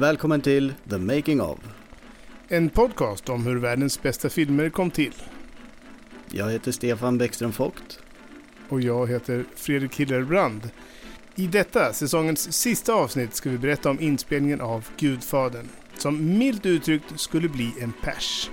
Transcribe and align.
Välkommen 0.00 0.40
till 0.40 0.74
The 0.90 0.98
Making 0.98 1.40
of. 1.40 1.58
En 2.48 2.70
podcast 2.70 3.28
om 3.28 3.46
hur 3.46 3.56
världens 3.56 4.02
bästa 4.02 4.28
filmer 4.28 4.70
kom 4.70 4.90
till. 4.90 5.14
Jag 6.30 6.50
heter 6.50 6.72
Stefan 6.72 7.18
Bäckström 7.18 7.50
Vogt. 7.50 8.00
Och 8.68 8.80
jag 8.80 9.08
heter 9.08 9.44
Fredrik 9.54 9.96
Hillerbrand. 9.96 10.70
I 11.36 11.46
detta, 11.46 11.92
säsongens 11.92 12.52
sista 12.52 12.92
avsnitt, 12.92 13.34
ska 13.34 13.50
vi 13.50 13.58
berätta 13.58 13.90
om 13.90 14.00
inspelningen 14.00 14.60
av 14.60 14.88
Gudfadern. 14.98 15.68
Som 15.96 16.38
milt 16.38 16.66
uttryckt 16.66 17.20
skulle 17.20 17.48
bli 17.48 17.74
en 17.80 17.92
pers. 18.02 18.50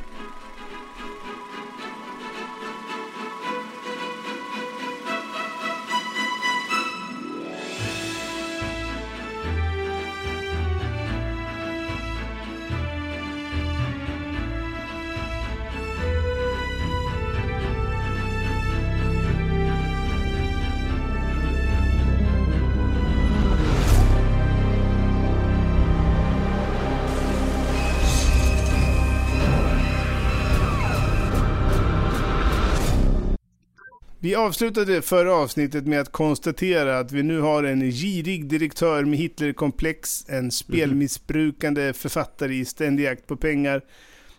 Avslutade 34.38 35.02
förra 35.02 35.36
avsnittet 35.36 35.88
med 35.88 36.02
att 36.02 36.12
konstatera 36.12 37.00
att 37.00 37.12
vi 37.12 37.24
nu 37.24 37.40
har 37.40 37.64
en 37.64 37.92
girig 37.92 38.46
direktör 38.46 39.06
med 39.06 39.20
Hitlerkomplex, 39.20 40.26
en 40.28 40.52
spelmissbrukande 40.52 41.94
författare 41.94 42.56
i 42.56 42.66
ständig 42.66 43.04
jakt 43.04 43.28
på 43.28 43.36
pengar, 43.36 43.82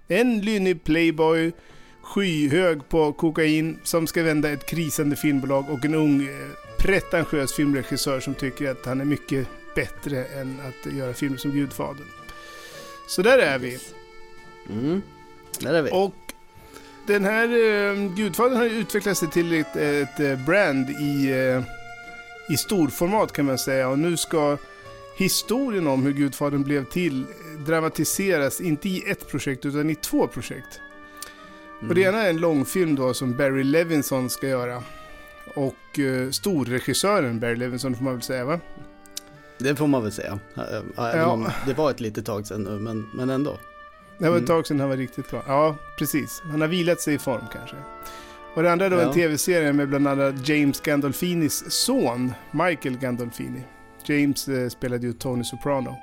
en 0.09 0.41
lynnig 0.41 0.85
playboy, 0.85 1.53
skyhög 2.03 2.89
på 2.89 3.13
kokain 3.13 3.79
som 3.85 4.07
ska 4.07 4.23
vända 4.23 4.51
ett 4.51 4.67
krisande 4.67 5.17
filmbolag 5.17 5.71
och 5.71 5.85
en 5.85 5.95
ung 5.95 6.23
eh, 6.23 6.29
pretentiös 6.79 7.53
filmregissör 7.53 8.21
som 8.21 8.35
tycker 8.35 8.71
att 8.71 8.87
han 8.87 9.01
är 9.01 9.05
mycket 9.05 9.49
bättre 9.75 10.25
än 10.25 10.57
att 10.61 10.93
göra 10.93 11.15
filmer 11.15 11.37
som 11.37 11.51
Gudfadern. 11.51 12.07
Så 13.09 13.23
där 13.23 13.39
är 13.39 13.59
vi. 13.59 13.79
Mm. 14.71 15.03
Där 15.61 15.75
är 15.75 15.83
vi. 15.83 15.91
Och 15.93 16.28
den 17.09 17.25
här 17.25 17.45
eh, 17.49 18.15
Gudfadern 18.17 18.57
har 18.57 18.65
utvecklat 18.65 19.19
sig 19.19 19.31
till 19.31 19.53
ett, 19.53 19.77
ett 19.77 20.21
eh, 20.21 20.45
brand 20.47 20.91
i, 20.91 21.31
eh, 21.33 21.63
i 22.55 22.57
storformat 22.57 23.33
kan 23.33 23.47
man 23.47 23.59
säga. 23.59 23.89
Och 23.89 23.99
nu 23.99 24.17
ska 24.17 24.57
historien 25.17 25.87
om 25.87 26.03
hur 26.03 26.13
Gudfadern 26.13 26.63
blev 26.63 26.85
till 26.85 27.25
dramatiseras, 27.67 28.61
inte 28.61 28.89
i 28.89 29.11
ett 29.11 29.29
projekt 29.29 29.67
utan 29.67 29.91
i 29.91 29.95
två 29.95 30.27
projekt. 30.27 30.81
Och 31.89 31.95
det 31.95 32.01
ena 32.01 32.23
är 32.23 32.31
en 32.31 32.37
långfilm 32.37 32.95
då 32.95 33.15
som 33.15 33.37
Barry 33.37 33.65
Levinson 33.65 34.31
ska 34.31 34.49
göra. 34.49 34.83
Och 35.55 35.99
eh, 35.99 36.31
storregissören 36.31 37.41
Barry 37.41 37.57
Levinson 37.57 37.95
får 37.95 38.05
man 38.05 38.13
väl 38.15 38.23
säga 38.23 38.45
va? 38.45 38.61
Det 39.59 39.77
får 39.77 39.87
man 39.87 40.03
väl 40.03 40.13
säga. 40.13 40.39
Även 40.57 40.93
Ja. 41.19 41.27
om 41.27 41.49
det 41.67 41.75
var 41.75 41.91
ett 41.91 42.01
litet 42.01 42.27
tag 42.27 42.47
sedan 42.47 42.63
nu, 42.63 42.71
men, 42.71 43.09
men 43.15 43.31
ändå. 43.31 43.59
Det 44.19 44.29
var 44.29 44.37
ett 44.37 44.41
Mm. 44.41 44.47
tag 44.47 44.67
sedan 44.67 44.81
han 44.81 44.89
var 44.89 44.97
riktigt 44.97 45.31
bra. 45.31 45.43
Ja, 45.47 45.77
precis. 45.99 46.43
Han 46.51 46.61
har 46.61 46.69
vilat 46.69 47.01
sig 47.01 47.15
i 47.15 47.19
form 47.19 47.45
kanske. 47.53 47.77
Och 48.55 48.63
det 48.63 48.73
andra 48.73 48.89
då 48.89 48.97
Ja. 48.97 49.03
en 49.03 49.13
tv-serie 49.13 49.73
med 49.73 49.89
bland 49.89 50.09
annat 50.09 50.49
James 50.49 50.81
Gandolfinis 50.81 51.65
son, 51.71 52.33
Michael 52.51 52.99
Gandolfini. 52.99 53.63
James 54.05 54.49
eh, 54.49 54.69
spelade 54.69 55.07
ju 55.07 55.13
Tony 55.13 55.45
Soprano. 55.45 55.97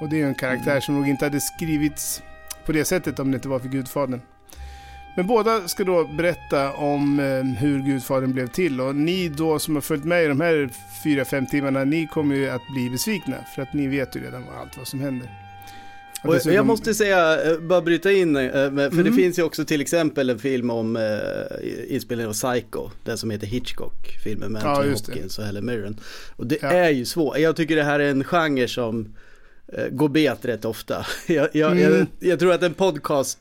Och 0.00 0.08
det 0.08 0.16
är 0.16 0.18
ju 0.18 0.26
en 0.26 0.34
karaktär 0.34 0.70
Mm. 0.70 0.80
som 0.82 0.94
nog 0.94 1.08
inte 1.08 1.24
hade 1.24 1.40
skrivits 1.40 2.22
på 2.66 2.72
det 2.72 2.84
sättet 2.84 3.18
om 3.18 3.30
det 3.30 3.34
inte 3.34 3.48
var 3.48 3.58
för 3.58 3.68
Gudfadern. 3.68 4.20
Men 5.16 5.26
båda 5.26 5.68
ska 5.68 5.84
då 5.84 6.04
berätta 6.04 6.72
om 6.72 7.20
eh, 7.20 7.42
hur 7.60 7.82
Gudfadern 7.82 8.32
blev 8.32 8.46
till. 8.46 8.80
Och 8.80 8.96
ni 8.96 9.28
då 9.28 9.58
som 9.58 9.74
har 9.74 9.82
följt 9.82 10.04
med 10.04 10.24
i 10.24 10.26
de 10.26 10.40
här 10.40 10.68
fyra 11.04 11.24
fem 11.24 11.46
timmarna, 11.46 11.84
ni 11.84 12.06
kommer 12.06 12.34
ju 12.34 12.48
att 12.50 12.62
bli 12.74 12.90
besvikna. 12.90 13.36
För 13.54 13.62
att 13.62 13.72
ni 13.72 13.86
vet 13.86 14.16
ju 14.16 14.20
redan 14.24 14.44
allt 14.60 14.76
vad 14.78 14.86
som 14.86 15.00
händer. 15.00 15.45
Och 16.28 16.34
dessutom- 16.34 16.54
jag 16.56 16.66
måste 16.66 16.94
säga, 16.94 17.42
eh, 17.52 17.58
bara 17.58 17.80
bryta 17.80 18.12
in, 18.12 18.36
eh, 18.36 18.50
för 18.52 18.70
det 18.70 18.96
Mm. 19.00 19.16
finns 19.16 19.38
ju 19.38 19.42
också 19.42 19.64
till 19.64 19.80
exempel 19.80 20.30
en 20.30 20.38
film 20.38 20.70
om 20.70 20.96
eh, 20.96 21.92
inspelningen 21.94 22.30
av 22.30 22.34
Psycho, 22.34 22.90
den 23.04 23.18
som 23.18 23.30
heter 23.30 23.46
Hitchcock, 23.46 24.16
filmen 24.24 24.52
med 24.52 24.62
Ja, 24.62 24.68
Anthony 24.68 24.88
det. 24.88 24.94
Hopkins 25.12 25.38
och 25.38 25.44
Helen 25.44 25.66
Mirren. 25.66 26.00
Och 26.36 26.46
det 26.46 26.58
Ja. 26.62 26.68
är 26.70 26.90
ju 26.90 27.04
svårt, 27.04 27.38
jag 27.38 27.56
tycker 27.56 27.76
det 27.76 27.84
här 27.84 28.00
är 28.00 28.10
en 28.10 28.24
genre 28.24 28.68
som 28.68 29.14
går 29.90 30.08
bet 30.08 30.44
rätt 30.44 30.64
ofta. 30.64 31.06
Jag, 31.26 31.48
jag, 31.52 31.72
Mm. 31.72 31.92
jag, 31.92 32.06
jag 32.30 32.38
tror 32.38 32.52
att 32.52 32.62
en 32.62 32.74
podcast 32.74 33.38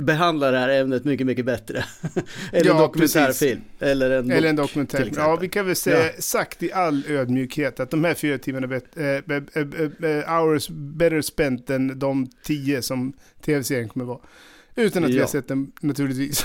behandlar 0.00 0.52
det 0.52 0.58
här 0.58 0.68
ämnet 0.68 1.04
mycket, 1.04 1.26
mycket 1.26 1.44
bättre. 1.44 1.84
eller 2.52 2.66
Ja, 2.66 2.72
en 2.74 2.78
dokumentärfilm. 2.80 3.60
Eller 3.80 4.10
en 4.10 4.30
Eller 4.30 4.48
en 4.48 4.56
bok, 4.56 4.66
dokumentär. 4.66 5.10
Ja, 5.16 5.36
vi 5.36 5.48
kan 5.48 5.66
väl 5.66 5.76
säga 5.76 6.04
Ja. 6.06 6.12
sagt 6.18 6.62
i 6.62 6.72
all 6.72 7.04
ödmjukhet 7.08 7.80
att 7.80 7.90
de 7.90 8.04
här 8.04 8.14
fyra 8.14 8.38
timmarna 8.38 8.66
är 8.66 8.68
bet- 8.68 9.56
eh, 9.56 9.62
eh, 9.62 10.10
eh, 10.18 10.40
hours 10.40 10.68
better 10.68 11.20
spent 11.20 11.70
än 11.70 11.98
de 11.98 12.30
tio 12.44 12.82
som 12.82 13.12
tv-serien 13.44 13.88
kommer 13.88 14.04
vara. 14.04 14.18
Utan 14.76 15.04
att 15.04 15.10
vi 15.10 15.16
Ja. 15.16 15.22
har 15.22 15.28
sett 15.28 15.48
den 15.48 15.72
naturligtvis. 15.80 16.44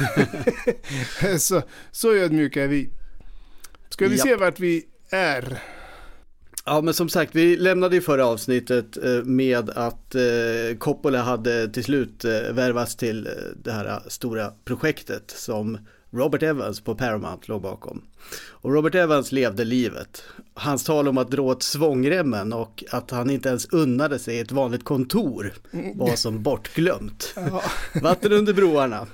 så, 1.44 1.62
så 1.92 2.14
ödmjuka 2.16 2.64
är 2.64 2.68
vi. 2.68 2.90
Ska 3.90 4.08
vi 4.08 4.16
Japp. 4.16 4.28
se 4.28 4.36
vart 4.36 4.60
vi 4.60 4.84
är? 5.10 5.58
Ja 6.68 6.82
men 6.82 6.94
som 6.94 7.10
sagt, 7.10 7.36
vi 7.36 7.58
lämnade 7.58 7.96
ju 7.96 8.02
förra 8.02 8.26
avsnittet 8.26 8.98
eh, 8.98 9.24
med 9.24 9.70
att 9.70 10.16
eh, 10.16 10.78
Coppola 10.78 11.22
hade 11.22 11.68
till 11.70 11.84
slut 11.84 12.26
eh, 12.26 12.32
värvats 12.32 12.96
till 12.96 13.30
det 13.64 13.72
här 13.72 14.00
stora 14.08 14.52
projektet 14.66 15.34
som 15.38 15.78
Robert 16.12 16.44
Evans 16.44 16.82
på 16.82 16.96
Paramount 16.96 17.48
låg 17.48 17.62
bakom. 17.62 18.02
Och 18.48 18.74
Robert 18.74 18.96
Evans 18.96 19.32
levde 19.32 19.64
livet. 19.64 20.24
Hans 20.54 20.84
tal 20.84 21.08
om 21.08 21.18
att 21.18 21.32
dra 21.32 21.42
åt 21.42 21.64
svångremmen 21.64 22.54
och 22.54 22.84
att 22.92 23.12
han 23.12 23.30
inte 23.30 23.50
ens 23.50 23.66
unnade 23.74 24.20
sig 24.20 24.40
ett 24.40 24.52
vanligt 24.52 24.84
kontor 24.84 25.54
var 25.96 26.16
som 26.16 26.44
bortglömt. 26.44 27.34
Ja. 27.36 27.64
Vatten 28.02 28.32
under 28.32 28.54
broarna. 28.54 29.08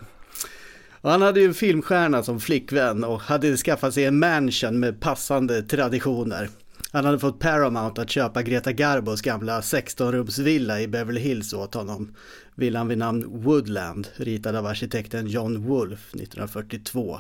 Och 1.02 1.12
han 1.12 1.22
hade 1.22 1.40
ju 1.40 1.46
en 1.46 1.54
filmstjärna 1.54 2.24
som 2.24 2.40
flickvän 2.40 3.04
och 3.04 3.22
hade 3.22 3.58
skaffat 3.58 3.94
sig 3.94 4.06
en 4.06 4.20
mansion 4.20 4.80
med 4.80 5.00
passande 5.00 5.62
traditioner. 5.62 6.50
Han 6.92 7.06
hade 7.06 7.20
fått 7.20 7.40
Paramount 7.40 8.02
att 8.02 8.10
köpa 8.10 8.44
Greta 8.44 8.72
Garbos 8.72 9.22
gamla 9.22 9.62
16-rumsvilla 9.62 10.82
i 10.82 10.88
Beverly 10.88 11.22
Hills 11.22 11.54
åt 11.54 11.74
honom. 11.74 12.16
Villan 12.56 12.88
vid 12.88 12.98
namn 12.98 13.44
Woodland, 13.44 14.08
ritad 14.16 14.56
av 14.56 14.66
arkitekten 14.66 15.28
John 15.28 15.68
Wolfe 15.68 16.18
1942. 16.18 17.20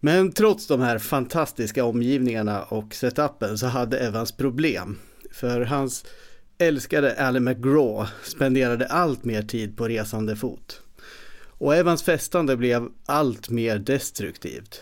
Men 0.00 0.32
trots 0.32 0.66
de 0.66 0.80
här 0.80 0.98
fantastiska 0.98 1.84
omgivningarna 1.84 2.62
och 2.62 2.94
setupen 2.94 3.58
så 3.58 3.66
hade 3.66 3.98
Evans 3.98 4.32
problem. 4.32 4.98
För 5.32 5.60
hans 5.60 6.04
älskade 6.58 7.14
Ally 7.14 7.40
McGraw 7.40 8.08
spenderade 8.22 8.86
allt 8.86 9.24
mer 9.24 9.42
tid 9.42 9.76
på 9.76 9.88
resande 9.88 10.36
fot. 10.36 10.80
Och 11.58 11.76
Evans 11.76 12.02
festande 12.02 12.56
blev 12.56 12.88
allt 13.06 13.50
mer 13.50 13.78
destruktivt. 13.78 14.80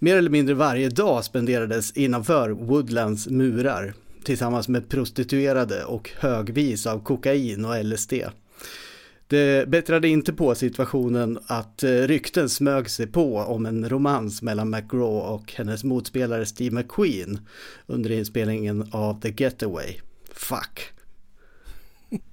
Mer 0.00 0.16
eller 0.16 0.30
mindre 0.30 0.54
varje 0.54 0.88
dag 0.88 1.24
spenderades 1.24 1.92
innanför 1.92 2.50
Woodlands 2.50 3.28
murar 3.28 3.94
tillsammans 4.24 4.68
med 4.68 4.88
prostituerade 4.88 5.84
och 5.84 6.10
högvis 6.18 6.86
av 6.86 7.02
kokain 7.04 7.64
och 7.64 7.84
LSD. 7.84 8.12
Det 9.26 9.68
bättrade 9.68 10.08
inte 10.08 10.32
på 10.32 10.54
situationen 10.54 11.38
att 11.46 11.82
eh, 11.82 11.90
rykten 11.90 12.48
smög 12.48 12.90
sig 12.90 13.06
på 13.06 13.38
om 13.38 13.66
en 13.66 13.88
romans 13.88 14.42
mellan 14.42 14.70
McGraw 14.70 15.34
och 15.34 15.52
hennes 15.52 15.84
motspelare 15.84 16.46
Steve 16.46 16.74
McQueen 16.74 17.40
under 17.86 18.10
inspelningen 18.10 18.88
av 18.92 19.20
The 19.20 19.34
Getaway. 19.36 19.94
Fuck. 20.32 20.92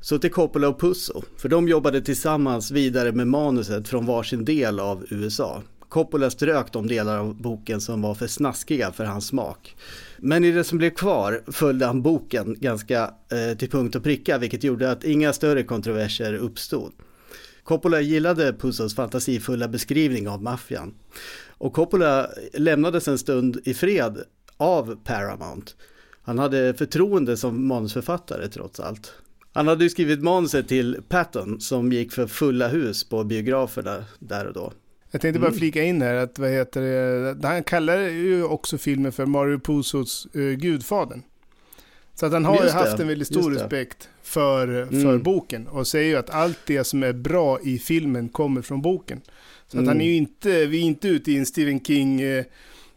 Så 0.01 0.19
till 0.19 0.31
Coppola 0.31 0.67
och 0.67 0.79
Pusso, 0.79 1.21
för 1.37 1.49
de 1.49 1.67
jobbade 1.67 2.01
tillsammans 2.01 2.71
vidare 2.71 3.11
med 3.11 3.27
manuset 3.27 3.87
från 3.87 4.05
varsin 4.05 4.45
del 4.45 4.79
av 4.79 5.05
USA. 5.09 5.63
Coppola 5.89 6.29
strök 6.29 6.71
de 6.73 6.87
delar 6.87 7.17
av 7.17 7.41
boken 7.41 7.81
som 7.81 8.01
var 8.01 8.15
för 8.15 8.27
snaskiga 8.27 8.91
för 8.91 9.05
hans 9.05 9.27
smak. 9.27 9.75
Men 10.17 10.43
i 10.43 10.51
det 10.51 10.63
som 10.63 10.77
blev 10.77 10.89
kvar 10.89 11.43
följde 11.47 11.85
han 11.85 12.01
boken 12.01 12.55
ganska 12.59 13.13
eh, 13.31 13.57
till 13.57 13.69
punkt 13.69 13.95
och 13.95 14.03
pricka, 14.03 14.37
vilket 14.37 14.63
gjorde 14.63 14.91
att 14.91 15.03
inga 15.03 15.33
större 15.33 15.63
kontroverser 15.63 16.33
uppstod. 16.33 16.91
Coppola 17.63 18.01
gillade 18.01 18.53
Puzos 18.53 18.95
fantasifulla 18.95 19.67
beskrivning 19.67 20.29
av 20.29 20.43
maffian. 20.43 20.93
Och 21.57 21.73
Coppola 21.73 22.29
lämnades 22.53 23.07
en 23.07 23.17
stund 23.17 23.59
i 23.65 23.73
fred 23.73 24.23
av 24.57 24.95
Paramount. 25.03 25.71
Han 26.21 26.39
hade 26.39 26.73
förtroende 26.73 27.37
som 27.37 27.67
manusförfattare 27.67 28.47
trots 28.47 28.79
allt. 28.79 29.13
Han 29.53 29.67
hade 29.67 29.83
ju 29.83 29.89
skrivit 29.89 30.23
manuset 30.23 30.67
till 30.67 30.97
Patton 31.07 31.61
som 31.61 31.91
gick 31.91 32.11
för 32.11 32.27
fulla 32.27 32.67
hus 32.67 33.09
på 33.09 33.23
biograferna 33.23 34.05
där 34.19 34.47
och 34.47 34.53
då. 34.53 34.73
Jag 35.15 35.21
tänkte 35.21 35.39
bara 35.39 35.47
Mm. 35.47 35.59
flika 35.59 35.83
in 35.83 36.01
här 36.01 36.15
att 36.15 36.39
vad 36.39 36.49
heter 36.49 36.81
det, 37.35 37.47
han 37.47 37.63
kallar 37.63 37.97
ju 37.97 38.43
också 38.43 38.77
filmen 38.77 39.11
för 39.11 39.25
Mario 39.25 39.59
Puzos 39.59 40.27
uh, 40.35 40.53
Gudfadern. 40.53 41.21
Så 42.13 42.25
att 42.25 42.31
han 42.33 42.45
har 42.45 42.63
ju 42.63 42.69
haft 42.69 42.99
en 42.99 43.07
väldigt 43.07 43.27
stor 43.27 43.51
respekt 43.51 44.09
för, 44.23 44.85
för 44.85 44.95
Mm. 45.09 45.23
boken. 45.23 45.67
Och 45.67 45.87
säger 45.87 46.09
ju 46.09 46.15
att 46.15 46.29
allt 46.29 46.57
det 46.65 46.83
som 46.83 47.03
är 47.03 47.13
bra 47.13 47.59
i 47.63 47.79
filmen 47.79 48.29
kommer 48.29 48.61
från 48.61 48.81
boken. 48.81 49.21
Så 49.67 49.77
att 49.77 49.81
Mm. 49.81 49.87
han 49.87 50.01
är 50.01 50.05
ju 50.05 50.15
inte, 50.15 50.65
vi 50.65 50.77
är 50.77 50.81
inte 50.83 51.07
ute 51.07 51.31
i 51.31 51.37
en 51.37 51.45
Stephen 51.45 51.79
King 51.85 52.21
eh, 52.21 52.45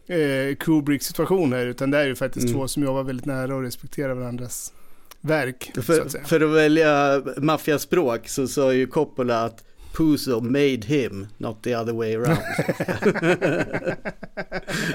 eh, 0.07 0.55
Kubrick-situation 0.55 1.53
här. 1.53 1.65
Utan 1.65 1.91
det 1.91 1.97
är 1.97 2.05
ju 2.05 2.15
faktiskt 2.15 2.45
Mm. 2.45 2.57
två 2.59 2.67
som 2.67 2.83
jobbar 2.83 3.03
väldigt 3.03 3.25
nära 3.25 3.55
och 3.55 3.61
respekterar 3.61 4.13
varandras 4.13 4.73
verk. 5.21 5.71
att 5.77 5.85
För, 5.85 6.09
säga. 6.09 6.23
för 6.25 6.41
att 6.41 6.49
välja 6.55 7.21
maffiaspråk 7.37 8.27
så 8.29 8.47
sa 8.47 8.73
ju 8.73 8.87
Coppola 8.87 9.43
att 9.45 9.63
Puzo 9.99 10.41
made 10.41 10.85
him, 10.85 11.27
not 11.37 11.63
the 11.63 11.75
other 11.75 11.93
way 11.93 12.15
around. 12.15 12.37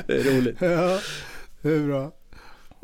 det 0.07 0.17
är 0.17 0.37
roligt. 0.37 0.57
ja, 0.61 0.99
det 1.63 1.69
är 1.69 1.87
bra. 1.87 2.13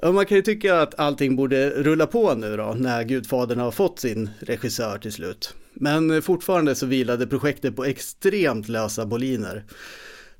Ja, 0.02 0.12
man 0.12 0.26
kan 0.26 0.36
ju 0.36 0.42
tycka 0.42 0.80
att 0.80 0.98
allting 0.98 1.36
borde 1.36 1.70
rulla 1.70 2.06
på 2.06 2.34
nu 2.34 2.56
då, 2.56 2.74
när 2.78 3.04
Gudfadern 3.04 3.58
har 3.58 3.70
fått 3.70 3.98
sin 3.98 4.30
regissör 4.40 4.98
till 4.98 5.12
slut. 5.12 5.54
Men 5.74 6.22
fortfarande 6.22 6.74
så 6.74 6.86
vilade 6.86 7.26
projektet 7.26 7.76
på 7.76 7.84
extremt 7.84 8.68
lösa 8.68 9.06
boliner. 9.06 9.64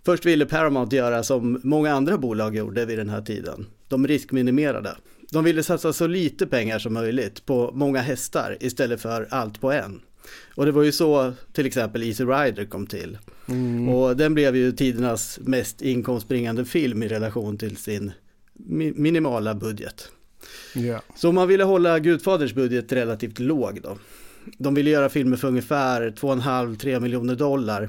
Först 0.05 0.27
ville 0.27 0.47
Paramount 0.47 0.97
göra 0.97 1.23
som 1.23 1.61
många 1.63 1.93
andra 1.95 2.19
bolag 2.19 2.57
gjorde 2.57 2.85
vid 2.85 2.99
den 2.99 3.09
här 3.09 3.23
tiden. 3.23 3.67
De 3.89 4.07
riskminimerade. 4.07 4.97
De 5.33 5.45
ville 5.45 5.63
satsa 5.63 5.93
så 5.93 6.07
lite 6.07 6.47
pengar 6.47 6.79
som 6.79 6.95
möjligt 6.95 7.47
på 7.47 7.71
många 7.75 8.01
hästar 8.01 8.57
istället 8.61 9.01
för 9.01 9.29
allt 9.31 9.61
på 9.61 9.73
en. 9.73 10.01
Och 10.55 10.67
det 10.67 10.73
var 10.73 10.83
ju 10.83 10.93
så 10.93 11.33
till 11.53 11.67
exempel 11.67 12.03
Easy 12.03 12.25
Rider 12.25 12.65
kom 12.65 12.87
till. 12.87 13.19
Mm. 13.49 13.89
Och 13.89 14.17
den 14.17 14.35
blev 14.35 14.57
ju 14.57 14.73
tidernas 14.73 15.39
mest 15.43 15.83
inkomstbringande 15.83 16.65
film 16.65 17.03
i 17.03 17.09
relation 17.09 17.59
till 17.59 17.77
sin 17.77 18.13
mi- 18.69 18.93
minimala 18.97 19.55
budget. 19.55 20.09
Ja. 20.75 21.03
Så 21.17 21.33
man 21.33 21.49
ville 21.49 21.65
hålla 21.65 21.99
Gudfaders 21.99 22.55
budget 22.55 22.93
relativt 22.93 23.39
låg 23.39 23.81
då. 23.83 23.99
De 24.59 24.75
ville 24.75 24.91
göra 24.91 25.09
filmer 25.09 25.37
för 25.37 25.49
ungefär 25.49 26.11
2,5-3 26.11 27.01
miljoner 27.01 27.35
dollar. 27.35 27.89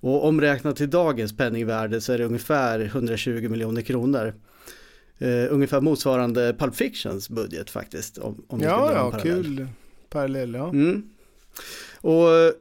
Och 0.00 0.24
omräknat 0.28 0.76
till 0.76 0.90
dagens 0.90 1.36
penningvärde 1.36 2.00
så 2.00 2.12
är 2.12 2.18
det 2.18 2.24
ungefär 2.24 2.80
120 2.80 3.48
miljoner 3.48 3.82
kronor. 3.82 4.34
Eh, 5.18 5.44
ungefär 5.50 5.80
motsvarande 5.80 6.54
Pulp 6.58 6.74
Fictions 6.76 7.28
budget 7.30 7.70
faktiskt. 7.70 8.18
Om, 8.18 8.44
om 8.48 8.60
Ja, 8.60 8.92
ja, 8.94 9.10
parallell. 9.10 9.44
kul 9.44 9.68
parallell. 10.10 10.54
Ja. 10.54 10.68
Mm. 10.68 11.02
Och 12.00 12.34
eh, 12.34 12.52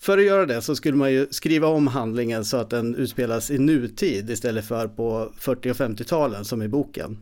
för 0.00 0.18
att 0.18 0.24
göra 0.24 0.46
det 0.46 0.62
så 0.62 0.76
skulle 0.76 0.96
man 0.96 1.12
ju 1.12 1.26
skriva 1.30 1.66
om 1.66 1.86
handlingen 1.86 2.44
så 2.44 2.56
att 2.56 2.70
den 2.70 2.94
utspelas 2.94 3.50
i 3.50 3.58
nutid 3.58 4.30
istället 4.30 4.68
för 4.68 4.88
på 4.88 5.32
40 5.38 5.70
och 5.70 5.76
50-talen 5.76 6.44
som 6.44 6.62
i 6.62 6.68
boken. 6.68 7.18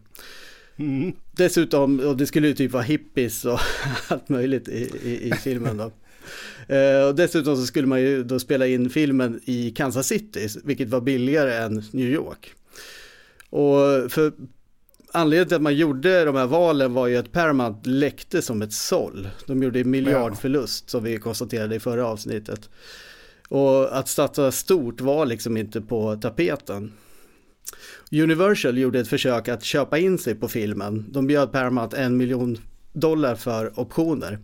Mm. 0.76 1.12
Dessutom, 1.32 2.00
och 2.00 2.16
det 2.16 2.26
skulle 2.26 2.48
ju 2.48 2.54
typ 2.54 2.72
vara 2.72 2.82
hippies 2.82 3.44
och 3.44 3.60
allt 4.08 4.28
möjligt 4.28 4.68
i, 4.68 4.90
i, 5.02 5.28
i 5.28 5.32
filmen 5.32 5.76
då. 5.76 5.92
Eh, 6.68 7.06
och 7.06 7.14
dessutom 7.14 7.56
så 7.56 7.66
skulle 7.66 7.86
man 7.86 8.00
ju 8.00 8.24
då 8.24 8.40
spela 8.40 8.66
in 8.66 8.90
filmen 8.90 9.40
i 9.44 9.70
Kansas 9.70 10.06
City, 10.06 10.48
vilket 10.64 10.88
var 10.88 11.00
billigare 11.00 11.54
än 11.54 11.82
New 11.90 12.08
York. 12.08 12.54
Och 13.50 14.12
för 14.12 14.32
anledningen 15.14 15.48
till 15.48 15.56
att 15.56 15.62
man 15.62 15.76
gjorde 15.76 16.24
de 16.24 16.36
här 16.36 16.46
valen 16.46 16.94
var 16.94 17.06
ju 17.06 17.16
att 17.16 17.32
Paramount 17.32 17.88
läckte 17.88 18.42
som 18.42 18.62
ett 18.62 18.72
såll. 18.72 19.28
De 19.46 19.62
gjorde 19.62 19.80
en 19.80 19.90
miljardförlust 19.90 20.90
som 20.90 21.04
vi 21.04 21.18
konstaterade 21.18 21.74
i 21.74 21.80
förra 21.80 22.06
avsnittet. 22.06 22.70
Och 23.48 23.98
att 23.98 24.08
satsa 24.08 24.52
stort 24.52 25.00
var 25.00 25.26
liksom 25.26 25.56
inte 25.56 25.80
på 25.80 26.16
tapeten. 26.16 26.92
Universal 28.12 28.78
gjorde 28.78 29.00
ett 29.00 29.08
försök 29.08 29.48
att 29.48 29.64
köpa 29.64 29.98
in 29.98 30.18
sig 30.18 30.34
på 30.34 30.48
filmen. 30.48 31.06
De 31.08 31.26
bjöd 31.26 31.52
Paramount 31.52 31.96
en 31.96 32.16
miljon 32.16 32.58
dollar 32.92 33.34
för 33.34 33.80
optioner. 33.80 34.38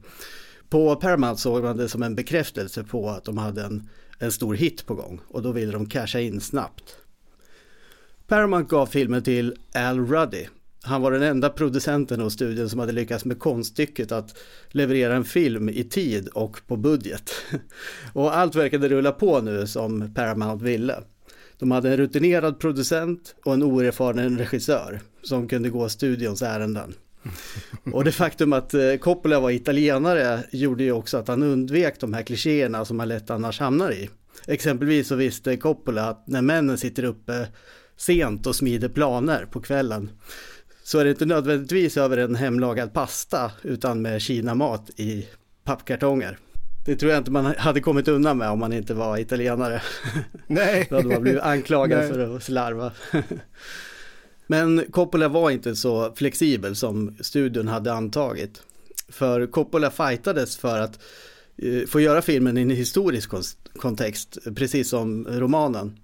På 0.69 0.97
Paramount 0.97 1.41
såg 1.41 1.63
man 1.63 1.77
det 1.77 1.89
som 1.89 2.03
en 2.03 2.15
bekräftelse 2.15 2.85
på 2.85 3.09
att 3.09 3.25
de 3.25 3.39
hade 3.39 3.63
en, 3.63 3.89
en 4.19 4.33
stor 4.33 4.55
hit 4.55 4.87
på 4.87 4.95
gång 4.95 5.21
och 5.29 5.43
då 5.43 5.53
ville 5.53 5.73
de 5.73 5.87
casha 5.87 6.21
in 6.21 6.41
snabbt. 6.41 6.97
Paramount 8.27 8.69
gav 8.69 8.87
filmen 8.87 9.23
till 9.23 9.57
Al 9.75 10.07
Ruddy. 10.07 10.47
Han 10.82 11.03
var 11.03 11.11
den 11.11 11.23
enda 11.23 11.50
producenten 11.50 12.21
hos 12.21 12.32
studion 12.32 12.71
som 12.71 12.81
hade 12.81 12.93
lyckats 12.93 13.25
med 13.25 13.38
konststycket 13.38 14.12
att 14.12 14.38
leverera 14.69 15.17
en 15.17 15.25
film 15.25 15.69
i 15.69 15.85
tid 15.85 16.29
och 16.29 16.61
på 16.67 16.77
budget. 16.77 17.31
Och 18.12 18.37
allt 18.37 18.55
verkade 18.55 18.88
rulla 18.88 19.12
på 19.12 19.41
nu 19.41 19.67
som 19.67 20.15
Paramount 20.15 20.65
ville. 20.65 21.03
De 21.59 21.71
hade 21.71 21.91
en 21.91 21.97
rutinerad 21.97 22.59
producent 22.59 23.35
och 23.44 23.55
en 23.55 23.62
oerfaren 23.62 24.38
regissör 24.38 25.00
som 25.23 25.49
kunde 25.49 25.71
gå 25.71 25.88
studions 25.88 26.43
ärenden. 26.43 26.94
Och 27.93 28.05
det 28.05 28.12
faktum 28.12 28.53
att 28.53 28.75
eh, 28.75 28.94
Coppola 28.94 29.41
var 29.41 29.50
italienare 29.50 30.44
gjorde 30.50 30.83
ju 30.83 30.93
också 30.93 31.19
att 31.19 31.29
han 31.29 31.43
undvek 31.43 32.00
de 32.00 32.15
här 32.15 32.23
klichéerna 32.23 32.85
som 32.85 32.97
man 32.97 33.09
lätt 33.09 33.31
annars 33.31 33.61
hamnar 33.61 33.93
i. 33.93 34.11
Exempelvis 34.47 35.09
så 35.09 35.15
visste 35.15 35.56
Coppola 35.56 36.09
att 36.09 36.29
när 36.29 36.43
männen 36.43 36.79
sitter 36.79 37.05
uppe 37.05 37.49
sent 37.97 38.47
och 38.47 38.56
smider 38.56 38.88
planer 38.88 39.47
på 39.50 39.61
kvällen 39.61 40.11
så 40.91 40.99
är 40.99 41.05
det 41.05 41.11
inte 41.11 41.27
nödvändigtvis 41.27 41.97
över 41.97 42.17
en 42.17 42.35
hemlagad 42.35 42.93
pasta 42.93 43.53
utan 43.63 44.03
med 44.03 44.23
kinamat 44.23 44.91
i 44.97 45.27
pappkartonger. 45.65 46.39
Det 46.87 46.97
tror 46.97 47.13
jag 47.13 47.21
inte 47.21 47.31
man 47.31 47.45
hade 47.59 47.81
kommit 47.81 48.09
undan 48.09 48.39
med 48.39 48.51
om 48.51 48.59
man 48.59 48.73
inte 48.73 48.95
var 48.95 49.19
italienare. 49.19 49.83
Nej. 50.47 50.87
Då 50.91 50.97
hade 50.97 51.09
man 51.09 51.23
blivit 51.23 51.43
anklagad 51.43 51.99
Nej. 52.01 52.09
för 52.09 52.37
att 52.37 52.43
slarva. 52.43 52.93
Men 54.47 54.85
Coppola 54.91 55.29
var 55.29 55.51
inte 55.51 55.77
så 55.77 56.13
flexibel 56.17 56.77
som 56.77 57.17
studion 57.21 57.69
hade 57.69 57.93
antagit. 57.93 58.63
För 59.09 59.47
Coppola 59.47 59.91
fightades 59.91 60.57
för 60.57 60.79
att 60.81 60.99
eh, 61.57 61.87
få 61.87 62.01
göra 62.01 62.23
filmen 62.23 62.59
i 62.59 62.63
en 62.63 62.71
historisk 62.71 63.31
kon- 63.31 63.43
kontext, 63.77 64.39
precis 64.57 64.89
som 64.89 65.27
romanen. 65.31 65.99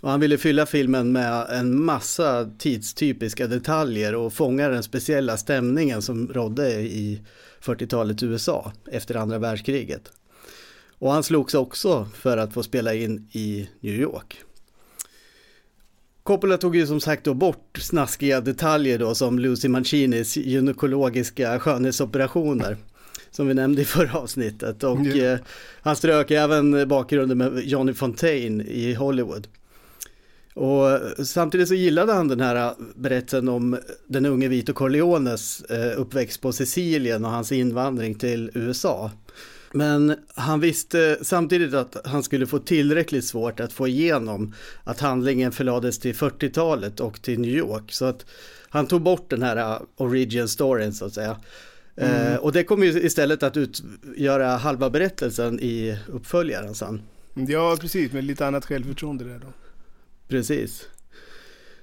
Och 0.00 0.10
han 0.10 0.20
ville 0.20 0.38
fylla 0.38 0.66
filmen 0.66 1.12
med 1.12 1.46
en 1.50 1.84
massa 1.84 2.50
tidstypiska 2.58 3.46
detaljer 3.46 4.14
och 4.14 4.32
fånga 4.32 4.68
den 4.68 4.82
speciella 4.82 5.36
stämningen 5.36 6.02
som 6.02 6.28
rådde 6.28 6.70
i 6.80 7.20
40-talets 7.62 8.22
USA 8.22 8.72
efter 8.92 9.14
andra 9.14 9.38
världskriget. 9.38 10.12
Och 10.98 11.12
han 11.12 11.22
slogs 11.22 11.54
också 11.54 12.08
för 12.14 12.36
att 12.36 12.54
få 12.54 12.62
spela 12.62 12.94
in 12.94 13.28
i 13.32 13.68
New 13.80 13.94
York. 13.94 14.36
Coppola 16.22 16.56
tog 16.58 16.76
ju 16.76 16.86
som 16.86 17.00
sagt 17.00 17.24
då 17.24 17.34
bort 17.34 17.78
snaskiga 17.80 18.40
detaljer 18.40 18.98
då 18.98 19.14
som 19.14 19.38
Lucy 19.38 19.68
Mancinis 19.68 20.36
gynekologiska 20.36 21.58
skönhetsoperationer. 21.58 22.76
Som 23.30 23.46
vi 23.48 23.54
nämnde 23.54 23.82
i 23.82 23.84
förra 23.84 24.18
avsnittet 24.18 24.84
och 24.84 24.98
Ja. 25.06 25.32
eh, 25.32 25.38
han 25.80 25.96
strök 25.96 26.30
även 26.30 26.88
bakgrunden 26.88 27.38
med 27.38 27.60
Johnny 27.64 27.94
Fontaine 27.94 28.60
i 28.60 28.94
Hollywood. 28.94 29.48
Och 30.54 31.00
samtidigt 31.26 31.68
så 31.68 31.74
gillade 31.74 32.12
han 32.12 32.28
den 32.28 32.40
här 32.40 32.74
berättelsen 32.94 33.48
om 33.48 33.78
den 34.06 34.26
unge 34.26 34.48
Vito 34.48 34.72
Corleones 34.72 35.62
eh, 35.62 36.00
uppväxt 36.00 36.40
på 36.40 36.52
Sicilien 36.52 37.24
och 37.24 37.30
hans 37.30 37.52
invandring 37.52 38.14
till 38.14 38.50
USA. 38.54 39.10
Men 39.72 40.16
han 40.34 40.60
visste 40.60 41.18
samtidigt 41.22 41.74
att 41.74 41.96
han 42.04 42.22
skulle 42.22 42.46
få 42.46 42.58
tillräckligt 42.58 43.24
svårt 43.24 43.60
att 43.60 43.72
få 43.72 43.88
igenom 43.88 44.54
att 44.84 45.00
handlingen 45.00 45.52
förlades 45.52 45.98
till 45.98 46.14
40-talet 46.14 47.00
och 47.00 47.22
till 47.22 47.40
New 47.40 47.54
York. 47.54 47.92
Så 47.92 48.04
att 48.04 48.26
han 48.68 48.86
tog 48.86 49.02
bort 49.02 49.30
den 49.30 49.42
här 49.42 49.56
uh, 49.56 49.82
origin 49.96 50.48
storyn 50.48 50.92
så 50.92 51.04
att 51.04 51.14
säga. 51.14 51.36
Eh, 51.96 52.36
och 52.36 52.52
det 52.52 52.64
kommer 52.64 52.86
ju 52.86 53.02
istället 53.02 53.42
att 53.42 53.56
utgöra 53.56 54.56
halva 54.56 54.90
berättelsen 54.90 55.60
i 55.60 55.98
uppföljaren 56.08 56.74
sen. 56.74 57.02
Ja, 57.34 57.76
precis. 57.80 58.12
Med 58.12 58.24
lite 58.24 58.46
annat 58.46 58.66
självförtroende 58.66 59.24
där 59.24 59.38
då. 59.38 59.46
Precis. 60.30 60.88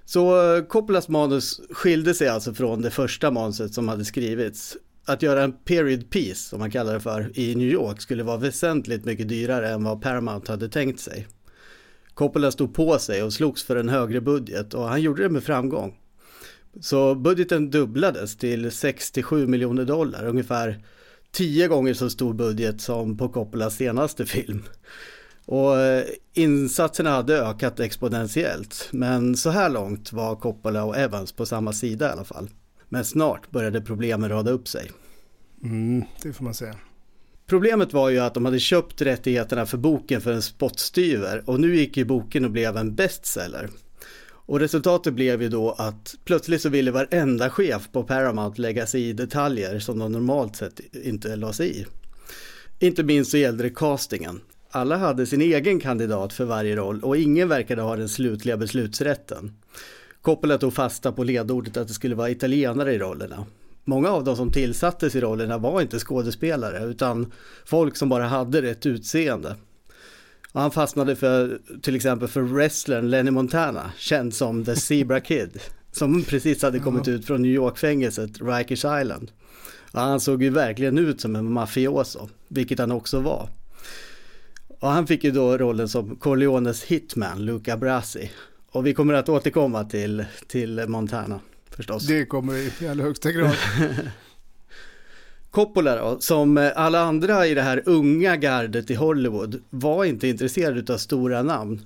Så 0.05 0.55
eh, 0.55 0.63
Coppolas 0.63 1.09
manus 1.09 1.61
skilde 1.69 2.13
sig 2.13 2.27
alltså 2.27 2.53
från 2.53 2.81
det 2.81 2.91
första 2.91 3.31
manuset 3.31 3.73
som 3.73 3.87
hade 3.87 4.05
skrivits. 4.05 4.77
Att 5.05 5.21
göra 5.21 5.43
en 5.43 5.51
period 5.51 6.09
piece, 6.09 6.49
som 6.49 6.59
man 6.59 6.71
kallar 6.71 6.93
det 6.93 6.99
för, 6.99 7.39
i 7.39 7.55
New 7.55 7.67
York 7.67 8.01
skulle 8.01 8.23
vara 8.23 8.37
väsentligt 8.37 9.05
mycket 9.05 9.29
dyrare 9.29 9.69
än 9.69 9.83
vad 9.83 10.01
Paramount 10.01 10.51
hade 10.51 10.69
tänkt 10.69 10.99
sig. 10.99 11.27
Coppola 12.13 12.51
stod 12.51 12.73
på 12.73 12.99
sig 12.99 13.23
och 13.23 13.33
slogs 13.33 13.63
för 13.63 13.75
en 13.75 13.89
högre 13.89 14.21
budget 14.21 14.73
och 14.73 14.87
han 14.89 15.01
gjorde 15.01 15.23
det 15.23 15.29
med 15.29 15.43
framgång. 15.43 15.97
Så 16.81 17.15
budgeten 17.15 17.69
dubblades 17.69 18.37
till 18.37 18.71
67 18.71 19.47
miljoner 19.47 19.85
dollar, 19.85 20.25
ungefär 20.25 20.83
tio 21.31 21.67
gånger 21.67 21.93
så 21.93 22.09
stor 22.09 22.33
budget 22.33 22.81
som 22.81 23.17
på 23.17 23.29
Coppolas 23.29 23.75
senaste 23.75 24.25
film. 24.25 24.63
Och 25.47 25.79
eh, 25.79 26.05
insatserna 26.33 27.09
hade 27.09 27.37
ökat 27.37 27.79
exponentiellt, 27.79 28.89
men 28.91 29.37
så 29.37 29.49
här 29.49 29.69
långt 29.69 30.13
var 30.13 30.35
Coppola 30.35 30.83
och 30.83 30.97
Evans 30.97 31.31
på 31.31 31.45
samma 31.45 31.73
sida 31.73 32.09
i 32.09 32.11
alla 32.11 32.23
fall. 32.23 32.49
Men 32.89 33.05
snart 33.05 33.51
började 33.51 33.81
problemen 33.81 34.29
rada 34.29 34.51
upp 34.51 34.67
sig. 34.67 34.91
Mm, 35.63 36.03
det 36.23 36.33
får 36.33 36.43
man 36.43 36.53
säga. 36.53 36.75
Problemet 37.45 37.93
var 37.93 38.09
ju 38.09 38.19
att 38.19 38.33
de 38.33 38.45
hade 38.45 38.59
köpt 38.59 39.01
rättigheterna 39.01 39.65
för 39.65 39.77
boken 39.77 40.21
för 40.21 40.31
en 40.31 40.41
spottstyver 40.41 41.43
och 41.49 41.59
nu 41.59 41.75
gick 41.75 41.97
ju 41.97 42.05
boken 42.05 42.45
och 42.45 42.51
blev 42.51 42.77
en 42.77 42.95
bestseller. 42.95 43.69
Och 44.29 44.59
resultatet 44.59 45.13
blev 45.13 45.41
ju 45.41 45.49
då 45.49 45.71
att 45.71 46.15
plötsligt 46.23 46.61
så 46.61 46.69
ville 46.69 46.91
varenda 46.91 47.49
chef 47.49 47.89
på 47.91 48.03
Paramount 48.03 48.61
lägga 48.61 48.85
sig 48.85 49.09
i 49.09 49.13
detaljer 49.13 49.79
som 49.79 49.99
de 49.99 50.11
normalt 50.11 50.55
sett 50.55 50.79
inte 51.03 51.35
la 51.35 51.53
sig 51.53 51.81
i. 51.81 51.85
Inte 52.79 53.03
minst 53.03 53.31
så 53.31 53.37
gällde 53.37 53.63
det 53.63 53.69
castingen. 53.69 54.41
Alla 54.71 54.97
hade 54.97 55.25
sin 55.25 55.41
egen 55.41 55.79
kandidat 55.79 56.33
för 56.33 56.45
varje 56.45 56.75
roll 56.75 57.03
och 57.03 57.17
ingen 57.17 57.49
verkade 57.49 57.81
ha 57.81 57.95
den 57.95 58.09
slutliga 58.09 58.57
beslutsrätten. 58.57 59.51
Coppola 60.21 60.57
tog 60.57 60.73
fasta 60.73 61.11
på 61.11 61.23
ledordet 61.23 61.77
att 61.77 61.87
det 61.87 61.93
skulle 61.93 62.15
vara 62.15 62.29
italienare 62.29 62.93
i 62.93 62.99
rollerna. 62.99 63.45
Många 63.83 64.09
av 64.09 64.23
dem 64.23 64.35
som 64.35 64.51
tillsattes 64.51 65.15
i 65.15 65.21
rollerna 65.21 65.57
var 65.57 65.81
inte 65.81 65.99
skådespelare 65.99 66.85
utan 66.85 67.31
folk 67.65 67.97
som 67.97 68.09
bara 68.09 68.27
hade 68.27 68.61
rätt 68.61 68.85
utseende. 68.85 69.55
Och 70.51 70.61
han 70.61 70.71
fastnade 70.71 71.15
för 71.15 71.59
till 71.81 71.95
exempel 71.95 72.27
för 72.27 72.41
wrestlern 72.41 73.09
Lenny 73.09 73.31
Montana, 73.31 73.91
känd 73.97 74.33
som 74.33 74.65
The 74.65 74.75
Zebra 74.75 75.19
Kid, 75.19 75.59
som 75.91 76.23
precis 76.23 76.61
hade 76.61 76.79
kommit 76.79 77.07
ut 77.07 77.25
från 77.25 77.41
New 77.41 77.51
York-fängelset 77.51 78.41
Rikers 78.41 78.85
Island. 79.01 79.31
Och 79.91 80.01
han 80.01 80.19
såg 80.19 80.43
ju 80.43 80.49
verkligen 80.49 80.97
ut 80.97 81.21
som 81.21 81.35
en 81.35 81.51
mafioso, 81.51 82.29
vilket 82.47 82.79
han 82.79 82.91
också 82.91 83.19
var. 83.19 83.49
Och 84.79 84.89
han 84.89 85.07
fick 85.07 85.23
ju 85.23 85.31
då 85.31 85.57
rollen 85.57 85.89
som 85.89 86.15
Corleones 86.15 86.83
hitman, 86.83 87.45
Luca 87.45 87.77
Brasi. 87.77 88.31
Och 88.71 88.85
vi 88.85 88.93
kommer 88.93 89.13
att 89.13 89.29
återkomma 89.29 89.83
till, 89.83 90.25
till 90.47 90.87
Montana 90.87 91.39
förstås. 91.69 92.07
Det 92.07 92.25
kommer 92.25 92.53
vi 92.53 92.85
i 92.85 92.89
allra 92.89 93.03
högsta 93.03 93.31
grad. 93.31 93.55
Coppola 95.51 95.95
då, 95.95 96.19
som 96.19 96.71
alla 96.75 96.99
andra 96.99 97.47
i 97.47 97.53
det 97.53 97.61
här 97.61 97.83
unga 97.85 98.35
gardet 98.35 98.91
i 98.91 98.95
Hollywood, 98.95 99.61
var 99.69 100.05
inte 100.05 100.27
intresserad 100.27 100.89
av 100.89 100.97
stora 100.97 101.43
namn. 101.43 101.81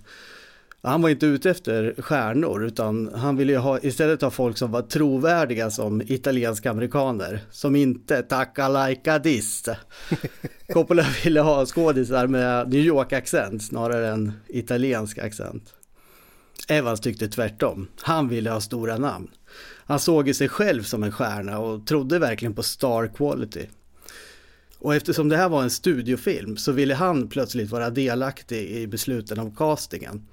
Han 0.83 1.01
var 1.01 1.09
inte 1.09 1.25
ute 1.25 1.50
efter 1.50 1.95
stjärnor 1.97 2.65
utan 2.65 3.13
han 3.15 3.38
ville 3.38 3.57
ha, 3.57 3.79
istället 3.79 4.21
ha 4.21 4.29
folk 4.29 4.57
som 4.57 4.71
var 4.71 4.81
trovärdiga 4.81 5.71
som 5.71 6.01
italienska 6.01 6.71
amerikaner. 6.71 7.41
Som 7.51 7.75
inte 7.75 8.21
tacka 8.21 8.69
like 8.69 9.19
dis. 9.19 9.63
Coppola 10.73 11.05
ville 11.23 11.41
ha 11.41 11.65
skådisar 11.65 12.27
med 12.27 12.69
New 12.69 12.81
York-accent 12.81 13.63
snarare 13.63 14.07
än 14.07 14.33
italiensk 14.47 15.17
accent. 15.17 15.73
Evans 16.67 17.00
tyckte 17.00 17.27
tvärtom. 17.27 17.88
Han 18.01 18.27
ville 18.27 18.50
ha 18.50 18.61
stora 18.61 18.97
namn. 18.97 19.27
Han 19.85 20.00
såg 20.00 20.27
ju 20.27 20.33
sig 20.33 20.50
själv 20.50 20.83
som 20.83 21.03
en 21.03 21.11
stjärna 21.11 21.59
och 21.59 21.88
trodde 21.88 22.19
verkligen 22.19 22.53
på 22.53 22.63
star 22.63 23.07
quality. 23.07 23.65
Och 24.79 24.95
eftersom 24.95 25.29
det 25.29 25.38
här 25.38 25.50
var 25.50 25.63
en 25.63 25.69
studiofilm 25.69 26.57
så 26.57 26.71
ville 26.71 26.93
han 26.93 27.27
plötsligt 27.27 27.71
vara 27.71 27.89
delaktig 27.89 28.71
i 28.71 28.88
besluten 28.88 29.39
om 29.39 29.55
castingen. 29.55 30.27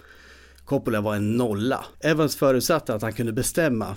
Coppola 0.69 1.01
var 1.01 1.17
en 1.17 1.37
nolla. 1.37 1.85
Evans 2.01 2.37
förutsatte 2.37 2.95
att 2.95 3.03
han 3.03 3.13
kunde 3.13 3.33
bestämma 3.33 3.97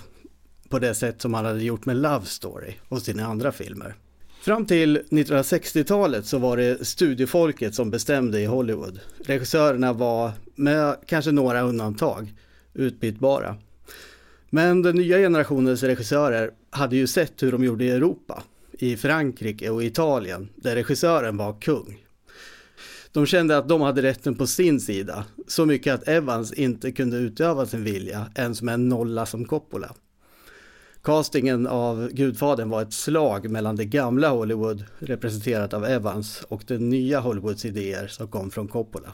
på 0.68 0.78
det 0.78 0.94
sätt 0.94 1.22
som 1.22 1.34
han 1.34 1.44
hade 1.44 1.62
gjort 1.62 1.86
med 1.86 1.96
Love 1.96 2.26
Story 2.26 2.74
och 2.88 3.02
sina 3.02 3.26
andra 3.26 3.52
filmer. 3.52 3.94
Fram 4.42 4.66
till 4.66 4.98
1960-talet 5.10 6.26
så 6.26 6.38
var 6.38 6.56
det 6.56 6.86
studiefolket 6.86 7.74
som 7.74 7.90
bestämde 7.90 8.40
i 8.40 8.44
Hollywood. 8.44 9.00
Regissörerna 9.24 9.92
var, 9.92 10.30
med 10.54 10.96
kanske 11.06 11.32
några 11.32 11.60
undantag, 11.60 12.34
utbytbara. 12.74 13.56
Men 14.50 14.82
den 14.82 14.96
nya 14.96 15.18
generationens 15.18 15.82
regissörer 15.82 16.50
hade 16.70 16.96
ju 16.96 17.06
sett 17.06 17.42
hur 17.42 17.52
de 17.52 17.64
gjorde 17.64 17.84
i 17.84 17.90
Europa, 17.90 18.42
i 18.72 18.96
Frankrike 18.96 19.70
och 19.70 19.84
Italien, 19.84 20.48
där 20.56 20.74
regissören 20.74 21.36
var 21.36 21.60
kung. 21.60 22.01
De 23.12 23.26
kände 23.26 23.58
att 23.58 23.68
de 23.68 23.80
hade 23.80 24.02
rätten 24.02 24.34
på 24.34 24.46
sin 24.46 24.80
sida, 24.80 25.24
så 25.46 25.66
mycket 25.66 25.94
att 25.94 26.08
Evans 26.08 26.52
inte 26.52 26.92
kunde 26.92 27.16
utöva 27.16 27.66
sin 27.66 27.84
vilja 27.84 28.26
ens 28.34 28.62
med 28.62 28.74
en 28.74 28.88
nolla 28.88 29.26
som 29.26 29.44
Coppola. 29.44 29.94
Castingen 31.02 31.66
av 31.66 32.08
Gudfadern 32.12 32.70
var 32.70 32.82
ett 32.82 32.92
slag 32.92 33.50
mellan 33.50 33.76
det 33.76 33.84
gamla 33.84 34.28
Hollywood, 34.28 34.84
representerat 34.98 35.74
av 35.74 35.84
Evans, 35.84 36.44
och 36.48 36.62
det 36.66 36.78
nya 36.78 37.20
Hollywoods 37.20 37.64
idéer 37.64 38.06
som 38.06 38.28
kom 38.28 38.50
från 38.50 38.68
Coppola. 38.68 39.12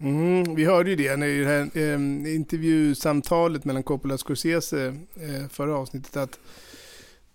Mm, 0.00 0.54
vi 0.54 0.64
hörde 0.64 0.90
ju 0.90 0.96
det 0.96 1.26
i 1.26 1.40
det 1.40 1.46
här 1.46 1.70
eh, 1.74 2.34
intervjusamtalet 2.34 3.64
mellan 3.64 3.82
Coppola 3.82 4.14
och 4.14 4.20
Scorsese 4.20 4.86
eh, 5.14 5.48
förra 5.50 5.76
avsnittet 5.76 6.16
att 6.16 6.38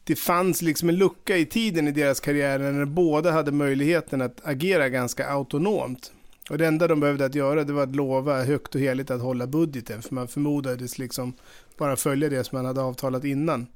det 0.08 0.16
fanns 0.16 0.62
liksom 0.62 0.90
en 0.90 0.96
lucka 0.96 1.38
i 1.38 1.46
tiden 1.46 1.88
i 1.88 1.92
deras 1.92 2.20
karriär 2.20 2.60
när 2.60 2.86
båda 2.86 3.32
hade 3.32 3.52
möjligheten 3.52 4.22
att 4.22 4.42
agera 4.44 4.90
ganska 4.90 5.28
autonomt. 5.28 6.12
Och 6.50 6.58
det 6.58 6.68
enda 6.68 6.88
de 6.88 7.00
behövde 7.00 7.26
att 7.26 7.36
göra 7.36 7.64
det 7.64 7.74
var 7.74 7.84
att 7.84 7.96
lova 7.96 8.44
högt 8.44 8.76
och 8.76 8.82
heligt 8.82 9.12
att 9.12 9.22
hålla 9.22 9.48
budgeten 9.48 10.02
för 10.02 10.16
man 10.16 10.28
förmodades 10.28 10.98
liksom 10.98 11.34
bara 11.78 11.96
följa 11.96 12.30
det 12.30 12.44
som 12.44 12.58
man 12.58 12.66
hade 12.66 12.82
avtalat 12.82 13.24
innan. 13.24 13.68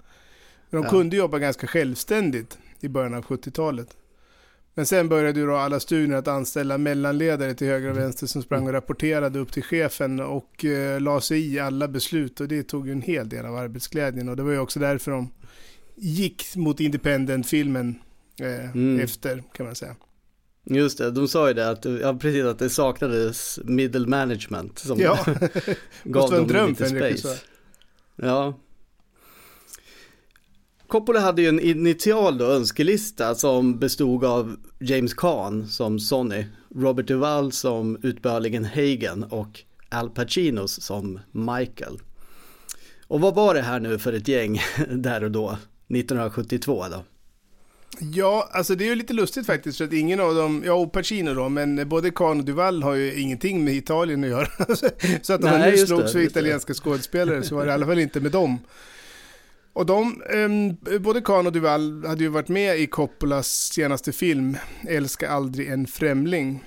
Men 0.70 0.82
de 0.82 0.84
ja. 0.84 0.90
kunde 0.90 1.16
jobba 1.16 1.40
ganska 1.40 1.68
självständigt 1.68 2.58
i 2.80 2.88
början 2.88 3.14
av 3.14 3.24
70-talet. 3.24 3.88
Men 4.74 4.86
sen 4.86 5.10
började 5.10 5.40
ju 5.40 5.46
då 5.46 5.56
alla 5.56 5.80
studier 5.80 6.18
att 6.18 6.28
anställa 6.28 6.78
mellanledare 6.78 7.54
till 7.54 7.68
höger 7.68 7.90
och 7.90 7.98
vänster 7.98 8.28
som 8.28 8.42
sprang 8.42 8.68
och 8.68 8.74
rapporterade 8.74 9.40
upp 9.40 9.52
till 9.52 9.64
chefen 9.64 10.20
och 10.20 10.66
eh, 10.66 11.02
la 11.02 11.22
sig 11.22 11.54
i 11.54 11.60
alla 11.60 11.88
beslut 11.88 12.42
och 12.42 12.48
det 12.48 12.64
tog 12.64 12.88
ju 12.88 12.92
en 12.92 13.02
hel 13.02 13.30
del 13.30 13.46
av 13.46 13.56
arbetsglädjen 13.56 14.30
och 14.30 14.36
det 14.36 14.44
var 14.44 14.52
ju 14.52 14.60
också 14.60 14.80
därför 14.80 15.12
de 15.12 15.30
gick 16.00 16.56
mot 16.56 16.80
independent-filmen 16.80 17.96
eh, 18.42 18.72
mm. 18.72 19.00
efter 19.00 19.44
kan 19.54 19.66
man 19.66 19.76
säga. 19.76 19.96
Just 20.64 20.98
det, 20.98 21.12
de 21.12 21.28
sa 21.28 21.48
ju 21.48 21.54
det 21.54 21.70
att, 21.70 21.86
ja, 21.86 22.14
precis 22.14 22.44
att 22.44 22.60
det 22.60 22.70
saknades 22.70 23.60
middle 23.64 24.08
management 24.08 24.80
som 24.80 25.00
ja. 25.00 25.26
gav 26.04 26.32
dem 26.32 26.48
dröm 26.48 26.70
lite 26.70 26.90
space. 26.90 27.40
Ja, 28.16 28.54
Coppola 30.90 31.20
hade 31.20 31.42
ju 31.42 31.48
en 31.48 31.60
initial 31.60 32.38
då, 32.38 32.46
önskelista 32.46 33.36
som 33.36 33.80
bestod 33.80 34.26
av 34.26 34.58
James 34.80 35.14
Caan 35.14 35.68
som 35.68 36.00
Sonny, 36.00 36.46
Robert 36.76 37.08
Duvall 37.08 37.52
som 37.52 37.98
utbörligen 38.04 38.66
Hagen 38.66 39.24
och 39.24 39.60
Al 39.90 40.10
Pacinos 40.10 40.82
som 40.82 41.20
Michael. 41.32 42.00
Och 43.08 43.22
vad 43.22 43.36
var 43.36 43.54
det 43.54 43.62
här 43.62 43.80
nu 43.80 44.00
för 44.00 44.14
ett 44.14 44.28
gäng 44.28 44.62
där 44.90 45.24
och 45.24 45.32
då, 45.32 45.58
1972 45.90 46.86
då? 46.92 47.04
Ja, 48.00 48.50
alltså 48.52 48.76
det 48.76 48.84
är 48.84 48.90
ju 48.90 48.96
lite 48.96 49.14
lustigt 49.14 49.46
faktiskt 49.46 49.78
för 49.78 49.86
att 49.86 49.94
ingen 49.94 50.20
av 50.20 50.36
dem, 50.36 50.64
ja 50.66 50.74
och 50.74 50.92
Pacino 50.92 51.34
då, 51.34 51.50
men 51.50 51.90
både 51.90 52.12
Kahn 52.12 52.40
och 52.40 52.46
Duvall 52.46 52.84
har 52.84 52.94
ju 52.94 53.20
ingenting 53.20 53.64
med 53.64 53.74
Italien 53.74 54.24
att 54.24 54.30
göra. 54.30 54.48
så 55.22 55.34
att 55.34 55.44
om 55.44 55.50
man 55.50 55.62
nu 55.62 55.78
slogs 55.78 56.12
för 56.12 56.20
italienska 56.20 56.74
skådespelare 56.74 57.44
så 57.44 57.56
var 57.56 57.66
det 57.66 57.70
i 57.70 57.74
alla 57.74 57.86
fall 57.86 58.00
inte 58.00 58.20
med 58.20 58.32
dem. 58.32 58.58
Och 59.74 59.86
de, 59.86 60.22
eh, 60.90 61.00
både 61.00 61.22
Kahn 61.22 61.48
och 61.48 61.54
Duval 61.54 62.06
hade 62.06 62.24
ju 62.24 62.30
varit 62.30 62.48
med 62.48 62.80
i 62.80 62.88
Coppolas 62.88 63.48
senaste 63.48 64.12
film, 64.12 64.58
Älska 64.88 65.30
aldrig 65.30 65.70
en 65.70 65.88
främling. 65.88 66.64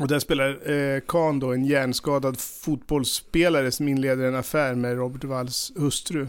Och 0.00 0.08
där 0.08 0.18
spelar 0.18 0.70
eh, 0.70 1.00
Kahn 1.08 1.40
då 1.40 1.52
en 1.52 1.64
hjärnskadad 1.64 2.40
fotbollsspelare 2.40 3.70
som 3.70 3.88
inleder 3.88 4.24
en 4.24 4.34
affär 4.34 4.74
med 4.74 4.96
Robert 4.96 5.20
Duvalls 5.22 5.72
hustru. 5.76 6.26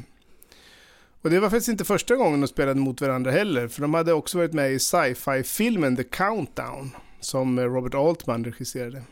Och 1.22 1.30
det 1.30 1.40
var 1.40 1.50
faktiskt 1.50 1.70
inte 1.70 1.86
första 1.86 2.16
gången 2.16 2.42
de 2.42 2.48
spelade 2.48 2.80
mot 2.80 3.02
varandra 3.02 3.32
heller, 3.32 3.68
för 3.68 3.82
de 3.82 3.94
hade 3.94 4.14
också 4.14 4.38
varit 4.38 4.54
med 4.54 4.72
i 4.72 4.80
sci-fi-filmen 4.80 5.96
The 5.96 6.04
Countdown, 6.04 6.92
som 7.20 7.60
Robert 7.60 7.96
Altman 7.96 8.44
regisserade. 8.44 9.04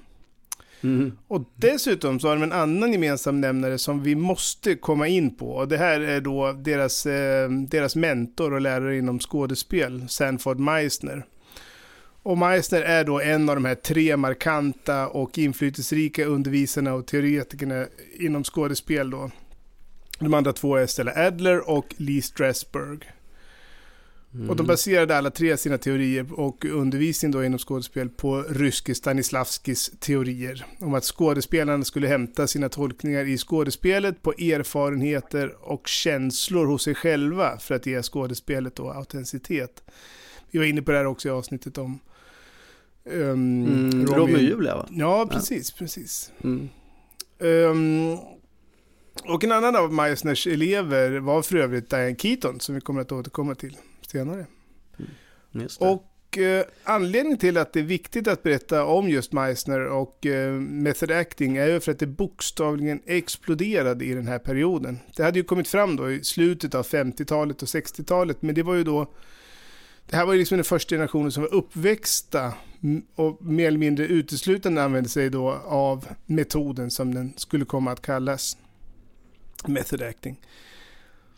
Mm. 0.81 1.11
Och 1.27 1.43
dessutom 1.55 2.19
så 2.19 2.27
har 2.27 2.35
de 2.35 2.43
en 2.43 2.51
annan 2.51 2.91
gemensam 2.91 3.41
nämnare 3.41 3.77
som 3.77 4.03
vi 4.03 4.15
måste 4.15 4.75
komma 4.75 5.07
in 5.07 5.35
på. 5.35 5.51
Och 5.51 5.67
det 5.67 5.77
här 5.77 5.99
är 5.99 6.21
då 6.21 6.51
deras, 6.51 7.05
eh, 7.05 7.49
deras 7.49 7.95
mentor 7.95 8.53
och 8.53 8.61
lärare 8.61 8.97
inom 8.97 9.19
skådespel, 9.19 10.09
Sanford 10.09 10.59
Meisner. 10.59 11.25
Och 12.23 12.37
Meisner 12.37 12.81
är 12.81 13.03
då 13.03 13.21
en 13.21 13.49
av 13.49 13.55
de 13.55 13.65
här 13.65 13.75
tre 13.75 14.17
markanta 14.17 15.07
och 15.07 15.37
inflytelserika 15.37 16.25
undervisarna 16.25 16.93
och 16.93 17.07
teoretikerna 17.07 17.85
inom 18.19 18.43
skådespel 18.43 19.09
då. 19.09 19.31
De 20.19 20.33
andra 20.33 20.53
två 20.53 20.75
är 20.75 20.87
Stella 20.87 21.27
Adler 21.27 21.69
och 21.69 21.95
Lee 21.97 22.21
Strasberg. 22.21 22.99
Mm. 24.33 24.49
Och 24.49 24.55
de 24.55 24.67
baserade 24.67 25.17
alla 25.17 25.31
tre 25.31 25.57
sina 25.57 25.77
teorier 25.77 26.39
och 26.39 26.65
undervisning 26.65 27.31
då 27.31 27.43
inom 27.43 27.59
skådespel 27.59 28.09
på 28.09 28.41
ryske 28.49 28.95
Stanislavskis 28.95 29.91
teorier. 29.99 30.65
Om 30.79 30.93
att 30.93 31.03
skådespelarna 31.03 31.85
skulle 31.85 32.07
hämta 32.07 32.47
sina 32.47 32.69
tolkningar 32.69 33.25
i 33.25 33.37
skådespelet 33.37 34.21
på 34.21 34.31
erfarenheter 34.31 35.55
och 35.61 35.87
känslor 35.87 36.65
hos 36.65 36.83
sig 36.83 36.95
själva 36.95 37.57
för 37.59 37.75
att 37.75 37.85
ge 37.85 38.03
skådespelet 38.03 38.75
då 38.75 38.89
autenticitet. 38.89 39.83
Vi 40.51 40.59
var 40.59 40.65
inne 40.65 40.81
på 40.81 40.91
det 40.91 40.97
här 40.97 41.05
också 41.05 41.27
i 41.27 41.31
avsnittet 41.31 41.77
om 41.77 41.99
um, 43.03 43.65
mm, 43.65 44.05
Romeo 44.07 44.35
och 44.35 44.41
Julia 44.41 44.75
va? 44.75 44.87
Ja, 44.91 45.27
precis, 45.31 45.71
ja. 45.71 45.75
precis. 45.79 46.31
Mm. 46.43 46.69
Um, 47.39 48.17
och 49.25 49.43
en 49.43 49.51
annan 49.51 49.75
av 49.75 49.93
Meissners 49.93 50.47
elever 50.47 51.19
var 51.19 51.41
för 51.41 51.55
övrigt 51.55 51.89
Diane 51.89 52.15
Keaton 52.15 52.59
som 52.59 52.75
vi 52.75 52.81
kommer 52.81 53.01
att 53.01 53.11
återkomma 53.11 53.55
till 53.55 53.77
senare. 54.07 54.45
Mm, 55.55 55.67
och 55.79 56.37
eh, 56.37 56.65
anledningen 56.83 57.37
till 57.37 57.57
att 57.57 57.73
det 57.73 57.79
är 57.79 57.83
viktigt 57.83 58.27
att 58.27 58.43
berätta 58.43 58.85
om 58.85 59.09
just 59.09 59.31
Meissner 59.33 59.85
och 59.85 60.25
eh, 60.25 60.53
method 60.53 61.11
acting 61.11 61.57
är 61.57 61.67
ju 61.67 61.79
för 61.79 61.91
att 61.91 61.99
det 61.99 62.07
bokstavligen 62.07 63.01
exploderade 63.05 64.05
i 64.05 64.13
den 64.13 64.27
här 64.27 64.39
perioden. 64.39 64.99
Det 65.15 65.23
hade 65.23 65.39
ju 65.39 65.43
kommit 65.43 65.67
fram 65.67 65.95
då 65.95 66.11
i 66.11 66.23
slutet 66.23 66.75
av 66.75 66.85
50-talet 66.85 67.61
och 67.61 67.67
60-talet, 67.67 68.41
men 68.41 68.55
det 68.55 68.63
var 68.63 68.75
ju 68.75 68.83
då 68.83 69.13
det 70.09 70.15
här 70.15 70.25
var 70.25 70.33
ju 70.33 70.39
liksom 70.39 70.57
den 70.57 70.65
första 70.65 70.95
generationen 70.95 71.31
som 71.31 71.43
var 71.43 71.53
uppväxta 71.53 72.53
och 73.15 73.45
mer 73.45 73.67
eller 73.67 73.77
mindre 73.77 74.05
uteslutande 74.05 74.83
använde 74.83 75.09
sig 75.09 75.29
då 75.29 75.51
av 75.65 76.05
metoden 76.25 76.91
som 76.91 77.13
den 77.13 77.33
skulle 77.37 77.65
komma 77.65 77.91
att 77.91 78.01
kallas. 78.01 78.57
Method 79.67 80.01
acting. 80.01 80.39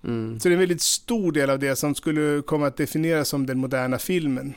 Mm. 0.04 0.40
Så 0.40 0.50
det 0.50 0.52
är 0.52 0.54
en 0.54 0.60
väldigt 0.60 0.82
stor 0.82 1.32
del 1.32 1.50
av 1.50 1.60
det 1.60 1.76
som 1.76 1.96
skulle 1.96 2.42
komma 2.42 2.68
att 2.68 2.78
definieras 2.78 3.30
som 3.30 3.46
den 3.46 3.58
moderna 3.58 4.00
filmen. 4.00 4.54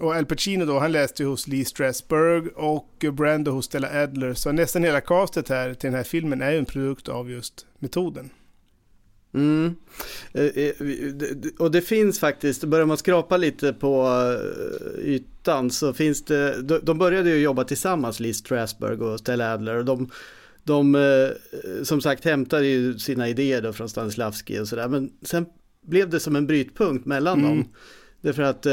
Och 0.00 0.14
Al 0.14 0.26
Pacino 0.26 0.64
då, 0.64 0.78
han 0.78 0.92
läste 0.92 1.24
hos 1.24 1.48
Lee 1.48 1.64
Strasberg 1.64 2.48
och 2.48 3.04
Brando 3.12 3.50
hos 3.50 3.64
Stella 3.64 4.02
Adler. 4.02 4.34
Så 4.34 4.52
nästan 4.52 4.84
hela 4.84 5.00
castet 5.00 5.48
här 5.48 5.74
till 5.74 5.90
den 5.90 5.96
här 5.96 6.04
filmen 6.04 6.42
är 6.42 6.50
ju 6.50 6.58
en 6.58 6.64
produkt 6.64 7.08
av 7.08 7.30
just 7.30 7.66
metoden. 7.78 8.30
Mm. 9.34 9.74
Eh, 10.32 10.44
eh, 10.44 10.72
och 11.58 11.70
det 11.70 11.82
finns 11.82 12.20
faktiskt, 12.20 12.64
börjar 12.64 12.86
man 12.86 12.96
skrapa 12.96 13.36
lite 13.36 13.72
på 13.72 14.06
eh, 14.06 15.04
ytan 15.04 15.70
så 15.70 15.92
finns 15.92 16.24
det, 16.24 16.62
de 16.82 16.98
började 16.98 17.30
ju 17.30 17.36
jobba 17.36 17.64
tillsammans, 17.64 18.20
Lee 18.20 18.34
Strasberg 18.34 18.96
och 18.96 19.20
Stella 19.20 19.52
Adler. 19.52 19.76
Och 19.76 19.84
de, 19.84 20.10
de 20.64 20.96
som 21.82 22.00
sagt 22.00 22.24
hämtade 22.24 22.66
ju 22.66 22.98
sina 22.98 23.28
idéer 23.28 23.62
då 23.62 23.72
från 23.72 23.88
Stanislavski 23.88 24.60
och 24.60 24.68
sådär. 24.68 24.88
Men 24.88 25.12
sen 25.22 25.46
blev 25.86 26.10
det 26.10 26.20
som 26.20 26.36
en 26.36 26.46
brytpunkt 26.46 27.06
mellan 27.06 27.38
mm. 27.38 27.50
dem. 27.50 27.68
Därför 28.20 28.42
att 28.42 28.66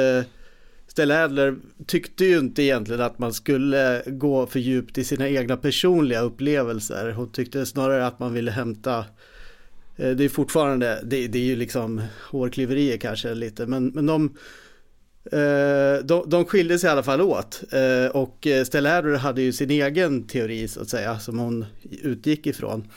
Stella 0.88 1.24
Adler 1.24 1.56
tyckte 1.86 2.26
ju 2.26 2.40
inte 2.40 2.64
egentligen 2.64 3.02
att 3.02 3.20
man 3.20 3.34
skulle 3.34 4.04
gå 4.08 4.48
för 4.48 4.60
djupt 4.60 4.98
i 4.98 5.04
sina 5.04 5.30
egna 5.30 5.58
personliga 5.58 6.22
upplevelser. 6.22 7.12
Hon 7.12 7.32
tyckte 7.32 7.66
snarare 7.66 8.08
att 8.08 8.20
man 8.20 8.34
ville 8.34 8.52
hämta 8.52 9.06
Eh, 10.00 10.12
det 10.12 10.24
är 10.24 10.30
fortfarande, 10.30 11.02
det, 11.04 11.28
det 11.28 11.40
är 11.40 11.44
ju 11.44 11.56
liksom 11.56 12.02
hårklyverier 12.32 12.98
kanske 12.98 13.34
lite, 13.34 13.66
men, 13.66 13.88
men 13.88 14.06
de, 14.06 14.26
eh, 14.26 14.32
de, 16.04 16.24
de 16.28 16.46
skilde 16.46 16.80
sig 16.80 16.88
i 16.88 16.92
alla 16.92 17.04
fall 17.04 17.22
åt. 17.22 17.64
Eh, 17.72 18.12
och 18.12 18.48
Stella 18.66 18.98
Adler 18.98 19.16
hade 19.16 19.42
ju 19.42 19.54
sin 19.54 19.72
egen 19.72 20.28
teori 20.28 20.68
så 20.68 20.82
att 20.82 20.90
säga, 20.90 21.20
som 21.20 21.40
hon 21.40 21.66
utgick 22.02 22.48
ifrån. 22.48 22.88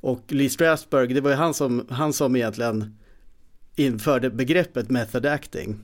Och 0.00 0.24
Lee 0.28 0.50
Strasberg, 0.50 1.14
det 1.14 1.20
var 1.20 1.30
ju 1.30 1.36
han 1.36 1.54
som, 1.54 1.86
han 1.90 2.12
som 2.12 2.36
egentligen 2.36 2.98
införde 3.76 4.30
begreppet 4.30 4.90
method 4.90 5.26
acting. 5.26 5.76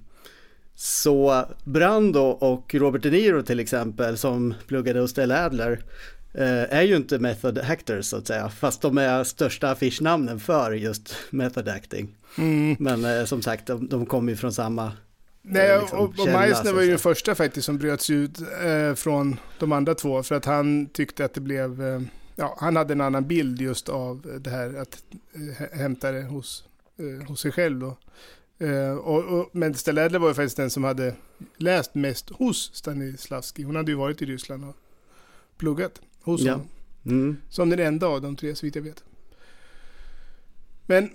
Så 0.76 1.44
Brando 1.64 2.20
och 2.20 2.74
Robert 2.74 3.02
De 3.02 3.10
Niro 3.10 3.42
till 3.42 3.60
exempel 3.60 4.18
som 4.18 4.54
pluggade 4.66 5.00
hos 5.00 5.10
Stella 5.10 5.44
Adler 5.44 5.80
Eh, 6.38 6.76
är 6.78 6.82
ju 6.82 6.96
inte 6.96 7.18
method 7.18 7.58
actors 7.58 8.06
så 8.06 8.16
att 8.16 8.26
säga, 8.26 8.48
fast 8.48 8.82
de 8.82 8.98
är 8.98 9.24
största 9.24 9.70
affischnamnen 9.70 10.40
för 10.40 10.72
just 10.72 11.16
method 11.30 11.68
acting. 11.68 12.16
Mm. 12.38 12.76
Men 12.78 13.04
eh, 13.04 13.24
som 13.24 13.42
sagt, 13.42 13.66
de, 13.66 13.88
de 13.88 14.06
kommer 14.06 14.32
ju 14.32 14.36
från 14.36 14.52
samma 14.52 14.92
Nej, 15.46 15.70
eh, 15.70 15.80
liksom, 15.80 15.98
och, 15.98 16.18
och 16.18 16.26
Meissner 16.26 16.72
var 16.72 16.82
ju 16.82 16.88
den 16.88 16.98
första 16.98 17.34
faktiskt 17.34 17.66
som 17.66 17.78
bröts 17.78 18.10
ut 18.10 18.40
eh, 18.40 18.94
från 18.94 19.36
de 19.58 19.72
andra 19.72 19.94
två 19.94 20.22
för 20.22 20.34
att 20.34 20.44
han 20.44 20.86
tyckte 20.86 21.24
att 21.24 21.34
det 21.34 21.40
blev, 21.40 21.82
eh, 21.82 22.00
ja, 22.36 22.56
han 22.60 22.76
hade 22.76 22.92
en 22.92 23.00
annan 23.00 23.28
bild 23.28 23.60
just 23.60 23.88
av 23.88 24.38
det 24.40 24.50
här 24.50 24.74
att 24.74 25.04
eh, 25.34 25.78
hämta 25.78 26.12
det 26.12 26.22
hos, 26.22 26.64
eh, 26.96 27.26
hos 27.26 27.40
sig 27.40 27.52
själv 27.52 27.80
då. 27.80 27.96
och, 29.02 29.24
och, 29.24 29.50
men 29.52 29.74
Stella 29.74 30.04
Adler 30.04 30.18
var 30.18 30.28
ju 30.28 30.34
faktiskt 30.34 30.56
den 30.56 30.70
som 30.70 30.84
hade 30.84 31.14
läst 31.56 31.94
mest 31.94 32.30
hos 32.30 32.70
Stanislavski. 32.74 33.62
Hon 33.62 33.76
hade 33.76 33.90
ju 33.90 33.96
varit 33.96 34.22
i 34.22 34.26
Ryssland 34.26 34.64
och 34.64 34.76
pluggat 35.56 36.00
hos 36.22 36.40
ja. 36.40 36.52
honom. 36.52 36.68
Mm. 37.06 37.36
Som 37.50 37.70
den 37.70 37.80
enda 37.80 38.06
av 38.06 38.22
de 38.22 38.36
tre, 38.36 38.54
så 38.54 38.66
vitt 38.66 38.76
jag 38.76 38.82
vet. 38.82 39.04
Men 40.86 41.10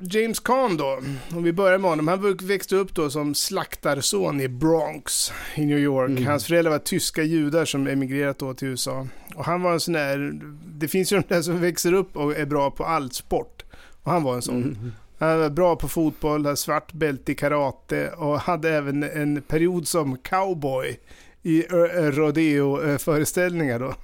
James 0.00 0.40
Caan 0.40 0.76
då, 0.76 0.98
om 1.34 1.42
vi 1.42 1.52
börjar 1.52 1.78
med 1.78 1.90
honom. 1.90 2.08
Han 2.08 2.36
växte 2.42 2.76
upp 2.76 2.94
då 2.94 3.10
som 3.10 3.34
slaktarson 3.34 4.40
i 4.40 4.48
Bronx 4.48 5.32
i 5.54 5.64
New 5.64 5.78
York. 5.78 6.10
Mm. 6.10 6.26
Hans 6.26 6.46
föräldrar 6.46 6.70
var 6.70 6.78
tyska 6.78 7.22
judar 7.22 7.64
som 7.64 7.86
emigrerat 7.86 8.38
då 8.38 8.54
till 8.54 8.68
USA. 8.68 9.06
Och 9.34 9.44
han 9.44 9.62
var 9.62 9.72
en 9.72 9.80
sån 9.80 9.94
där, 9.94 10.40
det 10.66 10.88
finns 10.88 11.12
ju 11.12 11.20
de 11.20 11.34
där 11.34 11.42
som 11.42 11.60
växer 11.60 11.92
upp 11.92 12.16
och 12.16 12.36
är 12.36 12.46
bra 12.46 12.70
på 12.70 12.84
allt 12.84 13.14
sport. 13.14 13.62
Och 14.02 14.12
han 14.12 14.22
var 14.22 14.34
en 14.34 14.42
sån. 14.42 14.62
Mm. 14.62 14.92
Han 15.18 15.40
var 15.40 15.50
bra 15.50 15.76
på 15.76 15.88
fotboll, 15.88 16.44
hade 16.44 16.56
svart 16.56 16.92
bälte 16.92 17.32
i 17.32 17.34
karate 17.34 18.10
och 18.10 18.40
hade 18.40 18.70
även 18.70 19.02
en 19.02 19.42
period 19.42 19.88
som 19.88 20.16
cowboy 20.16 20.98
i 21.42 21.62
rodeo-föreställningar 21.62 23.78
då. 23.78 23.94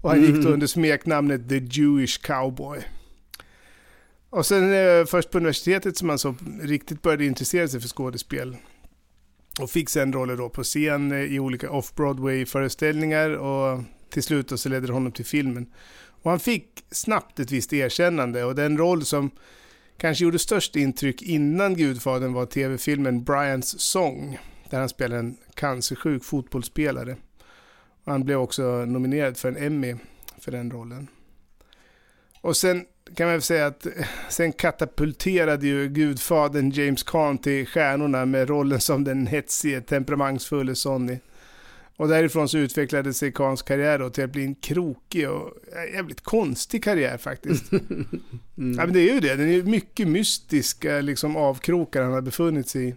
Och 0.00 0.10
han 0.10 0.20
gick 0.20 0.34
då 0.34 0.40
mm. 0.40 0.52
under 0.52 0.66
smeknamnet 0.66 1.48
The 1.48 1.58
Jewish 1.58 2.20
Cowboy. 2.22 2.78
Och 4.36 4.46
sen 4.46 4.72
eh, 4.72 5.04
först 5.04 5.30
på 5.30 5.38
universitetet 5.38 5.96
som 5.96 6.08
han 6.08 6.18
så 6.18 6.34
riktigt 6.60 7.02
började 7.02 7.24
intressera 7.24 7.68
sig 7.68 7.80
för 7.80 7.88
skådespel. 7.88 8.56
Och 9.60 9.70
fick 9.70 9.90
sen 9.90 10.12
roller 10.12 10.36
då 10.36 10.48
på 10.48 10.62
scen 10.62 11.12
eh, 11.12 11.18
i 11.18 11.40
olika 11.40 11.70
off-Broadway-föreställningar 11.70 13.30
och 13.30 13.82
till 14.10 14.22
slut 14.22 14.60
så 14.60 14.68
ledde 14.68 14.86
det 14.86 14.92
honom 14.92 15.12
till 15.12 15.24
filmen. 15.24 15.72
Och 16.22 16.30
han 16.30 16.40
fick 16.40 16.84
snabbt 16.90 17.40
ett 17.40 17.52
visst 17.52 17.72
erkännande 17.72 18.44
och 18.44 18.54
den 18.54 18.78
roll 18.78 19.04
som 19.04 19.30
kanske 19.96 20.24
gjorde 20.24 20.38
störst 20.38 20.76
intryck 20.76 21.22
innan 21.22 21.74
Gudfadern 21.74 22.32
var 22.32 22.46
tv-filmen 22.46 23.24
Brians 23.24 23.80
Song 23.80 24.38
där 24.70 24.78
han 24.78 24.88
spelar 24.88 25.16
en 25.16 25.36
cancersjuk 25.54 26.24
fotbollsspelare. 26.24 27.16
Och 28.04 28.12
han 28.12 28.24
blev 28.24 28.38
också 28.38 28.84
nominerad 28.84 29.36
för 29.36 29.48
en 29.48 29.56
Emmy 29.56 29.96
för 30.38 30.52
den 30.52 30.70
rollen. 30.70 31.08
Och 32.40 32.56
sen 32.56 32.84
kan 33.14 33.26
man 33.26 33.34
väl 33.34 33.42
säga 33.42 33.66
att 33.66 33.86
sen 34.28 34.52
katapulterade 34.52 35.66
ju 35.66 35.88
gudfadern 35.88 36.70
James 36.70 37.02
Caan 37.02 37.38
till 37.38 37.66
stjärnorna 37.66 38.26
med 38.26 38.48
rollen 38.48 38.80
som 38.80 39.04
den 39.04 39.26
hetsige, 39.26 39.80
temperamentsfulle 39.80 40.74
Sonny. 40.74 41.18
Och 41.96 42.08
därifrån 42.08 42.48
så 42.48 42.58
utvecklade 42.58 43.14
sig 43.14 43.32
Kahns 43.32 43.62
karriär 43.62 43.98
då 43.98 44.10
till 44.10 44.24
att 44.24 44.32
bli 44.32 44.44
en 44.44 44.54
krokig 44.54 45.30
och 45.30 45.52
jävligt 45.94 46.20
konstig 46.20 46.84
karriär 46.84 47.16
faktiskt. 47.16 47.72
mm. 47.72 48.18
Ja 48.56 48.84
men 48.84 48.92
det 48.92 49.10
är 49.10 49.14
ju 49.14 49.20
det, 49.20 49.36
den 49.36 49.48
är 49.48 49.62
mycket 49.62 50.08
mystiska 50.08 51.00
liksom 51.00 51.36
avkrokar 51.36 52.02
han 52.02 52.12
har 52.12 52.20
befunnit 52.20 52.68
sig 52.68 52.88
i. 52.88 52.94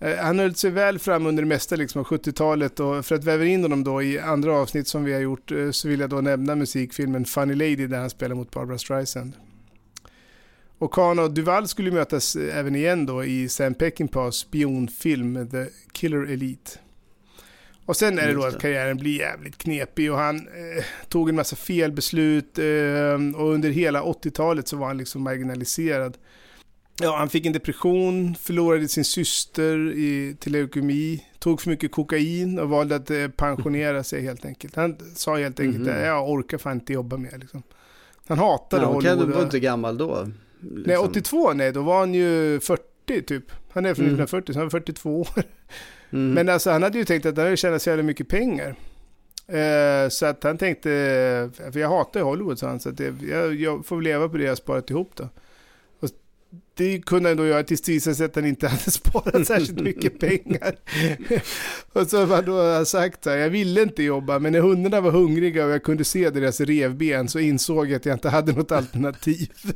Eh, 0.00 0.16
han 0.16 0.38
höll 0.38 0.54
sig 0.54 0.70
väl 0.70 0.98
fram 0.98 1.26
under 1.26 1.42
det 1.42 1.48
mesta 1.48 1.76
liksom, 1.76 2.00
av 2.00 2.06
70-talet 2.06 2.80
och 2.80 3.06
för 3.06 3.14
att 3.14 3.24
väva 3.24 3.44
in 3.44 3.62
honom 3.62 3.84
då 3.84 4.02
i 4.02 4.18
andra 4.18 4.52
avsnitt 4.52 4.88
som 4.88 5.04
vi 5.04 5.12
har 5.12 5.20
gjort 5.20 5.52
eh, 5.52 5.70
så 5.70 5.88
vill 5.88 6.00
jag 6.00 6.10
då 6.10 6.20
nämna 6.20 6.54
musikfilmen 6.54 7.24
Funny 7.24 7.54
Lady 7.54 7.86
där 7.86 7.98
han 7.98 8.10
spelar 8.10 8.34
mot 8.34 8.50
Barbara 8.50 8.78
Streisand. 8.78 9.32
Och 10.78 10.92
Kahn 10.92 11.18
och 11.18 11.30
Duval 11.30 11.68
skulle 11.68 11.90
mötas 11.90 12.36
eh, 12.36 12.58
även 12.58 12.76
igen 12.76 13.06
då 13.06 13.24
i 13.24 13.48
Sam 13.48 13.74
Peckinpahs 13.74 14.36
spionfilm 14.36 15.48
The 15.50 15.66
Killer 15.92 16.32
Elite. 16.32 16.70
Och 17.86 17.96
sen 17.96 18.18
är 18.18 18.26
det 18.26 18.34
då 18.34 18.44
att 18.44 18.60
karriären 18.60 18.96
blir 18.96 19.18
jävligt 19.18 19.58
knepig 19.58 20.12
och 20.12 20.18
han 20.18 20.36
eh, 20.36 20.84
tog 21.08 21.28
en 21.28 21.36
massa 21.36 21.56
felbeslut 21.56 22.58
eh, 22.58 23.40
och 23.40 23.52
under 23.52 23.70
hela 23.70 24.02
80-talet 24.02 24.68
så 24.68 24.76
var 24.76 24.86
han 24.86 24.98
liksom 24.98 25.22
marginaliserad. 25.22 26.18
Ja, 27.02 27.16
han 27.16 27.28
fick 27.28 27.46
en 27.46 27.52
depression, 27.52 28.34
förlorade 28.34 28.88
sin 28.88 29.04
syster 29.04 29.92
i, 29.92 30.36
till 30.40 30.52
leukemi, 30.52 31.26
tog 31.38 31.60
för 31.60 31.70
mycket 31.70 31.92
kokain 31.92 32.58
och 32.58 32.68
valde 32.68 32.96
att 32.96 33.10
eh, 33.10 33.28
pensionera 33.28 34.04
sig 34.04 34.22
helt 34.22 34.44
enkelt. 34.44 34.76
Han 34.76 34.96
sa 35.14 35.36
helt 35.36 35.60
enkelt 35.60 35.86
mm 35.86 35.98
-hmm. 35.98 36.06
jag 36.06 36.30
orkar 36.30 36.58
fan 36.58 36.72
inte 36.72 36.92
jobba 36.92 37.16
mer. 37.16 37.38
Liksom. 37.38 37.62
Han 38.26 38.38
hatade 38.38 38.82
ja, 38.82 38.88
Hollywood. 38.88 39.18
Han 39.18 39.30
var 39.30 39.42
inte 39.42 39.60
gammal 39.60 39.98
då? 39.98 40.26
Liksom. 40.60 40.82
Nej, 40.86 40.96
82, 40.96 41.52
nej, 41.52 41.72
då 41.72 41.82
var 41.82 41.98
han 41.98 42.14
ju 42.14 42.60
40 42.60 43.22
typ. 43.22 43.44
Han 43.72 43.86
är 43.86 43.94
från 43.94 44.04
mm. 44.04 44.20
1940, 44.20 44.52
så 44.52 44.58
han 44.58 44.66
var 44.66 44.70
42 44.70 45.20
år. 45.20 45.28
Mm. 46.12 46.32
Men 46.32 46.48
alltså 46.48 46.70
han 46.70 46.82
hade 46.82 46.98
ju 46.98 47.04
tänkt 47.04 47.26
att 47.26 47.36
han 47.36 47.44
hade 47.44 47.56
tjänat 47.56 47.82
så 47.82 47.90
jävla 47.90 48.02
mycket 48.02 48.28
pengar. 48.28 48.74
Eh, 49.46 50.08
så 50.08 50.26
att 50.26 50.44
han 50.44 50.58
tänkte, 50.58 50.90
för 51.72 51.78
jag 51.78 51.88
hatar 51.88 52.20
Hollywood 52.20 52.58
sa 52.58 52.68
han, 52.68 52.80
så 52.80 52.88
att 52.88 53.00
jag, 53.00 53.54
jag 53.54 53.86
får 53.86 54.02
leva 54.02 54.28
på 54.28 54.36
det 54.36 54.44
jag 54.44 54.58
sparat 54.58 54.90
ihop 54.90 55.10
då 55.14 55.28
det 56.80 56.98
kunde 56.98 57.28
han 57.28 57.36
då 57.36 57.46
göra 57.46 57.60
att 57.60 58.34
han 58.34 58.46
inte 58.46 58.68
hade 58.68 58.90
sparat 58.90 59.46
särskilt 59.46 59.80
mycket 59.80 60.18
pengar. 60.18 60.74
och 61.92 62.06
så 62.06 62.26
har 62.26 62.42
då 62.42 62.84
sagt 62.84 63.24
så 63.24 63.30
här, 63.30 63.36
jag 63.36 63.50
ville 63.50 63.82
inte 63.82 64.02
jobba, 64.02 64.38
men 64.38 64.52
när 64.52 64.60
hundarna 64.60 65.00
var 65.00 65.10
hungriga 65.10 65.64
och 65.64 65.70
jag 65.70 65.82
kunde 65.82 66.04
se 66.04 66.30
deras 66.30 66.60
revben 66.60 67.28
så 67.28 67.38
insåg 67.38 67.90
jag 67.90 67.96
att 67.96 68.06
jag 68.06 68.14
inte 68.14 68.28
hade 68.28 68.52
något 68.52 68.72
alternativ. 68.72 69.50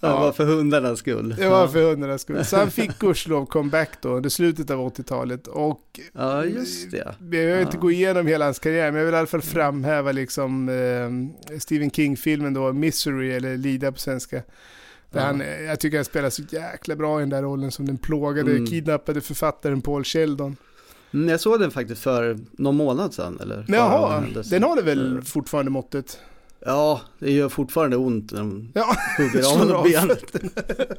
ja, 0.00 0.08
det 0.08 0.08
var 0.08 0.32
för 0.32 0.44
hundarnas 0.44 0.98
skull. 0.98 1.34
Det 1.38 1.48
var 1.48 1.68
för 1.68 1.82
hundarnas 1.82 2.22
skull. 2.22 2.44
Så 2.44 2.56
han 2.56 2.70
fick 2.70 2.98
gudskelov 2.98 3.46
comeback 3.46 3.90
då 4.02 4.08
under 4.08 4.30
slutet 4.30 4.70
av 4.70 4.92
80-talet. 4.94 5.46
Och 5.46 6.00
ja, 6.12 6.44
just 6.44 6.90
det. 6.90 6.96
Jag 7.18 7.28
behöver 7.28 7.54
ja. 7.54 7.60
inte 7.60 7.76
gå 7.76 7.90
igenom 7.90 8.26
hela 8.26 8.44
hans 8.44 8.58
karriär, 8.58 8.92
men 8.92 8.98
jag 8.98 9.04
vill 9.04 9.14
i 9.14 9.18
alla 9.18 9.26
fall 9.26 9.42
framhäva 9.42 10.12
liksom 10.12 10.68
eh, 10.68 11.58
Stephen 11.58 11.90
King-filmen 11.90 12.54
då, 12.54 12.72
Misery, 12.72 13.30
eller 13.30 13.56
Lida 13.56 13.92
på 13.92 13.98
svenska 13.98 14.42
Ja. 15.10 15.20
han, 15.20 15.40
eh, 15.40 15.60
jag 15.62 15.80
tycker 15.80 15.98
han 15.98 16.04
spelar 16.04 16.30
så 16.30 16.42
jäkla 16.50 16.96
bra 16.96 17.18
i 17.18 17.22
den 17.22 17.30
där 17.30 17.42
rollen 17.42 17.70
som 17.70 17.86
den 17.86 17.98
plågade, 17.98 18.50
Mm. 18.50 18.66
kidnappade 18.66 19.20
författaren 19.20 19.80
Paul 19.82 20.04
Sheldon. 20.04 20.56
Mm, 21.14 21.28
jag 21.28 21.40
såg 21.40 21.60
den 21.60 21.70
faktiskt 21.70 22.02
för 22.02 22.38
någon 22.52 22.76
månad 22.76 23.14
sedan 23.14 23.38
eller? 23.42 23.64
Jaha, 23.68 24.24
den 24.50 24.62
har 24.62 24.76
det 24.76 24.82
väl 24.82 25.10
Mm. 25.10 25.24
fortfarande 25.24 25.70
måttet? 25.70 26.18
Ja, 26.60 27.00
det 27.18 27.32
gör 27.32 27.48
fortfarande 27.48 27.96
ont 27.96 28.32
när 28.32 28.38
de 28.40 28.68
Ja, 28.74 28.96
hugger 29.18 29.46
av 29.52 29.58
honom 29.58 29.82
benet. 29.82 30.24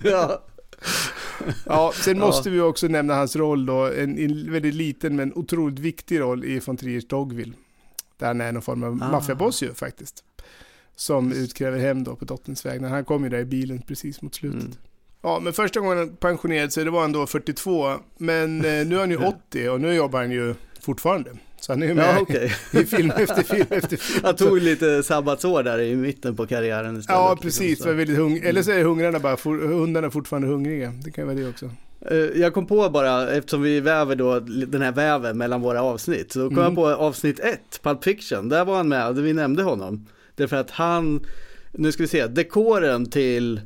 ja. 0.03 0.41
ja 1.65 1.91
sen 1.95 2.17
Ja. 2.17 2.25
måste 2.25 2.49
vi 2.49 2.59
också 2.61 2.87
nämna 2.87 3.15
hans 3.15 3.35
roll 3.35 3.65
då, 3.65 3.85
en, 3.85 4.17
en 4.17 4.51
väldigt 4.51 4.73
liten 4.73 5.15
men 5.15 5.33
otroligt 5.35 5.79
viktig 5.79 6.19
roll 6.19 6.43
i 6.45 6.59
von 6.65 6.77
Triers 6.77 7.07
Dogville. 7.07 7.53
Där 8.17 8.27
han 8.27 8.41
är 8.41 8.51
någon 8.51 8.61
form 8.61 8.83
av 8.83 8.99
Ah. 9.03 9.11
maffiaboss 9.11 9.63
ju 9.63 9.73
faktiskt. 9.73 10.23
Som 10.99 11.31
utkräver 11.31 11.79
hem 11.79 12.03
då 12.03 12.15
på 12.15 12.25
dotterns 12.25 12.65
vägnar. 12.65 12.89
Han 12.89 13.05
kom 13.05 13.23
ju 13.23 13.29
där 13.29 13.39
i 13.39 13.45
bilen 13.45 13.81
precis 13.87 14.21
mot 14.21 14.35
slutet. 14.35 14.61
Mm. 14.61 14.73
Ja, 15.21 15.39
men 15.39 15.53
första 15.53 15.79
gången 15.79 15.97
han 15.97 16.15
pensionerade 16.15 16.71
sig, 16.71 16.83
det 16.85 16.91
var 16.91 17.01
han 17.01 17.11
då 17.11 17.27
42. 17.27 17.93
Men 18.17 18.57
eh, 18.65 18.85
nu 18.87 18.95
är 18.95 18.99
han 18.99 19.09
ju 19.09 19.17
80 19.17 19.69
och 19.69 19.81
nu 19.81 19.93
jobbar 19.93 20.19
han 20.19 20.31
ju 20.31 20.55
fortfarande. 20.81 21.29
Så 21.59 21.71
han 21.71 21.83
är 21.83 21.87
ju 21.87 21.93
med 21.93 22.05
Ja, 22.15 22.19
okej. 22.21 22.51
i 22.81 22.85
film 22.85 23.11
efter 23.17 23.43
film 23.43 23.65
efter 23.69 23.97
film. 23.97 24.21
Han 24.25 24.35
tog 24.35 24.61
lite 24.61 25.03
sabbatsår 25.03 25.63
där 25.63 25.79
i 25.81 25.95
mitten 25.95 26.35
på 26.35 26.47
karriären 26.47 26.99
istället. 26.99 27.19
Ja, 27.19 27.31
liksom, 27.31 27.43
precis. 27.47 27.79
så. 27.79 27.87
Var 27.87 27.93
väldigt 27.93 28.17
hung... 28.17 28.37
Eller 28.43 28.61
så 28.63 28.71
är 28.71 28.83
hungrarna 28.83 29.19
bara, 29.19 29.37
for... 29.37 29.57
hundarna 29.57 30.11
fortfarande 30.11 30.47
hungriga. 30.47 30.93
Det 31.03 31.11
kan 31.11 31.21
ju 31.21 31.25
vara 31.25 31.37
det 31.45 31.49
också. 31.49 31.71
Eh, 32.11 32.17
Jag 32.17 32.53
kom 32.53 32.65
på 32.65 32.89
bara, 32.89 33.29
eftersom 33.31 33.61
vi 33.61 33.79
väver 33.79 34.15
då 34.15 34.39
den 34.67 34.81
här 34.81 34.91
väven 34.91 35.37
mellan 35.37 35.61
våra 35.61 35.81
avsnitt, 35.81 36.31
så 36.31 36.39
kom 36.39 36.57
Mm. 36.57 36.63
jag 36.63 36.75
på 36.75 36.87
avsnitt 36.87 37.39
ett, 37.39 37.79
Pulp 37.83 38.03
Fiction, 38.03 38.49
där 38.49 38.65
var 38.65 38.77
han 38.77 38.87
med, 38.87 39.15
vi 39.15 39.33
nämnde 39.33 39.63
honom. 39.63 40.05
Därför 40.39 40.55
att 40.57 40.71
han, 40.71 41.25
nu 41.71 41.91
ska 41.91 42.03
vi 42.03 42.07
se, 42.07 42.27
dekoren 42.27 43.05
till 43.09 43.61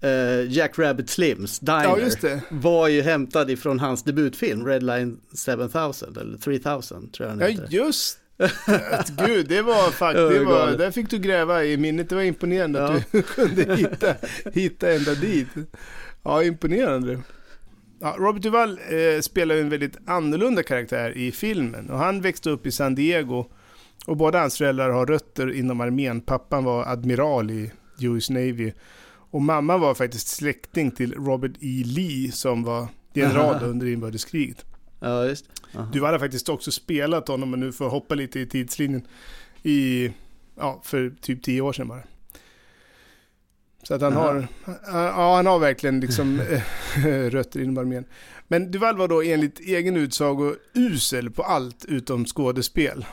eh, 0.00 0.50
Jack 0.52 0.78
Rabbit 0.78 1.10
Slims 1.10 1.58
Diner 1.58 1.84
Ja, 1.84 1.98
just 1.98 2.24
var 2.50 2.88
ju 2.88 3.02
hämtad 3.02 3.50
ifrån 3.50 3.78
hans 3.80 4.02
debutfilm 4.02 4.66
Redline 4.66 5.20
7000 5.46 6.16
eller 6.20 6.38
3000 6.38 7.10
tror 7.10 7.28
jag 7.28 7.38
den 7.38 7.46
Ja, 7.56 7.62
heter. 7.62 7.76
just 7.76 8.18
det. 8.36 9.26
Gud, 9.26 9.48
det 9.48 9.62
var 9.62 9.90
faktiskt, 9.90 10.22
Ja, 10.22 10.28
det 10.38 10.44
var, 10.44 10.70
där 10.70 10.90
fick 10.90 11.10
du 11.10 11.18
gräva 11.18 11.64
i 11.64 11.76
minnet. 11.76 12.08
Det 12.08 12.14
var 12.14 12.22
imponerande 12.22 12.78
Ja. 12.78 12.84
att 12.96 13.12
du 13.12 13.22
kunde 13.34 13.76
hitta, 13.76 14.14
hitta 14.54 14.92
ända 14.92 15.14
dit. 15.14 15.48
Ja, 16.22 16.42
imponerande. 16.42 17.18
Ja, 18.00 18.16
Robert 18.18 18.42
Duvall 18.42 18.70
eh, 18.88 19.20
spelar 19.20 19.54
en 19.54 19.68
väldigt 19.68 19.96
annorlunda 20.06 20.62
karaktär 20.62 21.16
i 21.16 21.32
filmen. 21.32 21.90
Och 21.90 21.98
han 21.98 22.20
växte 22.20 22.50
upp 22.50 22.66
i 22.66 22.72
San 22.72 22.94
Diego. 22.94 23.46
Och 24.06 24.16
båda 24.16 24.40
hans 24.40 24.58
föräldrar 24.58 24.90
har 24.90 25.06
rötter 25.06 25.54
inom 25.54 25.80
armén. 25.80 26.20
Pappan 26.20 26.64
var 26.64 26.86
admiral 26.86 27.50
i 27.50 27.72
US 28.00 28.30
Navy. 28.30 28.72
Och 29.30 29.42
mamman 29.42 29.80
var 29.80 29.94
faktiskt 29.94 30.28
släkting 30.28 30.90
till 30.90 31.14
Robert 31.14 31.52
E. 31.60 31.82
Lee 31.86 32.32
som 32.32 32.62
var 32.62 32.88
general 33.14 33.54
Aha. 33.54 33.66
under 33.66 33.86
inbördeskriget. 33.86 34.64
Ja, 35.00 35.24
just 35.24 35.44
Aha. 35.74 35.88
Du 35.92 36.00
har 36.00 36.18
faktiskt 36.18 36.48
också 36.48 36.70
spelat 36.70 37.28
honom, 37.28 37.50
men 37.50 37.60
nu 37.60 37.72
får 37.72 37.84
jag 37.84 37.90
hoppa 37.90 38.14
lite 38.14 38.40
i 38.40 38.46
tidslinjen, 38.46 39.06
i, 39.62 40.10
ja, 40.56 40.80
för 40.84 41.14
typ 41.20 41.42
tio 41.42 41.60
år 41.60 41.72
sedan 41.72 41.88
bara. 41.88 42.02
Så 43.82 43.94
att 43.94 44.02
han 44.02 44.12
Aha. 44.12 44.26
har, 44.26 44.46
ja 44.86 45.36
han 45.36 45.46
har 45.46 45.58
verkligen 45.58 46.00
liksom 46.00 46.40
eh, 46.50 46.62
rötter 47.30 47.60
inom 47.60 47.78
armén. 47.78 48.04
Men 48.48 48.70
Duval 48.70 48.96
var 48.96 49.08
då 49.08 49.22
enligt 49.22 49.60
egen 49.60 49.96
utsago 49.96 50.54
usel 50.74 51.30
på 51.30 51.42
allt 51.42 51.84
utom 51.84 52.24
skådespel. 52.26 53.04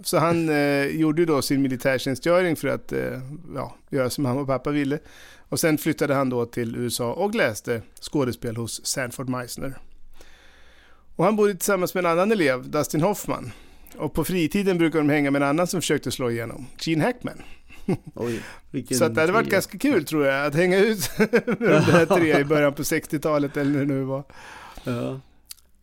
Så 0.00 0.18
han 0.18 0.48
eh, 0.48 0.86
gjorde 0.86 1.24
då 1.24 1.42
sin 1.42 1.62
militärtjänstgöring 1.62 2.56
för 2.56 2.68
att 2.68 2.92
eh, 2.92 3.20
ja, 3.54 3.74
göra 3.90 4.10
som 4.10 4.24
han 4.24 4.38
och 4.38 4.46
pappa 4.46 4.70
ville. 4.70 4.98
Och 5.48 5.60
sen 5.60 5.78
flyttade 5.78 6.14
han 6.14 6.30
då 6.30 6.46
till 6.46 6.76
USA 6.76 7.12
och 7.12 7.34
läste 7.34 7.82
skådespel 8.00 8.56
hos 8.56 8.86
Sanford 8.86 9.28
Meisner. 9.28 9.78
Och 11.16 11.24
han 11.24 11.36
bodde 11.36 11.54
tillsammans 11.54 11.94
med 11.94 12.04
en 12.04 12.10
annan 12.10 12.32
elev, 12.32 12.70
Dustin 12.70 13.00
Hoffman. 13.00 13.52
Och 13.96 14.14
på 14.14 14.24
fritiden 14.24 14.78
brukade 14.78 15.04
de 15.04 15.10
hänga 15.10 15.30
med 15.30 15.42
en 15.42 15.48
annan 15.48 15.66
som 15.66 15.80
försökte 15.80 16.10
slå 16.10 16.30
igenom, 16.30 16.66
Gene 16.78 17.04
Hackman. 17.04 17.42
Oj, 18.14 18.42
Så 18.90 19.08
det 19.08 19.20
hade 19.20 19.32
varit 19.32 19.50
ganska 19.50 19.78
kul 19.78 20.04
tror 20.04 20.26
jag, 20.26 20.46
att 20.46 20.54
hänga 20.54 20.78
ut 20.78 21.10
med 21.18 21.30
de 21.44 21.56
där 21.92 22.06
tre 22.06 22.40
i 22.40 22.44
början 22.44 22.74
på 22.74 22.82
60-talet 22.82 23.56
eller 23.56 23.70
när 23.70 23.78
det 23.78 23.86
nu 23.86 24.02
var. 24.02 24.24
Ja. 24.84 25.20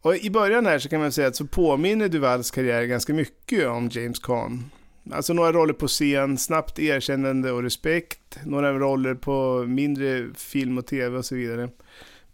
Och 0.05 0.15
i 0.15 0.29
början 0.29 0.65
här 0.65 0.79
så 0.79 0.89
kan 0.89 0.99
man 0.99 1.11
säga 1.11 1.27
att 1.27 1.35
så 1.35 1.45
påminner 1.45 2.09
Duvals 2.09 2.51
karriär 2.51 2.83
ganska 2.85 3.13
mycket 3.13 3.67
om 3.67 3.89
James 3.91 4.19
Caan. 4.19 4.71
Alltså 5.11 5.33
några 5.33 5.51
roller 5.51 5.73
på 5.73 5.87
scen, 5.87 6.37
snabbt 6.37 6.79
erkännande 6.79 7.51
och 7.51 7.63
respekt, 7.63 8.39
några 8.43 8.73
roller 8.73 9.15
på 9.15 9.65
mindre 9.67 10.27
film 10.35 10.77
och 10.77 10.85
tv 10.85 11.17
och 11.17 11.25
så 11.25 11.35
vidare. 11.35 11.69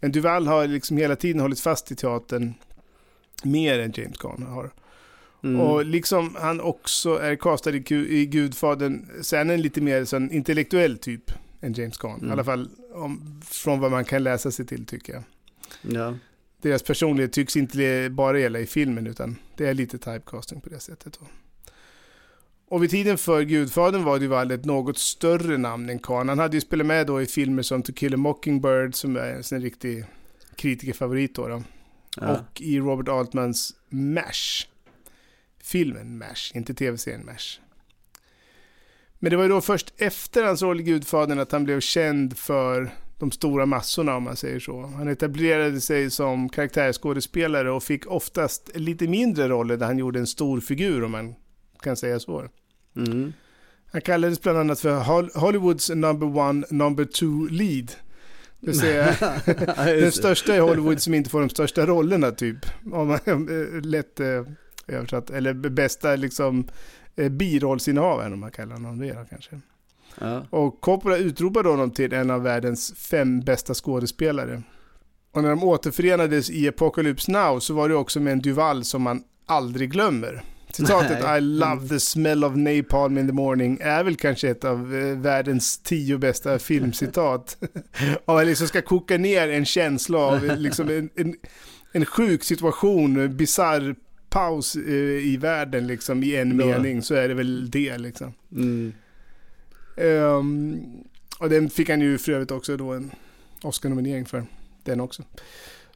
Men 0.00 0.12
Duval 0.12 0.46
har 0.46 0.66
liksom 0.66 0.96
hela 0.96 1.16
tiden 1.16 1.40
hållit 1.40 1.60
fast 1.60 1.92
i 1.92 1.96
teatern 1.96 2.54
mer 3.42 3.78
än 3.78 3.92
James 3.96 4.18
Caan 4.18 4.42
har. 4.42 4.70
Mm. 5.42 5.60
Och 5.60 5.84
liksom 5.84 6.36
han 6.40 6.60
också 6.60 7.18
är 7.18 7.36
castad 7.36 7.70
i, 7.70 7.84
i 8.08 8.26
Gudfadern, 8.26 9.06
så 9.22 9.36
är 9.36 9.40
han 9.40 9.50
en 9.50 9.62
lite 9.62 9.80
mer 9.80 10.04
sån 10.04 10.30
intellektuell 10.30 10.98
typ 10.98 11.32
än 11.60 11.72
James 11.72 11.98
Caan. 11.98 12.18
Mm. 12.18 12.28
I 12.28 12.32
alla 12.32 12.44
fall 12.44 12.68
om, 12.94 13.40
från 13.44 13.80
vad 13.80 13.90
man 13.90 14.04
kan 14.04 14.22
läsa 14.22 14.50
sig 14.50 14.66
till 14.66 14.86
tycker 14.86 15.12
jag. 15.12 15.22
ja. 15.82 16.14
Deras 16.62 16.82
personlighet 16.82 17.32
tycks 17.32 17.56
inte 17.56 18.08
bara 18.10 18.38
gälla 18.38 18.60
i 18.60 18.66
filmen 18.66 19.06
utan 19.06 19.36
det 19.56 19.66
är 19.66 19.74
lite 19.74 19.98
typecasting 19.98 20.60
på 20.60 20.68
det 20.68 20.80
sättet. 20.80 21.18
Då. 21.20 21.26
Och 22.68 22.82
vid 22.82 22.90
tiden 22.90 23.18
för 23.18 23.42
Gudfadern 23.42 24.04
var 24.04 24.18
Duvall 24.18 24.50
ett 24.50 24.64
något 24.64 24.98
större 24.98 25.58
namn 25.58 25.90
än 25.90 25.98
Khan. 25.98 26.28
Han 26.28 26.38
hade 26.38 26.56
ju 26.56 26.60
spelat 26.60 26.86
med 26.86 27.06
då 27.06 27.22
i 27.22 27.26
filmer 27.26 27.62
som 27.62 27.82
To 27.82 27.92
Kill 27.92 28.14
a 28.14 28.16
Mockingbird 28.16 28.94
som 28.94 29.16
är 29.16 29.54
en 29.54 29.60
riktig 29.62 30.04
kritikerfavorit 30.56 31.34
då. 31.34 31.48
då. 31.48 31.62
Ja. 32.16 32.32
Och 32.32 32.60
i 32.60 32.78
Robert 32.78 33.08
Altmans 33.08 33.74
MASH. 33.88 34.66
Filmen 35.62 36.18
MASH, 36.18 36.56
inte 36.56 36.74
tv-serien 36.74 37.26
MASH. 37.26 37.58
Men 39.18 39.30
det 39.30 39.36
var 39.36 39.44
ju 39.44 39.48
då 39.48 39.60
först 39.60 39.94
efter 39.96 40.44
hans 40.44 40.62
roll 40.62 40.80
i 40.80 40.82
Gudfadern 40.82 41.38
att 41.38 41.52
han 41.52 41.64
blev 41.64 41.80
känd 41.80 42.38
för 42.38 42.90
de 43.22 43.30
stora 43.30 43.66
massorna 43.66 44.16
om 44.16 44.22
man 44.22 44.36
säger 44.36 44.60
så. 44.60 44.80
Han 44.96 45.08
etablerade 45.08 45.80
sig 45.80 46.10
som 46.10 46.48
karaktärsskådespelare 46.48 47.70
och 47.70 47.82
fick 47.82 48.06
oftast 48.06 48.70
lite 48.74 49.08
mindre 49.08 49.48
roller 49.48 49.76
där 49.76 49.86
han 49.86 49.98
gjorde 49.98 50.18
en 50.18 50.26
stor 50.26 50.60
figur 50.60 51.04
om 51.04 51.10
man 51.12 51.34
kan 51.82 51.96
säga 51.96 52.20
så. 52.20 52.48
Mm. 52.96 53.32
Han 53.92 54.00
kallades 54.00 54.42
bland 54.42 54.58
annat 54.58 54.80
för 54.80 55.00
Hol- 55.00 55.38
Hollywoods 55.38 55.90
number 55.90 56.38
one, 56.38 56.66
number 56.70 57.04
two 57.04 57.48
lead. 57.50 57.92
Det 58.60 58.66
vill 58.66 58.78
säga 58.80 59.14
den 59.76 60.12
största 60.12 60.56
i 60.56 60.58
Hollywood 60.58 61.02
som 61.02 61.14
inte 61.14 61.30
får 61.30 61.40
de 61.40 61.48
största 61.48 61.86
rollerna 61.86 62.30
typ. 62.30 62.66
Om 62.92 63.08
man 63.08 63.18
eh, 63.26 63.80
lätt 63.80 64.20
eh, 64.20 64.42
översatt. 64.86 65.30
Eller 65.30 65.54
bästa 65.54 66.16
liksom 66.16 66.68
eh, 67.16 67.28
birollsinnehavaren 67.28 68.32
om 68.32 68.40
man 68.40 68.50
kallar 68.50 68.74
honom 68.74 68.98
det 68.98 69.26
kanske. 69.30 69.60
Ja. 70.20 70.46
Och 70.50 70.80
Coppola 70.80 71.16
utropade 71.16 71.68
honom 71.68 71.90
till 71.90 72.12
en 72.12 72.30
av 72.30 72.42
världens 72.42 72.94
fem 72.96 73.40
bästa 73.40 73.74
skådespelare. 73.74 74.62
Och 75.34 75.42
när 75.42 75.50
de 75.50 75.64
återförenades 75.64 76.50
i 76.50 76.68
Apocalypse 76.68 77.32
Now 77.32 77.60
så 77.60 77.74
var 77.74 77.88
det 77.88 77.94
också 77.94 78.20
med 78.20 78.32
en 78.32 78.40
Duval 78.40 78.84
som 78.84 79.02
man 79.02 79.22
aldrig 79.46 79.90
glömmer. 79.90 80.42
Citatet 80.72 81.18
Nej. 81.22 81.38
I 81.38 81.40
love 81.40 81.88
the 81.88 82.00
smell 82.00 82.44
of 82.44 82.56
napalm 82.56 83.18
in 83.18 83.26
the 83.26 83.32
morning 83.32 83.78
är 83.80 84.04
väl 84.04 84.16
kanske 84.16 84.48
ett 84.50 84.64
av 84.64 84.94
eh, 84.94 85.18
världens 85.18 85.78
tio 85.78 86.18
bästa 86.18 86.58
filmcitat. 86.58 87.56
Om 88.24 88.34
man 88.34 88.46
liksom 88.46 88.68
ska 88.68 88.82
koka 88.82 89.18
ner 89.18 89.48
en 89.48 89.64
känsla 89.64 90.18
av 90.18 90.44
eh, 90.44 90.56
liksom 90.58 90.88
en, 90.90 91.10
en, 91.16 91.34
en 91.92 92.04
sjuk 92.04 92.44
situation, 92.44 93.36
bizarr 93.36 93.94
paus 94.30 94.76
eh, 94.76 94.92
i 95.26 95.36
världen 95.40 95.86
liksom 95.86 96.22
i 96.22 96.36
en 96.36 96.60
Ja. 96.60 96.66
mening 96.66 97.02
så 97.02 97.14
är 97.14 97.28
det 97.28 97.34
väl 97.34 97.70
det 97.70 97.98
liksom. 97.98 98.32
Mm. 98.52 98.92
Ehm, 99.96 100.80
och 101.38 101.48
den 101.50 101.70
fick 101.70 101.88
han 101.90 102.00
ju 102.00 102.18
för 102.18 102.32
övrigt 102.32 102.50
också 102.50 102.76
då 102.76 102.92
en 102.92 103.10
Oscar-nominering 103.62 104.24
för. 104.26 104.46
Den 104.84 105.00
också. 105.00 105.22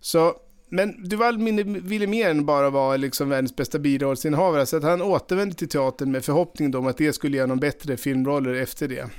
Så, 0.01 0.35
men 0.69 1.09
Duval 1.09 1.39
ville 1.83 2.07
mer 2.07 2.31
än 2.31 2.47
bara 2.47 2.71
vara 2.71 2.97
liksom 2.97 3.29
världens 3.29 3.57
bästa 3.57 3.79
birollsinnehavare. 3.79 4.67
Så 4.67 4.77
att 4.77 4.83
han 4.83 5.03
återvände 5.03 5.55
till 5.55 5.69
teatern 5.69 6.13
med 6.13 6.25
förhoppning 6.25 6.71
då 6.71 6.79
om 6.79 6.87
att 6.87 6.97
det 6.97 7.13
skulle 7.13 7.37
ge 7.37 7.43
honom 7.43 7.59
bättre 7.61 7.97
filmroller 7.97 8.55
efter 8.55 8.89
det. 8.89 9.11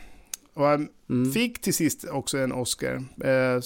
Och 0.53 0.65
han 0.65 0.89
Mm. 1.09 1.31
fick 1.31 1.61
till 1.61 1.73
sist 1.73 2.05
också 2.11 2.37
en 2.37 2.51
Oscar. 2.51 2.95
Eh, 3.23 3.61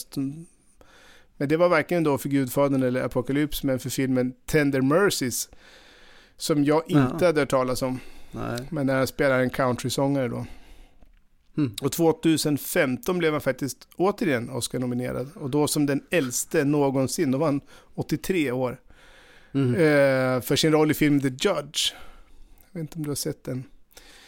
men 1.38 1.50
det 1.50 1.58
var 1.58 1.70
varken 1.70 2.04
då 2.04 2.18
för 2.18 2.30
Gudfadern 2.30 2.84
eller 2.84 3.04
Apocalypse, 3.04 3.68
men 3.68 3.80
för 3.80 3.90
filmen 3.90 4.34
Tender 4.46 4.82
Mercies. 4.82 5.50
Som 6.38 6.64
jag 6.64 6.84
inte 6.88 7.18
Ja. 7.20 7.26
hade 7.26 7.40
hört 7.42 7.50
talas 7.50 7.82
om. 7.82 8.00
Nej. 8.32 8.60
Men 8.72 8.88
när 8.88 8.98
han 8.98 9.08
spelar 9.08 9.40
en 9.40 9.50
countrysångare 9.50 10.28
då. 10.28 10.46
Mm. 11.58 11.72
Och 11.82 11.92
2015 11.92 13.18
blev 13.18 13.32
han 13.32 13.42
faktiskt 13.42 13.88
återigen 13.96 14.50
Oscar-nominerad. 14.50 15.30
Och 15.36 15.50
då 15.50 15.68
som 15.68 15.86
den 15.86 16.04
äldste 16.10 16.64
någonsin. 16.64 17.32
Då 17.32 17.38
var 17.38 17.46
han 17.46 17.62
83 17.96 18.52
år. 18.52 18.80
Mm. 19.54 19.76
Eh, 19.76 20.42
för 20.42 20.56
sin 20.56 20.72
roll 20.72 20.92
i 20.92 20.94
filmen 20.94 21.22
The 21.22 21.28
Judge. 21.28 21.94
Jag 22.72 22.80
vet 22.80 22.82
inte 22.82 22.96
om 22.98 23.04
du 23.04 23.10
har 23.10 23.16
sett 23.16 23.44
den. 23.44 23.64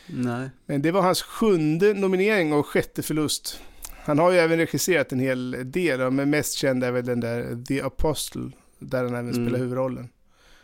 Nej. 0.08 0.50
Men 0.66 0.82
det 0.82 0.92
var 0.92 1.02
hans 1.02 1.22
sjunde 1.22 1.94
nominering 1.94 2.54
och 2.54 2.66
sjätte 2.68 3.04
förlust. 3.04 3.60
Han 4.06 4.20
har 4.20 4.32
ju 4.32 4.38
även 4.38 4.58
regisserat 4.58 5.12
en 5.12 5.20
hel 5.20 5.72
del, 5.72 6.12
men 6.12 6.30
mest 6.30 6.54
känd 6.54 6.84
är 6.84 6.92
väl 6.92 7.06
den 7.06 7.20
där 7.20 7.64
The 7.68 7.82
Apostle, 7.82 8.52
där 8.80 9.04
han 9.04 9.14
även 9.16 9.30
Mm. 9.30 9.46
spelar 9.46 9.60
huvudrollen. 9.60 10.10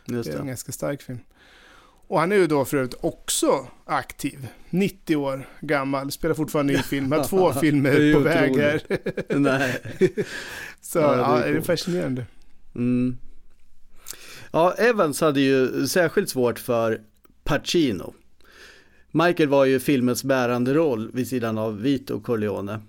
Just 0.06 0.24
Det 0.30 0.34
är 0.36 0.38
en 0.38 0.44
det. 0.44 0.48
ganska 0.50 0.72
stark 0.72 1.02
film. 1.02 1.18
Och 2.10 2.20
han 2.20 2.32
är 2.32 2.36
ju 2.36 2.46
då 2.46 2.64
för 2.64 2.76
övrigt 2.76 2.94
också 3.00 3.66
aktiv. 3.84 4.46
90 4.70 5.16
år 5.16 5.48
gammal, 5.60 6.10
spelar 6.10 6.34
fortfarande 6.34 6.72
i 6.72 6.78
film. 6.78 7.12
Har 7.12 7.24
två 7.24 7.52
filmer 7.60 8.14
på 8.14 8.20
väg 8.20 8.56
här. 8.56 8.82
Nej. 9.38 9.80
Så 10.80 10.98
Ja, 10.98 11.06
det 11.06 11.14
är 11.14 11.18
ja, 11.18 11.52
det 11.52 11.58
är 11.58 11.60
fascinerande. 11.60 12.24
Mm. 12.74 13.16
Ja, 14.52 14.72
Evans 14.72 15.20
hade 15.20 15.40
ju 15.40 15.86
särskilt 15.86 16.28
svårt 16.28 16.58
för 16.58 17.00
Pacino. 17.44 18.14
Michael 19.10 19.48
var 19.48 19.64
ju 19.64 19.80
filmens 19.80 20.24
bärande 20.24 20.74
roll 20.74 21.10
vid 21.12 21.28
sidan 21.28 21.58
av 21.58 21.80
Vito 21.80 22.20
Corleone. 22.20 22.80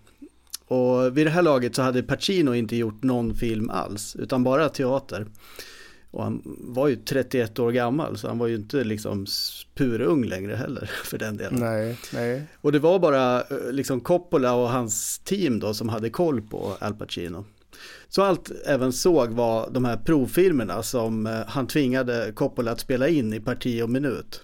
Och 0.65 1.17
vid 1.17 1.25
det 1.25 1.31
här 1.31 1.41
laget 1.41 1.75
så 1.75 1.81
hade 1.81 2.03
Pacino 2.03 2.55
inte 2.55 2.75
gjort 2.75 3.03
någon 3.03 3.35
film 3.35 3.69
alls, 3.69 4.15
utan 4.15 4.43
bara 4.43 4.69
teater. 4.69 5.25
Och 6.11 6.23
han 6.23 6.41
var 6.45 6.87
ju 6.87 6.95
31 6.95 7.59
år 7.59 7.71
gammal, 7.71 8.17
så 8.17 8.27
han 8.27 8.37
var 8.37 8.47
ju 8.47 8.55
inte 8.55 8.83
liksom 8.83 9.25
purung 9.75 10.23
längre 10.23 10.55
heller 10.55 10.91
för 11.03 11.17
den 11.17 11.37
delen. 11.37 11.59
Nej, 11.59 11.97
nej. 12.13 12.43
Och 12.61 12.71
det 12.71 12.79
var 12.79 12.99
bara 12.99 13.41
eh, 13.41 13.71
liksom 13.71 14.01
Coppola 14.01 14.53
och 14.53 14.69
hans 14.69 15.19
team 15.19 15.59
då 15.59 15.73
som 15.73 15.89
hade 15.89 16.09
koll 16.09 16.41
på 16.41 16.77
Al 16.79 16.93
Pacino. 16.93 17.45
Så 18.09 18.21
allt 18.21 18.51
även 18.65 18.93
såg 18.93 19.29
var 19.29 19.69
de 19.71 19.85
här 19.85 19.97
provfilmerna 19.97 20.83
som 20.83 21.27
eh, 21.27 21.39
han 21.47 21.67
tvingade 21.67 22.31
Coppola 22.35 22.71
att 22.71 22.79
spela 22.79 23.07
in 23.07 23.33
i 23.33 23.39
parti 23.39 23.81
och 23.83 23.89
minut. 23.89 24.41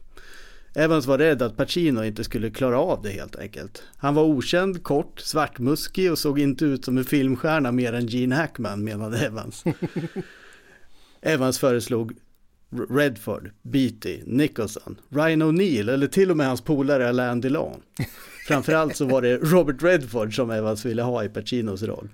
Evans 0.75 1.05
var 1.05 1.17
rädd 1.17 1.41
att 1.41 1.57
Pacino 1.57 2.03
inte 2.03 2.23
skulle 2.23 2.49
klara 2.49 2.79
av 2.79 3.01
det 3.01 3.09
helt 3.09 3.35
enkelt. 3.35 3.83
Han 3.97 4.15
var 4.15 4.23
okänd, 4.23 4.83
kort, 4.83 5.19
svartmuskig 5.19 6.11
och 6.11 6.19
såg 6.19 6.39
inte 6.39 6.65
ut 6.65 6.85
som 6.85 6.97
en 6.97 7.05
filmstjärna 7.05 7.71
mer 7.71 7.93
än 7.93 8.07
Gene 8.07 8.35
Hackman 8.35 8.83
menade 8.83 9.25
Evans. 9.25 9.63
Evans 11.27 11.59
föreslog 11.59 12.13
Redford, 12.89 13.51
Beatty, 13.61 14.19
Nicholson, 14.25 14.99
Ryan 15.09 15.43
O'Neill 15.43 15.91
eller 15.91 16.07
till 16.07 16.31
och 16.31 16.37
med 16.37 16.47
hans 16.47 16.61
polare 16.61 17.09
Alain 17.09 17.41
Delon. 17.41 17.81
Framförallt 18.47 18.95
så 18.95 19.05
var 19.05 19.21
det 19.21 19.37
Robert 19.37 19.83
Redford 19.83 20.35
som 20.35 20.51
Evans 20.51 20.85
ville 20.85 21.01
ha 21.01 21.23
i 21.23 21.29
Pacinos 21.29 21.83
roll. 21.83 22.09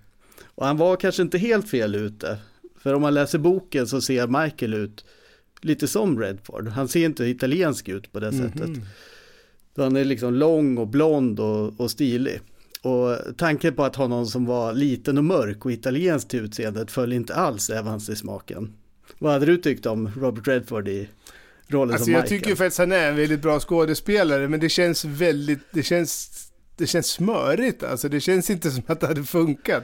Och 0.45 0.65
han 0.65 0.77
var 0.77 0.95
kanske 0.95 1.21
inte 1.21 1.37
helt 1.37 1.69
fel 1.69 1.95
ute. 1.95 2.37
För 2.77 2.93
om 2.93 3.01
man 3.01 3.13
läser 3.13 3.39
boken 3.39 3.87
så 3.87 4.01
ser 4.01 4.43
Michael 4.43 4.73
ut 4.73 5.05
lite 5.61 5.87
som 5.87 6.19
Redford. 6.19 6.67
Han 6.67 6.87
ser 6.87 7.05
inte 7.05 7.25
italiensk 7.25 7.89
ut 7.89 8.11
på 8.11 8.19
det 8.19 8.31
sättet. 8.31 8.69
Mhm. 8.69 8.81
Han 9.75 9.95
är 9.95 10.05
liksom 10.05 10.33
lång 10.33 10.77
och 10.77 10.87
blond 10.87 11.39
och, 11.39 11.79
och 11.79 11.91
stilig. 11.91 12.39
Och 12.81 13.17
tanken 13.37 13.73
på 13.73 13.83
att 13.83 13.95
ha 13.95 14.07
någon 14.07 14.27
som 14.27 14.45
var 14.45 14.73
liten 14.73 15.17
och 15.17 15.23
mörk 15.23 15.65
och 15.65 15.71
italiensk 15.71 16.27
till 16.27 16.39
utseendet 16.39 16.91
föll 16.91 17.13
inte 17.13 17.35
alls 17.35 17.69
Evans 17.69 18.09
i 18.09 18.15
smaken. 18.15 18.73
Vad 19.19 19.31
hade 19.33 19.45
du 19.45 19.57
tyckt 19.57 19.85
om 19.85 20.11
Robert 20.17 20.47
Redford 20.47 20.87
i 20.87 21.09
rollen 21.67 21.91
Alltså 21.93 22.05
som 22.05 22.13
jag 22.13 22.21
Michael? 22.21 22.39
tycker 22.39 22.49
ju 22.49 22.55
faktiskt 22.55 22.77
han 22.77 22.91
är 22.91 23.09
en 23.09 23.15
väldigt 23.15 23.41
bra 23.41 23.59
skådespelare, 23.59 24.47
men 24.47 24.59
det 24.59 24.69
känns 24.69 25.05
väldigt, 25.05 25.59
det 25.71 25.83
känns, 25.83 26.29
det 26.77 26.87
känns 26.87 27.07
smörigt 27.07 27.83
alltså. 27.83 28.09
Det 28.09 28.19
känns 28.19 28.49
inte 28.49 28.71
som 28.71 28.83
att 28.87 28.99
det 28.99 29.07
hade 29.07 29.23
funkat. 29.23 29.83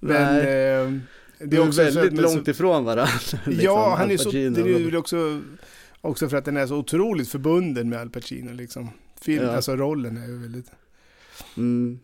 Men 0.00 0.36
eh, 0.38 1.00
det 1.38 1.56
är 1.56 1.70
så 1.72 1.82
väldigt 1.82 2.16
så- 2.16 2.22
långt 2.22 2.48
ifrån 2.48 2.84
varandra. 2.84 3.08
liksom, 3.46 3.64
ja, 3.64 3.94
han 3.98 4.10
är 4.10 4.16
så, 4.16 4.30
det 4.30 4.38
är 4.44 4.84
väl 4.84 4.96
också, 4.96 5.40
också 6.00 6.28
för 6.28 6.36
att 6.36 6.44
den 6.44 6.56
är 6.56 6.66
så 6.66 6.76
otroligt 6.76 7.28
förbunden 7.28 7.88
med 7.88 8.00
Al 8.00 8.10
Pacino 8.10 8.52
liksom. 8.52 8.90
Film, 9.20 9.44
Ja. 9.44 9.50
alltså 9.50 9.76
rollen 9.76 10.16
är 10.16 10.26
ju 10.26 10.38
väldigt... 10.38 10.66
Mm. 11.56 11.98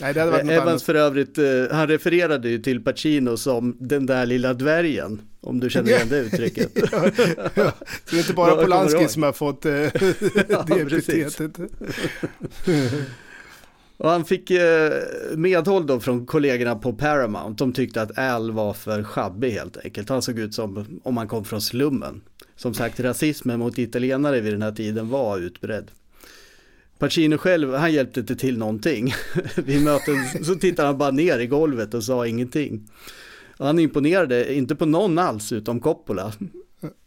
Nej, 0.00 0.14
det 0.14 0.20
hade 0.20 0.32
varit 0.32 0.44
något 0.44 0.52
Evans 0.52 0.68
annat. 0.68 0.82
för 0.82 0.94
övrigt, 0.94 1.38
eh, 1.38 1.44
han 1.70 1.88
refererade 1.88 2.48
ju 2.48 2.58
till 2.58 2.84
Pacino 2.84 3.36
som 3.36 3.76
den 3.80 4.06
där 4.06 4.26
lilla 4.26 4.54
dvärgen. 4.54 5.20
Om 5.40 5.60
du 5.60 5.70
känner 5.70 5.90
igen 5.90 6.08
det 6.08 6.18
uttrycket. 6.26 6.70
ja, 6.74 7.10
ja. 7.54 7.72
Så 8.04 8.10
det 8.10 8.16
är 8.16 8.18
inte 8.18 8.32
bara 8.32 8.62
Polanski 8.62 9.08
som 9.08 9.22
har 9.22 9.32
fått 9.32 9.66
eh, 9.66 9.72
Ja, 10.48 10.64
det 10.68 10.80
epitetet. 10.80 11.58
Och 13.96 14.10
han 14.10 14.24
fick 14.24 14.50
eh, 14.50 14.92
medhåll 15.36 15.86
då 15.86 16.00
från 16.00 16.26
kollegorna 16.26 16.76
på 16.76 16.92
Paramount. 16.92 17.64
De 17.64 17.72
tyckte 17.72 18.02
att 18.02 18.18
Al 18.18 18.50
var 18.50 18.72
för 18.72 19.02
sjabbig 19.02 19.50
helt 19.50 19.76
enkelt. 19.84 20.08
Han 20.08 20.22
såg 20.22 20.38
ut 20.38 20.54
som 20.54 21.00
om 21.02 21.16
han 21.16 21.28
kom 21.28 21.44
från 21.44 21.60
slummen. 21.60 22.20
Som 22.56 22.74
sagt, 22.74 23.00
rasismen 23.00 23.58
mot 23.58 23.78
italienare 23.78 24.40
vid 24.40 24.52
den 24.52 24.62
här 24.62 24.72
tiden 24.72 25.08
var 25.08 25.38
utbredd. 25.38 25.90
Pacino 27.00 27.38
själv, 27.38 27.74
han 27.74 27.92
hjälpte 27.92 28.20
inte 28.20 28.36
till 28.36 28.58
någonting. 28.58 29.14
Vid 29.56 29.84
möten 29.84 30.44
så 30.44 30.54
tittade 30.54 30.88
han 30.88 30.98
bara 30.98 31.10
ner 31.10 31.38
i 31.38 31.46
golvet 31.46 31.94
och 31.94 32.04
sa 32.04 32.26
ingenting. 32.26 32.88
Och 33.56 33.66
han 33.66 33.78
imponerade 33.78 34.54
inte 34.54 34.74
på 34.74 34.86
någon 34.86 35.18
alls 35.18 35.52
utom 35.52 35.80
Coppola. 35.80 36.32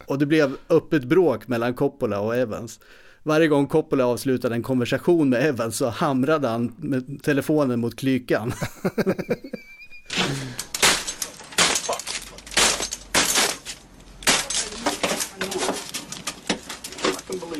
Och 0.05 0.19
det 0.19 0.25
blev 0.25 0.55
öppet 0.69 1.03
bråk 1.03 1.47
mellan 1.47 1.73
Coppola 1.73 2.19
och 2.19 2.35
Evans. 2.35 2.79
Varje 3.23 3.47
gång 3.47 3.67
Coppola 3.67 4.05
avslutade 4.05 4.55
en 4.55 4.63
konversation 4.63 5.29
med 5.29 5.45
Evans 5.45 5.77
så 5.77 5.89
hamrade 5.89 6.47
han 6.47 6.75
med 6.77 7.23
telefonen 7.23 7.79
mot 7.79 7.95
klykan. 7.95 8.53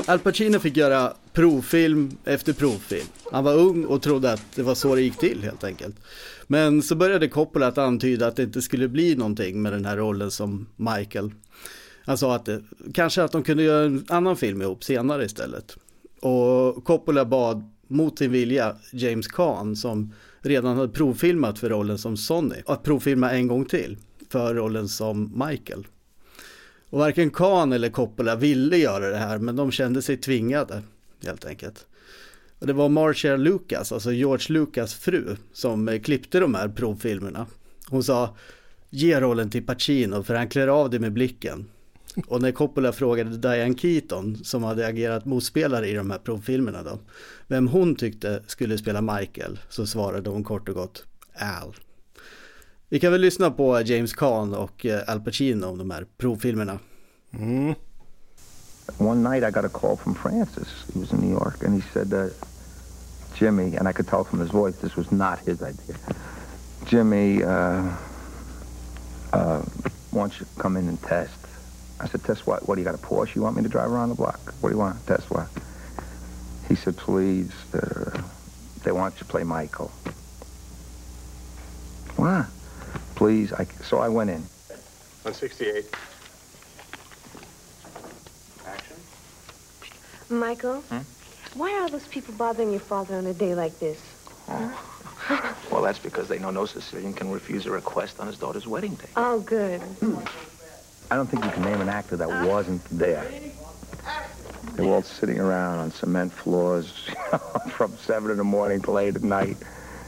Al 0.08 0.20
Pacino 0.20 0.60
fick 0.60 0.78
göra 0.78 1.13
provfilm 1.34 2.18
efter 2.26 2.54
provfilm. 2.54 3.08
Han 3.32 3.44
var 3.44 3.54
ung 3.54 3.86
och 3.86 4.02
trodde 4.02 4.34
att 4.34 4.46
det 4.56 4.63
var 4.63 4.76
så 4.76 4.96
det 4.96 5.02
gick 5.02 5.18
till 5.18 5.44
helt 5.44 5.63
enkelt. 5.63 5.96
Men 6.48 6.82
så 6.82 6.96
började 6.96 7.28
Coppola 7.28 7.68
att 7.68 7.78
antyda 7.78 8.28
att 8.28 8.36
det 8.36 8.44
inte 8.44 8.62
skulle 8.62 8.88
bli 8.88 9.16
någonting 9.16 9.62
med 9.62 9.74
den 9.74 9.86
här 9.86 9.98
rollen 9.98 10.32
som 10.32 10.68
Michael. 10.76 11.32
Han 12.06 12.18
sa 12.18 12.36
att 12.36 12.46
det, 12.46 12.63
kanske 12.94 13.24
att 13.24 13.32
de 13.32 13.44
kunde 13.44 13.63
göra 13.63 13.86
en 13.86 14.06
annan 14.10 14.38
film 14.38 14.62
ihop 14.62 14.84
senare 14.84 15.26
istället. 15.26 15.78
Och 16.22 16.84
Coppola 16.84 17.26
bad 17.26 17.72
mot 17.88 18.18
sin 18.18 18.32
vilja 18.32 18.76
James 18.94 19.28
Caan 19.28 19.76
som 19.76 20.13
redan 20.42 20.78
hade 20.78 20.94
provfilmat 20.94 21.60
för 21.60 21.70
rollen 21.70 21.98
som 21.98 22.18
Sonny 22.18 22.62
att 22.66 22.84
provfilma 22.84 23.32
en 23.32 23.48
gång 23.48 23.66
till 23.66 23.98
för 24.30 24.56
rollen 24.56 24.88
som 24.88 25.44
Michael. 25.48 25.86
Och 26.93 26.99
varken 26.99 27.29
Kahn 27.29 27.73
eller 27.73 27.89
Coppola 27.89 28.36
ville 28.36 28.77
göra 28.77 29.10
det 29.10 29.17
här 29.17 29.38
men 29.38 29.56
de 29.56 29.71
kände 29.71 30.01
sig 30.01 30.17
tvingade 30.17 30.82
helt 31.25 31.45
enkelt. 31.45 31.86
Och 32.60 32.67
det 32.67 32.73
var 32.73 32.89
Marcia 32.89 33.36
Lucas, 33.36 33.91
alltså 33.91 34.12
George 34.12 34.53
Lucas 34.53 34.93
fru, 34.93 35.36
som 35.53 35.89
eh, 35.89 36.01
klippte 36.01 36.39
de 36.39 36.56
här 36.56 36.69
provfilmerna. 36.69 37.45
Hon 37.88 38.03
sa 38.03 38.36
ge 38.89 39.19
rollen 39.19 39.49
till 39.49 39.65
Pacino 39.65 40.23
för 40.23 40.36
han 40.36 40.49
klär 40.49 40.67
av 40.67 40.89
det 40.89 40.99
med 40.99 41.13
blicken. 41.13 41.65
Och 42.27 42.41
när 42.41 42.51
Coppola 42.51 42.91
frågade 42.91 43.38
Diane 43.38 43.77
Keaton, 43.77 44.43
som 44.43 44.63
hade 44.63 44.88
agerat 44.88 45.25
motspelare 45.25 45.88
i 45.89 45.93
de 45.93 46.12
här 46.12 46.19
provfilmerna 46.19 46.84
då, 46.84 46.99
vem 47.47 47.67
hon 47.67 47.95
tyckte 47.95 48.43
skulle 48.47 48.77
spela 48.77 49.01
Michael, 49.01 49.60
så 49.69 49.86
svarade 49.86 50.29
hon 50.29 50.43
kort 50.43 50.69
och 50.69 50.75
gott 50.75 51.06
Al. 51.36 51.75
Vi 52.93 52.99
kan 52.99 53.12
väl 53.12 53.21
lyssna 53.21 53.51
på 53.51 53.82
James 53.82 54.13
Caan 54.13 54.53
och 54.53 54.86
eh, 54.86 55.01
Al 55.08 55.21
Pacino 55.21 55.65
om 55.65 55.77
de 55.77 55.91
här 55.91 56.06
provfilmerna. 56.17 56.79
Mm. 57.32 57.75
One 58.97 59.29
night 59.29 59.49
I 59.49 59.51
got 59.51 59.65
a 59.65 59.79
call 59.79 59.97
from 59.97 60.15
Francis. 60.15 60.67
He 60.93 60.99
was 60.99 61.12
in 61.12 61.19
New 61.19 61.32
York, 61.32 61.63
and 61.63 61.82
he 61.82 61.89
said, 61.93 62.13
uh, 62.13 62.29
Jimmy, 63.39 63.77
and 63.77 63.89
I 63.89 63.93
could 63.93 64.08
tell 64.08 64.23
from 64.23 64.39
his 64.39 64.51
voice 64.51 64.75
this 64.82 64.95
was 64.95 65.12
not 65.12 65.39
his 65.39 65.62
idea. 65.62 65.97
Jimmy, 66.86 67.43
uh, 67.43 67.84
uh, 69.34 69.62
why 70.12 70.21
don't 70.21 70.39
you 70.39 70.45
come 70.60 70.79
in 70.79 70.88
and 70.88 71.01
test? 71.01 71.39
I 71.99 72.08
said, 72.08 72.23
test 72.23 72.45
what? 72.45 72.67
What, 72.67 72.75
do 72.75 72.82
you 72.82 72.91
got 72.91 73.03
a 73.03 73.08
Porsche 73.08 73.36
you 73.36 73.41
want 73.41 73.56
me 73.56 73.63
to 73.63 73.69
drive 73.69 73.91
around 73.91 74.10
the 74.10 74.15
block? 74.15 74.53
What 74.62 74.69
do 74.69 74.75
you 74.75 74.79
want? 74.79 75.08
Test 75.08 75.32
what? 75.32 75.47
He 76.69 76.75
said, 76.75 76.95
please, 76.97 77.53
uh, 77.73 78.21
they 78.84 78.91
want 78.91 79.15
you 79.15 79.19
to 79.19 79.25
play 79.25 79.43
Michael. 79.43 79.91
What? 82.17 82.45
Please. 83.15 83.53
I, 83.53 83.65
so 83.84 83.99
I 83.99 84.10
went 84.10 84.29
in. 84.29 84.41
168. 85.23 85.86
Action. 88.65 88.95
Michael, 90.29 90.82
hmm? 90.82 90.99
why 91.58 91.71
are 91.79 91.89
those 91.89 92.08
people 92.08 92.34
bothering 92.34 92.71
your 92.71 92.79
father 92.79 93.15
on 93.15 93.25
a 93.27 93.34
day 93.34 93.56
like 93.56 93.79
this? 93.79 93.99
Oh. 94.49 94.89
Well, 95.71 95.82
that's 95.82 95.97
because 95.97 96.27
they 96.27 96.38
know 96.38 96.51
no 96.51 96.65
Sicilian 96.65 97.13
can 97.13 97.32
refuse 97.32 97.65
a 97.65 97.71
request 97.71 98.19
on 98.19 98.27
his 98.27 98.38
daughter's 98.38 98.67
wedding 98.67 98.93
day. 98.93 99.08
Oh, 99.15 99.39
good. 99.39 99.82
Hmm. 99.82 100.19
I 101.10 101.15
don't 101.15 101.27
think 101.27 101.43
you 101.43 101.49
can 101.49 101.63
name 101.63 101.82
an 101.82 101.89
actor 101.89 102.15
that 102.17 102.29
uh. 102.29 102.45
wasn't 102.45 102.84
there. 102.91 103.25
They 104.75 104.86
were 104.86 104.93
all 104.93 105.01
sitting 105.03 105.39
around 105.39 105.79
on 105.79 105.91
cement 105.91 106.34
floors 106.34 106.91
from 107.69 107.97
7 107.97 108.32
in 108.32 108.38
the 108.38 108.43
morning 108.43 108.82
till 108.82 108.99
8 108.99 109.15
at 109.15 109.23
night. 109.23 109.58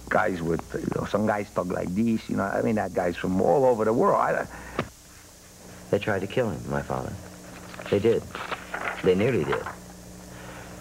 Guys 0.09 0.41
with, 0.41 0.61
you 0.73 0.87
know, 0.95 1.05
some 1.07 1.25
guys 1.25 1.49
talk 1.53 1.67
like 1.67 1.93
this, 1.93 2.29
you 2.29 2.37
know. 2.37 2.43
I 2.43 2.61
mean, 2.61 2.75
that 2.75 2.93
guy's 2.93 3.15
from 3.15 3.41
all 3.41 3.65
over 3.65 3.85
the 3.85 3.93
world. 3.93 4.19
I, 4.19 4.45
They 5.91 5.99
tried 5.99 6.19
to 6.19 6.27
kill 6.27 6.49
him, 6.49 6.69
my 6.69 6.81
father. 6.81 7.13
They 7.89 7.99
did. 7.99 8.23
They 9.03 9.15
nearly 9.15 9.43
did. 9.43 9.63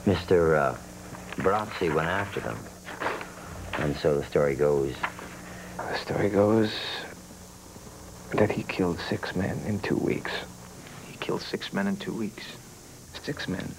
Mr. 0.07 0.57
Uh, 0.59 0.75
Brazzi 1.43 1.93
went 1.95 2.09
after 2.09 2.41
them. 2.41 2.59
And 3.79 3.97
so 3.97 4.19
the 4.19 4.25
story 4.25 4.55
goes, 4.55 4.95
The 5.77 5.97
story 5.99 6.29
goes 6.29 6.73
that 8.33 8.51
he 8.51 8.63
killed 8.63 8.99
six 9.09 9.35
men 9.35 9.59
in 9.67 9.81
two 9.81 9.97
weeks. 9.97 10.33
He 11.11 11.17
killed 11.19 11.43
six 11.43 11.73
men 11.73 11.87
in 11.87 11.97
two 11.97 12.13
weeks. 12.13 12.45
Six 13.23 13.49
men 13.49 13.75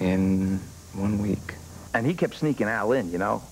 in 0.00 0.58
one 0.94 1.18
week. 1.20 1.54
And 1.94 2.06
he 2.06 2.14
kept 2.14 2.34
sneaking 2.34 2.68
Al 2.68 2.92
in, 2.92 3.10
you 3.10 3.18
know. 3.18 3.42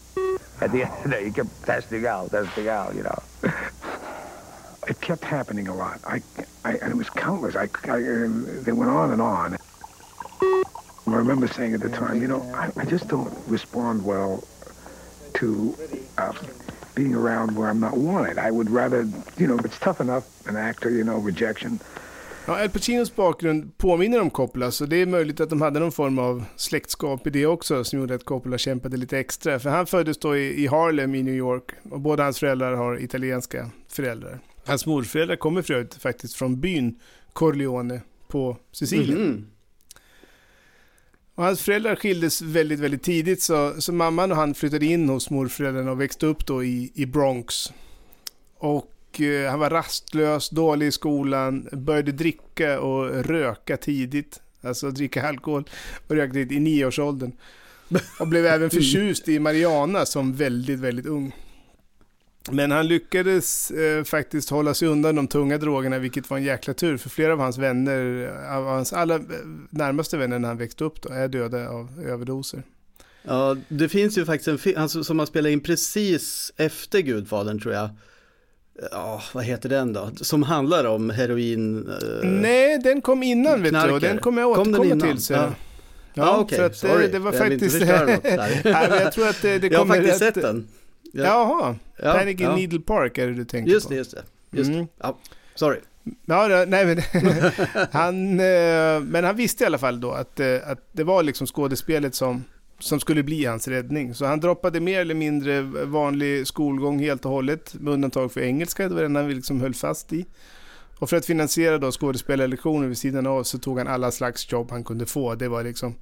At 0.60 0.72
the 0.72 0.82
end 0.84 0.92
of 0.94 1.02
the 1.04 1.08
day, 1.10 1.24
he 1.24 1.30
kept 1.30 1.62
testing 1.64 2.06
out, 2.06 2.30
testing 2.30 2.68
out, 2.68 2.94
you 2.94 3.02
know. 3.02 3.22
It 4.88 5.00
kept 5.00 5.24
happening 5.24 5.68
a 5.68 5.74
lot. 5.74 6.00
I, 6.04 6.22
I 6.64 6.72
and 6.72 6.90
it 6.90 6.96
was 6.96 7.10
countless. 7.10 7.54
I, 7.54 7.68
I, 7.84 8.00
they 8.00 8.72
went 8.72 8.90
on 8.90 9.12
and 9.12 9.22
on. 9.22 9.56
I 10.42 10.62
remember 11.06 11.46
saying 11.46 11.74
at 11.74 11.80
the 11.80 11.90
time, 11.90 12.20
you 12.20 12.28
know, 12.28 12.42
I, 12.54 12.70
I 12.76 12.84
just 12.86 13.06
don't 13.08 13.32
respond 13.46 14.04
well 14.04 14.42
to 15.34 15.76
uh, 16.18 16.32
being 16.94 17.14
around 17.14 17.56
where 17.56 17.68
I'm 17.68 17.80
not 17.80 17.96
wanted. 17.96 18.38
I 18.38 18.50
would 18.50 18.70
rather, 18.70 19.08
you 19.36 19.46
know, 19.46 19.58
it's 19.58 19.78
tough 19.78 20.00
enough, 20.00 20.24
an 20.46 20.56
actor, 20.56 20.90
you 20.90 21.04
know, 21.04 21.18
rejection. 21.18 21.80
Ja, 22.50 22.62
Al 22.62 22.68
Pacinos 22.68 23.16
bakgrund 23.16 23.78
påminner 23.78 24.20
om 24.20 24.30
Coppola, 24.30 24.70
så 24.70 24.86
det 24.86 24.96
är 24.96 25.06
möjligt 25.06 25.40
att 25.40 25.50
de 25.50 25.60
hade 25.60 25.80
någon 25.80 25.92
form 25.92 26.18
av 26.18 26.44
släktskap 26.56 27.26
i 27.26 27.30
det 27.30 27.46
också 27.46 27.84
som 27.84 27.98
gjorde 27.98 28.14
att 28.14 28.24
Coppola 28.24 28.58
kämpade 28.58 28.96
lite 28.96 29.18
extra. 29.18 29.58
För 29.58 29.70
han 29.70 29.86
föddes 29.86 30.18
då 30.18 30.36
i, 30.36 30.66
Harlem 30.66 31.14
i 31.14 31.22
New 31.22 31.34
York 31.34 31.70
och 31.90 32.00
båda 32.00 32.22
hans 32.24 32.38
föräldrar 32.38 32.74
har 32.74 33.02
italienska 33.02 33.70
föräldrar. 33.88 34.38
Hans 34.66 34.86
morföräldrar 34.86 35.36
kommer 35.36 35.62
för 35.62 35.74
övrigt 35.74 35.94
faktiskt 35.94 36.34
från 36.34 36.60
byn 36.60 36.98
Corleone 37.32 38.00
på 38.28 38.56
Sicilien. 38.72 39.22
Mhm. 39.22 39.46
Och 41.34 41.44
hans 41.44 41.62
föräldrar 41.62 41.96
skildes 41.96 42.42
väldigt, 42.42 42.80
väldigt 42.80 43.02
tidigt 43.02 43.42
så, 43.42 43.80
så 43.80 43.92
mamman 43.92 44.30
och 44.30 44.36
han 44.36 44.54
flyttade 44.54 44.86
in 44.86 45.08
hos 45.08 45.30
morföräldrarna 45.30 45.90
och 45.90 46.00
växte 46.00 46.26
upp 46.26 46.46
då 46.46 46.64
i, 46.64 46.92
i 46.94 47.06
Bronx. 47.06 47.72
Och 48.58 48.92
han 49.50 49.58
var 49.58 49.70
rastlös, 49.70 50.50
dålig 50.50 50.86
i 50.86 50.92
skolan, 50.92 51.68
började 51.72 52.12
dricka 52.12 52.80
och 52.80 53.24
röka 53.24 53.76
tidigt. 53.76 54.40
Alltså 54.62 54.90
dricka 54.90 55.28
alkohol 55.28 55.64
och 56.08 56.16
röka 56.16 56.32
tidigt 56.32 56.52
i 56.52 56.60
nioårsåldern. 56.60 57.32
Och 58.20 58.28
blev 58.28 58.46
även 58.46 58.70
förtjust 58.80 59.28
i 59.28 59.38
Mariana 59.38 60.06
som 60.06 60.32
väldigt, 60.32 60.78
väldigt 60.78 61.06
ung. 61.06 61.32
Men 62.50 62.70
han 62.70 62.88
lyckades 62.88 63.70
eh, 63.70 64.04
faktiskt 64.04 64.50
hålla 64.50 64.74
sig 64.74 64.88
undan 64.88 65.14
de 65.14 65.28
tunga 65.28 65.58
drogerna, 65.58 65.98
vilket 65.98 66.30
var 66.30 66.36
en 66.36 66.44
jäkla 66.44 66.74
tur. 66.74 66.96
För 66.96 67.10
flera 67.10 67.32
av 67.32 67.38
hans 67.38 67.58
vänner, 67.58 68.28
av 68.50 68.64
hans 68.64 68.92
allra 68.92 69.14
eh, 69.14 69.22
närmaste 69.70 70.16
vänner 70.16 70.38
när 70.38 70.48
han 70.48 70.58
växte 70.58 70.84
upp 70.84 71.02
då, 71.02 71.08
är 71.08 71.28
döda 71.28 71.68
av 71.68 72.04
överdoser. 72.06 72.62
Ja, 73.22 73.56
det 73.68 73.88
finns 73.88 74.18
ju 74.18 74.24
faktiskt 74.24 74.48
en 74.48 74.58
film 74.58 74.80
alltså, 74.82 75.04
som 75.04 75.16
man 75.16 75.26
spelar 75.26 75.50
in 75.50 75.60
precis 75.60 76.52
efter 76.56 77.00
Gudfadern 77.00 77.60
tror 77.60 77.74
jag. 77.74 77.90
Ja, 78.90 79.22
vad 79.34 79.44
heter 79.44 79.68
den 79.68 79.92
då? 79.92 80.10
Som 80.20 80.42
handlar 80.42 80.84
om 80.84 81.10
heroin. 81.10 81.88
eh, 81.88 82.28
Nej, 82.28 82.78
den 82.78 83.00
kom 83.02 83.22
innan 83.22 83.62
vet 83.62 83.72
du, 83.72 83.90
och 83.92 84.00
den 84.00 84.18
kommer 84.18 84.42
jag 84.42 84.54
Kom 84.54 84.68
återkomma 84.68 84.84
innan? 84.84 85.00
till 85.08 85.22
sen. 85.22 85.36
Ja. 85.38 85.50
Ja, 86.14 86.38
okej, 86.38 86.58
så 86.58 86.64
att 86.64 86.76
sorry. 86.76 87.08
det, 87.08 87.18
var 87.18 87.32
Jag 87.32 87.38
faktiskt... 87.38 87.78
förstöra 87.78 88.06
något 88.14 88.22
där. 88.22 88.60
Nej, 88.64 88.86
men 88.90 88.98
jag 89.00 89.12
tror 89.12 89.28
att 89.28 89.42
det, 89.42 89.58
det 89.58 89.66
jag 89.66 89.78
har 89.78 89.86
faktiskt 89.86 90.22
rätt- 90.22 90.34
sett 90.34 90.42
den. 90.42 90.68
Ja, 91.12 91.22
Jaha, 91.24 91.76
ja, 92.02 92.12
Panic 92.12 92.40
in 92.40 92.46
ja. 92.46 92.56
Needle 92.56 92.80
Park 92.80 93.18
är 93.18 93.26
det 93.26 93.34
du 93.34 93.44
tänker 93.44 93.72
Just 93.72 93.86
på? 93.86 93.90
det, 93.92 93.96
just 93.98 94.10
det. 94.10 94.22
Just 94.58 94.70
Mm. 94.70 94.80
det. 94.80 94.86
Ja, 95.02 95.18
sorry. 95.54 95.78
Ja, 96.26 96.64
nej 96.68 96.86
men 96.86 97.00
han, 97.92 98.40
eh, 98.40 99.00
men 99.00 99.24
han 99.24 99.36
visste 99.36 99.64
i 99.64 99.66
alla 99.66 99.78
fall 99.78 100.00
då 100.00 100.10
att, 100.12 100.40
eh, 100.40 100.56
att 100.66 100.88
det 100.92 101.04
var 101.04 101.22
liksom 101.22 101.46
skådespelet 101.46 102.14
som, 102.14 102.44
som 102.80 103.00
skulle 103.00 103.22
bli 103.22 103.44
hans 103.44 103.68
räddning. 103.68 104.14
Så 104.14 104.24
han 104.24 104.40
droppade 104.40 104.80
mer 104.80 105.00
eller 105.00 105.14
mindre 105.14 105.62
vanlig 105.84 106.46
skolgång 106.46 106.98
helt 106.98 107.24
och 107.24 107.30
hållet, 107.30 107.74
med 107.74 107.92
undantag 107.92 108.32
för 108.32 108.40
engelska, 108.40 108.88
det 108.88 108.94
var 108.94 109.02
den 109.02 109.16
han 109.16 109.30
liksom 109.30 109.60
höll 109.60 109.74
fast 109.74 110.12
i. 110.12 110.26
Och 110.98 111.10
för 111.10 111.16
att 111.16 111.26
finansiera 111.26 111.78
då 111.78 111.90
skådespelarlektioner 111.92 112.88
vid 112.88 112.98
sidan 112.98 113.26
av 113.26 113.42
så 113.42 113.58
tog 113.58 113.78
han 113.78 113.88
alla 113.88 114.10
slags 114.10 114.52
jobb 114.52 114.70
han 114.70 114.84
kunde 114.84 115.06
få. 115.06 115.34
Det 115.34 115.48
var 115.48 115.64
liksom 115.64 115.94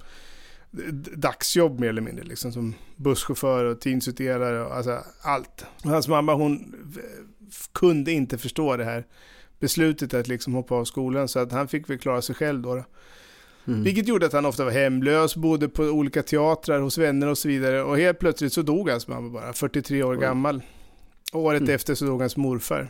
dagsjobb 1.15 1.79
mer 1.79 1.89
eller 1.89 2.01
mindre, 2.01 2.25
liksom 2.25 2.51
som 2.51 2.73
busschaufför 2.95 3.65
och 3.65 3.81
tidningsutdelare 3.81 4.65
och 4.65 4.75
alltså 4.75 5.03
allt. 5.21 5.65
Och 5.83 5.89
hans 5.89 6.07
mamma 6.07 6.33
hon 6.33 6.75
kunde 7.73 8.11
inte 8.11 8.37
förstå 8.37 8.77
det 8.77 8.83
här 8.83 9.05
beslutet 9.59 10.13
att 10.13 10.27
liksom 10.27 10.53
hoppa 10.53 10.75
av 10.75 10.85
skolan 10.85 11.27
så 11.27 11.39
att 11.39 11.51
han 11.51 11.67
fick 11.67 11.89
väl 11.89 11.99
klara 11.99 12.21
sig 12.21 12.35
själv 12.35 12.61
då. 12.61 12.75
då. 12.75 12.83
Mm. 13.69 13.83
Vilket 13.83 14.07
gjorde 14.07 14.25
att 14.25 14.33
han 14.33 14.45
ofta 14.45 14.63
var 14.65 14.71
hemlös, 14.71 15.35
bodde 15.35 15.69
på 15.69 15.83
olika 15.83 16.23
teatrar 16.23 16.79
hos 16.79 16.97
vänner 16.97 17.27
och 17.27 17.37
så 17.37 17.47
vidare. 17.47 17.83
Och 17.83 17.97
helt 17.97 18.19
plötsligt 18.19 18.53
så 18.53 18.61
dog 18.61 18.89
hans 18.89 19.07
mamma 19.07 19.29
bara, 19.29 19.53
43 19.53 20.03
år 20.03 20.13
Oj. 20.15 20.21
gammal. 20.21 20.61
Och 21.33 21.41
året 21.41 21.61
Mm. 21.61 21.75
efter 21.75 21.95
så 21.95 22.05
dog 22.05 22.19
hans 22.21 22.37
morfar. 22.37 22.87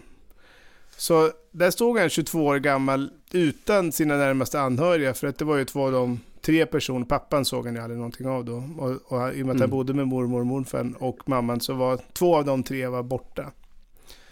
Så 0.98 1.32
där 1.52 1.72
stod 1.72 2.00
han 2.00 2.10
22 2.10 2.46
år 2.46 2.58
gammal 2.60 3.10
utan 3.32 3.92
sina 3.92 4.18
närmaste 4.18 4.62
anhöriga 4.62 5.14
för 5.14 5.28
att 5.28 5.38
det 5.38 5.46
var 5.46 5.58
ju 5.58 5.66
två 5.66 5.86
av 5.86 5.92
de 5.92 6.20
tre 6.42 6.66
personer, 6.66 7.06
pappan 7.06 7.46
såg 7.46 7.66
han 7.66 7.76
ju 7.76 7.82
aldrig 7.82 7.98
någonting 7.98 8.28
av 8.28 8.46
då. 8.46 8.64
Och, 8.78 8.90
och 9.12 9.34
i 9.34 9.42
och 9.42 9.46
med 9.46 9.54
att 9.56 9.60
han 9.60 9.70
Mm. 9.70 9.70
bodde 9.70 9.94
med 9.94 10.08
mormor 10.08 10.40
och 10.40 10.46
morfar 10.46 10.94
och 11.00 11.30
mamman 11.30 11.60
så 11.62 11.74
var 11.74 12.00
två 12.14 12.36
av 12.38 12.46
de 12.46 12.64
tre 12.64 12.88
var 12.88 13.04
borta. 13.04 13.52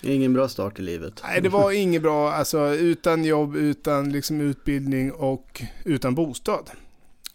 Ingen 0.01 0.33
bra 0.33 0.47
start 0.49 0.79
i 0.79 0.81
livet. 0.81 1.21
Nej, 1.23 1.41
det 1.41 1.49
var 1.49 1.71
inget 1.71 2.01
bra. 2.01 2.31
Alltså 2.31 2.73
utan 2.75 3.23
jobb, 3.25 3.55
utan 3.55 4.11
liksom 4.11 4.41
utbildning 4.41 5.11
och 5.11 5.61
utan 5.85 6.15
bostad. 6.15 6.69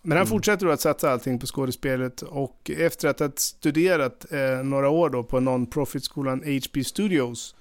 Men 0.03 0.19
han 0.19 0.27
Mm. 0.27 0.31
fortsätter 0.31 0.67
då 0.67 0.73
att 0.73 0.81
satsa 0.81 1.11
allting 1.13 1.39
på 1.39 1.47
skådespelet 1.47 2.23
och 2.23 2.71
efter 2.79 3.09
att 3.09 3.19
ha 3.21 3.31
studerat 3.37 4.33
eh, 4.33 4.65
några 4.65 4.89
år 4.89 5.11
då 5.11 5.23
på 5.23 5.41
non-profit-skolan 5.41 6.43
HB 6.45 6.85
Studios 6.85 7.55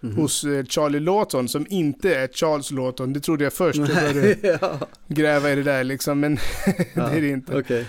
Mhm. 0.00 0.16
hos 0.16 0.44
eh, 0.44 0.64
Charlie 0.64 1.00
Lawton 1.00 1.48
som 1.48 1.66
inte 1.70 2.14
är 2.14 2.28
Charles 2.28 2.70
Lawton. 2.70 3.12
Det 3.12 3.20
trodde 3.20 3.44
jag 3.44 3.52
först. 3.52 3.78
Jag 3.78 3.88
började 3.88 4.36
ja, 4.60 4.78
gräva 5.08 5.52
i 5.52 5.54
det 5.54 5.62
där 5.62 5.84
liksom, 5.84 6.20
men 6.20 6.34
det 6.94 7.00
är 7.00 7.20
det 7.20 7.28
inte. 7.28 7.58
okej. 7.58 7.86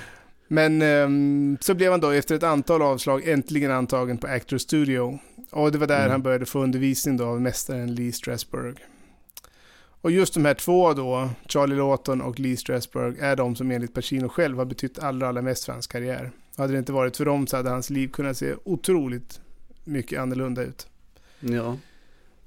Men 0.47 0.81
ehm, 0.81 1.57
så 1.61 1.73
blev 1.73 1.91
han 1.91 1.99
då 1.99 2.09
efter 2.09 2.35
ett 2.35 2.43
antal 2.43 2.81
avslag 2.81 3.27
äntligen 3.27 3.71
antagen 3.71 4.17
på 4.17 4.27
Actors 4.27 4.61
Studio. 4.61 5.19
Och 5.49 5.71
det 5.71 5.77
var 5.77 5.87
där 5.87 5.99
Mm. 5.99 6.11
han 6.11 6.21
började 6.21 6.45
få 6.45 6.59
undervisning 6.63 7.17
då 7.17 7.25
av 7.25 7.41
mästaren 7.41 7.95
Lee 7.95 8.11
Strasberg. 8.11 8.73
Och 10.01 10.11
just 10.11 10.33
de 10.33 10.45
här 10.45 10.53
två 10.53 10.93
då, 10.93 11.29
Charlie 11.47 11.75
Lawton 11.75 12.21
och 12.21 12.39
Lee 12.39 12.57
Strasberg, 12.57 13.19
är 13.19 13.35
de 13.35 13.55
som 13.55 13.71
enligt 13.71 13.93
Pacino 13.93 14.29
själv 14.29 14.57
har 14.57 14.65
betytt 14.65 14.99
allra, 14.99 15.27
allra 15.27 15.41
mest 15.41 15.65
för 15.65 15.73
hans 15.73 15.87
karriär. 15.87 16.31
Hade 16.57 16.73
det 16.73 16.79
inte 16.79 16.91
varit 16.91 17.17
för 17.17 17.25
dem 17.25 17.47
så 17.47 17.57
hade 17.57 17.69
hans 17.69 17.89
liv 17.89 18.07
kunnat 18.07 18.37
se 18.37 18.53
otroligt 18.63 19.41
mycket 19.83 20.19
annorlunda 20.19 20.61
ut. 20.63 20.87
Ja. 21.39 21.77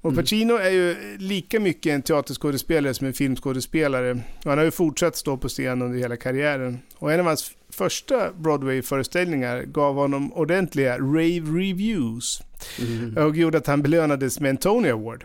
Och 0.03 0.11
Mm. 0.13 0.23
Pacino 0.23 0.55
är 0.55 0.71
ju 0.71 0.97
lika 1.19 1.61
mycket 1.61 1.93
en 1.93 2.03
teaterskådespelare 2.03 2.95
som 2.95 3.07
en 3.07 3.13
filmskådespelare. 3.13 4.11
Och 4.45 4.51
han 4.51 4.59
har 4.59 4.65
ju 4.65 4.71
fortsatt 4.71 5.17
stå 5.17 5.37
på 5.37 5.49
scen 5.49 5.83
under 5.83 5.99
hela 5.99 6.17
karriären. 6.17 6.79
Och 6.97 7.13
en 7.13 7.21
av 7.21 7.27
hans 7.27 7.53
första 7.71 8.33
Broadway-föreställningar 8.33 9.63
gav 9.63 9.95
honom 9.95 10.33
ordentliga 10.33 10.99
rave 10.99 11.41
reviews. 11.41 12.43
Mhm. 12.81 13.17
Och 13.27 13.37
gjorde 13.37 13.59
att 13.59 13.67
han 13.67 13.83
belönades 13.83 14.41
med 14.41 14.51
en 14.51 14.57
Tony 14.57 14.89
Award. 14.89 15.25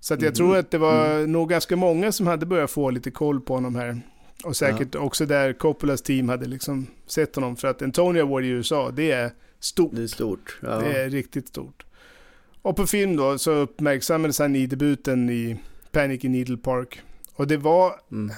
Så 0.00 0.14
att 0.14 0.22
jag 0.22 0.30
Mhm. 0.30 0.34
tror 0.34 0.56
att 0.56 0.70
det 0.70 0.78
var 0.78 1.26
nog 1.26 1.48
ganska 1.48 1.76
många 1.76 2.12
som 2.12 2.26
hade 2.26 2.46
börjat 2.46 2.70
få 2.70 2.90
lite 2.90 3.10
koll 3.10 3.40
på 3.40 3.54
honom 3.54 3.74
här. 3.76 4.00
Och 4.44 4.56
säkert 4.56 4.94
också 4.94 5.26
där 5.26 5.52
Coppolas 5.52 6.02
team 6.02 6.28
hade 6.28 6.46
liksom 6.46 6.86
sett 7.06 7.34
honom. 7.34 7.56
För 7.56 7.68
att 7.68 7.82
en 7.82 7.92
Tony 7.92 8.20
Award 8.20 8.44
i 8.44 8.48
USA, 8.48 8.90
det 8.90 9.10
är 9.10 9.30
stort. 9.60 9.90
Det 9.96 10.02
är 10.02 10.06
stort. 10.06 10.58
Ja. 10.62 10.68
Det 10.78 10.92
är 11.02 11.10
riktigt 11.10 11.48
stort. 11.48 11.85
Och 12.66 12.76
på 12.76 12.86
film 12.86 13.16
då 13.16 13.38
så 13.38 13.50
uppmärksammades 13.50 14.38
han 14.38 14.56
i 14.56 14.66
debuten 14.66 15.30
i 15.30 15.56
Panic 15.92 16.24
in 16.24 16.32
Needle 16.32 16.56
Park. 16.56 17.00
Och 17.34 17.46
det 17.46 17.56
var, 17.56 17.92
Mm. 18.12 18.30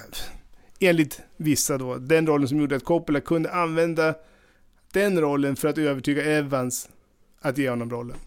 enligt 0.79 1.21
vissa 1.37 1.77
då, 1.77 1.95
den 1.95 2.27
rollen 2.27 2.47
som 2.47 2.59
gjorde 2.59 2.75
att 2.75 2.83
Coppola 2.83 3.21
kunde 3.21 3.51
använda 3.51 4.15
den 4.93 5.21
rollen 5.21 5.55
för 5.55 5.67
att 5.67 5.77
övertyga 5.77 6.23
Evans 6.23 6.89
att 7.41 7.57
ge 7.57 7.69
honom 7.69 7.89
rollen. 7.89 8.17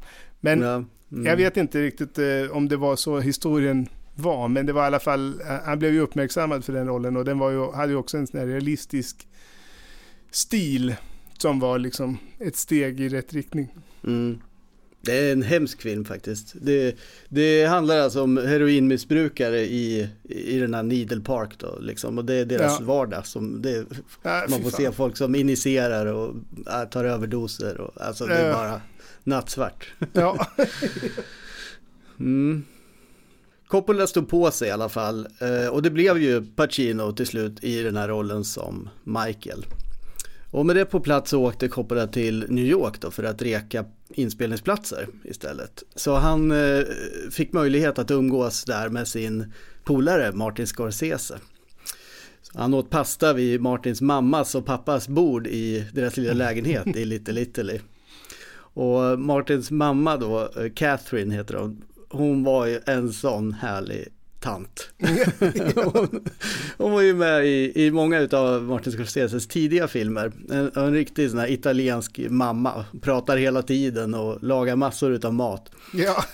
Men 0.41 0.61
ja. 0.61 0.75
Mm. 1.13 1.27
jag 1.27 1.37
vet 1.37 1.57
inte 1.57 1.83
riktigt 1.83 2.19
eh, 2.19 2.57
om 2.57 2.69
det 2.69 2.77
var 2.77 2.97
så 2.97 3.21
historien 3.21 3.89
var, 4.15 4.49
men 4.49 4.67
det 4.67 4.73
var 4.73 4.83
i 4.83 4.87
alla 4.87 5.01
fall, 5.01 5.41
eh, 5.41 5.47
han 5.65 5.79
blev 5.79 5.93
ju 5.93 6.01
uppmärksammad 6.01 6.65
för 6.65 6.73
den 6.73 6.87
rollen 6.87 7.17
och 7.17 7.25
den 7.25 7.39
var 7.39 7.51
ju, 7.51 7.73
hade 7.73 7.93
ju 7.93 7.99
också 7.99 8.17
en 8.17 8.27
sån 8.27 8.41
här 8.41 8.47
realistisk 8.47 9.29
stil 10.31 10.95
som 11.39 11.61
var 11.61 11.79
liksom 11.79 12.19
ett 12.39 12.57
steg 12.57 13.01
i 13.01 13.09
rätt 13.09 13.33
riktning. 13.33 13.69
Mm. 14.05 14.39
Det 15.05 15.13
är 15.13 15.33
en 15.33 15.43
hemsk 15.43 15.83
film 15.83 16.05
faktiskt. 16.05 16.55
Det, 16.61 16.97
det 17.29 17.65
handlar 17.65 17.99
alltså 17.99 18.23
om 18.23 18.37
heroinmissbrukare 18.37 19.61
i, 19.61 20.09
i 20.29 20.59
den 20.59 20.75
här 20.75 20.83
Needle 20.83 21.21
Park 21.21 21.51
då 21.59 21.79
liksom. 21.81 22.19
Och 22.19 22.25
det 22.25 22.35
är 22.35 22.45
deras 22.45 22.81
Ja. 22.81 22.87
vardag 22.87 23.27
som 23.27 23.63
det, 23.63 23.85
Ja, 24.23 24.45
man 24.49 24.63
får 24.63 24.71
fan. 24.71 24.81
se 24.81 24.93
folk 24.93 25.17
som 25.17 25.35
initierar 25.35 26.07
och 26.07 26.35
äh, 26.73 26.85
tar 26.91 27.05
överdoser 27.05 27.81
och 27.81 28.01
alltså 28.03 28.27
det 28.27 28.35
är 28.35 28.53
bara 28.55 28.81
nattsvart. 29.25 29.93
Ja. 30.13 30.47
Mm. 32.21 32.65
Coppola 33.69 34.07
stod 34.07 34.29
på 34.29 34.51
sig 34.51 34.69
i 34.69 34.71
alla 34.71 34.89
fall 34.89 35.29
eh, 35.41 35.69
och 35.69 35.83
det 35.83 35.91
blev 35.91 36.19
ju 36.19 36.43
Pacino 36.57 37.13
till 37.13 37.27
slut 37.27 37.65
i 37.65 37.83
den 37.83 37.97
här 37.97 38.09
rollen 38.09 38.45
som 38.45 38.89
Michael. 39.05 39.65
Och 40.53 40.67
med 40.67 40.77
det 40.77 40.85
på 40.85 41.01
plats 41.01 41.31
så 41.31 41.43
åkte 41.43 41.69
Coppola 41.69 42.07
till 42.07 42.47
New 42.49 42.65
York 42.65 43.01
då 43.01 43.11
för 43.11 43.25
att 43.25 43.43
reka 43.43 43.85
inspelningsplatser 44.09 45.07
istället. 45.25 45.83
Så 45.95 46.15
han 46.15 46.51
eh, 46.51 46.85
fick 47.31 47.53
möjlighet 47.53 47.99
att 47.99 48.11
umgås 48.11 48.65
där 48.65 48.89
med 48.89 49.09
sin 49.09 49.53
polare 49.85 50.33
Martin 50.33 50.67
Scorsese. 50.67 51.39
Så 52.43 52.59
han 52.59 52.75
åt 52.75 52.91
pasta 52.91 53.33
vid 53.33 53.61
Martins 53.61 54.01
mammas 54.01 54.55
och 54.55 54.67
pappas 54.67 55.09
bord 55.09 55.47
i 55.47 55.87
deras 55.93 56.17
lilla 56.17 56.33
lägenhet 56.33 56.97
i 56.97 57.05
Little 57.05 57.41
Italy. 57.41 57.81
Och 58.75 59.19
Martins 59.19 59.71
mamma 59.71 60.17
då, 60.17 60.41
eh, 60.41 60.73
Catherine 60.75 61.35
heter 61.35 61.55
hon, 61.55 61.85
hon 62.09 62.45
var 62.45 62.67
ju 62.67 62.81
en 62.87 63.13
sån 63.13 63.53
härlig 63.53 64.09
tant. 64.43 64.89
hon, 65.75 66.25
hon, 66.79 66.93
var 66.93 67.01
ju 67.01 67.15
med 67.15 67.47
i, 67.47 67.85
i 67.87 67.91
många 67.91 68.29
av 68.33 68.63
Martin 68.63 68.93
Scorseses 68.93 69.49
tidiga 69.49 69.89
filmer. 69.89 70.33
En, 70.51 70.73
en 70.75 70.93
riktig 70.93 71.31
sån 71.31 71.39
här 71.39 71.51
italiensk 71.51 72.19
mamma. 72.19 72.85
Pratar 73.03 73.37
hela 73.37 73.63
tiden 73.63 74.15
och 74.15 74.43
lagar 74.43 74.77
massor 74.77 75.27
av 75.27 75.35
mat. 75.35 75.71
Ja. 75.93 76.25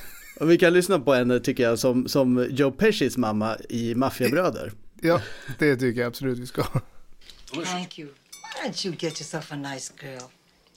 Och 0.41 0.51
vi 0.51 0.59
kan 0.59 0.73
lyssna 0.73 1.01
på 1.01 1.15
henne 1.15 1.41
tycker 1.41 1.63
jag 1.63 1.79
som, 1.79 2.09
som 2.09 2.47
Joe 2.51 2.71
Pescis 2.71 3.17
mamma 3.17 3.57
i 3.69 3.95
Maffiabröder. 3.95 4.73
Ja, 5.01 5.21
det 5.59 5.77
tycker 5.77 6.01
jag 6.01 6.09
absolut 6.09 6.39
vi 6.39 6.47
ska. 6.47 6.63
Thank 7.65 7.99
you. 7.99 8.09
Why 8.09 8.69
don't 8.69 8.87
you 8.87 8.95
get 8.99 9.21
yourself 9.21 9.53
a 9.53 9.57
nice 9.57 9.93
girl? 10.01 10.23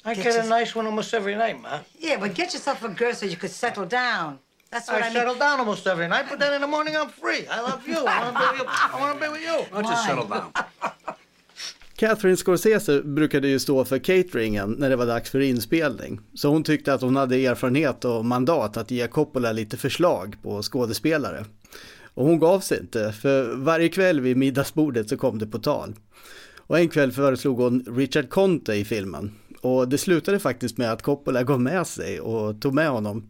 I 0.04 0.16
Get 0.16 0.24
get 0.24 0.46
a 0.46 0.60
nice 0.60 0.76
one 0.76 0.88
almost 0.88 1.14
every 1.14 1.36
night, 1.36 1.62
ma. 1.62 1.80
Yeah, 2.00 2.20
but 2.20 2.34
get 2.34 2.54
yourself 2.54 2.84
a 2.84 2.88
girl 2.88 3.14
so 3.14 3.26
you 3.26 3.36
could 3.36 3.52
settle 3.52 3.86
down. 3.86 4.40
That's 4.72 4.88
what 4.88 4.98
I, 4.98 5.00
I 5.00 5.04
mean. 5.04 5.14
settle 5.14 5.36
down 5.36 5.60
almost 5.60 5.88
every 5.88 6.08
night, 6.08 6.26
but 6.30 6.40
then 6.40 6.54
in 6.54 6.62
the 6.62 6.68
morning 6.68 6.96
I'm 6.96 7.10
free. 7.10 7.46
I 7.48 7.62
love 7.62 7.82
you. 7.88 7.98
I 7.98 8.24
want 8.24 8.36
to 8.36 8.40
be 8.40 8.48
with 8.52 8.60
you. 8.60 8.68
I 8.94 9.02
want 9.02 9.20
to 9.20 9.26
be 9.26 9.32
with 9.32 9.42
you. 9.42 9.58
Don't 9.74 9.90
you 9.90 9.96
settle 9.96 10.28
down? 10.28 10.52
Catherine 11.96 12.38
Scorsese 12.38 13.02
brukade 13.02 13.48
ju 13.48 13.60
stå 13.60 13.86
för 13.86 13.98
cateringen 14.00 14.76
när 14.80 14.90
det 14.90 14.96
var 14.96 15.06
dags 15.06 15.30
för 15.30 15.40
inspelning. 15.40 16.20
Så 16.34 16.50
hon 16.50 16.64
tyckte 16.64 16.94
att 16.94 17.02
hon 17.02 17.16
hade 17.16 17.36
erfarenhet 17.36 18.06
och 18.06 18.26
mandat 18.26 18.78
att 18.78 18.92
ge 18.92 19.08
Coppola 19.08 19.52
lite 19.52 19.78
förslag 19.78 20.36
på 20.44 20.62
skådespelare. 20.64 21.46
Och 22.14 22.26
hon 22.26 22.40
gav 22.40 22.60
sig 22.60 22.80
inte, 22.80 23.12
för 23.12 23.56
varje 23.56 23.90
kväll 23.90 24.22
vid 24.22 24.38
middagsbordet 24.38 25.10
så 25.10 25.18
kom 25.18 25.40
det 25.40 25.48
på 25.48 25.60
tal. 25.60 25.96
Och 26.58 26.80
en 26.80 26.90
kväll 26.90 27.12
föreslog 27.12 27.58
hon 27.58 27.86
Richard 27.98 28.30
Conte 28.30 28.74
i 28.74 28.86
filmen. 28.86 29.32
Och 29.62 29.88
det 29.88 29.98
slutade 29.98 30.40
faktiskt 30.40 30.78
med 30.78 30.92
att 30.92 31.02
Coppola 31.02 31.44
gav 31.44 31.62
med 31.62 31.88
sig 31.88 32.20
och 32.20 32.62
tog 32.62 32.74
med 32.74 32.90
honom. 32.90 33.30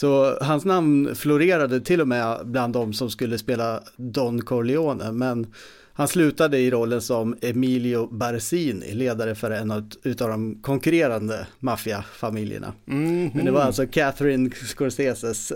Så 0.00 0.38
hans 0.40 0.64
namn 0.64 1.14
florerade 1.14 1.80
till 1.80 2.00
och 2.00 2.08
med 2.08 2.38
bland 2.44 2.72
de 2.72 2.92
som 2.92 3.10
skulle 3.10 3.38
spela 3.38 3.82
Don 3.96 4.42
Corleone, 4.42 5.12
men 5.12 5.46
han 5.92 6.08
slutade 6.08 6.58
i 6.58 6.70
rollen 6.70 7.02
som 7.02 7.36
Emilio 7.40 8.06
Barsini, 8.06 8.94
ledare 8.94 9.34
för 9.34 9.50
en 9.50 9.70
av 9.70 9.90
de 10.18 10.58
konkurrerande 10.62 11.46
maffiafamiljerna. 11.58 12.72
Men 12.84 13.44
det 13.44 13.50
var 13.50 13.60
alltså 13.60 13.86
Catherine 13.86 14.50
Scorseses 14.50 15.52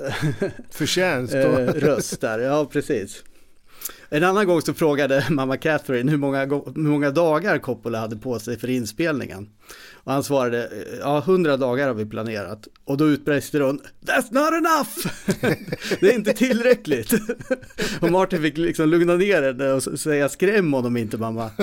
Förtjänst. 0.70 1.34
eh, 1.34 1.56
röst 1.66 2.20
där, 2.20 2.38
ja 2.38 2.68
precis. 2.72 3.24
En 4.08 4.24
annan 4.24 4.46
gång 4.46 4.62
så 4.62 4.74
frågade 4.74 5.26
mamma 5.30 5.56
Catherine 5.56 6.10
hur 6.10 6.18
många, 6.18 6.46
hur 6.46 6.88
många 6.88 7.10
dagar 7.10 7.58
Coppola 7.58 8.00
hade 8.00 8.16
på 8.16 8.38
sig 8.38 8.58
för 8.58 8.70
inspelningen. 8.70 9.48
Och 10.04 10.12
han 10.12 10.24
svarade, 10.24 10.66
eh, 10.66 10.98
ja 11.00 11.20
hundra 11.20 11.56
dagar 11.56 11.86
har 11.86 11.94
vi 11.94 12.06
planerat. 12.06 12.68
Och 12.84 12.96
då 12.96 13.04
utbrister 13.08 13.60
hon, 13.60 13.80
that's 14.00 14.34
not 14.34 14.52
enough! 14.52 14.90
det 16.00 16.08
är 16.10 16.14
inte 16.14 16.32
tillräckligt. 16.32 17.12
och 18.00 18.10
Martin 18.10 18.42
fick 18.42 18.58
liksom 18.58 18.88
lugna 18.88 19.14
ner 19.14 19.42
henne 19.42 19.72
och 19.72 19.82
säga, 19.82 20.28
skräm 20.28 20.72
honom 20.72 20.96
inte 20.96 21.18
mamma. 21.18 21.50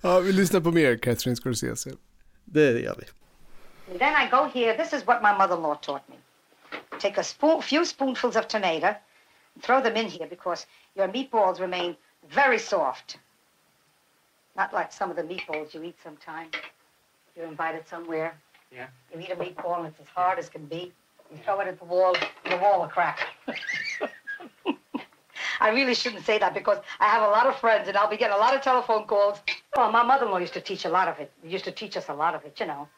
Ja, 0.00 0.20
vi 0.20 0.32
lyssnar 0.32 0.60
på 0.60 0.70
mer 0.70 0.96
Catherine 0.96 1.36
Scorsese. 1.36 1.90
Det 2.44 2.80
gör 2.80 2.94
vi. 2.98 3.04
And 3.90 3.98
then 3.98 4.12
I 4.12 4.28
go 4.30 4.50
here. 4.54 4.76
This 4.76 4.92
is 4.92 5.06
what 5.06 5.22
my 5.22 5.32
mother-in-law 5.32 5.74
taught 5.74 6.08
me. 6.08 6.16
Take 6.98 7.20
a 7.20 7.24
spoon, 7.24 7.62
few 7.62 7.84
spoonfuls 7.84 8.36
of 8.36 8.48
tomato, 8.48 8.94
throw 9.62 9.82
them 9.82 9.96
in 9.96 10.10
here 10.10 10.26
because 10.28 10.66
your 10.94 11.08
meatballs 11.08 11.60
remain 11.60 11.96
very 12.34 12.58
soft. 12.58 13.18
Not 14.56 14.72
like 14.72 14.92
some 14.92 15.10
of 15.10 15.16
the 15.16 15.22
meatballs 15.22 15.74
you 15.74 15.82
eat 15.82 15.96
sometimes. 16.02 16.52
You're 17.36 17.46
invited 17.46 17.86
somewhere. 17.86 18.34
Yeah. 18.72 18.86
You 19.12 19.20
eat 19.20 19.30
a 19.30 19.36
meatball 19.36 19.78
and 19.78 19.86
it's 19.88 20.00
as 20.00 20.08
hard 20.08 20.38
as 20.38 20.48
can 20.48 20.64
be. 20.66 20.92
You 21.30 21.38
throw 21.44 21.60
it 21.60 21.68
at 21.68 21.78
the 21.78 21.84
wall, 21.84 22.16
and 22.44 22.52
the 22.52 22.58
wall 22.58 22.80
will 22.80 22.88
crack. 22.88 23.18
I 25.60 25.70
really 25.70 25.94
shouldn't 25.94 26.24
say 26.24 26.38
that 26.38 26.54
because 26.54 26.78
I 27.00 27.06
have 27.06 27.22
a 27.22 27.30
lot 27.30 27.46
of 27.46 27.56
friends 27.56 27.88
and 27.88 27.96
I'll 27.96 28.10
be 28.10 28.16
getting 28.16 28.36
a 28.36 28.38
lot 28.38 28.54
of 28.54 28.62
telephone 28.62 29.06
calls. 29.06 29.38
Well, 29.76 29.90
my 29.90 30.02
mother-in-law 30.02 30.38
used 30.38 30.54
to 30.54 30.60
teach 30.60 30.84
a 30.84 30.88
lot 30.88 31.08
of 31.08 31.18
it. 31.18 31.32
Used 31.42 31.64
to 31.64 31.72
teach 31.72 31.96
us 31.96 32.08
a 32.08 32.14
lot 32.14 32.34
of 32.34 32.44
it, 32.44 32.60
you 32.60 32.66
know. 32.66 32.88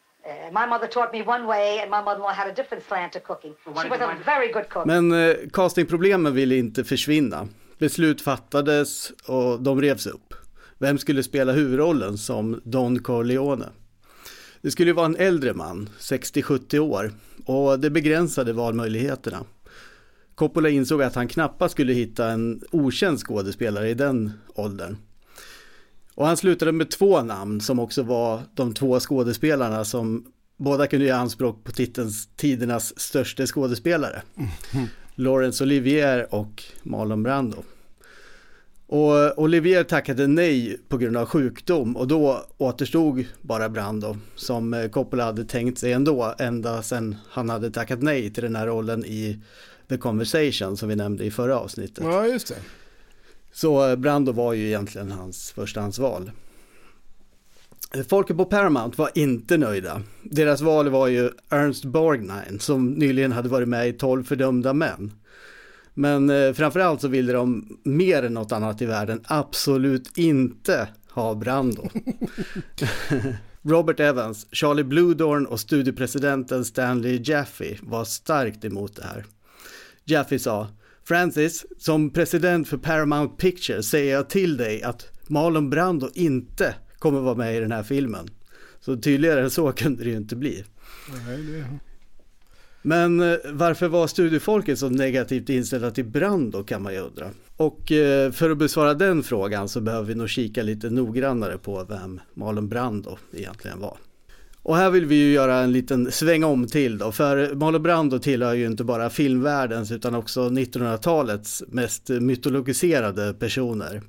My 0.53 0.67
mother 0.67 0.89
taught 0.89 1.13
me 1.13 1.23
one 1.23 1.47
way 1.47 1.81
and 1.81 1.91
my 1.91 2.03
mother-in-law 2.03 2.33
had 2.33 2.49
a 2.49 2.53
different 2.53 2.85
slant 2.85 3.13
to 3.13 3.21
cooking. 3.21 3.55
She 3.65 3.89
was 3.89 4.01
a 4.01 4.19
very 4.25 4.53
good 4.53 4.69
cook. 4.69 4.87
Men 4.87 5.13
eh, 5.13 5.37
castingproblemen 5.53 6.35
ville 6.35 6.57
inte 6.57 6.85
försvinna. 6.85 7.49
Beslut 7.79 8.23
fattades 8.23 9.11
och 9.11 9.61
de 9.61 9.81
revs 9.81 10.07
upp. 10.07 10.35
Vem 10.79 10.99
skulle 10.99 11.23
spela 11.23 11.53
huvudrollen 11.53 12.19
som 12.19 12.61
Don 12.65 12.99
Corleone? 12.99 13.69
Det 14.63 14.71
skulle 14.71 14.93
vara 14.93 15.07
en 15.07 15.17
äldre 15.17 15.55
man, 15.55 15.89
60-70 16.01 16.79
år, 16.79 17.13
och 17.45 17.81
det 17.81 17.91
begränsade 17.91 18.53
valmöjligheterna. 18.53 19.45
Coppola 20.35 20.69
insåg 20.69 21.03
att 21.03 21.15
han 21.15 21.29
knappast 21.29 21.73
skulle 21.73 21.93
hitta 21.93 22.31
en 22.31 22.63
okänd 22.71 23.19
skådespelare 23.19 23.91
i 23.91 23.95
den 23.95 24.33
åldern. 24.55 24.97
Och 26.15 26.27
han 26.27 26.37
slutade 26.37 26.73
med 26.73 26.91
två 26.91 27.23
namn 27.23 27.61
som 27.61 27.79
också 27.79 28.03
var 28.03 28.43
de 28.55 28.75
två 28.75 29.01
skådespelarna 29.01 29.85
som 29.85 30.25
båda 30.57 30.87
kunde 30.87 31.07
göra 31.07 31.19
anspråk 31.19 31.65
på 31.65 31.73
titelns 31.73 32.29
tidernas 32.37 33.01
största 33.01 33.47
skådespelare. 33.47 34.23
Laurence 35.15 35.65
Olivier 35.65 36.35
och 36.35 36.65
Marlon 36.83 37.23
Brando. 37.23 37.65
Och 38.91 39.39
Olivier 39.39 39.85
tackade 39.85 40.27
nej 40.27 40.81
på 40.89 40.99
grund 40.99 41.17
av 41.17 41.27
sjukdom 41.27 41.97
och 41.97 42.09
då 42.09 42.47
återstod 42.59 43.25
bara 43.43 43.69
Brando 43.69 44.17
som 44.35 44.75
eh, 44.75 44.89
Coppola 44.89 45.25
hade 45.25 45.45
tänkt 45.45 45.79
sig 45.79 45.93
ändå 45.93 46.35
ända 46.39 46.83
sedan 46.83 47.17
han 47.29 47.51
hade 47.51 47.71
tackat 47.71 48.03
nej 48.03 48.33
till 48.33 48.43
den 48.43 48.57
här 48.57 48.67
rollen 48.67 49.05
i 49.05 49.41
The 49.89 49.97
Conversation 49.97 50.77
som 50.77 50.89
vi 50.89 50.97
nämnde 50.97 51.25
i 51.25 51.31
förra 51.31 51.59
avsnittet. 51.59 52.05
Ja, 52.05 52.27
just 52.27 52.49
det. 52.49 52.55
Så 53.53 53.89
eh, 53.89 53.97
Brando 53.97 54.33
var 54.33 54.53
ju 54.53 54.67
egentligen 54.67 55.13
hans 55.13 55.53
förstahandsval. 55.53 56.31
Folket 58.09 58.37
på 58.37 58.45
Paramount 58.45 58.99
var 58.99 59.11
inte 59.15 59.57
nöjda. 59.57 60.03
Deras 60.23 60.61
val 60.61 60.89
var 60.89 61.09
ju 61.09 61.31
Ernst 61.49 61.85
Borgnine 61.85 62.59
som 62.61 62.91
nyligen 62.91 63.33
hade 63.33 63.49
varit 63.49 63.69
med 63.69 63.89
i 63.89 63.93
12 63.93 64.25
fördömda 64.25 64.73
män. 64.73 65.13
Men 65.99 66.31
eh, 66.31 66.53
framförallt 66.53 67.01
så 67.01 67.09
ville 67.09 67.33
de 67.33 67.79
mer 67.83 68.23
än 68.23 68.35
något 68.35 68.53
annat 68.53 68.83
i 68.83 68.87
världen 68.87 69.21
absolut 69.25 70.19
inte 70.19 70.89
ha 71.11 71.35
Brando. 71.35 71.89
Robert 73.63 74.01
Evans, 74.01 74.47
Charlie 74.53 74.85
Bluedorn 74.85 75.47
och 75.47 75.61
studiepresidenten 75.61 76.65
Stanley 76.65 77.21
Jaffe 77.25 77.79
var 77.83 78.05
starkt 78.05 78.65
emot 78.65 78.97
det 78.97 79.05
här. 79.05 79.25
Jaffe 80.05 80.39
sa, 80.39 80.69
Francis, 81.05 81.67
som 81.79 82.11
president 82.11 82.69
för 82.69 82.77
Paramount 82.77 83.37
Pictures 83.37 83.91
säger 83.91 84.15
jag 84.15 84.31
till 84.31 84.57
dig 84.57 84.83
att 84.83 85.07
Marlon 85.27 85.71
Brando 85.71 86.11
inte 86.15 86.75
kommer 86.99 87.21
vara 87.21 87.35
med 87.35 87.57
i 87.57 87.61
den 87.61 87.73
här 87.73 87.83
filmen. 87.83 88.29
Så 88.81 88.97
tydligare 88.97 89.41
än 89.41 89.51
så 89.51 89.73
kunde 89.73 90.05
det 90.05 90.11
ju 90.11 90.17
inte 90.17 90.37
bli. 90.37 90.65
Nej, 91.27 91.43
det... 91.43 91.88
Men 92.83 93.21
eh, 93.21 93.37
varför 93.53 93.89
var 93.89 94.07
studiefolket 94.07 94.79
så 94.79 94.89
negativt 94.89 95.49
inställda 95.49 95.91
till 95.91 96.05
Brando 96.05 96.63
kan 96.63 96.83
man 96.83 96.93
ju 96.93 97.01
undra. 97.01 97.31
Och 97.57 97.93
eh, 97.93 98.33
för 98.33 98.51
att 98.51 98.59
besvara 98.59 98.95
den 98.95 99.23
frågan 99.23 99.69
så 99.69 99.81
behöver 99.81 100.07
vi 100.07 100.15
nog 100.15 100.29
kika 100.29 100.63
lite 100.63 100.91
noggrannare 100.91 101.59
på 101.59 101.85
vem 101.89 102.21
Marlon 102.35 102.69
Brando 102.69 103.19
egentligen 103.33 103.81
var. 103.81 103.97
Och 104.63 104.77
här 104.77 104.91
vill 104.91 105.07
vi 105.07 105.15
ju 105.15 105.33
göra 105.33 105.59
en 105.59 105.73
liten 105.73 106.13
sväng 106.13 106.45
om 106.45 106.67
till 106.67 106.99
då, 106.99 107.13
för 107.13 107.55
Marlon 107.55 107.83
Brando 107.83 108.19
tillhör 108.19 108.55
ju 108.55 108.67
inte 108.67 108.85
bara 108.85 109.11
filmvärldens 109.11 109.91
utan 109.91 110.15
också 110.15 110.49
1900-talets 110.49 111.65
mest 111.69 112.09
mytologiserade 112.09 113.35
personer. 113.35 114.03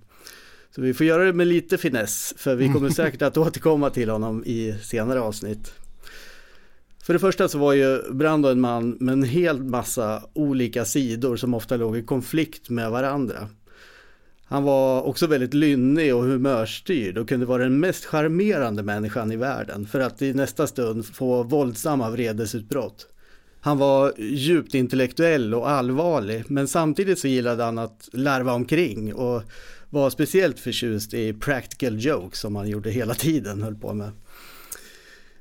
Så 0.76 0.82
vi 0.82 0.94
får 0.94 1.06
göra 1.06 1.24
det 1.24 1.34
med 1.34 1.48
lite 1.48 1.78
finess, 1.78 2.34
för 2.38 2.56
vi 2.56 2.74
kommer 2.74 2.90
säkert 3.04 3.22
att 3.22 3.38
återkomma 3.38 3.90
till 3.90 4.10
honom 4.10 4.44
i 4.46 4.76
senare 4.82 5.22
avsnitt. 5.22 5.74
För 7.10 7.14
det 7.14 7.20
första 7.20 7.48
så 7.48 7.58
var 7.58 7.74
ju 7.74 8.02
Brando 8.12 8.50
en 8.50 8.62
man 8.62 8.98
med 9.00 9.14
en 9.14 9.24
hel 9.24 9.64
massa 9.64 10.24
olika 10.34 10.86
sidor 10.86 11.36
som 11.36 11.54
ofta 11.54 11.78
låg 11.78 11.98
i 11.98 12.04
konflikt 12.04 12.70
med 12.70 12.92
varandra. 12.92 13.50
Han 14.46 14.64
var 14.64 15.02
också 15.02 15.28
väldigt 15.28 15.54
lynnig 15.54 16.16
och 16.16 16.24
humörstyrd 16.24 17.18
och 17.18 17.30
kunde 17.30 17.46
vara 17.46 17.64
den 17.64 17.80
mest 17.80 18.06
charmerande 18.06 18.84
människan 18.84 19.32
i 19.32 19.36
världen 19.36 19.88
för 19.88 20.00
att 20.00 20.22
i 20.22 20.34
nästa 20.34 20.68
stund 20.68 21.06
få 21.06 21.44
våldsamma 21.44 22.10
vredesutbrott. 22.10 23.08
Han 23.62 23.78
var 23.78 24.14
djupt 24.18 24.74
intellektuell 24.74 25.54
och 25.54 25.70
allvarlig, 25.70 26.44
men 26.48 26.68
samtidigt 26.68 27.20
så 27.20 27.28
gillade 27.28 27.64
han 27.64 27.78
att 27.78 28.10
larva 28.14 28.54
omkring 28.54 29.14
och 29.14 29.44
var 29.90 30.10
speciellt 30.10 30.60
förtjust 30.60 31.14
i 31.14 31.34
practical 31.34 32.00
jokes 32.00 32.40
som 32.40 32.56
han 32.56 32.70
gjorde 32.70 32.90
hela 32.90 33.14
tiden, 33.14 33.64
höll 33.64 33.76
på 33.76 33.94
med. 33.94 34.12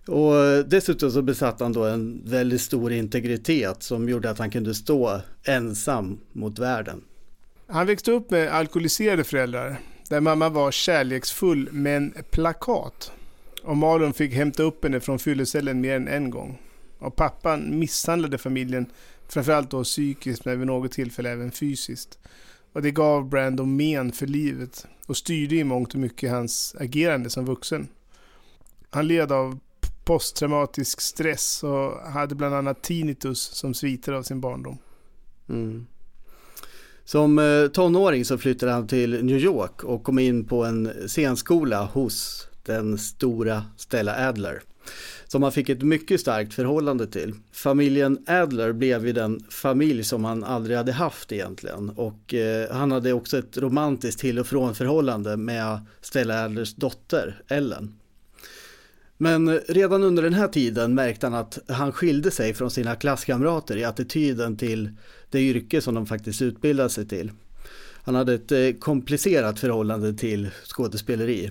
Och 0.09 0.69
dessutom 0.69 1.11
så 1.11 1.23
besatt 1.23 1.61
han 1.61 1.73
då 1.73 1.85
en 1.85 2.23
väldigt 2.25 2.61
stor 2.61 2.93
integritet 2.93 3.83
som 3.83 4.09
gjorde 4.09 4.31
att 4.31 4.39
han 4.39 4.51
kunde 4.51 4.75
stå 4.75 5.21
ensam 5.45 6.21
mot 6.33 6.59
världen. 6.59 7.03
Han 7.67 7.87
växte 7.87 8.13
upp 8.13 8.31
med 8.31 8.49
alkoholiserade 8.49 9.25
föräldrar, 9.25 9.81
där 10.09 10.21
mamma 10.21 10.49
var 10.49 10.71
kärleksfull 10.71 11.69
men 11.73 12.15
plakat. 12.31 13.13
Och 13.63 13.77
Malon 13.77 14.13
fick 14.13 14.33
hämta 14.33 14.63
upp 14.63 14.85
henne 14.85 15.01
från 15.01 15.19
fyllecellen 15.19 15.81
mer 15.81 15.97
än 15.97 16.09
en 16.09 16.31
gång. 16.31 16.59
Och 16.99 17.17
pappan 17.17 17.79
misshandlade 17.79 18.39
familjen, 18.39 18.87
framförallt 19.29 19.71
då 19.71 19.85
psykiskt 19.85 20.45
men 20.45 20.59
vid 20.59 20.67
något 20.67 20.93
tillfälle 20.93 21.31
även 21.31 21.51
fysiskt. 21.53 22.19
Och 22.73 22.83
det 22.83 22.91
gav 22.91 23.29
Brandon 23.29 23.77
men 23.77 24.13
för 24.13 24.27
livet 24.27 24.87
och 25.07 25.17
styrde 25.17 25.57
i 25.57 25.65
mångt 25.65 25.95
och 25.95 26.01
mycket 26.01 26.31
hans 26.31 26.77
agerande 26.81 27.31
som 27.31 27.45
vuxen. 27.45 27.89
Han 28.91 29.09
led 29.09 29.33
av 29.33 29.59
posttraumatisk 30.09 31.01
stress 31.01 31.63
och 31.63 31.99
hade 31.99 32.35
bland 32.35 32.55
annat 32.55 32.83
tinnitus 32.83 33.41
som 33.41 33.75
sviter 33.75 34.13
av 34.13 34.23
sin 34.23 34.41
barndom. 34.41 34.79
Mm. 35.49 35.87
Som 37.05 37.39
eh, 37.39 37.67
tonåring 37.69 38.25
så 38.25 38.39
flyttade 38.39 38.73
han 38.73 38.87
till 38.87 39.25
New 39.25 39.39
York 39.39 39.85
och 39.85 40.05
kom 40.05 40.19
in 40.19 40.45
på 40.45 40.65
en 40.65 40.91
scenskola 41.07 41.85
hos 41.85 42.49
den 42.63 42.99
stora 42.99 43.65
Stella 43.77 44.29
Adler 44.29 44.63
som 45.27 45.43
han 45.43 45.53
fick 45.53 45.69
ett 45.69 45.83
mycket 45.83 46.21
starkt 46.21 46.55
förhållande 46.55 47.07
till. 47.07 47.35
Familjen 47.53 48.19
Adler 48.27 48.73
blev 48.73 49.07
ju 49.07 49.13
den 49.13 49.41
familj 49.51 50.05
som 50.05 50.25
han 50.25 50.45
aldrig 50.45 50.77
hade 50.77 50.93
haft 50.93 51.33
egentligen 51.33 51.91
och 51.91 52.35
eh, 52.35 52.71
han 52.71 52.93
hade 52.93 53.13
också 53.13 53.39
ett 53.39 53.59
romantiskt 53.59 54.21
till 54.21 54.39
och 54.39 54.47
från 54.47 54.75
förhållande 54.75 55.37
med 55.37 55.81
Stella 56.01 56.45
Adlers 56.45 56.75
dotter 56.75 57.43
Ellen. 57.49 57.95
Men 59.21 59.59
redan 59.59 60.03
under 60.03 60.23
den 60.23 60.35
här 60.35 60.49
tiden 60.49 60.95
märkte 60.95 61.27
han 61.27 61.35
att 61.35 61.59
han 61.69 61.93
skilde 61.93 62.31
sig 62.31 62.55
från 62.55 62.71
sina 62.71 62.97
klasskamrater 62.97 63.77
i 63.77 63.85
attityden 63.85 64.57
till 64.57 64.91
det 65.31 65.41
yrke 65.41 65.81
som 65.81 65.95
de 65.95 66.07
faktiskt 66.07 66.43
utbildade 66.43 66.91
sig 66.91 67.09
till. 67.09 67.31
Han 68.03 68.15
hade 68.15 68.35
ett 68.35 68.53
eh, 68.53 68.71
komplicerat 68.79 69.59
förhållande 69.59 70.15
till 70.15 70.49
skådespeleri. 70.65 71.51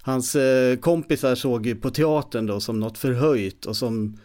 Hans 0.00 0.36
eh, 0.36 0.76
kompisar 0.76 1.34
såg 1.34 1.66
ju 1.66 1.76
på 1.76 1.90
teatern 1.90 2.46
då 2.46 2.60
som 2.60 2.80
något 2.80 2.98
förhöjt 2.98 3.66
och 3.66 3.76
som 3.76 4.18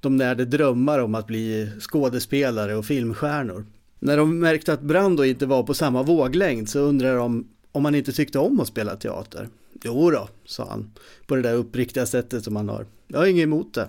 de 0.00 0.16
närde 0.16 0.44
drömmar 0.44 0.98
om 0.98 1.14
att 1.14 1.26
bli 1.26 1.70
skådespelare 1.80 2.76
och 2.76 2.86
filmstjärnor. 2.86 3.66
När 3.98 4.16
de 4.16 4.38
märkte 4.38 4.72
att 4.72 4.82
Brando 4.82 5.24
inte 5.24 5.46
var 5.46 5.62
på 5.62 5.74
samma 5.74 6.02
våglängd 6.02 6.68
så 6.68 6.78
undrade 6.78 7.16
de 7.16 7.48
om 7.72 7.84
han 7.84 7.94
inte 7.94 8.12
tyckte 8.12 8.38
om 8.38 8.60
att 8.60 8.68
spela 8.68 8.96
teater. 8.96 9.48
Jo 9.84 10.10
då, 10.10 10.28
sa 10.44 10.68
han, 10.68 10.92
på 11.26 11.36
det 11.36 11.42
där 11.42 11.54
uppriktiga 11.54 12.06
sättet 12.06 12.44
som 12.44 12.56
han 12.56 12.68
har. 12.68 12.86
Jag 13.06 13.18
har 13.18 13.26
inget 13.26 13.42
emot 13.42 13.74
det. 13.74 13.88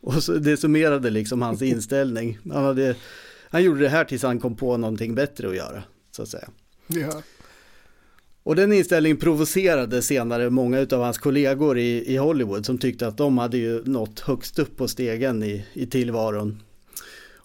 Och 0.00 0.22
så, 0.22 0.32
det 0.32 0.56
summerade 0.56 1.10
liksom 1.10 1.42
hans 1.42 1.62
inställning. 1.72 2.38
Han, 2.52 2.64
hade, 2.64 2.96
han 3.50 3.62
gjorde 3.62 3.80
det 3.80 3.88
här 3.88 4.04
tills 4.04 4.22
han 4.22 4.40
kom 4.40 4.56
på 4.56 4.76
någonting 4.76 5.14
bättre 5.14 5.48
att 5.48 5.56
göra, 5.56 5.82
så 6.10 6.22
att 6.22 6.28
säga. 6.28 6.48
Ja. 6.86 7.22
Och 8.42 8.56
den 8.56 8.72
inställningen 8.72 9.16
provocerade 9.16 10.02
senare 10.02 10.50
många 10.50 10.80
av 10.80 11.02
hans 11.02 11.18
kollegor 11.18 11.78
i, 11.78 12.14
i 12.14 12.16
Hollywood 12.16 12.66
som 12.66 12.78
tyckte 12.78 13.06
att 13.06 13.16
de 13.16 13.38
hade 13.38 13.58
ju 13.58 13.84
nått 13.84 14.20
högst 14.20 14.58
upp 14.58 14.76
på 14.76 14.88
stegen 14.88 15.42
i, 15.42 15.66
i 15.72 15.86
tillvaron. 15.86 16.62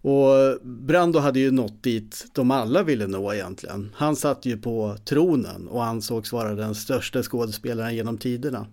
Och 0.05 0.59
Brando 0.61 1.19
hade 1.19 1.39
ju 1.39 1.51
nått 1.51 1.83
dit 1.83 2.25
de 2.33 2.51
alla 2.51 2.83
ville 2.83 3.07
nå 3.07 3.33
egentligen. 3.33 3.91
Han 3.95 4.15
satt 4.15 4.45
ju 4.45 4.57
på 4.57 4.97
tronen 5.05 5.67
och 5.67 5.85
ansågs 5.85 6.31
vara 6.31 6.55
den 6.55 6.75
största 6.75 7.23
skådespelaren 7.23 7.95
genom 7.95 8.17
tiderna. 8.17 8.67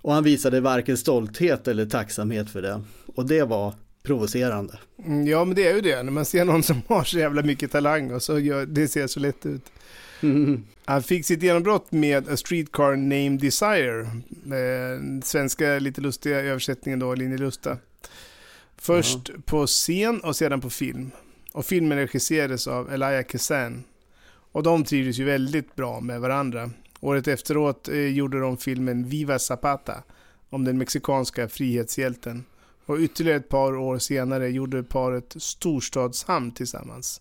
Och 0.00 0.12
han 0.12 0.24
visade 0.24 0.60
varken 0.60 0.96
stolthet 0.96 1.68
eller 1.68 1.86
tacksamhet 1.86 2.50
för 2.50 2.62
det. 2.62 2.82
Och 3.06 3.26
det 3.26 3.42
var 3.42 3.74
provocerande. 4.02 4.78
Mm, 5.04 5.26
ja, 5.26 5.44
men 5.44 5.56
det 5.56 5.66
är 5.66 5.74
ju 5.74 5.80
det. 5.80 6.02
När 6.02 6.12
man 6.12 6.24
ser 6.24 6.44
någon 6.44 6.62
som 6.62 6.82
har 6.88 7.04
så 7.04 7.18
jävla 7.18 7.42
mycket 7.42 7.72
talang 7.72 8.12
och 8.12 8.22
så 8.22 8.38
gör, 8.38 8.66
det 8.66 8.88
ser 8.88 9.06
så 9.06 9.20
lätt 9.20 9.46
ut. 9.46 9.62
Mm. 10.20 10.64
Han 10.84 11.02
fick 11.02 11.26
sitt 11.26 11.42
genombrott 11.42 11.92
med 11.92 12.28
A 12.28 12.36
Streetcar 12.36 12.96
Named 12.96 13.40
Desire. 13.40 14.00
Eh, 14.00 15.22
svenska 15.24 15.78
lite 15.78 16.00
lustiga 16.00 16.40
översättningen 16.40 16.98
då, 16.98 17.14
Linje 17.14 17.38
Lusta. 17.38 17.78
Först 18.78 19.28
ja. 19.28 19.34
på 19.44 19.66
scen 19.66 20.20
och 20.20 20.36
sedan 20.36 20.60
på 20.60 20.70
film. 20.70 21.10
Och 21.52 21.66
filmen 21.66 21.98
regisserades 21.98 22.66
av 22.66 22.92
Elia 22.92 23.22
Kazan. 23.22 23.84
Och 24.52 24.62
de 24.62 24.84
trivdes 24.84 25.18
ju 25.18 25.24
väldigt 25.24 25.76
bra 25.76 26.00
med 26.00 26.20
varandra. 26.20 26.70
Året 27.00 27.28
efteråt 27.28 27.88
eh, 27.88 27.94
gjorde 27.94 28.40
de 28.40 28.56
filmen 28.56 29.08
Viva 29.08 29.38
Zapata 29.38 30.02
om 30.50 30.64
den 30.64 30.78
mexikanska 30.78 31.48
frihetshjälten. 31.48 32.44
Och 32.86 32.98
ytterligare 32.98 33.38
ett 33.38 33.48
par 33.48 33.76
år 33.76 33.98
senare 33.98 34.48
gjorde 34.48 34.82
paret 34.82 35.34
Storstadshamn 35.38 36.50
tillsammans. 36.50 37.20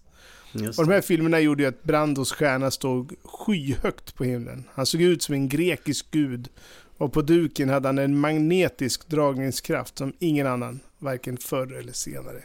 Och 0.53 0.85
de 0.85 0.91
här 0.91 1.01
filmerna 1.01 1.39
gjorde 1.39 1.63
ju 1.63 1.69
att 1.69 1.83
Brandos 1.83 2.31
stjärna 2.31 2.71
stod 2.71 3.13
skyhögt 3.23 4.15
på 4.15 4.23
himlen. 4.23 4.63
Han 4.73 4.85
såg 4.85 5.01
ut 5.01 5.23
som 5.23 5.33
en 5.35 5.49
grekisk 5.49 6.11
gud 6.11 6.49
och 6.97 7.13
på 7.13 7.21
duken 7.21 7.69
hade 7.69 7.87
han 7.87 7.97
en 7.97 8.19
magnetisk 8.19 9.07
dragningskraft 9.07 9.97
som 9.97 10.13
ingen 10.19 10.47
annan, 10.47 10.79
varken 10.99 11.37
förr 11.37 11.73
eller 11.73 11.93
senare. 11.93 12.43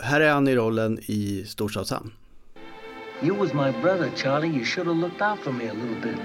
Här 0.00 0.20
är 0.20 0.32
han 0.32 0.48
i 0.48 0.54
rollen 0.54 0.98
i 1.02 1.44
Storstadshamn. 1.44 2.12
You 3.22 3.34
was 3.36 3.54
my 3.54 3.72
brother, 3.82 4.10
Charlie. 4.16 4.48
You 4.48 4.64
should 4.64 4.86
have 4.86 4.96
looked 4.96 5.22
out 5.22 5.38
for 5.38 5.52
me 5.52 5.68
a 5.68 5.72
little 5.72 6.00
bit. 6.02 6.18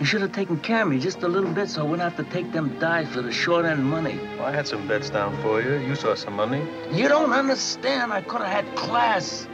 You 0.00 0.06
should 0.06 0.22
have 0.22 0.32
taken 0.32 0.58
care 0.58 0.82
of 0.82 0.88
me 0.88 0.98
just 0.98 1.22
a 1.22 1.28
little 1.28 1.50
bit 1.50 1.70
so 1.70 1.80
I 1.80 1.84
wouldn't 1.84 2.02
have 2.02 2.16
to 2.24 2.30
take 2.30 2.52
them 2.52 2.78
dives 2.78 3.14
for 3.14 3.22
the 3.22 3.32
short 3.32 3.64
end 3.64 3.84
money. 3.84 4.18
Well, 4.36 4.46
I 4.46 4.52
had 4.52 4.66
some 4.66 4.86
bets 4.88 5.10
down 5.10 5.40
for 5.42 5.62
you. 5.62 5.76
You 5.76 5.94
saw 5.94 6.14
some 6.14 6.34
money. 6.34 6.62
You 6.92 7.08
don't 7.08 7.32
understand. 7.32 8.12
I 8.12 8.20
could 8.22 8.42
have 8.42 8.50
had 8.50 8.76
class. 8.76 9.48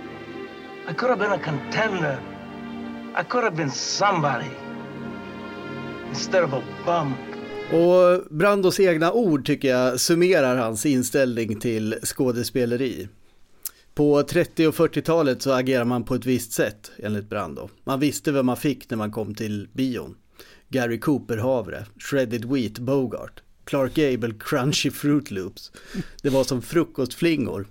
I 0.89 0.93
could 0.93 1.11
have 1.11 1.19
been 1.19 1.33
a 1.33 1.39
contender. 1.39 2.19
I 3.15 3.23
could 3.23 3.45
have 3.45 3.55
been 3.55 3.71
somebody. 3.71 4.51
Instead 6.09 6.43
of 6.43 6.53
a 6.53 6.63
bum. 6.85 7.17
Och 7.73 8.27
Brandos 8.31 8.81
egna 8.81 9.13
ord 9.13 9.47
tycker 9.47 9.69
jag 9.69 10.01
summerar 10.01 10.57
hans 10.57 10.87
inställning 10.87 11.61
till 11.61 11.95
skådespeleri. 12.03 13.09
På 13.95 14.23
30 14.23 14.67
och 14.67 14.75
40-talet 14.75 15.43
så 15.43 15.53
agerar 15.53 15.85
man 15.85 16.05
på 16.05 16.15
ett 16.15 16.27
visst 16.27 16.53
sätt 16.53 16.91
enligt 16.99 17.29
Brando. 17.29 17.69
Man 17.85 18.01
visste 18.01 18.33
vem 18.33 18.47
man 18.47 18.57
fick 18.57 18.91
när 18.91 18.97
man 18.97 19.13
kom 19.13 19.35
till 19.35 19.69
bion. 19.73 20.17
Gary 20.69 21.01
Cooper 21.01 21.37
havre, 21.37 21.87
Shredded 21.99 22.45
Wheat 22.45 22.79
Bogart, 22.79 23.43
Clark 23.65 23.95
Gable 23.95 24.35
Crunchy 24.41 24.91
Fruit 24.91 25.31
Loops. 25.31 25.73
Det 26.23 26.31
var 26.31 26.45
som 26.45 26.63
frukostflingor. 26.63 27.67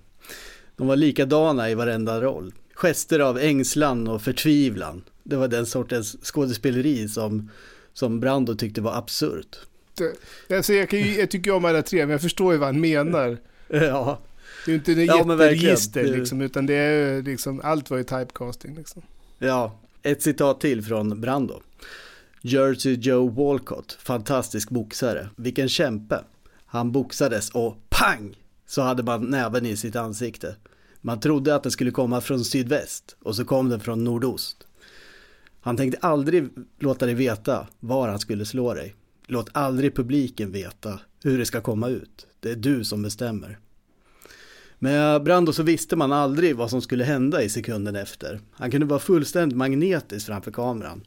De 0.75 0.87
var 0.87 0.95
likadana 0.95 1.69
i 1.69 1.75
varenda 1.75 2.21
roll. 2.21 2.53
Gester 2.73 3.19
av 3.19 3.37
ängslan 3.37 4.07
och 4.07 4.21
förtvivlan. 4.21 5.03
Det 5.23 5.35
var 5.35 5.47
den 5.47 5.65
sortens 5.65 6.17
skådespeleri 6.21 7.07
som, 7.07 7.49
som 7.93 8.19
Brando 8.19 8.55
tyckte 8.55 8.81
var 8.81 8.97
absurt. 8.97 9.59
Alltså 10.49 10.73
jag, 10.73 10.89
kan 10.89 10.99
ju, 10.99 11.19
jag 11.19 11.31
tycker 11.31 11.51
om 11.51 11.65
alla 11.65 11.81
tre, 11.81 11.99
men 11.99 12.09
jag 12.09 12.21
förstår 12.21 12.53
ju 12.53 12.59
vad 12.59 12.67
han 12.67 12.81
menar. 12.81 13.37
Ja. 13.67 14.19
Det 14.65 14.71
är 14.71 14.73
ju 14.73 14.75
inte 14.75 14.91
en 14.91 15.05
ja, 15.05 15.17
jätteregister 15.17 16.03
liksom, 16.03 16.41
utan 16.41 16.65
det 16.65 16.73
är 16.73 17.21
liksom, 17.21 17.61
allt 17.63 17.89
var 17.89 17.97
ju 17.97 18.03
typecasting 18.03 18.75
liksom. 18.75 19.01
Ja, 19.39 19.79
ett 20.03 20.21
citat 20.21 20.61
till 20.61 20.83
från 20.83 21.21
Brando. 21.21 21.61
Jersey 22.41 22.93
Joe 22.93 23.29
Walcott, 23.29 23.97
fantastisk 24.01 24.69
boxare. 24.69 25.29
Vilken 25.35 25.69
kämpe. 25.69 26.23
Han 26.65 26.91
boxades 26.91 27.49
och 27.49 27.77
pang! 27.89 28.35
Så 28.65 28.81
hade 28.81 29.03
man 29.03 29.25
näven 29.25 29.65
i 29.65 29.77
sitt 29.77 29.95
ansikte. 29.95 30.55
Man 31.01 31.19
trodde 31.19 31.55
att 31.55 31.63
den 31.63 31.71
skulle 31.71 31.91
komma 31.91 32.21
från 32.21 32.45
sydväst 32.45 33.15
och 33.23 33.35
så 33.35 33.45
kom 33.45 33.69
den 33.69 33.79
från 33.79 34.03
nordost. 34.03 34.67
Han 35.61 35.77
tänkte 35.77 35.99
aldrig 36.01 36.49
låta 36.79 37.05
dig 37.05 37.15
veta 37.15 37.67
var 37.79 38.07
han 38.07 38.19
skulle 38.19 38.45
slå 38.45 38.73
dig. 38.73 38.95
Låt 39.31 39.49
aldrig 39.51 39.95
publiken 39.95 40.51
veta 40.51 40.99
hur 41.23 41.37
det 41.37 41.45
ska 41.45 41.61
komma 41.61 41.89
ut. 41.89 42.27
Det 42.39 42.51
är 42.51 42.55
du 42.55 42.83
som 42.83 43.01
bestämmer. 43.01 43.59
Med 44.79 45.23
Brando 45.23 45.53
så 45.53 45.63
visste 45.63 45.95
man 45.95 46.11
aldrig 46.11 46.55
vad 46.55 46.69
som 46.69 46.81
skulle 46.81 47.03
hända 47.03 47.43
i 47.43 47.49
sekunden 47.49 47.95
efter. 47.95 48.39
Han 48.51 48.71
kunde 48.71 48.87
vara 48.87 48.99
fullständigt 48.99 49.57
magnetisk 49.57 50.25
framför 50.25 50.51
kameran. 50.51 51.03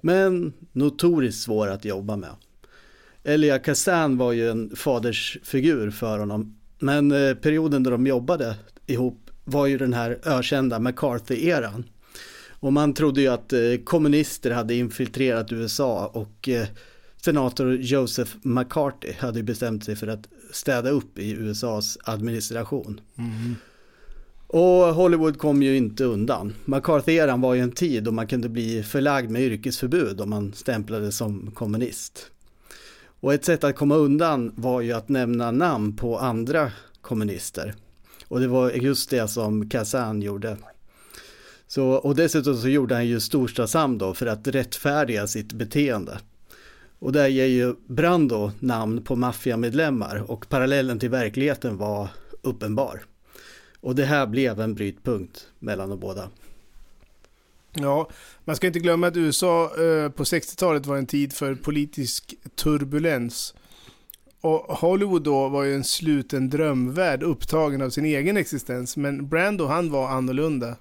Men 0.00 0.52
notoriskt 0.72 1.42
svår 1.42 1.68
att 1.68 1.84
jobba 1.84 2.16
med. 2.16 2.30
Elia 3.24 3.58
Kazan 3.58 4.16
var 4.16 4.32
ju 4.32 4.50
en 4.50 4.76
fadersfigur 4.76 5.90
för 5.90 6.18
honom. 6.18 6.56
Men 6.78 7.12
eh, 7.12 7.34
perioden 7.34 7.82
då 7.82 7.90
de 7.90 8.06
jobbade 8.06 8.56
ihop 8.86 9.30
var 9.44 9.66
ju 9.66 9.78
den 9.78 9.92
här 9.92 10.18
ökända 10.24 10.78
McCarthy-eran. 10.78 11.84
Och 12.48 12.72
man 12.72 12.94
trodde 12.94 13.20
ju 13.20 13.28
att 13.28 13.52
eh, 13.52 13.60
kommunister 13.84 14.50
hade 14.50 14.74
infiltrerat 14.74 15.52
USA 15.52 16.06
och 16.06 16.48
eh, 16.48 16.66
senator 17.24 17.74
Joseph 17.74 18.32
McCarthy 18.42 19.12
hade 19.18 19.42
bestämt 19.42 19.84
sig 19.84 19.96
för 19.96 20.06
att 20.06 20.28
städa 20.50 20.90
upp 20.90 21.18
i 21.18 21.30
USAs 21.30 21.98
administration. 22.04 23.00
Mm. 23.18 23.54
Och 24.46 24.94
Hollywood 24.94 25.38
kom 25.38 25.62
ju 25.62 25.76
inte 25.76 26.04
undan. 26.04 26.54
McCarthy-eran 26.64 27.40
var 27.40 27.54
ju 27.54 27.60
en 27.60 27.72
tid 27.72 28.04
då 28.04 28.12
man 28.12 28.26
kunde 28.26 28.48
bli 28.48 28.82
förlagd 28.82 29.30
med 29.30 29.42
yrkesförbud 29.42 30.20
om 30.20 30.30
man 30.30 30.52
stämplades 30.52 31.16
som 31.16 31.50
kommunist. 31.50 32.30
Och 33.20 33.34
ett 33.34 33.44
sätt 33.44 33.64
att 33.64 33.76
komma 33.76 33.94
undan 33.96 34.52
var 34.56 34.80
ju 34.80 34.92
att 34.92 35.08
nämna 35.08 35.50
namn 35.50 35.96
på 35.96 36.18
andra 36.18 36.72
kommunister. 37.00 37.74
Och 38.28 38.40
det 38.40 38.48
var 38.48 38.70
just 38.70 39.10
det 39.10 39.28
som 39.28 39.68
Kazan 39.68 40.22
gjorde. 40.22 40.56
Så, 41.66 41.88
och 41.88 42.16
dessutom 42.16 42.56
så 42.56 42.68
gjorde 42.68 42.94
han 42.94 43.06
ju 43.06 43.20
Storstasam 43.20 43.98
då 43.98 44.14
för 44.14 44.26
att 44.26 44.48
rättfärdiga 44.48 45.26
sitt 45.26 45.52
beteende. 45.52 46.18
Och 47.02 47.12
där 47.12 47.28
ger 47.28 47.46
ju 47.46 47.74
Brando 47.86 48.52
namn 48.58 49.02
på 49.02 49.16
maffiamedlemmar 49.16 50.30
och 50.30 50.48
parallellen 50.48 50.98
till 50.98 51.10
verkligheten 51.10 51.76
var 51.76 52.08
uppenbar. 52.42 53.02
Och 53.80 53.94
det 53.94 54.04
här 54.04 54.26
blev 54.26 54.60
en 54.60 54.74
brytpunkt 54.74 55.48
mellan 55.58 55.90
de 55.90 56.00
båda. 56.00 56.30
Ja, 57.72 58.08
man 58.44 58.56
ska 58.56 58.66
inte 58.66 58.78
glömma 58.78 59.06
att 59.06 59.16
USA 59.16 59.64
eh, 59.64 60.08
på 60.10 60.24
60-talet 60.24 60.86
var 60.86 60.96
en 60.96 61.06
tid 61.06 61.32
för 61.32 61.54
politisk 61.54 62.34
turbulens. 62.54 63.54
Och 64.40 64.58
Hollywood 64.58 65.22
då 65.22 65.48
var 65.48 65.64
ju 65.64 65.74
en 65.74 65.84
sluten 65.84 66.50
drömvärld 66.50 67.22
upptagen 67.22 67.82
av 67.82 67.90
sin 67.90 68.04
egen 68.04 68.36
existens. 68.36 68.96
Men 68.96 69.28
Brando 69.28 69.66
han 69.66 69.90
var 69.90 70.08
annorlunda. 70.08 70.76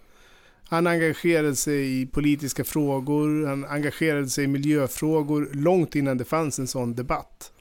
Han 0.71 0.87
engagerade 0.87 1.55
sig 1.55 2.01
i 2.01 2.05
politiska 2.05 2.63
frågor, 2.63 3.47
han 3.47 3.65
engagerade 3.65 4.29
sig 4.29 4.43
i 4.43 4.47
miljöfrågor 4.47 5.49
långt 5.53 5.95
innan 5.95 6.17
det 6.17 6.25
fanns 6.25 6.59
en 6.59 6.67
sån 6.67 6.95
debatt. 6.95 7.51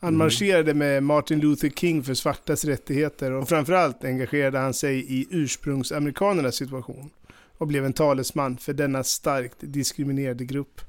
Han 0.00 0.08
Mm. 0.08 0.18
marscherade 0.18 0.74
med 0.74 1.02
Martin 1.02 1.40
Luther 1.40 1.68
King 1.68 2.02
för 2.02 2.14
svartas 2.14 2.64
rättigheter 2.64 3.32
och 3.32 3.48
framförallt 3.48 4.04
engagerade 4.04 4.58
han 4.58 4.74
sig 4.74 5.20
i 5.20 5.26
ursprungsamerikanernas 5.30 6.56
situation 6.56 7.10
och 7.58 7.66
blev 7.66 7.84
en 7.84 7.92
talesman 7.92 8.56
för 8.56 8.72
denna 8.72 9.04
starkt 9.04 9.56
diskriminerade 9.60 10.44
grupp. 10.44 10.80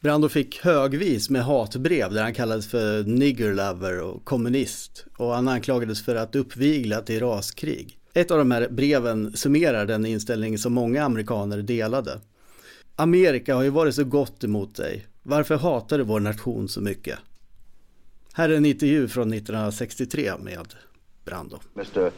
Brando 0.00 0.28
fick 0.28 0.60
högvis 0.64 1.30
med 1.30 1.44
hatbrev 1.44 2.12
där 2.12 2.22
han 2.22 2.34
kallades 2.34 2.70
för 2.70 3.02
nigger 3.04 3.54
lover 3.54 4.00
och 4.00 4.24
kommunist 4.24 5.06
och 5.16 5.34
han 5.34 5.48
anklagades 5.48 6.04
för 6.04 6.16
att 6.16 6.36
uppvigla 6.36 7.00
till 7.00 7.20
raskrig. 7.20 7.98
Ett 8.16 8.30
av 8.30 8.38
de 8.38 8.50
här 8.50 8.68
breven 8.68 9.36
summerar 9.36 9.86
den 9.86 10.06
inställning 10.06 10.58
som 10.58 10.72
många 10.74 11.04
amerikaner 11.04 11.58
delade. 11.62 12.20
Amerika 12.96 13.54
har 13.54 13.62
ju 13.62 13.70
varit 13.70 13.94
så 13.94 14.04
gott 14.04 14.44
emot 14.44 14.76
dig. 14.76 15.06
Varför 15.22 15.56
hatar 15.56 15.98
du 15.98 16.04
vår 16.04 16.20
nation 16.20 16.68
så 16.68 16.80
mycket? 16.80 17.18
Här 18.32 18.48
är 18.48 18.56
en 18.56 18.66
intervju 18.66 19.08
från 19.08 19.32
1963 19.32 20.32
med 20.38 20.74
Brando. 21.24 21.58
Mr. 21.74 22.10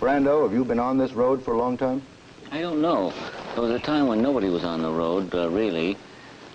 Brando, 0.00 0.42
have 0.42 0.54
you 0.54 0.64
been 0.64 0.80
on 0.80 0.98
this 0.98 1.16
road 1.16 1.42
for 1.44 1.54
a 1.54 1.58
long 1.58 1.76
time? 1.76 2.00
I 2.52 2.62
don't 2.62 2.80
know. 2.80 3.12
There 3.54 3.62
was 3.62 3.82
a 3.82 3.84
time 3.84 4.06
when 4.08 4.22
nobody 4.22 4.48
was 4.50 4.64
on 4.64 4.82
the 4.82 4.90
road, 4.90 5.34
uh, 5.34 5.50
really. 5.50 5.96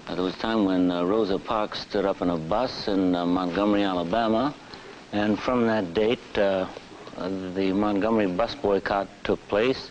Uh, 0.07 0.15
there 0.15 0.23
was 0.23 0.33
a 0.35 0.41
time 0.41 0.65
when 0.65 0.91
uh, 0.91 1.03
Rosa 1.03 1.39
Parks 1.39 1.81
stood 1.81 2.05
up 2.05 2.21
in 2.21 2.29
a 2.29 2.37
bus 2.37 2.87
in 2.87 3.15
uh, 3.15 3.25
Montgomery, 3.25 3.83
Alabama. 3.83 4.53
And 5.11 5.39
from 5.39 5.67
that 5.67 5.93
date, 5.93 6.37
uh, 6.37 6.41
uh, 6.41 6.67
the 7.17 7.73
Montgomery 7.73 8.27
bus 8.27 8.55
boycott 8.55 9.07
took 9.23 9.45
place. 9.47 9.89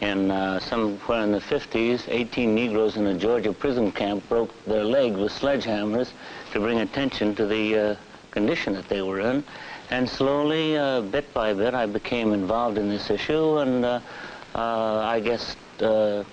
And 0.00 0.32
uh, 0.32 0.58
somewhere 0.58 1.22
in 1.22 1.30
the 1.30 1.38
50s, 1.38 2.08
18 2.08 2.54
Negroes 2.54 2.96
in 2.96 3.06
a 3.06 3.14
Georgia 3.14 3.52
prison 3.52 3.92
camp 3.92 4.28
broke 4.28 4.50
their 4.64 4.84
leg 4.84 5.16
with 5.16 5.30
sledgehammers 5.30 6.10
to 6.52 6.58
bring 6.58 6.80
attention 6.80 7.36
to 7.36 7.46
the 7.46 7.78
uh, 7.78 7.96
condition 8.32 8.72
that 8.72 8.88
they 8.88 9.00
were 9.00 9.20
in. 9.20 9.44
And 9.90 10.08
slowly, 10.08 10.76
uh, 10.76 11.02
bit 11.02 11.32
by 11.32 11.52
bit, 11.54 11.74
I 11.74 11.86
became 11.86 12.32
involved 12.32 12.78
in 12.78 12.88
this 12.88 13.10
issue. 13.10 13.58
And 13.58 13.84
uh, 13.84 14.00
uh, 14.54 14.98
I 14.98 15.20
guess 15.20 15.54
uh, 15.80 16.24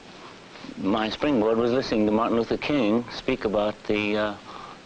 my 0.77 1.09
springboard 1.09 1.57
was 1.57 1.71
listening 1.71 2.05
to 2.05 2.11
Martin 2.11 2.37
Luther 2.37 2.57
King 2.57 3.05
speak 3.11 3.45
about 3.45 3.75
the 3.83 4.17
uh, 4.17 4.33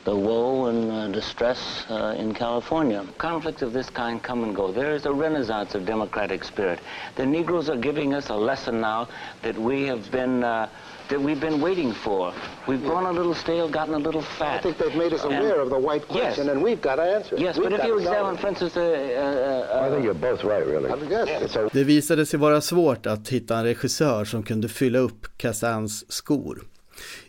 the 0.05 0.15
woe 0.15 0.65
and 0.65 0.91
uh, 0.91 1.07
distress 1.07 1.85
uh, 1.89 2.15
in 2.17 2.33
California. 2.33 3.05
Conflicts 3.17 3.61
of 3.61 3.71
this 3.73 3.89
kind 3.89 4.21
come 4.21 4.43
and 4.43 4.55
go. 4.55 4.71
There 4.71 4.93
is 4.95 5.05
a 5.05 5.11
renaissance 5.13 5.75
of 5.75 5.85
democratic 5.85 6.43
spirit. 6.43 6.79
The 7.15 7.25
Negroes 7.25 7.69
are 7.69 7.77
giving 7.77 8.13
us 8.13 8.29
a 8.29 8.35
lesson 8.35 8.81
now 8.81 9.07
that 9.43 9.57
we 9.57 9.83
have 9.87 10.11
been. 10.11 10.43
Uh, 10.43 10.67
that 11.09 11.19
we've 11.21 11.41
been 11.41 11.59
waiting 11.61 11.91
for. 11.91 12.33
We've 12.65 12.81
grown 12.81 13.05
a 13.05 13.11
little 13.11 13.33
stale, 13.35 13.67
gotten 13.69 13.93
a 13.93 13.97
little 13.97 14.21
fat. 14.21 14.59
I 14.59 14.61
think 14.63 14.77
they've 14.77 14.95
made 14.95 15.11
us 15.13 15.23
And- 15.25 15.33
aware 15.33 15.59
of 15.59 15.69
the 15.69 15.77
white 15.77 16.03
Yes. 16.09 16.09
question, 16.35 16.49
and 16.49 16.63
we've 16.63 16.81
got 16.81 16.95
to 16.95 17.01
answer 17.03 17.35
it. 17.35 17.41
Yes, 17.41 17.57
We've 17.57 17.69
but 17.69 17.79
if 17.79 17.85
you 17.85 17.99
examine, 17.99 18.35
it. 18.35 18.39
for 18.39 18.47
instance, 18.47 18.77
uh, 18.77 18.81
uh, 18.81 19.85
I 19.85 19.89
think 19.89 20.05
you're 20.05 20.13
both 20.31 20.43
right, 20.45 20.65
really. 20.65 20.89
I 20.89 20.95
guess. 21.09 21.29
It's 21.43 21.55
a 21.57 21.69
Det 21.73 21.83
visade 21.83 22.25
sig 22.25 22.39
vara 22.39 22.61
svårt 22.61 23.05
att 23.05 23.29
hitta 23.29 23.55
en 23.57 23.63
regissör 23.63 24.25
som 24.25 24.43
kunde 24.43 24.67
fylla 24.69 24.99
upp 24.99 25.37
Kazans 25.37 26.11
skor. 26.11 26.61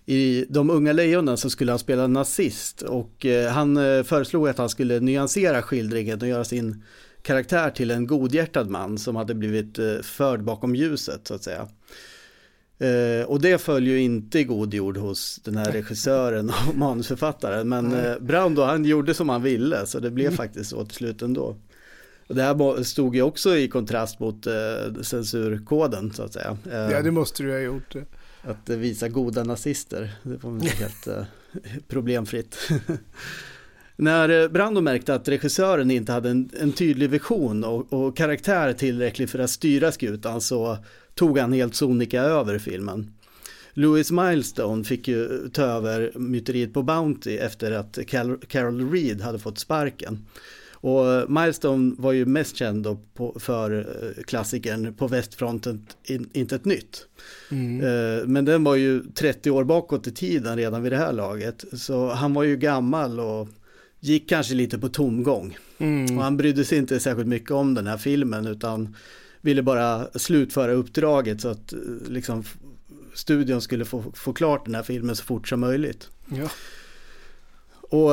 I 0.06 0.46
De 0.48 0.70
unga 0.70 0.92
lejonen 0.92 1.36
så 1.36 1.50
skulle 1.50 1.72
han 1.72 1.78
spela 1.78 2.06
nazist 2.06 2.82
och 2.82 3.26
eh, 3.26 3.52
han 3.52 3.76
eh, 3.76 4.02
föreslog 4.02 4.48
att 4.48 4.58
han 4.58 4.68
skulle 4.68 5.00
nyansera 5.00 5.62
skildringen 5.62 6.20
och 6.20 6.28
göra 6.28 6.44
sin 6.44 6.84
karaktär 7.22 7.70
till 7.70 7.90
en 7.90 8.06
godhjärtad 8.06 8.70
man 8.70 8.98
som 8.98 9.16
hade 9.16 9.34
blivit 9.34 9.78
eh, 9.78 9.98
förd 10.02 10.42
bakom 10.42 10.74
ljuset 10.74 11.20
så 11.28 11.34
att 11.34 11.42
säga. 11.42 11.68
Och 13.26 13.40
det 13.40 13.58
föll 13.58 13.86
ju 13.86 14.00
inte 14.00 14.38
i 14.38 14.44
god 14.44 14.74
jord 14.74 14.96
hos 14.96 15.40
den 15.44 15.56
här 15.56 15.72
regissören 15.72 16.52
och 16.68 16.74
manusförfattaren 16.74 17.68
men 17.68 17.94
Brando 18.20 18.62
han 18.62 18.84
gjorde 18.84 19.14
som 19.14 19.28
han 19.28 19.42
ville 19.42 19.86
så 19.86 20.00
det 20.00 20.10
blev 20.10 20.36
faktiskt 20.36 20.70
så 20.70 20.84
till 20.84 20.96
slut 20.96 21.22
ändå. 21.22 21.56
Och 22.26 22.34
det 22.34 22.42
här 22.42 22.82
stod 22.82 23.16
ju 23.16 23.22
också 23.22 23.56
i 23.56 23.68
kontrast 23.68 24.20
mot 24.20 24.46
censurkoden 25.02 26.12
så 26.12 26.22
att 26.22 26.32
säga. 26.32 26.56
Ja, 26.70 27.02
det 27.02 27.10
måste 27.10 27.42
du 27.42 27.52
ha 27.52 27.58
gjort. 27.58 27.94
Att 28.46 28.68
visa 28.68 29.08
goda 29.08 29.44
nazister, 29.44 30.12
det 30.22 30.44
var 30.44 30.52
inte 30.52 30.68
helt 30.68 31.06
eh, 31.06 31.24
problemfritt. 31.88 32.70
När 33.96 34.42
eh, 34.42 34.48
Brando 34.48 34.80
märkte 34.80 35.14
att 35.14 35.28
regissören 35.28 35.90
inte 35.90 36.12
hade 36.12 36.30
en, 36.30 36.50
en 36.60 36.72
tydlig 36.72 37.10
vision 37.10 37.64
och, 37.64 37.92
och 37.92 38.16
karaktär 38.16 38.72
tillräcklig 38.72 39.30
för 39.30 39.38
att 39.38 39.50
styra 39.50 39.92
skutan 39.92 40.40
så 40.40 40.78
tog 41.14 41.38
han 41.38 41.52
helt 41.52 41.74
sonika 41.74 42.22
över 42.22 42.58
filmen. 42.58 43.14
Louis 43.74 44.10
Milestone 44.10 44.84
fick 44.84 45.08
ju 45.08 45.48
ta 45.52 45.62
över 45.62 46.12
myteriet 46.14 46.72
på 46.72 46.82
Bounty 46.82 47.36
efter 47.36 47.72
att 47.72 47.98
Carol 48.48 48.90
Reed 48.90 49.20
hade 49.20 49.38
fått 49.38 49.58
sparken. 49.58 50.26
Och 50.84 51.12
eh, 51.12 51.28
Milestone 51.28 51.94
var 51.98 52.12
ju 52.12 52.26
mest 52.26 52.56
känd 52.56 52.86
på, 53.14 53.36
för 53.40 53.78
eh, 53.78 54.22
klassikern 54.22 54.94
På 54.94 55.08
västfronten 55.08 55.86
in, 56.04 56.30
inte 56.32 56.56
ett 56.56 56.64
nytt. 56.64 57.06
Mm. 57.50 57.80
Eh, 57.80 58.26
Men 58.26 58.44
den 58.44 58.64
var 58.64 58.74
ju 58.74 59.02
30 59.14 59.50
år 59.50 59.64
bakåt 59.64 60.06
i 60.06 60.10
tiden 60.10 60.56
redan 60.56 60.82
vid 60.82 60.92
det 60.92 60.96
här 60.96 61.12
laget. 61.12 61.64
Så 61.72 62.08
han 62.08 62.34
var 62.34 62.42
ju 62.42 62.56
gammal 62.56 63.20
och 63.20 63.48
gick 64.00 64.28
kanske 64.28 64.54
lite 64.54 64.78
på 64.78 64.88
tomgång. 64.88 65.58
Mm. 65.78 66.18
Och 66.18 66.24
han 66.24 66.36
brydde 66.36 66.64
sig 66.64 66.78
inte 66.78 67.00
särskilt 67.00 67.28
mycket 67.28 67.50
om 67.50 67.74
den 67.74 67.86
här 67.86 67.98
filmen 67.98 68.46
utan 68.46 68.96
ville 69.40 69.62
bara 69.62 70.08
slutföra 70.14 70.72
uppdraget 70.72 71.40
så 71.40 71.48
att 71.48 71.74
liksom 72.08 72.44
studion 73.14 73.60
skulle 73.60 73.84
få, 73.84 74.04
få 74.14 74.32
klart 74.32 74.64
den 74.64 74.74
här 74.74 74.82
filmen 74.82 75.16
så 75.16 75.24
fort 75.24 75.48
som 75.48 75.60
möjligt. 75.60 76.08
Ja. 76.28 76.48
Och 77.80 78.10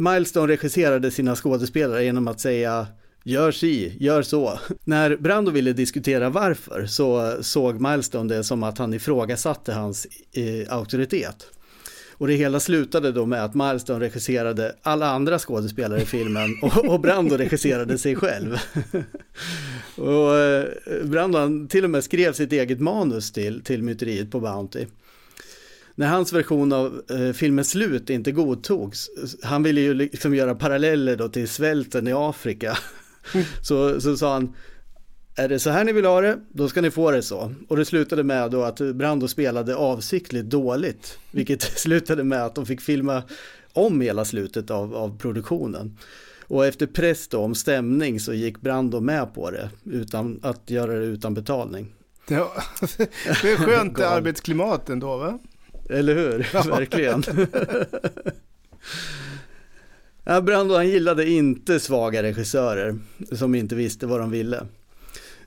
Milestone 0.00 0.52
regisserade 0.52 1.10
sina 1.10 1.36
skådespelare 1.36 2.04
genom 2.04 2.28
att 2.28 2.40
säga 2.40 2.86
Gör 3.24 3.52
si, 3.52 3.96
gör 4.00 4.22
så. 4.22 4.60
När 4.84 5.16
Brando 5.16 5.50
ville 5.50 5.72
diskutera 5.72 6.30
varför 6.30 6.86
så 6.86 7.36
såg 7.40 7.80
Milestone 7.80 8.34
det 8.34 8.44
som 8.44 8.62
att 8.62 8.78
han 8.78 8.94
ifrågasatte 8.94 9.72
hans 9.72 10.06
eh, 10.32 10.74
auktoritet. 10.74 11.46
Och 12.12 12.26
det 12.26 12.34
hela 12.34 12.60
slutade 12.60 13.12
då 13.12 13.26
med 13.26 13.44
att 13.44 13.54
Milestone 13.54 14.00
regisserade 14.04 14.74
alla 14.82 15.10
andra 15.10 15.38
skådespelare 15.38 16.02
i 16.02 16.06
filmen 16.06 16.50
och, 16.62 16.84
och 16.84 17.00
Brando 17.00 17.36
regisserade 17.36 17.98
sig 17.98 18.16
själv. 18.16 18.56
och 19.96 20.36
eh, 20.36 20.64
Brando 21.04 21.38
han 21.38 21.68
till 21.68 21.84
och 21.84 21.90
med 21.90 22.04
skrev 22.04 22.32
sitt 22.32 22.52
eget 22.52 22.80
manus 22.80 23.32
till, 23.32 23.64
till 23.64 23.82
myteriet 23.82 24.30
på 24.30 24.40
Bounty. 24.40 24.86
När 26.00 26.08
hans 26.08 26.32
version 26.32 26.72
av 26.72 27.02
eh, 27.10 27.32
filmens 27.32 27.70
slut 27.70 28.10
inte 28.10 28.32
godtogs, 28.32 29.10
han 29.42 29.62
ville 29.62 29.80
ju 29.80 29.94
liksom 29.94 30.34
göra 30.34 30.54
paralleller 30.54 31.16
då 31.16 31.28
till 31.28 31.48
svälten 31.48 32.08
i 32.08 32.12
Afrika, 32.12 32.78
så, 33.62 34.00
så 34.00 34.16
sa 34.16 34.32
han 34.32 34.54
är 35.36 35.48
det 35.48 35.58
så 35.58 35.70
här 35.70 35.84
ni 35.84 35.92
vill 35.92 36.04
ha 36.04 36.20
det, 36.20 36.38
då 36.48 36.68
ska 36.68 36.80
ni 36.80 36.90
få 36.90 37.10
det 37.10 37.22
så. 37.22 37.54
Och 37.68 37.76
det 37.76 37.84
slutade 37.84 38.22
med 38.22 38.50
då 38.50 38.62
att 38.62 38.80
Brando 38.80 39.28
spelade 39.28 39.76
avsiktligt 39.76 40.46
dåligt, 40.46 41.18
vilket 41.30 41.62
slutade 41.78 42.24
med 42.24 42.44
att 42.44 42.54
de 42.54 42.66
fick 42.66 42.80
filma 42.80 43.22
om 43.72 44.00
hela 44.00 44.24
slutet 44.24 44.70
av, 44.70 44.94
av 44.96 45.18
produktionen. 45.18 45.98
Och 46.46 46.66
efter 46.66 46.86
press 46.86 47.28
då 47.28 47.40
om 47.40 47.54
stämning 47.54 48.20
så 48.20 48.32
gick 48.32 48.60
Brando 48.60 49.00
med 49.00 49.34
på 49.34 49.50
det, 49.50 49.70
utan 49.84 50.40
att 50.42 50.70
göra 50.70 50.92
det 50.92 51.04
utan 51.04 51.34
betalning. 51.34 51.94
Ja, 52.28 52.52
det 53.42 53.52
är 53.52 53.56
skönt 53.56 54.00
arbetsklimat 54.00 54.88
ändå 54.88 55.16
va? 55.16 55.38
Eller 55.90 56.14
hur? 56.14 56.48
Ja. 56.52 56.62
Verkligen. 56.62 57.22
Ja, 60.24 60.40
Brando 60.40 60.74
han 60.74 60.88
gillade 60.88 61.30
inte 61.30 61.80
svaga 61.80 62.22
regissörer 62.22 62.98
som 63.32 63.54
inte 63.54 63.74
visste 63.74 64.06
vad 64.06 64.20
de 64.20 64.30
ville. 64.30 64.66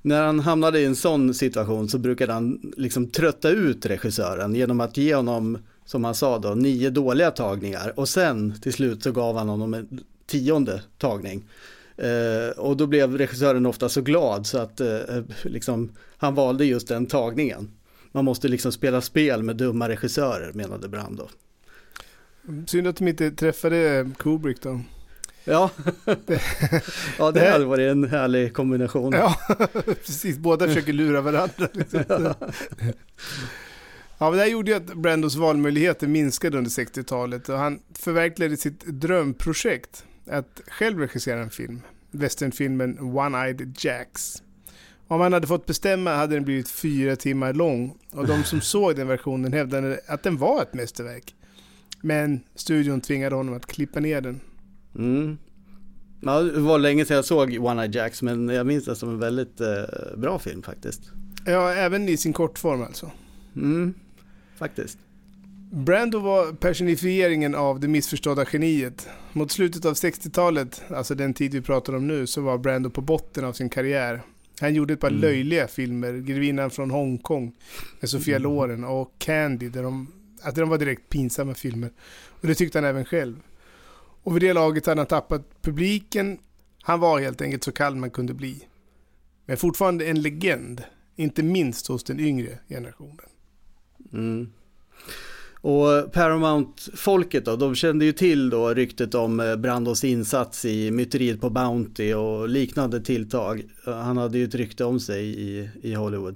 När 0.02 0.24
han 0.24 0.40
hamnade 0.40 0.80
i 0.80 0.86
en 0.86 0.96
sån 0.96 1.34
situation 1.34 1.90
så 1.90 1.98
brukade 1.98 2.34
han 2.34 2.74
liksom 2.78 3.08
trötta 3.08 3.50
ut 3.50 3.86
regissören 3.86 4.56
genom 4.56 4.82
att 4.82 4.98
ge 4.98 5.16
honom, 5.16 5.58
som 5.86 6.04
han 6.04 6.16
sa 6.16 6.40
då, 6.40 6.50
nio 6.50 6.90
dåliga 6.90 7.32
tagningar 7.32 7.94
och 8.00 8.10
sen 8.10 8.62
till 8.62 8.74
slut 8.74 9.04
så 9.04 9.12
gav 9.12 9.38
han 9.38 9.50
honom 9.50 9.74
en 9.74 10.00
tionde 10.26 10.82
tagning. 10.98 11.44
Eh, 11.98 12.58
och 12.58 12.78
då 12.78 12.88
blev 12.88 13.18
regissören 13.18 13.66
ofta 13.66 13.90
så 13.90 14.02
glad 14.02 14.48
så 14.48 14.58
att 14.58 14.82
eh, 14.82 14.98
liksom, 15.44 15.92
han 16.18 16.36
valde 16.36 16.66
just 16.66 16.88
den 16.88 17.06
tagningen. 17.06 17.72
Man 18.16 18.26
måste 18.26 18.48
liksom 18.48 18.72
spela 18.72 19.02
spel 19.02 19.44
med 19.44 19.56
dumma 19.56 19.90
regissörer 19.90 20.54
menade 20.54 20.90
Brando. 20.90 21.30
Synd 22.68 22.88
att 22.88 22.96
de 22.96 23.08
inte 23.08 23.32
träffade 23.32 24.10
Kubrick 24.18 24.62
då. 24.62 24.82
Ja, 25.44 25.70
ja 27.18 27.32
det 27.32 27.50
hade 27.50 27.66
varit 27.66 27.92
en 27.92 28.04
härlig 28.04 28.54
kombination. 28.54 29.14
Ja, 29.14 29.36
precis. 29.84 30.38
Båda 30.38 30.68
försöker 30.68 30.94
lura 30.94 31.22
varandra. 31.22 31.68
Liksom. 31.74 32.04
Ja, 34.18 34.30
men 34.30 34.38
det 34.38 34.44
här 34.44 34.52
gjorde 34.52 34.72
ju 34.72 34.78
att 34.78 34.94
Brandos 34.94 35.36
valmöjligheter 35.36 36.08
minskade 36.08 36.58
under 36.58 36.72
60-talet 36.72 37.50
och 37.50 37.58
han 37.58 37.80
förverkligade 37.94 38.58
sitt 38.58 38.86
drömprojekt 38.86 40.06
att 40.28 40.62
själv 40.68 41.00
regissera 41.00 41.40
en 41.40 41.50
film. 41.50 41.82
Westernfilmen 42.12 43.00
One-Eyed 43.00 43.76
Jacks. 43.78 44.44
Om 45.14 45.22
han 45.22 45.34
hade 45.34 45.48
fått 45.48 45.66
bestämma 45.66 46.16
hade 46.16 46.36
den 46.36 46.44
blivit 46.44 46.70
fyra 46.70 47.16
timmar 47.16 47.54
lång 47.54 47.98
och 48.12 48.28
de 48.28 48.44
som 48.44 48.62
såg 48.62 48.96
den 48.96 49.08
versionen 49.08 49.54
hävdade 49.54 50.00
att 50.08 50.24
den 50.24 50.38
var 50.38 50.62
ett 50.62 50.74
mästerverk. 50.74 51.36
Men 52.02 52.40
studion 52.56 53.02
tvingade 53.02 53.36
honom 53.36 53.56
att 53.56 53.66
klippa 53.66 54.00
ner 54.00 54.22
den. 54.22 54.40
Mm. 54.96 55.38
Ja, 56.22 56.40
det 56.42 56.60
var 56.60 56.80
länge 56.80 57.06
sedan 57.06 57.16
jag 57.16 57.26
såg 57.26 57.58
One 57.60 57.82
Eye 57.82 57.92
Jacks 57.92 58.22
men 58.22 58.50
jag 58.50 58.66
minns 58.68 58.86
det 58.86 58.96
som 58.96 59.10
en 59.10 59.20
väldigt 59.20 59.62
eh, 59.62 59.68
bra 60.18 60.40
film 60.40 60.64
faktiskt. 60.64 61.02
Ja, 61.46 61.74
även 61.74 62.10
i 62.10 62.18
sin 62.18 62.34
kortform 62.34 62.82
alltså. 62.82 63.12
Mm, 63.56 63.94
faktiskt. 64.58 64.98
Brando 65.72 66.20
var 66.20 66.52
personifieringen 66.52 67.56
av 67.56 67.80
det 67.80 67.88
missförstådda 67.88 68.46
geniet. 68.54 69.10
Mot 69.34 69.52
slutet 69.52 69.86
av 69.86 69.94
60-talet, 69.94 70.84
alltså 70.90 71.16
den 71.16 71.34
tid 71.34 71.52
vi 71.52 71.62
pratar 71.62 71.96
om 71.96 72.08
nu, 72.08 72.28
så 72.28 72.42
var 72.42 72.58
Brando 72.58 72.90
på 72.90 73.02
botten 73.02 73.46
av 73.46 73.54
sin 73.54 73.70
karriär. 73.70 74.22
Han 74.60 74.76
gjorde 74.76 74.94
ett 74.94 75.00
par 75.00 75.08
mm. 75.08 75.22
löjliga 75.22 75.68
filmer, 75.68 76.14
Grevinnan 76.14 76.72
från 76.72 76.92
Hongkong 76.92 77.56
med 78.00 78.10
Sofia 78.10 78.36
mm. 78.36 78.44
Loren 78.44 78.84
och 78.84 79.14
Candy, 79.18 79.70
där 79.70 79.84
de, 79.84 80.08
att 80.42 80.56
de 80.56 80.70
var 80.70 80.78
direkt 80.78 81.10
pinsamma 81.10 81.54
filmer. 81.54 81.92
Och 82.42 82.48
det 82.48 82.56
tyckte 82.56 82.78
han 82.78 82.86
även 82.86 83.06
själv. 83.06 83.36
Och 84.24 84.36
vid 84.36 84.42
det 84.42 84.54
laget 84.54 84.86
hade 84.86 85.02
han 85.02 85.08
tappat 85.08 85.62
publiken. 85.62 86.38
Han 86.82 87.00
var 87.00 87.20
helt 87.20 87.42
enkelt 87.42 87.64
så 87.64 87.72
kall 87.72 87.96
man 87.96 88.10
kunde 88.10 88.34
bli. 88.34 88.68
Men 89.46 89.58
fortfarande 89.58 90.06
en 90.06 90.22
legend, 90.22 90.84
inte 91.16 91.44
minst 91.44 91.88
hos 91.88 92.04
den 92.04 92.20
yngre 92.20 92.60
generationen. 92.70 93.30
Mm. 94.14 94.50
Och 95.64 96.12
Paramount-folket 96.14 97.46
då, 97.46 97.56
de 97.56 97.76
kände 97.76 98.06
ju 98.06 98.12
till 98.12 98.50
då 98.50 98.70
ryktet 98.70 99.16
om 99.16 99.40
eh, 99.40 99.56
Brandos 99.56 100.04
insats 100.04 100.66
i 100.66 100.92
myteriet 100.92 101.42
på 101.42 101.50
Bounty 101.50 102.14
och 102.14 102.50
liknande 102.50 103.02
tilltag. 103.02 103.64
Eh, 103.88 103.94
han 103.94 104.18
hade 104.18 104.38
ju 104.38 104.44
ett 104.44 104.56
rykte 104.56 104.86
om 104.86 105.00
sig 105.00 105.26
i, 105.26 105.70
i 105.82 105.94
Hollywood. 105.94 106.36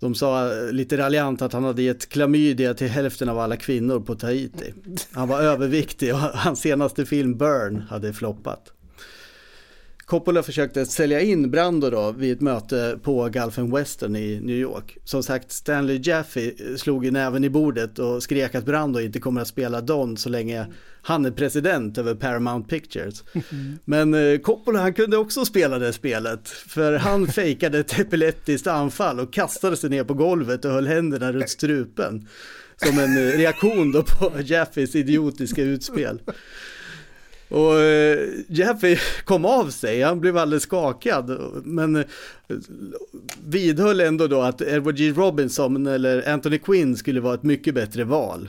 De 0.00 0.14
sa 0.14 0.52
eh, 0.52 0.72
lite 0.72 0.96
raljant 0.96 1.42
att 1.42 1.52
han 1.52 1.64
hade 1.64 1.82
gett 1.82 2.08
klamydia 2.08 2.74
till 2.74 2.88
hälften 2.88 3.28
av 3.28 3.38
alla 3.38 3.56
kvinnor 3.56 4.00
på 4.00 4.14
Tahiti. 4.14 4.72
Han 5.12 5.28
var 5.28 5.40
överviktig 5.40 6.14
och 6.14 6.20
hans 6.34 6.60
senaste 6.60 7.06
film 7.06 7.38
Burn 7.38 7.82
hade 7.90 8.12
floppat. 8.12 8.72
Coppola 10.06 10.42
försökte 10.42 10.86
sälja 10.86 11.20
in 11.20 11.50
Brando 11.50 11.90
då 11.90 12.12
vid 12.12 12.32
ett 12.32 12.40
möte 12.40 12.98
på 13.02 13.28
Gulfen 13.28 13.74
Western 13.74 14.16
i 14.16 14.40
New 14.40 14.56
York. 14.56 14.98
Som 15.04 15.22
sagt, 15.22 15.52
Stanley 15.52 16.00
Jaffe 16.02 16.52
slog 16.76 17.04
ju 17.04 17.10
näven 17.10 17.44
i 17.44 17.50
bordet 17.50 17.98
och 17.98 18.22
skrek 18.22 18.54
att 18.54 18.64
Brando 18.64 19.00
inte 19.00 19.20
kommer 19.20 19.40
att 19.40 19.48
spela 19.48 19.80
Don 19.80 20.16
så 20.16 20.28
länge 20.28 20.66
han 21.02 21.26
är 21.26 21.30
president 21.30 21.98
över 21.98 22.14
Paramount 22.14 22.68
Pictures. 22.68 23.24
Men 23.84 24.14
eh, 24.14 24.38
Coppola 24.38 24.80
han 24.80 24.94
kunde 24.94 25.16
också 25.16 25.44
spela 25.44 25.78
det 25.78 25.92
spelet. 25.92 26.48
För 26.48 26.92
han 26.92 27.26
fejkade 27.32 27.78
ett 27.78 27.98
epileptiskt 27.98 28.66
anfall 28.66 29.20
och 29.20 29.32
kastade 29.32 29.76
sig 29.76 29.90
ner 29.90 30.04
på 30.04 30.14
golvet 30.14 30.64
och 30.64 30.70
höll 30.70 30.86
händerna 30.86 31.32
runt 31.32 31.50
strupen. 31.50 32.28
Som 32.76 32.98
en 32.98 33.16
eh, 33.16 33.38
reaktion 33.38 33.92
då 33.92 34.02
på 34.02 34.32
Jaffes 34.40 34.94
idiotiska 34.94 35.62
utspel. 35.62 36.20
Och 37.48 37.80
eh, 37.80 38.28
Jeffy 38.48 38.96
kom 39.24 39.44
av 39.44 39.70
sig, 39.70 40.02
han 40.02 40.20
blev 40.20 40.36
alldeles 40.36 40.62
skakad. 40.62 41.40
Men 41.64 41.96
eh, 41.96 42.04
vidhöll 43.44 44.00
ändå 44.00 44.26
då 44.26 44.42
att 44.42 44.62
Edward 44.62 44.96
G. 44.96 45.12
Robinson 45.12 45.86
eller 45.86 46.28
Anthony 46.28 46.58
Quinn 46.58 46.96
skulle 46.96 47.20
vara 47.20 47.34
ett 47.34 47.42
mycket 47.42 47.74
bättre 47.74 48.04
val. 48.04 48.48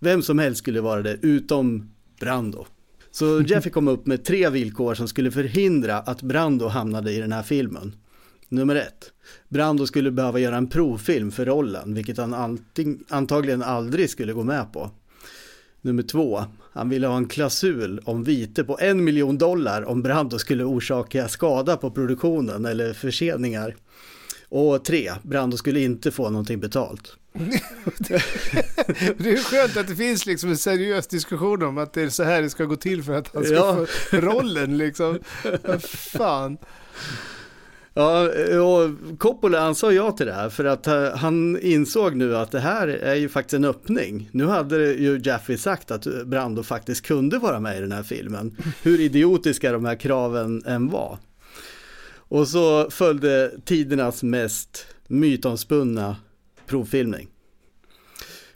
Vem 0.00 0.22
som 0.22 0.38
helst 0.38 0.58
skulle 0.58 0.80
vara 0.80 1.02
det, 1.02 1.18
utom 1.22 1.90
Brando. 2.20 2.66
Så 3.10 3.42
Jeffy 3.46 3.70
kom 3.70 3.88
upp 3.88 4.06
med 4.06 4.24
tre 4.24 4.48
villkor 4.48 4.94
som 4.94 5.08
skulle 5.08 5.30
förhindra 5.30 5.98
att 5.98 6.22
Brando 6.22 6.68
hamnade 6.68 7.12
i 7.12 7.20
den 7.20 7.32
här 7.32 7.42
filmen. 7.42 7.92
Nummer 8.48 8.76
ett. 8.76 9.12
Brando 9.48 9.86
skulle 9.86 10.10
behöva 10.10 10.38
göra 10.38 10.56
en 10.56 10.66
provfilm 10.66 11.30
för 11.30 11.46
rollen, 11.46 11.94
vilket 11.94 12.18
han 12.18 12.58
antagligen 13.08 13.62
aldrig 13.62 14.10
skulle 14.10 14.32
gå 14.32 14.42
med 14.44 14.72
på. 14.72 14.90
Nummer 15.84 16.02
två, 16.02 16.44
han 16.72 16.88
ville 16.88 17.06
ha 17.06 17.16
en 17.16 17.28
klausul 17.28 18.00
om 18.04 18.24
vite 18.24 18.64
på 18.64 18.78
en 18.80 19.04
miljon 19.04 19.38
dollar 19.38 19.82
om 19.82 20.02
Brando 20.02 20.38
skulle 20.38 20.64
orsaka 20.64 21.28
skada 21.28 21.76
på 21.76 21.90
produktionen 21.90 22.64
eller 22.64 22.92
förseningar. 22.92 23.76
Och 24.48 24.84
tre, 24.84 25.12
Brando 25.22 25.56
skulle 25.56 25.80
inte 25.80 26.10
få 26.10 26.30
någonting 26.30 26.60
betalt. 26.60 27.16
det 27.32 29.30
är 29.30 29.50
skönt 29.50 29.76
att 29.76 29.88
det 29.88 29.96
finns 29.96 30.26
liksom 30.26 30.50
en 30.50 30.58
seriös 30.58 31.06
diskussion 31.06 31.62
om 31.62 31.78
att 31.78 31.92
det 31.92 32.02
är 32.02 32.08
så 32.08 32.22
här 32.22 32.42
det 32.42 32.50
ska 32.50 32.64
gå 32.64 32.76
till 32.76 33.02
för 33.02 33.12
att 33.12 33.34
han 33.34 33.44
ska 33.44 33.54
ja. 33.54 33.86
få 33.86 34.16
rollen 34.16 34.78
liksom. 34.78 35.18
Fan. 35.88 36.58
Ja, 37.96 38.28
och 38.62 39.18
Coppola 39.18 39.60
han 39.60 39.74
sa 39.74 39.92
ja 39.92 40.12
till 40.12 40.26
det 40.26 40.32
här 40.32 40.48
för 40.48 40.64
att 40.64 40.86
eh, 40.86 41.16
han 41.16 41.58
insåg 41.60 42.16
nu 42.16 42.36
att 42.36 42.50
det 42.50 42.60
här 42.60 42.88
är 42.88 43.14
ju 43.14 43.28
faktiskt 43.28 43.54
en 43.54 43.64
öppning. 43.64 44.28
Nu 44.32 44.46
hade 44.46 44.92
ju 44.92 45.20
Jaffe 45.24 45.58
sagt 45.58 45.90
att 45.90 46.06
Brando 46.26 46.62
faktiskt 46.62 47.06
kunde 47.06 47.38
vara 47.38 47.60
med 47.60 47.78
i 47.78 47.80
den 47.80 47.92
här 47.92 48.02
filmen. 48.02 48.56
Hur 48.82 49.00
idiotiska 49.00 49.72
de 49.72 49.84
här 49.84 49.94
kraven 49.94 50.62
än 50.66 50.88
var. 50.88 51.18
Och 52.16 52.48
så 52.48 52.90
följde 52.90 53.52
tidernas 53.64 54.22
mest 54.22 54.86
mytomspunna 55.08 56.16
provfilmning. 56.66 57.28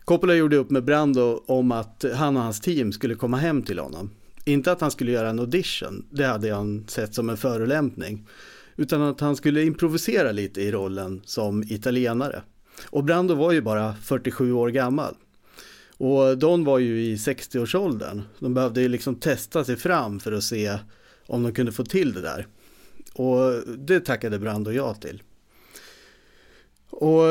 Coppola 0.05 0.35
gjorde 0.35 0.57
upp 0.57 0.71
med 0.71 0.85
Brando 0.85 1.43
om 1.47 1.73
att 1.73 2.05
han 2.15 2.37
och 2.37 2.43
hans 2.43 2.61
team 2.61 2.93
skulle 2.93 3.15
komma 3.15 3.37
hem 3.37 3.63
till 3.63 3.79
honom. 3.79 4.11
Inte 4.45 4.73
att 4.73 4.81
han 4.81 4.91
skulle 4.91 5.13
göra 5.13 5.31
en 5.31 5.39
audition, 5.39 6.07
det 6.11 6.25
hade 6.25 6.55
han 6.55 6.85
sett 6.89 7.15
som 7.15 7.31
en 7.31 7.37
förolämpning 7.37 8.27
utan 8.79 9.03
att 9.03 9.21
han 9.21 9.37
skulle 9.37 9.63
improvisera 9.63 10.33
lite 10.33 10.61
i 10.61 10.73
rollen 10.73 11.23
som 11.25 11.63
italienare. 11.63 12.43
Och 12.91 13.05
Brando 13.05 13.35
var 13.35 13.53
ju 13.53 13.61
bara 13.61 13.95
47 14.03 14.53
år 14.53 14.69
gammal. 14.69 15.15
Och 15.97 16.39
Don 16.39 16.65
var 16.65 16.79
ju 16.79 17.01
i 17.01 17.17
60-årsåldern. 17.17 18.23
De 18.39 18.55
behövde 18.55 18.81
ju 18.81 18.89
liksom 18.89 19.15
testa 19.15 19.65
sig 19.65 19.77
fram 19.77 20.21
för 20.21 20.33
att 20.33 20.45
se 20.45 20.79
om 21.27 21.43
de 21.43 21.53
kunde 21.53 21.73
få 21.73 21.85
till 21.85 22.13
det 22.13 22.21
där. 22.21 22.47
Och 23.15 23.63
det 23.79 24.01
tackade 24.01 24.39
Brando 24.39 24.73
ja 24.73 24.95
till. 24.95 25.23
Och 26.91 27.23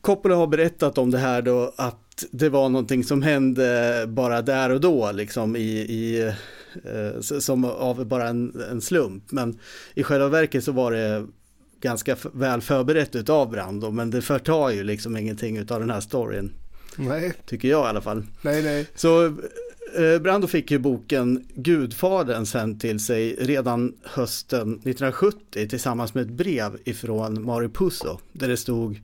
Coppola 0.00 0.34
har 0.34 0.46
berättat 0.46 0.98
om 0.98 1.10
det 1.10 1.18
här 1.18 1.42
då 1.42 1.72
att 1.76 2.24
det 2.30 2.48
var 2.48 2.68
någonting 2.68 3.04
som 3.04 3.22
hände 3.22 4.04
bara 4.08 4.42
där 4.42 4.70
och 4.70 4.80
då 4.80 5.12
liksom 5.12 5.56
i, 5.56 5.78
i 5.78 6.32
som 7.20 7.64
av 7.64 8.06
bara 8.06 8.28
en, 8.28 8.62
en, 8.70 8.80
slump. 8.80 9.24
Men 9.32 9.58
i 9.94 10.02
själva 10.02 10.28
verket 10.28 10.64
så 10.64 10.72
var 10.72 10.92
det 10.92 11.26
ganska 11.80 12.16
väl 12.32 12.60
förberett 12.60 13.28
av 13.28 13.50
Brando, 13.50 13.90
men 13.90 14.10
det 14.10 14.22
förtar 14.22 14.70
ju 14.70 14.84
liksom 14.84 15.16
ingenting 15.16 15.60
av 15.60 15.80
den 15.80 15.90
här 15.90 16.00
storyn. 16.00 16.52
Nej. 16.96 17.32
Tycker 17.46 17.68
jag 17.68 17.86
i 17.86 17.88
alla 17.88 18.00
fall. 18.00 18.26
Nej, 18.42 18.62
nej. 18.62 18.86
Så 18.94 19.26
eh, 19.96 20.18
Brando 20.20 20.46
fick 20.46 20.70
ju 20.70 20.78
boken 20.78 21.46
Gudfadern 21.54 22.46
sen 22.46 22.78
till 22.78 23.00
sig 23.00 23.36
redan 23.40 23.94
hösten 24.02 24.72
1970 24.72 25.68
tillsammans 25.68 26.14
med 26.14 26.22
ett 26.22 26.30
brev 26.30 26.78
ifrån 26.84 27.44
Mario 27.44 27.68
Puzo 27.68 28.18
där 28.32 28.48
det 28.48 28.56
stod 28.56 29.00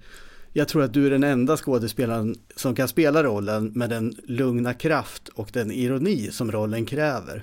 jag 0.53 0.69
tror 0.69 0.83
att 0.83 0.93
du 0.93 1.07
är 1.07 1.11
den 1.11 1.25
enda 1.25 1.57
skådespelaren 1.57 2.37
som 2.57 2.75
kan 2.75 2.89
spela 2.89 3.23
rollen 3.23 3.73
med 3.75 3.91
den 3.91 4.15
lugna 4.25 4.75
kraft 4.75 5.29
och 5.29 5.51
den 5.53 5.71
ironi 5.71 6.31
som 6.31 6.53
rollen 6.53 6.87
kräver. 6.87 7.43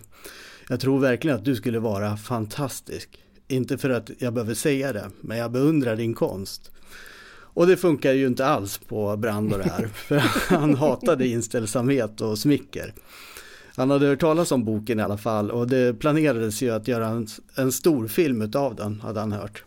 Jag 0.69 0.79
tror 0.79 0.99
verkligen 0.99 1.37
att 1.37 1.45
du 1.45 1.55
skulle 1.55 1.79
vara 1.79 2.17
fantastisk. 2.17 3.09
Inte 3.47 3.77
för 3.77 3.89
att 3.89 4.11
jag 4.17 4.33
behöver 4.33 4.53
säga 4.53 4.93
det, 4.93 5.09
men 5.21 5.37
jag 5.37 5.51
beundrar 5.51 5.95
din 5.95 6.13
konst. 6.13 6.71
Och 7.57 7.67
det 7.67 7.77
funkar 7.77 8.13
ju 8.13 8.27
inte 8.27 8.45
alls 8.45 8.77
på 8.77 9.17
Brando 9.17 9.57
det 9.57 9.63
här, 9.63 9.87
för 9.93 10.17
han 10.55 10.75
hatade 10.75 11.27
inställsamhet 11.27 12.21
och 12.21 12.39
smicker. 12.39 12.93
Han 13.75 13.89
hade 13.89 14.07
hört 14.07 14.19
talas 14.19 14.51
om 14.51 14.65
boken 14.65 14.99
i 14.99 15.03
alla 15.03 15.17
fall 15.17 15.51
och 15.51 15.67
det 15.67 15.99
planerades 15.99 16.61
ju 16.61 16.69
att 16.69 16.87
göra 16.87 17.07
en, 17.07 17.27
en 17.55 17.71
stor 17.71 18.07
film 18.07 18.41
utav 18.41 18.75
den, 18.75 19.01
hade 19.01 19.19
han 19.19 19.31
hört. 19.31 19.63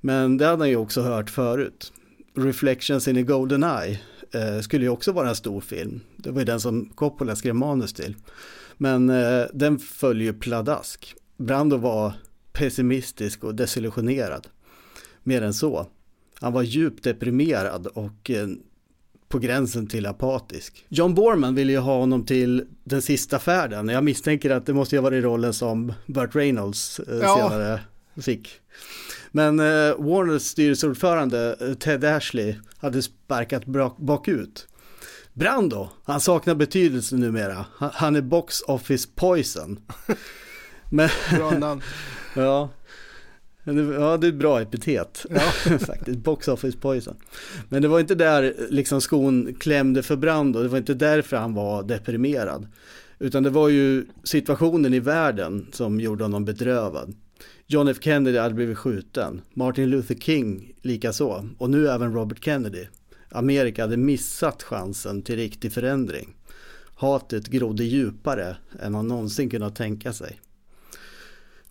Men 0.00 0.36
det 0.36 0.46
hade 0.46 0.58
han 0.58 0.68
ju 0.68 0.76
också 0.76 1.02
hört 1.02 1.30
förut. 1.30 1.92
Reflections 2.34 3.08
in 3.08 3.16
a 3.16 3.22
Golden 3.22 3.64
Eye 3.64 4.00
eh, 4.32 4.60
skulle 4.60 4.84
ju 4.84 4.90
också 4.90 5.12
vara 5.12 5.28
en 5.28 5.36
stor 5.36 5.60
film. 5.60 6.00
Det 6.16 6.30
var 6.30 6.40
ju 6.40 6.44
den 6.44 6.60
som 6.60 6.88
Coppola 6.94 7.36
skrev 7.36 7.54
manus 7.54 7.92
till. 7.92 8.16
Men 8.76 9.10
eh, 9.10 9.44
den 9.52 9.78
föll 9.78 10.20
ju 10.20 10.32
pladask. 10.32 11.14
Brando 11.36 11.76
var 11.76 12.12
pessimistisk 12.52 13.44
och 13.44 13.54
desillusionerad. 13.54 14.46
Mer 15.22 15.42
än 15.42 15.54
så. 15.54 15.86
Han 16.40 16.52
var 16.52 16.62
djupt 16.62 17.04
deprimerad 17.04 17.86
och 17.86 18.30
eh, 18.30 18.48
på 19.28 19.38
gränsen 19.38 19.86
till 19.86 20.06
apatisk. 20.06 20.86
John 20.88 21.14
Borman 21.14 21.54
ville 21.54 21.72
ju 21.72 21.78
ha 21.78 21.98
honom 21.98 22.26
till 22.26 22.66
Den 22.84 23.02
sista 23.02 23.38
färden. 23.38 23.88
Jag 23.88 24.04
misstänker 24.04 24.50
att 24.50 24.66
det 24.66 24.72
måste 24.72 24.94
ju 24.94 25.00
ha 25.00 25.02
varit 25.02 25.24
rollen 25.24 25.54
som 25.54 25.92
Burt 26.06 26.34
Reynolds 26.34 27.00
eh, 27.00 27.18
ja. 27.18 27.36
senare 27.36 27.80
fick. 28.22 28.60
Men 29.32 29.60
eh, 29.60 29.94
Warners 29.98 30.42
styrelseordförande 30.42 31.56
eh, 31.60 31.74
Ted 31.74 32.04
Ashley 32.04 32.54
hade 32.78 33.02
sparkat 33.02 33.64
bakut. 33.96 34.66
Brando, 35.32 35.88
han 36.04 36.20
saknar 36.20 36.54
betydelse 36.54 37.16
numera. 37.16 37.66
Han 37.78 38.16
är 38.16 38.20
box 38.20 38.60
office 38.60 39.08
poison. 39.14 39.80
Men, 40.90 41.08
Bra 41.36 41.50
namn. 41.50 41.82
ja, 42.34 42.70
Ja, 43.64 44.16
det 44.16 44.26
är 44.26 44.28
ett 44.28 44.34
bra 44.34 44.60
epitet. 44.60 45.26
Ja. 45.30 45.40
Faktiskt, 45.78 46.18
box 46.18 46.48
office 46.48 46.78
poison. 46.78 47.16
Men 47.68 47.82
det 47.82 47.88
var 47.88 48.00
inte 48.00 48.14
där 48.14 48.54
liksom 48.70 49.00
skon 49.00 49.54
klämde 49.54 50.02
för 50.02 50.16
Brando, 50.16 50.62
det 50.62 50.68
var 50.68 50.78
inte 50.78 50.94
därför 50.94 51.36
han 51.36 51.54
var 51.54 51.82
deprimerad. 51.82 52.66
Utan 53.18 53.42
det 53.42 53.50
var 53.50 53.68
ju 53.68 54.06
situationen 54.24 54.94
i 54.94 55.00
världen 55.00 55.66
som 55.72 56.00
gjorde 56.00 56.24
honom 56.24 56.44
bedrövad. 56.44 57.14
John 57.72 57.88
F 57.88 57.96
Kennedy 58.00 58.38
hade 58.38 58.54
blivit 58.54 58.78
skjuten, 58.78 59.42
Martin 59.54 59.90
Luther 59.90 60.14
King 60.14 60.72
likaså 60.82 61.48
och 61.58 61.70
nu 61.70 61.88
även 61.88 62.14
Robert 62.14 62.44
Kennedy. 62.44 62.86
Amerika 63.28 63.82
hade 63.82 63.96
missat 63.96 64.62
chansen 64.62 65.22
till 65.22 65.36
riktig 65.36 65.72
förändring. 65.72 66.36
Hatet 66.94 67.46
grodde 67.46 67.84
djupare 67.84 68.56
än 68.80 68.94
han 68.94 69.08
någonsin 69.08 69.50
kunnat 69.50 69.76
tänka 69.76 70.12
sig. 70.12 70.40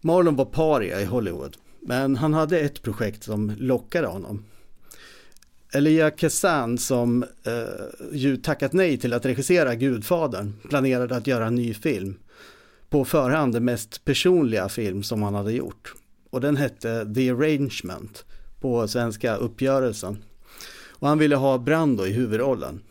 Marlon 0.02 0.36
var 0.36 0.46
paria 0.46 1.02
i 1.02 1.06
Hollywood. 1.06 1.58
Men 1.80 2.16
han 2.16 2.34
hade 2.34 2.60
ett 2.60 2.82
projekt 2.82 3.24
som 3.24 3.52
lockade 3.58 4.08
honom. 4.08 4.46
Elia 5.74 6.12
Kazan 6.12 6.78
som 6.78 7.24
eh, 7.24 8.10
ju 8.12 8.38
tackat 8.38 8.74
nej 8.74 8.98
till 8.98 9.14
att 9.14 9.26
regissera 9.26 9.76
Gudfadern 9.76 10.54
planerade 10.70 11.16
att 11.16 11.28
göra 11.28 11.48
en 11.48 11.56
ny 11.56 11.74
film. 11.74 12.18
På 12.90 13.06
förhand 13.06 13.54
den 13.54 13.66
mest 13.66 14.06
personliga 14.06 14.70
film 14.70 15.04
som 15.04 15.24
han 15.24 15.34
hade 15.34 15.54
gjort. 15.54 15.94
Och 16.30 16.42
den 16.42 16.58
hette 16.58 17.14
The 17.16 17.30
Arrangement 17.30 18.26
på 18.60 18.88
svenska 18.88 19.36
Uppgörelsen. 19.36 20.18
Och 20.90 21.08
han 21.08 21.20
ville 21.20 21.36
ha 21.36 21.58
Brando 21.58 22.06
i 22.06 22.12
huvudrollen. 22.12 22.82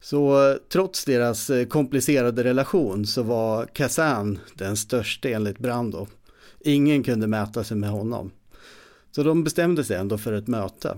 Så 0.00 0.50
eh, 0.50 0.56
trots 0.72 1.04
deras 1.04 1.50
eh, 1.50 1.66
komplicerade 1.66 2.44
relation 2.44 3.06
så 3.06 3.22
var 3.22 3.66
Kazan 3.66 4.38
den 4.54 4.76
största 4.76 5.28
enligt 5.28 5.58
Brando. 5.58 6.06
Ingen 6.60 7.02
kunde 7.02 7.26
mäta 7.26 7.64
sig 7.64 7.76
med 7.76 7.90
honom. 7.90 8.30
Så 9.10 9.22
de 9.22 9.44
bestämde 9.44 9.84
sig 9.84 9.96
ändå 9.96 10.18
för 10.18 10.32
ett 10.32 10.48
möte. 10.48 10.96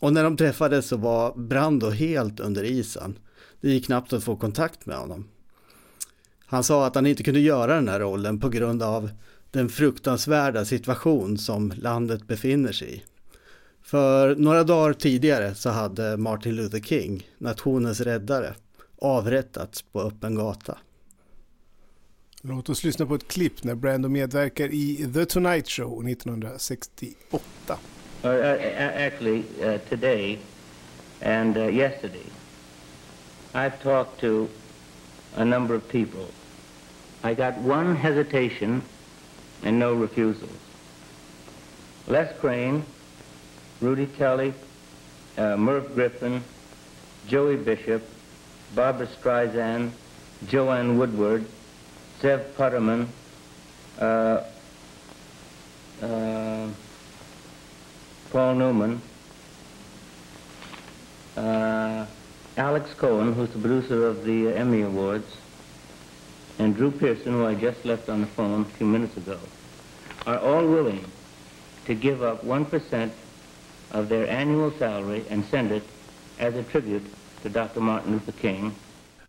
Och 0.00 0.12
när 0.12 0.24
de 0.24 0.36
träffades 0.36 0.86
så 0.86 0.96
var 0.96 1.34
Brando 1.36 1.90
helt 1.90 2.40
under 2.40 2.64
isen. 2.64 3.18
Det 3.60 3.70
gick 3.70 3.86
knappt 3.86 4.12
att 4.12 4.24
få 4.24 4.36
kontakt 4.36 4.86
med 4.86 4.96
honom. 4.96 5.28
Han 6.46 6.64
sa 6.64 6.86
att 6.86 6.94
han 6.94 7.06
inte 7.06 7.22
kunde 7.22 7.40
göra 7.40 7.74
den 7.74 7.88
här 7.88 8.00
rollen 8.00 8.40
på 8.40 8.48
grund 8.48 8.82
av 8.82 9.10
den 9.50 9.68
fruktansvärda 9.68 10.64
situation 10.64 11.38
som 11.38 11.72
landet 11.76 12.26
befinner 12.26 12.72
sig 12.72 12.94
i. 12.94 13.02
För 13.82 14.36
några 14.36 14.64
dagar 14.64 14.92
tidigare 14.92 15.54
så 15.54 15.70
hade 15.70 16.16
Martin 16.16 16.56
Luther 16.56 16.80
King, 16.80 17.28
nationens 17.38 18.00
räddare, 18.00 18.54
avrättats 18.98 19.82
på 19.82 20.00
öppen 20.00 20.34
gata. 20.34 20.78
Låt 22.42 22.68
oss 22.68 22.84
lyssna 22.84 23.06
på 23.06 23.14
ett 23.14 23.28
klipp 23.28 23.64
när 23.64 23.74
Brando 23.74 24.08
medverkar 24.08 24.68
i 24.72 25.10
The 25.14 25.24
Tonight 25.24 25.68
Show 25.68 26.08
1968. 26.08 27.78
Uh, 28.24 28.30
actually, 29.06 29.44
uh, 29.62 29.78
today 29.88 30.38
and 31.22 31.56
uh, 31.56 31.68
yesterday, 31.68 32.26
I've 33.52 33.82
talked 33.82 34.20
to 34.20 34.48
a 35.36 35.44
number 35.44 35.74
of 35.74 35.88
people. 35.88 36.28
I 37.22 37.34
got 37.34 37.56
one 37.58 37.96
hesitation 37.96 38.82
and 39.62 39.78
no 39.78 39.94
refusals. 39.94 40.50
Les 42.06 42.32
Crane, 42.38 42.84
Rudy 43.80 44.06
Kelly, 44.06 44.52
uh, 45.38 45.56
Murph 45.56 45.94
Griffin, 45.94 46.42
Joey 47.26 47.56
Bishop, 47.56 48.06
Barbara 48.74 49.06
Streisand, 49.06 49.90
Joanne 50.46 50.98
Woodward, 50.98 51.46
Zev 52.20 52.44
Putterman, 52.56 53.08
uh, 53.98 54.42
uh, 56.02 56.68
Paul 58.30 58.54
Newman, 58.56 59.00
uh, 61.36 62.06
Alex 62.56 62.94
Cohen, 62.94 63.32
who's 63.32 63.50
the 63.50 63.58
producer 63.58 64.06
of 64.06 64.24
the 64.24 64.48
Emmy 64.48 64.82
Awards, 64.82 65.36
and 66.58 66.76
Drew 66.76 66.90
Pearson, 66.90 67.32
who 67.32 67.46
I 67.46 67.54
just 67.54 67.84
left 67.84 68.08
on 68.08 68.20
the 68.20 68.26
phone 68.28 68.62
a 68.62 68.76
few 68.76 68.86
minutes 68.86 69.16
ago, 69.16 69.38
are 70.26 70.38
all 70.38 70.66
willing 70.66 71.04
to 71.86 71.94
give 71.94 72.22
up 72.22 72.44
1% 72.44 73.10
of 73.92 74.08
their 74.08 74.28
annual 74.28 74.70
salary 74.78 75.24
and 75.30 75.44
send 75.46 75.72
it 75.72 75.82
as 76.38 76.54
a 76.54 76.62
tribute 76.62 77.04
to 77.42 77.48
Dr. 77.48 77.80
Martin 77.80 78.12
Luther 78.12 78.32
King 78.32 78.72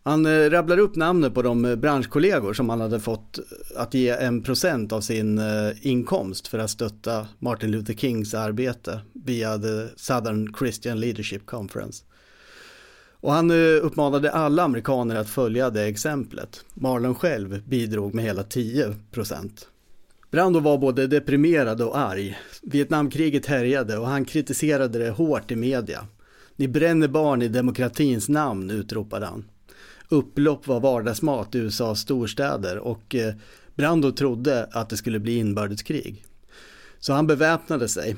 Han 0.06 0.26
eh, 0.26 0.50
rabblar 0.50 0.78
upp 0.78 0.96
namnen 0.96 1.34
på 1.34 1.42
de 1.42 1.64
eh, 1.64 1.76
branschkollegor 1.76 2.52
som 2.52 2.68
han 2.68 2.80
hade 2.80 3.00
fått 3.00 3.38
eh, 3.38 3.44
att 3.76 3.94
ge 3.94 4.08
en 4.08 4.42
procent 4.42 4.92
av 4.92 5.00
sin 5.00 5.40
inkomst 5.80 6.48
för 6.48 6.58
att 6.58 6.70
stötta 6.70 7.26
Martin 7.38 7.70
Luther 7.70 7.94
Kings 7.94 8.34
arbete 8.34 9.00
via 9.12 9.58
The 9.58 9.88
Southern 9.96 10.54
Christian 10.58 11.00
Leadership 11.00 11.46
Conference. 11.46 12.04
Och 13.20 13.32
han 13.32 13.50
eh, 13.50 13.84
uppmanade 13.84 14.30
alla 14.30 14.62
amerikaner 14.62 15.16
att 15.16 15.28
följa 15.28 15.70
det 15.70 15.84
exemplet. 15.84 16.64
Marlon 16.74 17.14
själv 17.14 17.62
bidrog 17.68 18.14
med 18.14 18.24
hela 18.24 18.42
10 18.42 18.94
procent. 19.10 19.68
Brando 20.30 20.60
var 20.60 20.78
både 20.78 21.06
deprimerad 21.06 21.80
och 21.80 21.98
arg. 21.98 22.38
Vietnamkriget 22.62 23.46
härjade 23.46 23.98
och 23.98 24.06
han 24.06 24.24
kritiserade 24.24 24.98
det 24.98 25.10
hårt 25.10 25.50
i 25.50 25.56
media. 25.56 26.06
Ni 26.56 26.68
bränner 26.68 27.08
barn 27.08 27.42
i 27.42 27.48
demokratins 27.48 28.28
namn, 28.28 28.70
utropade 28.70 29.26
han 29.26 29.44
upplopp 30.08 30.66
var 30.66 30.80
vardagsmat 30.80 31.54
i 31.54 31.58
USAs 31.58 32.00
storstäder 32.00 32.78
och 32.78 33.14
eh, 33.14 33.34
Brando 33.74 34.12
trodde 34.12 34.68
att 34.72 34.88
det 34.88 34.96
skulle 34.96 35.18
bli 35.18 35.38
inbördeskrig. 35.38 36.24
Så 36.98 37.12
han 37.12 37.26
beväpnade 37.26 37.88
sig 37.88 38.16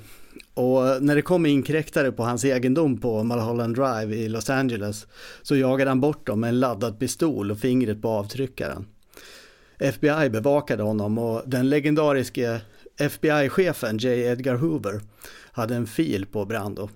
och 0.59 1.03
när 1.03 1.15
det 1.15 1.23
kom 1.23 1.47
inkräktare 1.47 2.13
på 2.13 2.23
hans 2.23 2.45
egendom 2.45 3.01
på 3.01 3.23
Mulholland 3.23 3.77
Drive 3.77 4.17
i 4.17 4.29
Los 4.29 4.51
Angeles 4.51 5.07
så 5.43 5.57
jagade 5.57 5.91
han 5.91 6.01
bort 6.01 6.27
dem 6.27 6.41
med 6.41 6.49
en 6.49 6.61
laddad 6.61 6.99
pistol 6.99 7.51
och 7.51 7.59
fingret 7.59 8.03
på 8.03 8.09
avtryckaren. 8.09 8.87
FBI 9.79 10.31
bevakade 10.31 10.83
honom 10.83 11.19
och 11.19 11.43
den 11.47 11.69
legendariske 11.69 12.61
FBI-chefen 12.97 13.99
J. 13.99 14.09
Edgar 14.09 14.55
Hoover 14.55 15.01
hade 15.53 15.75
en 15.75 15.87
fil 15.87 16.27
på 16.27 16.45
Brando 16.45 16.89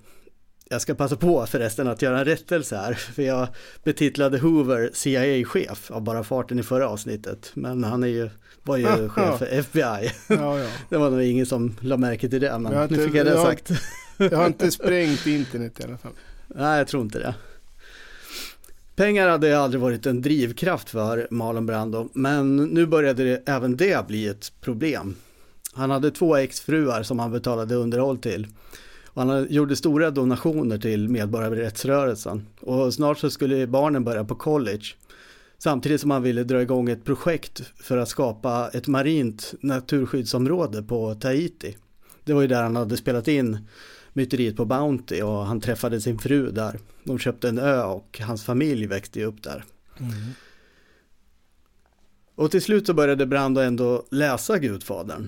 jag 0.73 0.81
ska 0.81 0.95
passa 0.95 1.15
på 1.15 1.45
förresten 1.45 1.87
att 1.87 2.01
göra 2.01 2.19
en 2.19 2.25
rättelse 2.25 2.75
här, 2.75 2.93
för 3.13 3.23
jag 3.23 3.47
betitlade 3.83 4.39
Hoover 4.39 4.89
CIA-chef 4.93 5.91
av 5.91 6.01
bara 6.01 6.23
farten 6.23 6.59
i 6.59 6.63
förra 6.63 6.89
avsnittet, 6.89 7.51
men 7.53 7.83
han 7.83 8.03
är 8.03 8.07
ju, 8.07 8.29
var 8.63 8.77
ju 8.77 9.09
chef 9.09 9.39
för 9.39 9.45
FBI. 9.45 10.11
Ja, 10.27 10.59
ja. 10.59 10.67
Det 10.89 10.97
var 10.97 11.09
nog 11.09 11.21
ingen 11.21 11.45
som 11.45 11.75
la 11.79 11.97
märke 11.97 12.29
till 12.29 12.41
det, 12.41 12.59
men 12.59 12.83
inte, 12.83 12.95
nu 12.95 13.05
fick 13.05 13.15
jag 13.15 13.25
det 13.25 13.31
jag, 13.31 13.45
sagt. 13.45 13.71
jag 14.17 14.37
har 14.37 14.47
inte 14.47 14.71
sprängt 14.71 15.27
internet 15.27 15.79
i 15.79 15.83
alla 15.83 15.97
fall. 15.97 16.11
Nej, 16.47 16.77
jag 16.77 16.87
tror 16.87 17.03
inte 17.03 17.19
det. 17.19 17.35
Pengar 18.95 19.29
hade 19.29 19.59
aldrig 19.59 19.81
varit 19.81 20.05
en 20.05 20.21
drivkraft 20.21 20.89
för 20.89 21.27
Marlon 21.31 21.65
Brando, 21.65 22.09
men 22.13 22.57
nu 22.57 22.85
började 22.85 23.23
det, 23.23 23.41
även 23.45 23.77
det 23.77 24.07
bli 24.07 24.27
ett 24.27 24.51
problem. 24.61 25.15
Han 25.73 25.91
hade 25.91 26.11
två 26.11 26.35
exfruar 26.35 27.03
som 27.03 27.19
han 27.19 27.31
betalade 27.31 27.75
underhåll 27.75 28.17
till. 28.17 28.47
Och 29.05 29.21
han 29.21 29.47
gjorde 29.49 29.75
stora 29.75 30.11
donationer 30.11 30.77
till 30.77 31.09
medborgarrättsrörelsen 31.09 32.47
och 32.59 32.93
snart 32.93 33.17
så 33.17 33.29
skulle 33.29 33.67
barnen 33.67 34.03
börja 34.03 34.23
på 34.23 34.35
college. 34.35 34.85
Samtidigt 35.63 36.01
som 36.01 36.11
han 36.11 36.23
ville 36.23 36.43
dra 36.43 36.61
igång 36.61 36.89
ett 36.89 37.05
projekt 37.05 37.61
för 37.75 37.97
att 37.97 38.09
skapa 38.09 38.69
ett 38.73 38.87
marint 38.87 39.53
naturskyddsområde 39.59 40.83
på 40.83 41.15
Tahiti. 41.15 41.77
Det 42.23 42.33
var 42.33 42.41
ju 42.41 42.47
där 42.47 42.63
han 42.63 42.75
hade 42.75 42.97
spelat 42.97 43.27
in 43.27 43.67
myteriet 44.13 44.55
på 44.55 44.65
Bounty 44.65 45.21
och 45.21 45.45
han 45.45 45.61
träffade 45.61 46.01
sin 46.01 46.19
fru 46.19 46.51
där. 46.51 46.79
De 47.03 47.19
köpte 47.19 47.49
en 47.49 47.59
ö 47.59 47.83
och 47.83 48.21
hans 48.23 48.43
familj 48.43 48.87
växte 48.87 49.23
upp 49.23 49.43
där. 49.43 49.63
Mm. 49.99 50.13
Och 52.35 52.51
till 52.51 52.61
slut 52.61 52.87
så 52.87 52.93
började 52.93 53.25
Brando 53.25 53.61
ändå 53.61 54.05
läsa 54.11 54.59
Gudfadern. 54.59 55.27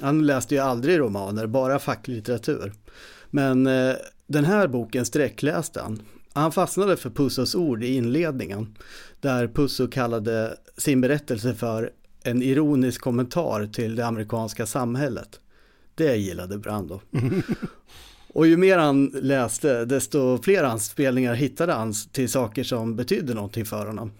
Han 0.00 0.26
läste 0.26 0.54
ju 0.54 0.60
aldrig 0.60 0.98
romaner, 0.98 1.46
bara 1.46 1.78
facklitteratur. 1.78 2.72
Men 3.30 3.66
eh, 3.66 3.94
den 4.26 4.44
här 4.44 4.68
boken 4.68 5.06
sträckläste 5.06 5.80
han. 5.80 6.02
Han 6.32 6.52
fastnade 6.52 6.96
för 6.96 7.10
Pussos 7.10 7.54
ord 7.54 7.84
i 7.84 7.94
inledningen, 7.94 8.76
där 9.20 9.48
Pusso 9.48 9.88
kallade 9.88 10.56
sin 10.76 11.00
berättelse 11.00 11.54
för 11.54 11.92
en 12.22 12.42
ironisk 12.42 13.00
kommentar 13.00 13.66
till 13.66 13.96
det 13.96 14.06
amerikanska 14.06 14.66
samhället. 14.66 15.40
Det 15.94 16.16
gillade 16.16 16.58
Brando. 16.58 17.00
Och 18.34 18.46
ju 18.46 18.56
mer 18.56 18.78
han 18.78 19.06
läste, 19.06 19.84
desto 19.84 20.42
fler 20.42 20.64
anspelningar 20.64 21.34
hittade 21.34 21.72
han 21.72 21.94
till 22.12 22.28
saker 22.28 22.64
som 22.64 22.96
betydde 22.96 23.34
någonting 23.34 23.66
för 23.66 23.86
honom. 23.86 24.12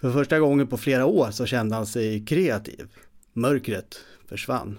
För 0.00 0.12
första 0.12 0.38
gången 0.38 0.66
på 0.66 0.76
flera 0.76 1.06
år 1.06 1.30
så 1.30 1.46
kände 1.46 1.76
han 1.76 1.86
sig 1.86 2.24
kreativ. 2.24 2.86
Mörkret 3.32 4.00
försvann. 4.28 4.78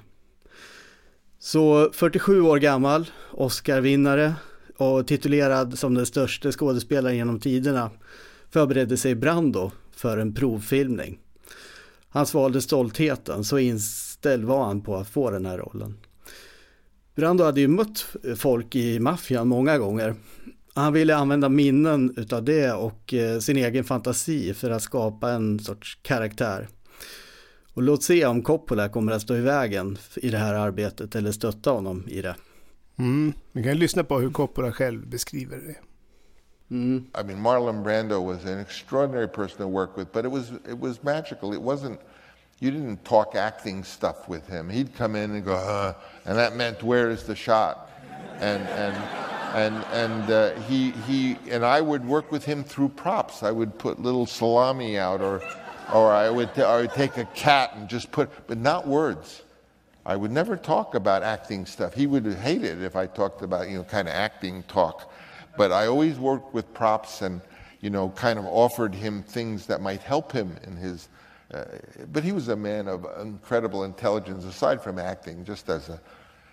Så 1.40 1.90
47 1.94 2.42
år 2.42 2.58
gammal, 2.58 3.10
Oscarvinnare 3.32 4.34
och 4.80 5.08
titulerad 5.08 5.80
som 5.80 5.94
den 5.94 6.06
största 6.06 6.52
skådespelaren 6.52 7.16
genom 7.16 7.40
tiderna 7.40 7.90
förberedde 8.50 8.98
sig 8.98 9.16
Brando 9.16 9.72
för 9.92 10.18
en 10.18 10.34
provfilmning. 10.34 11.20
Han 12.10 12.26
svalde 12.26 12.62
stoltheten, 12.62 13.44
så 13.44 13.60
inställd 13.60 14.44
var 14.44 14.66
han 14.66 14.82
på 14.82 14.96
att 14.96 15.10
få 15.10 15.32
den 15.32 15.46
här 15.46 15.58
rollen. 15.58 15.98
Brando 17.16 17.44
hade 17.44 17.62
ju 17.62 17.68
mött 17.68 18.06
folk 18.38 18.76
i 18.76 19.00
maffian 19.00 19.48
många 19.48 19.78
gånger. 19.78 20.16
Han 20.74 20.94
ville 20.94 21.16
använda 21.16 21.50
minnen 21.50 22.14
utav 22.18 22.44
det 22.44 22.72
och 22.72 23.14
eh, 23.14 23.40
sin 23.40 23.58
egen 23.58 23.84
fantasi 23.84 24.54
för 24.54 24.70
att 24.70 24.82
skapa 24.82 25.32
en 25.32 25.60
sorts 25.60 26.00
karaktär. 26.02 26.68
Och 27.74 27.82
låt 27.82 28.04
se 28.04 28.26
om 28.26 28.42
Coppola 28.42 28.90
kommer 28.90 29.12
att 29.12 29.22
stå 29.22 29.36
i 29.36 29.42
vägen 29.42 29.98
i 30.16 30.30
det 30.30 30.38
här 30.38 30.54
arbetet 30.54 31.16
eller 31.16 31.32
stötta 31.32 31.72
honom 31.72 32.04
i 32.08 32.22
det. 32.22 32.36
Mm. 33.00 33.34
Vi 33.52 33.64
kan 33.64 33.78
lyssna 33.78 34.04
på 34.04 34.20
hur 34.20 34.32
Coppola 34.32 34.72
själv 34.72 35.08
beskriver 35.08 35.58
det. 35.58 35.76
Mm. 36.76 37.06
I 37.20 37.24
mean, 37.24 37.42
Marlon 37.42 37.84
Brando 37.84 38.22
was 38.22 38.46
an 38.46 38.60
extraordinary 38.60 39.28
person 39.28 39.58
to 39.58 39.68
work 39.68 39.98
with, 39.98 40.12
but 40.12 40.26
it 40.26 40.32
was 40.32 40.52
it 40.70 40.80
was 40.80 41.04
magical. 41.04 41.54
It 41.54 41.62
wasn't. 41.62 42.00
You 42.60 42.72
didn't 42.72 43.06
talk 43.06 43.36
acting 43.36 43.84
stuff 43.86 44.28
with 44.28 44.48
him. 44.48 44.70
He'd 44.70 44.94
come 44.98 45.16
in 45.16 45.32
and 45.32 45.46
go, 45.46 45.56
huh, 45.56 45.94
and 46.26 46.38
that 46.38 46.56
meant 46.56 46.84
where 46.84 47.10
is 47.10 47.24
the 47.24 47.36
shot, 47.36 47.90
and 48.40 48.68
and 48.68 48.96
and 49.56 49.84
and 49.94 50.32
uh, 50.32 50.52
he 50.68 50.92
he 51.08 51.38
and 51.50 51.64
I 51.66 51.82
would 51.82 52.06
work 52.06 52.32
with 52.32 52.46
him 52.46 52.64
through 52.64 52.90
props. 52.90 53.44
I 53.44 53.52
would 53.52 53.78
put 53.78 54.02
little 54.02 54.26
salami 54.26 55.00
out, 55.00 55.22
or 55.22 55.42
or 55.94 56.12
I 56.12 56.30
would 56.30 56.60
I 56.60 56.82
would 56.82 56.94
take 56.94 57.18
a 57.18 57.26
cat 57.26 57.72
and 57.76 57.90
just 57.90 58.12
put, 58.12 58.30
but 58.48 58.58
not 58.58 58.86
words. 58.86 59.44
I 60.10 60.16
would 60.16 60.32
never 60.32 60.58
talk 60.58 60.96
about 60.96 61.22
acting 61.22 61.68
stuff. 61.68 61.94
He 61.94 62.08
would 62.08 62.26
hate 62.26 62.64
it 62.64 62.82
if 62.82 62.96
I 62.96 63.06
talked 63.06 63.44
about 63.44 63.70
you 63.70 63.78
know 63.78 63.84
kind 63.84 64.08
of 64.08 64.16
acting 64.16 64.64
talk. 64.64 65.14
But 65.56 65.72
I 65.72 65.86
always 65.86 66.18
worked 66.18 66.52
with 66.52 66.74
props 66.74 67.22
and, 67.22 67.42
you 67.80 67.92
know, 67.92 68.10
kind 68.10 68.40
of 68.40 68.46
offered 68.46 68.96
him 68.96 69.22
things 69.22 69.68
that 69.68 69.82
might 69.82 70.02
help 70.02 70.32
him 70.32 70.56
in 70.64 70.76
his. 70.76 71.10
Uh, 71.54 71.66
but 72.12 72.24
he 72.24 72.32
was 72.32 72.48
a 72.48 72.56
man 72.56 72.88
of 72.88 73.06
incredible 73.22 73.84
intelligence, 73.84 74.46
aside 74.46 74.82
from 74.82 74.98
acting, 74.98 75.46
just 75.46 75.70
as 75.70 75.90
a, 75.90 76.02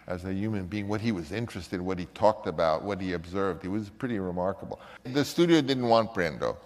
as 0.06 0.26
a 0.26 0.34
human 0.34 0.66
being, 0.66 0.86
what 0.86 1.00
he 1.00 1.12
was 1.12 1.32
interested 1.32 1.76
in, 1.76 1.86
what 1.86 1.98
he 1.98 2.06
talked 2.12 2.46
about, 2.46 2.82
what 2.82 3.00
he 3.00 3.14
observed. 3.14 3.62
He 3.62 3.68
was 3.68 3.88
pretty 3.88 4.18
remarkable. 4.18 4.80
The 5.04 5.24
studio 5.24 5.62
didn't 5.62 5.88
want 5.88 6.12
Brando. 6.12 6.56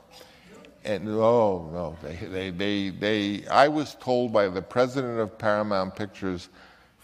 And 0.85 1.07
oh 1.09 1.71
no, 1.73 1.97
they, 2.03 2.17
they, 2.27 2.51
they, 2.51 2.91
they, 2.91 3.47
I 3.47 3.69
was 3.69 3.95
told 4.01 4.33
by 4.33 4.49
the 4.49 4.63
president 4.63 5.21
of 5.21 5.39
Paramount 5.39 5.95
Pictures, 5.95 6.49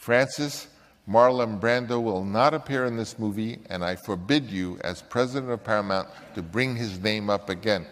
Francis, 0.07 0.69
Marlon 1.09 1.59
Brando 1.59 2.01
will 2.01 2.25
not 2.25 2.55
appear 2.55 2.85
in 2.85 2.97
this 2.97 3.19
movie, 3.19 3.59
and 3.69 3.83
I 3.83 3.97
forbid 3.97 4.49
you, 4.49 4.79
as 4.85 5.03
president 5.03 5.51
of 5.51 5.65
Paramount, 5.65 6.07
to 6.37 6.43
bring 6.43 6.77
his 6.77 7.01
name 7.01 7.29
up 7.29 7.51
again. 7.51 7.85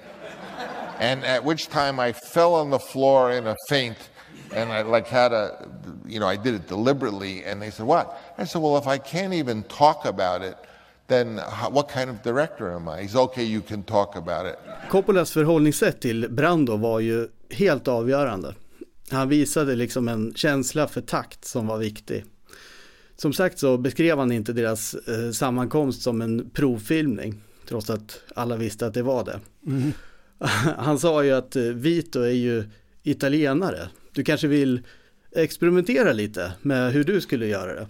and 1.01 1.25
at 1.25 1.45
which 1.45 1.67
time 1.67 1.99
I 1.99 2.12
fell 2.12 2.55
on 2.55 2.71
the 2.71 2.79
floor 2.79 3.33
in 3.33 3.49
a 3.49 3.57
faint, 3.69 3.97
and 4.55 4.71
I 4.71 4.83
like 4.83 5.09
had 5.09 5.33
a, 5.33 5.69
you 6.07 6.21
know, 6.21 6.29
I 6.29 6.37
did 6.37 6.55
it 6.55 6.69
deliberately. 6.69 7.43
And 7.43 7.61
they 7.61 7.71
said, 7.71 7.85
"What?" 7.85 8.17
I 8.39 8.45
said, 8.45 8.62
"Well, 8.62 8.77
if 8.79 8.87
I 8.87 8.99
can't 8.99 9.35
even 9.35 9.65
talk 9.65 10.05
about 10.05 10.43
it." 10.43 10.57
Then 11.09 11.39
what 11.71 11.89
kind 11.89 12.09
of 12.11 12.23
director 12.23 12.73
am 12.73 12.89
I? 12.89 13.03
He's 13.03 13.17
okay, 13.17 13.45
you 13.45 13.61
can 13.61 13.83
talk 13.83 14.17
about 14.17 14.47
it. 14.47 14.59
Coppolas 14.91 15.31
förhållningssätt 15.33 16.01
till 16.01 16.29
Brando 16.31 16.77
var 16.77 17.01
ju 17.01 17.29
helt 17.51 17.89
avgörande. 17.89 18.55
Han 19.11 19.28
visade 19.28 19.76
liksom 19.76 20.09
en 20.09 20.34
känsla 20.34 20.88
för 20.88 21.00
takt 21.00 21.44
som 21.44 21.66
var 21.66 21.78
viktig. 21.78 22.24
Som 23.16 23.32
sagt 23.32 23.59
så 23.59 23.78
beskrev 23.78 24.18
han 24.18 24.32
inte 24.32 24.52
deras 24.52 24.94
eh, 24.94 25.30
sammankomst 25.30 26.02
som 26.02 26.22
en 26.22 26.50
provfilmning, 26.50 27.42
trots 27.68 27.90
att 27.90 28.20
alla 28.34 28.57
visste 28.57 28.86
att 28.86 28.94
det 28.94 29.02
var 29.02 29.24
det. 29.24 29.40
Mm. 29.66 29.92
Han 30.78 30.98
sa 30.98 31.24
ju 31.24 31.32
att 31.32 31.57
eh, 31.57 31.62
Vito 31.62 32.20
är 32.20 32.30
ju 32.30 32.64
italienare. 33.02 33.88
Du 34.12 34.24
kanske 34.24 34.46
vill 34.46 34.80
experimentera 35.32 36.12
lite 36.12 36.52
med 36.62 36.92
hur 36.92 37.05
du 37.05 37.20
skulle 37.20 37.46
göra 37.46 37.74
det. 37.74 37.88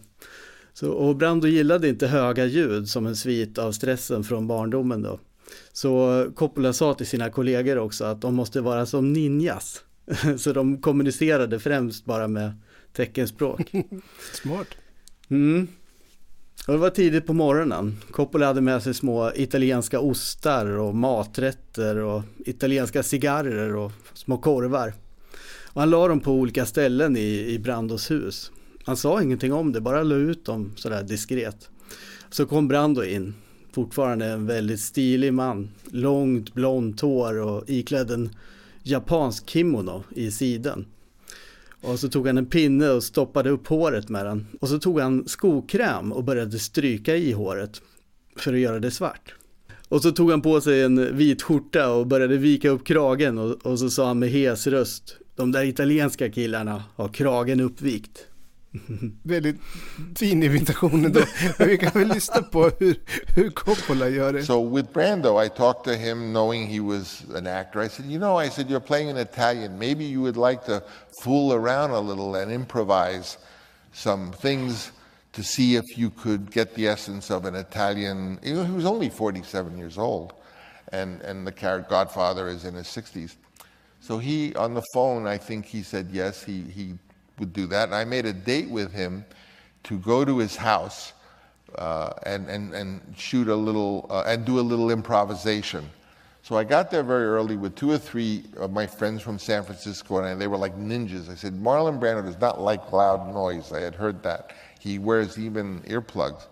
Så, 0.72 0.90
och 0.90 1.16
Brando 1.16 1.46
gillade 1.46 1.88
inte 1.88 2.06
höga 2.06 2.44
ljud 2.44 2.88
som 2.88 3.06
en 3.06 3.16
svit 3.16 3.58
av 3.58 3.72
stressen 3.72 4.24
från 4.24 4.46
barndomen 4.46 5.02
då. 5.02 5.20
Så 5.72 6.26
Coppola 6.34 6.72
sa 6.72 6.94
till 6.94 7.06
sina 7.06 7.30
kollegor 7.30 7.78
också 7.78 8.04
att 8.04 8.20
de 8.20 8.34
måste 8.34 8.60
vara 8.60 8.86
som 8.86 9.12
ninjas. 9.12 9.84
Så 10.38 10.52
de 10.52 10.78
kommunicerade 10.78 11.60
främst 11.60 12.04
bara 12.04 12.28
med 12.28 12.52
teckenspråk. 12.92 13.72
Smart. 14.32 14.68
Mm. 15.28 15.68
Och 16.66 16.72
det 16.72 16.78
var 16.78 16.90
tidigt 16.90 17.26
på 17.26 17.32
morgonen. 17.32 17.96
Coppola 18.10 18.46
hade 18.46 18.60
med 18.60 18.82
sig 18.82 18.94
små 18.94 19.32
italienska 19.34 20.00
ostar 20.00 20.66
och 20.66 20.94
maträtter 20.94 21.96
och 21.96 22.22
italienska 22.38 23.02
cigarrer 23.02 23.76
och 23.76 23.92
små 24.14 24.38
korvar. 24.38 24.94
Och 25.74 25.80
han 25.80 25.90
la 25.90 26.08
dem 26.08 26.20
på 26.20 26.32
olika 26.32 26.66
ställen 26.66 27.16
i, 27.16 27.46
i 27.48 27.58
Brandos 27.58 28.10
hus. 28.10 28.50
Han 28.84 28.96
sa 28.96 29.22
ingenting 29.22 29.52
om 29.52 29.72
det, 29.72 29.80
bara 29.80 30.02
la 30.02 30.14
ut 30.14 30.44
dem 30.44 30.72
sådär 30.76 31.02
diskret. 31.02 31.68
Så 32.30 32.46
kom 32.46 32.68
Brando 32.68 33.04
in, 33.04 33.34
fortfarande 33.72 34.26
en 34.26 34.46
väldigt 34.46 34.80
stilig 34.80 35.34
man. 35.34 35.70
Långt 35.84 36.54
blont 36.54 37.00
hår 37.00 37.38
och 37.38 37.70
iklädd 37.70 38.10
en 38.10 38.30
japansk 38.84 39.50
kimono 39.50 40.04
i 40.10 40.30
siden. 40.30 40.86
Och 41.82 42.00
så 42.00 42.08
tog 42.08 42.26
han 42.26 42.38
en 42.38 42.46
pinne 42.46 42.88
och 42.88 43.02
stoppade 43.02 43.50
upp 43.50 43.66
håret 43.66 44.08
med 44.08 44.26
den. 44.26 44.46
Och 44.60 44.68
så 44.68 44.78
tog 44.78 45.00
han 45.00 45.28
skokräm 45.28 46.12
och 46.12 46.24
började 46.24 46.58
stryka 46.58 47.16
i 47.16 47.32
håret 47.32 47.82
för 48.36 48.52
att 48.52 48.60
göra 48.60 48.80
det 48.80 48.90
svart. 48.90 49.34
Och 49.88 50.02
så 50.02 50.10
tog 50.10 50.30
han 50.30 50.42
på 50.42 50.60
sig 50.60 50.82
en 50.82 51.16
vit 51.16 51.42
skjorta 51.42 51.90
och 51.90 52.06
började 52.06 52.36
vika 52.36 52.70
upp 52.70 52.84
kragen 52.86 53.38
och, 53.38 53.66
och 53.66 53.78
så 53.78 53.90
sa 53.90 54.06
han 54.06 54.18
med 54.18 54.30
hes 54.30 54.66
röst, 54.66 55.16
de 55.36 55.52
där 55.52 55.64
italienska 55.64 56.30
killarna 56.30 56.84
har 56.94 57.08
kragen 57.08 57.60
uppvikt. 57.60 58.26
Väldigt 59.22 59.60
fin. 60.16 60.38
Men 60.38 61.68
vi 61.68 61.78
kan 61.78 61.90
väl 61.94 62.08
lyssna 62.08 62.42
på 62.42 62.70
hur, 62.78 63.00
hur 63.34 63.50
Coppola 63.50 64.08
gör 64.08 64.32
det. 64.32 64.44
So 64.44 64.76
with 64.76 64.92
Brando, 64.92 65.44
I 65.44 65.48
talked 65.48 65.84
to 65.84 66.00
him 66.00 66.32
knowing 66.32 66.66
he 66.66 66.80
was 66.80 67.22
an 67.36 67.46
actor. 67.46 67.82
I 67.82 67.88
said, 67.88 68.06
you 68.06 68.18
know, 68.18 68.40
I 68.40 68.50
said, 68.50 68.70
you're 68.70 68.86
playing 68.86 69.10
an 69.10 69.16
Italian. 69.16 69.78
Maybe 69.78 70.04
you 70.04 70.20
would 70.22 70.36
like 70.36 70.64
to 70.66 70.82
fool 71.22 71.52
around 71.52 71.90
a 71.90 72.00
little 72.00 72.34
and 72.34 72.52
improvise 72.52 73.38
some 73.92 74.32
things 74.32 74.90
to 75.32 75.42
see 75.42 75.76
if 75.76 75.98
you 75.98 76.10
could 76.10 76.50
get 76.50 76.74
the 76.74 76.88
essence 76.88 77.30
of 77.30 77.44
an 77.44 77.54
Italian. 77.54 78.38
You 78.42 78.54
know, 78.54 78.64
he 78.64 78.72
was 78.72 78.86
only 78.86 79.08
47 79.08 79.78
years 79.78 79.98
old, 79.98 80.32
and, 80.92 81.20
and 81.22 81.46
the 81.46 81.52
character 81.52 81.90
Godfather 81.90 82.48
is 82.48 82.64
in 82.64 82.74
his 82.74 82.86
60s. 82.86 83.36
So 84.00 84.18
he, 84.18 84.54
on 84.54 84.74
the 84.74 84.82
phone, 84.92 85.26
I 85.26 85.38
think 85.38 85.66
he 85.66 85.82
said 85.82 86.08
yes, 86.12 86.44
he, 86.44 86.62
he 86.62 86.94
would 87.38 87.52
do 87.52 87.66
that. 87.68 87.84
And 87.84 87.94
I 87.94 88.04
made 88.04 88.26
a 88.26 88.32
date 88.32 88.70
with 88.70 88.92
him 88.92 89.24
to 89.84 89.98
go 89.98 90.24
to 90.24 90.38
his 90.38 90.56
house 90.56 91.12
uh, 91.76 92.10
and, 92.24 92.48
and, 92.48 92.74
and 92.74 93.00
shoot 93.16 93.48
a 93.48 93.56
little, 93.56 94.06
uh, 94.10 94.24
and 94.26 94.44
do 94.44 94.60
a 94.60 94.62
little 94.62 94.90
improvisation. 94.90 95.88
So 96.42 96.56
I 96.56 96.64
got 96.64 96.90
there 96.90 97.02
very 97.02 97.24
early 97.24 97.56
with 97.56 97.74
two 97.74 97.90
or 97.90 97.98
three 97.98 98.44
of 98.58 98.70
my 98.70 98.86
friends 98.86 99.22
from 99.22 99.38
San 99.38 99.62
Francisco, 99.62 100.18
and 100.18 100.38
they 100.38 100.46
were 100.46 100.58
like 100.58 100.76
ninjas. 100.76 101.30
I 101.30 101.34
said, 101.34 101.54
Marlon 101.54 101.98
Brando 101.98 102.22
does 102.24 102.38
not 102.38 102.60
like 102.60 102.92
loud 102.92 103.32
noise. 103.32 103.72
I 103.72 103.80
had 103.80 103.94
heard 103.94 104.22
that. 104.24 104.52
He 104.78 104.98
wears 104.98 105.38
even 105.38 105.80
earplugs. 105.82 106.46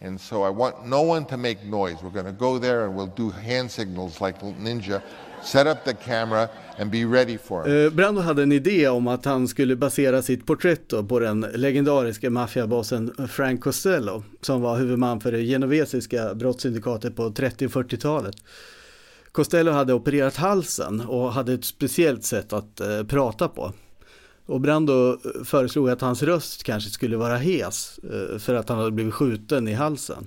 And 0.00 0.20
so 0.20 0.42
I 0.42 0.50
want 0.50 0.86
no 0.86 1.02
one 1.02 1.26
to 1.26 1.36
make 1.36 1.64
noise. 1.64 2.02
We're 2.02 2.10
going 2.10 2.26
to 2.26 2.32
go 2.32 2.58
there 2.58 2.86
and 2.86 2.94
we'll 2.94 3.06
do 3.08 3.30
hand 3.30 3.70
signals 3.70 4.20
like 4.20 4.40
Ninja, 4.40 5.02
set 5.44 5.66
up 5.66 5.84
the 5.84 5.94
camera 5.94 6.48
and 6.78 6.90
be 6.90 7.04
ready 7.04 7.38
for 7.38 7.68
it. 7.68 7.86
Eh, 7.86 7.96
Brando 7.96 8.20
hade 8.20 8.42
en 8.42 8.52
idé 8.52 8.88
om 8.88 9.08
att 9.08 9.24
han 9.24 9.48
skulle 9.48 9.76
basera 9.76 10.22
sitt 10.22 10.46
porträtt 10.46 11.08
på 11.08 11.18
den 11.18 11.40
legendariske 11.40 12.30
maffiabossen 12.30 13.14
Frank 13.28 13.60
Costello 13.60 14.24
som 14.40 14.60
var 14.60 14.76
huvudman 14.76 15.20
för 15.20 15.32
det 15.32 15.42
genovesiska 15.42 16.34
brottssyndikatet 16.34 17.16
på 17.16 17.30
30 17.30 17.66
och 17.66 17.72
40-talet. 17.72 18.34
Costello 19.32 19.72
hade 19.72 19.94
opererat 19.94 20.36
halsen 20.36 21.00
och 21.00 21.32
hade 21.32 21.52
ett 21.52 21.64
speciellt 21.64 22.24
sätt 22.24 22.52
att 22.52 22.80
eh, 22.80 23.02
prata 23.04 23.48
på. 23.48 23.72
Och 24.46 24.60
Brando 24.60 25.12
eh, 25.12 25.44
föreslog 25.44 25.90
att 25.90 26.00
hans 26.00 26.22
röst 26.22 26.62
kanske 26.62 26.90
skulle 26.90 27.16
vara 27.16 27.36
hes 27.36 27.98
eh, 27.98 28.38
för 28.38 28.54
att 28.54 28.68
han 28.68 28.78
hade 28.78 28.90
blivit 28.90 29.14
skjuten 29.14 29.68
i 29.68 29.72
halsen. 29.72 30.26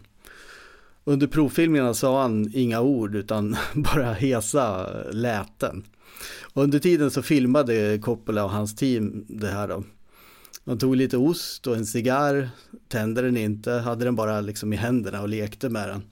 Under 1.08 1.28
provfilmerna 1.28 1.94
sa 1.94 2.22
han 2.22 2.52
inga 2.54 2.82
ord 2.82 3.16
utan 3.16 3.56
bara 3.74 4.14
hesa 4.14 4.90
läten. 5.12 5.84
Och 6.54 6.64
under 6.64 6.80
tiden 6.80 7.12
så 7.12 7.22
filmade 7.22 8.00
Coppola 8.02 8.44
och 8.44 8.52
hans 8.52 8.76
team 8.76 9.26
det 9.28 9.48
här 9.48 9.68
då. 9.68 9.84
De 10.64 10.78
tog 10.78 10.96
lite 10.96 11.18
ost 11.18 11.68
och 11.68 11.76
en 11.76 11.86
cigarr, 11.86 12.50
tände 12.88 13.22
den 13.22 13.38
inte, 13.38 13.72
hade 13.72 14.06
den 14.06 14.16
bara 14.16 14.42
liksom 14.42 14.74
i 14.74 14.76
händerna 14.76 15.22
och 15.22 15.30
lekte 15.30 15.70
med 15.70 15.90
den. 15.90 16.04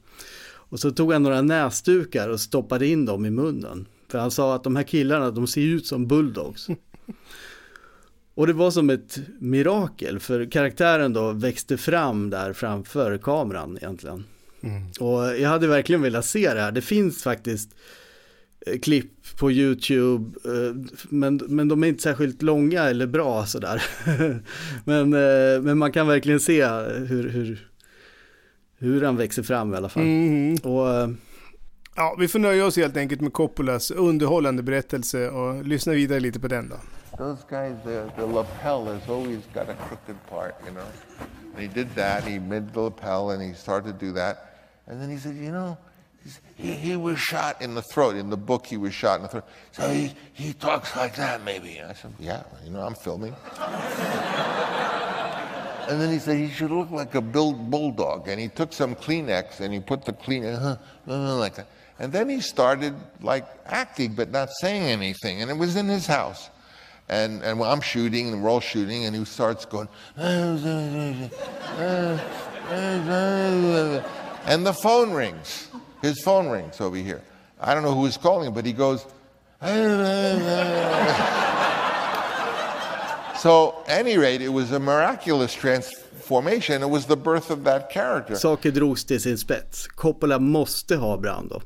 Och 0.46 0.80
så 0.80 0.92
tog 0.92 1.14
han 1.14 1.24
några 1.24 1.42
näsdukar 1.42 2.30
och 2.30 2.40
stoppade 2.40 2.88
in 2.88 3.06
dem 3.06 3.26
i 3.26 3.30
munnen. 3.30 3.88
För 4.08 4.20
han 4.20 4.32
sa 4.32 4.56
att 4.56 4.64
de 4.64 4.76
här 4.76 4.84
killarna, 4.84 5.32
de 5.32 5.48
ser 5.48 5.62
ut 5.62 5.88
som 5.88 6.08
bulldogs. 6.08 6.68
Och 8.36 8.48
det 8.48 8.54
var 8.54 8.72
som 8.72 8.90
ett 8.90 9.20
mirakel, 9.40 10.20
för 10.20 10.52
karaktären 10.52 11.14
då 11.14 11.32
växte 11.32 11.78
fram 11.78 12.30
där 12.30 12.54
framför 12.54 13.18
kameran 13.18 13.78
egentligen. 13.78 14.24
Mm. 14.64 14.84
Och 15.00 15.40
jag 15.40 15.50
hade 15.50 15.68
verkligen 15.68 16.02
velat 16.02 16.26
se 16.26 16.54
det 16.54 16.62
här. 16.62 16.72
Det 16.72 16.82
finns 16.82 17.24
faktiskt 17.24 17.76
eh, 18.68 18.80
klipp 18.80 19.38
på 19.38 19.52
YouTube, 19.52 20.40
eh, 20.46 20.76
men, 21.10 21.42
men 21.48 21.68
de 21.68 21.84
är 21.84 21.88
inte 21.88 22.04
särskilt 22.04 22.42
långa 22.42 22.84
eller 22.84 23.08
bra 23.08 23.46
sådär. 23.46 23.84
men, 24.86 25.14
eh, 25.14 25.62
men 25.62 25.78
man 25.78 25.92
kan 25.92 26.08
verkligen 26.08 26.40
se 26.40 26.66
hur, 27.08 27.30
hur, 27.30 27.68
hur 28.78 29.02
han 29.02 29.18
växer 29.18 29.44
fram 29.44 29.74
i 29.74 29.78
alla 29.78 29.90
fall. 29.90 30.04
Mm. 30.04 30.56
Och, 30.56 31.16
Ja, 31.96 32.16
vi 32.20 32.28
får 32.28 32.40
nöja 32.40 32.66
oss 32.66 32.78
helt 32.78 32.98
enkelt 32.98 33.22
med 33.22 33.34
Coppolas 33.34 33.92
underhållande 33.92 34.64
berättelse 34.64 35.30
och 35.30 35.66
lyssna 35.66 35.94
vidare 35.94 36.20
lite 36.20 36.40
på 36.40 36.48
den 36.48 36.70
då. 36.70 36.76
Those 37.18 37.44
guys, 37.50 37.76
the, 37.84 38.22
the 38.22 38.28
lapel 38.28 38.88
has 38.88 39.10
always 39.10 39.42
got 39.54 39.70
a 39.70 39.76
crooked 39.88 40.16
part, 40.30 40.56
you 40.66 40.72
know. 40.72 40.86
And 41.56 41.62
he 41.62 41.68
did 41.68 41.96
that. 41.96 42.24
He 42.24 42.40
made 42.40 42.74
the 42.74 42.80
lapel, 42.80 43.30
and 43.30 43.42
he 43.42 43.54
started 43.54 44.00
to 44.00 44.06
do 44.06 44.14
that. 44.14 44.53
And 44.88 45.02
then 45.02 45.10
he 45.10 45.18
said, 45.18 45.36
you 45.36 45.52
know, 45.52 45.78
he, 46.56 46.74
he 46.74 46.96
was 46.96 47.20
shot 47.20 47.62
in 47.62 47.76
the 47.76 47.82
throat. 47.82 48.16
In 48.16 48.30
the 48.30 48.38
book, 48.38 48.66
he 48.66 48.78
was 48.78 48.94
shot 48.94 49.18
in 49.18 49.24
the 49.24 49.30
throat. 49.30 49.46
So 49.72 49.90
he, 49.90 50.14
he 50.34 50.54
talks 50.54 50.96
like 50.96 51.16
that, 51.16 51.44
maybe. 51.44 51.82
I 51.82 51.94
said, 51.94 52.14
yeah, 52.20 52.44
you 52.64 52.72
know, 52.72 52.82
I'm 52.82 52.96
filming. 52.96 53.36
And 55.90 56.00
then 56.00 56.12
he 56.12 56.20
said 56.20 56.38
he 56.38 56.50
should 56.50 56.72
look 56.72 56.92
like 56.92 57.14
a 57.16 57.22
bull 57.22 57.54
bulldog. 57.54 58.30
And 58.30 58.40
he 58.40 58.48
took 58.48 58.72
some 58.72 58.96
Kleenex 58.96 59.60
and 59.60 59.74
he 59.74 59.82
put 59.82 60.06
the 60.06 60.14
Kleenex 60.14 60.62
uh, 60.62 60.78
uh, 61.12 61.36
like 61.36 61.56
that. 61.56 61.68
And 62.00 62.12
then 62.12 62.30
he 62.30 62.40
started 62.40 62.96
like 63.22 63.46
acting, 63.66 64.14
but 64.14 64.32
not 64.32 64.50
saying 64.62 64.84
anything. 64.84 65.42
And 65.42 65.52
it 65.52 65.58
was 65.58 65.76
in 65.76 65.88
his 65.88 66.08
house. 66.08 66.50
And, 67.10 67.44
and 67.44 67.62
I'm 67.62 67.82
shooting, 67.82 68.30
and 68.30 68.42
we're 68.42 68.50
all 68.50 68.62
shooting, 68.62 69.06
and 69.06 69.14
he 69.14 69.26
starts 69.26 69.66
going, 69.66 69.90
and 74.46 74.66
the 74.66 74.74
phone 74.74 75.14
rings. 75.14 75.68
His 76.02 76.22
phone 76.24 76.50
rings 76.50 76.82
over 76.82 76.98
here. 76.98 77.22
I 77.60 77.74
don't 77.74 77.84
know 77.84 77.94
who 77.94 78.06
is 78.06 78.18
calling, 78.18 78.54
but 78.54 78.66
he 78.66 78.74
goes, 78.74 79.06
so, 83.38 83.76
any 83.88 84.18
rate, 84.18 84.42
it 84.42 84.50
was 84.50 84.74
a 84.74 84.80
miraculous 84.80 85.54
transformation. 85.54 86.84
It 86.84 86.90
was 86.90 87.06
the 87.06 87.16
birth 87.16 87.50
of 87.50 87.64
that 87.64 87.90
character. 87.90 88.36
Saker 88.36 88.72
drogs 88.72 89.06
till 89.06 89.22
sin 89.22 89.38
spets. 89.38 89.88
Coppola 89.88 90.40
måste 90.40 90.96
ha 90.96 91.18
Brando. 91.18 91.62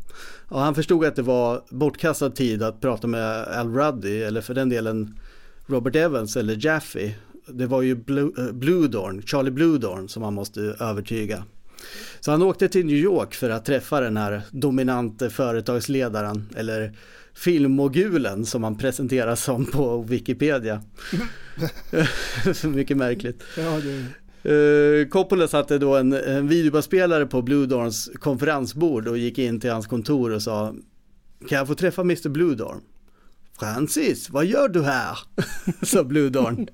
Och 0.49 0.59
han 0.59 0.75
förstod 0.75 1.05
att 1.05 1.15
det 1.15 1.21
var 1.21 1.63
bortkastad 1.69 2.29
tid 2.29 2.63
att 2.63 2.81
prata 2.81 3.07
med 3.07 3.47
Al 3.47 3.73
Ruddy 3.73 4.21
eller 4.21 4.41
för 4.41 4.53
den 4.53 4.69
delen 4.69 5.19
Robert 5.65 5.95
Evans 5.95 6.37
eller 6.37 6.65
Jaffe. 6.65 7.13
Det 7.47 7.65
var 7.65 7.81
ju 7.81 7.95
Blue, 7.95 8.31
eh, 8.37 8.51
Blue 8.51 8.87
Dorn, 8.87 9.21
Charlie 9.21 9.51
Bluedorn 9.51 10.09
som 10.09 10.23
han 10.23 10.33
måste 10.33 10.61
övertyga. 10.79 11.43
Så 12.19 12.31
han 12.31 12.41
åkte 12.41 12.67
till 12.67 12.85
New 12.85 12.95
York 12.95 13.33
för 13.33 13.49
att 13.49 13.65
träffa 13.65 13.99
den 13.99 14.17
här 14.17 14.41
dominante 14.51 15.29
företagsledaren 15.29 16.49
eller 16.55 16.93
filmmogulen 17.33 18.45
som 18.45 18.63
han 18.63 18.77
presenteras 18.77 19.43
som 19.43 19.65
på 19.65 20.01
Wikipedia. 20.01 20.81
Mycket 22.63 22.97
märkligt. 22.97 23.43
Ja, 23.57 23.79
det... 23.79 24.05
Uh, 24.45 25.07
Coppola 25.07 25.47
satte 25.47 25.77
då 25.77 25.95
en, 25.95 26.13
en 26.13 26.47
videobandspelare 26.47 27.25
på 27.25 27.41
Bluedorns 27.41 28.11
konferensbord 28.19 29.07
och 29.07 29.17
gick 29.17 29.37
in 29.37 29.59
till 29.59 29.71
hans 29.71 29.87
kontor 29.87 30.31
och 30.31 30.41
sa 30.41 30.75
Kan 31.49 31.57
jag 31.57 31.67
få 31.67 31.75
träffa 31.75 32.01
Mr 32.01 32.29
Bluedorn? 32.29 32.81
Francis, 33.59 34.29
vad 34.29 34.45
gör 34.45 34.69
du 34.69 34.83
här? 34.83 35.17
sa 35.81 36.03
Bluedorn 36.03 36.67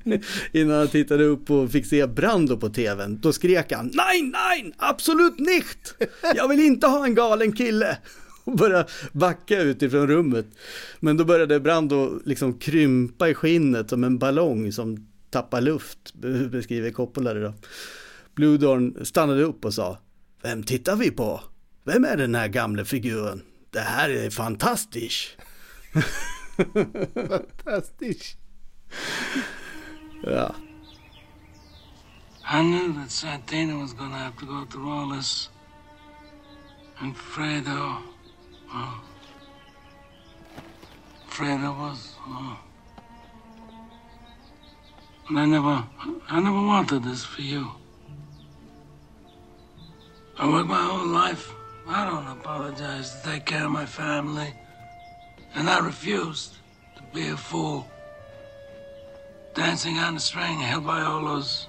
innan 0.52 0.78
han 0.78 0.88
tittade 0.88 1.24
upp 1.24 1.52
och 1.52 1.72
fick 1.72 1.86
se 1.86 2.08
Brando 2.08 2.58
på 2.58 2.70
tvn. 2.70 3.20
Då 3.22 3.34
skrek 3.34 3.72
han 3.72 3.92
Nej, 3.94 4.22
nej, 4.22 4.74
absolut 4.78 5.40
nicht! 5.40 5.96
Jag 6.36 6.48
vill 6.48 6.60
inte 6.60 6.88
ha 6.88 7.06
en 7.06 7.16
galen 7.16 7.52
kille! 7.52 7.98
Och 8.44 8.56
började 8.56 8.86
backa 9.12 9.62
utifrån 9.62 10.08
rummet. 10.08 10.46
Men 11.00 11.18
då 11.18 11.26
började 11.26 11.60
Brando 11.60 12.20
liksom 12.26 12.60
krympa 12.60 13.30
i 13.30 13.34
skinnet 13.34 13.90
som 13.90 14.04
en 14.04 14.18
ballong 14.18 14.72
som 14.72 15.08
tappar 15.30 15.62
luft, 15.62 16.14
beskriver 16.52 16.92
Coppola 16.92 17.34
det 17.34 17.42
då. 17.42 17.54
Bluedorn 18.36 19.06
stannade 19.06 19.44
upp 19.44 19.66
och 19.66 19.74
sa 19.74 19.98
Vem 20.42 20.64
tittar 20.64 20.96
vi 20.96 21.12
på? 21.12 21.42
Vem 21.84 22.06
är 22.06 22.18
den 22.18 22.36
här 22.36 22.48
gamla 22.48 22.86
figuren? 22.86 23.42
Det 23.70 23.80
här 23.80 24.10
är 24.10 24.30
fantastiskt! 24.30 25.30
Fantastiskt. 26.56 28.38
Ja. 30.24 30.56
I 32.46 32.62
knew 32.62 32.94
that 32.94 33.12
Santana 33.12 33.78
was 33.78 33.94
gonna 33.94 34.18
have 34.18 34.38
to 34.38 34.46
go 34.46 34.66
through 34.66 34.92
all 34.92 35.10
this. 35.10 35.50
And 37.00 37.16
Fredo, 37.16 38.02
oh. 38.74 39.02
Fredo 41.30 41.78
was. 41.78 42.16
And 45.30 45.40
I 45.40 45.46
never, 45.46 45.84
I 46.30 46.40
never 46.40 46.62
wanted 46.62 47.04
this 47.04 47.26
for 47.26 47.42
you. 47.42 47.72
I 50.38 50.48
worked 50.48 50.70
my 50.70 50.84
whole 50.84 51.08
life. 51.08 51.54
I 51.88 52.06
don't 52.06 52.28
apologize 52.28 53.16
to 53.16 53.32
take 53.32 53.46
care 53.46 53.66
of 53.66 53.72
my 53.72 53.86
family. 53.86 54.54
And 55.56 55.70
I 55.70 55.80
refused 55.80 56.56
to 56.96 57.04
be 57.14 57.28
a 57.30 57.38
fool. 57.38 57.88
Dancing 59.54 59.98
on 59.98 60.16
the 60.16 60.20
string 60.20 60.60
held 60.60 60.86
by 60.86 61.02
all 61.02 61.24
those 61.26 61.68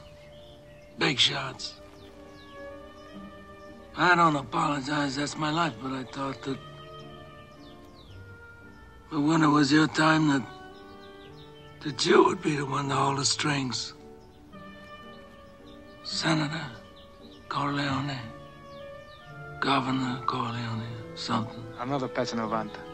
big 0.98 1.18
shots. 1.18 1.74
I 3.96 4.14
don't 4.14 4.36
apologize, 4.36 5.16
that's 5.16 5.36
my 5.36 5.50
life, 5.50 5.74
but 5.82 5.92
I 5.92 6.04
thought 6.04 6.42
that. 6.42 6.58
But 9.10 9.20
when 9.20 9.42
it 9.42 9.48
was 9.48 9.70
your 9.70 9.86
time, 9.86 10.28
that. 10.28 10.42
that 11.82 12.06
you 12.06 12.24
would 12.24 12.42
be 12.42 12.56
the 12.56 12.66
one 12.66 12.88
to 12.88 12.94
hold 12.94 13.18
the 13.18 13.24
strings. 13.24 13.92
Senator 16.02 16.66
Corleone. 17.48 18.18
Governor 19.60 20.20
Corleone, 20.26 20.88
something. 21.14 21.64
Another 21.78 22.08
Pezzo 22.08 22.36
Novanta. 22.36 22.80
Oh. 22.88 22.93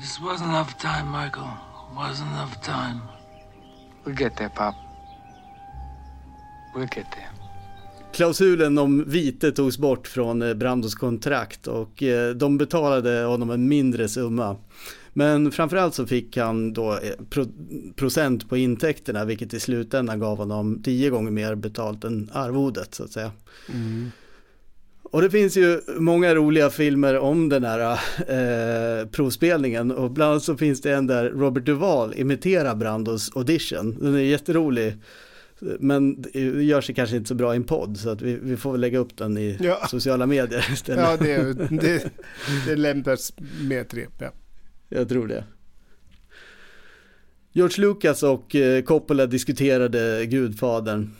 This 0.00 0.20
wasn't 0.20 0.48
enough 0.48 0.78
time, 0.78 1.10
Michael. 1.10 1.50
Wasn't 1.94 2.30
enough 2.32 2.62
time. 2.62 3.00
We'll 4.04 4.16
get 4.16 4.36
there, 4.36 4.48
Pop. 4.48 4.74
We'll 6.74 6.88
get 6.96 7.06
there. 7.12 7.30
Klausulen 8.12 8.78
om 8.78 9.04
vite 9.06 9.52
togs 9.52 9.78
bort 9.78 10.06
från 10.06 10.42
eh, 10.42 10.54
Brandos 10.54 10.94
kontrakt 10.94 11.66
och 11.66 12.02
eh, 12.02 12.34
de 12.34 12.58
betalade 12.58 13.22
honom 13.24 13.50
en 13.50 13.68
mindre 13.68 14.08
summa. 14.08 14.56
Men 15.12 15.52
framförallt 15.52 15.94
så 15.94 16.06
fick 16.06 16.36
han 16.36 16.72
då 16.72 16.92
eh, 16.92 16.98
pro 17.30 17.46
procent 17.96 18.48
på 18.48 18.56
intäkterna 18.56 19.24
vilket 19.24 19.54
i 19.54 19.60
slutändan 19.60 20.20
gav 20.20 20.36
honom 20.38 20.82
tio 20.82 21.10
gånger 21.10 21.30
mer 21.30 21.54
betalt 21.54 22.04
än 22.04 22.30
arvodet 22.32 22.94
så 22.94 23.04
att 23.04 23.12
säga. 23.12 23.32
Mm. 23.72 24.10
Och 25.12 25.22
det 25.22 25.30
finns 25.30 25.56
ju 25.56 25.80
många 25.96 26.34
roliga 26.34 26.70
filmer 26.70 27.18
om 27.18 27.48
den 27.48 27.64
här 27.64 27.92
eh, 29.00 29.06
provspelningen 29.08 29.90
och 29.90 30.10
bland 30.10 30.30
annat 30.30 30.42
så 30.42 30.56
finns 30.56 30.80
det 30.80 30.92
en 30.94 31.06
där 31.06 31.24
Robert 31.30 31.64
Duvall 31.66 32.14
imiterar 32.16 32.74
Brandos 32.74 33.30
audition. 33.36 33.96
Den 34.00 34.14
är 34.14 34.18
jätterolig. 34.18 34.94
Men 35.78 36.22
det 36.22 36.40
gör 36.40 36.80
sig 36.80 36.94
kanske 36.94 37.16
inte 37.16 37.28
så 37.28 37.34
bra 37.34 37.52
i 37.54 37.56
en 37.56 37.64
podd 37.64 37.96
så 37.96 38.10
att 38.10 38.22
vi, 38.22 38.38
vi 38.42 38.56
får 38.56 38.72
väl 38.72 38.80
lägga 38.80 38.98
upp 38.98 39.16
den 39.16 39.38
i 39.38 39.56
Ja. 39.60 39.86
sociala 39.90 40.26
medier 40.26 40.66
istället. 40.72 41.04
Ja, 41.04 41.16
det, 41.26 41.52
det, 41.80 42.10
det 42.66 42.76
lämpas 42.76 43.32
med 43.62 43.80
ett 43.80 43.94
rep. 43.94 44.12
Ja. 44.18 44.30
Jag 44.88 45.08
tror 45.08 45.26
det. 45.28 45.44
George 47.52 47.80
Lucas 47.86 48.22
och 48.22 48.54
eh, 48.54 48.82
Coppola 48.82 49.26
diskuterade 49.26 50.26
Gudfadern. 50.26 51.10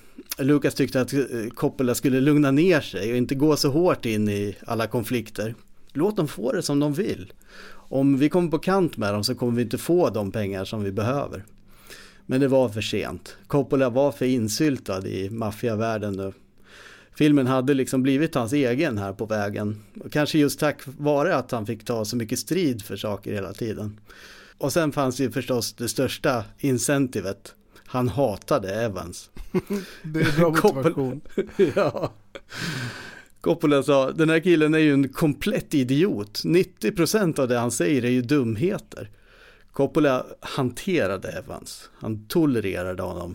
Lucas 0.41 0.75
tyckte 0.75 1.01
att 1.01 1.13
eh, 1.13 1.21
Coppola 1.55 1.95
skulle 1.95 2.21
lugna 2.21 2.51
ner 2.51 2.81
sig 2.81 3.11
och 3.11 3.17
inte 3.17 3.35
gå 3.35 3.57
så 3.57 3.71
hårt 3.71 4.07
in 4.07 4.29
i 4.29 4.57
alla 4.67 4.87
konflikter. 4.87 5.55
Låt 5.93 6.17
dem 6.17 6.29
få 6.29 6.53
det 6.53 6.63
som 6.63 6.81
de 6.81 6.93
vill. 6.93 7.33
Om 7.73 8.19
vi 8.19 8.29
kommer 8.29 8.51
på 8.51 8.59
kant 8.59 8.97
med 8.97 9.15
dem 9.15 9.25
så 9.25 9.35
kommer 9.35 9.53
vi 9.53 9.63
inte 9.63 9.79
få 9.79 10.11
de 10.11 10.33
pengar 10.33 10.65
som 10.65 10.85
vi 10.85 10.93
behöver. 10.93 11.45
Men 12.27 12.41
det 12.41 12.49
var 12.49 12.69
för 12.69 12.81
sent. 12.81 13.37
Coppola 13.47 13.91
var 13.91 14.13
för 14.13 14.27
insyltad 14.27 15.07
i 15.07 15.31
maffiavärlden 15.31 16.13
nu. 16.13 16.33
Filmen 17.15 17.47
hade 17.47 17.75
liksom 17.75 18.03
blivit 18.03 18.35
hans 18.35 18.53
egen 18.53 18.99
här 18.99 19.13
på 19.13 19.27
vägen. 19.27 19.83
Och 20.01 20.13
kanske 20.13 20.39
just 20.39 20.61
tack 20.61 20.83
vare 20.85 21.37
att 21.37 21.51
han 21.51 21.67
fick 21.67 21.85
ta 21.85 22.05
så 22.05 22.17
mycket 22.17 22.39
strid 22.39 22.83
för 22.83 22.97
saker 22.97 23.33
hela 23.33 23.53
tiden. 23.53 24.01
Och 24.59 24.73
sen 24.73 24.93
fanns 24.93 25.21
ju 25.21 25.31
förstås 25.31 25.73
det 25.73 25.89
största 25.89 26.45
incentivet. 26.59 27.55
Han 27.91 28.09
hatade 28.09 28.75
Evans. 28.75 29.31
det 30.03 30.21
är 30.21 30.37
bra 30.37 30.51
motivation. 30.51 31.21
ja. 31.75 32.13
Coppola 33.41 33.83
sa, 33.83 34.11
den 34.11 34.31
här 34.31 34.41
killen 34.41 34.75
är 34.75 34.79
ju 34.79 34.93
en 34.93 35.09
komplett 35.09 35.75
idiot. 35.75 36.43
90% 36.45 37.41
av 37.41 37.49
det 37.49 37.59
han 37.59 37.71
säger 37.71 38.05
är 38.05 38.11
ju 38.11 38.23
dumheter. 38.23 39.11
Coppola 39.73 40.27
hanterade 40.41 41.29
Evans. 41.29 41.91
Han 41.95 42.27
tolererade 42.27 43.03
honom. 43.03 43.35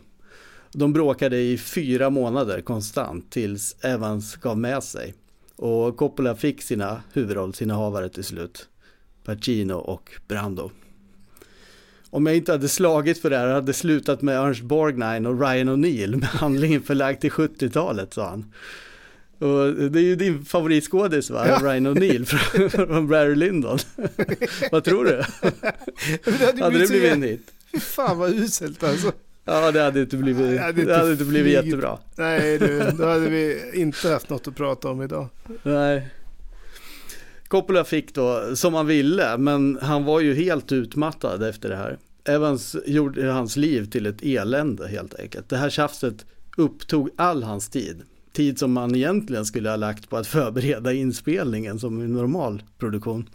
De 0.72 0.94
bråkade 0.94 1.38
i 1.38 1.58
fyra 1.58 2.10
månader 2.10 2.62
konstant 2.62 3.32
tills 3.32 3.76
Evans 3.84 4.36
gav 4.36 4.58
med 4.58 4.84
sig. 4.84 5.14
Och 5.56 5.98
Coppola 5.98 6.36
fick 6.36 6.62
sina 6.62 7.02
huvudrollsinnehavare 7.14 8.10
till 8.10 8.24
slut. 8.24 8.70
Pacino 9.24 9.74
och 9.74 10.12
Brando. 10.28 10.72
Om 12.16 12.26
jag 12.26 12.36
inte 12.36 12.52
hade 12.52 12.70
slagit 12.70 13.22
för 13.22 13.30
det 13.30 13.38
här 13.38 13.48
hade 13.48 13.74
slutat 13.74 14.22
med 14.22 14.38
Ernst 14.38 14.62
Borgnine 14.62 15.30
och 15.30 15.42
Ryan 15.42 15.70
O'Neill 15.70 16.16
med 16.16 16.30
handlingen 16.30 16.82
förlagd 16.82 17.22
till 17.22 17.32
70-talet 17.32 18.14
sa 18.14 18.30
han. 18.30 18.54
Och 19.50 19.74
det 19.74 20.00
är 20.00 20.04
ju 20.04 20.16
din 20.16 20.46
favoritskådis 20.46 21.30
va? 21.30 21.48
Ja. 21.48 21.60
Ryan 21.64 21.88
O'Neill 21.88 22.26
från, 22.70 23.08
Barry 23.08 23.36
Lyndon. 23.36 23.80
vad 24.72 24.84
tror 24.84 25.06
du? 25.06 25.12
det 25.12 26.46
hade, 26.46 26.64
hade 26.64 26.80
det 26.80 26.88
blivit 26.88 27.12
en 27.12 27.24
hit? 27.24 27.52
Fan 27.80 28.18
vad 28.18 28.30
uselt 28.30 28.84
alltså. 28.84 29.12
Ja, 29.46 29.72
det 29.72 29.82
hade 29.82 30.02
inte 30.02 30.18
blivit, 30.18 30.52
det 30.52 30.60
hade 30.60 30.82
inte, 30.82 30.94
det 30.94 30.98
hade 30.98 31.12
inte 31.12 31.26
blivit 31.26 31.54
jättebra. 31.54 31.98
Nej, 32.16 32.60
du, 32.60 32.92
då 32.98 33.06
hade 33.06 33.30
vi 33.30 33.72
inte 33.74 34.10
haft 34.10 34.30
något 34.30 34.48
att 34.48 34.56
prata 34.56 34.90
om 34.90 35.02
idag. 35.02 35.28
Nej. 35.64 36.08
Coppola 37.48 37.84
fick 37.84 38.14
då 38.14 38.56
som 38.56 38.74
han 38.74 38.88
ville, 38.88 39.38
men 39.38 39.80
han 39.82 40.04
var 40.04 40.20
ju 40.20 40.34
helt 40.34 40.72
utmattad 40.72 41.44
efter 41.44 41.70
det 41.70 41.76
här. 41.76 41.98
Evans 42.26 42.76
gjorde 42.86 43.32
hans 43.32 43.58
liv 43.58 43.86
till 43.86 44.06
ett 44.06 44.24
elände 44.24 44.88
helt 44.88 45.20
enkelt. 45.20 45.50
Det 45.50 45.58
här 45.58 45.70
tjafset 45.70 46.26
upptog 46.58 47.10
all 47.16 47.44
hans 47.44 47.70
tid. 47.70 48.02
Tid 48.34 48.60
som 48.60 48.72
man 48.74 48.96
egentligen 48.96 49.46
skulle 49.46 49.70
ha 49.70 49.76
lagt 49.76 50.10
på 50.10 50.18
att 50.18 50.28
förbereda 50.28 50.94
inspelningen 50.94 51.80
som 51.80 52.02
en 52.02 52.14
normal 52.14 52.64
produktion. 52.78 53.30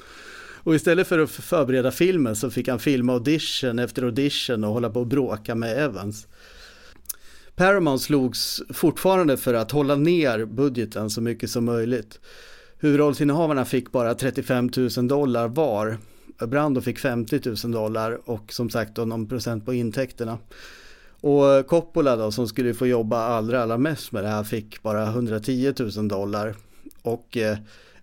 Och 0.63 0.75
istället 0.75 1.07
för 1.07 1.19
att 1.19 1.31
förbereda 1.31 1.91
filmen 1.91 2.37
så 2.37 2.51
fick 2.51 2.69
han 2.69 2.79
filma 2.79 3.13
audition 3.13 3.79
efter 3.79 4.03
audition 4.03 4.65
och 4.65 4.73
hålla 4.73 4.91
på 4.91 5.01
och 5.01 5.07
bråka 5.07 5.55
med 5.55 5.85
Evans. 5.85 6.27
Paramount 7.57 8.05
slogs 8.05 8.63
fortfarande 8.71 9.37
för 9.37 9.55
att 9.55 9.71
hålla 9.71 9.97
ner 9.97 10.45
budgeten 10.45 11.11
så 11.11 11.21
mycket 11.21 11.51
som 11.51 11.65
möjligt. 11.65 12.21
Huvudrollsinnehavarna 12.79 13.65
fick 13.65 13.93
bara 13.93 14.15
35 14.15 14.71
000 14.97 15.09
dollar 15.09 15.49
var. 15.49 15.99
Brando 16.47 16.81
fick 16.81 16.99
50 16.99 17.41
000 17.65 17.73
dollar 17.73 18.21
och 18.25 18.53
som 18.53 18.71
sagt 18.71 18.95
då 18.95 19.05
någon 19.05 19.29
procent 19.29 19.67
på 19.67 19.75
intäkterna. 19.75 20.39
Och 21.21 21.67
Coppola 21.67 22.17
då 22.17 22.31
som 22.31 22.49
skulle 22.49 22.75
få 22.75 22.87
jobba 22.87 23.19
allra, 23.19 23.63
allra 23.63 23.79
mest 23.79 24.13
med 24.13 24.25
det 24.25 24.29
här 24.29 24.45
fick 24.45 24.83
bara 24.83 25.07
110 25.07 25.75
000 25.97 26.09
dollar. 26.09 26.55
Och 27.03 27.37
eh, 27.37 27.59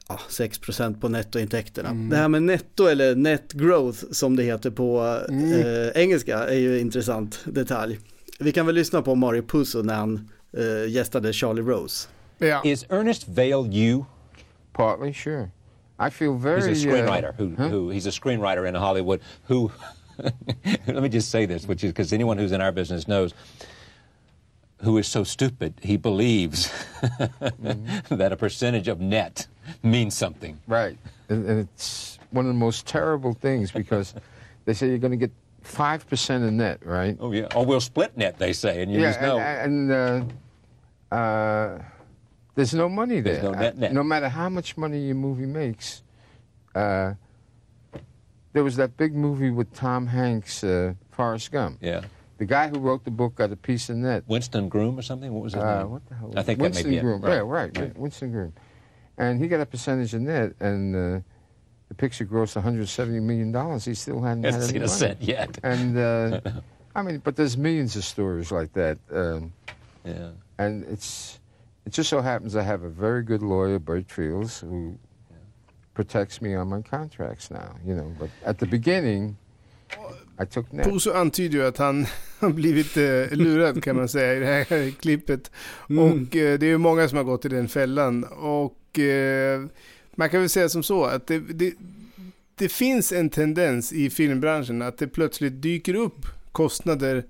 ja, 0.07 0.19
6% 0.29 0.99
på 0.99 1.09
nettointäkterna. 1.09 1.89
Mm. 1.89 2.09
Det 2.09 2.15
här 2.15 2.27
med 2.27 2.43
netto 2.43 2.85
eller 2.85 3.15
net 3.15 3.53
growth 3.53 4.03
som 4.11 4.35
det 4.35 4.43
heter 4.43 4.71
på 4.71 5.19
mm. 5.29 5.53
eh, 5.53 5.87
engelska 5.95 6.37
är 6.37 6.57
ju 6.57 6.75
en 6.75 6.81
intressant 6.81 7.39
detalj. 7.45 7.99
Vi 8.39 8.51
kan 8.51 8.65
väl 8.65 8.75
lyssna 8.75 9.01
på 9.01 9.15
Mario 9.15 9.41
Puzo 9.41 9.81
när 9.83 9.95
han 9.95 10.29
eh, 10.57 10.91
gästade 10.91 11.33
Charlie 11.33 11.61
Rose. 11.61 12.07
Yeah. 12.39 12.67
Is 12.67 12.85
Ernest 12.89 13.27
Vale 13.27 13.75
you? 13.77 14.03
Partly, 14.73 15.13
sure. 15.13 15.49
I 15.99 16.09
feel 16.09 16.35
very. 16.35 16.67
He's 16.67 16.83
a 16.83 16.87
screenwriter 16.87 17.29
uh, 17.29 17.33
who, 17.33 17.55
huh? 17.55 17.69
who 17.69 17.89
he's 17.89 18.07
a 18.07 18.11
screenwriter 18.11 18.67
in 18.67 18.75
Hollywood 18.75 19.21
who. 19.43 19.71
let 20.87 21.03
me 21.03 21.09
just 21.09 21.29
say 21.29 21.45
this, 21.45 21.67
which 21.67 21.83
is 21.83 21.91
because 21.91 22.11
anyone 22.11 22.39
who's 22.39 22.51
in 22.51 22.59
our 22.59 22.71
business 22.71 23.07
knows 23.07 23.35
who 24.81 24.97
is 24.97 25.07
so 25.07 25.23
stupid 25.23 25.73
he 25.81 25.97
believes 25.97 26.67
mm-hmm. 27.01 28.15
that 28.15 28.31
a 28.31 28.37
percentage 28.37 28.87
of 28.87 28.99
net 28.99 29.47
means 29.83 30.15
something. 30.15 30.59
Right. 30.67 30.97
And, 31.29 31.45
and, 31.45 31.59
it's 31.59 32.19
one 32.31 32.45
of 32.45 32.49
the 32.49 32.59
most 32.59 32.85
terrible 32.85 33.33
things 33.33 33.71
because 33.71 34.13
they 34.65 34.73
say 34.73 34.87
you're 34.87 34.97
going 34.97 35.11
to 35.11 35.17
get 35.17 35.31
5% 35.63 36.47
of 36.47 36.53
net, 36.53 36.85
right? 36.85 37.17
Oh, 37.19 37.31
yeah. 37.31 37.47
Oh, 37.55 37.63
we'll 37.63 37.81
split 37.81 38.15
net, 38.15 38.37
they 38.37 38.53
say, 38.53 38.81
and 38.81 38.91
you 38.91 38.99
yeah, 38.99 39.09
just 39.09 39.21
know. 39.21 39.39
And, 39.39 39.91
and 39.91 40.31
uh, 41.11 41.15
uh, 41.15 41.81
there's 42.57 42.73
no 42.73 42.89
money 42.89 43.21
there. 43.21 43.43
No 43.43 43.51
net, 43.51 43.77
net. 43.77 43.93
No 43.93 44.01
matter 44.01 44.27
how 44.27 44.49
much 44.49 44.77
money 44.77 44.99
your 44.99 45.15
movie 45.15 45.45
makes. 45.45 46.01
Uh, 46.73 47.13
there 48.53 48.63
was 48.63 48.77
that 48.77 48.97
big 48.97 49.13
movie 49.13 49.51
with 49.51 49.71
Tom 49.75 50.07
Hanks, 50.07 50.63
uh, 50.63 50.95
Forrest 51.11 51.51
Gump. 51.51 51.77
Yeah. 51.81 52.01
The 52.39 52.45
guy 52.45 52.67
who 52.67 52.79
wrote 52.79 53.05
the 53.05 53.11
book 53.11 53.35
got 53.35 53.51
a 53.51 53.55
piece 53.55 53.89
of 53.89 53.97
net. 53.97 54.23
Winston 54.25 54.69
Groom 54.69 54.97
or 54.97 55.03
something? 55.03 55.31
What 55.31 55.43
was 55.43 55.53
his 55.53 55.61
uh, 55.61 55.83
name? 55.83 55.91
What 55.91 56.05
the 56.07 56.15
hell? 56.15 56.33
I 56.35 56.41
think 56.41 56.59
Winston 56.59 56.85
that 56.85 56.89
may 56.89 56.95
be 56.95 57.01
Groom. 57.01 57.23
It. 57.23 57.27
Right. 57.27 57.33
Yeah, 57.35 57.39
right, 57.41 57.77
right. 57.77 57.95
Winston 57.95 58.31
Groom. 58.31 58.53
And 59.19 59.39
he 59.39 59.47
got 59.47 59.61
a 59.61 59.65
percentage 59.67 60.15
of 60.15 60.21
net, 60.21 60.53
and 60.59 60.95
uh, 60.95 61.19
the 61.89 61.93
picture 61.95 62.25
grossed 62.25 62.55
170 62.55 63.19
million 63.19 63.51
dollars. 63.51 63.85
He 63.85 63.93
still 63.93 64.19
hadn't 64.19 64.45
had 64.45 64.63
seen 64.63 64.81
a 64.81 64.87
cent 64.87 65.21
yet. 65.21 65.59
And 65.61 65.95
uh, 65.95 66.41
I 66.95 67.03
mean, 67.03 67.19
but 67.23 67.35
there's 67.35 67.55
millions 67.55 67.95
of 67.95 68.03
stories 68.03 68.51
like 68.51 68.73
that. 68.73 68.97
Um, 69.11 69.53
yeah. 70.03 70.29
And 70.57 70.83
it's 70.85 71.39
it 71.87 71.97
just 71.97 72.09
so 72.09 72.21
happens 72.21 72.55
I 72.55 72.63
have 72.63 72.83
a 72.83 72.89
very 72.89 73.23
good 73.23 73.41
lawyer, 73.41 73.79
Bert 73.79 74.11
Fields, 74.11 74.59
who 74.59 74.97
protects 75.93 76.41
me 76.41 76.55
on 76.55 76.67
my 76.67 76.81
contracts 76.81 77.49
now. 77.49 77.75
You 77.85 77.95
know, 77.95 78.15
but 78.19 78.29
at 78.45 78.59
the 78.59 78.65
beginning. 78.65 79.37
Poso 80.83 81.13
antyder 81.13 81.57
ju 81.57 81.65
att 81.65 81.77
han 81.77 82.05
har 82.39 82.49
blivit 82.49 82.97
eh, 82.97 83.37
lurad 83.37 83.83
kan 83.83 83.95
man 83.95 84.09
säga 84.09 84.35
i 84.35 84.39
det 84.39 84.45
här 84.45 84.91
klippet. 85.01 85.51
Mm. 85.89 86.03
Och 86.03 86.35
eh, 86.35 86.59
det 86.59 86.65
är 86.65 86.69
ju 86.69 86.77
många 86.77 87.09
som 87.09 87.17
har 87.17 87.23
gått 87.23 87.45
i 87.45 87.49
den 87.49 87.67
fällan. 87.67 88.23
Och 88.23 88.99
eh, 88.99 89.65
man 90.15 90.29
kan 90.29 90.39
väl 90.39 90.49
säga 90.49 90.69
som 90.69 90.83
så 90.83 91.05
att 91.05 91.27
det, 91.27 91.39
det, 91.39 91.73
det, 92.55 92.69
finns 92.69 93.11
en 93.11 93.29
tendens 93.29 93.93
i 93.93 94.09
filmbranschen 94.09 94.81
att 94.81 94.97
det 94.97 95.07
plötsligt 95.07 95.61
dyker 95.61 95.93
upp 95.93 96.25
kostnader 96.51 97.23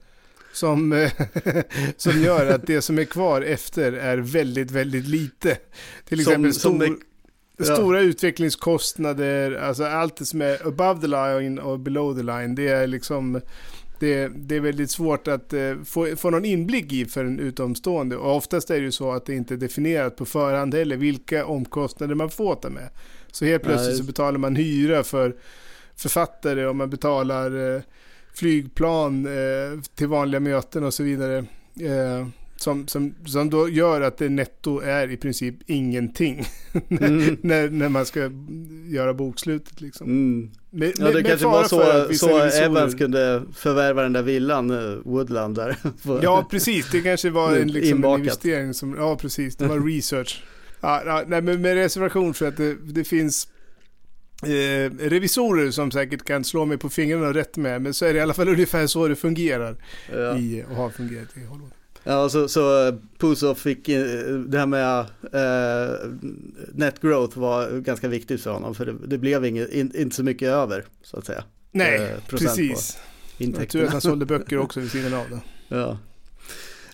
som, 0.58 0.94
eh, 0.94 1.12
som 1.98 2.22
gör 2.22 2.48
att 2.48 2.68
det 2.68 2.82
som 2.82 3.00
är 3.00 3.04
kvar 3.04 3.42
efter 3.42 3.92
är 3.92 4.18
väldigt, 4.18 4.72
väldigt 4.72 5.08
lite. 5.08 5.58
Till 6.06 6.20
exempel 6.20 6.54
som, 6.54 6.80
stor, 6.80 6.98
som 7.66 7.76
Stora 7.76 8.02
utvecklingskostnader, 8.02 9.52
alltså 9.52 9.84
allt 9.84 10.18
det 10.18 10.26
som 10.26 10.42
är 10.42 10.68
above 10.68 11.02
the 11.02 11.08
line 11.08 11.60
och 11.60 11.80
below 11.80 12.16
the 12.16 12.24
line, 12.24 12.56
det 12.56 12.68
är 12.68 12.88
liksom 12.88 13.42
det, 14.00 14.28
det 14.36 14.56
är 14.56 14.60
väldigt 14.60 14.92
svårt 14.92 15.28
att 15.28 15.54
eh, 15.54 15.76
få, 15.86 16.16
få 16.16 16.30
någon 16.30 16.46
inblick 16.46 16.94
i 16.94 17.06
för 17.06 17.26
en 17.26 17.40
utomstående. 17.40 18.18
Och 18.18 18.36
oftast 18.36 18.70
är 18.70 18.76
det 18.76 18.86
ju 18.86 18.92
så 18.92 19.12
att 19.12 19.26
det 19.26 19.34
inte 19.34 19.54
är 19.54 19.58
definierat 19.58 20.16
på 20.16 20.26
förhand 20.26 20.74
heller 20.74 20.98
vilka 20.98 21.46
omkostnader 21.46 22.16
man 22.16 22.30
får 22.30 22.56
ta 22.56 22.70
med. 22.70 22.90
Så 23.32 23.46
helt 23.46 23.64
plötsligt 23.64 23.90
Nej. 23.90 23.98
så 23.98 24.04
betalar 24.04 24.38
man 24.38 24.56
hyra 24.56 25.04
för 25.04 25.36
författare 25.96 26.66
och 26.66 26.76
man 26.76 26.90
betalar 26.90 27.76
eh, 27.76 27.82
flygplan 28.38 29.26
eh, 29.26 29.80
till 29.95 30.07
vanliga 30.07 30.39
möten 30.39 30.84
och 30.84 30.93
så 30.93 31.03
vidare. 31.03 31.38
Eh, 31.80 32.27
som, 32.59 32.88
som, 32.88 33.15
som 33.26 33.49
då 33.49 33.69
gör 33.69 34.01
att 34.01 34.18
det 34.18 34.30
netto 34.30 34.80
är 34.80 35.11
i 35.11 35.18
princip 35.18 35.55
ingenting. 35.65 36.45
Mm. 36.89 37.38
när, 37.41 37.69
när 37.69 37.89
man 37.89 38.05
ska 38.05 38.31
göra 38.88 39.14
bokslutet 39.14 39.81
liksom. 39.81 40.07
Mm. 40.07 40.51
Med, 40.69 40.93
ja, 40.97 41.11
det 41.11 41.23
kanske 41.23 41.45
var 41.45 41.64
så, 41.64 42.14
så 42.14 42.59
Evans 42.64 42.95
kunde 42.95 43.43
förvärva 43.55 44.03
den 44.03 44.14
där 44.14 44.22
villan, 44.22 44.72
uh, 44.72 44.99
Woodland 45.05 45.55
där. 45.55 45.77
ja, 46.22 46.47
precis. 46.51 46.91
Det 46.91 47.01
kanske 47.01 47.30
var 47.30 47.55
en, 47.55 47.68
liksom, 47.68 48.03
en 48.03 48.19
investering 48.19 48.73
som, 48.73 48.95
ja 48.97 49.15
precis, 49.15 49.55
det 49.55 49.68
var 49.68 49.80
research. 49.95 50.43
Ja, 50.81 51.03
ja, 51.05 51.23
nej, 51.27 51.41
men 51.41 51.61
med 51.61 51.73
reservation 51.76 52.34
för 52.34 52.47
att 52.47 52.57
det, 52.57 52.73
det 52.73 53.03
finns 53.03 53.47
eh, 54.43 54.91
revisorer 55.09 55.72
som 55.72 55.91
säkert 55.91 56.23
kan 56.23 56.43
slå 56.43 56.65
mig 56.65 56.77
på 56.77 56.89
fingrarna 56.89 57.34
rätt 57.34 57.57
med, 57.57 57.81
men 57.81 57.93
så 57.93 58.05
är 58.05 58.14
det 58.14 58.19
i 58.19 58.22
alla 58.22 58.34
fall 58.34 58.49
ungefär 58.49 58.88
så 58.88 59.07
det 59.07 59.15
fungerar 59.15 59.76
ja. 60.11 60.38
i, 60.38 60.65
och 60.69 60.76
har 60.76 60.89
fungerat 60.89 61.38
i 61.38 61.45
Hollywood. 61.45 61.72
Ja, 62.03 62.30
så, 62.30 62.47
så 62.47 62.93
Puzo 63.18 63.55
fick, 63.55 63.85
det 64.47 64.59
här 64.59 64.65
med 64.65 64.99
uh, 64.99 66.11
net 66.73 67.01
growth 67.01 67.39
var 67.39 67.80
ganska 67.80 68.07
viktigt 68.07 68.41
för 68.41 68.51
honom 68.51 68.76
för 68.76 68.85
det, 68.85 68.95
det 69.07 69.18
blev 69.18 69.45
inget, 69.45 69.69
in, 69.69 69.91
inte 69.95 70.15
så 70.15 70.23
mycket 70.23 70.47
över 70.47 70.85
så 71.03 71.18
att 71.18 71.26
säga. 71.26 71.43
Nej, 71.72 71.99
uh, 71.99 72.19
precis. 72.27 72.97
Jag 73.38 73.69
tror 73.69 73.84
att 73.84 73.91
han 73.91 74.01
sålde 74.01 74.26
böcker 74.35 74.57
också 74.57 74.80
vid 74.80 74.91
sidan 74.91 75.14
av 75.14 75.26
det. 75.30 75.39
Ja. 75.76 75.97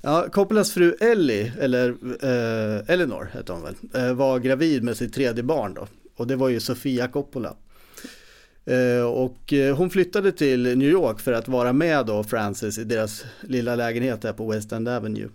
Ja, 0.06 0.26
Coppolas 0.32 0.72
fru 0.72 0.96
Ellie, 1.00 1.52
eller 1.60 1.90
eh, 2.22 2.90
Eleanor 2.90 3.30
hette 3.34 3.52
hon 3.52 3.62
väl, 3.64 3.76
eh, 3.94 4.14
var 4.14 4.40
gravid 4.40 4.84
med 4.84 4.98
sitt 4.98 5.14
tredje 5.14 5.44
barn 5.44 5.74
då. 5.74 5.88
Och 6.16 6.28
det 6.28 6.36
var 6.36 6.50
ju 6.50 6.60
Sofia 6.60 7.08
Coppola. 7.08 7.56
Eh, 8.66 9.06
och 9.06 9.54
eh, 9.54 9.76
hon 9.76 9.90
flyttade 9.90 10.32
till 10.32 10.78
New 10.78 10.90
York 10.90 11.20
för 11.20 11.34
att 11.34 11.48
vara 11.48 11.74
med 11.74 12.06
då 12.06 12.24
Frances 12.24 12.78
i 12.78 12.84
deras 12.84 13.26
lilla 13.42 13.76
lägenhet 13.76 14.22
där 14.22 14.34
på 14.34 14.52
West 14.52 14.72
End 14.72 14.88
Avenue. 14.88 15.30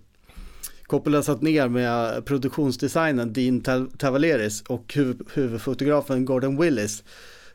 Coppola 0.83 1.23
satt 1.23 1.43
ner 1.43 1.69
med 1.69 2.25
produktionsdesignern 2.25 3.33
Dean 3.33 3.89
Tavaleris 3.99 4.63
och 4.63 4.99
huvudfotografen 5.35 6.25
Gordon 6.25 6.61
Willis 6.61 7.05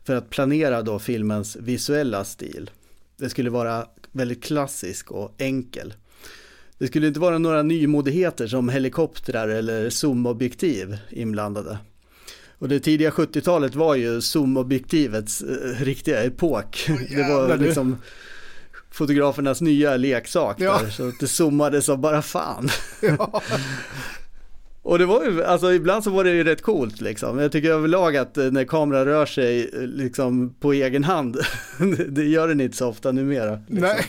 för 0.04 0.16
att 0.16 0.30
planera 0.30 0.82
då 0.82 1.00
filmens 1.00 1.56
visuella 1.56 2.26
stil. 2.26 2.70
Det 3.18 3.30
skulle 3.30 3.50
vara 3.50 3.88
väldigt 4.12 4.44
klassisk 4.44 5.12
och 5.12 5.36
enkel. 5.38 5.94
Det 6.78 6.88
skulle 6.88 7.08
inte 7.08 7.20
vara 7.20 7.38
några 7.38 7.64
nymodigheter 7.64 8.48
som 8.48 8.70
helikoptrar 8.70 9.48
eller 9.48 9.90
zoomobjektiv 9.90 10.98
inblandade. 11.10 11.78
Och 12.64 12.70
det 12.70 12.80
tidiga 12.80 13.10
70-talet 13.10 13.76
var 13.76 13.96
ju 13.96 14.22
zoomobjektivets 14.22 15.42
eh, 15.42 15.84
riktiga 15.84 16.24
epok. 16.24 16.90
Det 17.10 17.24
var 17.24 17.58
liksom 17.58 17.98
fotografernas 18.92 19.62
nya 19.62 19.98
leksak 19.98 20.56
ja. 20.60 20.80
där, 20.84 20.90
så 20.90 21.12
det 21.20 21.28
zoomade 21.28 21.82
som 21.82 22.02
bara 22.02 22.22
fan. 22.22 22.70
Ja. 23.02 23.42
Och 24.82 25.00
det 25.00 25.06
var 25.06 25.26
ju, 25.26 25.44
alltså 25.44 25.74
ibland 25.74 26.04
så 26.04 26.10
var 26.10 26.24
det 26.24 26.32
ju 26.32 26.44
rätt 26.44 26.62
coolt 26.62 27.02
liksom. 27.02 27.40
Jag 27.40 27.52
tycker 27.52 27.70
överlag 27.70 28.18
att 28.18 28.38
eh, 28.38 28.52
när 28.52 28.66
kameran 28.66 29.06
rör 29.06 29.26
sig 29.26 29.70
eh, 29.74 29.82
liksom 29.82 30.56
på 30.60 30.74
egen 30.74 31.04
hand, 31.04 31.38
det 32.10 32.24
gör 32.24 32.48
den 32.48 32.62
inte 32.62 32.78
så 32.78 32.88
ofta 32.88 33.12
numera. 33.12 33.60
Liksom. 33.68 33.90
Nej. 33.90 34.06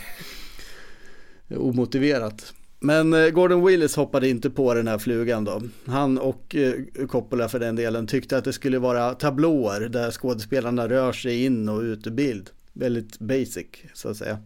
Omotiverat. 1.58 2.52
Men 2.84 3.12
eh, 3.12 3.30
Gordon 3.30 3.66
Willis 3.66 3.96
hoppade 3.96 4.28
inte 4.28 4.50
på 4.50 4.74
den 4.74 4.88
här 4.88 4.98
flugan 4.98 5.44
då. 5.44 5.62
Han 5.86 6.18
och 6.18 6.54
eh, 6.54 6.74
Coppola 7.08 7.48
för 7.48 7.58
den 7.58 7.76
delen 7.76 8.06
tyckte 8.06 8.38
att 8.38 8.44
det 8.44 8.52
skulle 8.52 8.78
vara 8.78 9.14
tablåer 9.14 9.80
där 9.80 10.10
skådespelarna 10.10 10.88
rör 10.88 11.12
sig 11.12 11.44
in 11.44 11.68
och 11.68 11.80
ut 11.80 12.06
ur 12.06 12.10
bild. 12.10 12.50
Väldigt 12.72 13.18
basic 13.18 13.66
så 13.94 14.08
att 14.08 14.16
säga. 14.16 14.38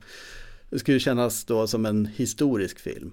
Det 0.70 0.78
skulle 0.78 1.01
kännas 1.01 1.44
då 1.44 1.66
som 1.66 1.86
en 1.86 2.06
historisk 2.06 2.78
film. 2.78 3.10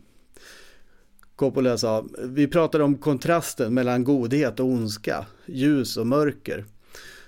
Coppola 1.35 1.77
sa, 1.77 2.06
vi 2.23 2.47
pratade 2.47 2.84
om 2.84 2.97
kontrasten 2.97 3.73
mellan 3.73 4.03
godhet 4.03 4.60
och 4.60 4.65
ondska, 4.65 5.26
ljus 5.45 5.97
och 5.97 6.07
mörker. 6.07 6.65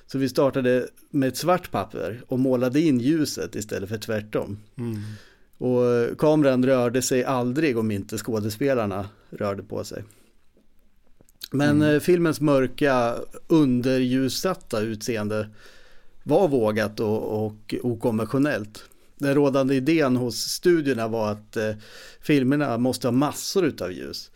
Så 0.07 0.17
vi 0.17 0.29
startade 0.29 0.87
med 1.09 1.27
ett 1.29 1.37
svart 1.37 1.71
papper 1.71 2.21
och 2.27 2.39
målade 2.39 2.81
in 2.81 2.99
ljuset 2.99 3.55
istället 3.55 3.89
för 3.89 3.97
tvärtom. 3.97 4.57
Mm. 4.77 4.97
Och 5.57 6.17
kameran 6.17 6.65
rörde 6.65 7.01
sig 7.01 7.23
aldrig 7.23 7.77
om 7.77 7.91
inte 7.91 8.17
skådespelarna 8.17 9.09
rörde 9.29 9.63
på 9.63 9.83
sig. 9.83 10.03
Men 11.51 11.69
mm. 11.69 11.95
Eh, 11.95 11.99
filmens 11.99 12.41
mörka 12.41 13.15
underljussatta 13.47 14.79
utseende 14.79 15.49
var 16.23 16.47
vågat 16.47 16.99
och, 16.99 17.45
och 17.45 17.75
okonventionellt 17.81 18.83
den 19.19 19.35
rådande 19.35 19.75
idén 19.75 20.15
hos 20.15 20.35
studierna 20.35 21.07
var 21.07 21.31
att 21.31 21.57
eh, 21.57 21.71
filmerna 22.21 22.77
måste 22.77 23.07
ha 23.07 23.11
massor 23.11 23.65
utav 23.65 23.91
ljus. 23.91 24.31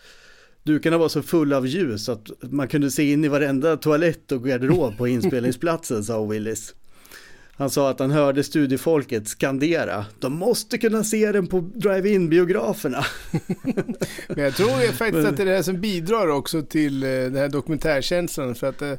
Dukarna 0.64 0.98
var 0.98 1.10
så 1.10 1.22
fulla 1.22 1.58
av 1.58 1.68
ljus 1.68 2.10
att 2.10 2.32
man 2.40 2.68
kunde 2.68 2.92
se 2.92 3.12
in 3.12 3.26
i 3.26 3.28
varenda 3.28 3.78
toalett 3.78 4.32
och 4.32 4.44
garderob 4.48 4.98
på 4.98 5.08
inspelningsplatsen, 5.08 6.04
sa 6.04 6.26
Willis. 6.26 6.76
Han 7.54 7.70
sa 7.70 7.90
att 7.90 8.00
han 8.00 8.12
hörde 8.12 8.44
studiefolket 8.44 9.28
skandera. 9.28 10.06
De 10.20 10.34
måste 10.34 10.78
kunna 10.78 11.04
se 11.04 11.32
den 11.32 11.48
på 11.48 11.60
drive-in 11.60 12.30
biograferna. 12.30 13.06
Men 14.28 14.44
jag 14.44 14.56
tror 14.56 14.92
faktiskt 14.92 15.28
att 15.28 15.38
det 15.38 15.44
är 15.44 15.46
det 15.46 15.56
här 15.56 15.62
som 15.62 15.82
bidrar 15.82 16.28
också 16.28 16.62
till 16.62 17.04
eh, 17.04 17.10
den 17.10 17.36
här 17.36 17.50
dokumentärkänslan. 17.50 18.56
För 18.56 18.70
att 18.70 18.82
eh, 18.82 18.92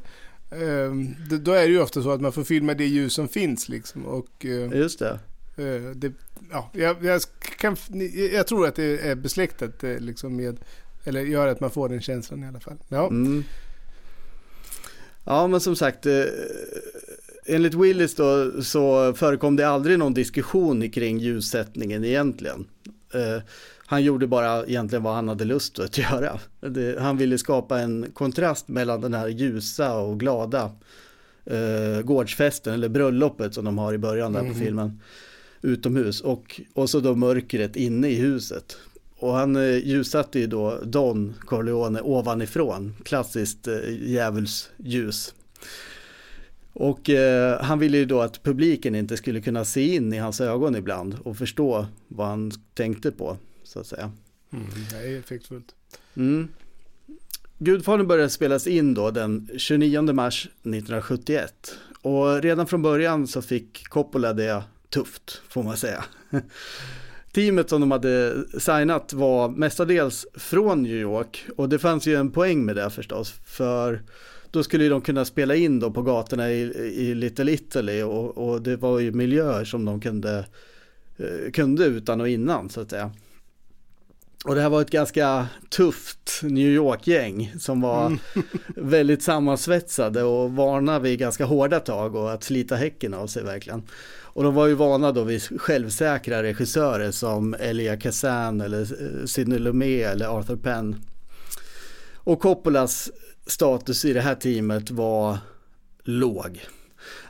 ehm, 0.51 1.15
då 1.41 1.53
är 1.53 1.63
det 1.63 1.73
ju 1.73 1.81
ofta 1.81 2.03
så 2.03 2.11
att 2.11 2.21
man 2.21 2.33
får 2.33 2.45
filma 2.45 2.75
det 2.75 2.87
ljus 2.87 3.15
som 3.15 3.29
finns 3.29 3.69
liksom. 3.69 4.07
Och, 4.07 4.47
eh, 4.47 4.79
Just 4.79 4.99
det. 4.99 5.19
Det, 5.95 6.13
ja, 6.51 6.71
jag, 6.73 7.05
jag, 7.05 7.23
kan, 7.59 7.77
jag 8.33 8.47
tror 8.47 8.67
att 8.67 8.77
det 8.77 9.09
är 9.09 9.15
besläktat 9.15 9.83
liksom 9.83 10.37
med, 10.37 10.61
eller 11.05 11.21
gör 11.21 11.49
att 11.49 11.61
man 11.61 11.71
får 11.71 11.89
den 11.89 12.01
känslan 12.01 12.45
i 12.45 12.47
alla 12.47 12.61
fall. 12.61 12.79
Ja, 12.89 13.09
mm. 13.09 13.45
ja 15.25 15.47
men 15.47 15.61
som 15.61 15.77
sagt, 15.77 16.07
enligt 17.47 17.75
Willis 17.75 18.15
då 18.15 18.63
så 18.63 19.15
förekom 19.15 19.57
det 19.57 19.69
aldrig 19.69 19.99
någon 19.99 20.15
diskussion 20.15 20.91
kring 20.91 21.19
ljussättningen 21.19 22.05
egentligen. 22.05 22.67
Han 23.87 24.03
gjorde 24.03 24.27
bara 24.27 24.67
egentligen 24.67 25.03
vad 25.03 25.15
han 25.15 25.29
hade 25.29 25.45
lust 25.45 25.79
att 25.79 25.99
göra. 25.99 26.41
Han 26.99 27.17
ville 27.17 27.39
skapa 27.39 27.81
en 27.81 28.07
kontrast 28.15 28.69
mellan 28.69 29.01
den 29.01 29.15
här 29.15 29.29
ljusa 29.29 29.95
och 29.95 30.21
glada 30.21 30.71
gårdsfesten 32.05 32.75
eller 32.75 32.89
bröllopet 32.89 33.55
som 33.55 33.65
de 33.65 33.79
har 33.79 33.95
i 33.95 33.99
början 33.99 34.33
där 34.33 34.41
på 34.41 34.47
mm. 34.47 34.59
filmen 34.59 35.01
utomhus 35.63 36.21
och, 36.21 36.61
och 36.75 36.91
så 36.91 37.01
då 37.01 37.15
mörkret 37.15 37.77
inne 37.77 38.09
i 38.09 38.15
huset. 38.15 38.77
Och 39.17 39.33
han 39.33 39.57
eh, 39.57 39.77
ljussatte 39.77 40.39
ju 40.39 40.47
då 40.47 40.79
Don 40.85 41.35
Corleone 41.41 42.01
ovanifrån, 42.01 42.95
klassiskt 43.05 43.69
eh, 43.69 43.75
djävulsljus. 44.03 45.35
Och 46.73 47.11
eh, 47.11 47.61
han 47.61 47.79
ville 47.79 47.99
ju 47.99 48.05
då 48.05 48.21
att 48.21 48.43
publiken 48.43 48.95
inte 48.95 49.17
skulle 49.17 49.41
kunna 49.41 49.65
se 49.65 49.95
in 49.95 50.13
i 50.13 50.19
hans 50.19 50.41
ögon 50.41 50.77
ibland 50.77 51.17
och 51.25 51.37
förstå 51.37 51.87
vad 52.09 52.27
han 52.27 52.53
tänkte 52.75 53.11
på, 53.11 53.37
så 53.65 53.81
att 53.81 53.87
säga. 53.87 54.13
Mm, 54.53 54.67
det 54.91 54.97
är 54.97 55.19
effektfullt. 55.19 55.75
Mm. 56.17 56.49
Gudfadern 57.59 58.07
började 58.07 58.31
spelas 58.31 58.67
in 58.67 58.95
då 58.95 59.11
den 59.11 59.49
29 59.57 60.13
mars 60.13 60.45
1971 60.45 61.75
och 62.03 62.43
redan 62.43 62.67
från 62.67 62.83
början 62.83 63.27
så 63.27 63.43
fick 63.43 63.89
Coppola 63.89 64.33
det 64.33 64.63
tufft 64.91 65.43
får 65.49 65.63
man 65.63 65.77
säga. 65.77 66.05
Teamet 67.33 67.71
som 67.71 67.81
de 67.81 67.91
hade 67.91 68.45
signat 68.59 69.13
var 69.13 69.49
mestadels 69.49 70.27
från 70.35 70.83
New 70.83 70.97
York 70.97 71.47
och 71.57 71.69
det 71.69 71.79
fanns 71.79 72.07
ju 72.07 72.15
en 72.15 72.31
poäng 72.31 72.65
med 72.65 72.77
det 72.77 72.91
förstås. 72.91 73.35
För 73.45 74.03
då 74.53 74.63
skulle 74.63 74.89
de 74.89 75.01
kunna 75.01 75.25
spela 75.25 75.55
in 75.55 75.81
då 75.81 75.91
på 75.91 76.03
gatorna 76.03 76.51
i, 76.51 76.61
i 76.95 77.15
Little 77.15 77.53
Italy 77.53 78.03
och, 78.03 78.39
och, 78.39 78.63
det 78.63 78.77
var 78.77 78.99
ju 78.99 79.13
miljöer 79.13 79.65
som 79.65 79.85
de 79.85 80.01
kunde, 80.01 80.47
eh, 81.17 81.51
kunde 81.53 81.85
utan 81.85 82.21
och 82.21 82.29
innan 82.29 82.69
så 82.69 82.81
att 82.81 82.91
säga. 82.91 83.13
Och 84.45 84.55
det 84.55 84.61
här 84.61 84.69
var 84.69 84.81
ett 84.81 84.91
ganska 84.91 85.47
tufft 85.71 86.41
New 86.43 86.69
York-gäng 86.69 87.53
som 87.59 87.81
var 87.81 88.07
mm. 88.07 88.19
väldigt 88.77 89.23
sammansvetsade 89.23 90.23
och 90.23 90.53
vana 90.53 90.99
vid 90.99 91.19
ganska 91.19 91.45
hårda 91.45 91.81
tag 91.81 92.15
och 92.15 92.33
att 92.33 92.45
slita 92.45 92.77
häcken 92.77 93.15
av 93.15 93.27
sig 93.27 93.45
verkligen. 93.45 93.83
Och 94.35 94.43
de 94.43 94.55
var 94.55 94.67
ju 94.67 94.75
vana 94.75 95.13
då 95.13 95.25
vid 95.25 95.61
självsäkra 95.61 96.43
regissörer 96.43 97.11
som 97.11 97.55
Elia 97.55 97.97
Kazan 97.97 98.61
eller 98.61 98.81
eh, 98.81 99.27
Sidney 99.27 99.59
Lumet 99.59 100.07
eller 100.07 100.27
Arthur 100.27 100.57
Penn. 100.57 100.97
Och 102.25 102.41
Coppolas 102.41 103.11
status 103.47 104.05
i 104.05 104.13
det 104.13 104.21
här 104.21 104.35
teamet 104.35 104.91
var 104.91 105.39
låg. 106.05 106.61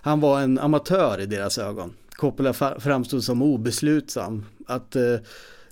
Han 0.03 0.21
var 0.21 0.41
en 0.41 0.59
amatör 0.59 1.21
i 1.21 1.27
deras 1.27 1.59
ögon. 1.59 1.93
Coppola 2.11 2.53
framstod 2.79 3.25
som 3.25 3.43
obeslutsam. 3.43 4.45
Att 4.67 4.97
eh, 4.97 5.17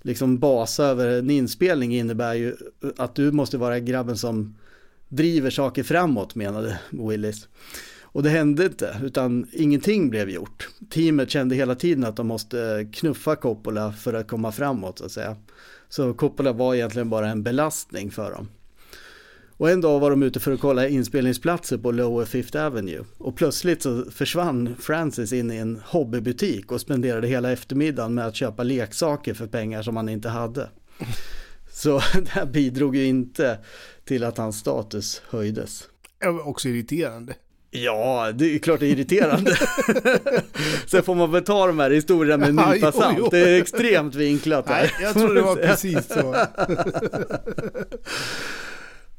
liksom 0.02 0.38
basa 0.38 0.84
över 0.84 1.18
en 1.18 1.30
inspelning 1.30 1.96
innebär 1.96 2.34
ju 2.34 2.56
att 2.96 3.14
du 3.14 3.32
måste 3.32 3.58
vara 3.58 3.80
grabben 3.80 4.16
som 4.16 4.58
driver 5.08 5.50
saker 5.50 5.82
framåt 5.82 6.34
menade 6.34 6.80
Willis. 6.90 7.48
Och 8.12 8.22
det 8.22 8.30
hände 8.30 8.64
inte, 8.64 8.96
utan 9.02 9.46
ingenting 9.52 10.10
blev 10.10 10.30
gjort. 10.30 10.68
Teamet 10.90 11.30
kände 11.30 11.54
hela 11.54 11.74
tiden 11.74 12.04
att 12.04 12.16
de 12.16 12.26
måste 12.26 12.88
knuffa 12.92 13.36
Coppola 13.36 13.92
för 13.92 14.14
att 14.14 14.28
komma 14.28 14.52
framåt 14.52 14.98
så 14.98 15.04
att 15.04 15.12
säga. 15.12 15.36
Så 15.88 16.14
Coppola 16.14 16.52
var 16.52 16.74
egentligen 16.74 17.10
bara 17.10 17.28
en 17.28 17.42
belastning 17.42 18.10
för 18.10 18.30
dem. 18.30 18.48
Och 19.60 19.70
en 19.70 19.80
dag 19.80 20.00
var 20.00 20.10
de 20.10 20.22
ute 20.22 20.40
för 20.40 20.52
att 20.52 20.60
kolla 20.60 20.88
inspelningsplatser 20.88 21.78
på 21.78 21.92
Lower 21.92 22.24
Fifth 22.24 22.58
Avenue. 22.58 23.04
Och 23.18 23.36
plötsligt 23.36 23.82
så 23.82 24.04
försvann 24.10 24.76
Francis 24.80 25.32
in 25.32 25.50
i 25.50 25.56
en 25.56 25.80
hobbybutik 25.84 26.72
och 26.72 26.80
spenderade 26.80 27.28
hela 27.28 27.52
eftermiddagen 27.52 28.14
med 28.14 28.26
att 28.26 28.36
köpa 28.36 28.62
leksaker 28.62 29.34
för 29.34 29.46
pengar 29.46 29.82
som 29.82 29.96
han 29.96 30.08
inte 30.08 30.28
hade. 30.28 30.68
Så 31.72 31.98
det 32.14 32.28
här 32.28 32.46
bidrog 32.46 32.96
ju 32.96 33.04
inte 33.04 33.58
till 34.04 34.24
att 34.24 34.38
hans 34.38 34.58
status 34.58 35.22
höjdes. 35.28 35.84
Också 36.44 36.68
irriterande. 36.68 37.34
Ja, 37.70 38.32
det 38.34 38.54
är 38.54 38.58
klart 38.58 38.80
det 38.80 38.86
är 38.86 38.92
irriterande. 38.92 39.56
Sen 40.86 41.02
får 41.02 41.14
man 41.14 41.32
väl 41.32 41.44
ta 41.44 41.66
de 41.66 41.78
här 41.78 41.90
historierna 41.90 42.36
med 42.36 42.48
en 42.48 42.72
nypa 42.72 42.92
salt. 42.92 43.30
Det 43.30 43.38
är 43.38 43.60
extremt 43.60 44.14
vinklat. 44.14 44.68
Här. 44.68 44.82
Nej, 44.82 44.90
jag 45.02 45.14
tror 45.14 45.34
det 45.34 45.42
var 45.42 45.56
precis 45.66 46.06
så 46.08 46.36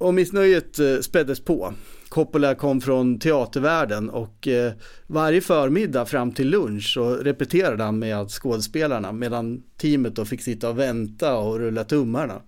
och 0.01 0.13
missnöjet 0.13 0.79
eh, 0.79 0.99
späddes 0.99 1.39
på. 1.39 1.73
Coppola 2.09 2.55
kom 2.55 2.81
från 2.81 3.19
teatervärlden 3.19 4.09
och 4.09 4.47
eh, 4.47 4.73
varje 5.07 5.41
förmiddag 5.41 6.05
fram 6.05 6.31
till 6.31 6.49
lunch 6.49 6.93
så 6.93 7.15
repeterade 7.15 7.83
han 7.83 7.99
med 7.99 8.29
skådespelarna 8.29 9.11
medan 9.11 9.63
teamet 9.77 10.15
då 10.15 10.25
fick 10.25 10.41
sitta 10.41 10.69
och 10.69 10.79
vänta 10.79 11.35
och 11.35 11.59
rulla 11.59 11.83
tummarna. 11.83 12.41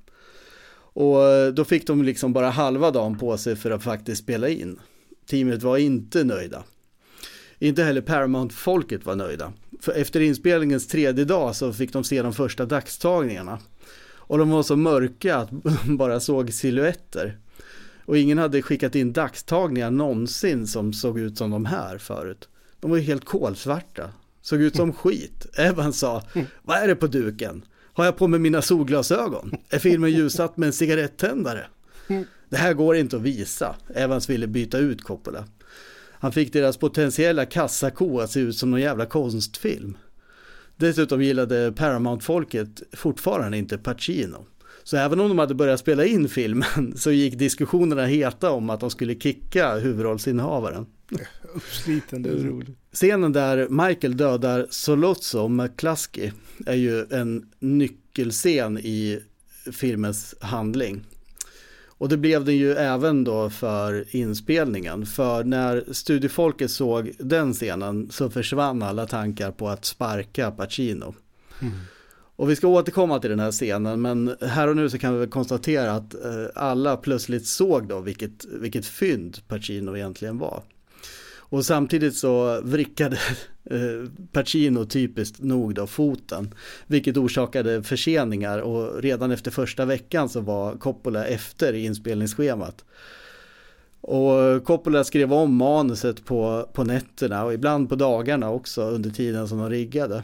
Och 0.95 1.23
eh, 1.23 1.53
då 1.53 1.65
fick 1.65 1.88
de 1.88 2.03
liksom 2.03 2.34
bara 2.34 2.49
halva 2.49 2.91
dagen 2.91 3.17
på 3.17 3.38
sig 3.38 3.55
för 3.55 3.71
att 3.71 3.84
faktiskt 3.84 4.23
spela 4.23 4.49
in. 4.49 4.80
Teamet 5.30 5.63
var 5.63 5.77
inte 5.77 6.23
nöjda. 6.23 6.63
Inte 7.59 7.84
heller 7.84 8.01
Paramount-folket 8.01 9.05
var 9.05 9.15
nöjda. 9.15 9.53
För 9.81 9.91
efter 9.91 10.19
inspelningens 10.19 10.88
tredje 10.88 11.25
dag 11.25 11.55
så 11.55 11.73
fick 11.73 11.93
de 11.93 12.03
se 12.03 12.21
de 12.21 12.34
första 12.34 12.65
dagstagningarna. 12.65 13.59
Och 14.28 14.38
de 14.38 14.50
var 14.50 14.64
så 14.64 14.76
mörka 14.76 15.36
att 15.36 15.50
de 15.86 15.98
bara 15.98 16.20
såg 16.20 16.54
silhuetter. 16.54 17.38
Och 18.06 18.18
ingen 18.18 18.38
hade 18.38 18.62
skickat 18.62 18.95
in 18.95 19.14
dagstagningar 19.14 19.91
någonsin 19.91 20.68
som 20.68 20.94
såg 20.94 21.20
ut 21.20 21.38
som 21.38 21.52
de 21.52 21.66
här 21.66 21.98
förut. 21.98 22.50
De 22.80 22.91
var 22.91 22.98
ju 22.98 23.04
helt 23.04 23.26
kolsvarta. 23.26 24.10
Såg 24.41 24.62
ut 24.62 24.76
som 24.76 24.94
skit. 24.94 25.45
Evan 25.58 25.94
sa, 25.94 26.24
vad 26.62 26.78
är 26.78 26.88
det 26.88 26.95
på 26.95 27.08
duken? 27.08 27.66
Har 27.94 28.06
jag 28.06 28.18
på 28.18 28.28
mig 28.28 28.40
mina 28.40 28.62
solglasögon? 28.62 29.56
Är 29.70 29.80
filmen 29.80 30.12
ljussatt 30.12 30.58
med 30.58 30.68
en 30.68 30.74
cigarettändare? 30.74 31.66
Det 32.50 32.58
här 32.58 32.74
går 32.74 32.95
inte 32.95 33.16
att 33.16 33.22
visa. 33.22 33.76
Evans 33.95 34.30
ville 34.30 34.48
byta 34.48 34.78
ut 34.78 35.04
Coppola. 35.04 35.45
Han 36.12 36.32
fick 36.32 36.54
deras 36.54 36.78
potentiella 36.78 37.45
kassako 37.45 38.20
att 38.20 38.32
se 38.32 38.40
ut 38.40 38.58
som 38.58 38.72
någon 38.72 38.82
jävla 38.82 39.06
konstfilm. 39.06 39.98
Dessutom 40.84 41.22
gillade 41.22 41.72
Paramount-folket 41.72 42.84
fortfarande 42.93 43.57
inte 43.57 43.77
Pacino. 43.77 44.45
Så 44.84 44.97
även 44.97 45.19
om 45.19 45.30
de 45.30 45.39
hade 45.39 45.55
börjat 45.55 45.80
spela 45.80 46.05
in 46.05 46.30
filmen 46.30 46.93
så 46.97 47.11
gick 47.11 47.39
diskussionerna 47.39 48.05
heta 48.05 48.51
om 48.51 48.69
att 48.69 48.80
de 48.80 48.89
skulle 48.89 49.15
kicka 49.15 49.76
huvudrollsinnehavaren. 49.76 50.85
Uppsliten, 51.53 52.23
det 52.23 52.30
är 52.30 52.34
roligt. 52.34 52.77
Scenen 52.93 53.34
där 53.34 53.88
Michael 53.88 54.18
dödar 54.18 54.68
Solozzo 54.69 55.47
McCluskey 55.47 56.31
är 56.65 56.76
ju 56.76 57.05
en 57.11 57.45
nyckelscen 57.60 58.77
i 58.77 59.19
filmens 59.72 60.35
handling. 60.39 61.05
Och 61.98 62.10
det 62.10 62.18
blev 62.18 62.45
den 62.45 62.56
ju 62.56 62.72
även 62.72 63.24
då 63.24 63.49
för 63.49 64.15
inspelningen. 64.15 65.06
För 65.06 65.44
när 65.44 65.94
studiefolket 65.94 66.72
såg 66.72 67.11
den 67.20 67.53
scenen 67.53 68.10
så 68.11 68.30
försvann 68.30 68.84
alla 68.84 69.06
tankar 69.06 69.52
på 69.52 69.70
att 69.70 69.86
sparka 69.86 70.52
Pacino. 70.52 71.15
Mm. 71.61 71.74
Och 72.36 72.49
vi 72.49 72.56
ska 72.56 72.68
återkomma 72.68 73.20
till 73.20 73.30
den 73.30 73.40
här 73.40 73.52
scenen 73.52 74.02
men 74.02 74.36
här 74.41 74.68
och 74.68 74.76
nu 74.76 74.90
så 74.90 74.98
kan 74.98 75.14
vi 75.14 75.20
väl 75.20 75.30
konstatera 75.30 75.91
att 75.91 76.14
eh, 76.14 76.45
alla 76.56 76.98
plötsligt 76.98 77.48
såg 77.48 77.88
då 77.88 77.99
vilket, 77.99 78.45
vilket 78.45 78.86
fynd 78.86 79.48
Pacino 79.48 79.95
egentligen 79.98 80.38
var. 80.38 80.64
Och 81.53 81.65
samtidigt 81.65 82.15
så 82.15 82.61
vrickade 82.61 83.15
eh, 83.63 84.09
Pacino 84.31 84.85
typiskt 84.85 85.41
nog 85.41 85.75
då 85.75 85.88
foten, 85.88 86.53
vilket 86.88 87.17
orsakade 87.17 87.84
förseningar 87.84 88.59
och 88.59 89.01
redan 89.01 89.31
efter 89.31 89.51
första 89.51 89.85
veckan 89.85 90.30
så 90.30 90.41
var 90.41 90.75
Coppola 90.75 91.25
efter 91.25 91.73
i 91.73 91.85
inspelningsschemat. 91.85 92.85
Och 94.01 94.63
Coppola 94.65 95.03
skrev 95.03 95.34
om 95.34 95.55
manuset 95.55 96.25
på, 96.25 96.69
på 96.73 96.84
nätterna 96.84 97.43
och 97.43 97.53
ibland 97.53 97.89
på 97.89 97.95
dagarna 97.95 98.49
också 98.49 98.81
under 98.81 99.09
tiden 99.09 99.47
som 99.47 99.57
de 99.57 99.69
riggade. 99.69 100.23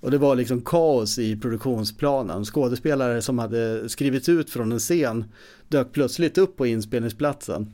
Och 0.00 0.10
det 0.10 0.18
var 0.18 0.36
liksom 0.36 0.60
kaos 0.60 1.18
i 1.18 1.36
produktionsplanen. 1.36 2.44
Skådespelare 2.44 3.22
som 3.22 3.38
hade 3.38 3.88
skrivits 3.88 4.28
ut 4.28 4.50
från 4.50 4.72
en 4.72 4.78
scen 4.78 5.24
dök 5.68 5.92
plötsligt 5.92 6.38
upp 6.38 6.56
på 6.56 6.66
inspelningsplatsen. 6.66 7.72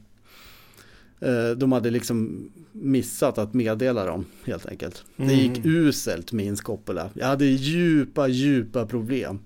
Eh, 1.20 1.50
de 1.50 1.72
hade 1.72 1.90
liksom 1.90 2.48
missat 2.76 3.38
att 3.38 3.54
meddela 3.54 4.04
dem 4.04 4.26
helt 4.44 4.66
enkelt. 4.66 5.04
Det 5.16 5.22
Mm. 5.22 5.36
gick 5.36 5.66
uselt 5.66 6.32
minns 6.32 6.60
Coppola. 6.60 7.10
Jag 7.14 7.26
hade 7.26 7.44
djupa, 7.44 8.28
djupa 8.28 8.86
problem. 8.86 9.38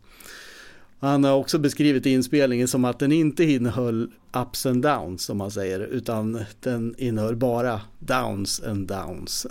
Han 1.00 1.24
har 1.24 1.32
också 1.34 1.58
beskrivit 1.58 2.06
inspelningen 2.06 2.68
som 2.68 2.84
att 2.84 2.98
den 2.98 3.12
inte 3.12 3.44
innehöll 3.44 4.10
ups 4.32 4.66
and 4.66 4.82
downs 4.82 5.22
som 5.22 5.38
man 5.38 5.50
säger, 5.50 5.80
utan 5.80 6.44
den 6.60 6.94
innehöll 6.98 7.36
bara 7.36 7.80
downs 7.98 8.62
and 8.62 8.88
downs. 8.88 9.46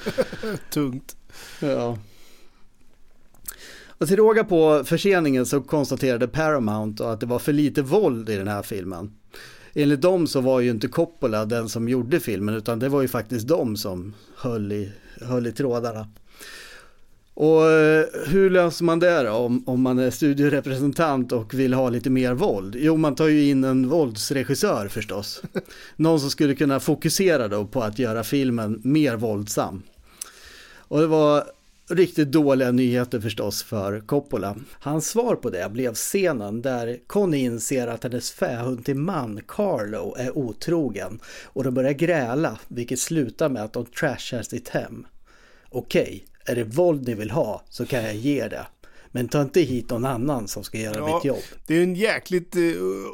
Tungt. 0.72 1.16
Ja. 1.60 1.98
Och 3.86 4.06
till 4.08 4.16
råga 4.16 4.44
på 4.44 4.82
förseningen 4.84 5.46
så 5.46 5.60
konstaterade 5.60 6.28
Paramount 6.28 7.04
att 7.04 7.20
det 7.20 7.26
var 7.26 7.38
för 7.38 7.52
lite 7.52 7.82
våld 7.82 8.28
i 8.28 8.36
den 8.36 8.48
här 8.48 8.62
filmen. 8.62 9.12
Enligt 9.74 10.00
dem 10.00 10.26
så 10.26 10.40
var 10.40 10.60
ju 10.60 10.70
inte 10.70 10.88
Coppola 10.88 11.44
den 11.44 11.68
som 11.68 11.88
gjorde 11.88 12.20
filmen 12.20 12.54
utan 12.54 12.78
det 12.78 12.88
var 12.88 13.02
ju 13.02 13.08
faktiskt 13.08 13.48
de 13.48 13.76
som 13.76 14.14
höll 14.36 14.72
i, 14.72 14.92
höll 15.20 15.46
i 15.46 15.52
trådarna. 15.52 16.08
Och 17.34 17.70
eh, 17.70 18.06
hur 18.26 18.50
löser 18.50 18.84
man 18.84 18.98
det 18.98 19.22
då 19.22 19.32
om, 19.32 19.62
om 19.66 19.82
man 19.82 19.98
är 19.98 20.10
studiorepresentant 20.10 21.32
och 21.32 21.54
vill 21.54 21.74
ha 21.74 21.88
lite 21.88 22.10
mer 22.10 22.34
våld? 22.34 22.76
Jo, 22.78 22.96
man 22.96 23.14
tar 23.14 23.28
ju 23.28 23.48
in 23.48 23.64
en 23.64 23.88
våldsregissör 23.88 24.88
förstås. 24.88 25.42
Någon 25.96 26.20
som 26.20 26.30
skulle 26.30 26.54
kunna 26.54 26.80
fokusera 26.80 27.48
då 27.48 27.66
på 27.66 27.82
att 27.82 27.98
göra 27.98 28.24
filmen 28.24 28.80
mer 28.84 29.16
våldsam. 29.16 29.82
Och 30.76 31.00
det 31.00 31.06
var 31.06 31.44
riktigt 31.90 32.32
dåliga 32.32 32.70
nyheter 32.70 33.20
förstås 33.20 33.62
för 33.62 34.00
Coppola. 34.00 34.56
Hans 34.72 35.08
svar 35.08 35.36
på 35.36 35.50
det 35.50 35.72
blev 35.72 35.94
scenen 35.94 36.62
där 36.62 36.98
Connie 37.06 37.44
inser 37.44 37.86
att 37.86 38.04
hennes 38.04 38.30
fähund 38.30 38.84
till 38.84 38.96
man 38.96 39.40
Carlo 39.48 40.14
är 40.18 40.38
otrogen 40.38 41.20
och 41.44 41.64
de 41.64 41.74
börjar 41.74 41.92
gräla 41.92 42.58
vilket 42.68 42.98
slutar 42.98 43.48
med 43.48 43.62
att 43.62 43.72
de 43.72 43.86
trashar 43.86 44.42
sitt 44.42 44.68
hem. 44.68 45.06
Okej, 45.68 46.24
är 46.44 46.54
det 46.54 46.64
våld 46.64 47.08
ni 47.08 47.14
vill 47.14 47.30
ha 47.30 47.62
så 47.68 47.86
kan 47.86 48.04
jag 48.04 48.14
ge 48.14 48.48
det. 48.48 48.66
Men 49.12 49.28
ta 49.28 49.42
inte 49.42 49.60
hit 49.60 49.90
någon 49.90 50.04
annan 50.04 50.48
som 50.48 50.64
ska 50.64 50.78
göra 50.78 50.98
Ja, 50.98 51.14
mitt 51.14 51.24
jobb. 51.24 51.42
Det 51.66 51.78
är 51.78 51.82
en 51.82 51.94
jäkligt 51.94 52.56
eh, 52.56 52.62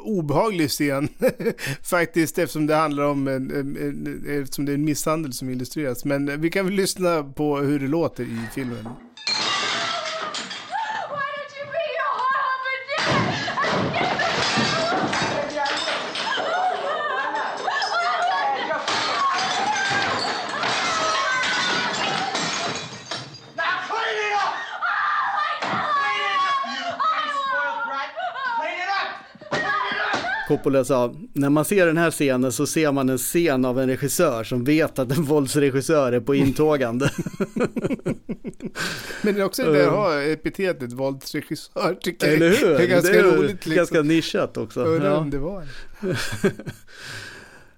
obehaglig 0.03 0.69
scen 0.69 1.09
faktiskt 1.83 2.37
eftersom 2.37 2.67
det 2.67 2.75
handlar 2.75 3.03
om 3.03 3.27
en, 3.27 3.51
en, 3.51 3.77
en, 3.77 4.41
eftersom 4.41 4.65
det 4.65 4.71
är 4.71 4.73
en 4.73 4.85
misshandel 4.85 5.33
som 5.33 5.49
illustreras. 5.49 6.05
Men 6.05 6.41
vi 6.41 6.49
kan 6.49 6.65
väl 6.65 6.73
lyssna 6.73 7.23
på 7.23 7.57
hur 7.57 7.79
det 7.79 7.87
låter 7.87 8.23
i 8.23 8.39
filmen. 8.55 8.87
Coppola 30.47 30.83
sa, 30.83 31.15
när 31.33 31.49
man 31.49 31.65
ser 31.65 31.85
den 31.85 31.97
här 31.97 32.11
scenen 32.11 32.51
så 32.51 32.67
ser 32.67 32.91
man 32.91 33.09
en 33.09 33.17
scen 33.17 33.65
av 33.65 33.79
en 33.79 33.87
regissör 33.87 34.43
som 34.43 34.63
vet 34.63 34.99
att 34.99 35.11
en 35.17 35.23
våldsregissör 35.23 36.11
är 36.11 36.19
på 36.19 36.35
intågande. 36.35 37.11
Men 39.21 39.35
det 39.35 39.41
är 39.41 39.43
också 39.43 39.63
det 39.63 39.71
där 39.71 39.87
att 39.87 39.93
ha 39.93 40.21
epitetet 40.21 40.93
våldsregissör 40.93 41.97
tycker 42.01 42.27
jag 42.27 42.35
Eller 42.35 42.49
hur? 42.49 42.71
är 42.71 42.87
ganska 42.87 43.11
det 43.11 43.19
är 43.19 43.23
roligt. 43.23 43.51
Liksom. 43.51 43.73
Ganska 43.73 44.01
nischat 44.01 44.57
också. 44.57 44.83
Om 45.17 45.29
det 45.29 45.37
var 45.37 45.63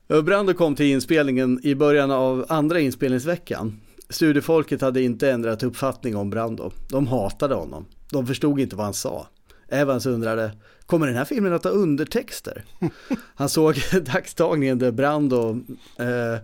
Brando 0.21 0.53
kom 0.53 0.75
till 0.75 0.85
inspelningen 0.85 1.59
i 1.63 1.75
början 1.75 2.11
av 2.11 2.45
andra 2.49 2.79
inspelningsveckan. 2.79 3.79
Studiefolket 4.09 4.81
hade 4.81 5.01
inte 5.01 5.31
ändrat 5.31 5.63
uppfattning 5.63 6.15
om 6.15 6.29
Brando. 6.29 6.71
De 6.89 7.07
hatade 7.07 7.55
honom. 7.55 7.85
De 8.11 8.27
förstod 8.27 8.59
inte 8.59 8.75
vad 8.75 8.85
han 8.85 8.93
sa. 8.93 9.27
Evans 9.69 10.05
undrade, 10.05 10.51
kommer 10.89 11.07
den 11.07 11.15
här 11.15 11.25
filmen 11.25 11.53
att 11.53 11.63
ha 11.63 11.71
undertexter? 11.71 12.63
Han 13.35 13.49
såg 13.49 13.75
dagstagningen 14.01 14.79
där 14.79 14.91
Brando 14.91 15.59
eh, 15.99 16.37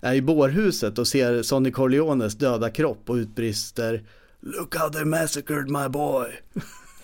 är 0.00 0.14
i 0.14 0.22
bårhuset 0.22 0.98
och 0.98 1.08
ser 1.08 1.42
Sonny 1.42 1.70
Corleones 1.70 2.34
döda 2.34 2.70
kropp 2.70 3.10
och 3.10 3.14
utbrister 3.14 4.04
Look 4.40 4.76
how 4.76 4.88
they 4.88 5.04
massacred 5.04 5.70
my 5.70 5.88
boy. 5.88 6.26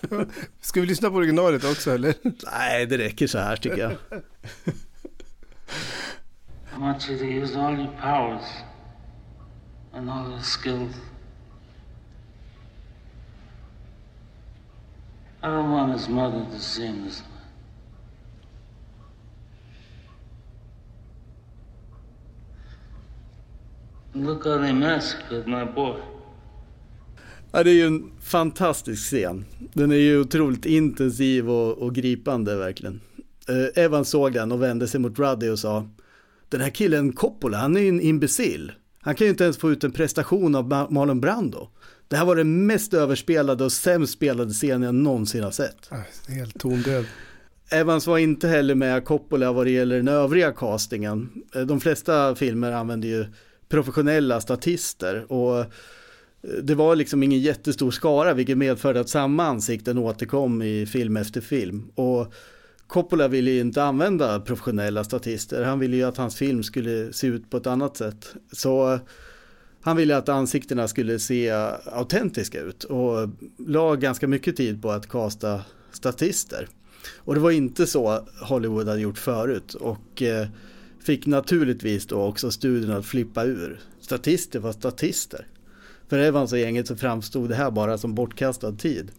Ska 0.61 0.81
vi 0.81 0.87
lyssna 0.87 1.09
på 1.09 1.15
originalet 1.15 1.63
också 1.63 1.91
eller? 1.91 2.13
Nej, 2.51 2.85
det 2.85 2.97
räcker 2.97 3.27
så 3.27 3.37
här 3.37 3.55
tycker 3.55 3.77
jag. 3.77 3.91
I 6.77 6.81
want 6.81 7.09
you 7.09 7.19
to 7.19 7.25
use 7.25 7.59
all 7.59 7.73
your 7.73 7.91
powers 8.01 8.45
and 9.93 10.09
all 10.09 10.29
your 10.29 10.41
skills. 10.41 10.95
I 15.41 15.47
don't 15.47 15.71
want 15.71 15.93
his 15.93 16.09
mother 16.09 16.45
to 16.51 16.59
see 16.59 16.85
him 16.85 17.05
this 17.05 17.21
way. 17.21 17.27
Look 24.13 24.45
how 24.45 24.57
they 24.57 24.73
massacred 24.73 25.47
my 25.47 25.65
boy. 25.75 25.99
Ja, 27.51 27.63
det 27.63 27.69
är 27.69 27.73
ju 27.73 27.87
en 27.87 28.11
fantastisk 28.21 29.03
scen. 29.03 29.45
Den 29.73 29.91
är 29.91 29.95
ju 29.95 30.19
otroligt 30.19 30.65
intensiv 30.65 31.49
och, 31.49 31.77
och 31.77 31.95
gripande 31.95 32.55
verkligen. 32.55 33.01
Eh, 33.47 33.83
Evan 33.83 34.05
såg 34.05 34.33
den 34.33 34.51
och 34.51 34.61
vände 34.61 34.87
sig 34.87 34.99
mot 34.99 35.19
Ruddy 35.19 35.49
och 35.49 35.59
sa 35.59 35.87
Den 36.49 36.61
här 36.61 36.69
killen 36.69 37.13
Coppola, 37.13 37.57
han 37.57 37.77
är 37.77 37.81
ju 37.81 37.89
en 37.89 38.01
imbecill. 38.01 38.71
Han 39.01 39.15
kan 39.15 39.25
ju 39.27 39.31
inte 39.31 39.43
ens 39.43 39.57
få 39.57 39.71
ut 39.71 39.83
en 39.83 39.91
prestation 39.91 40.55
av 40.55 40.69
Ma- 40.73 40.91
Marlon 40.91 41.21
Brando. 41.21 41.69
Det 42.09 42.15
här 42.17 42.25
var 42.25 42.35
den 42.35 42.65
mest 42.65 42.93
överspelade 42.93 43.63
och 43.63 43.71
sämst 43.71 44.13
spelade 44.13 44.53
scenen 44.53 44.81
jag 44.81 44.95
någonsin 44.95 45.43
har 45.43 45.51
sett. 45.51 45.89
Helt 46.27 46.59
tondöv. 46.59 47.07
Evans 47.71 48.07
var 48.07 48.17
inte 48.17 48.47
heller 48.47 48.75
med 48.75 49.05
Coppola 49.05 49.51
vad 49.51 49.65
det 49.65 49.71
gäller 49.71 49.95
den 49.95 50.07
övriga 50.07 50.51
castingen. 50.51 51.29
Eh, 51.55 51.61
De 51.61 51.79
flesta 51.79 52.35
filmer 52.35 52.71
använder 52.71 53.07
ju 53.07 53.25
professionella 53.69 54.41
statister 54.41 55.31
och 55.31 55.59
eh, 55.59 55.65
det 56.63 56.75
var 56.75 56.95
liksom 56.95 57.23
ingen 57.23 57.39
jättestor 57.39 57.91
skara 57.91 58.33
vilket 58.33 58.57
medförde 58.57 58.99
att 58.99 59.09
samma 59.09 59.43
ansikten 59.45 59.97
återkom 59.97 60.61
i 60.61 60.85
film 60.85 61.17
efter 61.17 61.41
film. 61.41 61.91
Och 61.95 62.33
Coppola 62.87 63.27
ville 63.27 63.51
ju 63.51 63.59
inte 63.59 63.83
använda 63.83 64.39
professionella 64.39 65.03
statister, 65.03 65.63
han 65.63 65.79
ville 65.79 65.95
ju 65.97 66.03
att 66.03 66.17
hans 66.17 66.35
film 66.35 66.63
skulle 66.63 67.13
se 67.13 67.27
ut 67.27 67.49
på 67.49 67.57
ett 67.57 67.67
annat 67.67 67.97
sätt. 67.97 68.33
Så 68.51 68.99
han 69.81 69.97
ville 69.97 70.17
att 70.17 70.29
ansiktena 70.29 70.87
skulle 70.87 71.19
se 71.19 71.49
autentiska 71.85 72.61
ut 72.61 72.83
och 72.83 73.29
la 73.57 73.95
ganska 73.95 74.27
mycket 74.27 74.55
tid 74.55 74.81
på 74.81 74.91
att 74.91 75.09
kasta 75.09 75.61
statister. 75.91 76.67
Och 77.15 77.35
det 77.35 77.41
var 77.41 77.51
inte 77.51 77.87
så 77.87 78.27
Hollywood 78.41 78.87
hade 78.87 79.01
gjort 79.01 79.17
förut 79.17 79.73
och 79.73 80.21
eh, 80.21 80.47
fick 80.99 81.25
naturligtvis 81.25 82.05
då 82.05 82.21
också 82.21 82.51
studion 82.51 82.91
att 82.91 83.05
flippa 83.05 83.43
ur. 83.43 83.79
Statister 84.01 84.59
var 84.59 84.71
statister. 84.71 85.47
För 86.09 86.19
Evans 86.19 86.41
alltså 86.41 86.55
och 86.55 86.59
gänget 86.59 86.87
så 86.87 86.95
framstod 86.95 87.49
det 87.49 87.55
här 87.55 87.71
bara 87.71 87.97
som 87.97 88.15
bortkastad 88.15 88.71
tid. 88.71 89.11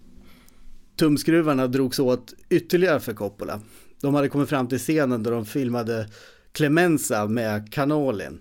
Tumskruvarna 0.96 1.66
drogs 1.66 1.98
åt 1.98 2.34
ytterligare 2.48 3.00
för 3.00 3.12
Coppola. 3.12 3.60
De 4.00 4.14
hade 4.14 4.28
kommit 4.28 4.48
fram 4.48 4.68
till 4.68 4.78
scenen 4.78 5.22
där 5.22 5.30
de 5.30 5.46
filmade 5.46 6.08
Clemenza 6.52 7.26
med 7.26 7.72
Canolin. 7.72 8.40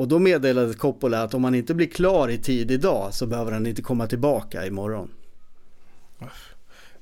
Och 0.00 0.08
då 0.08 0.18
meddelade 0.18 0.74
Coppola 0.74 1.22
att 1.22 1.34
om 1.34 1.44
han 1.44 1.54
inte 1.54 1.74
blir 1.74 1.86
klar 1.86 2.28
i 2.28 2.38
tid 2.38 2.70
idag 2.70 3.14
så 3.14 3.26
behöver 3.26 3.52
han 3.52 3.66
inte 3.66 3.82
komma 3.82 4.06
tillbaka 4.06 4.66
imorgon. 4.66 5.10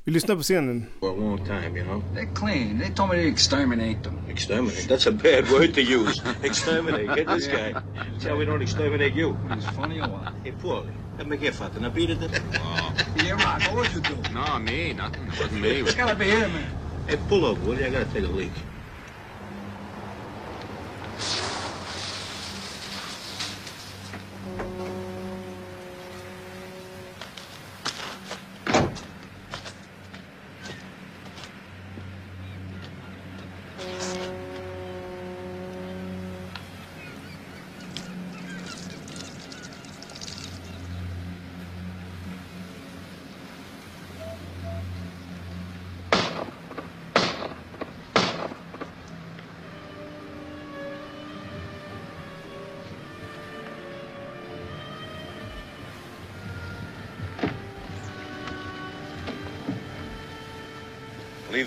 Vi 0.04 0.12
lyssnar 0.12 0.36
på 0.36 0.42
scenen. 0.42 0.86
For 1.00 1.10
a 1.10 1.16
long 1.16 1.38
time, 1.46 1.78
you 1.78 1.84
know. 1.84 2.02
They're 2.14 2.34
clean. 2.34 2.78
They 2.78 2.90
told 2.94 3.10
me 3.10 3.22
to 3.22 3.28
exterminate 3.28 4.02
them. 4.02 4.14
Exterminate? 4.28 4.88
That's 4.88 5.08
a 5.08 5.12
bad 5.12 5.50
word 5.50 5.74
to 5.74 5.80
use. 5.80 6.22
exterminate. 6.42 7.16
Get 7.16 7.26
this 7.36 7.46
guy. 7.46 7.74
See 8.18 8.28
how 8.28 8.38
we 8.38 8.44
don't 8.44 8.62
exterminate 8.62 9.14
you. 9.14 9.36
He's 9.54 9.66
funny 9.76 10.00
or 10.00 10.08
what? 10.08 10.32
Hey, 10.44 10.52
Paulie. 10.52 10.92
Let 11.18 11.28
me 11.28 11.36
get 11.36 11.54
father. 11.54 11.80
Now 11.80 11.90
beat 11.90 12.10
it. 12.10 12.18
Yeah, 13.24 13.44
Rock. 13.44 13.62
What 13.62 13.74
would 13.74 13.94
you 13.94 14.00
do? 14.00 14.16
No, 14.34 14.58
me. 14.58 14.92
Nothing. 14.92 15.26
It 15.28 15.40
wasn't 15.40 15.60
me. 15.60 15.68
It's 15.86 15.94
gotta 15.94 16.16
be 16.16 16.24
him, 16.24 16.52
man. 16.52 16.70
Hey, 17.06 17.18
pull 17.28 17.44
over, 17.44 17.60
will 17.64 17.78
you? 17.78 17.86
I 17.86 17.90
gotta 17.90 18.12
take 18.12 18.24
a 18.24 18.32
leak. 18.40 18.52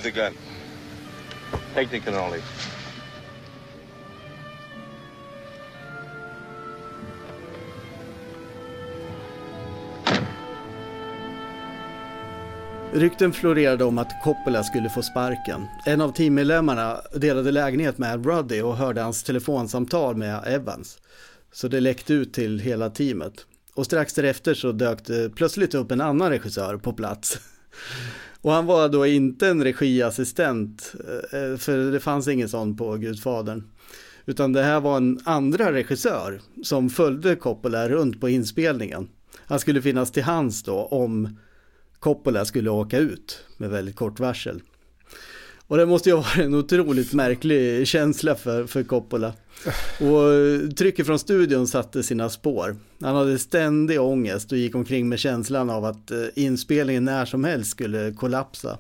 Leave 0.04 0.14
the 0.14 0.22
gun. 0.22 0.34
Take 1.74 1.88
the 1.88 2.00
cannoli. 2.00 2.42
Rykten 12.94 13.34
florerade 13.34 13.84
om 13.84 13.98
att 13.98 14.24
Coppola 14.24 14.64
skulle 14.64 14.90
få 14.90 15.02
sparken. 15.02 15.68
En 15.86 16.02
av 16.02 16.12
teammedlemmarna 16.12 17.02
delade 17.16 17.52
lägenhet 17.52 17.98
med 17.98 18.26
Ruddy 18.26 18.62
och 18.62 18.78
hörde 18.78 19.02
hans 19.02 19.24
telefonsamtal 19.24 20.16
med 20.16 20.44
Evans. 20.48 20.98
Så 21.52 21.68
det 21.68 21.80
läckte 21.80 22.14
ut 22.14 22.34
till 22.34 22.60
hela 22.60 22.90
teamet. 22.90 23.34
Och 23.74 23.86
strax 23.86 24.14
därefter 24.14 24.54
så 24.54 24.72
dök 24.72 25.06
det 25.06 25.36
plötsligt 25.36 25.74
upp 25.74 25.92
en 25.92 26.02
annan 26.02 26.30
regissör 26.30 26.78
på 26.78 26.94
plats. 26.94 27.40
Och 28.42 28.52
han 28.52 28.66
var 28.66 28.90
då 28.90 29.06
inte 29.06 29.48
en 29.48 29.64
regiassistent, 29.64 30.94
eh, 31.34 31.42
eh, 31.42 31.58
för 31.58 31.92
det 31.92 32.00
fanns 32.00 32.28
ingen 32.28 32.50
sån 32.50 32.78
på 32.78 32.96
Gudfadern. 32.96 33.64
Utan 34.26 34.54
det 34.54 34.64
här 34.64 34.80
var 34.80 34.98
en 34.98 35.20
andra 35.24 35.74
regissör 35.74 36.42
som 36.64 36.90
följde 36.90 37.36
Coppola 37.36 37.90
runt 37.90 38.22
på 38.22 38.30
inspelningen. 38.30 39.10
Han 39.38 39.60
skulle 39.60 39.82
finnas 39.82 40.12
till 40.12 40.24
hands 40.24 40.64
då 40.64 40.86
om 40.86 41.38
Coppola 42.00 42.46
skulle 42.46 42.70
åka 42.70 42.98
ut 42.98 43.46
med 43.58 43.70
väldigt 43.70 43.96
kort 43.96 44.20
varsel. 44.20 44.62
Och 45.72 45.78
det 45.78 45.86
måste 45.86 46.10
ju 46.10 46.16
ha 46.16 46.22
varit 46.22 46.46
en 46.46 46.56
otroligt 46.56 47.14
märklig 47.14 47.88
känsla 47.88 48.36
för, 48.36 48.66
för 48.66 48.84
Coppola. 48.84 49.34
Och 50.00 50.76
trycket 50.78 51.06
från 51.06 51.20
studion 51.20 51.68
satte 51.68 52.04
sina 52.04 52.30
spår. 52.30 52.76
Han 53.02 53.16
hade 53.16 53.40
ständig 53.40 54.02
ångest 54.02 54.52
och 54.52 54.58
gick 54.58 54.76
omkring 54.76 55.10
med 55.10 55.20
känslan 55.20 55.70
av 55.70 55.86
att 55.86 56.12
eh, 56.12 56.18
inspelningen 56.36 57.06
när 57.06 57.26
som 57.26 57.44
helst 57.44 57.72
skulle 57.72 58.14
kollapsa. 58.14 58.78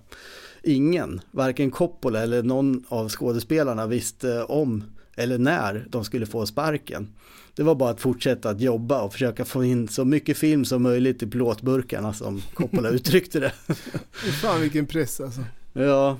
Ingen, 0.64 1.22
varken 1.32 1.72
Coppola 1.72 2.20
eller 2.22 2.44
någon 2.44 2.84
av 2.88 3.10
skådespelarna 3.10 3.88
visste 3.88 4.44
om 4.44 4.84
eller 5.16 5.38
när 5.38 5.86
de 5.90 6.06
skulle 6.06 6.26
få 6.26 6.46
sparken. 6.46 7.08
Det 7.56 7.64
var 7.64 7.76
bara 7.76 7.90
att 7.90 8.02
fortsätta 8.02 8.50
att 8.50 8.62
jobba 8.62 9.02
och 9.02 9.14
försöka 9.14 9.46
få 9.46 9.64
in 9.64 9.88
så 9.88 10.06
mycket 10.06 10.38
film 10.38 10.66
som 10.66 10.84
möjligt 10.84 11.24
i 11.24 11.28
plåtburkarna 11.28 12.14
som 12.14 12.42
Coppola 12.54 12.90
uttryckte 12.90 13.40
det. 13.40 13.52
Fan 14.42 14.62
vilken 14.62 14.86
press 14.86 15.22
alltså. 15.22 15.42
Ja, 15.74 16.18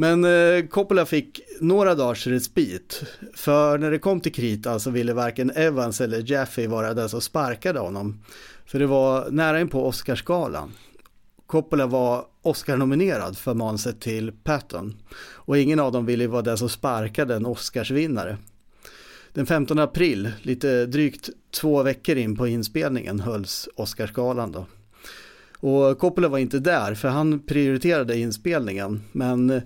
men 0.00 0.24
eh, 0.24 0.66
Coppola 0.66 1.06
fick 1.06 1.40
några 1.60 1.94
dagars 1.94 2.26
respit. 2.26 3.02
För 3.34 3.78
när 3.78 3.90
det 3.90 3.98
kom 3.98 4.20
till 4.20 4.32
krita 4.32 4.62
så 4.62 4.74
alltså 4.74 4.90
ville 4.90 5.14
varken 5.14 5.50
Evans 5.50 6.00
eller 6.00 6.30
Jaffe 6.30 6.66
vara 6.66 6.94
den 6.94 7.08
som 7.08 7.20
sparkade 7.20 7.80
honom. 7.80 8.22
För 8.66 8.78
det 8.78 8.86
var 8.86 9.30
nära 9.30 9.60
in 9.60 9.68
på 9.68 9.86
Oscarsgalan. 9.86 10.72
Coppola 11.46 11.86
var 11.86 12.24
Oscar-nominerad 12.42 13.38
för 13.38 13.54
manuset 13.54 14.00
till 14.00 14.32
Patton. 14.32 14.96
Och 15.20 15.58
ingen 15.58 15.80
av 15.80 15.92
dem 15.92 16.06
ville 16.06 16.26
vara 16.26 16.42
den 16.42 16.58
som 16.58 16.68
sparkade 16.68 17.34
en 17.34 17.46
Oscarsvinnare. 17.46 18.36
Den 19.32 19.46
15 19.46 19.78
april, 19.78 20.30
lite 20.42 20.86
drygt 20.86 21.30
två 21.50 21.82
veckor 21.82 22.16
in 22.16 22.36
på 22.36 22.48
inspelningen, 22.48 23.20
hölls 23.20 23.68
Oscarsgalan 23.76 24.52
då. 24.52 24.66
Och 25.60 25.98
Coppola 25.98 26.28
var 26.28 26.38
inte 26.38 26.58
där 26.58 26.94
för 26.94 27.08
han 27.08 27.40
prioriterade 27.40 28.18
inspelningen. 28.18 29.02
Men 29.12 29.62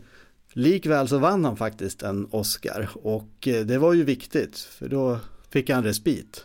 likväl 0.52 1.08
så 1.08 1.18
vann 1.18 1.44
han 1.44 1.56
faktiskt 1.56 2.02
en 2.02 2.26
Oscar 2.30 2.90
och 2.94 3.48
eh, 3.48 3.66
det 3.66 3.78
var 3.78 3.92
ju 3.92 4.04
viktigt 4.04 4.58
för 4.58 4.88
då 4.88 5.20
fick 5.50 5.70
han 5.70 5.84
respit. 5.84 6.44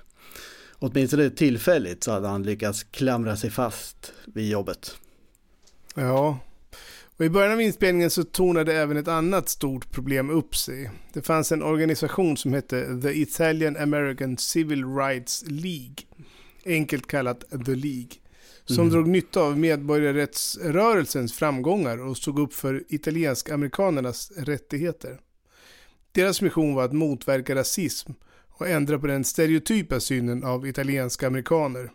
Åtminstone 0.79 1.29
tillfälligt 1.29 2.03
så 2.03 2.11
hade 2.11 2.27
han 2.27 2.43
lyckats 2.43 2.83
klamra 2.83 3.37
sig 3.37 3.49
fast 3.49 4.13
vid 4.25 4.49
jobbet. 4.49 4.97
Ja, 5.95 6.39
och 7.17 7.25
i 7.25 7.29
början 7.29 7.53
av 7.53 7.61
inspelningen 7.61 8.09
så 8.09 8.23
tornade 8.23 8.73
även 8.73 8.97
ett 8.97 9.07
annat 9.07 9.49
stort 9.49 9.91
problem 9.91 10.29
upp 10.29 10.55
sig. 10.55 10.91
Det 11.13 11.21
fanns 11.21 11.51
en 11.51 11.63
organisation 11.63 12.37
som 12.37 12.53
hette 12.53 13.01
The 13.01 13.21
Italian 13.21 13.77
American 13.77 14.37
Civil 14.37 14.85
Rights 14.85 15.43
League, 15.47 15.95
enkelt 16.65 17.07
kallat 17.07 17.43
The 17.65 17.75
League, 17.75 18.09
som 18.67 18.79
Mm. 18.79 18.89
drog 18.93 19.07
nytta 19.07 19.41
av 19.41 19.59
medborgarrättsrörelsens 19.59 21.33
framgångar 21.33 21.97
och 21.97 22.17
stod 22.17 22.39
upp 22.39 22.53
för 22.53 22.83
italiensk-amerikanernas 22.89 24.31
rättigheter. 24.37 25.19
Deras 26.11 26.41
mission 26.41 26.75
var 26.75 26.83
att 26.83 26.93
motverka 26.93 27.55
rasism 27.55 28.11
och 28.47 28.67
ändra 28.67 28.99
på 28.99 29.07
den 29.07 29.23
stereotypa 29.23 29.99
synen 29.99 30.43
av 30.43 30.67
italienska 30.67 31.27
amerikaner. 31.27 31.91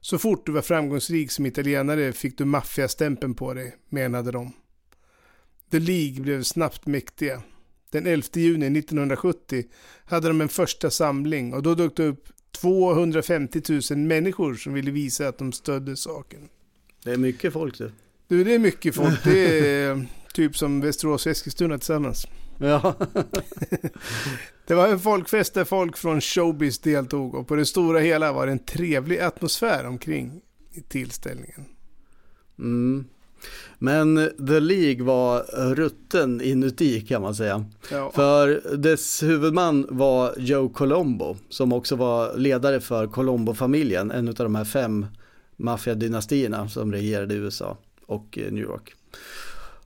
Så 0.00 0.18
fort 0.18 0.46
du 0.46 0.52
var 0.52 0.62
framgångsrik 0.62 1.30
som 1.30 1.46
italienare 1.46 2.12
fick 2.12 2.38
du 2.38 2.44
maffiastämpeln 2.44 3.34
på 3.34 3.54
dig, 3.54 3.76
menade 3.88 4.32
de. 4.32 4.52
The 5.70 5.78
League 5.78 6.20
blev 6.20 6.42
snabbt 6.42 6.86
mäktiga. 6.86 7.42
Den 7.90 8.06
11 8.06 8.26
juni 8.32 8.78
1970 8.78 9.64
hade 10.04 10.28
de 10.28 10.40
en 10.40 10.48
första 10.48 10.90
samling 10.90 11.54
och 11.54 11.62
då 11.62 11.74
dök 11.74 11.96
det 11.96 12.04
upp 12.06 12.28
250 12.52 13.62
000 13.90 13.98
människor 13.98 14.54
som 14.54 14.72
ville 14.72 14.90
visa 14.90 15.28
att 15.28 15.38
de 15.38 15.52
stödde 15.52 15.96
saken. 15.96 16.48
Det 17.04 17.12
är 17.12 17.16
mycket 17.16 17.52
folk 17.52 17.78
du. 17.78 17.92
Du, 18.28 18.44
det 18.44 18.54
är 18.54 18.58
mycket 18.58 18.94
folk. 18.94 19.18
Det 19.24 19.68
är 19.68 20.06
typ 20.34 20.56
som 20.56 20.80
Västerås 20.80 21.26
och 21.26 21.32
Eskilstuna 21.32 21.78
tillsammans. 21.78 22.26
Ja. 22.58 22.94
Det 24.66 24.74
var 24.74 24.88
en 24.88 25.00
folkfest 25.00 25.54
där 25.54 25.64
folk 25.64 25.96
från 25.96 26.20
showbiz 26.20 26.78
deltog 26.78 27.34
och 27.34 27.48
på 27.48 27.56
det 27.56 27.66
stora 27.66 28.00
hela 28.00 28.32
var 28.32 28.46
det 28.46 28.52
en 28.52 28.58
trevlig 28.58 29.18
atmosfär 29.18 29.86
omkring 29.86 30.40
i 30.72 30.80
tillställningen. 30.80 31.64
Mm. 32.58 33.04
Men 33.78 34.30
The 34.48 34.60
League 34.60 35.04
var 35.04 35.42
rutten 35.74 36.40
inuti 36.40 37.00
kan 37.00 37.22
man 37.22 37.34
säga. 37.34 37.64
Ja. 37.90 38.10
För 38.14 38.76
dess 38.76 39.22
huvudman 39.22 39.86
var 39.90 40.34
Joe 40.38 40.68
Colombo 40.68 41.36
som 41.48 41.72
också 41.72 41.96
var 41.96 42.36
ledare 42.36 42.80
för 42.80 43.06
Colombo-familjen, 43.06 44.10
en 44.10 44.28
av 44.28 44.34
de 44.34 44.54
här 44.54 44.64
fem 44.64 45.06
maffiadynastierna 45.56 46.68
som 46.68 46.92
regerade 46.92 47.34
i 47.34 47.36
USA 47.36 47.76
och 48.06 48.38
eh, 48.38 48.52
New 48.52 48.64
York. 48.64 48.94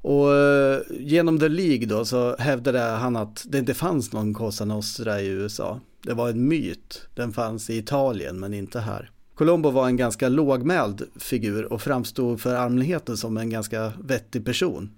Och 0.02 0.34
eh, 0.34 0.80
genom 0.90 1.38
The 1.38 1.48
League 1.48 1.86
då 1.86 2.04
så 2.04 2.36
hävdade 2.36 2.80
han 2.80 3.16
att 3.16 3.44
det 3.48 3.58
inte 3.58 3.74
fanns 3.74 4.12
någon 4.12 4.34
Cosa 4.34 4.64
Nostra 4.64 5.20
i 5.20 5.26
USA. 5.26 5.80
Det 6.02 6.14
var 6.14 6.28
en 6.28 6.48
myt. 6.48 7.06
Den 7.14 7.32
fanns 7.32 7.70
i 7.70 7.78
Italien 7.78 8.40
men 8.40 8.54
inte 8.54 8.80
här. 8.80 9.10
Colombo 9.42 9.70
var 9.70 9.86
en 9.86 9.96
ganska 9.96 10.28
lågmäld 10.28 11.02
figur 11.16 11.72
och 11.72 11.82
framstod 11.82 12.40
för 12.40 12.54
allmänheten 12.54 13.16
som 13.16 13.36
en 13.36 13.50
ganska 13.50 13.92
vettig 14.00 14.44
person. 14.44 14.90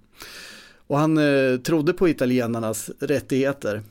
Och 0.87 0.99
han 0.99 1.19
eh, 1.19 1.57
trodde 1.57 1.93
på 1.93 2.09
italienarnas 2.09 2.91
rättigheter. 3.01 3.83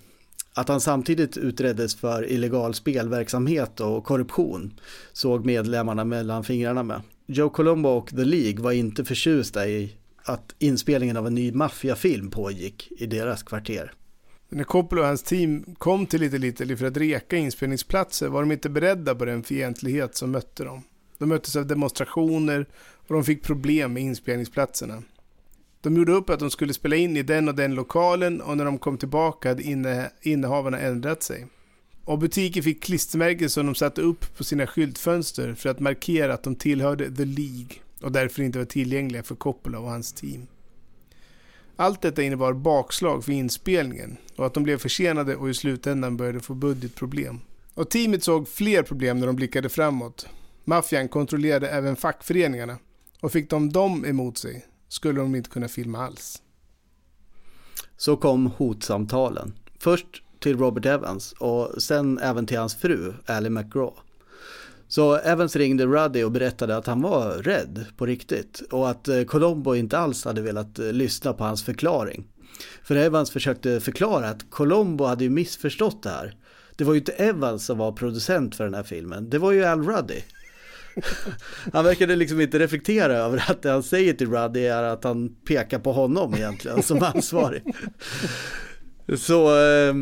Att 0.54 0.68
han 0.68 0.82
samtidigt 0.82 1.38
utreddes 1.38 1.96
för 1.96 2.32
illegal 2.32 2.74
spelverksamhet 2.74 3.80
och 3.80 4.04
korruption 4.04 4.74
såg 5.14 5.46
medlemmarna 5.46 6.06
mellan 6.06 6.44
fingrarna 6.44 6.84
med. 6.84 7.02
Joe 7.26 7.50
Colombo 7.50 7.90
och 7.90 8.10
The 8.10 8.26
League 8.26 8.64
var 8.64 8.72
inte 8.72 9.06
förtjusta 9.06 9.68
i 9.68 9.96
att 10.24 10.56
inspelningen 10.60 11.18
av 11.18 11.28
en 11.28 11.36
ny 11.36 11.52
maffiafilm 11.52 12.32
pågick 12.32 12.92
i 12.92 13.06
deras 13.06 13.44
kvarter. 13.44 13.94
När 14.56 14.64
Coppola 14.64 15.02
och 15.02 15.08
hans 15.08 15.24
team 15.24 15.76
kom 15.78 16.06
till 16.06 16.22
Little 16.22 16.48
Italy 16.48 16.76
för 16.76 16.86
att 16.86 16.98
reka 16.98 17.38
inspelningsplatser 17.38 18.28
var 18.28 18.42
de 18.42 18.52
inte 18.52 18.70
beredda 18.70 19.16
på 19.16 19.26
den 19.26 19.44
fientlighet 19.44 20.16
som 20.16 20.32
mötte 20.32 20.64
dem. 20.64 20.84
De 21.18 21.30
möttes 21.30 21.56
av 21.56 21.68
demonstrationer 21.68 22.66
och 23.08 23.14
de 23.14 23.24
fick 23.24 23.44
problem 23.44 23.94
med 23.94 24.04
inspelningsplatserna. 24.04 25.04
De 25.82 25.98
gjorde 25.98 26.12
upp 26.12 26.30
att 26.30 26.40
de 26.40 26.52
skulle 26.52 26.74
spela 26.74 26.96
in 26.96 27.18
i 27.18 27.24
den 27.24 27.50
och 27.50 27.56
den 27.56 27.76
lokalen 27.76 28.42
och 28.42 28.58
när 28.58 28.66
de 28.66 28.78
kom 28.78 28.98
tillbaka 28.98 29.50
hade 29.50 29.64
inne, 29.64 30.12
innehavarna 30.22 30.80
ändrat 30.80 31.24
sig. 31.24 31.48
Och 32.06 32.20
butiken 32.20 32.64
fick 32.64 32.84
klistermärken 32.84 33.50
som 33.50 33.66
de 33.66 33.76
satte 33.76 34.02
upp 34.02 34.38
på 34.38 34.44
sina 34.44 34.68
skyltfönster 34.68 35.54
för 35.54 35.70
att 35.70 35.80
markera 35.80 36.34
att 36.34 36.44
de 36.44 36.56
tillhörde 36.56 37.16
The 37.16 37.26
League 37.26 37.76
och 38.02 38.12
därför 38.12 38.44
inte 38.44 38.58
var 38.58 38.66
tillgängliga 38.66 39.24
för 39.24 39.36
Coppola 39.36 39.80
och 39.80 39.90
hans 39.90 40.14
team. 40.14 40.48
Allt 41.76 42.02
detta 42.02 42.24
innebar 42.24 42.54
bakslag 42.54 43.26
för 43.26 43.32
inspelningen 43.32 44.18
och 44.36 44.46
att 44.46 44.54
de 44.54 44.64
blev 44.64 44.78
försenade 44.78 45.36
och 45.36 45.50
i 45.50 45.54
slutändan 45.54 46.18
började 46.18 46.40
få 46.40 46.54
budgetproblem. 46.54 47.40
Och 47.74 47.90
teamet 47.90 48.24
såg 48.24 48.48
fler 48.48 48.84
problem 48.84 49.20
när 49.20 49.28
de 49.28 49.36
blickade 49.36 49.70
framåt. 49.70 50.28
Maffian 50.64 51.08
kontrollerade 51.10 51.70
även 51.70 51.96
fackföreningarna 51.96 52.78
och 53.22 53.32
fick 53.32 53.50
de 53.50 53.72
dem 53.72 54.06
emot 54.06 54.38
sig 54.38 54.66
skulle 54.88 55.20
de 55.20 55.36
inte 55.36 55.50
kunna 55.50 55.68
filma 55.68 56.06
alls. 56.06 56.42
Så 57.98 58.18
kom 58.18 58.46
hotsamtalen. 58.46 59.54
Först 59.80 60.24
till 60.40 60.58
Robert 60.58 60.86
Evans 60.86 61.32
och 61.32 61.82
sen 61.82 62.20
även 62.20 62.46
till 62.46 62.58
hans 62.58 62.76
fru, 62.76 63.14
Ally 63.26 63.50
McGraw. 63.50 63.94
Så 64.94 65.16
Evans 65.16 65.56
ringde 65.56 65.86
Ruddy 65.86 66.24
och 66.24 66.32
berättade 66.32 66.78
att 66.78 66.88
han 66.88 67.02
var 67.02 67.32
rädd 67.32 67.86
på 67.98 68.06
riktigt 68.06 68.62
och 68.72 68.90
att 68.90 69.08
eh, 69.08 69.24
Colombo 69.24 69.76
inte 69.76 69.98
alls 69.98 70.26
hade 70.26 70.42
velat 70.42 70.80
eh, 70.80 70.92
lyssna 70.92 71.34
på 71.34 71.44
hans 71.44 71.64
förklaring. 71.64 72.28
För 72.84 72.96
Evans 72.96 73.32
försökte 73.32 73.80
förklara 73.80 74.30
att 74.30 74.50
Colombo 74.50 75.06
hade 75.06 75.24
ju 75.24 75.30
missförstått 75.30 76.04
det 76.04 76.10
här. 76.10 76.36
Det 76.76 76.84
var 76.84 76.94
ju 76.94 77.00
inte 77.00 77.12
Evans 77.12 77.66
som 77.66 77.78
var 77.78 77.92
producent 77.92 78.56
för 78.56 78.64
den 78.64 78.74
här 78.74 78.84
filmen, 78.84 79.30
det 79.30 79.38
var 79.38 79.52
ju 79.52 79.66
Al 79.66 79.84
Ruddy. 79.84 80.22
Han 81.74 81.86
verkade 81.86 82.16
liksom 82.16 82.42
inte 82.42 82.60
reflektera 82.60 83.14
över 83.14 83.44
att 83.48 83.62
det 83.62 83.70
han 83.70 83.84
säger 83.84 84.14
till 84.14 84.32
Ruddy 84.32 84.66
är 84.66 84.84
att 84.84 85.04
han 85.04 85.30
pekar 85.30 85.80
på 85.80 85.92
honom 85.92 86.36
egentligen 86.36 86.84
som 86.84 87.04
ansvarig. 87.04 87.64
Så 89.18 89.66
eh, 89.66 89.96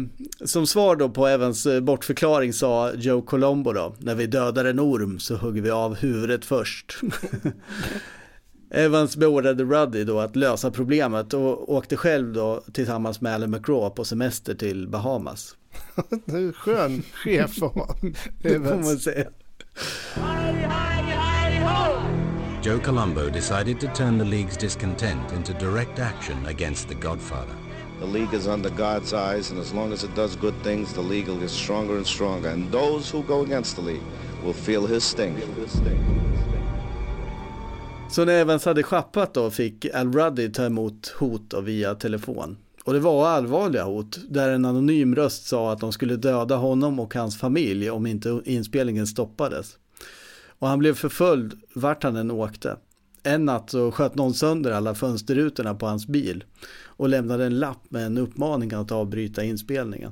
som 0.46 0.68
svar 0.68 0.96
då 0.96 1.10
på 1.10 1.28
Evans 1.28 1.66
eh, 1.66 1.80
bortförklaring 1.80 2.54
sa 2.54 2.94
Joe 2.94 3.22
Colombo 3.22 3.74
då, 3.74 3.96
när 4.00 4.16
vi 4.16 4.28
dödar 4.28 4.66
en 4.66 4.80
orm 4.80 5.20
så 5.20 5.36
hugger 5.36 5.62
vi 5.62 5.70
av 5.70 5.96
huvudet 5.96 6.46
först. 6.46 6.98
Evans 8.74 9.18
beordrade 9.18 9.64
Ruddy 9.64 10.04
då 10.04 10.20
att 10.20 10.36
lösa 10.36 10.72
problemet 10.72 11.34
och 11.34 11.74
åkte 11.74 11.98
själv 11.98 12.34
då 12.34 12.64
tillsammans 12.74 13.22
med 13.22 13.36
Alan 13.36 13.52
McGraw 13.52 13.90
på 13.90 14.06
semester 14.06 14.56
till 14.56 14.88
Bahamas. 14.88 15.56
Skön 16.56 17.04
chef 17.14 17.64
att 17.64 17.74
ha. 17.74 17.96
Det 18.42 18.60
får 18.60 18.76
man 18.76 18.98
säga. 18.98 19.28
Joe 22.64 22.80
Colombo 22.80 23.30
decided 23.30 23.80
to 23.80 23.88
turn 23.96 24.20
the 24.20 24.26
League's 24.26 24.60
discontent 24.60 25.32
into 25.36 25.54
direct 25.54 26.00
action 26.00 26.46
against 26.46 26.90
the 26.90 26.96
Godfather. 26.96 27.61
The 28.02 28.08
League 28.08 28.34
is 28.34 28.48
under 28.48 28.70
God's 28.70 29.14
eyes, 29.14 29.52
and 29.52 29.60
as 29.60 29.74
long 29.74 29.94
as 29.94 30.04
it 30.04 30.16
does 30.16 30.36
good 30.36 30.64
things, 30.64 30.94
the 30.94 31.02
League 31.02 31.28
will 31.28 31.40
get 31.40 31.50
stronger 31.50 31.98
and 31.98 32.08
stronger. 32.08 32.50
And 32.50 32.72
those 32.72 33.18
who 33.18 33.24
go 33.24 33.44
against 33.44 33.76
the 33.76 33.82
League 33.82 34.04
will 34.44 34.54
feel 34.54 34.88
his 34.88 35.04
sting. 35.04 35.38
Så 38.10 38.26
när 38.26 38.34
Evans 38.34 38.66
hade 38.66 38.84
schappat 38.84 39.34
då 39.34 39.52
fick 39.52 39.86
Al 39.96 40.14
Ruddy 40.14 40.50
ta 40.50 40.66
emot 40.66 41.08
hot 41.20 41.54
via 41.64 41.96
telefon. 41.96 42.58
Och 42.84 42.94
det 42.94 43.00
var 43.00 43.28
allvarliga 43.28 43.84
hot, 43.84 44.20
där 44.30 44.50
en 44.50 44.66
anonym 44.66 45.16
röst 45.16 45.48
sa 45.48 45.72
att 45.72 45.80
de 45.80 45.92
skulle 45.92 46.16
döda 46.16 46.56
honom 46.56 47.00
och 47.00 47.16
hans 47.16 47.38
familj 47.38 47.90
om 47.90 48.06
inte 48.06 48.42
inspelningen 48.46 49.08
stoppades. 49.08 49.78
Och 50.60 50.68
han 50.68 50.80
blev 50.80 50.94
förföljd 50.94 51.54
vart 51.74 52.04
han 52.04 52.16
än 52.16 52.32
åkte. 52.32 52.78
En 53.24 53.46
natt 53.46 53.70
så 53.70 53.92
sköt 53.92 54.16
någon 54.16 54.34
sönder 54.34 54.72
alla 54.72 54.96
fönsterrutorna 54.96 55.76
på 55.76 55.86
hans 55.86 56.08
bil 56.08 56.44
och 57.02 57.10
lämnade 57.10 57.46
en 57.46 57.60
lapp 57.60 57.92
med 57.92 58.06
en 58.06 58.18
uppmaning 58.18 58.74
att 58.74 58.92
avbryta 58.92 59.44
inspelningen. 59.44 60.12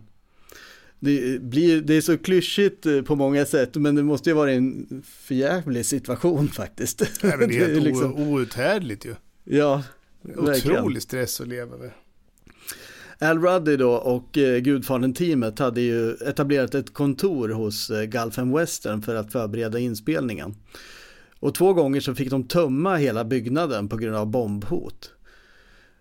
Det, 0.99 1.41
blir, 1.41 1.81
det 1.81 1.93
är 1.93 2.01
så 2.01 2.17
klyschigt 2.17 2.85
eh, 2.85 3.01
på 3.01 3.15
många 3.15 3.45
sätt 3.45 3.75
men 3.75 3.95
det 3.95 4.03
måste 4.03 4.29
ju 4.29 4.35
vara 4.35 4.51
en 4.51 5.03
förjävlig 5.05 5.85
situation 5.85 6.47
faktiskt. 6.47 7.01
Nej, 7.23 7.37
men 7.37 7.49
det 7.49 7.57
är 7.57 7.67
helt 7.73 7.83
liksom... 7.83 8.15
outhärdligt 8.15 9.05
ju. 9.05 9.15
Ja, 9.43 9.83
verkligen. 10.21 10.77
Otrolig 10.77 11.01
stress 11.01 11.41
att 11.41 11.47
leva 11.47 11.77
med. 11.77 11.91
Al 13.19 13.39
Ruddy 13.39 13.77
då 13.77 13.91
och 13.91 14.37
eh, 14.37 14.59
Gudfadern-teamet 14.59 15.59
hade 15.59 15.81
ju 15.81 16.11
etablerat 16.13 16.75
ett 16.75 16.93
kontor 16.93 17.49
hos 17.49 17.89
eh, 17.89 18.03
Gulf 18.03 18.37
Western 18.37 19.01
för 19.01 19.15
att 19.15 19.31
förbereda 19.31 19.79
inspelningen. 19.79 20.55
Och 21.39 21.55
två 21.55 21.73
gånger 21.73 22.01
så 22.01 22.15
fick 22.15 22.29
de 22.29 22.43
tömma 22.43 22.95
hela 22.95 23.25
byggnaden 23.25 23.89
på 23.89 23.97
grund 23.97 24.15
av 24.15 24.27
bombhot. 24.27 25.11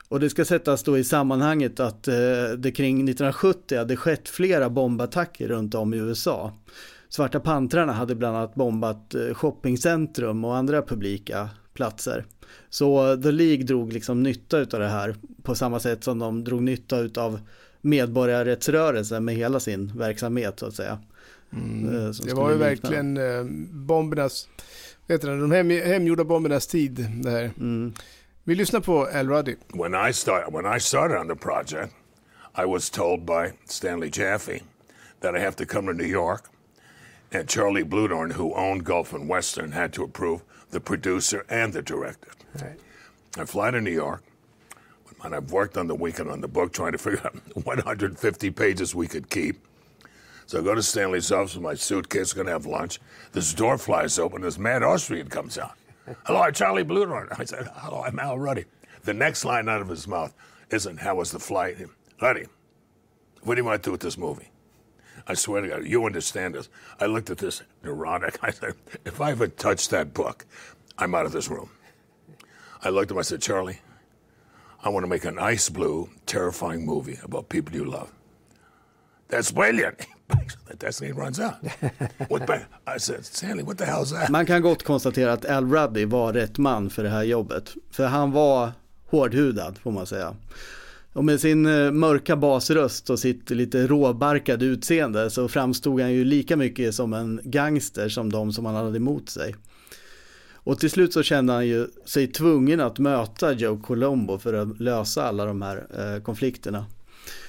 Och 0.09 0.21
det 0.21 0.31
ska 0.31 0.45
sättas 0.45 0.83
då 0.83 0.99
i 0.99 1.05
sammanhanget 1.05 1.81
att 1.81 2.09
eh, 2.09 2.15
det 2.59 2.73
kring 2.73 2.97
1970 2.97 3.79
hade 3.79 3.97
skett 3.97 4.29
flera 4.29 4.71
bombattacker 4.71 5.49
runt 5.49 5.75
om 5.75 5.95
i 5.95 5.97
USA. 5.97 6.53
Svarta 7.09 7.41
pantrarna 7.41 7.93
hade 7.93 8.15
bland 8.15 8.37
annat 8.37 8.55
bombat 8.55 9.15
eh, 9.15 9.35
shoppingcentrum 9.35 10.45
och 10.45 10.57
andra 10.57 10.83
publika 10.83 11.51
platser. 11.75 12.27
Så 12.71 13.17
The 13.17 13.31
League 13.31 13.65
drog 13.65 13.93
liksom 13.93 14.23
nytta 14.23 14.59
av 14.59 14.67
det 14.67 14.89
här 14.89 15.17
på 15.43 15.55
samma 15.55 15.81
sätt 15.81 16.05
som 16.05 16.19
de 16.19 16.45
drog 16.45 16.63
nytta 16.63 16.97
av 17.17 17.41
medborgarrättsrörelsen 17.81 19.25
med 19.25 19.35
hela 19.35 19.61
sin 19.61 19.99
verksamhet 19.99 20.59
så 20.59 20.67
att 20.67 20.75
säga. 20.75 20.99
Mm. 21.53 22.07
Eh, 22.07 22.11
det 22.25 22.35
var 22.35 22.51
ju 22.51 22.57
verkligen 22.57 23.17
eh, 23.17 23.45
bombernas, 23.71 24.49
vet 25.07 25.21
du, 25.21 25.41
de 25.41 25.53
hem, 25.53 25.71
hemgjorda 25.71 26.25
bombernas 26.25 26.67
tid 26.67 27.07
det 27.23 27.31
här. 27.31 27.51
Mm. 27.59 27.93
Vi 28.49 28.55
lyssnar 28.55 28.81
på 28.81 29.07
Al 29.07 29.29
Ruddy. 29.29 29.57
When 29.75 30.09
I, 30.09 30.13
start, 30.13 30.53
when 30.53 30.77
I 30.77 30.79
started 30.79 31.19
on 31.19 31.29
the 31.29 31.37
project 31.37 31.95
I 32.55 32.65
was 32.65 32.91
told 32.91 33.27
by 33.27 33.53
Stanley 33.67 34.11
Jaffe 34.11 34.63
that 35.21 35.37
I 35.37 35.39
have 35.39 35.55
to 35.57 35.67
come 35.67 35.87
to 35.87 35.93
New 35.93 36.09
York 36.09 36.49
and 37.31 37.47
Charlie 37.47 37.85
Bludorn, 37.85 38.33
who 38.33 38.55
owned 38.55 38.85
Gulf 38.85 39.13
and 39.13 39.29
Western, 39.29 39.73
had 39.73 39.93
to 39.93 40.03
approve 40.03 40.41
the 40.71 40.81
producer 40.81 41.45
and 41.51 41.75
the 41.75 41.83
director. 41.83 42.31
Right. 42.55 42.81
I 43.37 43.45
fly 43.45 43.71
to 43.71 43.83
New 43.83 43.93
York, 43.93 44.23
and 45.23 45.35
I've 45.35 45.53
worked 45.53 45.77
on 45.77 45.87
the 45.87 45.95
weekend 45.95 46.31
on 46.31 46.41
the 46.41 46.49
book 46.49 46.73
trying 46.73 46.93
to 46.93 46.99
figure 46.99 47.21
out 47.27 47.37
150 47.67 48.51
pages 48.51 48.95
we 48.95 49.09
could 49.09 49.29
keep. 49.29 49.57
So 50.47 50.61
I 50.61 50.63
go 50.63 50.75
to 50.75 50.83
Stanley's 50.83 51.31
office 51.31 51.55
with 51.55 51.65
my 51.65 51.75
suitcase, 51.75 52.33
going 52.33 52.47
to 52.47 52.53
have 52.53 52.65
lunch. 52.65 52.99
This 53.33 53.53
door 53.53 53.77
flies 53.77 54.19
open, 54.19 54.41
this 54.41 54.59
mad 54.59 54.83
Austrian 54.83 55.29
comes 55.29 55.59
out. 55.59 55.77
Hello, 56.25 56.41
I'm 56.41 56.53
Charlie 56.53 56.85
Bluedorn. 56.85 57.29
I 57.39 57.45
said, 57.45 57.69
hello, 57.75 58.03
I'm 58.03 58.19
Al 58.19 58.39
Ruddy. 58.39 58.65
The 59.05 59.15
next 59.15 59.45
line 59.45 59.69
out 59.69 59.81
of 59.81 59.89
his 59.89 60.07
mouth 60.09 60.35
isn't, 60.71 60.99
how 60.99 61.17
was 61.17 61.33
the 61.33 61.39
flight? 61.39 61.77
Ruddy, 62.21 62.47
what 63.43 63.55
do 63.55 63.61
you 63.61 63.65
want 63.65 63.83
to 63.83 63.87
do 63.87 63.93
with 63.93 64.01
this 64.01 64.17
movie? 64.17 64.51
I 65.27 65.35
swear 65.35 65.61
to 65.63 65.69
God, 65.69 65.85
you 65.87 66.05
understand 66.07 66.55
this. 66.55 66.69
I 67.01 67.07
looked 67.07 67.31
at 67.31 67.39
this 67.39 67.63
neurotic. 67.83 68.39
I 68.43 68.51
said, 68.51 68.75
if 69.05 69.21
I 69.21 69.33
ever 69.33 69.49
touch 69.49 69.89
that 69.91 70.15
book, 70.15 70.47
I'm 70.99 71.15
out 71.15 71.27
of 71.27 71.33
this 71.33 71.49
room. 71.49 71.71
I 72.83 72.91
looked 72.91 73.11
at 73.11 73.15
him, 73.15 73.19
I 73.19 73.23
said, 73.23 73.43
Charlie, 73.43 73.81
I 74.83 74.89
want 74.89 75.05
to 75.05 75.09
make 75.09 75.25
an 75.25 75.39
ice 75.39 75.69
blue, 75.69 76.09
terrifying 76.27 76.87
movie 76.87 77.19
about 77.23 77.49
people 77.49 77.75
you 77.75 77.85
love. 77.85 78.13
That's 79.29 79.51
brilliant. 79.53 80.07
Man 84.31 84.47
kan 84.47 84.63
gott 84.63 84.83
konstatera 84.83 85.33
att 85.33 85.45
Al 85.45 85.71
Ruddy 85.73 86.05
var 86.05 86.33
rätt 86.33 86.59
man 86.59 86.91
för 86.91 87.03
det 87.03 87.11
här 87.11 87.23
jobbet. 87.23 87.75
För 87.91 88.07
han 88.07 88.33
var 88.33 88.73
hårdhudad 89.07 89.79
får 89.79 89.91
man 89.91 90.07
säga. 90.07 90.35
Och 91.13 91.25
med 91.25 91.41
sin 91.41 91.67
eh, 91.67 91.91
mörka 91.91 92.37
basröst 92.37 93.11
och 93.11 93.19
sitt 93.19 93.51
lite 93.51 93.87
råbarkade 93.87 94.65
utseende 94.65 95.31
så 95.31 95.49
framstod 95.49 96.01
han 96.01 96.13
ju 96.13 96.25
lika 96.25 96.57
mycket 96.57 96.95
som 96.95 97.13
en 97.13 97.41
gangster 97.45 98.09
som 98.09 98.33
de 98.33 98.53
som 98.53 98.65
han 98.65 98.75
hade 98.75 98.97
emot 98.97 99.29
sig. 99.29 99.55
Och 100.53 100.79
till 100.79 100.91
slut 100.91 101.13
så 101.13 101.23
kände 101.23 101.53
han 101.53 101.67
ju 101.67 101.87
sig 102.05 102.27
tvungen 102.27 102.81
att 102.81 102.99
möta 102.99 103.53
Joe 103.53 103.79
Colombo 103.79 104.39
för 104.39 104.55
att 104.55 104.81
lösa 104.81 105.25
alla 105.25 105.45
de 105.45 105.63
här 105.63 105.87
eh, 105.99 106.23
konflikterna. 106.23 106.87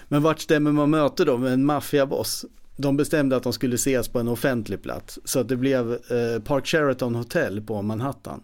Men 0.07 0.23
vart 0.23 0.39
stämmer 0.39 0.71
man 0.71 0.89
möte 0.89 1.25
då 1.25 1.37
med 1.37 1.53
en 1.53 1.65
maffiaboss? 1.65 2.45
De 2.81 2.97
bestämde 2.97 3.35
att 3.35 3.43
de 3.43 3.53
skulle 3.53 3.75
ses 3.75 4.07
på 4.07 4.19
en 4.19 4.27
offentlig 4.27 4.81
plats 4.81 5.19
så 5.23 5.39
att 5.39 5.47
det 5.47 5.55
blev 5.55 5.91
eh, 5.91 6.41
Park 6.43 6.67
Sheraton 6.67 7.15
Hotel 7.15 7.61
på 7.61 7.81
Manhattan. 7.81 8.41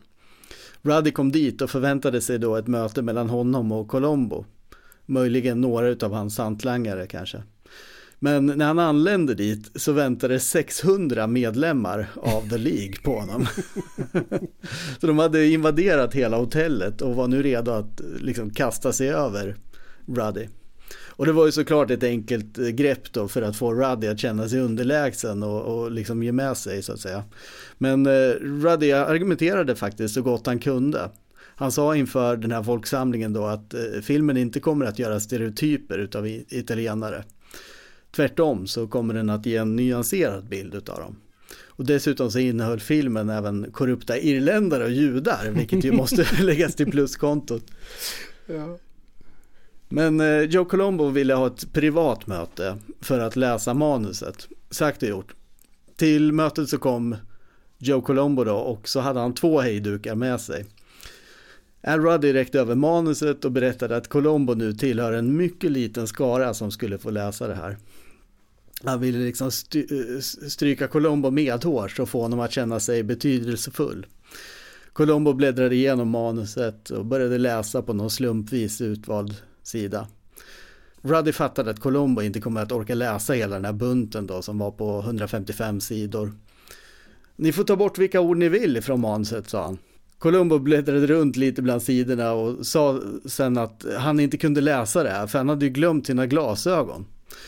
Ruddy 0.81 1.11
kom 1.11 1.31
dit 1.31 1.61
och 1.61 1.69
förväntade 1.69 2.21
sig 2.21 2.39
då 2.39 2.55
ett 2.55 2.67
möte 2.67 3.01
mellan 3.01 3.29
honom 3.29 3.71
och 3.71 3.87
Colombo. 3.87 4.45
Möjligen 5.05 5.61
några 5.61 6.05
av 6.05 6.13
hans 6.13 6.37
hantlangare 6.37 7.07
kanske. 7.07 7.43
Men 8.19 8.45
när 8.45 8.65
han 8.65 8.79
anlände 8.79 9.35
dit 9.35 9.71
så 9.75 9.91
väntade 9.91 10.39
600 10.39 11.27
medlemmar 11.27 12.07
av 12.15 12.49
The 12.49 12.57
League 12.57 12.95
på 13.03 13.19
honom. 13.19 13.47
så 14.99 15.07
de 15.07 15.19
hade 15.19 15.47
invaderat 15.47 16.13
hela 16.13 16.37
hotellet 16.37 17.01
och 17.01 17.15
var 17.15 17.27
nu 17.27 17.43
redo 17.43 17.71
att 17.71 18.01
liksom 18.19 18.49
kasta 18.49 18.93
sig 18.93 19.09
över 19.09 19.55
Ruddy. 20.07 20.47
Och 21.17 21.25
det 21.25 21.31
var 21.31 21.45
ju 21.45 21.51
såklart 21.51 21.91
ett 21.91 22.03
enkelt 22.03 22.57
grepp 22.57 23.13
då 23.13 23.27
för 23.27 23.41
att 23.41 23.55
få 23.55 23.73
Ruddy 23.73 24.07
att 24.07 24.19
känna 24.19 24.49
sig 24.49 24.59
underlägsen 24.59 25.43
och, 25.43 25.61
och 25.61 25.91
liksom 25.91 26.23
ge 26.23 26.31
med 26.31 26.57
sig 26.57 26.83
så 26.83 26.93
att 26.93 26.99
säga. 26.99 27.23
Men 27.77 28.05
eh, 28.05 28.29
Ruddy 28.41 28.91
argumenterade 28.91 29.75
faktiskt 29.75 30.13
så 30.13 30.21
gott 30.21 30.45
han 30.45 30.59
kunde. 30.59 31.09
Han 31.55 31.71
sa 31.71 31.95
inför 31.95 32.37
den 32.37 32.51
här 32.51 32.63
folksamlingen 32.63 33.33
då 33.33 33.45
att 33.45 33.73
eh, 33.73 33.79
filmen 34.03 34.37
inte 34.37 34.59
kommer 34.59 34.85
att 34.85 34.99
göra 34.99 35.19
stereotyper 35.19 35.97
utav 35.97 36.27
italienare. 36.27 37.23
Tvärtom 38.15 38.67
så 38.67 38.87
kommer 38.87 39.13
den 39.13 39.29
att 39.29 39.45
ge 39.45 39.55
en 39.55 39.75
nyanserad 39.75 40.49
bild 40.49 40.75
utav 40.75 40.99
dem. 40.99 41.15
Och 41.77 41.85
dessutom 41.85 42.31
så 42.31 42.39
innehöll 42.39 42.79
filmen 42.79 43.29
även 43.29 43.71
korrupta 43.71 44.17
irländare 44.17 44.83
och 44.83 44.91
judar, 44.91 45.51
vilket 45.55 45.83
ju 45.83 45.91
måste 45.97 46.27
läggas 46.43 46.75
till 46.75 46.91
pluskontot. 46.91 47.63
Ja. 48.47 48.77
Men 49.89 50.19
eh, 50.19 50.41
Joe 50.41 50.65
Colombo 50.65 51.09
ville 51.09 51.33
ha 51.33 51.47
ett 51.47 51.73
privat 51.73 52.27
möte 52.27 52.77
för 53.01 53.19
att 53.19 53.35
läsa 53.35 53.73
manuset. 53.73 54.47
Sagt 54.69 55.03
och 55.03 55.09
gjort. 55.09 55.33
Till 55.95 56.31
mötet 56.31 56.69
så 56.69 56.77
kom 56.77 57.15
Joe 57.77 58.01
Colombo 58.01 58.43
då 58.43 58.55
och 58.55 58.89
så 58.89 58.99
hade 58.99 59.19
han 59.19 59.33
två 59.33 59.59
hejdukar 59.59 60.15
med 60.15 60.41
sig. 60.41 60.65
Al 61.87 62.01
Ruddy 62.01 62.33
räckte 62.33 62.59
över 62.59 62.75
manuset 62.75 63.45
och 63.45 63.51
berättade 63.51 63.97
att 63.97 64.07
Colombo 64.07 64.53
nu 64.53 64.73
tillhör 64.73 65.13
en 65.13 65.37
mycket 65.37 65.71
liten 65.71 66.07
skara 66.07 66.53
som 66.53 66.71
skulle 66.71 66.97
få 66.97 67.09
läsa 67.09 67.47
det 67.47 67.55
här. 67.55 67.77
Han 68.83 68.99
ville 68.99 69.17
liksom 69.17 69.47
eh, 69.47 70.19
stryka 70.49 70.87
Colombo 70.87 71.31
medhårs 71.31 71.99
och 71.99 72.09
få 72.09 72.21
honom 72.21 72.39
att 72.39 72.51
känna 72.51 72.79
sig 72.79 73.03
betydelsefull. 73.03 74.05
Colombo 74.93 75.33
bläddrade 75.33 75.75
igenom 75.75 76.09
manuset 76.09 76.89
och 76.89 77.05
började 77.05 77.37
läsa 77.37 77.81
på 77.81 77.93
någon 77.93 78.09
slumpvis 78.09 78.81
utvald 78.81 79.35
sida. 79.67 80.07
Ruddy 81.01 81.31
fattade 81.31 81.71
att 81.71 81.79
Colombo 81.79 82.21
inte 82.21 82.41
kommer 82.41 82.61
att 82.61 82.71
orka 82.71 82.95
läsa 82.95 83.33
hela 83.33 83.55
den 83.55 83.65
här 83.65 83.73
bunten 83.73 84.27
då 84.27 84.41
som 84.41 84.57
var 84.57 84.71
på 84.71 84.99
155 84.99 85.81
sidor. 85.81 86.31
Ni 87.35 87.51
får 87.51 87.63
ta 87.63 87.75
bort 87.75 87.97
vilka 87.97 88.21
ord 88.21 88.37
ni 88.37 88.49
vill 88.49 88.77
ifrån 88.77 89.01
manuset, 89.01 89.49
sa 89.49 89.63
han. 89.63 89.77
Columbo 90.19 90.59
bläddrade 90.59 91.07
runt 91.07 91.35
lite 91.35 91.61
bland 91.61 91.81
sidorna 91.81 92.33
och 92.33 92.65
sa 92.65 93.01
sen 93.25 93.57
att 93.57 93.85
han 93.97 94.19
inte 94.19 94.37
kunde 94.37 94.61
läsa 94.61 95.03
det 95.03 95.09
här 95.09 95.27
för 95.27 95.37
han 95.37 95.49
hade 95.49 95.65
ju 95.65 95.71
glömt 95.71 96.07
sina 96.07 96.25
glasögon. 96.25 97.05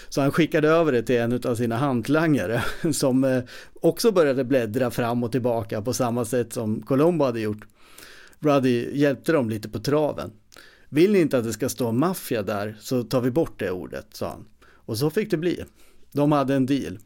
Så 0.09 0.21
han 0.21 0.31
skickade 0.31 0.69
över 0.69 0.91
det 0.91 1.03
till 1.03 1.17
en 1.17 1.41
av 1.45 1.55
sina 1.55 1.77
hantlangare 1.77 2.63
som 2.93 3.23
eh, 3.23 3.43
också 3.73 4.11
började 4.11 4.43
bläddra 4.43 4.91
fram 4.91 5.23
och 5.23 5.31
tillbaka 5.31 5.81
på 5.81 5.93
samma 5.93 6.25
sätt 6.25 6.53
som 6.53 6.81
Colombo 6.81 7.25
hade 7.25 7.39
gjort. 7.39 7.65
Ruddy 8.39 8.97
hjälpte 8.97 9.31
dem 9.31 9.49
lite 9.49 9.69
på 9.69 9.79
traven. 9.79 10.31
Vill 10.89 11.11
ni 11.11 11.19
inte 11.19 11.37
att 11.37 11.43
det 11.43 11.53
ska 11.53 11.69
stå 11.69 11.91
maffia 11.91 12.43
där 12.43 12.77
så 12.79 13.03
tar 13.03 13.21
vi 13.21 13.31
bort 13.31 13.59
det 13.59 13.71
ordet, 13.71 14.07
sa 14.11 14.29
han. 14.29 14.45
Och 14.69 14.97
så 14.97 15.09
fick 15.09 15.31
det 15.31 15.37
bli. 15.37 15.63
De 16.11 16.31
hade 16.31 16.55
en 16.55 16.65
deal. 16.65 16.99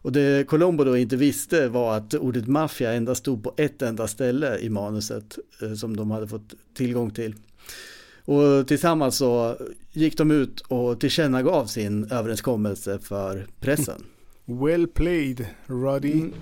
Och 0.00 0.12
det 0.12 0.48
Colombo 0.48 0.84
då 0.84 0.96
inte 0.96 1.16
visste 1.16 1.68
var 1.68 1.96
att 1.96 2.14
ordet 2.14 2.46
maffia 2.46 2.92
endast 2.92 3.20
stod 3.20 3.44
på 3.44 3.54
ett 3.56 3.82
enda 3.82 4.08
ställe 4.08 4.58
i 4.58 4.68
manuset 4.68 5.38
eh, 5.62 5.72
som 5.72 5.96
de 5.96 6.10
hade 6.10 6.28
fått 6.28 6.54
tillgång 6.74 7.10
till. 7.10 7.34
Och 8.24 8.68
tillsammans 8.68 9.16
så 9.16 9.56
gick 9.92 10.18
de 10.18 10.30
ut 10.30 10.60
och 10.60 11.00
tillkännagav 11.00 11.66
sin 11.66 12.12
överenskommelse 12.12 12.98
för 12.98 13.46
pressen. 13.60 14.04
Well 14.50 14.86
played, 14.86 15.46
Ruddy. 15.66 16.12
Mm. 16.12 16.32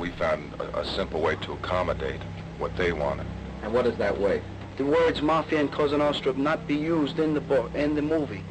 We 0.00 0.10
found 0.18 0.42
a, 0.58 0.80
a 0.80 0.84
simple 0.96 1.20
way 1.20 1.36
to 1.46 1.52
accommodate 1.52 2.20
what 2.58 2.70
they 2.76 2.92
wanted. 2.92 3.26
And 3.64 3.74
what 3.74 3.86
is 3.86 3.98
that 3.98 4.20
way? 4.20 4.40
The 4.76 4.84
words 4.84 5.22
mafia 5.22 5.60
and 5.60 5.70
Cosa 5.70 5.96
Nostra 5.96 6.32
not 6.32 6.66
be 6.66 6.74
used 6.74 7.20
in 7.20 7.32
the 7.32 7.40
book, 7.40 7.72
in 7.74 7.94
the 7.94 8.02
movie. 8.02 8.42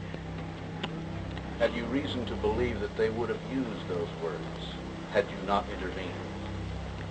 Had 1.60 1.74
you 1.74 1.84
reason 1.86 2.26
to 2.28 2.36
believe 2.36 2.80
that 2.80 2.96
they 2.96 3.10
would 3.10 3.30
have 3.30 3.40
used 3.52 3.88
those 3.90 4.08
words 4.24 4.42
had 5.12 5.26
you 5.30 5.38
not 5.46 5.66
intervened? 5.70 6.12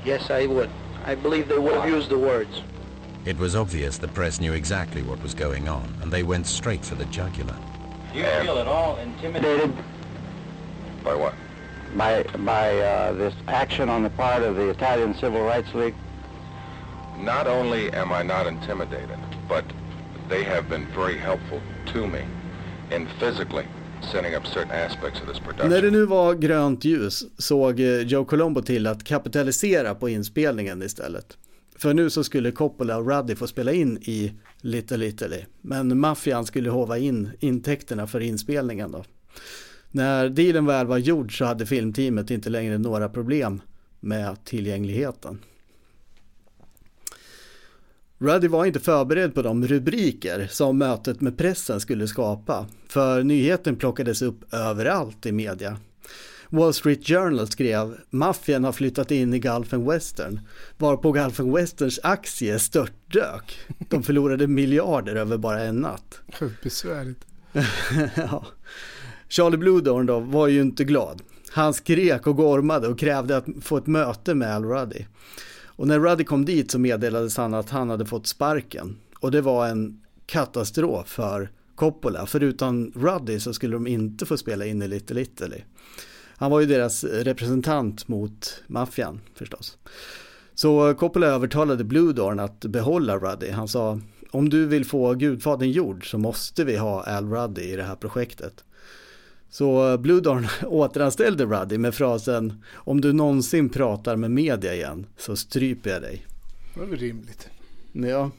Yes, 0.05 0.31
I 0.31 0.47
would. 0.47 0.71
I 1.05 1.15
believe 1.15 1.49
they 1.49 1.59
would 1.59 1.75
have 1.75 1.89
used 1.89 2.09
the 2.09 2.19
words. 2.19 2.63
It 3.25 3.39
was 3.39 3.55
obvious 3.55 3.99
the 3.99 4.09
press 4.09 4.41
knew 4.41 4.53
exactly 4.53 5.03
what 5.03 5.23
was 5.23 5.35
going 5.35 5.69
on, 5.69 5.95
and 6.03 6.11
they 6.13 6.23
went 6.23 6.47
straight 6.47 6.85
for 6.85 6.95
the 6.97 7.05
jugular. 7.07 7.57
Do 8.13 8.19
you 8.19 8.25
feel 8.25 8.59
at 8.59 8.67
all 8.67 8.99
intimidated 8.99 9.73
By 11.05 11.15
what? 11.15 11.35
by 11.97 12.23
by 12.23 12.79
uh, 12.79 13.13
this 13.13 13.35
action 13.47 13.89
on 13.89 14.03
the 14.03 14.11
part 14.11 14.43
of 14.43 14.57
the 14.57 14.69
Italian 14.71 15.15
Civil 15.15 15.43
Rights 15.43 15.73
League? 15.75 15.95
Not 17.25 17.47
only 17.47 17.91
am 17.91 18.11
I 18.21 18.25
not 18.25 18.47
intimidated, 18.47 19.19
but 19.49 19.65
they 20.29 20.45
have 20.45 20.69
been 20.69 20.87
very 20.97 21.19
helpful 21.19 21.61
to 21.93 22.07
me 22.07 22.23
in 22.97 23.07
physically 23.21 23.65
setting 24.13 24.35
up 24.37 24.47
certain 24.47 24.71
aspects 24.71 25.21
of 25.21 25.29
this 25.29 25.39
production. 25.39 25.69
När 25.71 25.83
det 25.83 25.91
nu 25.91 26.07
var 26.07 26.35
grönt 26.35 26.85
ljus 26.85 27.25
såg 27.39 27.81
eh, 27.81 28.01
Joe 28.01 28.25
Colombo 28.25 28.63
till 28.63 28.87
att 28.87 29.05
kapitalisera 29.05 29.95
på 29.95 30.09
inspelningen 30.09 30.83
istället. 30.83 31.37
För 31.77 31.95
nu 31.95 32.11
så 32.11 32.25
skulle 32.25 32.53
Coppola 32.53 32.97
och 32.97 33.11
Ruddy 33.11 33.35
få 33.35 33.47
spela 33.47 33.73
in 33.73 33.99
i 34.03 34.33
Little 34.61 35.07
Italy. 35.07 35.45
Men 35.61 36.01
maffian 36.01 36.47
skulle 36.47 36.71
hova 36.71 36.99
in 36.99 37.31
intäkterna 37.41 38.07
för 38.07 38.21
inspelningen 38.21 38.93
då. 38.93 39.05
När 39.91 40.29
dealen 40.29 40.67
väl 40.67 40.87
var 40.87 40.99
gjord 40.99 41.39
så 41.39 41.45
hade 41.45 41.67
filmteamet 41.67 42.31
inte 42.31 42.51
längre 42.51 42.79
några 42.79 43.09
problem 43.09 43.63
med 44.01 44.45
tillgängligheten. 44.45 45.39
Ruddy 48.23 48.49
var 48.49 48.65
inte 48.65 48.81
förberedd 48.81 49.35
på 49.35 49.43
de 49.43 49.67
rubriker 49.67 50.49
som 50.51 50.79
mötet 50.79 51.21
med 51.21 51.39
pressen 51.39 51.81
skulle 51.81 52.09
skapa, 52.09 52.67
för 52.89 53.23
nyheten 53.23 53.77
plockades 53.77 54.23
upp 54.23 54.55
överallt 54.55 55.27
i 55.27 55.33
media. 55.33 55.77
Wall 56.49 56.75
Street 56.75 57.07
Journal 57.07 57.47
skrev 57.47 57.97
“Maffian 58.11 58.65
har 58.65 58.73
flyttat 58.73 59.11
in 59.11 59.35
i 59.35 59.39
Gulfen 59.39 59.89
Western” 59.89 60.41
varpå 60.79 61.13
Gulfen 61.13 61.53
Westerns 61.53 62.01
aktie 62.03 62.59
störtdök. 62.59 63.61
De 63.89 64.03
förlorade 64.03 64.47
miljarder 64.47 65.15
över 65.15 65.37
bara 65.37 65.61
en 65.63 65.77
natt. 65.77 66.21
Besvärligt. 66.63 67.27
ja. 68.17 68.47
Charlie 69.29 69.57
Bluedorn 69.57 70.07
då 70.07 70.21
var 70.21 70.49
ju 70.49 70.61
inte 70.61 70.85
glad. 70.85 71.23
Han 71.51 71.75
skrek 71.75 72.27
och 72.27 72.37
gormade 72.37 72.89
och 72.89 72.99
krävde 72.99 73.37
att 73.37 73.47
få 73.61 73.77
ett 73.77 73.87
möte 73.87 74.35
med 74.35 74.57
Al 74.57 74.65
Ruddy. 74.65 75.05
Och 75.77 75.87
när 75.87 76.01
Ruddy 76.01 76.25
kom 76.25 76.45
dit 76.45 76.71
så 76.71 76.79
meddelades 76.79 77.37
han 77.37 77.55
att 77.55 77.71
han 77.71 77.91
hade 77.91 78.07
fått 78.07 78.27
sparken. 78.27 78.97
Och 79.21 79.31
det 79.31 79.41
var 79.41 79.69
en 79.69 80.01
katastrof 80.27 81.09
för 81.09 81.51
Coppola. 81.75 82.27
För 82.27 82.43
utan 82.43 82.93
Ruddy 82.95 83.41
så 83.41 83.53
skulle 83.53 83.77
de 83.77 83.87
inte 83.87 84.27
få 84.27 84.37
spela 84.37 84.67
in 84.67 84.83
i 84.83 84.89
Little 84.89 85.21
Italy. 85.21 85.59
Han 86.37 86.51
var 86.51 86.61
ju 86.61 86.67
deras 86.67 87.05
representant 87.05 88.09
mot 88.09 88.63
maffian 88.67 89.21
förstås. 89.35 89.79
Så 90.55 90.95
Coppola 90.95 91.27
övertalade 91.27 91.85
Blue 91.85 92.13
Dorn 92.13 92.41
att 92.41 92.61
behålla 92.61 93.19
Ruddy. 93.19 93.51
Han 93.51 93.69
sa 93.69 94.01
om 94.31 94.49
du 94.49 94.67
vill 94.67 94.85
få 94.85 95.15
Gudfadern 95.15 95.71
gjord 95.71 96.11
så 96.11 96.19
måste 96.19 96.65
vi 96.65 96.77
ha 96.77 97.03
Al 97.03 97.31
Ruddy 97.31 97.63
i 97.63 97.77
det 97.77 97.83
här 97.83 97.97
projektet. 97.97 98.65
Så 99.53 99.99
Bluedorn 99.99 100.47
återanställde 100.67 101.45
Ruddy 101.45 101.79
med 101.79 101.95
frasen 101.95 102.63
om 102.75 103.01
du 103.01 103.13
någonsin 103.13 103.69
pratar 103.69 104.17
med 104.17 104.31
media 104.31 104.75
igen 104.75 105.07
så 105.17 105.37
stryper 105.37 105.91
jag 105.91 106.03
dig. 106.03 106.27
Det 106.75 106.81
var 106.81 106.87
väl 106.87 106.99
rimligt. 106.99 107.49
Ja. 107.93 108.31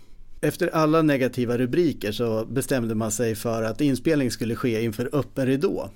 Efter 0.41 0.68
alla 0.68 1.02
negativa 1.02 1.57
rubriker 1.57 2.11
så 2.11 2.45
bestämde 2.45 2.95
man 2.95 3.11
sig 3.11 3.35
för 3.35 3.64
att 3.64 3.81
inspelning 3.81 4.31
skulle 4.31 4.56
ske 4.56 4.84
inför 4.84 5.10
öppen 5.14 5.45
ridå. 5.45 5.90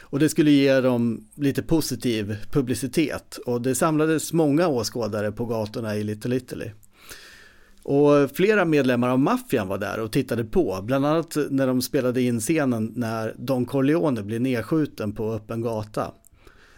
Och 0.00 0.18
det 0.18 0.28
skulle 0.28 0.50
ge 0.50 0.80
dem 0.80 1.28
lite 1.34 1.62
positiv 1.62 2.36
publicitet 2.50 3.38
och 3.46 3.62
det 3.62 3.74
samlades 3.74 4.32
många 4.32 4.68
åskådare 4.68 5.32
på 5.32 5.46
gatorna 5.46 5.96
i 5.96 6.04
Little 6.04 6.36
Italy. 6.36 6.70
Och 7.86 8.30
flera 8.36 8.64
medlemmar 8.64 9.08
av 9.08 9.18
maffian 9.18 9.68
var 9.68 9.78
där 9.78 10.00
och 10.00 10.12
tittade 10.12 10.44
på, 10.44 10.80
bland 10.82 11.06
annat 11.06 11.36
när 11.50 11.66
de 11.66 11.82
spelade 11.82 12.22
in 12.22 12.40
scenen 12.40 12.92
när 12.96 13.34
Don 13.38 13.66
Corleone 13.66 14.22
blir 14.22 14.40
nedskjuten 14.40 15.12
på 15.12 15.32
öppen 15.32 15.60
gata. 15.62 16.12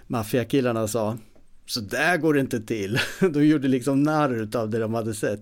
Maffiakillarna 0.06 0.88
sa, 0.88 1.18
så 1.66 1.80
där 1.80 2.16
går 2.16 2.34
det 2.34 2.40
inte 2.40 2.60
till. 2.60 2.98
De 3.32 3.46
gjorde 3.46 3.68
liksom 3.68 4.02
narr 4.02 4.48
av 4.56 4.70
det 4.70 4.78
de 4.78 4.94
hade 4.94 5.14
sett. 5.14 5.40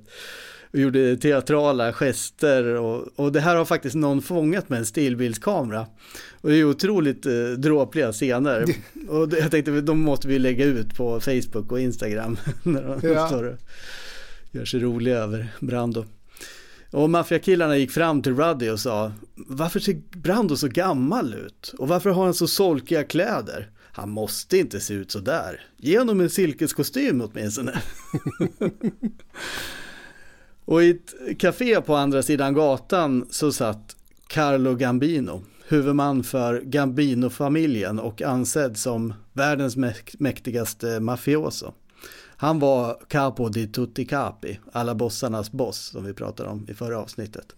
Och 0.72 0.78
gjorde 0.80 1.16
teatrala 1.16 1.92
gester 1.92 2.64
och, 2.64 3.08
och 3.16 3.32
det 3.32 3.40
här 3.40 3.56
har 3.56 3.64
faktiskt 3.64 3.94
någon 3.96 4.22
fångat 4.22 4.68
med 4.68 4.78
en 4.78 4.86
stillbildskamera. 4.86 5.86
Och 6.40 6.50
det 6.50 6.56
är 6.56 6.64
otroligt 6.64 7.26
eh, 7.26 7.32
dråpliga 7.58 8.12
scener. 8.12 8.64
Och 9.08 9.32
jag 9.32 9.50
tänkte, 9.50 9.80
de 9.80 10.00
måste 10.00 10.28
vi 10.28 10.38
lägga 10.38 10.64
ut 10.64 10.96
på 10.96 11.20
Facebook 11.20 11.72
och 11.72 11.80
Instagram. 11.80 12.36
när 12.62 12.82
de 13.00 13.08
Ja. 13.08 13.28
står 13.28 13.56
gör 14.54 14.64
sig 14.64 14.80
roliga 14.80 15.18
över 15.18 15.48
Brando. 15.60 16.04
Och 16.90 17.10
maffiakillarna 17.10 17.76
gick 17.76 17.90
fram 17.90 18.22
till 18.22 18.36
Ruddy 18.36 18.70
och 18.70 18.80
sa 18.80 19.12
Varför 19.34 19.80
ser 19.80 20.02
Brando 20.10 20.56
så 20.56 20.68
gammal 20.68 21.34
ut? 21.34 21.74
Och 21.78 21.88
varför 21.88 22.10
har 22.10 22.24
han 22.24 22.34
så 22.34 22.46
solkiga 22.46 23.04
kläder? 23.04 23.70
Han 23.92 24.10
måste 24.10 24.58
inte 24.58 24.80
se 24.80 24.94
ut 24.94 25.10
så 25.10 25.18
där. 25.18 25.60
Ge 25.76 25.98
honom 25.98 26.20
en 26.20 26.30
silkeskostym 26.30 27.20
åtminstone. 27.20 27.82
och 30.64 30.82
i 30.82 30.90
ett 30.90 31.38
café 31.38 31.80
på 31.80 31.96
andra 31.96 32.22
sidan 32.22 32.54
gatan 32.54 33.26
så 33.30 33.52
satt 33.52 33.96
Carlo 34.26 34.74
Gambino, 34.74 35.44
huvudman 35.68 36.24
för 36.24 36.60
Gambino-familjen 36.60 37.98
och 37.98 38.22
ansedd 38.22 38.76
som 38.76 39.14
världens 39.32 39.76
mäktigaste 40.18 41.00
mafioso. 41.00 41.72
Han 42.44 42.58
var 42.58 42.98
capo 43.08 43.48
di 43.48 43.66
tutti 43.66 44.04
capi, 44.04 44.60
alla 44.72 44.94
bossarnas 44.94 45.52
boss 45.52 45.78
som 45.78 46.04
vi 46.04 46.14
pratade 46.14 46.48
om 46.48 46.66
i 46.68 46.74
förra 46.74 46.98
avsnittet. 46.98 47.54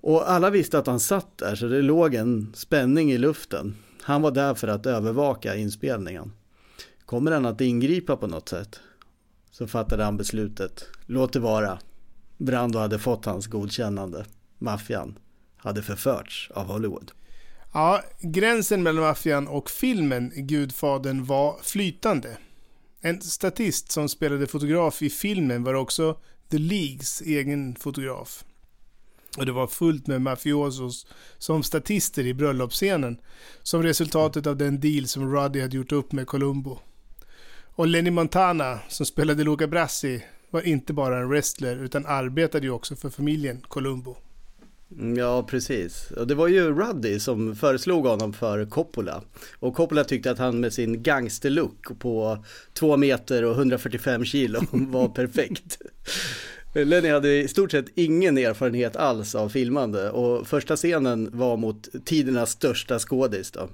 Och 0.00 0.30
alla 0.30 0.50
visste 0.50 0.78
att 0.78 0.86
han 0.86 1.00
satt 1.00 1.38
där 1.38 1.54
så 1.54 1.66
det 1.66 1.82
låg 1.82 2.14
en 2.14 2.52
spänning 2.54 3.12
i 3.12 3.18
luften. 3.18 3.76
Han 4.02 4.22
var 4.22 4.30
där 4.30 4.54
för 4.54 4.68
att 4.68 4.86
övervaka 4.86 5.56
inspelningen. 5.56 6.32
Kommer 7.06 7.32
han 7.32 7.46
att 7.46 7.60
ingripa 7.60 8.16
på 8.16 8.26
något 8.26 8.48
sätt? 8.48 8.80
Så 9.50 9.66
fattade 9.66 10.04
han 10.04 10.16
beslutet. 10.16 10.84
Låt 11.06 11.32
det 11.32 11.40
vara. 11.40 11.78
Brando 12.36 12.78
hade 12.78 12.98
fått 12.98 13.24
hans 13.24 13.46
godkännande. 13.46 14.24
Maffian 14.58 15.18
hade 15.56 15.82
förförts 15.82 16.50
av 16.54 16.66
Hollywood. 16.66 17.12
Ja, 17.72 18.02
gränsen 18.20 18.82
mellan 18.82 19.04
maffian 19.04 19.48
och 19.48 19.70
filmen 19.70 20.32
Gudfadern 20.34 21.24
var 21.24 21.56
flytande. 21.62 22.36
En 23.00 23.20
statist 23.20 23.92
som 23.92 24.08
spelade 24.08 24.46
fotograf 24.46 25.02
i 25.02 25.10
filmen 25.10 25.64
var 25.64 25.74
också 25.74 26.18
The 26.50 26.58
Leagues 26.58 27.20
egen 27.20 27.76
fotograf. 27.76 28.44
Och 29.36 29.46
det 29.46 29.52
var 29.52 29.66
fullt 29.66 30.06
med 30.06 30.22
mafiosos 30.22 31.06
som 31.38 31.62
statister 31.62 32.26
i 32.26 32.34
bröllopsscenen. 32.34 33.20
Som 33.62 33.82
resultatet 33.82 34.46
av 34.46 34.56
den 34.56 34.80
deal 34.80 35.06
som 35.06 35.34
Ruddy 35.34 35.60
hade 35.60 35.76
gjort 35.76 35.92
upp 35.92 36.12
med 36.12 36.26
Columbo. 36.26 36.78
Och 37.74 37.86
Lenny 37.86 38.10
Montana, 38.10 38.78
som 38.88 39.06
spelade 39.06 39.44
Luca 39.44 39.66
Brasi, 39.66 40.24
var 40.50 40.62
inte 40.62 40.92
bara 40.92 41.18
en 41.18 41.28
wrestler 41.28 41.76
utan 41.76 42.06
arbetade 42.06 42.66
ju 42.66 42.72
också 42.72 42.96
för 42.96 43.10
familjen 43.10 43.60
Columbo. 43.68 44.16
Ja, 45.16 45.42
precis. 45.42 46.10
Och 46.10 46.26
det 46.26 46.34
var 46.34 46.48
ju 46.48 46.74
Ruddy 46.74 47.18
som 47.20 47.56
föreslog 47.56 48.06
honom 48.06 48.32
för 48.32 48.64
Coppola. 48.64 49.22
Och 49.58 49.74
Coppola 49.74 50.04
tyckte 50.04 50.30
att 50.30 50.38
han 50.38 50.60
med 50.60 50.72
sin 50.72 51.02
gangsterlook 51.02 51.98
på 51.98 52.44
2 52.72 52.96
meter 52.96 53.44
och 53.44 53.54
145 53.54 54.24
kilo 54.24 54.60
var 54.72 55.08
perfekt. 55.08 55.78
Lenny 56.74 57.08
hade 57.08 57.36
i 57.36 57.48
stort 57.48 57.70
sett 57.70 57.86
ingen 57.94 58.38
erfarenhet 58.38 58.96
alls 58.96 59.34
av 59.34 59.48
filmande 59.48 60.10
och 60.10 60.46
första 60.46 60.76
scenen 60.76 61.28
var 61.32 61.56
mot 61.56 61.88
tidernas 62.04 62.50
största 62.50 62.98
skådis 62.98 63.50
då, 63.50 63.68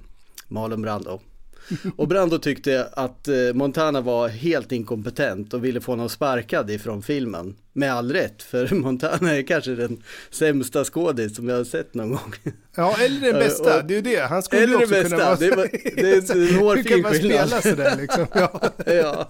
Marlon 0.47 0.81
Brando. 0.81 1.19
Och 1.97 2.07
Brando 2.07 2.37
tyckte 2.37 2.87
att 2.93 3.27
eh, 3.27 3.35
Montana 3.53 4.01
var 4.01 4.27
helt 4.29 4.71
inkompetent 4.71 5.53
och 5.53 5.65
ville 5.65 5.81
få 5.81 5.91
honom 5.91 6.09
sparkad 6.09 6.71
ifrån 6.71 7.01
filmen. 7.03 7.55
Med 7.73 7.93
all 7.93 8.11
rätt, 8.13 8.43
för 8.43 8.75
Montana 8.75 9.35
är 9.35 9.41
kanske 9.41 9.71
den 9.75 10.03
sämsta 10.31 10.83
skådis 10.85 11.35
som 11.35 11.49
jag 11.49 11.57
har 11.57 11.63
sett 11.63 11.93
någon 11.93 12.09
gång. 12.09 12.33
Ja, 12.75 12.95
eller 12.99 13.21
den 13.21 13.33
bästa. 13.39 13.81
Det 13.81 13.93
är 13.93 13.95
ju 13.95 14.01
det. 14.01 14.21
Han 14.21 14.43
skulle 14.43 14.61
Eller 14.63 14.73
ju 14.73 14.77
också 14.77 14.89
bästa. 14.89 15.09
kunna 15.09 15.25
vara... 15.25 15.35
Det 15.35 15.55
var- 15.55 15.69
det 15.95 16.09
är 16.11 16.31
en 16.35 16.47
Hur 16.47 16.59
hårfin 16.59 16.83
kan 16.83 17.01
man 17.01 17.11
skillnad. 17.11 17.49
spela 17.49 17.61
sådär 17.61 17.95
liksom? 18.01 18.25
Ja. 18.33 18.61
ja. 18.85 19.29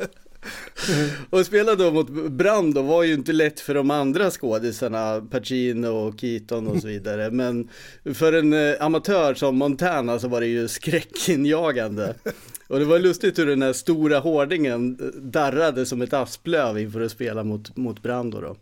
Och 1.30 1.46
spela 1.46 1.76
då 1.76 1.92
mot 1.92 2.10
Brando 2.10 2.82
var 2.82 3.04
ju 3.04 3.14
inte 3.14 3.34
lätt 3.34 3.60
för 3.60 3.74
de 3.74 3.92
andra 3.92 4.32
skådisarna, 4.32 5.22
Pacino 5.32 5.88
och 5.88 6.20
Keaton 6.20 6.68
och 6.68 6.82
så 6.82 6.88
vidare. 6.88 7.32
Men 7.32 7.70
för 8.14 8.34
en 8.34 8.54
eh, 8.54 8.76
amatör 8.80 9.34
som 9.34 9.58
Montana 9.58 10.20
så 10.20 10.28
var 10.28 10.42
det 10.42 10.48
ju 10.48 10.68
skräckinjagande. 10.68 12.16
Och 12.68 12.80
det 12.80 12.86
var 12.86 13.00
lustigt 13.00 13.40
hur 13.40 13.46
den 13.46 13.62
här 13.62 13.74
stora 13.74 14.20
hårdingen 14.20 14.98
eh, 15.02 15.06
darrade 15.22 15.86
som 15.86 16.02
ett 16.02 16.14
asplöv 16.14 16.80
inför 16.80 17.02
att 17.02 17.12
spela 17.12 17.44
mot, 17.44 17.78
mot 17.78 18.02
Brando 18.02 18.42
då. 18.42 18.56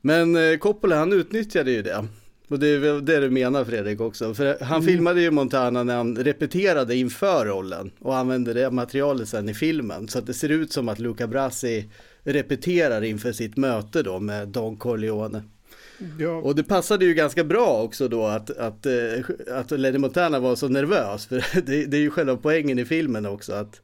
Men 0.00 0.36
eh, 0.36 0.56
Coppola 0.56 0.96
han 0.96 1.12
utnyttjade 1.12 1.70
ju 1.70 1.82
det. 1.82 2.06
Och 2.50 2.58
det 2.58 2.66
är 2.68 2.78
väl 2.78 3.04
det 3.04 3.20
du 3.20 3.30
menar 3.30 3.64
Fredrik 3.64 4.00
också. 4.00 4.34
För 4.34 4.56
han 4.64 4.80
Mm. 4.82 4.86
filmade 4.86 5.20
ju 5.22 5.30
Montana 5.30 5.82
när 5.84 5.96
han 5.96 6.16
repeterade 6.16 6.96
inför 6.96 7.46
rollen 7.46 7.90
och 8.00 8.16
använde 8.16 8.52
det 8.52 8.70
materialet 8.70 9.28
sen 9.28 9.48
i 9.48 9.54
filmen. 9.54 10.08
Så 10.08 10.18
att 10.18 10.26
det 10.26 10.34
ser 10.34 10.48
ut 10.48 10.72
som 10.72 10.88
att 10.88 10.98
Luca 10.98 11.26
Brasi 11.26 11.90
repeterar 12.22 13.02
inför 13.02 13.32
sitt 13.32 13.56
möte 13.56 14.02
då 14.02 14.18
med 14.18 14.48
Don 14.48 14.76
Corleone. 14.76 15.42
Ja. 16.18 16.30
Och 16.36 16.54
det 16.54 16.62
passade 16.62 17.04
ju 17.04 17.14
ganska 17.14 17.44
bra 17.44 17.82
också 17.82 18.08
då 18.08 18.26
att, 18.26 18.50
att, 18.58 18.86
eh, 18.86 18.92
att 19.52 19.70
Lenny 19.70 19.98
Montana 19.98 20.38
var 20.40 20.56
så 20.56 20.68
nervös. 20.68 21.26
För 21.26 21.60
det, 21.60 21.84
det 21.84 21.96
är 21.96 22.00
ju 22.00 22.10
själva 22.10 22.36
poängen 22.36 22.78
i 22.78 22.84
filmen 22.84 23.26
också 23.26 23.52
att 23.52 23.80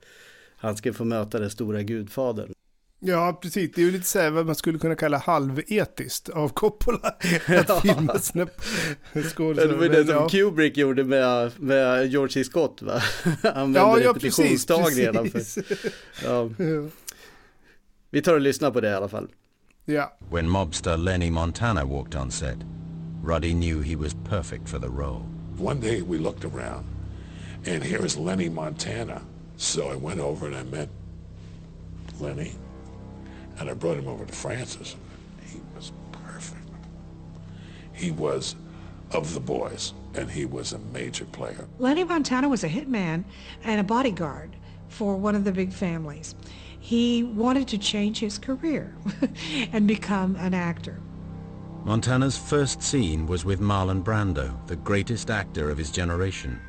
han 0.57 0.77
ska 0.77 0.93
få 0.93 1.05
möta 1.05 1.39
den 1.39 1.51
stora 1.51 1.83
gudfadern. 1.83 2.53
Ja, 3.07 3.39
precis. 3.43 3.71
Det 3.75 3.81
är 3.81 3.85
ju 3.85 3.91
lite 3.93 4.07
så 4.07 4.19
här 4.19 4.31
vad 4.31 4.47
man 4.47 4.55
skulle 4.55 4.79
kunna 4.79 4.95
kalla 4.95 5.19
halvetiskt 5.19 6.29
av 6.29 6.49
Coppola. 6.49 6.99
Att 7.47 7.69
Ja. 7.69 7.81
filma 7.81 8.19
sina 8.19 8.47
skådespelare. 9.15 9.67
Det 9.67 9.77
var 9.77 9.89
det 9.89 10.05
som 10.07 10.15
Ja. 10.15 10.29
Kubrick 10.29 10.77
gjorde 10.77 11.05
med, 11.05 11.51
med 11.61 12.07
George 12.07 12.33
C. 12.33 12.45
Scott 12.45 12.83
va? 12.83 13.01
Använde 13.43 13.79
Ja, 13.79 13.99
ja, 14.01 14.13
precis, 14.15 14.39
repetitionstag 14.39 14.99
redan 14.99 15.25
för. 15.31 15.39
precis. 15.39 15.67
Ja. 16.25 16.51
Ja. 16.59 16.89
Vi 18.11 18.23
tar 18.23 18.35
och 18.35 18.41
lyssnar 18.41 18.71
på 18.71 18.81
det 18.81 18.89
i 18.89 18.95
alla 18.95 19.09
fall. 19.09 19.29
Yeah. 19.87 20.09
When 20.33 20.49
mobster 20.49 20.97
Lenny 20.97 21.31
Montana 21.31 21.85
walked 21.85 22.21
on 22.21 22.31
set, 22.31 22.59
Roddy 23.25 23.53
knew 23.53 23.83
he 23.83 23.97
was 23.97 24.17
perfect 24.31 24.69
for 24.69 24.79
the 24.79 24.87
role. 24.89 25.23
One 25.61 25.81
day 25.81 26.03
we 26.09 26.19
looked 26.19 26.45
around, 26.45 26.87
and 27.69 27.83
here 27.85 28.07
is 28.07 28.17
Lenny 28.19 28.51
Montana. 28.51 29.21
So 29.57 29.81
I 29.93 29.97
went 29.97 30.21
over 30.21 30.47
and 30.47 30.57
I 30.57 30.77
met 30.77 30.89
Lenny, 32.21 32.53
and 33.59 33.71
I 33.71 33.75
brought 33.75 33.97
him 33.97 34.09
over 34.09 34.25
to 34.25 34.33
Francis. 34.33 34.97
He 35.45 35.61
was 35.75 35.93
perfect. 36.13 36.69
He 37.93 38.11
was 38.11 38.57
of 39.13 39.35
the 39.35 39.41
boys, 39.41 39.95
and 40.15 40.31
he 40.31 40.45
was 40.45 40.73
a 40.73 40.79
major 40.79 41.25
player. 41.27 41.67
Lenny 41.79 42.05
Montana 42.05 42.49
was 42.49 42.65
a 42.65 42.69
hitman 42.69 43.25
and 43.65 43.81
a 43.81 43.85
bodyguard 43.85 44.57
for 44.89 45.17
one 45.17 45.35
of 45.35 45.45
the 45.45 45.53
big 45.53 45.73
families. 45.73 46.35
He 46.79 47.23
wanted 47.23 47.69
to 47.69 47.79
change 47.79 48.21
his 48.21 48.39
career 48.39 48.95
and 49.73 49.89
become 49.89 50.37
an 50.37 50.55
actor. 50.55 51.01
Montana's 51.85 52.37
first 52.37 52.83
scene 52.83 53.27
was 53.27 53.45
with 53.45 53.61
Marlon 53.61 54.03
Brando, 54.03 54.55
the 54.67 54.77
greatest 54.77 55.31
actor 55.31 55.71
of 55.71 55.79
his 55.79 55.91
generation. 55.91 56.61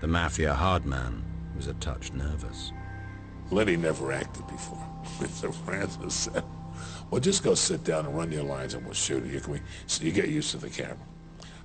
The 0.00 0.06
mafia 0.06 0.54
hardman 0.54 1.24
was 1.56 1.66
a 1.66 1.74
touch 1.74 2.12
nervous. 2.12 2.72
Lenny 3.50 3.76
never 3.76 4.12
acted 4.12 4.46
before. 4.46 4.85
So 5.30 5.52
Francis 5.52 6.14
said, 6.14 6.44
well, 7.10 7.20
just 7.20 7.42
go 7.42 7.54
sit 7.54 7.84
down 7.84 8.06
and 8.06 8.16
run 8.16 8.32
your 8.32 8.42
lines 8.42 8.74
and 8.74 8.84
we'll 8.84 8.94
shoot. 8.94 9.24
You, 9.24 9.40
can, 9.40 9.54
we, 9.54 9.60
so 9.86 10.04
you 10.04 10.12
get 10.12 10.28
used 10.28 10.50
to 10.50 10.58
the 10.58 10.70
camera. 10.70 10.96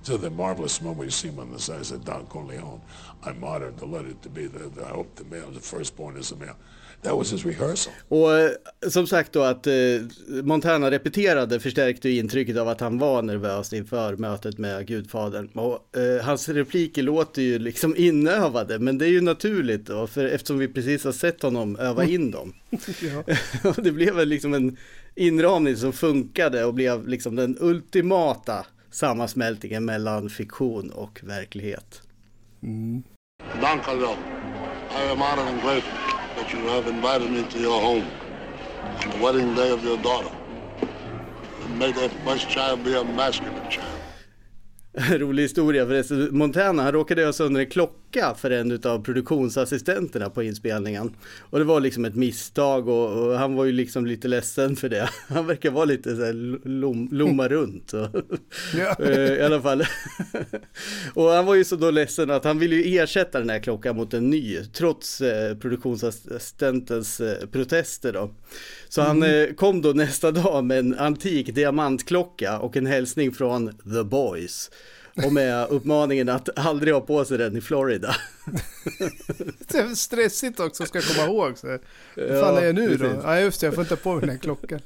So 0.02 0.16
the 0.16 0.30
marvelous 0.30 0.82
moment 0.82 1.06
you 1.06 1.10
see 1.10 1.28
him 1.28 1.38
on 1.38 1.52
the 1.52 1.60
side 1.60 1.86
said, 1.86 2.04
Don 2.04 2.26
Corleone, 2.26 2.80
I'm 3.24 3.42
honored 3.44 3.80
let 3.82 4.04
it 4.04 4.20
to 4.22 4.28
be 4.28 4.46
the, 4.46 4.68
the 4.68 4.84
I 4.84 4.90
hope 4.90 5.14
the 5.14 5.24
male, 5.24 5.50
the 5.50 5.60
firstborn 5.60 6.16
is 6.16 6.32
a 6.32 6.36
male. 6.36 6.56
That 7.02 7.16
was 7.16 7.32
his 7.32 7.46
rehearsal. 7.46 7.92
Och 8.08 8.38
eh, 8.38 8.50
som 8.88 9.06
sagt 9.06 9.32
då 9.32 9.42
att 9.42 9.66
eh, 9.66 9.72
Montana 10.42 10.90
repeterade 10.90 11.60
förstärkte 11.60 12.08
ju 12.08 12.18
intrycket 12.18 12.56
av 12.56 12.68
att 12.68 12.80
han 12.80 12.98
var 12.98 13.22
nervös 13.22 13.72
inför 13.72 14.16
mötet 14.16 14.58
med 14.58 14.86
Gudfadern. 14.86 15.48
Och 15.54 15.96
eh, 15.96 16.24
hans 16.24 16.48
repliker 16.48 17.02
låter 17.02 17.42
ju 17.42 17.58
liksom 17.58 17.96
inövade, 17.98 18.78
men 18.78 18.98
det 18.98 19.06
är 19.06 19.10
ju 19.10 19.20
naturligt 19.20 19.86
då, 19.86 20.06
för 20.06 20.24
eftersom 20.24 20.58
vi 20.58 20.68
precis 20.68 21.04
har 21.04 21.12
sett 21.12 21.42
honom 21.42 21.76
öva 21.76 22.04
in 22.04 22.30
dem. 22.30 22.54
Och 23.64 23.82
det 23.82 23.92
blev 23.92 24.14
väl 24.14 24.28
liksom 24.28 24.54
en 24.54 24.76
inramning 25.14 25.76
som 25.76 25.92
funkade 25.92 26.64
och 26.64 26.74
blev 26.74 27.08
liksom 27.08 27.36
den 27.36 27.56
ultimata 27.60 28.66
sammansmältningen 28.90 29.84
mellan 29.84 30.30
fiktion 30.30 30.90
och 30.90 31.20
verklighet. 31.22 32.02
Mm. 32.62 33.02
Dankalo. 33.60 34.14
I 34.94 35.10
am 35.10 35.18
honored 35.18 35.48
and 35.48 35.62
grateful 35.62 36.11
that 36.42 36.52
you 36.52 36.66
have 36.68 36.88
invited 36.88 37.30
me 37.30 37.44
to 37.50 37.58
your 37.58 37.80
home 37.80 38.04
on 38.82 39.10
the 39.10 39.24
wedding 39.24 39.54
day 39.54 39.70
of 39.70 39.84
your 39.84 39.96
daughter. 39.98 40.30
And 41.64 41.78
may 41.78 41.92
that 41.92 42.10
first 42.24 42.48
child 42.48 42.84
be 42.84 42.94
a 42.94 43.04
masculine 43.04 43.70
child. 43.70 43.88
Rolig 45.20 45.42
historia 45.42 45.86
förresten. 45.86 46.38
Montana 46.38 46.82
han 46.82 46.92
råkade 46.92 47.20
göra 47.20 47.32
sönder 47.32 47.60
en 47.60 47.70
klocka 47.70 47.94
för 48.34 48.50
en 48.50 48.80
av 48.84 49.04
produktionsassistenterna 49.04 50.30
på 50.30 50.42
inspelningen. 50.42 51.16
Och 51.40 51.58
det 51.58 51.64
var 51.64 51.80
liksom 51.80 52.04
ett 52.04 52.14
misstag 52.14 52.88
och, 52.88 53.26
och 53.26 53.38
han 53.38 53.54
var 53.54 53.64
ju 53.64 53.72
liksom 53.72 54.06
lite 54.06 54.28
ledsen 54.28 54.76
för 54.76 54.88
det. 54.88 55.08
Han 55.28 55.46
verkar 55.46 55.70
vara 55.70 55.84
lite 55.84 56.16
så 56.16 56.24
här 56.24 56.68
lom, 56.68 57.08
lomma 57.12 57.48
runt. 57.48 57.92
Och, 57.92 58.08
eh, 59.00 59.32
I 59.32 59.42
alla 59.42 59.60
fall. 59.60 59.84
och 61.14 61.28
han 61.28 61.46
var 61.46 61.54
ju 61.54 61.64
så 61.64 61.76
då 61.76 61.90
ledsen 61.90 62.30
att 62.30 62.44
han 62.44 62.58
ville 62.58 62.76
ju 62.76 62.98
ersätta 62.98 63.38
den 63.38 63.50
här 63.50 63.58
klockan 63.58 63.96
mot 63.96 64.14
en 64.14 64.30
ny. 64.30 64.58
Trots 64.64 65.20
eh, 65.20 65.56
produktionsassistentens 65.56 67.20
eh, 67.20 67.46
protester 67.46 68.12
då. 68.12 68.30
Så 68.88 69.02
han 69.02 69.22
Mm. 69.22 69.48
eh, 69.48 69.54
kom 69.54 69.82
då 69.82 69.88
nästa 69.92 70.30
dag 70.30 70.64
med 70.64 70.78
en 70.78 70.94
antik 70.98 71.54
diamantklocka 71.54 72.58
och 72.58 72.76
en 72.76 72.86
hälsning 72.86 73.32
från 73.32 73.68
The 73.94 74.02
Boys. 74.04 74.70
Och 75.16 75.32
med 75.32 75.66
uppmaningen 75.70 76.28
att 76.28 76.58
aldrig 76.58 76.94
ha 76.94 77.00
på 77.00 77.24
sig 77.24 77.38
den 77.38 77.56
i 77.56 77.60
Florida. 77.60 78.16
Det 79.68 79.78
är 79.78 79.94
stressigt 79.94 80.60
också 80.60 80.86
ska 80.86 80.98
jag 80.98 81.04
komma 81.04 81.28
ihåg. 81.28 81.58
Så. 81.58 81.66
Vad 81.66 81.78
Ja, 82.14 82.40
fan 82.40 82.56
är 82.56 82.62
jag 82.62 82.74
nu 82.74 82.96
då? 82.96 83.20
Ja 83.22 83.40
just 83.40 83.60
det, 83.60 83.66
jag 83.66 83.74
får 83.74 83.84
inte 83.84 83.96
på 83.96 84.12
mig 84.12 84.20
den 84.20 84.30
här 84.30 84.38
klockan. 84.38 84.80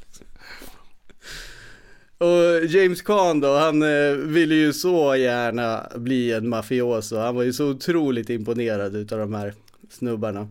Och 2.18 2.66
James 2.66 3.02
Caan 3.02 3.40
då, 3.40 3.56
han 3.56 3.82
eh, 3.82 4.12
ville 4.12 4.54
ju 4.54 4.72
så 4.72 5.16
gärna 5.16 5.86
bli 5.96 6.32
en 6.32 6.48
mafioso. 6.48 7.16
Han 7.16 7.34
var 7.34 7.42
ju 7.42 7.52
så 7.52 7.70
otroligt 7.70 8.30
imponerad 8.30 8.96
utav 8.96 9.18
de 9.18 9.34
här 9.34 9.54
snubbarna. 9.90 10.48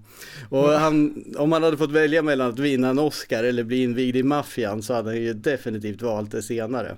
Och 0.49 0.69
han, 0.69 1.23
om 1.37 1.51
han 1.51 1.63
hade 1.63 1.77
fått 1.77 1.91
välja 1.91 2.21
mellan 2.21 2.49
att 2.49 2.59
vinna 2.59 2.89
en 2.89 2.99
Oscar 2.99 3.43
eller 3.43 3.63
bli 3.63 3.83
invigd 3.83 4.15
i 4.15 4.23
maffian 4.23 4.83
så 4.83 4.93
hade 4.93 5.09
han 5.09 5.21
ju 5.21 5.33
definitivt 5.33 6.01
valt 6.01 6.31
det 6.31 6.43
senare. 6.43 6.95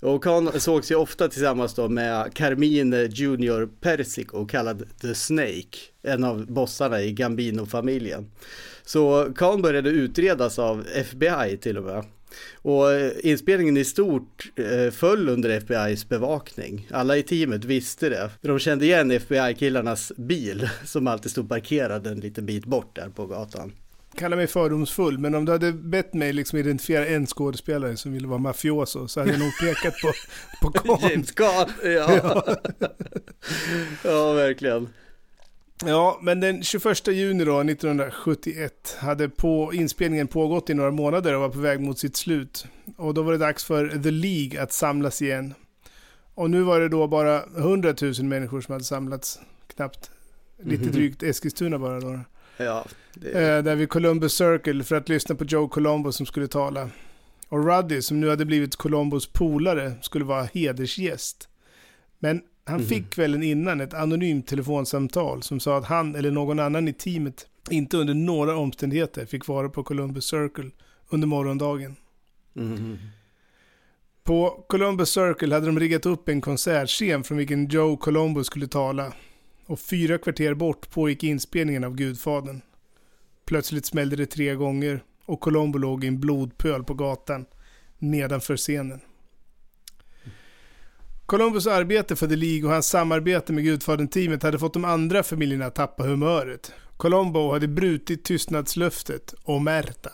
Och 0.00 0.24
han 0.24 0.60
sågs 0.60 0.90
ju 0.90 0.94
ofta 0.94 1.28
tillsammans 1.28 1.74
då 1.74 1.88
med 1.88 2.34
Carmine 2.34 3.08
Junior 3.10 3.68
Persico 3.80 4.46
kallad 4.46 4.84
The 5.00 5.14
Snake, 5.14 5.78
en 6.02 6.24
av 6.24 6.46
bossarna 6.46 7.02
i 7.02 7.12
Gambino-familjen. 7.12 8.30
Så 8.84 9.32
Khan 9.36 9.62
började 9.62 9.90
utredas 9.90 10.58
av 10.58 10.86
FBI 10.94 11.56
till 11.56 11.78
och 11.78 11.84
med. 11.84 12.04
Och 12.62 12.92
eh, 12.92 13.12
inspelningen 13.22 13.76
i 13.76 13.84
stort 13.84 14.52
eh, 14.56 14.90
föll 14.90 15.28
under 15.28 15.60
FBI's 15.60 16.08
bevakning. 16.08 16.88
Alla 16.90 17.16
i 17.16 17.22
teamet 17.22 17.64
visste 17.64 18.08
det. 18.08 18.30
De 18.40 18.58
kände 18.58 18.84
igen 18.84 19.10
FBI-killarnas 19.10 20.12
bil 20.16 20.68
som 20.84 21.06
alltid 21.06 21.30
stod 21.30 21.48
parkerad 21.48 22.06
en 22.06 22.20
liten 22.20 22.46
bit 22.46 22.66
bort 22.66 22.96
där 22.96 23.08
på 23.08 23.26
gatan. 23.26 23.72
Kallar 24.16 24.36
mig 24.36 24.46
fördomsfull, 24.46 25.18
men 25.18 25.34
om 25.34 25.44
du 25.44 25.52
hade 25.52 25.72
bett 25.72 26.14
mig 26.14 26.32
liksom 26.32 26.58
identifiera 26.58 27.06
en 27.06 27.26
skådespelare 27.26 27.96
som 27.96 28.12
ville 28.12 28.28
vara 28.28 28.38
mafioso 28.38 29.08
så 29.08 29.20
hade 29.20 29.32
jag 29.32 29.40
nog 29.40 29.52
pekat 29.60 29.94
på, 30.02 30.12
på 30.62 30.72
Khan. 30.78 31.10
James 31.10 31.32
Caan, 31.32 31.68
ja. 31.84 32.44
ja, 34.04 34.32
verkligen. 34.32 34.88
Ja, 35.86 36.18
men 36.22 36.40
den 36.40 36.62
21 36.62 37.06
juni 37.08 37.44
då, 37.44 37.60
1971 37.60 38.96
hade 39.00 39.28
på 39.28 39.70
inspelningen 39.74 40.26
pågått 40.26 40.70
i 40.70 40.74
några 40.74 40.90
månader 40.90 41.34
och 41.34 41.40
var 41.40 41.48
på 41.48 41.58
väg 41.58 41.80
mot 41.80 41.98
sitt 41.98 42.16
slut. 42.16 42.66
Och 42.96 43.14
då 43.14 43.22
var 43.22 43.32
det 43.32 43.38
dags 43.38 43.64
för 43.64 43.88
The 44.02 44.10
League 44.10 44.62
att 44.62 44.72
samlas 44.72 45.22
igen. 45.22 45.54
Och 46.34 46.50
nu 46.50 46.62
var 46.62 46.80
det 46.80 46.88
då 46.88 47.06
bara 47.06 47.42
100 47.56 47.94
000 48.02 48.14
människor 48.22 48.60
som 48.60 48.72
hade 48.72 48.84
samlats, 48.84 49.38
knappt. 49.76 50.10
Lite 50.62 50.82
Mhm. 50.82 50.92
drygt 50.92 51.22
Eskilstuna 51.22 51.78
bara 51.78 52.00
då. 52.00 52.20
Ja, 52.56 52.84
det... 53.14 53.28
Eh, 53.30 53.62
där 53.62 53.76
vid 53.76 53.88
Columbus 53.88 54.34
Circle 54.34 54.84
för 54.84 54.96
att 54.96 55.08
lyssna 55.08 55.34
på 55.34 55.44
Joe 55.44 55.68
Colombo 55.68 56.12
som 56.12 56.26
skulle 56.26 56.48
tala. 56.48 56.90
Och 57.48 57.66
Ruddy, 57.66 58.02
som 58.02 58.20
nu 58.20 58.28
hade 58.28 58.44
blivit 58.44 58.76
Colombos 58.76 59.26
polare, 59.32 59.92
skulle 60.00 60.24
vara 60.24 60.44
hedersgäst. 60.44 61.48
Men 62.18 62.42
han 62.64 62.80
Mhm. 62.80 62.86
fick 62.86 63.10
kvällen 63.10 63.42
innan 63.42 63.80
ett 63.80 63.94
anonymt 63.94 64.46
telefonsamtal 64.46 65.42
som 65.42 65.60
sa 65.60 65.78
att 65.78 65.84
han 65.84 66.14
eller 66.14 66.30
någon 66.30 66.58
annan 66.60 66.88
i 66.88 66.92
teamet 66.92 67.46
inte 67.70 67.96
under 67.96 68.14
några 68.14 68.56
omständigheter 68.56 69.26
fick 69.26 69.46
vara 69.46 69.68
på 69.68 69.82
Columbus 69.82 70.24
Circle 70.24 70.70
under 71.08 71.26
morgondagen. 71.26 71.96
Mhm. 72.52 72.98
På 74.24 74.64
Columbus 74.68 75.10
Circle 75.10 75.54
hade 75.54 75.66
de 75.66 75.80
riggat 75.80 76.06
upp 76.06 76.28
en 76.28 76.40
konsertscen 76.40 77.24
från 77.24 77.38
vilken 77.38 77.68
Joe 77.68 77.96
Colombo 77.96 78.44
skulle 78.44 78.66
tala. 78.66 79.12
Och 79.66 79.80
fyra 79.80 80.18
kvarter 80.18 80.54
bort 80.54 80.90
pågick 80.90 81.22
inspelningen 81.22 81.84
av 81.84 81.94
Gudfadern. 81.94 82.60
Plötsligt 83.44 83.86
smällde 83.86 84.16
det 84.16 84.26
tre 84.26 84.54
gånger 84.54 85.04
och 85.24 85.40
Colombo 85.40 85.78
låg 85.78 86.04
i 86.04 86.06
en 86.06 86.20
blodpöl 86.20 86.84
på 86.84 86.94
gatan 86.94 87.46
nedanför 87.98 88.56
scenen. 88.56 89.00
Columbus 91.26 91.66
arbete 91.66 92.16
för 92.16 92.26
The 92.26 92.36
League 92.36 92.64
och 92.64 92.72
hans 92.72 92.86
samarbete 92.86 93.52
med 93.52 93.64
Gudfadern-teamet 93.64 94.42
hade 94.42 94.58
fått 94.58 94.72
de 94.72 94.84
andra 94.84 95.22
familjerna 95.22 95.66
att 95.66 95.74
tappa 95.74 96.02
humöret. 96.02 96.72
Colombo 96.96 97.52
hade 97.52 97.68
brutit 97.68 98.24
tystnadslöftet 98.24 99.34
om 99.44 99.64
Märta. 99.64 100.12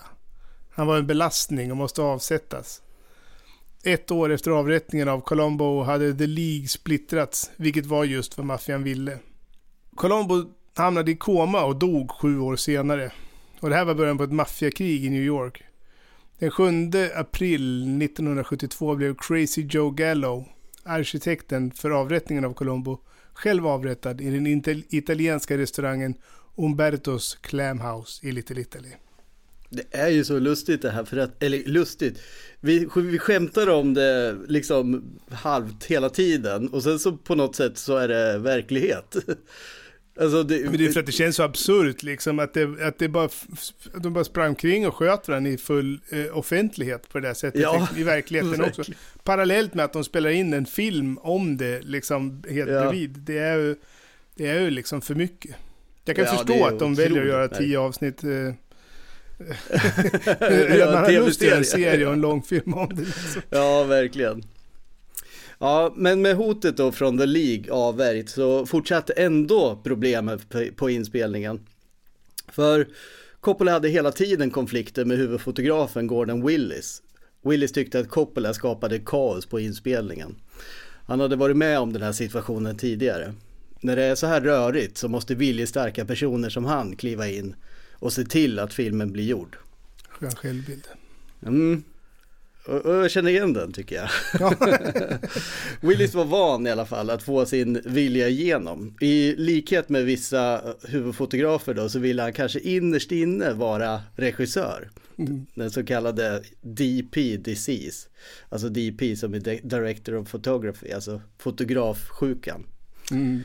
Han 0.70 0.86
var 0.86 0.98
en 0.98 1.06
belastning 1.06 1.70
och 1.70 1.76
måste 1.76 2.02
avsättas. 2.02 2.82
Ett 3.84 4.10
år 4.10 4.30
efter 4.32 4.50
avrättningen 4.50 5.08
av 5.08 5.20
Colombo 5.20 5.82
hade 5.82 6.14
The 6.14 6.26
League 6.26 6.68
splittrats, 6.68 7.50
vilket 7.56 7.86
var 7.86 8.04
just 8.04 8.36
vad 8.38 8.46
maffian 8.46 8.82
ville. 8.82 9.18
Colombo 10.00 10.44
hamnade 10.74 11.10
i 11.10 11.16
koma 11.16 11.64
och 11.64 11.78
dog 11.78 12.10
sju 12.10 12.38
år 12.38 12.56
senare. 12.56 13.12
Och 13.60 13.70
det 13.70 13.76
här 13.76 13.84
var 13.84 13.94
början 13.94 14.18
på 14.18 14.24
ett 14.24 14.32
maffiakrig 14.32 15.04
i 15.04 15.10
New 15.10 15.22
York. 15.22 15.62
Den 16.38 16.50
7 16.50 16.64
april 17.14 17.82
1972 18.02 18.94
blev 18.94 19.14
Crazy 19.18 19.66
Joe 19.70 19.90
Gallo, 19.90 20.44
arkitekten 20.84 21.70
för 21.70 21.90
avrättningen 21.90 22.44
av 22.44 22.54
Colombo, 22.54 22.98
själv 23.32 23.66
avrättad 23.66 24.20
i 24.20 24.30
den 24.30 24.46
italienska 24.90 25.58
restaurangen 25.58 26.14
Umbertos 26.56 27.34
Clam 27.34 27.80
House 27.80 28.26
i 28.26 28.32
Little 28.32 28.60
Italy. 28.60 28.90
Det 29.70 29.86
är 29.90 30.08
ju 30.08 30.24
så 30.24 30.38
lustigt 30.38 30.82
det 30.82 30.90
här 30.90 31.04
för 31.04 31.16
att, 31.16 31.42
eller 31.42 31.64
lustigt, 31.64 32.22
vi, 32.60 32.88
vi 32.94 33.18
skämtar 33.18 33.70
om 33.70 33.94
det 33.94 34.36
liksom 34.48 35.04
halvt 35.30 35.84
hela 35.84 36.08
tiden 36.08 36.68
och 36.68 36.82
sen 36.82 36.98
så 36.98 37.16
på 37.16 37.34
något 37.34 37.56
sätt 37.56 37.78
så 37.78 37.96
är 37.96 38.08
det 38.08 38.38
verklighet. 38.38 39.16
Alltså 40.20 40.42
det, 40.42 40.64
Men 40.64 40.78
det 40.78 40.86
är 40.86 40.90
för 40.92 41.00
att 41.00 41.06
det 41.06 41.12
känns 41.12 41.36
så 41.36 41.42
absurt 41.42 42.02
liksom 42.02 42.38
att 42.38 42.54
det, 42.54 42.82
att 42.86 42.98
det 42.98 43.08
bara, 43.08 43.24
att 43.24 44.02
de 44.02 44.12
bara 44.12 44.24
sprang 44.24 44.54
kring 44.54 44.86
och 44.86 44.94
sköt 44.94 45.28
varandra 45.28 45.50
i 45.50 45.58
full 45.58 46.00
eh, 46.10 46.38
offentlighet 46.38 47.08
på 47.08 47.20
det 47.20 47.28
där 47.28 47.34
sättet 47.34 47.60
Ja, 47.60 47.88
i 47.96 48.02
verkligheten 48.02 48.64
också. 48.68 48.82
Parallellt 49.24 49.74
med 49.74 49.84
att 49.84 49.92
de 49.92 50.04
spelar 50.04 50.30
in 50.30 50.52
en 50.54 50.66
film 50.66 51.18
om 51.18 51.56
det 51.56 51.80
liksom 51.82 52.42
helt 52.50 52.70
Ja. 52.70 52.80
bredvid. 52.80 53.10
Det 53.10 53.38
är 53.38 53.56
ju, 53.58 53.76
det 54.34 54.46
är 54.46 54.60
ju 54.60 54.70
liksom 54.70 55.00
för 55.00 55.14
mycket. 55.14 55.56
Jag 56.04 56.16
kan 56.16 56.24
Ja, 56.24 56.30
förstå 56.36 56.64
att 56.66 56.78
de 56.78 56.94
väljer 56.94 57.22
att 57.22 57.28
göra 57.28 57.48
tio 57.48 57.78
avsnitt. 57.78 58.24
Eh, 58.24 58.30
man 60.92 61.04
har 61.04 61.12
lust 61.24 61.42
att 61.42 61.48
göra 61.48 61.58
en 61.58 61.64
serie 61.64 62.06
och 62.06 62.12
en 62.12 62.20
lång 62.20 62.42
film 62.42 62.74
om 62.74 62.88
det. 62.88 63.02
Liksom. 63.02 63.42
Ja, 63.50 63.84
verkligen. 63.84 64.42
Ja, 65.62 65.92
men 65.96 66.22
med 66.22 66.36
hotet 66.36 66.76
då 66.76 66.92
från 66.92 67.18
The 67.18 67.26
League 67.26 67.72
avvärjt 67.72 68.30
så 68.30 68.66
fortsatte 68.66 69.12
ändå 69.12 69.80
problemet 69.84 70.40
på, 70.76 70.90
inspelningen. 70.90 71.60
För 72.48 72.88
Coppola 73.40 73.72
hade 73.72 73.88
hela 73.88 74.12
tiden 74.12 74.50
konflikter 74.50 75.04
med 75.04 75.16
huvudfotografen 75.18 76.06
Gordon 76.06 76.46
Willis. 76.46 77.02
Willis 77.42 77.72
tyckte 77.72 78.00
att 78.00 78.08
Coppola 78.08 78.54
skapade 78.54 78.98
kaos 78.98 79.46
på 79.46 79.60
inspelningen. 79.60 80.36
Han 81.06 81.20
hade 81.20 81.36
varit 81.36 81.56
med 81.56 81.78
om 81.78 81.92
den 81.92 82.02
här 82.02 82.12
situationen 82.12 82.76
tidigare. 82.76 83.34
När 83.80 83.96
det 83.96 84.02
är 84.04 84.14
så 84.14 84.26
här 84.26 84.40
rörigt 84.40 84.98
så 84.98 85.08
måste 85.08 85.34
viljestarka 85.34 86.04
personer 86.04 86.50
som 86.50 86.64
han 86.64 86.96
kliva 86.96 87.28
in 87.28 87.54
och 87.92 88.12
se 88.12 88.24
till 88.24 88.58
att 88.58 88.74
filmen 88.74 89.12
blir 89.12 89.24
gjord. 89.24 89.56
Skön 90.08 90.30
självbild. 90.30 90.84
Mm. 91.46 91.82
Jag 92.66 93.10
känner 93.10 93.30
igen 93.30 93.52
den 93.52 93.72
tycker 93.72 93.96
jag. 93.96 94.10
Willis 95.88 96.14
var 96.14 96.24
van 96.24 96.66
i 96.66 96.70
alla 96.70 96.86
fall 96.86 97.10
att 97.10 97.22
få 97.22 97.46
sin 97.46 97.80
vilja 97.84 98.28
igenom. 98.28 98.96
I 99.00 99.34
likhet 99.36 99.88
med 99.88 100.04
vissa 100.04 100.62
huvudfotografer 100.82 101.74
då 101.74 101.88
så 101.88 101.98
ville 101.98 102.22
han 102.22 102.32
kanske 102.32 102.60
innerst 102.60 103.12
inne 103.12 103.52
vara 103.52 104.00
regissör. 104.16 104.90
Mm. 105.18 105.46
Den 105.54 105.70
så 105.70 105.84
kallade 105.84 106.42
DP 106.60 107.36
disease. 107.36 108.08
Alltså 108.48 108.68
DP 108.68 109.16
som 109.16 109.34
är 109.34 109.40
Di- 109.40 109.60
Director 109.62 110.16
of 110.16 110.30
Photography, 110.30 110.92
alltså 110.92 111.20
fotografsjukan. 111.38 112.66
Mm. 113.10 113.42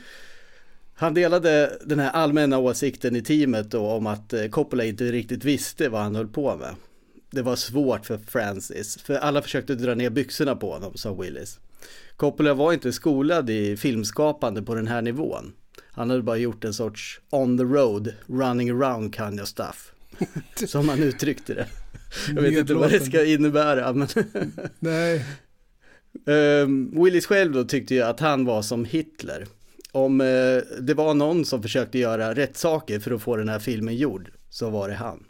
Han 0.94 1.14
delade 1.14 1.78
den 1.84 1.98
här 1.98 2.10
allmänna 2.10 2.58
åsikten 2.58 3.16
i 3.16 3.22
teamet 3.22 3.70
då 3.70 3.86
om 3.90 4.06
att 4.06 4.32
eh, 4.32 4.46
Coppola 4.48 4.84
inte 4.84 5.04
riktigt 5.04 5.44
visste 5.44 5.88
vad 5.88 6.00
han 6.00 6.16
höll 6.16 6.28
på 6.28 6.56
med. 6.56 6.74
Det 7.30 7.42
var 7.42 7.56
svårt 7.56 8.06
för 8.06 8.18
Francis, 8.18 8.98
för 9.02 9.14
alla 9.14 9.42
försökte 9.42 9.74
dra 9.74 9.94
ner 9.94 10.10
byxorna 10.10 10.56
på 10.56 10.72
honom, 10.72 10.96
sa 10.96 11.14
Willis. 11.14 11.58
Coppola 12.16 12.54
var 12.54 12.72
inte 12.72 12.92
skolad 12.92 13.50
i 13.50 13.76
filmskapande 13.76 14.62
på 14.62 14.74
den 14.74 14.86
här 14.86 15.02
nivån. 15.02 15.52
Han 15.90 16.10
hade 16.10 16.22
bara 16.22 16.36
gjort 16.36 16.64
en 16.64 16.74
sorts 16.74 17.20
on 17.30 17.58
the 17.58 17.64
road, 17.64 18.12
running 18.26 18.70
around 18.70 19.16
kind 19.16 19.40
of 19.40 19.48
stuff. 19.48 19.92
Som 20.66 20.88
han 20.88 21.02
uttryckte 21.02 21.54
det. 21.54 21.66
Jag 22.34 22.42
vet 22.42 22.52
inte 22.52 22.74
vad 22.74 22.90
det 22.90 23.00
ska 23.00 23.24
innebära 23.24 23.92
men... 23.92 24.08
Nej. 24.78 25.24
Um, 26.24 27.04
Willis 27.04 27.26
själv 27.26 27.52
då 27.52 27.64
tyckte 27.64 27.94
ju 27.94 28.02
att 28.02 28.20
han 28.20 28.44
var 28.44 28.62
som 28.62 28.84
Hitler. 28.84 29.46
Om 29.92 30.20
uh, 30.20 30.62
det 30.80 30.94
var 30.94 31.14
någon 31.14 31.44
som 31.44 31.62
försökte 31.62 31.98
göra 31.98 32.34
rätt 32.34 32.56
saker 32.56 33.00
för 33.00 33.10
att 33.10 33.22
få 33.22 33.36
den 33.36 33.48
här 33.48 33.58
filmen 33.58 33.96
gjord, 33.96 34.30
så 34.50 34.70
var 34.70 34.88
det 34.88 34.94
han. 34.94 35.24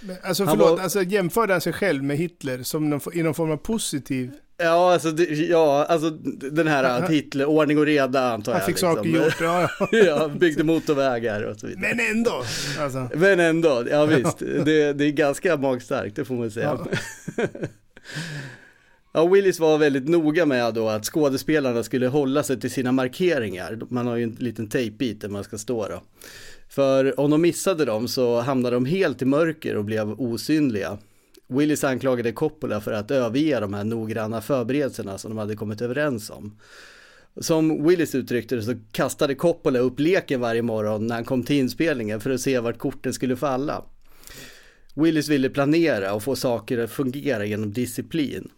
Men, 0.00 0.16
alltså 0.22 0.44
Han 0.44 0.56
förlåt, 0.58 0.70
var- 0.78 0.84
alltså, 0.84 1.02
jämförde 1.02 1.52
han 1.54 1.60
sig 1.60 1.72
själv 1.72 2.02
med 2.04 2.16
Hitler 2.16 2.62
som 2.62 2.90
någon, 2.90 3.00
i 3.14 3.22
någon 3.22 3.34
form 3.34 3.50
av 3.50 3.56
positiv? 3.56 4.30
Ja, 4.62 4.92
alltså, 4.92 5.10
det, 5.10 5.24
ja, 5.24 5.84
alltså 5.84 6.10
den 6.50 6.66
här 6.66 6.84
att 6.84 7.10
Hitler, 7.10 7.44
ordning 7.44 7.78
och 7.78 7.86
reda 7.86 8.32
antar 8.32 8.52
Han 8.52 8.60
jag. 8.60 8.66
fick 8.66 8.78
saker 8.78 9.02
liksom. 9.02 9.24
gjort, 9.24 9.40
ja, 9.40 9.68
ja, 9.92 10.28
byggde 10.40 10.64
motorvägar 10.64 11.42
och 11.42 11.56
så 11.60 11.66
vidare. 11.66 11.94
Men 11.96 12.10
ändå! 12.16 12.42
Alltså. 12.80 13.08
Men 13.14 13.40
ändå, 13.40 13.84
ja 13.90 14.04
visst, 14.06 14.38
det, 14.38 14.92
det 14.92 15.04
är 15.04 15.10
ganska 15.10 15.56
magstarkt, 15.56 16.16
det 16.16 16.24
får 16.24 16.34
man 16.34 16.50
säga. 16.50 16.78
Ja. 19.12 19.26
Willis 19.26 19.60
var 19.60 19.78
väldigt 19.78 20.08
noga 20.08 20.46
med 20.46 20.74
då 20.74 20.88
att 20.88 21.04
skådespelarna 21.04 21.82
skulle 21.82 22.06
hålla 22.06 22.42
sig 22.42 22.60
till 22.60 22.70
sina 22.70 22.92
markeringar. 22.92 23.78
Man 23.90 24.06
har 24.06 24.16
ju 24.16 24.22
en 24.22 24.36
liten 24.38 24.68
tejpbit 24.68 25.20
där 25.20 25.28
man 25.28 25.44
ska 25.44 25.58
stå 25.58 25.88
då. 25.88 26.02
För 26.78 27.20
om 27.20 27.30
de 27.30 27.42
missade 27.42 27.84
dem 27.84 28.08
så 28.08 28.40
hamnade 28.40 28.76
de 28.76 28.84
helt 28.84 29.22
i 29.22 29.24
mörker 29.24 29.76
och 29.76 29.84
blev 29.84 30.20
osynliga. 30.20 30.98
Willis 31.46 31.84
anklagade 31.84 32.32
Coppola 32.32 32.80
för 32.80 32.92
att 32.92 33.10
överge 33.10 33.60
de 33.60 33.74
här 33.74 33.84
noggranna 33.84 34.40
förberedelserna 34.40 35.18
som 35.18 35.30
de 35.30 35.38
hade 35.38 35.56
kommit 35.56 35.80
överens 35.80 36.30
om. 36.30 36.58
Som 37.40 37.86
Willis 37.86 38.14
uttryckte 38.14 38.56
det 38.56 38.62
så 38.62 38.74
kastade 38.92 39.34
Coppola 39.34 39.78
upp 39.78 40.00
leken 40.00 40.40
varje 40.40 40.62
morgon 40.62 41.06
när 41.06 41.14
han 41.14 41.24
kom 41.24 41.42
till 41.42 41.56
inspelningen 41.56 42.20
för 42.20 42.30
att 42.30 42.40
se 42.40 42.58
vart 42.58 42.78
korten 42.78 43.12
skulle 43.12 43.36
falla. 43.36 43.84
Willis 44.94 45.28
ville 45.28 45.50
planera 45.50 46.14
och 46.14 46.22
få 46.22 46.36
saker 46.36 46.78
att 46.78 46.90
fungera 46.90 47.44
genom 47.44 47.72
disciplin. 47.72 48.50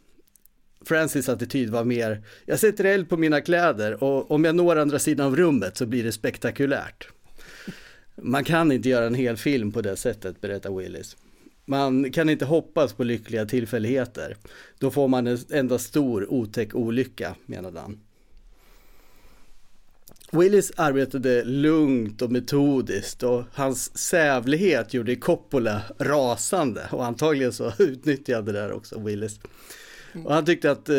Francis 0.85 1.29
attityd 1.29 1.71
var 1.71 1.85
mer, 1.85 2.23
jag 2.47 2.59
sätter 2.59 2.85
eld 2.85 3.09
på 3.09 3.17
mina 3.17 3.41
kläder 3.41 4.05
och 4.05 4.31
om 4.31 4.45
jag 4.45 4.55
når 4.55 4.77
andra 4.77 4.99
sidan 4.99 5.27
av 5.27 5.37
rummet 5.37 5.77
så 5.77 5.87
blir 5.87 6.05
det 6.05 6.13
spektakulärt. 6.13 7.09
Man 8.23 8.45
kan 8.45 8.73
inte 8.73 8.89
göra 8.89 9.07
en 9.07 9.15
hel 9.15 9.37
film 9.37 9.73
på 9.73 9.81
det 9.81 9.97
sättet, 9.97 10.41
berättar 10.41 10.71
Willis. 10.71 11.17
Man 11.65 12.13
kan 12.13 12.29
inte 12.29 12.45
hoppas 12.45 12.93
på 12.93 13.05
lyckliga 13.05 13.47
tillfälligheter. 13.47 14.37
Då 14.79 14.91
får 14.91 15.09
man 15.09 15.27
en 15.27 15.39
enda 15.51 15.79
stor 15.79 16.33
otäck 16.33 16.75
olycka, 16.75 17.35
menade 17.47 17.81
han. 17.81 18.01
Willis 20.33 20.73
arbetade 20.77 21.45
lugnt 21.45 22.23
och 22.23 22.31
metodiskt 22.31 23.23
och 23.23 23.45
hans 23.53 23.99
sävlighet 23.99 24.95
gjorde 24.95 25.17
Coppola 25.17 25.83
rasande 25.99 26.89
och 26.93 27.05
antagligen 27.05 27.53
så 27.53 27.73
utnyttjade 27.79 28.53
det 28.53 28.59
där 28.59 28.73
också 28.73 29.01
Willis. 29.01 29.41
Och 30.25 30.35
han 30.35 30.45
tyckte 30.45 30.71
att, 30.71 30.89
eh, 30.89 30.97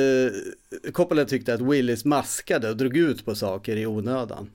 Coppola 0.91 1.25
tyckte 1.25 1.53
att 1.53 1.61
Willis 1.61 2.05
maskade 2.05 2.69
och 2.69 2.77
drog 2.77 2.97
ut 2.97 3.25
på 3.25 3.35
saker 3.35 3.75
i 3.75 3.85
onödan. 3.85 4.49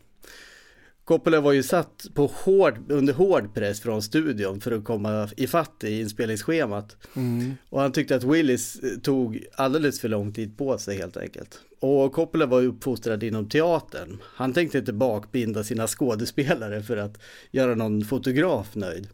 Coppola 1.06 1.40
var 1.40 1.52
ju 1.52 1.62
satt 1.62 2.06
på 2.14 2.26
hård, 2.26 2.92
under 2.92 3.12
hård 3.12 3.54
press 3.54 3.80
från 3.80 4.02
studion 4.02 4.60
för 4.60 4.72
att 4.72 4.84
komma 4.84 5.28
ifatt 5.36 5.84
i 5.84 6.00
inspelningsschemat. 6.00 6.96
Mm. 7.16 7.54
Och 7.70 7.80
han 7.80 7.92
tyckte 7.92 8.16
att 8.16 8.24
Willis 8.24 8.78
eh, 8.78 8.98
tog 8.98 9.44
alldeles 9.54 10.00
för 10.00 10.08
lång 10.08 10.32
tid 10.32 10.58
på 10.58 10.78
sig 10.78 10.98
helt 10.98 11.16
enkelt. 11.16 11.60
Och 11.80 12.12
Coppola 12.12 12.46
var 12.46 12.60
ju 12.60 12.68
uppfostrad 12.68 13.22
inom 13.22 13.48
teatern. 13.48 14.18
Han 14.22 14.52
tänkte 14.52 14.78
inte 14.78 14.92
bakbinda 14.92 15.64
sina 15.64 15.86
skådespelare 15.86 16.82
för 16.82 16.96
att 16.96 17.18
göra 17.50 17.74
någon 17.74 18.04
fotograf 18.04 18.74
nöjd. 18.74 19.08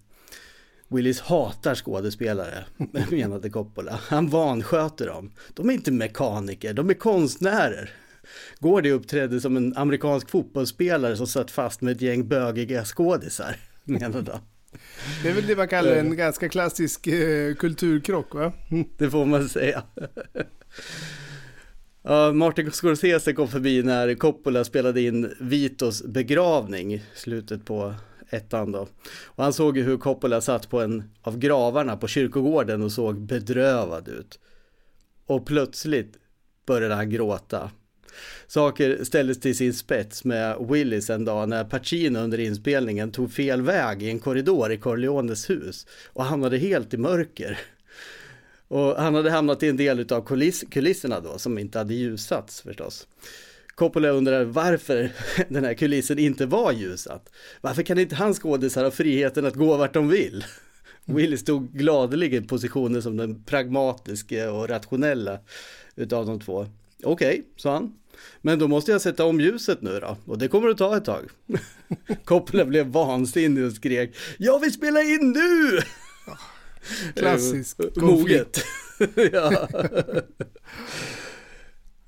Willis 0.89 1.21
hatar 1.21 1.75
skådespelare, 1.75 2.65
menade 3.11 3.51
Coppola. 3.51 4.01
Han 4.03 4.29
vansköter 4.29 5.07
dem. 5.07 5.31
De 5.55 5.69
är 5.69 5.75
inte 5.75 5.93
mekaniker, 5.93 6.75
de 6.75 6.91
är 6.91 6.95
konstnärer. 6.95 7.91
Gordy 8.59 8.91
uppträdde 8.91 9.41
som 9.41 9.57
en 9.57 9.77
amerikansk 9.77 10.31
fotbollsspelare 10.31 11.17
som 11.17 11.27
satt 11.27 11.51
fast 11.51 11.81
med 11.81 11.93
ett 11.93 12.01
gäng 12.01 12.29
bögiga 12.29 12.85
skådisar, 12.85 13.57
menade 13.85 14.33
han. 14.33 14.41
Det 15.23 15.29
är 15.29 15.35
väl 15.35 15.47
det 15.47 15.57
man 15.57 15.69
kallar 15.69 15.93
en 15.93 16.17
ganska 16.17 16.49
klassisk 16.49 17.07
eh, 17.07 17.55
kulturkrock 17.55 18.35
va? 18.35 18.53
Det 18.99 19.11
får 19.11 19.27
man 19.27 19.49
säga. 19.49 19.83
Ja, 22.03 22.33
Martin 22.33 22.71
Scorsese 22.71 23.33
kom 23.33 23.49
förbi 23.49 23.83
när 23.83 24.15
Coppola 24.15 24.65
spelade 24.65 25.01
in 25.01 25.35
Vitos 25.41 26.03
begravning, 26.03 27.05
slutet 27.15 27.65
på 27.65 27.95
ettan 28.31 28.73
då. 28.73 28.89
Och 29.25 29.45
han 29.45 29.53
såg 29.53 29.77
ju 29.77 29.83
hur 29.83 29.97
Coppola 29.97 30.41
satt 30.41 30.71
på 30.71 30.81
en 30.81 31.11
av 31.23 31.39
gravarna 31.39 31.97
på 31.97 32.09
kyrkogården 32.09 32.83
och 32.83 32.93
såg 32.93 33.21
bedrövad 33.21 34.09
ut. 34.09 34.39
Och 35.27 35.47
plötsligt 35.47 36.19
började 36.67 36.95
han 36.95 37.11
gråta. 37.11 37.71
Saker 38.47 39.05
ställdes 39.05 39.41
till 39.41 39.57
sin 39.57 39.75
spets 39.75 40.25
med 40.25 40.57
Willis 40.71 41.11
en 41.11 41.25
dag 41.25 41.49
när 41.49 41.65
Pacino 41.65 42.19
under 42.19 42.41
inspelningen 42.41 43.13
tog 43.13 43.33
fel 43.33 43.63
väg 43.63 44.03
i 44.03 44.11
en 44.11 44.19
korridor 44.19 44.73
i 44.73 44.77
Corleones 44.77 45.51
hus 45.51 45.87
och 46.07 46.25
hamnade 46.25 46.59
helt 46.59 46.95
i 46.95 46.97
mörker. 46.97 47.59
Och 48.69 48.97
han 48.97 49.15
hade 49.15 49.31
hamnat 49.31 49.63
i 49.63 49.69
en 49.69 49.77
del 49.77 50.13
av 50.13 50.25
kuliss, 50.25 50.65
kulisserna 50.71 51.21
då 51.21 51.39
som 51.39 51.59
inte 51.59 51.79
hade 51.79 51.95
ljusats 51.95 52.61
förstås. 52.61 53.07
Coppola 53.75 54.09
undrar 54.09 54.45
varför 54.45 55.13
den 55.49 55.65
här 55.65 55.75
kulissen 55.75 56.19
inte 56.19 56.47
var 56.47 56.73
ljusat. 56.73 57.29
Varför 57.61 57.83
kan 57.83 57.99
inte 57.99 58.17
hans 58.17 58.39
skådisar 58.39 58.85
ha 58.85 58.91
friheten 58.91 59.47
att 59.47 59.55
gå 59.55 59.77
vart 59.77 59.95
de 59.95 60.09
vill? 60.09 60.45
Willis 61.05 61.41
stod 61.41 61.73
gladeligen 61.73 62.45
i 62.45 62.47
positionen 62.47 63.03
som 63.03 63.17
den 63.17 63.45
pragmatiska 63.45 64.53
och 64.53 64.69
rationella 64.69 65.39
utav 65.97 66.27
de 66.27 66.41
två. 66.41 66.67
Okej, 67.03 67.29
okay, 67.29 67.43
sa 67.57 67.73
han. 67.73 67.95
Men 68.41 68.59
då 68.59 68.69
måste 68.69 68.93
jag 68.93 69.01
sätta 69.01 69.25
om 69.25 69.41
ljuset 69.41 69.83
nu 69.83 70.01
då, 70.01 70.17
och 70.25 70.39
det 70.39 70.49
kommer 70.49 70.69
att 70.69 70.79
ta 70.79 70.97
ett 70.97 71.05
tag. 71.05 71.31
Coppola 72.25 72.65
blev 72.65 72.87
vansinnig 72.87 73.65
och 73.65 73.73
skrek, 73.73 74.17
jag 74.39 74.61
vill 74.61 74.73
spela 74.73 75.03
in 75.03 75.33
nu! 75.33 75.81
Klassisk 77.17 77.81
Eh, 77.81 78.03
Moget. 78.03 78.65
ja. 79.33 79.69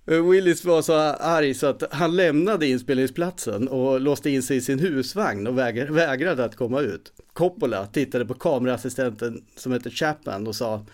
Willis 0.04 0.64
var 0.64 0.82
så 0.82 0.94
arg 0.94 1.54
så 1.54 1.66
att 1.66 1.82
han 1.90 2.16
lämnade 2.16 2.66
inspelningsplatsen 2.66 3.68
och 3.68 4.00
låste 4.00 4.30
in 4.30 4.42
sig 4.42 4.56
i 4.56 4.60
sin 4.60 4.78
husvagn 4.78 5.46
och 5.46 5.58
väg 5.58 5.90
vägrade 5.92 6.44
att 6.44 6.56
komma 6.56 6.80
ut. 6.80 7.12
Coppola 7.32 7.86
tittade 7.86 8.26
på 8.26 8.34
kameraassistenten 8.34 9.44
som 9.56 9.72
heter 9.72 9.90
Chapman 9.90 10.46
och 10.46 10.56
sa 10.56 10.86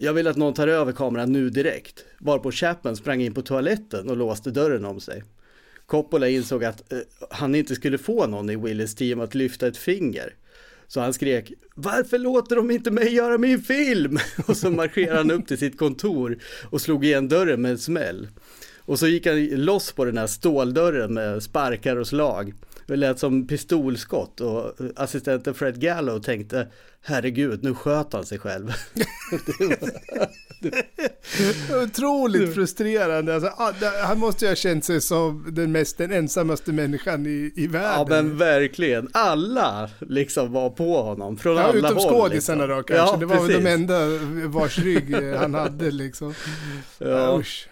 jag 0.00 0.12
vill 0.12 0.26
att 0.26 0.36
någon 0.36 0.54
tar 0.54 0.68
över 0.68 0.92
kameran 0.92 1.32
nu 1.32 1.50
direkt. 1.50 2.04
Varpå 2.18 2.52
Chapman 2.52 2.96
sprang 2.96 3.22
in 3.22 3.34
på 3.34 3.42
toaletten 3.42 4.10
och 4.10 4.16
låste 4.16 4.50
dörren 4.50 4.84
om 4.84 5.00
sig. 5.00 5.22
Coppola 5.86 6.28
insåg 6.28 6.64
att 6.64 6.92
eh, 6.92 6.98
han 7.30 7.54
inte 7.54 7.74
skulle 7.74 7.98
få 7.98 8.26
någon 8.26 8.50
i 8.50 8.56
Willis 8.56 8.94
team 8.94 9.20
att 9.20 9.34
lyfta 9.34 9.66
ett 9.66 9.76
finger. 9.76 10.34
Så 10.86 11.00
han 11.00 11.12
skrek, 11.12 11.52
varför 11.74 12.18
låter 12.18 12.56
de 12.56 12.70
inte 12.70 12.90
mig 12.90 13.14
göra 13.14 13.38
min 13.38 13.62
film? 13.62 14.18
Och 14.46 14.56
så 14.56 14.70
marscherade 14.70 15.18
han 15.18 15.30
upp 15.30 15.46
till 15.48 15.58
sitt 15.58 15.78
kontor 15.78 16.38
och 16.70 16.80
slog 16.80 17.04
igen 17.04 17.28
dörren 17.28 17.62
med 17.62 17.70
en 17.70 17.78
smäll. 17.78 18.28
Och 18.78 18.98
så 18.98 19.06
gick 19.06 19.26
han 19.26 19.46
loss 19.46 19.92
på 19.92 20.04
den 20.04 20.18
här 20.18 20.26
ståldörren 20.26 21.14
med 21.14 21.42
sparkar 21.42 21.96
och 21.96 22.06
slag. 22.06 22.54
Det 22.88 22.96
lät 22.96 23.18
som 23.18 23.46
pistolskott 23.46 24.40
och 24.40 24.72
assistenten 24.96 25.54
Fred 25.54 25.80
Gallo 25.80 26.18
tänkte, 26.20 26.68
herregud, 27.02 27.64
nu 27.64 27.74
sköt 27.74 28.12
han 28.12 28.26
sig 28.26 28.38
själv. 28.38 28.68
Otroligt 31.84 32.54
frustrerande. 32.54 33.34
Alltså, 33.34 33.50
ah, 33.56 33.72
han 34.06 34.18
måste 34.18 34.44
ju 34.44 34.48
ha 34.50 34.56
känt 34.56 34.84
sig 34.84 35.00
som 35.00 35.46
den 35.52 35.72
mest, 35.72 35.98
den 35.98 36.12
ensammaste 36.12 36.72
människan 36.72 37.26
i, 37.26 37.52
i 37.56 37.64
Ja 37.64 37.70
världen. 37.70 38.26
men 38.28 38.38
verkligen, 38.38 39.08
alla 39.12 39.90
liksom 40.00 40.52
var 40.52 40.70
på 40.70 41.02
honom 41.02 41.36
från 41.36 41.56
Ja, 41.56 41.62
alla 41.62 41.78
utom 41.78 41.96
håll. 41.96 42.08
skådisarna 42.12 42.66
liksom. 42.66 42.76
då 42.76 42.82
kanske. 42.82 43.14
Ja, 43.14 43.16
det 43.20 43.26
var 43.26 43.48
väl 43.48 43.62
de 43.62 43.70
enda 43.70 43.98
vars 44.48 44.78
rygg 44.78 45.14
han 45.36 45.54
hade 45.54 45.90
liksom. 45.90 46.34
Ja. 46.98 47.38
Usch. 47.40 47.68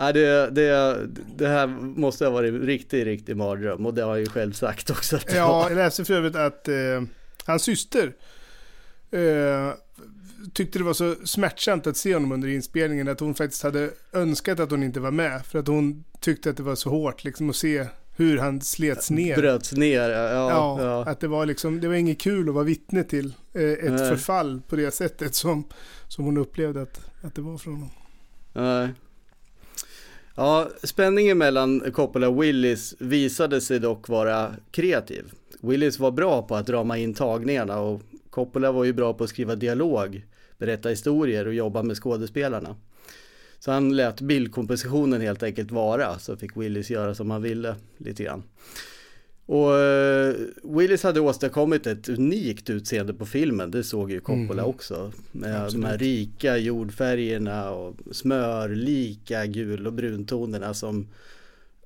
Ja, 0.00 0.12
det, 0.12 0.50
det, 0.50 0.98
det 1.36 1.48
här 1.48 1.66
måste 1.66 2.24
ha 2.24 2.30
varit 2.30 2.54
en 2.54 2.60
riktig, 2.60 3.06
riktig 3.06 3.36
mardröm 3.36 3.86
och 3.86 3.94
det 3.94 4.02
har 4.02 4.10
jag 4.10 4.20
ju 4.20 4.26
själv 4.26 4.52
sagt 4.52 4.90
också. 4.90 5.18
Ja, 5.34 5.68
jag 5.68 5.76
läste 5.76 6.04
för 6.04 6.14
övrigt 6.14 6.36
att 6.36 6.68
eh, 6.68 6.74
hans 7.44 7.62
syster 7.62 8.12
eh, 9.10 9.72
tyckte 10.52 10.78
det 10.78 10.84
var 10.84 10.92
så 10.92 11.14
smärtsamt 11.24 11.86
att 11.86 11.96
se 11.96 12.14
honom 12.14 12.32
under 12.32 12.48
inspelningen 12.48 13.08
att 13.08 13.20
hon 13.20 13.34
faktiskt 13.34 13.62
hade 13.62 13.90
önskat 14.12 14.60
att 14.60 14.70
hon 14.70 14.82
inte 14.82 15.00
var 15.00 15.10
med. 15.10 15.46
För 15.46 15.58
att 15.58 15.66
hon 15.66 16.04
tyckte 16.20 16.50
att 16.50 16.56
det 16.56 16.62
var 16.62 16.74
så 16.74 16.90
hårt 16.90 17.24
liksom 17.24 17.50
att 17.50 17.56
se 17.56 17.86
hur 18.16 18.38
han 18.38 18.60
slets 18.60 19.10
ner. 19.10 19.36
Bröts 19.36 19.72
ner, 19.72 20.10
ja. 20.10 20.50
Ja, 20.50 20.82
ja. 20.82 21.04
att 21.10 21.20
det 21.20 21.28
var 21.28 21.46
liksom, 21.46 21.80
det 21.80 21.88
var 21.88 21.94
inget 21.94 22.20
kul 22.20 22.48
att 22.48 22.54
vara 22.54 22.64
vittne 22.64 23.04
till 23.04 23.34
eh, 23.52 23.62
ett 23.62 23.92
Nej. 23.92 24.08
förfall 24.08 24.62
på 24.68 24.76
det 24.76 24.90
sättet 24.90 25.34
som, 25.34 25.64
som 26.08 26.24
hon 26.24 26.36
upplevde 26.36 26.82
att, 26.82 27.00
att 27.22 27.34
det 27.34 27.42
var 27.42 27.58
från 27.58 27.74
honom. 27.74 27.90
Nej. 28.52 28.88
Ja, 30.40 30.68
spänningen 30.82 31.38
mellan 31.38 31.92
Coppola 31.92 32.28
och 32.28 32.42
Willis 32.42 32.94
visade 32.98 33.60
sig 33.60 33.78
dock 33.78 34.08
vara 34.08 34.54
kreativ. 34.70 35.32
Willis 35.60 35.98
var 35.98 36.10
bra 36.10 36.42
på 36.42 36.56
att 36.56 36.70
rama 36.70 36.98
in 36.98 37.14
tagningarna 37.14 37.80
och 37.80 38.02
Coppola 38.30 38.72
var 38.72 38.84
ju 38.84 38.92
bra 38.92 39.14
på 39.14 39.24
att 39.24 39.30
skriva 39.30 39.54
dialog, 39.54 40.26
berätta 40.58 40.88
historier 40.88 41.46
och 41.46 41.54
jobba 41.54 41.82
med 41.82 41.96
skådespelarna. 41.96 42.76
Så 43.58 43.72
han 43.72 43.96
lät 43.96 44.20
bildkompositionen 44.20 45.20
helt 45.20 45.42
enkelt 45.42 45.70
vara, 45.70 46.18
så 46.18 46.36
fick 46.36 46.56
Willis 46.56 46.90
göra 46.90 47.14
som 47.14 47.30
han 47.30 47.42
ville 47.42 47.74
lite 47.98 48.22
grann. 48.24 48.42
Och 49.50 49.70
uh, 49.70 50.34
Willis 50.62 51.02
hade 51.02 51.20
åstadkommit 51.20 51.86
ett 51.86 52.08
unikt 52.08 52.70
utseende 52.70 53.14
på 53.14 53.26
filmen, 53.26 53.70
det 53.70 53.84
såg 53.84 54.10
ju 54.10 54.20
Coppola 54.20 54.62
mm. 54.62 54.64
också. 54.64 55.12
Med 55.32 55.62
Absolut. 55.62 55.82
de 55.82 55.88
här 55.88 55.98
rika 55.98 56.56
jordfärgerna 56.56 57.70
och 57.70 57.96
smörlika 58.12 59.46
gul 59.46 59.86
och 59.86 59.92
bruntonerna 59.92 60.74
som 60.74 61.08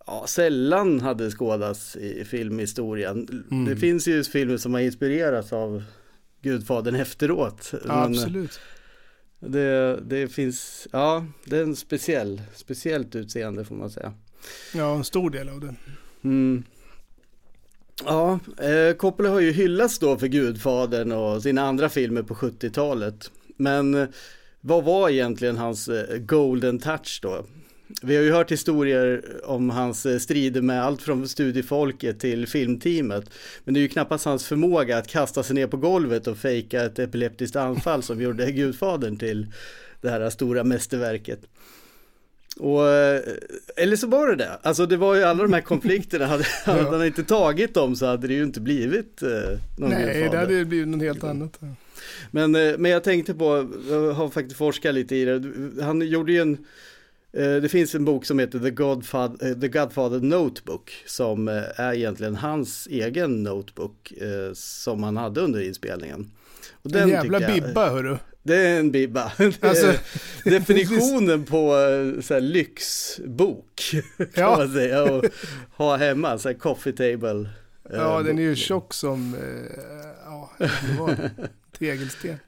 ja, 0.06 0.24
sällan 0.28 1.00
hade 1.00 1.30
skådats 1.30 1.96
i 1.96 2.24
filmhistorien. 2.24 3.46
Mm. 3.50 3.64
Det 3.64 3.76
finns 3.76 4.08
ju 4.08 4.24
filmer 4.24 4.56
som 4.56 4.74
har 4.74 4.80
inspirerats 4.80 5.52
av 5.52 5.84
Gudfadern 6.42 6.94
efteråt. 6.94 7.72
Absolut. 7.84 8.60
Det, 9.40 10.00
det 10.06 10.28
finns, 10.28 10.88
ja, 10.92 11.26
det 11.44 11.56
är 11.56 11.62
en 11.62 11.76
speciell, 11.76 12.42
speciellt 12.54 13.14
utseende 13.14 13.64
får 13.64 13.74
man 13.74 13.90
säga. 13.90 14.12
Ja, 14.74 14.96
en 14.96 15.04
stor 15.04 15.30
del 15.30 15.48
av 15.48 15.60
det. 15.60 15.74
Mm. 16.24 16.64
Ja, 18.04 18.38
eh, 18.58 18.96
Coppola 18.96 19.30
har 19.30 19.40
ju 19.40 19.52
hyllats 19.52 19.98
då 19.98 20.16
för 20.16 20.26
Gudfadern 20.26 21.12
och 21.12 21.42
sina 21.42 21.62
andra 21.62 21.88
filmer 21.88 22.22
på 22.22 22.34
70-talet. 22.34 23.30
Men 23.56 23.94
eh, 23.94 24.08
vad 24.60 24.84
var 24.84 25.10
egentligen 25.10 25.56
hans 25.56 25.88
eh, 25.88 26.18
golden 26.18 26.78
touch 26.78 27.18
då? 27.22 27.44
Vi 28.02 28.16
har 28.16 28.22
ju 28.22 28.32
hört 28.32 28.52
historier 28.52 29.22
om 29.44 29.70
hans 29.70 30.06
eh, 30.06 30.18
strider 30.18 30.60
med 30.60 30.84
allt 30.84 31.02
från 31.02 31.28
studiefolket 31.28 32.20
till 32.20 32.46
filmteamet. 32.46 33.30
Men 33.64 33.74
det 33.74 33.80
är 33.80 33.82
ju 33.82 33.88
knappast 33.88 34.24
hans 34.24 34.46
förmåga 34.46 34.98
att 34.98 35.08
kasta 35.08 35.42
sig 35.42 35.54
ner 35.54 35.66
på 35.66 35.76
golvet 35.76 36.26
och 36.26 36.38
fejka 36.38 36.84
ett 36.84 36.98
epileptiskt 36.98 37.56
anfall 37.56 38.02
som 38.02 38.22
gjorde 38.22 38.50
Gudfadern 38.52 39.16
till 39.16 39.46
det 40.00 40.10
här 40.10 40.30
stora 40.30 40.64
mästerverket. 40.64 41.40
Och, 42.58 42.88
eh, 42.88 43.22
eller 43.76 43.96
så 43.96 44.06
var 44.06 44.28
det 44.28 44.36
det. 44.36 44.58
Alltså 44.62 44.86
det 44.86 44.96
var 44.96 45.14
ju 45.14 45.22
alla 45.22 45.42
de 45.42 45.52
här 45.52 45.60
konflikterna. 45.72 46.26
Hade, 46.26 46.44
hade 46.64 46.82
han 46.82 47.06
inte 47.06 47.24
tagit 47.24 47.74
dem 47.74 47.96
så 47.96 48.06
hade 48.06 48.26
det 48.26 48.34
ju 48.34 48.42
inte 48.42 48.60
blivit 48.60 49.22
eh, 49.22 49.28
någon 49.78 49.90
Nej, 49.90 50.28
det 50.30 50.38
hade 50.38 50.64
blivit 50.64 50.88
något 50.88 51.02
helt 51.02 51.24
annat. 51.24 51.60
Men, 52.30 52.54
eh, 52.54 52.78
men 52.78 52.90
jag 52.90 53.04
tänkte 53.04 53.34
på, 53.34 53.70
jag 53.90 54.12
har 54.12 54.28
faktiskt 54.28 54.56
forskat 54.56 54.94
lite 54.94 55.16
i 55.16 55.24
det. 55.24 55.42
Han 55.82 56.08
gjorde 56.08 56.32
ju 56.32 56.40
en 56.40 56.58
det 57.62 57.70
finns 57.70 57.94
en 57.94 58.04
bok 58.04 58.24
som 58.24 58.38
heter 58.38 58.58
The 58.58 58.70
Godfather, 58.70 59.54
The 59.54 59.68
Godfather 59.68 60.20
Notebook 60.20 60.92
som 61.06 61.48
är 61.48 61.94
egentligen 61.94 62.36
hans 62.36 62.86
egen 62.90 63.42
notebook 63.42 64.12
som 64.52 65.02
han 65.02 65.16
hade 65.16 65.40
under 65.40 65.60
inspelningen. 65.60 66.30
Och 66.82 66.90
den 66.90 67.02
en 67.02 67.08
jävla 67.08 67.40
jag, 67.40 67.54
bibba 67.54 67.90
hörru. 67.90 68.16
Det 68.46 68.56
är 68.56 68.80
en 68.80 68.90
bibba. 68.90 69.32
Alltså, 69.60 69.94
definitionen 70.44 71.44
på 71.44 71.70
så 72.22 72.34
här, 72.34 72.40
lyxbok 72.40 73.94
kan 74.16 74.28
ja. 74.34 74.56
man 74.56 74.72
säga. 74.72 75.12
Och 75.12 75.24
ha 75.76 75.96
hemma, 75.96 76.38
så 76.38 76.48
här, 76.48 76.54
coffee 76.54 76.92
table. 76.92 77.48
Ja, 77.92 78.22
den 78.22 78.38
är 78.38 78.42
ju 78.42 78.56
tjock 78.56 78.94
som, 78.94 79.36
ja, 80.24 80.50
det 80.58 80.98
var 80.98 81.30
tegelsten. 81.78 82.38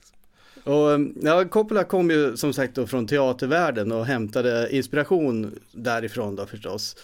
Och, 0.64 1.00
ja, 1.22 1.44
Coppola 1.44 1.84
kom 1.84 2.10
ju 2.10 2.36
som 2.36 2.52
sagt 2.52 2.74
då 2.74 2.86
från 2.86 3.06
teatervärlden 3.06 3.92
och 3.92 4.06
hämtade 4.06 4.68
inspiration 4.70 5.58
därifrån 5.72 6.36
då 6.36 6.46
förstås. 6.46 6.96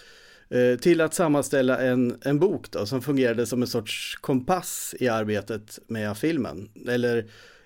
Eh, 0.49 0.79
till 0.79 1.01
att 1.01 1.13
sammanställa 1.13 1.77
en, 1.77 2.17
en 2.21 2.39
bok 2.39 2.71
då 2.71 2.85
som 2.85 3.01
fungerade 3.01 3.45
som 3.45 3.61
en 3.61 3.67
sorts 3.67 4.17
kompass 4.21 4.95
i 4.99 5.07
arbetet 5.07 5.79
med 5.87 6.17
filmen. 6.17 6.69
Eller 6.87 7.17
ja, 7.17 7.23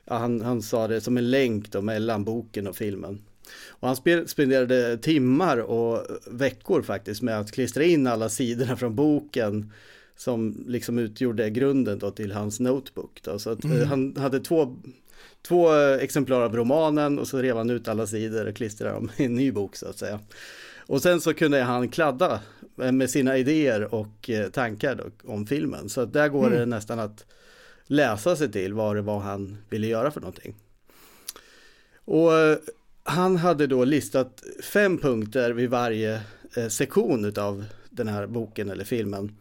han, 0.07 0.41
han 0.41 0.61
sa 0.61 0.87
det 0.87 1.01
som 1.01 1.17
en 1.17 1.29
länk 1.31 1.71
då 1.71 1.81
mellan 1.81 2.23
boken 2.23 2.67
och 2.67 2.75
filmen. 2.75 3.21
Och 3.67 3.87
han 3.87 4.27
spenderade 4.27 4.97
timmar 4.97 5.57
och 5.57 6.07
veckor 6.27 6.81
faktiskt 6.81 7.21
med 7.21 7.39
att 7.39 7.51
klistra 7.51 7.83
in 7.83 8.07
alla 8.07 8.29
sidorna 8.29 8.75
från 8.75 8.95
boken 8.95 9.71
som 10.15 10.63
liksom 10.67 10.97
utgjorde 10.97 11.49
grunden 11.49 11.99
då 11.99 12.11
till 12.11 12.31
hans 12.31 12.59
notebook. 12.59 13.19
Då. 13.23 13.39
Så 13.39 13.49
att, 13.49 13.63
mm. 13.63 13.81
eh, 13.81 13.87
han 13.87 14.15
hade 14.17 14.39
två 14.39 14.75
två 15.41 15.73
exemplar 15.73 16.41
av 16.41 16.55
romanen 16.55 17.19
och 17.19 17.27
så 17.27 17.37
rev 17.37 17.57
han 17.57 17.69
ut 17.69 17.87
alla 17.87 18.07
sidor 18.07 18.47
och 18.47 18.55
klistrade 18.55 18.93
dem 18.93 19.11
i 19.17 19.25
en 19.25 19.33
ny 19.33 19.51
bok 19.51 19.75
så 19.75 19.87
att 19.87 19.97
säga. 19.97 20.19
Och 20.87 21.01
sen 21.01 21.21
så 21.21 21.33
kunde 21.33 21.61
han 21.61 21.89
kladda 21.89 22.39
med 22.75 23.09
sina 23.09 23.37
idéer 23.37 23.93
och 23.93 24.29
eh, 24.29 24.49
tankar 24.49 25.11
om 25.23 25.47
filmen. 25.47 25.89
Så 25.89 26.05
där 26.05 26.29
går 26.29 26.47
mm. 26.47 26.59
det 26.59 26.65
nästan 26.65 26.99
att 26.99 27.25
läsa 27.87 28.35
sig 28.35 28.51
till 28.51 28.73
vad 28.73 28.95
det 28.95 29.01
var 29.01 29.19
han 29.19 29.57
ville 29.69 29.87
göra 29.87 30.11
för 30.11 30.21
någonting. 30.21 30.55
Och 32.05 32.33
eh, 32.33 32.57
han 33.03 33.37
hade 33.37 33.67
då 33.67 33.85
listat 33.85 34.43
fem 34.63 34.97
punkter 34.97 35.51
vid 35.51 35.69
varje 35.69 36.21
eh, 36.55 36.67
sektion 36.67 37.33
av 37.37 37.65
den 37.89 38.07
här 38.07 38.27
boken 38.27 38.69
eller 38.69 38.83
filmen. 38.83 39.35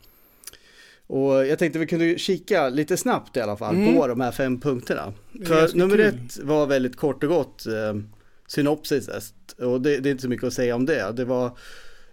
Och 1.07 1.47
jag 1.47 1.59
tänkte 1.59 1.79
vi 1.79 1.87
kunde 1.87 2.19
kika 2.19 2.69
lite 2.69 2.97
snabbt 2.97 3.37
i 3.37 3.41
alla 3.41 3.57
fall 3.57 3.75
mm. 3.75 3.95
på 3.95 4.07
de 4.07 4.21
här 4.21 4.33
fem 4.33 4.61
punkterna. 4.61 5.13
För 5.45 5.77
nummer 5.77 5.97
kul. 5.97 6.07
ett 6.07 6.39
var 6.43 6.67
väldigt 6.67 6.97
kort 6.97 7.23
och 7.23 7.29
gott 7.29 7.67
eh, 7.67 7.95
synopsis 8.47 9.09
och 9.59 9.81
det, 9.81 9.99
det, 9.99 10.09
är 10.09 10.11
inte 10.11 10.23
så 10.23 10.29
mycket 10.29 10.47
att 10.47 10.53
säga 10.53 10.75
om 10.75 10.87
det. 10.87 11.13
Det 11.13 11.25
var 11.25 11.59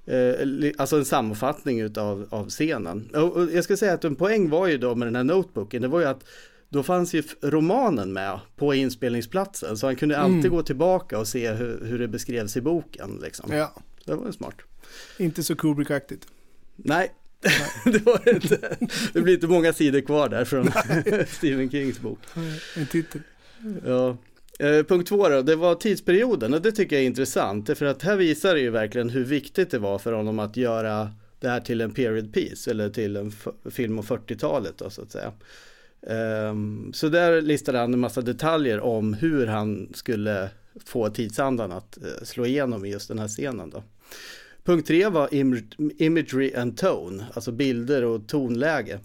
eh, 0.05 0.71
alltså 0.77 0.97
en 0.97 1.05
sammanfattning 1.05 1.79
utav, 1.79 2.27
av 2.29 2.49
scenen. 2.49 3.09
Och, 3.13 3.31
och 3.31 3.51
jag 3.51 3.63
ska 3.63 3.77
säga 3.77 3.93
att 3.93 4.03
en 4.03 4.15
poäng 4.15 4.49
var 4.49 4.67
ju 4.67 4.77
då 4.77 4.95
med 4.95 5.07
den 5.07 5.15
här 5.15 5.23
notebooken, 5.23 5.81
det 5.81 5.87
var 5.87 5.99
ju 5.99 6.05
att 6.05 6.23
då 6.69 6.83
fanns 6.83 7.13
ju 7.13 7.23
romanen 7.41 8.13
med 8.13 8.39
på 8.55 8.73
inspelningsplatsen 8.73 9.77
så 9.77 9.87
han 9.87 9.95
kunde 9.95 10.17
alltid 10.17 10.39
mm. 10.39 10.51
gå 10.51 10.63
tillbaka 10.63 11.19
och 11.19 11.27
se 11.27 11.51
hur, 11.51 11.85
hur 11.85 11.99
det 11.99 12.07
beskrevs 12.07 12.57
i 12.57 12.61
boken. 12.61 13.19
Liksom. 13.23 13.53
Ja. 13.53 13.73
Det 14.05 14.15
var 14.15 14.25
ju 14.25 14.31
smart. 14.31 14.55
Inte 15.17 15.43
så 15.43 15.55
Kubrick-aktigt. 15.55 16.27
Nej, 16.75 17.11
det, 17.85 18.05
var 18.05 18.29
inte, 18.29 18.77
det 19.13 19.21
blir 19.21 19.33
inte 19.33 19.47
många 19.47 19.73
sidor 19.73 20.01
kvar 20.01 20.29
där 20.29 20.45
från 20.45 20.71
Stephen 21.27 21.69
Kings 21.69 21.99
bok. 21.99 22.19
En 22.75 22.85
titel. 22.85 23.21
Ja. 23.85 24.17
Eh, 24.59 24.83
punkt 24.83 25.07
två 25.07 25.29
då, 25.29 25.41
det 25.41 25.55
var 25.55 25.75
tidsperioden 25.75 26.53
och 26.53 26.61
det 26.61 26.71
tycker 26.71 26.95
jag 26.95 27.03
är 27.03 27.07
intressant. 27.07 27.77
För 27.77 27.85
att 27.85 28.03
här 28.03 28.15
visar 28.15 28.53
det 28.53 28.61
ju 28.61 28.69
verkligen 28.69 29.09
hur 29.09 29.23
viktigt 29.23 29.71
det 29.71 29.79
var 29.79 29.99
för 29.99 30.13
honom 30.13 30.39
att 30.39 30.57
göra 30.57 31.11
det 31.39 31.49
här 31.49 31.59
till 31.59 31.81
en 31.81 31.93
period 31.93 32.33
piece 32.33 32.71
eller 32.71 32.89
till 32.89 33.15
en 33.15 33.31
film 33.71 33.99
om 33.99 34.05
40-talet 34.05 34.77
då 34.77 34.89
så 34.89 35.01
att 35.01 35.11
säga. 35.11 35.31
Um, 36.49 36.93
så 36.93 37.09
där 37.09 37.41
listade 37.41 37.77
han 37.77 37.93
en 37.93 37.99
massa 37.99 38.21
detaljer 38.21 38.79
om 38.79 39.13
hur 39.13 39.47
han 39.47 39.89
skulle 39.93 40.49
få 40.85 41.09
tidsandan 41.09 41.71
att 41.71 41.97
uh, 42.01 42.23
slå 42.23 42.45
igenom 42.45 42.85
i 42.85 42.91
just 42.91 43.07
den 43.07 43.19
här 43.19 43.27
scenen 43.27 43.69
då. 43.69 43.83
Punkt 44.63 44.87
tre 44.87 45.09
var 45.09 45.29
imagery 45.97 46.53
and 46.55 46.77
tone, 46.77 47.25
alltså 47.33 47.51
bilder 47.51 48.03
och 48.03 48.27
tonläge. 48.27 48.99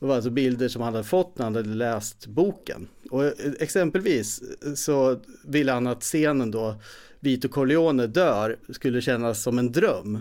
Det 0.00 0.06
var 0.06 0.14
alltså 0.14 0.30
bilder 0.30 0.68
som 0.68 0.82
han 0.82 0.94
hade 0.94 1.04
fått 1.04 1.38
när 1.38 1.44
han 1.44 1.54
hade 1.54 1.68
läst 1.68 2.26
boken. 2.26 2.88
Och 3.10 3.24
eh, 3.24 3.32
exempelvis 3.60 4.42
så 4.76 5.20
ville 5.44 5.72
han 5.72 5.86
att 5.86 6.02
scenen 6.02 6.50
då 6.50 6.74
Vito 7.20 7.48
Corleone 7.48 8.06
dör 8.06 8.56
skulle 8.68 9.00
kännas 9.00 9.42
som 9.42 9.58
en 9.58 9.72
dröm. 9.72 10.18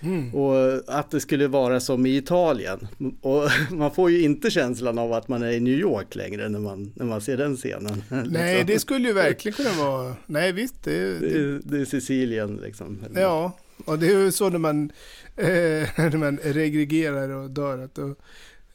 Mm. 0.00 0.34
Och 0.34 0.82
att 0.86 1.10
det 1.10 1.20
skulle 1.20 1.48
vara 1.48 1.80
som 1.80 2.06
i 2.06 2.16
Italien. 2.16 2.88
Och 3.20 3.50
man 3.70 3.94
får 3.94 4.10
ju 4.10 4.22
inte 4.22 4.50
känslan 4.50 4.98
av 4.98 5.12
att 5.12 5.28
man 5.28 5.42
är 5.42 5.50
i 5.50 5.60
New 5.60 5.78
York 5.78 6.14
längre 6.14 6.48
när 6.48 6.58
man, 6.58 6.92
när 6.94 7.06
man 7.06 7.20
ser 7.20 7.36
den 7.36 7.56
scenen. 7.56 8.02
Nej, 8.08 8.52
liksom. 8.52 8.66
det 8.66 8.78
skulle 8.78 9.08
ju 9.08 9.14
verkligen 9.14 9.56
kunna 9.56 9.84
vara, 9.84 10.16
nej 10.26 10.52
visst. 10.52 10.84
Det, 10.84 11.18
det... 11.18 11.28
det, 11.28 11.60
det 11.64 11.80
är 11.80 11.84
Sicilien 11.84 12.60
liksom. 12.64 12.98
Ja, 13.14 13.58
och 13.84 13.98
det 13.98 14.06
är 14.06 14.18
ju 14.18 14.32
så 14.32 14.50
när 14.50 14.58
man, 14.58 14.90
eh, 15.36 15.46
när 15.96 16.16
man 16.16 16.36
regregerar 16.36 17.28
och 17.28 17.50
dör, 17.50 17.78
att 17.78 17.94
då 17.94 18.14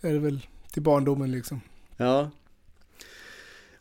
är 0.02 0.14
det 0.14 0.20
väl 0.20 0.40
till 0.72 0.82
barndomen 0.82 1.32
liksom. 1.32 1.62
Ja. 1.98 2.32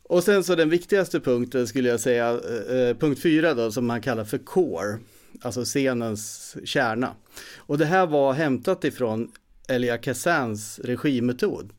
Och 0.03 0.25
sen 0.25 0.45
så 0.45 0.55
den 0.55 0.71
viktigaste 0.71 1.21
punkten 1.21 1.67
skulle 1.67 1.89
jag 1.89 2.01
säga, 2.01 2.29
eh, 2.31 2.77
eh 2.77 2.97
punkt 2.97 3.23
fyra 3.23 3.55
då, 3.55 3.73
som 3.73 3.87
man 3.87 4.01
kallar 4.01 4.25
för 4.25 4.39
core, 4.39 4.99
alltså 5.43 5.65
scenens 5.65 6.57
kärna. 6.65 7.15
Och 7.57 7.79
det 7.79 7.87
här 7.87 8.07
var 8.07 8.33
hämtat 8.33 8.85
ifrån 8.85 9.33
Elia 9.69 9.99
Kassans 9.99 10.79
regimetod. 10.79 11.73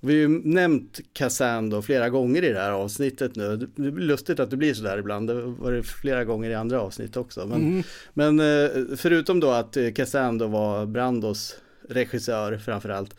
Vi 0.00 0.14
har 0.14 0.20
ju 0.20 0.28
nämnt 0.44 1.00
Kazan 1.12 1.70
då 1.70 1.82
flera 1.82 2.08
gånger 2.08 2.44
i 2.44 2.52
det 2.52 2.60
här 2.60 2.72
avsnittet 2.72 3.36
nu. 3.36 3.56
Det 3.56 3.86
är 3.86 3.90
lustigt 3.90 4.40
att 4.40 4.50
det 4.50 4.56
blir 4.56 4.74
sådär 4.74 4.98
ibland. 4.98 5.28
Det 5.28 5.34
var 5.42 5.72
det 5.72 5.82
flera 5.82 6.24
gånger 6.24 6.50
i 6.50 6.54
andra 6.54 6.80
avsnitt 6.80 7.16
också. 7.16 7.46
Men, 7.46 7.60
mm. 7.60 7.82
men 8.14 8.40
eh, 8.40 8.96
förutom 8.96 9.40
då 9.40 9.50
att 9.50 9.76
Kazan 9.94 10.38
då 10.38 10.46
var 10.46 10.86
Brandos 10.86 11.56
regissör 11.88 12.58
framförallt. 12.58 13.14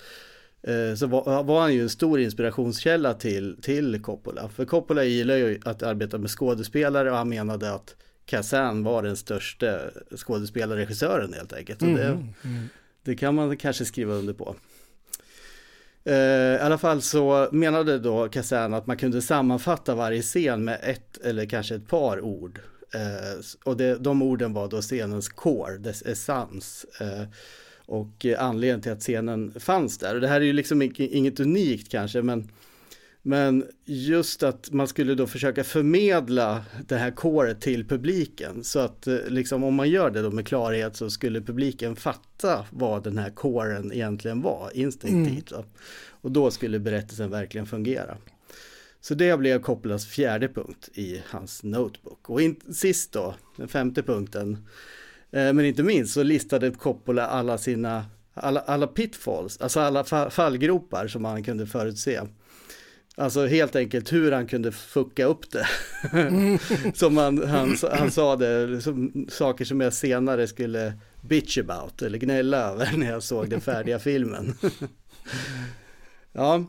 Eh, 0.62 0.96
så 0.96 1.08
var, 1.08 1.44
var, 1.44 1.62
han 1.62 1.74
ju 1.74 1.82
en 1.82 1.90
stor 1.90 2.20
inspirationskälla 2.20 3.14
till, 3.14 3.58
till 3.62 4.02
Coppola. 4.02 4.50
För 4.50 4.66
Coppola 4.66 5.04
gillar 5.04 5.36
ju 5.36 5.60
att 5.66 5.84
arbeta 5.84 6.18
med 6.18 6.30
skådespelare 6.30 7.12
och 7.12 7.18
han 7.18 7.30
menade 7.30 7.74
att 7.74 7.96
Kazan 8.26 8.84
var 8.84 9.04
den 9.04 9.18
största 9.18 9.80
skådespelarregissören 10.16 11.34
helt 11.34 11.54
enkelt. 11.54 11.82
Och 11.82 11.88
det, 11.88 12.06
Mm, 12.06 12.34
mm. 12.44 12.70
det 13.04 13.16
kan 13.16 13.36
man 13.36 13.58
kanske 13.58 13.86
skriva 13.86 14.14
under 14.14 14.34
på. 14.34 14.56
Eh, 16.10 16.56
I 16.56 16.60
alla 16.60 16.78
fall 16.78 17.02
så 17.02 17.50
menade 17.52 18.00
då 18.00 18.30
Kazan 18.30 18.74
att 18.74 18.88
man 18.88 18.98
kunde 18.98 19.22
sammanfatta 19.22 19.96
varje 19.96 20.22
scen 20.22 20.64
med 20.64 20.80
ett 20.84 21.18
eller 21.18 21.46
kanske 21.46 21.76
ett 21.76 21.88
par 21.88 22.22
ord. 22.22 22.60
Eh, 22.94 23.40
och 23.64 23.78
det, 23.78 23.96
de 23.96 24.22
orden 24.22 24.54
var 24.54 24.68
då 24.68 24.82
scenens 24.82 25.30
core, 25.30 25.78
dess 25.78 26.02
essens. 26.02 26.86
Eh, 27.02 27.24
och 27.86 28.26
anledningen 28.38 28.82
till 28.82 28.92
att 28.92 29.00
scenen 29.00 29.52
fanns 29.60 29.98
där. 29.98 30.16
Och 30.16 30.22
det 30.22 30.28
här 30.28 30.42
är 30.42 30.46
ju 30.46 30.54
liksom 30.54 30.82
inget 30.98 31.40
unikt 31.40 31.92
kanske, 31.92 32.22
men, 32.22 32.52
men 33.22 33.66
just 33.86 34.44
att 34.44 34.72
man 34.72 34.88
skulle 34.88 35.16
då 35.16 35.28
försöka 35.28 35.64
förmedla 35.64 36.66
det 36.88 36.96
här 36.96 37.12
coret 37.12 37.62
till 37.62 37.88
publiken. 37.88 38.64
Så 38.64 38.80
att 38.80 39.08
eh, 39.08 39.18
liksom 39.28 39.64
om 39.64 39.76
man 39.76 39.90
gör 39.90 40.10
det 40.12 40.22
då 40.22 40.32
med 40.32 40.48
klarhet 40.48 40.96
så 40.96 41.10
skulle 41.10 41.42
publiken 41.42 41.96
fatta 41.96 42.66
vad 42.72 43.04
den 43.04 43.18
här 43.18 43.30
coren 43.30 43.92
egentligen 43.94 44.42
var 44.42 44.72
instinktivt. 44.74 45.52
va. 45.52 45.64
Och 46.22 46.32
då 46.32 46.52
skulle 46.52 46.80
berättelsen 46.80 47.30
verkligen 47.32 47.66
fungera. 47.68 48.18
Så 49.02 49.14
det 49.14 49.38
blev 49.40 49.62
Coppolas 49.62 50.06
fjärde 50.06 50.48
punkt 50.48 50.90
i 50.94 51.22
hans 51.26 51.64
notebook. 51.64 52.30
Och 52.30 52.42
in, 52.42 52.56
sist 52.74 53.12
då, 53.12 53.36
den 53.58 53.68
femte 53.68 54.04
punkten, 54.04 54.54
eh, 55.32 55.54
men 55.54 55.66
inte 55.66 55.84
minst 55.84 56.14
så 56.14 56.24
listade 56.24 56.72
Coppola 56.72 57.28
alla 57.28 57.58
sina, 57.58 58.06
alla, 58.34 58.60
alla 58.60 58.88
pitfalls, 58.88 59.58
alltså 59.62 59.80
alla 59.80 60.04
fa- 60.04 60.30
fallgropar 60.30 61.08
som 61.08 61.26
han 61.26 61.44
kunde 61.44 61.66
förutse. 61.68 62.22
Alltså 63.20 63.46
helt 63.46 63.76
enkelt 63.76 64.14
hur 64.14 64.32
han 64.32 64.48
kunde 64.48 64.72
fucka 64.72 65.26
upp 65.26 65.52
det. 65.52 65.68
som 66.94 67.18
han, 67.18 67.48
han, 67.48 67.76
han 67.92 68.12
sa 68.12 68.36
det, 68.36 68.82
som, 68.82 69.28
saker 69.30 69.66
som 69.66 69.82
jag 69.82 69.94
senare 69.94 70.48
skulle 70.48 70.94
bitch 71.22 71.58
about 71.58 72.02
eller 72.02 72.18
gnälla 72.18 72.58
över 72.58 72.98
när 72.98 73.12
jag 73.12 73.24
såg 73.24 73.50
den 73.50 73.62
färdiga 73.62 74.00
filmen. 74.00 74.54
ja, 76.32 76.66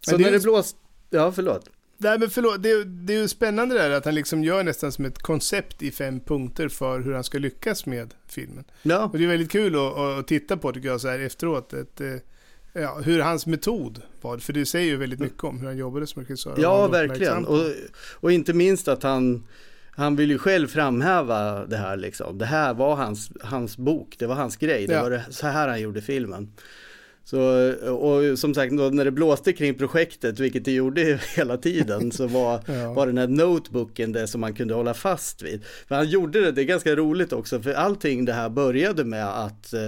så 0.00 0.16
det 0.16 0.22
är 0.22 0.24
när 0.24 0.32
det 0.32 0.42
blåst, 0.42 0.76
ja 1.10 1.32
förlåt. 1.32 1.70
Nej 1.96 2.18
men 2.18 2.30
förlåt, 2.30 2.62
det, 2.62 2.84
det 2.84 3.14
är 3.14 3.20
ju 3.20 3.28
spännande 3.28 3.74
där 3.74 3.90
att 3.90 4.04
han 4.04 4.14
liksom 4.14 4.44
gör 4.44 4.64
nästan 4.64 4.92
som 4.92 5.04
ett 5.04 5.18
koncept 5.18 5.82
i 5.82 5.90
fem 5.90 6.20
punkter 6.20 6.68
för 6.68 7.00
hur 7.00 7.14
han 7.14 7.24
ska 7.24 7.38
lyckas 7.38 7.86
med 7.86 8.14
filmen. 8.26 8.64
Ja. 8.82 9.04
Och 9.04 9.18
det 9.18 9.24
är 9.24 9.28
väldigt 9.28 9.50
kul 9.50 9.74
att, 9.74 9.98
att 9.98 10.26
titta 10.26 10.56
på 10.56 10.72
tycker 10.72 10.88
jag 10.88 11.00
så 11.00 11.08
här 11.08 11.18
efteråt. 11.18 11.72
Ett, 11.72 12.00
eh, 12.00 12.14
ja, 12.72 13.00
hur 13.04 13.20
hans 13.20 13.46
metod 13.46 14.02
var, 14.20 14.38
för 14.38 14.52
det 14.52 14.66
säger 14.66 14.86
ju 14.86 14.96
väldigt 14.96 15.20
mycket 15.20 15.44
om 15.44 15.60
hur 15.60 15.66
han 15.66 15.76
jobbade 15.78 16.06
som 16.06 16.22
regissör. 16.22 16.54
Ja, 16.58 16.86
verkligen. 16.86 17.44
Och, 17.46 17.64
och 18.14 18.32
inte 18.32 18.52
minst 18.52 18.88
att 18.88 19.02
han, 19.02 19.46
han 19.90 20.16
vill 20.16 20.30
ju 20.30 20.38
själv 20.38 20.66
framhäva 20.68 21.66
det 21.66 21.76
här 21.76 21.96
liksom. 21.96 22.38
Det 22.38 22.46
här 22.46 22.74
var 22.74 22.96
hans, 22.96 23.30
hans 23.40 23.76
bok, 23.76 24.16
det 24.18 24.26
var 24.26 24.34
hans 24.34 24.56
grej. 24.56 24.86
Det 24.86 24.94
Ja. 24.94 25.02
var 25.02 25.10
det, 25.10 25.24
så 25.30 25.46
här 25.46 25.68
han 25.68 25.80
gjorde 25.80 26.00
filmen. 26.02 26.52
Så, 27.24 27.72
och 27.92 28.38
som 28.38 28.54
sagt, 28.54 28.72
när 28.72 29.04
det 29.04 29.10
blåste 29.10 29.52
kring 29.52 29.74
projektet, 29.74 30.40
vilket 30.40 30.64
det 30.64 30.72
gjorde 30.72 31.20
hela 31.36 31.56
tiden, 31.56 32.12
så 32.12 32.26
var, 32.26 32.60
Ja. 32.66 32.92
var 32.92 33.06
den 33.06 33.18
här 33.18 33.26
notebooken 33.28 34.12
det 34.12 34.26
som 34.26 34.40
man 34.40 34.54
kunde 34.54 34.74
hålla 34.74 34.94
fast 34.94 35.42
vid. 35.42 35.64
För 35.88 35.94
han 35.94 36.08
gjorde 36.08 36.40
det, 36.40 36.52
det 36.52 36.62
är 36.62 36.64
ganska 36.64 36.96
roligt 36.96 37.32
också, 37.32 37.60
för 37.62 37.72
allting 37.72 38.24
det 38.24 38.32
här 38.32 38.48
började 38.48 39.04
med 39.04 39.26
att 39.28 39.72
eh, 39.72 39.80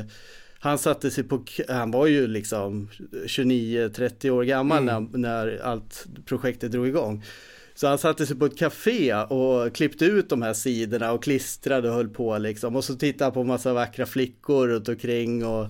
han 0.62 0.78
satte 0.78 1.11
sig 1.11 1.24
på, 1.24 1.45
han 1.69 1.91
var 1.91 2.07
ju 2.07 2.27
liksom 2.27 2.89
29-30 3.27 4.31
år 4.31 4.43
gammal 4.45 4.89
Mm. 4.89 5.05
när, 5.12 5.19
när 5.19 5.61
allt 5.62 6.07
projektet 6.27 6.73
drog 6.73 6.87
igång. 6.89 7.24
Så 7.74 7.87
han 7.87 7.99
satte 7.99 8.27
sig 8.27 8.37
på 8.37 8.45
ett 8.47 8.59
café 8.59 9.15
och 9.15 9.74
klippte 9.74 10.05
ut 10.05 10.28
de 10.28 10.43
här 10.43 10.53
sidorna 10.55 11.12
och 11.12 11.23
klistrade 11.23 11.89
och 11.89 11.95
höll 11.95 12.09
på 12.09 12.39
liksom. 12.39 12.77
Och 12.77 12.85
så 12.85 12.95
tittade 12.95 13.24
han 13.24 13.32
på 13.32 13.45
massa 13.45 13.73
vackra 13.73 14.07
flickor 14.07 14.69
runt 14.69 14.89
omkring 14.89 15.45
och 15.47 15.66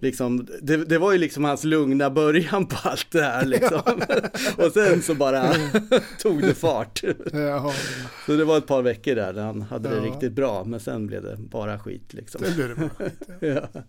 liksom, 0.00 0.46
det, 0.62 0.76
det 0.76 0.98
var 0.98 1.12
ju 1.12 1.18
liksom 1.18 1.44
hans 1.44 1.64
lugna 1.64 2.10
början 2.10 2.66
på 2.66 2.76
allt 2.88 3.06
det 3.10 3.22
här 3.22 3.44
liksom. 3.44 3.80
och 4.66 4.72
sen 4.72 5.02
så 5.02 5.14
bara 5.14 5.52
tog 6.22 6.40
det 6.42 6.54
fart. 6.54 7.02
Så 8.26 8.32
det 8.36 8.44
var 8.44 8.58
ett 8.58 8.66
par 8.66 8.82
veckor 8.82 9.14
där 9.14 9.34
han 9.34 9.62
hade 9.62 9.88
det 9.88 9.96
Ja. 9.96 10.02
riktigt 10.04 10.32
bra, 10.32 10.64
men 10.64 10.80
sen 10.80 11.06
blev 11.06 11.22
det 11.22 11.36
bara 11.36 11.78
skit 11.78 12.14
liksom. 12.14 12.40
Sen 12.44 12.54
blev 12.54 12.68
det 12.68 12.74
bara 12.74 12.90
skit, 13.08 13.28
ja. 13.40 13.48
Ja, 13.48 13.82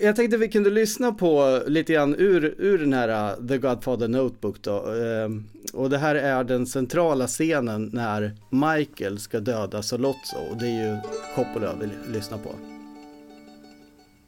jag 0.00 0.16
tänkte 0.16 0.36
vi 0.36 0.48
kunde 0.48 0.70
lyssna 0.70 1.12
på 1.12 1.62
lite 1.66 1.92
grann 1.92 2.14
ur, 2.14 2.54
ur 2.58 2.78
den 2.78 2.92
här 2.92 3.38
uh, 3.40 3.46
The 3.46 3.58
Godfather 3.58 4.08
Notebook 4.08 4.62
då. 4.62 4.92
Ehm, 4.92 5.48
och 5.72 5.90
det 5.90 5.98
här 5.98 6.14
är 6.14 6.44
den 6.44 6.66
centrala 6.66 7.26
scenen 7.26 7.90
när 7.92 8.36
Michael 8.50 9.18
ska 9.18 9.40
döda 9.40 9.82
Solozzo 9.82 10.36
och 10.50 10.56
det 10.56 10.66
är 10.66 10.94
ju 10.94 11.00
Coppola 11.34 11.74
vi 11.80 12.12
lyssnar 12.12 12.38
på. 12.38 12.54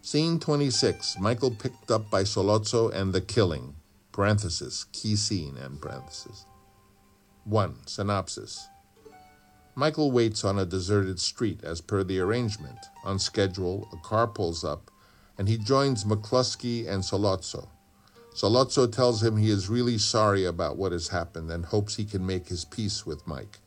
Scene 0.03 0.41
26 0.47 1.19
Michael 1.19 1.57
picked 1.63 1.97
up 1.97 2.11
by 2.11 2.27
Solozzo 2.27 2.91
and 3.01 3.15
the 3.15 3.21
killing. 3.21 3.75
Parenthesis, 4.13 4.87
key 4.93 5.17
scene, 5.17 5.65
and 5.67 5.81
parenthesis. 5.81 6.47
1. 7.47 7.71
Synopsis 7.87 8.69
Michael 9.77 10.13
waits 10.13 10.45
on 10.45 10.59
a 10.59 10.65
deserted 10.65 11.19
street 11.19 11.65
as 11.65 11.81
per 11.81 12.05
the 12.05 12.21
arrangement. 12.21 12.79
On 13.05 13.19
schedule, 13.19 13.89
a 13.93 13.97
car 13.97 14.27
pulls 14.27 14.65
up 14.65 14.91
and 15.37 15.49
he 15.49 15.59
joins 15.59 16.05
McCluskey 16.05 16.89
and 16.89 17.03
Solozzo. 17.03 17.69
Solozzo 18.35 18.91
tells 18.91 19.23
him 19.23 19.37
he 19.37 19.51
is 19.51 19.69
really 19.69 19.99
sorry 19.99 20.45
about 20.45 20.77
what 20.77 20.93
has 20.93 21.09
happened 21.09 21.51
and 21.51 21.65
hopes 21.67 21.97
he 21.97 22.05
can 22.05 22.25
make 22.25 22.49
his 22.49 22.65
peace 22.65 23.05
with 23.05 23.27
Mike. 23.27 23.59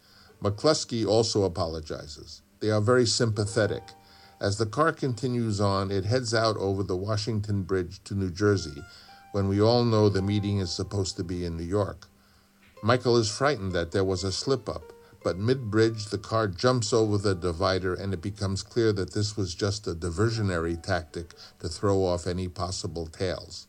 McCluskey 0.41 1.05
also 1.05 1.43
apologizes. 1.43 2.41
They 2.59 2.69
are 2.69 2.81
very 2.81 3.05
sympathetic. 3.05 3.83
As 4.39 4.57
the 4.57 4.65
car 4.65 4.91
continues 4.91 5.59
on, 5.59 5.89
it 5.89 6.05
heads 6.05 6.33
out 6.33 6.57
over 6.57 6.83
the 6.83 6.95
Washington 6.95 7.63
Bridge 7.63 8.03
to 8.03 8.13
New 8.13 8.29
Jersey, 8.29 8.83
when 9.31 9.47
we 9.47 9.61
all 9.61 9.83
know 9.83 10.09
the 10.09 10.21
meeting 10.21 10.59
is 10.59 10.71
supposed 10.71 11.17
to 11.17 11.23
be 11.23 11.43
in 11.43 11.57
New 11.57 11.63
York. 11.63 12.07
Michael 12.83 13.17
is 13.17 13.35
frightened 13.35 13.71
that 13.73 13.91
there 13.91 14.03
was 14.03 14.23
a 14.23 14.31
slip 14.31 14.69
up, 14.69 14.93
but 15.27 15.37
mid 15.37 15.69
bridge 15.69 16.05
the 16.05 16.17
car 16.17 16.47
jumps 16.47 16.93
over 16.93 17.17
the 17.17 17.35
divider 17.35 17.93
and 17.93 18.13
it 18.13 18.21
becomes 18.21 18.63
clear 18.63 18.93
that 18.93 19.13
this 19.13 19.35
was 19.35 19.53
just 19.53 19.85
a 19.85 19.93
diversionary 19.93 20.81
tactic 20.81 21.33
to 21.59 21.67
throw 21.67 22.05
off 22.05 22.25
any 22.25 22.47
possible 22.47 23.07
tails. 23.07 23.67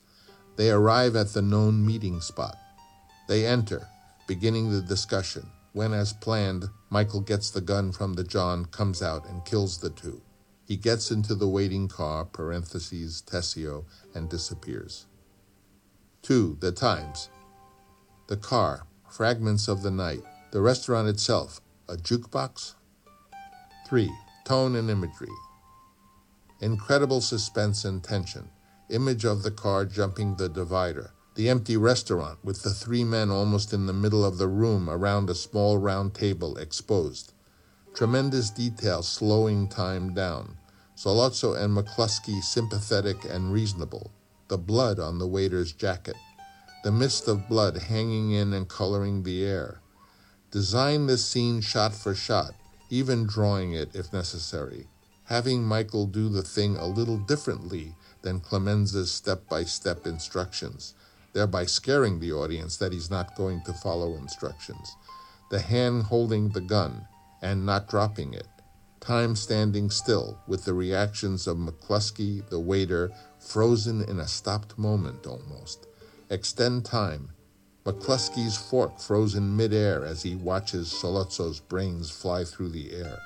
They 0.55 0.71
arrive 0.71 1.17
at 1.17 1.31
the 1.31 1.43
known 1.43 1.85
meeting 1.85 2.21
spot. 2.21 2.57
They 3.27 3.45
enter, 3.45 3.89
beginning 4.29 4.71
the 4.71 4.81
discussion, 4.81 5.49
when, 5.73 5.93
as 5.93 6.13
planned, 6.13 6.67
Michael 6.91 7.23
gets 7.23 7.51
the 7.51 7.61
gun 7.61 7.91
from 7.91 8.15
the 8.15 8.23
John, 8.23 8.67
comes 8.67 9.03
out, 9.03 9.29
and 9.29 9.45
kills 9.45 9.79
the 9.79 9.91
two. 9.91 10.23
He 10.65 10.77
gets 10.77 11.11
into 11.11 11.35
the 11.35 11.49
waiting 11.49 11.89
car, 11.89 12.25
parentheses, 12.25 13.21
Tessio, 13.21 13.85
and 14.15 14.31
disappears. 14.31 15.07
2. 16.23 16.59
The 16.61 16.71
Times. 16.71 17.31
The 18.29 18.37
car, 18.37 18.87
fragments 19.11 19.67
of 19.67 19.83
the 19.83 19.91
night. 19.91 20.23
The 20.51 20.63
restaurant 20.63 21.09
itself, 21.09 21.61
a 21.91 21.97
jukebox? 21.97 22.75
3. 23.87 24.11
Tone 24.47 24.77
and 24.77 24.89
imagery. 24.89 25.29
Incredible 26.63 27.21
suspense 27.21 27.85
and 27.85 28.03
tension. 28.03 28.49
Image 28.89 29.27
of 29.27 29.43
the 29.43 29.51
car 29.51 29.85
jumping 29.85 30.37
the 30.37 30.49
divider. 30.49 31.13
The 31.35 31.51
empty 31.51 31.77
restaurant 31.77 32.39
with 32.43 32.63
the 32.63 32.73
three 32.73 33.05
men 33.05 33.31
almost 33.31 33.75
in 33.75 33.85
the 33.85 33.93
middle 33.93 34.25
of 34.25 34.39
the 34.39 34.49
room 34.49 34.89
around 34.89 35.29
a 35.29 35.35
small 35.35 35.77
round 35.77 36.15
table 36.15 36.57
exposed. 36.57 37.35
Tremendous 37.95 38.49
detail 38.49 39.03
slowing 39.03 39.69
time 39.69 40.15
down. 40.15 40.57
Solozzo 40.97 41.63
and 41.63 41.77
McCluskey 41.77 42.43
sympathetic 42.43 43.23
and 43.29 43.53
reasonable. 43.53 44.13
The 44.49 44.57
blood 44.57 44.99
on 44.99 45.19
the 45.19 45.27
waiter's 45.27 45.73
jacket. 45.73 46.17
The 46.85 46.91
mist 46.91 47.29
of 47.29 47.49
blood 47.51 47.77
hanging 47.77 48.31
in 48.31 48.55
and 48.55 48.67
coloring 48.67 49.25
the 49.25 49.45
air. 49.45 49.83
Design 50.51 51.07
this 51.07 51.27
scene 51.27 51.61
shot 51.61 51.95
for 51.95 52.15
shot, 52.15 52.55
even 52.89 53.27
drawing 53.27 53.75
it 53.75 53.95
if 53.95 54.13
necessary. 54.15 54.87
Having 55.25 55.65
Michael 55.65 56.07
do 56.07 56.31
the 56.31 56.43
thing 56.43 56.79
a 56.79 56.87
little 56.87 57.19
differently 57.19 57.95
than 58.23 58.41
Clemenza's 58.41 59.11
step 59.11 59.47
by 59.47 59.65
step 59.65 60.07
instructions, 60.07 60.95
thereby 61.35 61.67
scaring 61.67 62.19
the 62.19 62.33
audience 62.33 62.79
that 62.79 62.93
he's 62.93 63.11
not 63.11 63.37
going 63.37 63.61
to 63.65 63.75
follow 63.75 64.15
instructions. 64.15 64.97
The 65.51 65.61
hand 65.61 66.05
holding 66.05 66.49
the 66.49 66.63
gun 66.63 67.07
and 67.43 67.67
not 67.67 67.87
dropping 67.87 68.33
it. 68.33 68.49
Time 69.01 69.37
standing 69.37 69.91
still 69.91 70.39
with 70.47 70.65
the 70.65 70.73
reactions 70.73 71.47
of 71.47 71.59
McCluskey, 71.59 72.49
the 72.49 72.59
waiter, 72.59 73.13
frozen 73.39 74.03
in 74.03 74.19
a 74.19 74.27
stopped 74.27 74.79
moment 74.79 75.27
almost. 75.27 75.87
Extend 76.31 76.87
time. 76.87 77.33
McCluskey's 77.89 78.59
fork 78.59 78.99
frozen 78.99 79.57
midair 79.57 80.05
as 80.05 80.23
he 80.23 80.37
watches 80.37 80.93
Solozzo's 80.93 81.59
brains 81.59 82.11
fly 82.11 82.45
through 82.45 82.69
the 82.69 82.93
air. 82.93 83.19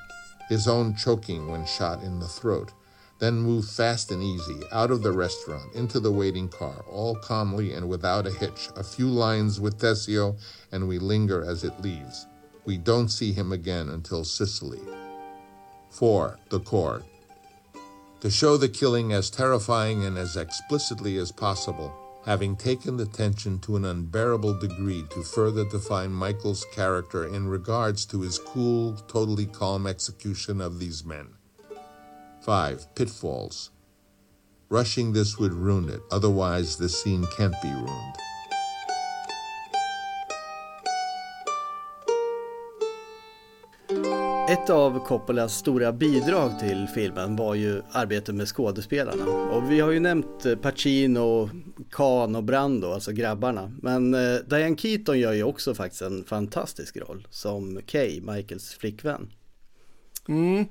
His 0.49 0.69
own 0.69 0.95
choking 0.95 1.49
when 1.51 1.67
shot 1.67 2.01
in 2.05 2.21
the 2.21 2.29
throat. 2.29 2.73
Then 3.19 3.41
move 3.41 3.69
fast 3.69 4.13
and 4.13 4.23
easy 4.23 4.61
out 4.71 4.93
of 4.93 5.03
the 5.03 5.11
restaurant 5.11 5.75
into 5.75 5.99
the 5.99 6.13
waiting 6.13 6.49
car, 6.49 6.85
all 6.89 7.17
calmly 7.17 7.73
and 7.73 7.89
without 7.89 8.25
a 8.25 8.31
hitch. 8.31 8.69
A 8.77 8.85
few 8.85 9.09
lines 9.09 9.59
with 9.59 9.81
Tessio, 9.81 10.37
and 10.71 10.87
we 10.87 11.01
linger 11.01 11.43
as 11.45 11.65
it 11.65 11.81
leaves. 11.81 12.29
we 12.65 12.79
don't 12.79 13.09
see 13.09 13.33
him 13.33 13.51
again 13.51 13.89
until 13.89 14.23
Sicily. 14.23 14.81
4. 15.91 16.39
The 16.51 16.61
Court. 16.61 17.05
To 18.21 18.31
show 18.31 18.57
the 18.57 18.69
killing 18.69 19.13
as 19.13 19.29
terrifying 19.29 20.05
and 20.05 20.17
as 20.17 20.37
explicitly 20.37 21.17
as 21.17 21.33
possible, 21.33 21.93
having 22.25 22.57
taken 22.57 22.97
the 22.97 23.07
tension 23.07 23.59
to 23.59 23.77
an 23.77 23.85
unbearable 23.85 24.59
degree 24.59 25.05
to 25.11 25.23
further 25.23 25.65
define 25.65 26.13
Michael's 26.13 26.65
character 26.73 27.27
in 27.27 27.49
regards 27.49 28.07
to 28.07 28.21
his 28.21 28.39
cool, 28.39 28.95
totally 29.09 29.47
calm 29.47 29.87
execution 29.87 30.61
of 30.61 30.79
these 30.79 31.05
men. 31.05 31.29
5. 32.43 32.95
Pitfalls. 32.95 33.71
Rushing 34.69 35.13
this 35.13 35.39
would 35.39 35.53
ruin 35.53 35.89
it, 35.89 36.01
otherwise, 36.11 36.77
the 36.77 36.89
scene 36.89 37.27
can't 37.37 37.61
be 37.61 37.69
ruined. 37.69 38.22
Ett 44.49 44.71
av 44.71 45.05
Coppolas 45.05 45.55
stora 45.55 45.93
bidrag 45.93 46.59
till 46.61 46.87
filmen 46.95 47.37
var 47.37 47.55
ju 47.55 47.83
arbetet 47.93 48.35
med 48.35 48.49
skådespelarna. 48.49 49.25
Och 49.25 49.71
vi 49.71 49.81
har 49.81 49.91
ju 49.91 50.01
nämnt 50.01 50.47
eh, 50.47 50.57
Pacino, 50.57 51.51
Khan 51.91 52.37
och 52.37 52.45
Brando, 52.45 52.93
alltså 52.93 53.13
grabbarna. 53.13 53.73
Men 53.83 54.15
eh, 54.15 54.35
Diane 54.35 54.77
Keaton 54.77 55.19
gör 55.19 55.33
ju 55.33 55.43
också 55.43 55.75
faktiskt 55.75 56.03
en 56.03 56.25
fantastisk 56.25 56.97
roll 56.97 57.27
som 57.31 57.81
Kay, 57.87 58.21
Michaels 58.21 58.75
flickvän. 58.75 59.31
Mm. 60.29 60.65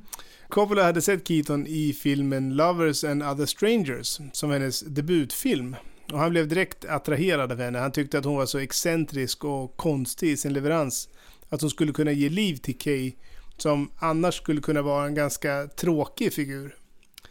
Coppola 0.50 0.84
hade 0.84 1.02
sett 1.02 1.28
Keaton 1.28 1.68
i 1.68 1.94
filmen 1.94 2.56
Lovers 2.56 3.04
and 3.04 3.24
Other 3.24 3.46
Strangers 3.46 4.20
som 4.34 4.52
hennes 4.52 4.80
debutfilm. 4.82 5.76
Och 6.12 6.20
han 6.20 6.32
blev 6.32 6.48
direkt 6.48 6.86
attraherad 6.86 7.52
av 7.52 7.60
henne. 7.60 7.80
Han 7.80 7.92
tyckte 7.92 8.18
att 8.18 8.26
hon 8.26 8.36
var 8.36 8.46
så 8.46 8.58
excentrisk 8.58 9.44
och 9.44 9.78
konstig 9.78 10.32
i 10.32 10.38
sin 10.38 10.54
leverans. 10.54 11.10
Att 11.50 11.62
hon 11.62 11.70
skulle 11.70 11.94
kunna 11.94 12.12
ge 12.12 12.30
liv 12.30 12.56
till 12.56 12.78
Kay 12.78 13.14
som 13.62 13.92
annars 14.00 14.36
skulle 14.38 14.62
kunna 14.62 14.82
vara 14.82 15.06
en 15.06 15.16
ganska 15.16 15.68
tråkig 15.68 16.34
figur. 16.34 16.76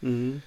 Mm. 0.01 0.41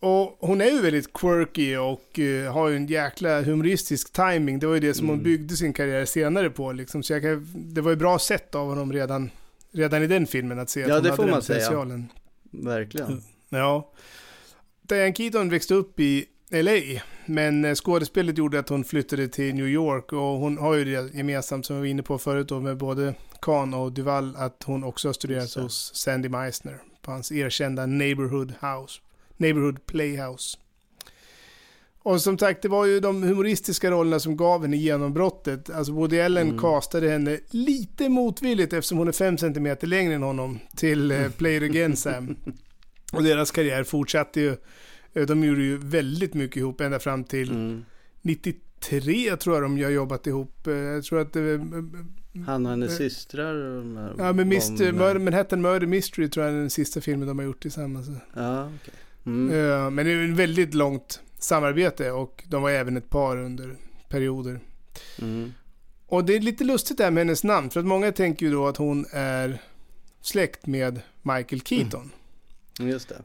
Och 0.00 0.36
hon 0.40 0.60
är 0.60 0.70
ju 0.70 0.80
väldigt 0.80 1.12
quirky 1.12 1.76
och 1.76 2.18
uh, 2.18 2.52
har 2.52 2.68
ju 2.68 2.76
en 2.76 2.86
jäkla 2.86 3.42
humoristisk 3.42 4.12
timing. 4.12 4.58
Det 4.58 4.66
var 4.66 4.74
ju 4.74 4.80
det 4.80 4.94
som 4.94 5.04
Mm. 5.06 5.16
hon 5.16 5.24
byggde 5.24 5.56
sin 5.56 5.72
karriär 5.72 6.04
senare 6.04 6.50
på. 6.50 6.72
Liksom. 6.72 7.02
Så 7.02 7.20
kan, 7.20 7.48
det 7.54 7.80
var 7.80 7.90
ju 7.90 7.96
bra 7.96 8.18
sett 8.18 8.54
av 8.54 8.66
honom 8.68 8.92
redan, 8.92 9.30
redan 9.72 10.02
i 10.02 10.06
den 10.06 10.26
filmen 10.26 10.58
att 10.58 10.70
se 10.70 10.82
att 10.82 10.88
Ja, 10.88 10.94
hon 10.94 11.02
det 11.02 11.08
hade 11.10 11.16
får 11.16 11.22
den 11.24 11.32
man 11.32 11.42
säga. 11.42 11.58
potentialen. 11.58 12.08
Verkligen. 12.50 13.22
Ja. 13.48 13.92
Diane 14.82 15.14
Keaton 15.14 15.50
växte 15.50 15.74
upp 15.74 16.00
i 16.00 16.24
LA, 16.62 17.00
men 17.26 17.64
eh, 17.64 17.74
skådespelet 17.74 18.38
gjorde 18.38 18.58
att 18.58 18.68
hon 18.68 18.84
flyttade 18.84 19.28
till 19.28 19.54
New 19.54 19.68
York 19.68 20.12
och 20.12 20.18
hon 20.18 20.58
har 20.58 20.74
ju 20.74 20.84
det 20.84 21.14
gemensamt 21.14 21.66
som 21.66 21.76
vi 21.76 21.80
var 21.80 21.86
inne 21.86 22.02
på 22.02 22.18
förut 22.18 22.48
då 22.48 22.60
med 22.60 22.76
både 22.76 23.14
Kahn 23.40 23.74
och 23.74 23.92
Duval 23.92 24.36
att 24.36 24.62
hon 24.66 24.84
också 24.84 25.08
har 25.08 25.12
studerat 25.12 25.54
hos 25.54 25.94
Sandy 25.94 26.28
Meisner 26.28 26.78
på 27.02 27.10
hans 27.10 27.32
erkända 27.32 27.86
Neighborhood 27.86 28.50
House, 28.60 29.00
Neighborhood 29.36 29.86
Playhouse. 29.86 30.58
Och 32.02 32.20
som 32.20 32.38
sagt, 32.38 32.62
det 32.62 32.68
var 32.68 32.84
ju 32.86 33.00
de 33.00 33.22
humoristiska 33.22 33.90
rollerna 33.90 34.20
som 34.20 34.36
gav 34.36 34.62
henne 34.62 34.76
genombrottet. 34.76 35.70
Alltså 35.70 35.92
Woody 35.92 36.20
Allen 36.20 36.48
Mm. 36.48 36.58
castade 36.60 37.08
henne 37.08 37.38
lite 37.50 38.08
motvilligt 38.08 38.72
eftersom 38.72 38.98
hon 38.98 39.08
är 39.08 39.12
fem 39.12 39.38
centimeter 39.38 39.86
längre 39.86 40.14
än 40.14 40.22
honom 40.22 40.58
till 40.76 41.10
eh, 41.10 41.28
Play 41.30 41.56
It 41.56 41.62
Again 41.62 41.96
Sam. 41.96 42.36
Och 43.12 43.22
deras 43.22 43.50
karriär 43.50 43.84
fortsatte 43.84 44.40
ju. 44.40 44.56
Eh, 45.14 45.26
De 45.26 45.44
gjorde 45.44 45.62
ju 45.62 45.76
väldigt 45.78 46.34
mycket 46.34 46.56
ihop 46.56 46.80
ända 46.80 46.98
fram 46.98 47.24
till 47.24 47.50
Mm. 47.50 47.84
93 48.22 49.36
tror 49.36 49.56
jag 49.56 49.62
de 49.64 49.82
har 49.82 49.90
jobbat 49.90 50.26
ihop. 50.26 50.66
Eh, 50.66 50.74
Jag 50.74 51.04
tror 51.04 51.20
att 51.20 51.32
det... 51.32 51.60
Han 52.46 52.66
och 52.66 52.70
hennes 52.70 52.90
Eh, 52.92 52.96
systrar. 52.96 53.54
och 53.54 53.76
de 53.82 53.96
här 53.96 54.14
Ja, 54.18 54.32
men 54.32 54.46
Mr. 54.52 54.92
Murder, 54.92 55.18
Manhattan 55.18 55.60
Murder 55.62 55.86
Mystery 55.86 56.28
tror 56.28 56.46
jag 56.46 56.54
är 56.54 56.58
den 56.58 56.70
sista 56.70 57.00
filmen 57.00 57.28
de 57.28 57.38
har 57.38 57.46
gjort 57.46 57.62
tillsammans. 57.62 58.06
Ja, 58.34 58.64
okej. 58.82 58.94
Mm. 59.26 59.50
Eh, 59.50 59.90
Men 59.90 60.06
det 60.06 60.12
är 60.12 60.24
ett 60.30 60.36
väldigt 60.38 60.74
långt 60.74 61.20
samarbete 61.38 62.10
och 62.10 62.44
de 62.48 62.62
var 62.62 62.70
även 62.70 62.96
ett 62.96 63.10
par 63.10 63.36
under 63.36 63.76
perioder. 64.08 64.60
Mm. 65.22 65.52
Och 66.06 66.24
det 66.24 66.36
är 66.36 66.40
lite 66.40 66.64
lustigt 66.64 66.98
det 66.98 67.04
här 67.04 67.10
med 67.10 67.20
hennes 67.20 67.44
namn, 67.44 67.70
för 67.70 67.80
att 67.80 67.86
många 67.86 68.12
tänker 68.12 68.46
ju 68.46 68.52
då 68.52 68.66
att 68.66 68.76
hon 68.76 69.06
är 69.12 69.58
släkt 70.20 70.66
med 70.66 71.00
Michael 71.22 71.60
Keaton. 71.62 72.10
Just 72.78 73.08
det. 73.08 73.22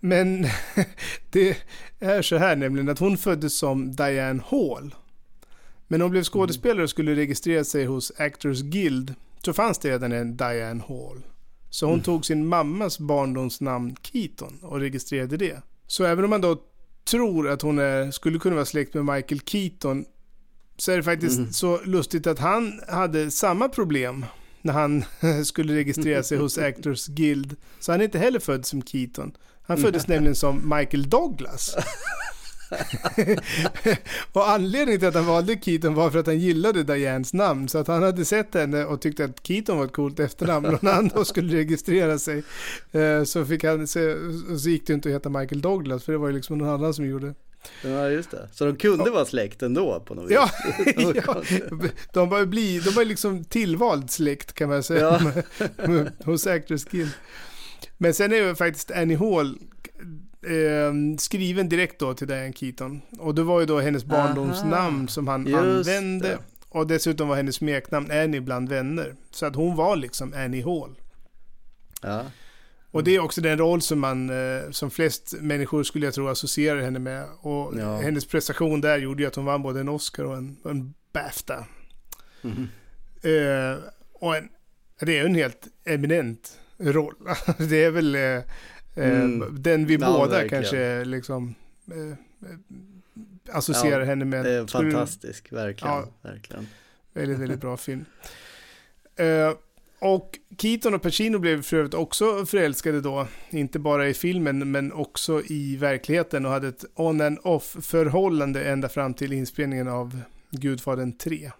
Men 0.00 0.46
det 1.30 1.56
är 2.00 2.22
så 2.22 2.36
här 2.36 2.56
nämligen 2.56 2.88
att 2.88 2.98
hon 2.98 3.18
föddes 3.18 3.58
som 3.58 3.96
Diane 3.96 4.42
Hall. 4.46 4.94
Men 5.88 6.00
hon 6.00 6.10
blev 6.10 6.22
skådespelare 6.24 6.82
och 6.82 6.90
skulle 6.90 7.14
registrera 7.14 7.64
sig 7.64 7.84
hos 7.84 8.12
Actors 8.18 8.62
Guild 8.62 9.14
så 9.44 9.52
fanns 9.52 9.78
det 9.78 9.90
redan 9.90 10.12
en 10.12 10.36
Diane 10.36 10.82
Hall. 10.88 11.22
Så 11.70 11.86
hon 11.86 11.94
Mm. 11.94 12.04
tog 12.04 12.24
sin 12.26 12.46
mammas 12.46 12.98
barndomsnamn 12.98 13.96
Keaton 14.02 14.58
och 14.62 14.80
registrerade 14.80 15.36
det. 15.36 15.62
Så 15.86 16.04
även 16.04 16.24
om 16.24 16.30
man 16.30 16.40
då 16.40 16.62
tror 17.04 17.48
att 17.48 17.62
hon 17.62 17.78
är, 17.78 18.10
skulle 18.10 18.38
kunna 18.38 18.54
vara 18.54 18.64
släkt 18.64 18.94
med 18.94 19.04
Michael 19.04 19.40
Keaton 19.40 20.04
så 20.76 20.92
är 20.92 20.96
det 20.96 21.02
faktiskt 21.02 21.38
Mm. 21.38 21.52
så 21.52 21.80
lustigt 21.84 22.26
att 22.26 22.38
han 22.38 22.80
hade 22.88 23.30
samma 23.30 23.68
problem 23.68 24.24
när 24.62 24.72
han 24.72 25.04
skulle 25.44 25.74
registrera 25.74 26.22
sig 26.22 26.38
hos 26.38 26.58
Actors 26.68 27.06
Guild. 27.06 27.56
Så 27.80 27.92
han 27.92 28.00
är 28.00 28.04
inte 28.04 28.18
heller 28.18 28.40
född 28.40 28.66
som 28.66 28.82
Keaton. 28.82 29.32
Han 29.66 29.78
föddes 29.78 30.08
nämligen 30.08 30.36
som 30.36 30.76
Michael 30.76 31.10
Douglas. 31.10 31.76
och 34.32 34.50
anledningen 34.50 35.00
till 35.00 35.08
att 35.08 35.14
han 35.14 35.26
valde 35.26 35.58
Keaton 35.62 35.94
var 35.94 36.10
för 36.10 36.18
att 36.18 36.26
han 36.26 36.38
gillade 36.38 36.82
Dianes 36.82 37.32
namn. 37.32 37.68
Så 37.68 37.78
att 37.78 37.86
han 37.86 38.02
hade 38.02 38.24
sett 38.24 38.54
henne 38.54 38.84
och 38.84 39.00
tyckte 39.00 39.24
att 39.24 39.46
Keaton 39.46 39.78
var 39.78 39.84
ett 39.84 39.92
coolt 39.92 40.20
efternamn. 40.20 40.66
Och 40.66 40.84
när 40.84 40.92
han 40.92 41.08
då 41.08 41.24
skulle 41.24 41.56
registrera 41.56 42.18
sig 42.18 42.42
eh, 42.92 43.24
så, 43.24 43.44
fick 43.44 43.64
han, 43.64 43.86
så, 43.86 43.98
så 44.58 44.68
gick 44.68 44.86
det 44.86 44.92
inte 44.92 45.08
att 45.08 45.14
heta 45.14 45.28
Michael 45.28 45.60
Douglas. 45.60 46.04
För 46.04 46.12
det 46.12 46.18
var 46.18 46.28
ju 46.28 46.34
liksom 46.34 46.58
någon 46.58 46.68
annan 46.68 46.94
som 46.94 47.06
gjorde. 47.06 47.34
Ja, 47.82 48.08
just 48.08 48.30
det. 48.30 48.48
Så 48.52 48.64
de 48.64 48.76
kunde 48.76 49.10
vara 49.10 49.24
släkt 49.24 49.62
ändå 49.62 50.00
på 50.00 50.14
något 50.14 50.30
Ja, 50.30 50.50
vis. 50.86 50.94
ja. 51.26 51.42
de 52.12 52.28
var 52.28 52.38
ju 52.38 52.46
bli, 52.46 52.78
de 52.78 52.90
var 52.90 53.02
ju 53.02 53.08
liksom 53.08 53.44
tillvald 53.44 54.10
släkt 54.10 54.52
kan 54.52 54.68
man 54.68 54.82
säga. 54.82 55.20
Ja. 55.58 56.04
hos 56.24 56.46
Actors 56.46 56.84
Guild. 56.84 57.10
Men 57.98 58.14
sen 58.14 58.32
är 58.32 58.36
ju 58.36 58.54
faktiskt 58.54 58.90
Annie 58.90 59.16
Hall 59.16 59.58
eh, 60.46 61.16
skriven 61.18 61.68
direkt 61.68 61.98
då 62.00 62.14
till 62.14 62.26
Diane 62.28 62.52
Keaton. 62.52 63.00
Och 63.18 63.34
det 63.34 63.42
var 63.42 63.60
ju 63.60 63.66
då 63.66 63.80
hennes 63.80 64.04
barndomsnamn 64.04 65.08
som 65.08 65.28
han 65.28 65.46
Just 65.46 65.58
använde. 65.58 66.28
det. 66.28 66.38
Och 66.68 66.86
dessutom 66.86 67.28
var 67.28 67.36
hennes 67.36 67.56
smeknamn 67.56 68.10
Annie 68.10 68.40
bland 68.40 68.68
vänner. 68.68 69.14
Så 69.30 69.46
att 69.46 69.56
hon 69.56 69.76
var 69.76 69.96
liksom 69.96 70.34
Annie 70.36 70.62
Hall. 70.62 70.96
Ja. 72.02 72.22
Och 72.90 73.04
det 73.04 73.14
är 73.16 73.20
också 73.20 73.40
den 73.40 73.58
roll 73.58 73.82
som 73.82 74.00
man, 74.00 74.30
eh, 74.30 74.70
som 74.70 74.90
flest 74.90 75.34
människor 75.40 75.82
skulle 75.82 76.06
jag 76.06 76.14
tro 76.14 76.28
associerar 76.28 76.80
henne 76.80 76.98
med. 76.98 77.24
Och 77.40 77.74
Ja. 77.78 77.96
hennes 77.96 78.26
prestation 78.26 78.80
där 78.80 78.98
gjorde 78.98 79.22
ju 79.22 79.26
att 79.28 79.34
hon 79.34 79.44
vann 79.44 79.62
både 79.62 79.80
en 79.80 79.88
Oscar 79.88 80.24
och 80.24 80.36
en, 80.36 80.56
en 80.64 80.94
Bafta. 81.12 81.64
Mhm. 82.42 82.68
Eh, 83.22 83.78
och 84.12 84.36
en, 84.36 84.48
det 85.00 85.12
är 85.18 85.20
ju 85.20 85.26
en 85.26 85.34
helt 85.34 85.66
eminent 85.84 86.58
roll. 86.78 87.14
det 87.58 87.84
är 87.84 87.90
väl 87.90 88.14
eh, 88.14 88.20
eh, 88.22 88.42
Mm. 88.94 89.56
den 89.62 89.86
vi 89.86 89.94
Ja, 89.94 90.06
båda 90.12 90.30
verkligen. 90.30 90.48
kanske 90.62 91.04
liksom 91.04 91.54
eh, 91.92 91.98
eh, 92.50 92.56
associerar 93.56 94.00
Ja, 94.00 94.06
henne 94.06 94.24
med. 94.24 94.44
Det 94.44 94.50
är 94.52 94.60
du- 94.60 94.66
fantastisk, 94.68 95.52
verkligen. 95.52 95.94
Ja. 95.94 96.04
verkligen. 96.22 96.68
Väldigt, 97.12 97.38
väldigt 97.38 97.60
bra 97.60 97.76
film. 97.86 98.04
Eh, 99.16 99.52
och 99.98 100.38
Keaton 100.58 100.94
och 100.94 101.02
Pacino 101.02 101.38
blev 101.38 101.62
för 101.62 101.76
övrigt 101.76 101.94
också 101.94 102.46
förälskade 102.46 103.00
då. 103.00 103.26
Inte 103.50 103.78
bara 103.78 104.08
i 104.08 104.14
filmen 104.14 104.70
men 104.70 104.92
också 104.92 105.42
i 105.46 105.76
verkligheten 105.76 106.46
och 106.46 106.52
hade 106.52 106.68
ett 106.68 106.84
on 106.94 107.20
and 107.20 107.38
off 107.42 107.76
förhållande 107.80 108.64
ända 108.64 108.88
fram 108.88 109.14
till 109.14 109.32
inspelningen 109.32 109.88
av 109.88 110.20
Gudfadern 110.50 111.12
3. 111.12 111.50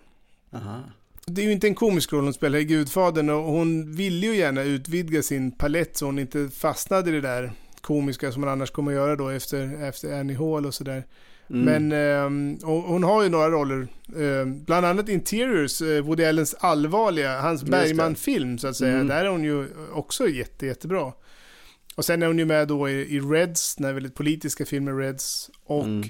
Aha. 0.52 0.80
Det 1.30 1.42
är 1.42 1.46
ju 1.46 1.52
inte 1.52 1.66
en 1.66 1.74
komisk 1.74 2.12
roll 2.12 2.24
hon 2.24 2.34
spelar 2.34 2.58
i 2.58 2.64
Gudfadern 2.64 3.30
och 3.30 3.42
hon 3.42 3.92
ville 3.92 4.26
ju 4.26 4.36
gärna 4.36 4.62
utvidga 4.62 5.22
sin 5.22 5.52
palett 5.52 5.96
så 5.96 6.06
hon 6.06 6.18
inte 6.18 6.48
fastnade 6.48 7.10
i 7.10 7.12
det 7.12 7.20
där 7.20 7.52
komiska 7.80 8.32
som 8.32 8.40
man 8.40 8.50
annars 8.50 8.70
kommer 8.70 8.92
att 8.92 8.96
göra 8.96 9.16
då 9.16 9.28
efter, 9.28 9.82
efter 9.88 10.20
Annie 10.20 10.34
Hall 10.34 10.66
och 10.66 10.74
sådär. 10.74 11.06
Mm. 11.50 11.88
Men 11.88 12.58
och 12.64 12.82
hon 12.82 13.04
har 13.04 13.22
ju 13.22 13.28
några 13.28 13.50
roller, 13.50 13.88
ehm, 14.16 14.64
bland 14.64 14.86
annat 14.86 15.08
Interiors, 15.08 15.82
eh, 15.82 16.00
Woody 16.04 16.24
Allens 16.24 16.54
allvarliga, 16.54 17.40
hans. 17.40 17.62
Bergman-film 17.62 18.58
så 18.58 18.68
att 18.68 18.76
säga. 18.76 18.94
Mm. 18.94 19.06
Där 19.06 19.24
är 19.24 19.28
hon 19.28 19.44
ju 19.44 19.68
också 19.92 20.28
jätte, 20.28 20.66
jättebra. 20.66 21.12
Och 21.96 22.04
sen 22.04 22.22
är 22.22 22.26
hon 22.26 22.38
ju 22.38 22.44
med 22.44 22.68
då 22.68 22.88
i, 22.88 23.16
i 23.16 23.20
Reds, 23.20 23.76
den 23.76 23.86
här 23.86 23.92
väldigt 23.92 24.14
politiska 24.14 24.64
filmen 24.66 24.98
Reds. 24.98 25.50
Och 25.64 25.84
Mm. 25.84 26.08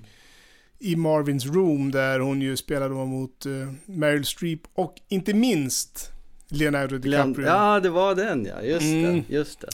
I 0.79 0.97
Marvins 0.97 1.47
Room 1.47 1.91
där 1.91 2.21
hon 2.21 2.43
ju 2.43 2.57
spelar 2.57 2.89
då 2.89 3.05
mot 3.05 3.47
uh, 3.47 3.73
Meryl 3.87 4.25
Streep 4.25 4.61
och 4.75 4.95
inte 5.09 5.35
minst 5.35 6.11
Leonardo. 6.49 6.99
DiCaprio. 6.99 7.47
Ja, 7.47 7.81
det 7.81 7.91
var 7.91 8.15
den 8.15 8.45
ja. 8.45 8.63
Just 8.63 8.83
Mm. 8.83 9.03
det. 9.29 9.35
Just 9.35 9.61
det. 9.61 9.69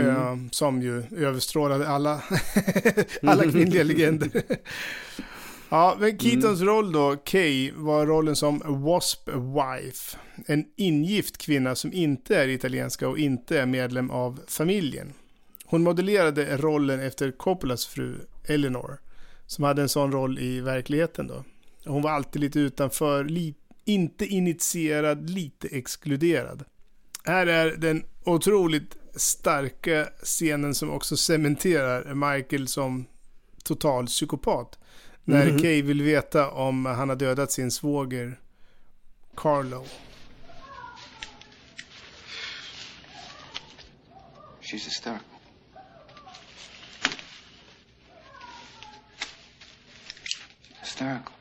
Mm. 0.00 0.16
Eh, 0.16 0.36
som 0.50 0.82
ju 0.82 1.02
överstrålade 1.16 1.88
alla, 1.88 2.22
alla 3.22 3.42
kvinnliga 3.42 3.82
legender. 3.84 4.30
Ja, 5.72 5.96
men 6.00 6.18
Keatons 6.18 6.60
roll 6.60 6.92
då, 6.92 7.16
Kay, 7.24 7.72
var 7.74 8.06
rollen 8.06 8.36
som 8.36 8.62
Wasp 8.84 9.28
Wife. 9.28 10.16
En 10.46 10.64
ingift 10.76 11.38
kvinna 11.38 11.74
som 11.74 11.92
inte 11.92 12.36
är 12.36 12.48
italienska 12.48 13.08
och 13.08 13.18
inte 13.18 13.60
är 13.60 13.66
medlem 13.66 14.10
av 14.10 14.40
familjen. 14.48 15.12
Hon 15.64 15.82
modellerade 15.82 16.56
rollen 16.56 17.00
efter 17.00 17.30
Coppolas 17.30 17.86
fru 17.86 18.14
Eleanor, 18.48 18.98
som 19.50 19.64
hade 19.64 19.82
en 19.82 19.88
sån 19.88 20.12
roll 20.12 20.38
i 20.38 20.60
verkligheten 20.60 21.26
då. 21.26 21.44
Hon 21.84 22.02
var 22.02 22.10
alltid 22.10 22.40
lite 22.40 22.58
utanför, 22.60 23.24
li 23.24 23.54
inte 23.84 24.26
initierad, 24.26 25.30
lite 25.30 25.68
exkluderad. 25.68 26.64
Här 27.24 27.46
är 27.46 27.76
den 27.76 28.04
otroligt 28.24 28.96
starka 29.14 30.08
scenen 30.22 30.74
som 30.74 30.90
också 30.90 31.16
cementerar 31.16 32.14
Michael 32.14 32.68
som 32.68 33.06
total 33.64 34.06
psykopat. 34.06 34.78
När 35.24 35.46
Mhm. 35.46 35.58
Kay 35.58 35.82
vill 35.82 36.02
veta 36.02 36.50
om 36.50 36.86
han 36.86 37.08
har 37.08 37.16
dödat 37.16 37.52
sin 37.52 37.70
svåger 37.70 38.40
Carlo. 39.36 39.84
She's 44.60 44.84
hysterical. 44.84 45.29
Hysterical. 51.00 51.32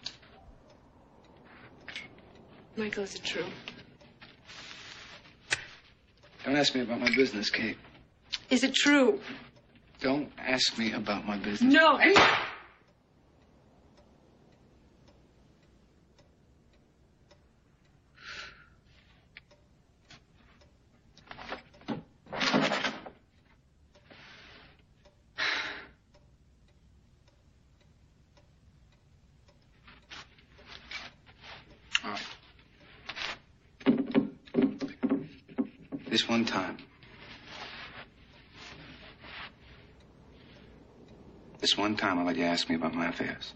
Michael, 2.78 3.04
is 3.04 3.16
it 3.16 3.26
true? 3.26 3.44
Don't 6.46 6.56
ask 6.56 6.74
me 6.74 6.80
about 6.80 7.02
my 7.02 7.14
business, 7.14 7.50
Kate. 7.50 7.78
Is 8.50 8.64
it 8.64 8.74
true? 8.74 9.20
Don't 10.00 10.32
ask 10.38 10.78
me 10.78 10.94
about 10.94 11.28
my 11.28 11.36
business. 11.36 11.74
No. 11.74 12.00
All 32.04 32.12
right. 32.12 32.22
This 36.10 36.28
one 36.30 36.46
time. 36.46 36.78
This 41.60 41.78
one 41.78 41.96
time, 41.98 42.20
I'll 42.20 42.26
let 42.26 42.29
you 42.40 42.46
ask 42.46 42.70
me 42.70 42.76
about 42.76 42.94
my 42.94 43.08
affairs. 43.08 43.54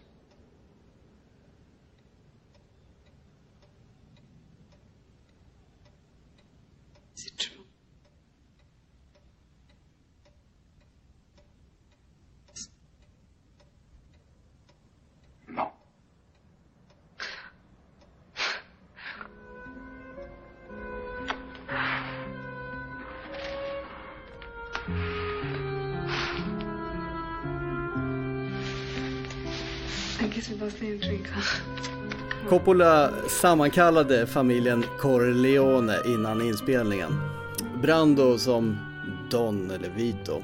Coppola 32.48 33.12
sammankallade 33.28 34.26
familjen 34.26 34.84
Corleone 34.98 35.96
innan 36.06 36.42
inspelningen. 36.42 37.12
Brando 37.82 38.38
som 38.38 38.76
Don 39.30 39.70
eller 39.70 39.90
Vito. 39.90 40.42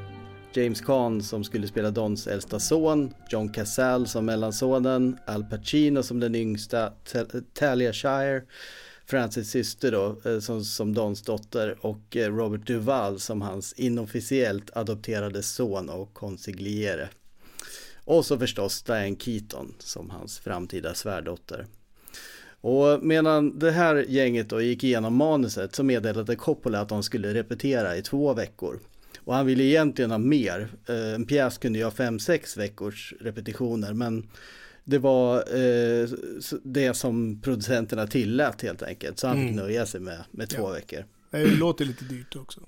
James 0.52 0.81
Caan 0.81 1.22
som 1.22 1.44
skulle 1.44 1.66
spela 1.66 1.90
Dons 1.90 2.27
äldsta 2.27 2.60
son, 2.60 3.14
John 3.28 3.48
Cassell 3.48 4.06
som 4.06 4.27
mellansonen, 4.27 5.18
Al 5.27 5.44
Pacino 5.44 6.02
som 6.02 6.20
den 6.20 6.35
yngsta, 6.35 6.93
Talia 7.55 7.93
Shire, 7.93 8.43
Francis 9.06 9.51
syster 9.51 9.93
då, 9.93 10.31
eh, 10.31 10.39
som, 10.39 10.64
som 10.64 10.94
Dons 10.94 11.22
dotter 11.22 11.77
och 11.81 12.16
eh, 12.16 12.35
Robert 12.35 12.66
Duvall 12.66 13.20
som 13.20 13.43
hans 13.43 13.72
inofficiellt 13.72 14.77
adopterade 14.77 15.43
son 15.43 15.89
och 15.89 16.14
konsigliere. 16.14 17.09
Och 18.05 18.27
så 18.27 18.39
förstås 18.39 18.82
Diane 18.82 19.16
Keaton 19.16 19.74
som 19.78 20.10
hans 20.10 20.39
framtida 20.39 20.94
svärdotter. 20.94 21.66
Och 22.62 23.03
medan 23.03 23.59
det 23.59 23.70
här 23.70 24.05
gänget 24.09 24.49
då 24.49 24.61
gick 24.62 24.85
igenom 24.85 25.15
manuset 25.16 25.74
så 25.74 25.82
meddelade 25.82 26.37
Coppola 26.37 26.81
att 26.81 26.89
de 26.89 27.03
skulle 27.03 27.35
repetera 27.35 27.97
i 27.97 28.03
två 28.03 28.35
veckor. 28.35 28.78
Och 29.24 29.35
han 29.35 29.47
ville 29.47 29.65
egentligen 29.65 30.11
ha 30.11 30.19
mer. 30.19 30.69
Eh, 30.89 31.15
En 31.15 31.27
pjäs 31.27 31.59
kunde 31.59 31.78
ju 31.78 31.85
ha 31.85 31.91
fem, 31.91 32.19
sex 32.19 32.57
veckors 32.57 33.15
repetitioner 33.20 33.93
men 33.93 34.28
det 34.85 34.99
var 34.99 35.37
eh, 35.37 36.09
det 36.62 36.95
som 36.95 37.41
producenterna 37.41 38.07
tillät 38.07 38.62
helt 38.62 38.82
enkelt. 38.82 39.19
Så 39.19 39.27
han 39.27 39.37
fick 39.37 39.45
Mm. 39.53 39.57
nöja 39.57 39.87
sig 39.87 40.01
med, 40.01 40.19
med 40.31 40.49
två 40.49 40.62
Ja. 40.62 40.73
veckor. 40.73 41.05
Det 41.31 41.47
låter 41.47 41.85
lite 41.85 42.05
dyrt 42.05 42.37
också. 42.37 42.61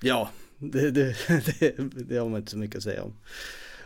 Ja, 0.00 0.30
det, 0.58 0.90
det, 0.90 1.16
det, 1.60 1.74
det 2.08 2.16
har 2.16 2.28
man 2.28 2.38
inte 2.40 2.50
så 2.50 2.58
mycket 2.58 2.76
att 2.76 2.82
säga 2.82 3.02
om. 3.02 3.12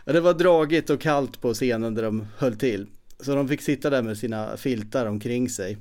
Det 0.05 0.19
var 0.19 0.33
dragigt 0.33 0.89
och 0.89 1.01
kallt 1.01 1.41
på 1.41 1.53
scenen 1.53 1.93
där 1.95 2.03
de 2.03 2.27
höll 2.37 2.55
till. 2.55 2.87
Så 3.19 3.35
de 3.35 3.47
fick 3.47 3.61
sitta 3.61 3.89
där 3.89 4.01
med 4.01 4.17
sina 4.17 4.57
filtar 4.57 5.05
omkring 5.05 5.49
sig. 5.49 5.77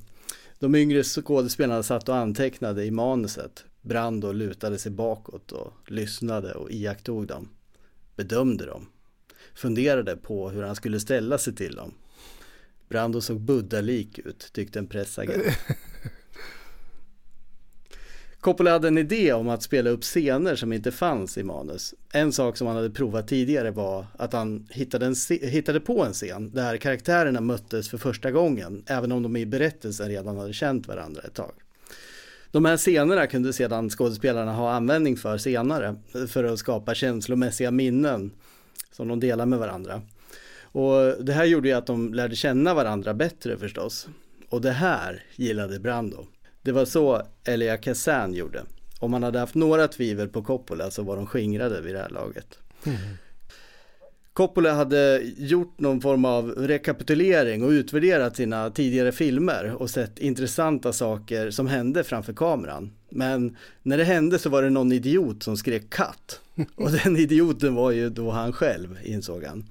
De 0.59 0.74
yngre 0.74 1.02
skådespelarna 1.02 1.82
satt 1.82 2.09
och 2.09 2.16
antecknade 2.16 2.85
i 2.85 2.90
manuset. 2.90 3.65
Brando 3.82 4.32
lutade 4.32 4.78
sig 4.78 4.93
bakåt 4.93 5.52
och 5.52 5.73
lyssnade 5.86 6.55
och 6.55 6.70
iakttog 6.70 7.27
dem. 7.27 7.48
Bedömde 8.16 8.66
dem. 8.66 8.86
Funderade 9.55 10.16
på 10.16 10.51
hur 10.51 10.62
han 10.62 10.77
skulle 10.77 11.01
ställa 11.01 11.39
sig 11.39 11.55
till 11.55 11.74
dem. 11.74 11.94
Brando 12.89 13.20
såg 13.20 13.40
buddalik 13.40 14.19
ut, 14.19 14.51
tyckte 14.52 14.78
en 14.78 14.86
pressagent. 14.86 15.44
Coppola 18.45 18.71
hade 18.71 18.89
en 18.89 18.99
idé 18.99 19.33
om 19.33 19.49
att 19.49 19.62
spela 19.62 19.91
upp 19.91 20.03
scener 20.03 20.57
som 20.57 20.73
inte 20.73 20.93
fanns 20.93 21.39
i 21.39 21.43
manus. 21.43 21.95
En 22.12 22.33
sak 22.33 22.57
som 22.57 22.66
han 22.66 22.77
hade 22.77 22.91
provat 22.91 23.29
tidigare 23.29 23.71
var 23.71 24.07
att 24.19 24.33
han 24.33 24.69
hittade, 24.71 25.07
en, 25.07 25.15
hittade 25.43 25.81
på 25.81 26.05
en 26.05 26.12
scen 26.12 26.51
där 26.51 26.77
karaktärerna 26.77 27.41
möttes 27.41 27.89
för 27.89 27.99
första 27.99 28.31
gången, 28.31 28.85
även 28.87 29.12
om 29.12 29.23
de 29.23 29.37
i 29.37 29.47
berättelsen 29.47 30.09
redan 30.09 30.39
hade 30.39 30.53
känt 30.53 30.89
varandra 30.89 31.23
ett 31.23 31.35
tag. 31.35 31.53
De 32.51 32.65
här 32.65 32.77
scenerna 32.77 33.27
kunde 33.27 33.53
sedan 33.53 33.91
skådespelarna 33.91 34.53
ha 34.53 34.73
användning 34.73 35.16
för 35.16 35.39
senare, 35.39 35.97
för 36.29 36.45
att 36.45 36.59
skapa 36.59 36.95
känslomässiga 36.95 37.71
minnen 37.71 38.31
som 38.93 39.09
de 39.09 39.21
delar 39.21 39.47
med 39.47 39.59
varandra. 39.59 40.03
Och 40.62 41.25
det 41.25 41.33
här 41.33 41.45
gjorde 41.45 41.69
ju 41.69 41.75
att 41.75 41.87
de 41.87 42.15
lärde 42.15 42.37
känna 42.37 42.75
varandra 42.75 43.15
bättre 43.15 43.59
förstås. 43.59 44.09
Och 44.49 44.61
det 44.61 44.73
här 44.73 45.25
gillade 45.37 45.81
Brando. 45.81 46.27
Det 46.65 46.73
var 46.73 46.85
så 46.85 47.23
Elia 47.45 47.77
Kazan 47.77 48.35
gjorde. 48.35 48.62
Om 48.99 49.11
man 49.11 49.23
hade 49.23 49.39
haft 49.39 49.55
några 49.55 49.89
tvivel 49.89 50.28
på 50.28 50.43
Coppola 50.43 50.91
så 50.91 51.03
var 51.03 51.16
de 51.16 51.27
skingrade 51.27 51.81
vid 51.81 51.95
det 51.95 51.99
här 51.99 52.09
laget. 52.09 52.59
Coppola 54.32 54.73
hade 54.73 55.20
gjort 55.36 55.81
någon 55.81 56.01
form 56.01 56.24
av 56.24 56.51
rekapitulering 56.51 57.65
och 57.65 57.69
utvärderat 57.69 58.36
sina 58.36 58.70
tidigare 58.70 59.12
filmer 59.12 59.74
och 59.78 59.91
sett 59.91 60.19
intressanta 60.19 60.93
saker 60.93 61.51
som 61.51 61.66
hände 61.66 62.05
framför 62.05 62.32
kameran. 62.32 62.91
Men 63.09 63.57
när 63.82 63.99
det 63.99 64.05
hände 64.05 64.39
så 64.39 64.51
var 64.51 64.62
det 64.62 64.70
någon 64.70 64.93
idiot 64.93 65.43
som 65.43 65.57
skrek 65.57 65.91
katt. 65.91 66.41
Och 66.74 66.91
den 66.91 67.16
idioten 67.16 67.74
var 67.74 67.91
ju 67.91 68.11
då 68.11 68.31
han 68.31 68.53
själv, 68.53 68.99
insåg 69.05 69.45
han. 69.45 69.65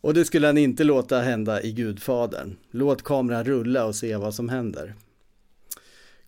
Och 0.00 0.14
det 0.14 0.24
skulle 0.24 0.46
han 0.46 0.58
inte 0.58 0.84
låta 0.84 1.20
hända 1.20 1.62
i 1.62 1.72
Gudfadern. 1.72 2.56
Låt 2.70 3.02
kameran 3.02 3.44
rulla 3.44 3.84
och 3.84 3.94
se 3.94 4.16
vad 4.16 4.34
som 4.34 4.48
händer. 4.48 4.94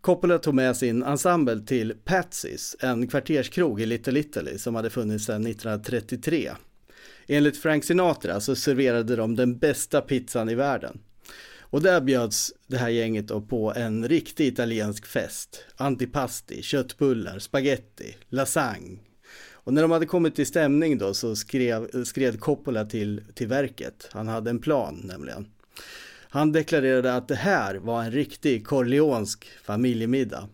Coppola 0.00 0.38
tog 0.38 0.54
med 0.54 0.76
sin 0.76 1.02
ensemble 1.02 1.60
till 1.60 1.94
Patsy's, 2.04 2.76
en 2.80 3.06
kvarterskrog 3.06 3.80
i 3.80 3.86
Little 3.86 4.20
Italy 4.20 4.58
som 4.58 4.74
hade 4.74 4.90
funnits 4.90 5.24
sedan 5.24 5.46
1933. 5.46 6.50
Enligt 7.26 7.56
Frank 7.56 7.84
Sinatra 7.84 8.40
så 8.40 8.56
serverade 8.56 9.16
de 9.16 9.36
den 9.36 9.58
bästa 9.58 10.00
pizzan 10.00 10.48
i 10.48 10.54
världen. 10.54 11.00
Och 11.60 11.82
där 11.82 12.00
bjöds 12.00 12.52
det 12.66 12.76
här 12.76 12.88
gänget 12.88 13.28
då 13.28 13.40
på 13.40 13.72
en 13.76 14.08
riktig 14.08 14.46
italiensk 14.46 15.06
fest. 15.06 15.64
Antipasti, 15.76 16.62
köttbullar, 16.62 17.38
spaghetti, 17.38 18.16
lasagne. 18.28 18.98
Och 19.52 19.74
när 19.74 19.82
de 19.82 19.90
hade 19.90 20.06
kommit 20.06 20.36
till 20.36 20.46
stämning 20.46 20.98
då 20.98 21.14
så 21.14 21.36
skrev, 21.36 22.04
skred 22.04 22.40
Coppola 22.40 22.84
till, 22.84 23.22
till 23.34 23.48
verket. 23.48 24.08
Han 24.12 24.28
hade 24.28 24.50
en 24.50 24.60
plan 24.60 25.00
nämligen. 25.04 25.46
Han 26.32 26.52
deklarerade 26.52 27.14
att 27.14 27.28
det 27.28 27.34
här 27.34 27.74
var 27.74 28.02
en 28.02 28.10
riktig 28.10 28.66
korleonsk 28.66 29.48
familjemiddag. 29.62 30.48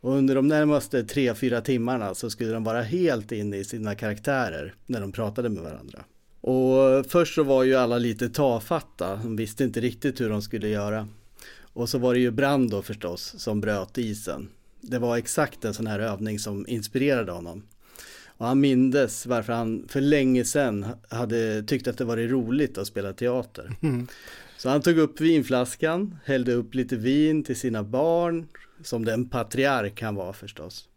Och 0.00 0.12
under 0.12 0.34
de 0.34 0.48
närmaste 0.48 1.04
tre 1.04 1.34
fyra 1.34 1.60
timmarna 1.60 2.14
så 2.14 2.30
skulle 2.30 2.52
de 2.52 2.64
vara 2.64 2.82
helt 2.82 3.32
inne 3.32 3.56
i 3.56 3.64
sina 3.64 3.94
karaktärer 3.94 4.74
när 4.86 5.00
de 5.00 5.12
pratade 5.12 5.48
med 5.48 5.62
varandra. 5.62 6.04
Och 6.40 7.06
först 7.06 7.34
så 7.34 7.42
var 7.42 7.64
ju 7.64 7.74
alla 7.74 7.98
lite 7.98 8.28
tafatta, 8.28 9.16
de 9.16 9.36
visste 9.36 9.64
inte 9.64 9.80
riktigt 9.80 10.20
hur 10.20 10.30
de 10.30 10.42
skulle 10.42 10.68
göra. 10.68 11.08
Och 11.72 11.88
så 11.88 11.98
var 11.98 12.14
det 12.14 12.20
ju 12.20 12.30
Brando 12.30 12.82
förstås 12.82 13.34
som 13.38 13.60
bröt 13.60 13.98
isen. 13.98 14.48
Det 14.80 14.98
var 14.98 15.16
exakt 15.16 15.64
en 15.64 15.74
sån 15.74 15.86
här 15.86 16.00
övning 16.00 16.38
som 16.38 16.66
inspirerade 16.68 17.32
honom. 17.32 17.62
Och 18.26 18.46
han 18.46 18.60
mindes 18.60 19.26
varför 19.26 19.52
han 19.52 19.84
för 19.88 20.00
länge 20.00 20.44
sedan 20.44 20.86
hade 21.08 21.62
tyckt 21.62 21.88
att 21.88 21.98
det 21.98 22.04
varit 22.04 22.30
roligt 22.30 22.78
att 22.78 22.86
spela 22.86 23.12
teater. 23.12 23.76
Mm. 23.82 24.06
Så 24.58 24.68
han 24.68 24.82
tog 24.82 24.98
upp 24.98 25.20
vinflaskan, 25.20 26.18
hällde 26.24 26.52
upp 26.52 26.74
lite 26.74 26.96
vin 26.96 27.44
till 27.44 27.56
sina 27.56 27.82
barn, 27.82 28.48
som 28.82 29.04
den 29.04 29.28
patriark 29.28 30.02
han 30.02 30.14
var 30.14 30.32
förstås. 30.32 30.88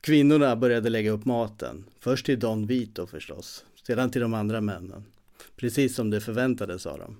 Kvinnorna 0.00 0.56
började 0.56 0.90
lägga 0.90 1.10
upp 1.10 1.24
maten, 1.24 1.84
först 2.00 2.26
till 2.26 2.38
Don 2.38 2.66
Vito 2.66 3.06
förstås, 3.06 3.64
sedan 3.86 4.10
till 4.10 4.20
de 4.20 4.34
andra 4.34 4.60
männen. 4.60 5.04
Precis 5.56 5.94
som 5.94 6.10
det 6.10 6.20
förväntades 6.20 6.86
av 6.86 6.98
dem. 6.98 7.16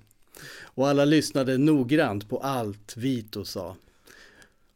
Och 0.61 0.87
alla 0.87 1.05
lyssnade 1.05 1.57
noggrant 1.57 2.29
på 2.29 2.37
allt 2.37 2.97
Vito 2.97 3.45
sa. 3.45 3.75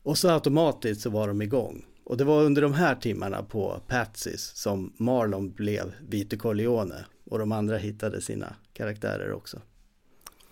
Och 0.03 0.17
så 0.17 0.29
automatiskt 0.29 1.01
så 1.01 1.09
var 1.09 1.27
de 1.27 1.41
igång. 1.41 1.85
Och 2.03 2.17
det 2.17 2.23
var 2.23 2.43
under 2.43 2.61
de 2.61 2.73
här 2.73 2.95
timmarna 2.95 3.43
på 3.43 3.81
Patsys 3.87 4.51
som 4.55 4.93
Marlon 4.97 5.51
blev 5.51 5.93
Vito 6.09 6.37
Corleone 6.37 7.05
och 7.25 7.39
de 7.39 7.51
andra 7.51 7.77
hittade 7.77 8.21
sina 8.21 8.55
karaktärer 8.73 9.31
också. 9.31 9.61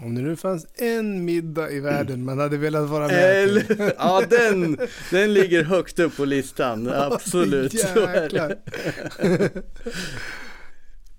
Om 0.03 0.15
det 0.15 0.21
nu 0.21 0.35
fanns 0.35 0.67
en 0.75 1.25
middag 1.25 1.71
i 1.71 1.79
världen 1.79 2.25
man 2.25 2.39
hade 2.39 2.57
velat 2.57 2.89
vara 2.89 3.07
med 3.07 3.43
Eller, 3.43 3.61
till. 3.61 3.91
ja, 3.97 4.23
den, 4.29 4.77
den 5.11 5.33
ligger 5.33 5.63
högt 5.63 5.99
upp 5.99 6.17
på 6.17 6.25
listan, 6.25 6.89
absolut. 6.93 7.73
Jäklar. 7.73 8.55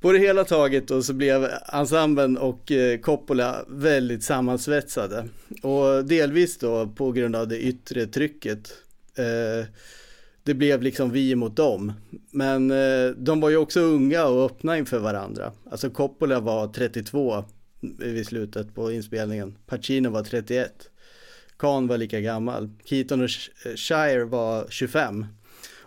På 0.01 0.13
det 0.13 0.19
hela 0.19 0.45
taget 0.45 0.89
då 0.89 1.03
så 1.03 1.13
blev 1.13 1.49
ensemblen 1.73 2.39
och 2.39 2.73
eh, 2.73 2.99
Coppola 2.99 3.65
väldigt 3.69 4.25
sammansvetsade. 4.25 5.29
Och 5.63 6.05
delvis 6.05 6.59
då 6.59 6.87
på 6.87 7.13
grund 7.13 7.37
av 7.37 7.49
det 7.49 7.59
yttre 7.59 8.07
trycket. 8.07 8.73
Eh, 9.17 9.67
det 10.43 10.55
blev 10.55 10.83
liksom 10.83 11.11
vi 11.11 11.35
mot 11.35 11.57
dem. 11.57 11.93
Men 12.31 12.71
eh, 12.71 13.11
de 13.17 13.41
var 13.41 13.51
ju 13.51 13.57
också 13.57 13.81
unga 13.81 14.25
och 14.25 14.45
öppna 14.45 14.79
inför 14.79 14.99
varandra. 14.99 15.53
Alltså 15.71 15.91
Coppola 15.91 16.41
var 16.41 16.69
32 16.69 17.45
vid 17.99 18.27
slutet 18.27 18.75
på 18.75 18.93
inspelningen. 18.93 19.59
Pacino 19.67 20.11
var 20.11 20.23
31. 20.23 20.73
Kahn 21.57 21.87
var 21.87 21.99
lika 21.99 22.21
gammal. 22.21 22.71
Keaton 22.85 23.21
och 23.21 23.27
Sh- 23.27 23.77
Shire 23.77 24.25
var 24.25 24.67
25. 24.71 25.27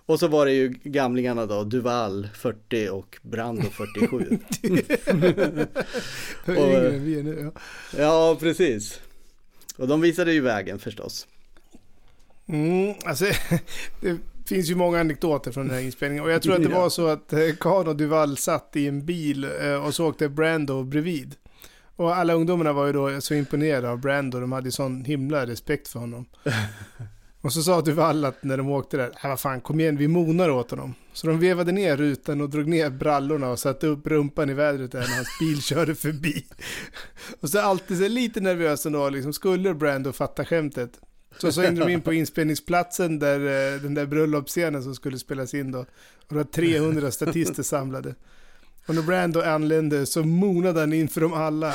Och 0.08 0.20
så 0.20 0.28
var 0.28 0.46
det 0.46 0.52
ju 0.52 0.70
gamlingarna 0.84 1.46
då, 1.46 1.64
Duval 1.64 2.30
40 2.34 2.90
och 2.90 3.18
Brando 3.22 3.70
47. 3.70 4.18
Yngre 6.48 6.90
än 6.90 7.06
vi 7.06 7.20
är 7.20 7.24
nu. 7.24 7.52
Ja. 7.54 7.62
ja, 7.98 8.38
precis. 8.40 9.00
Och 9.78 9.88
de 9.88 10.02
visade 10.02 10.34
ju 10.34 10.42
vägen 10.42 10.80
förstås. 10.80 11.28
Mm, 12.48 12.94
alltså, 13.06 13.26
det 14.02 14.18
finns 14.46 14.70
ju 14.70 14.76
många 14.76 15.00
anekdoter 15.00 15.52
från 15.52 15.68
den 15.68 15.76
här 15.76 15.84
inspelningen. 15.84 16.24
Och 16.24 16.32
jag 16.32 16.42
tror 16.42 16.56
att 16.56 16.64
det 16.64 16.70
var 16.70 16.90
så 16.90 17.08
att 17.08 17.34
eh, 17.34 17.40
Kahn 17.60 17.88
och 17.88 17.96
Duval 17.96 18.38
satt 18.38 18.76
i 18.76 18.88
en 18.88 19.06
bil 19.06 19.48
eh, 19.62 19.86
och 19.86 19.96
så 19.96 20.08
åkte 20.08 20.30
Brando 20.30 20.84
bredvid. 20.84 21.36
Och 21.96 22.18
alla 22.18 22.34
ungdomarna 22.34 22.74
var 22.74 22.86
ju 22.86 22.94
då 22.94 23.22
så 23.22 23.34
imponerade 23.34 23.90
av 23.90 24.00
Brando. 24.00 24.40
De 24.40 24.52
hade 24.52 24.68
ju 24.68 24.72
sån 24.72 25.06
himla 25.06 25.48
respekt 25.48 25.88
för 25.88 26.00
honom. 26.00 26.26
Och 27.46 27.54
så 27.54 27.64
sa 27.64 27.82
Duval 27.82 28.26
att 28.26 28.44
när 28.44 28.58
de 28.58 28.70
åkte 28.70 28.98
där, 28.98 29.12
äh, 29.24 29.30
vad 29.30 29.40
fan, 29.40 29.62
kom 29.62 29.80
igen, 29.80 29.98
vi 29.98 30.08
monar 30.08 30.50
åt 30.50 30.72
honom. 30.72 30.94
Så 31.14 31.28
de 31.28 31.40
vevade 31.40 31.72
ner 31.72 31.98
rutan 31.98 32.42
och 32.42 32.50
drog 32.50 32.68
ner 32.68 32.90
brallorna 32.90 33.50
och 33.50 33.60
satte 33.60 33.88
upp 33.88 34.08
rumpan 34.08 34.50
i 34.50 34.54
vädret 34.54 34.92
där 34.92 35.00
när 35.00 35.16
hans 35.16 35.40
bil 35.40 35.62
körde 35.62 35.96
förbi. 35.96 36.46
Och 37.40 37.50
så 37.50 37.60
alltid 37.60 37.98
så 37.98 38.08
lite 38.08 38.40
nervös 38.42 38.86
ändå, 38.86 39.10
liksom, 39.10 39.34
skulle 39.34 39.74
Brando 39.74 40.12
fatta 40.12 40.46
skämtet? 40.46 41.00
Så 41.38 41.52
så 41.52 41.62
hängde 41.62 41.82
de 41.82 41.92
in 41.92 42.02
på 42.02 42.14
inspelningsplatsen 42.24 43.20
där 43.20 43.40
eh, 43.40 43.82
den 43.82 43.94
där 43.94 44.06
bröllopsscenen 44.06 44.84
som 44.84 44.96
skulle 44.96 45.20
spelas 45.20 45.54
in 45.54 45.72
då. 45.72 45.80
Och 45.80 45.88
det 46.30 46.36
var 46.36 46.44
300 46.44 47.12
statister 47.12 47.64
samlade. 47.64 48.16
Och 48.88 48.96
när 48.96 49.02
Brando 49.02 49.42
anlände 49.42 50.06
så 50.06 50.24
monade 50.24 50.80
han 50.80 50.94
inför 50.94 51.22
dem 51.22 51.34
alla. 51.34 51.74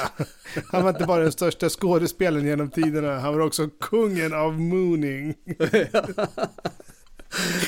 Han 0.73 0.83
var 0.83 0.91
inte 0.91 1.05
bara 1.05 1.23
den 1.23 1.33
största 1.33 1.69
skådespelaren 1.69 2.47
genom 2.47 2.71
tiderna, 2.71 3.19
han 3.21 3.35
var 3.39 3.47
också 3.47 3.69
kungen 3.81 4.35
av 4.35 4.61
mooning. 4.61 5.35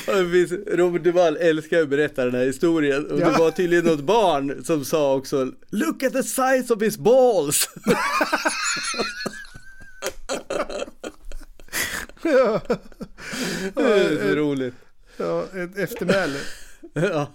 Det 0.05 0.75
Robert 0.77 1.03
Duvall 1.03 1.37
älskar 1.37 1.81
att 1.81 1.89
berätta 1.89 2.25
den 2.25 2.35
här 2.35 2.45
historien 2.45 3.11
och 3.11 3.17
det 3.19 3.23
Ja. 3.25 3.35
var 3.39 3.51
tydligen 3.51 3.85
något 3.85 3.99
barn 4.03 4.63
som 4.65 4.85
sa 4.85 5.15
också 5.15 5.51
Look 5.69 6.03
at 6.03 6.13
the 6.13 6.23
size 6.23 6.73
of 6.73 6.81
his 6.81 6.97
balls! 6.97 7.69
Ja. 12.23 12.61
Det 13.75 13.81
är 13.81 14.29
så 14.29 14.35
roligt. 14.35 14.73
Ja, 15.17 15.45
ett 15.55 15.77
eftermäle. 15.77 16.39
Ja. 16.93 17.27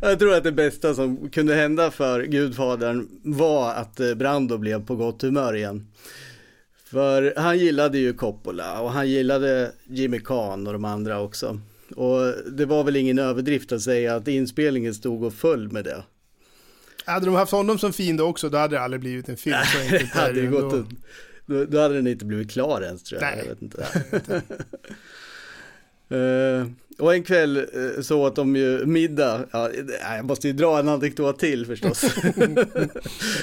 Jag 0.00 0.18
tror 0.18 0.34
att 0.34 0.44
det 0.44 0.52
bästa 0.52 0.94
som 0.94 1.30
kunde 1.30 1.54
hända 1.54 1.90
för 1.90 2.22
Gudfadern 2.22 3.08
var 3.22 3.74
att 3.74 4.00
eh, 4.00 4.14
Brando 4.14 4.58
blev 4.58 4.86
på 4.86 4.96
gott 4.96 5.22
humör 5.22 5.56
igen. 5.56 5.88
För 6.84 7.34
han 7.36 7.58
gillade 7.58 7.98
ju 7.98 8.12
Coppola 8.12 8.80
och 8.80 8.90
han 8.90 9.08
gillade 9.10 9.72
Jimmy 9.84 10.20
Kahn 10.20 10.66
och 10.66 10.72
de 10.72 10.84
andra 10.84 11.20
också. 11.20 11.60
Och 11.96 12.34
det 12.52 12.66
var 12.66 12.84
väl 12.84 12.96
ingen 12.96 13.18
överdrift 13.18 13.72
att 13.72 13.82
säga 13.82 14.14
att 14.14 14.28
inspelningen 14.28 14.94
stod 14.94 15.22
och 15.24 15.34
föll 15.34 15.72
med 15.72 15.84
det. 15.84 16.02
Hade 17.04 17.26
de 17.26 17.34
haft 17.34 17.52
honom 17.52 17.78
som 17.78 17.92
fiende 17.92 18.22
också, 18.22 18.48
då 18.48 18.58
hade 18.58 18.76
det 18.76 18.80
aldrig 18.80 19.00
blivit 19.00 19.28
en 19.28 19.36
film. 19.36 19.56
Så 19.72 19.78
Det 19.78 19.84
enkelt 19.84 20.14
är 20.14 20.20
hade 20.20 20.40
det 20.40 20.46
gått 20.46 20.72
en, 20.72 20.96
då, 21.46 21.64
då 21.64 21.80
hade 21.80 21.94
den 21.94 22.06
inte 22.06 22.24
blivit 22.24 22.50
klar 22.50 22.82
ens 22.82 23.02
tror 23.02 23.22
jag. 23.22 23.30
Nej, 23.30 23.38
jag 23.38 23.54
vet 23.54 23.62
inte. 23.62 24.42
Eh, 26.10 26.66
och 26.98 27.14
en 27.14 27.22
kväll 27.22 27.56
uh, 27.56 28.00
så 28.00 28.20
åt 28.20 28.36
de 28.36 28.56
ju 28.56 28.86
middag, 28.86 29.44
ja, 29.50 29.70
nej, 29.84 30.16
jag 30.16 30.24
måste 30.24 30.46
ju 30.46 30.52
dra 30.52 30.78
en 30.78 30.88
anekdot 30.88 31.38
till 31.38 31.66
förstås. 31.66 32.04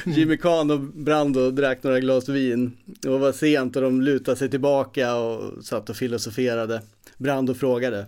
Jimmy 0.06 0.38
Kahn 0.38 0.72
och 0.72 0.80
Brando 0.80 1.52
drack 1.52 1.84
några 1.84 2.00
glas 2.00 2.30
vin. 2.30 2.78
Det 2.86 3.10
var 3.10 3.32
sent 3.32 3.76
och 3.76 3.82
de 3.82 4.02
lutade 4.02 4.38
sig 4.38 4.50
tillbaka 4.50 5.16
och 5.16 5.66
satt 5.66 5.90
och 5.90 5.96
filosoferade. 5.96 6.82
Brando 7.18 7.54
frågade 7.54 8.06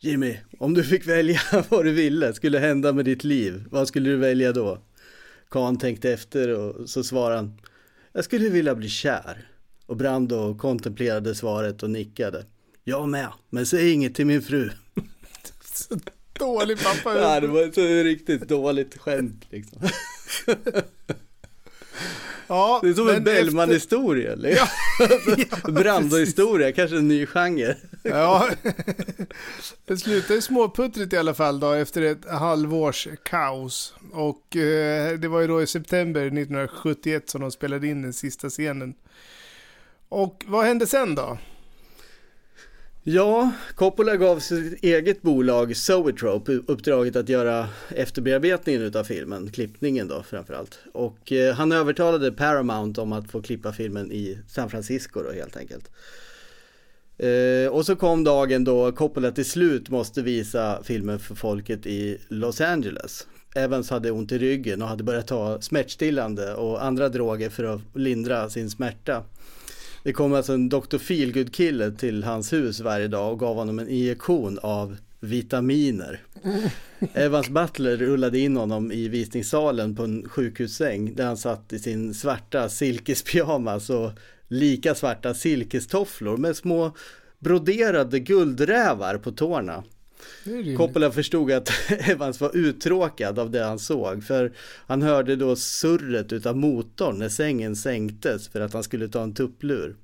Jimmy, 0.00 0.36
om 0.58 0.74
du 0.74 0.84
fick 0.84 1.06
välja 1.06 1.40
vad 1.68 1.84
du 1.84 1.92
ville 1.92 2.34
skulle 2.34 2.58
hända 2.58 2.92
med 2.92 3.04
ditt 3.04 3.24
liv, 3.24 3.64
vad 3.70 3.88
skulle 3.88 4.10
du 4.10 4.16
välja 4.16 4.52
då? 4.52 4.78
Kahn 5.50 5.78
tänkte 5.78 6.12
efter 6.12 6.48
och 6.58 6.88
så 6.90 7.04
svarade 7.04 7.36
han 7.36 7.60
Jag 8.12 8.24
skulle 8.24 8.48
vilja 8.48 8.74
bli 8.74 8.88
kär. 8.88 9.48
Och 9.86 9.96
Brando 9.96 10.54
kontemplerade 10.54 11.34
svaret 11.34 11.82
och 11.82 11.90
nickade. 11.90 12.44
Jag 12.88 13.08
med, 13.08 13.28
men 13.50 13.66
säg 13.66 13.92
inget 13.92 14.14
till 14.14 14.26
min 14.26 14.42
fru. 14.42 14.70
Dålig 16.38 16.78
pappa. 16.78 17.18
Ja, 17.20 17.40
det 17.40 17.46
var 17.46 17.62
ett 17.62 17.74
så 17.74 17.80
riktigt 17.86 18.48
dåligt 18.48 18.98
skämt 18.98 19.46
liksom. 19.50 19.78
Ja, 22.46 22.80
Det 22.82 22.88
är 22.88 22.94
som 22.94 23.08
en 23.08 23.24
Bellman-historia 23.24 24.32
eller? 24.32 24.50
Ja, 24.58 24.68
Brando-historia, 25.72 26.72
kanske 26.72 26.96
en 26.96 27.08
ny 27.08 27.26
genre. 27.26 27.76
Ja, 28.02 28.48
det 29.84 29.96
slutade 29.96 30.42
småputtrigt 30.42 31.12
i 31.12 31.16
alla 31.16 31.34
fall 31.34 31.60
då 31.60 31.72
efter 31.72 32.02
ett 32.02 32.24
halvårs 32.30 33.08
kaos. 33.22 33.94
Och 34.12 34.56
eh, 34.56 35.18
det 35.18 35.28
var 35.28 35.40
ju 35.40 35.46
då 35.46 35.62
i 35.62 35.66
september 35.66 36.20
1971 36.20 37.30
som 37.30 37.40
de 37.40 37.50
spelade 37.50 37.86
in 37.86 38.02
den 38.02 38.12
sista 38.12 38.50
scenen. 38.50 38.94
Och 40.08 40.44
vad 40.46 40.64
hände 40.64 40.86
sen 40.86 41.14
då? 41.14 41.38
Ja, 43.08 43.52
Coppola 43.74 44.16
gav 44.16 44.38
sitt 44.38 44.84
eget 44.84 45.22
bolag 45.22 45.76
Zoetrope 45.76 46.52
uppdraget 46.52 47.16
att 47.16 47.28
göra 47.28 47.68
efterbearbetningen 47.88 48.82
utav 48.82 49.04
filmen, 49.04 49.50
klippningen 49.50 50.08
då 50.08 50.22
framförallt. 50.22 50.78
Och 50.92 51.32
eh, 51.32 51.54
han 51.54 51.72
övertalade 51.72 52.32
Paramount 52.32 53.00
om 53.00 53.12
att 53.12 53.30
få 53.30 53.42
klippa 53.42 53.72
filmen 53.72 54.12
i 54.12 54.38
San 54.48 54.70
Francisco 54.70 55.22
då 55.22 55.32
helt 55.32 55.56
enkelt. 55.56 55.90
Eh, 57.18 57.72
och 57.72 57.86
så 57.86 57.96
kom 57.96 58.24
dagen 58.24 58.64
då 58.64 58.92
Coppola 58.92 59.30
till 59.30 59.50
slut 59.50 59.90
måste 59.90 60.22
visa 60.22 60.82
filmen 60.82 61.18
för 61.18 61.34
folket 61.34 61.86
i 61.86 62.18
Los 62.28 62.60
Angeles. 62.60 63.26
Evans 63.54 63.90
hade 63.90 64.10
ont 64.10 64.32
i 64.32 64.38
ryggen 64.38 64.82
och 64.82 64.88
hade 64.88 65.04
börjat 65.04 65.26
ta 65.26 65.60
smärtstillande 65.60 66.54
och 66.54 66.84
andra 66.84 67.08
droger 67.08 67.50
för 67.50 67.64
att 67.64 67.80
lindra 67.94 68.50
sin 68.50 68.70
smärta. 68.70 69.24
Det 70.06 70.12
kom 70.12 70.34
alltså 70.34 70.52
en 70.52 70.68
Dr. 70.68 70.98
Feelgood 70.98 71.54
kille 71.54 71.90
till 71.90 72.24
hans 72.24 72.52
hus 72.52 72.80
varje 72.80 73.08
dag 73.08 73.32
och 73.32 73.38
gav 73.38 73.56
honom 73.56 73.78
en 73.78 73.88
injektion 73.88 74.58
av 74.62 74.96
vitaminer. 75.20 76.20
Evans 77.14 77.48
Butler 77.48 77.96
rullade 77.96 78.38
in 78.38 78.56
honom 78.56 78.92
i 78.92 79.08
visningssalen 79.08 79.96
på 79.96 80.02
en 80.02 80.28
sjukhussäng 80.28 81.14
där 81.14 81.26
han 81.26 81.36
satt 81.36 81.72
i 81.72 81.78
sin 81.78 82.14
svarta 82.14 82.68
silkespyjamas 82.68 83.90
och 83.90 84.10
lika 84.48 84.94
svarta 84.94 85.34
silkestofflor 85.34 86.36
med 86.36 86.56
små 86.56 86.96
broderade 87.38 88.20
guldrävar 88.20 89.18
på 89.18 89.32
tårna. 89.32 89.84
Det 90.46 90.72
är. 90.72 90.76
Coppola 90.76 91.12
förstod 91.12 91.52
att 91.52 91.70
Evans 91.88 92.40
var 92.40 92.56
uttråkad 92.56 93.38
av 93.38 93.50
det 93.50 93.64
han 93.64 93.78
såg 93.78 94.24
för 94.24 94.52
han 94.86 95.02
hörde 95.02 95.36
då 95.36 95.56
surret 95.56 96.32
utav 96.32 96.56
motorn 96.56 97.18
när 97.18 97.28
sängen 97.28 97.76
sänktes 97.76 98.48
för 98.48 98.60
att 98.60 98.72
han 98.72 98.82
skulle 98.82 99.08
ta 99.08 99.22
en 99.22 99.34
tupplur. 99.34 99.96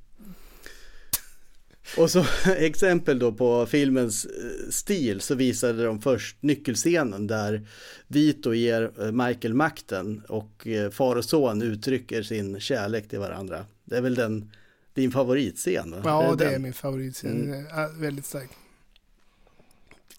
Och 1.96 2.10
så 2.10 2.24
exempel 2.56 3.18
då 3.18 3.32
på 3.32 3.66
filmens 3.66 4.24
eh, 4.24 4.70
stil 4.70 5.20
så 5.20 5.34
visade 5.34 5.84
de 5.84 6.02
först 6.02 6.36
nyckelscenen 6.40 7.26
där 7.26 7.66
Vito 8.06 8.54
ger 8.54 8.90
eh, 9.00 9.12
Michael 9.12 9.54
makten 9.54 10.22
och 10.28 10.66
eh, 10.66 10.90
far 10.90 11.16
och 11.16 11.24
son 11.24 11.62
uttrycker 11.62 12.22
sin 12.22 12.60
kärlek 12.60 13.08
till 13.08 13.18
varandra. 13.18 13.66
Det 13.84 13.96
är 13.96 14.00
väl 14.00 14.14
den, 14.14 14.50
din 14.94 15.10
favoritscen? 15.10 15.90
Va? 15.90 16.00
Ja, 16.04 16.34
det 16.38 16.44
den? 16.44 16.54
är 16.54 16.58
min 16.58 16.72
favoritscen. 16.72 17.52
Mm. 17.52 18.00
Väldigt 18.00 18.26
stark. 18.26 18.50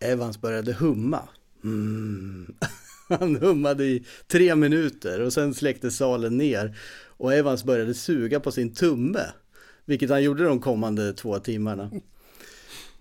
Evans 0.03 0.41
började 0.41 0.73
humma. 0.73 1.27
Mm. 1.64 2.53
Han 3.09 3.35
hummade 3.35 3.85
i 3.85 4.06
tre 4.27 4.56
minuter 4.56 5.22
och 5.22 5.33
sen 5.33 5.53
släckte 5.53 5.91
salen 5.91 6.38
ner 6.38 6.77
och 7.17 7.33
Evans 7.33 7.64
började 7.64 7.93
suga 7.93 8.40
på 8.40 8.51
sin 8.51 8.73
tumme, 8.73 9.25
vilket 9.85 10.09
han 10.09 10.23
gjorde 10.23 10.43
de 10.43 10.59
kommande 10.59 11.14
två 11.14 11.40
timmarna. 11.40 11.91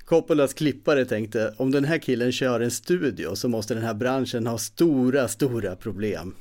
Coppolas 0.04 0.54
klippare 0.54 1.04
tänkte, 1.04 1.54
om 1.56 1.70
den 1.70 1.84
här 1.84 1.98
killen 1.98 2.32
kör 2.32 2.60
en 2.60 2.70
studio 2.70 3.34
så 3.34 3.48
måste 3.48 3.74
den 3.74 3.82
här 3.82 3.94
branschen 3.94 4.46
ha 4.46 4.58
stora, 4.58 5.28
stora 5.28 5.76
problem. 5.76 6.34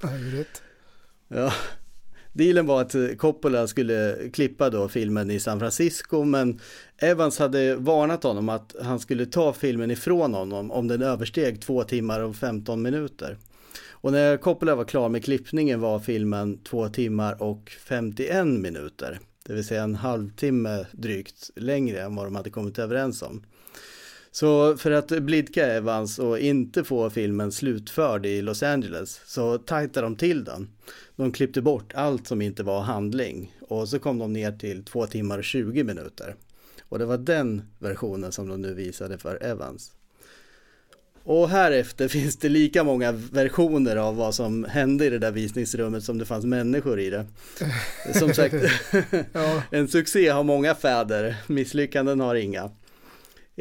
Ja, 0.00 0.08
rätt. 0.08 0.62
Ja, 1.28 1.52
dealen 2.32 2.66
var 2.66 2.80
att 2.80 2.94
eh, 2.94 3.08
Coppola 3.16 3.66
skulle 3.66 4.16
klippa 4.32 4.70
då 4.70 4.88
filmen 4.88 5.30
i 5.30 5.40
San 5.40 5.58
Francisco 5.58 6.24
men 6.24 6.60
Evans 6.98 7.38
hade 7.38 7.76
varnat 7.76 8.22
honom 8.22 8.48
att 8.48 8.74
han 8.82 9.00
skulle 9.00 9.26
ta 9.26 9.52
filmen 9.52 9.90
ifrån 9.90 10.34
honom 10.34 10.70
om 10.70 10.88
den 10.88 11.02
översteg 11.02 11.62
två 11.62 11.84
timmar 11.84 12.20
och 12.20 12.36
15 12.36 12.82
minuter. 12.82 13.36
Och 14.02 14.12
när 14.12 14.36
Coppola 14.36 14.74
var 14.74 14.84
klar 14.84 15.08
med 15.08 15.24
klippningen 15.24 15.80
var 15.80 15.98
filmen 15.98 16.58
två 16.58 16.88
timmar 16.88 17.42
och 17.42 17.70
51 17.88 18.46
minuter. 18.46 19.20
Det 19.46 19.52
vill 19.52 19.66
säga 19.66 19.82
en 19.82 19.94
halvtimme 19.94 20.86
drygt 20.92 21.50
längre 21.56 22.02
än 22.02 22.16
vad 22.16 22.26
de 22.26 22.34
hade 22.34 22.50
kommit 22.50 22.78
överens 22.78 23.22
om. 23.22 23.42
Så 24.32 24.76
för 24.76 24.90
att 24.90 25.08
blidka 25.08 25.66
Evans 25.66 26.18
och 26.18 26.38
inte 26.38 26.84
få 26.84 27.10
filmen 27.10 27.52
slutförd 27.52 28.26
i 28.26 28.42
Los 28.42 28.62
Angeles 28.62 29.20
så 29.26 29.58
tajtade 29.58 30.06
de 30.06 30.16
till 30.16 30.44
den. 30.44 30.68
De 31.16 31.32
klippte 31.32 31.62
bort 31.62 31.92
allt 31.94 32.26
som 32.26 32.42
inte 32.42 32.62
var 32.62 32.80
handling 32.80 33.56
och 33.68 33.88
så 33.88 33.98
kom 33.98 34.18
de 34.18 34.32
ner 34.32 34.52
till 34.52 34.84
två 34.84 35.06
timmar 35.06 35.38
och 35.38 35.44
20 35.44 35.84
minuter. 35.84 36.34
Och 36.88 36.98
det 36.98 37.04
var 37.04 37.18
den 37.18 37.62
versionen 37.78 38.32
som 38.32 38.48
de 38.48 38.62
nu 38.62 38.74
visade 38.74 39.18
för 39.18 39.42
Evans. 39.42 39.92
Och 41.24 41.48
här 41.48 41.72
efter 41.72 42.08
finns 42.18 42.36
det 42.36 42.48
lika 42.48 42.84
många 42.84 43.12
versioner 43.12 43.96
av 43.96 44.16
vad 44.16 44.34
som 44.34 44.64
hände 44.64 45.06
i 45.06 45.10
det 45.10 45.18
där 45.18 45.30
visningsrummet 45.30 46.04
som 46.04 46.18
det 46.18 46.24
fanns 46.24 46.44
människor 46.44 47.00
i 47.00 47.10
det. 47.10 47.26
Som 48.14 48.34
sagt, 48.34 48.54
Ja. 49.32 49.62
en 49.70 49.88
succé 49.88 50.28
har 50.28 50.42
många 50.42 50.74
fäder, 50.74 51.36
misslyckanden 51.46 52.20
har 52.20 52.34
inga. 52.34 52.70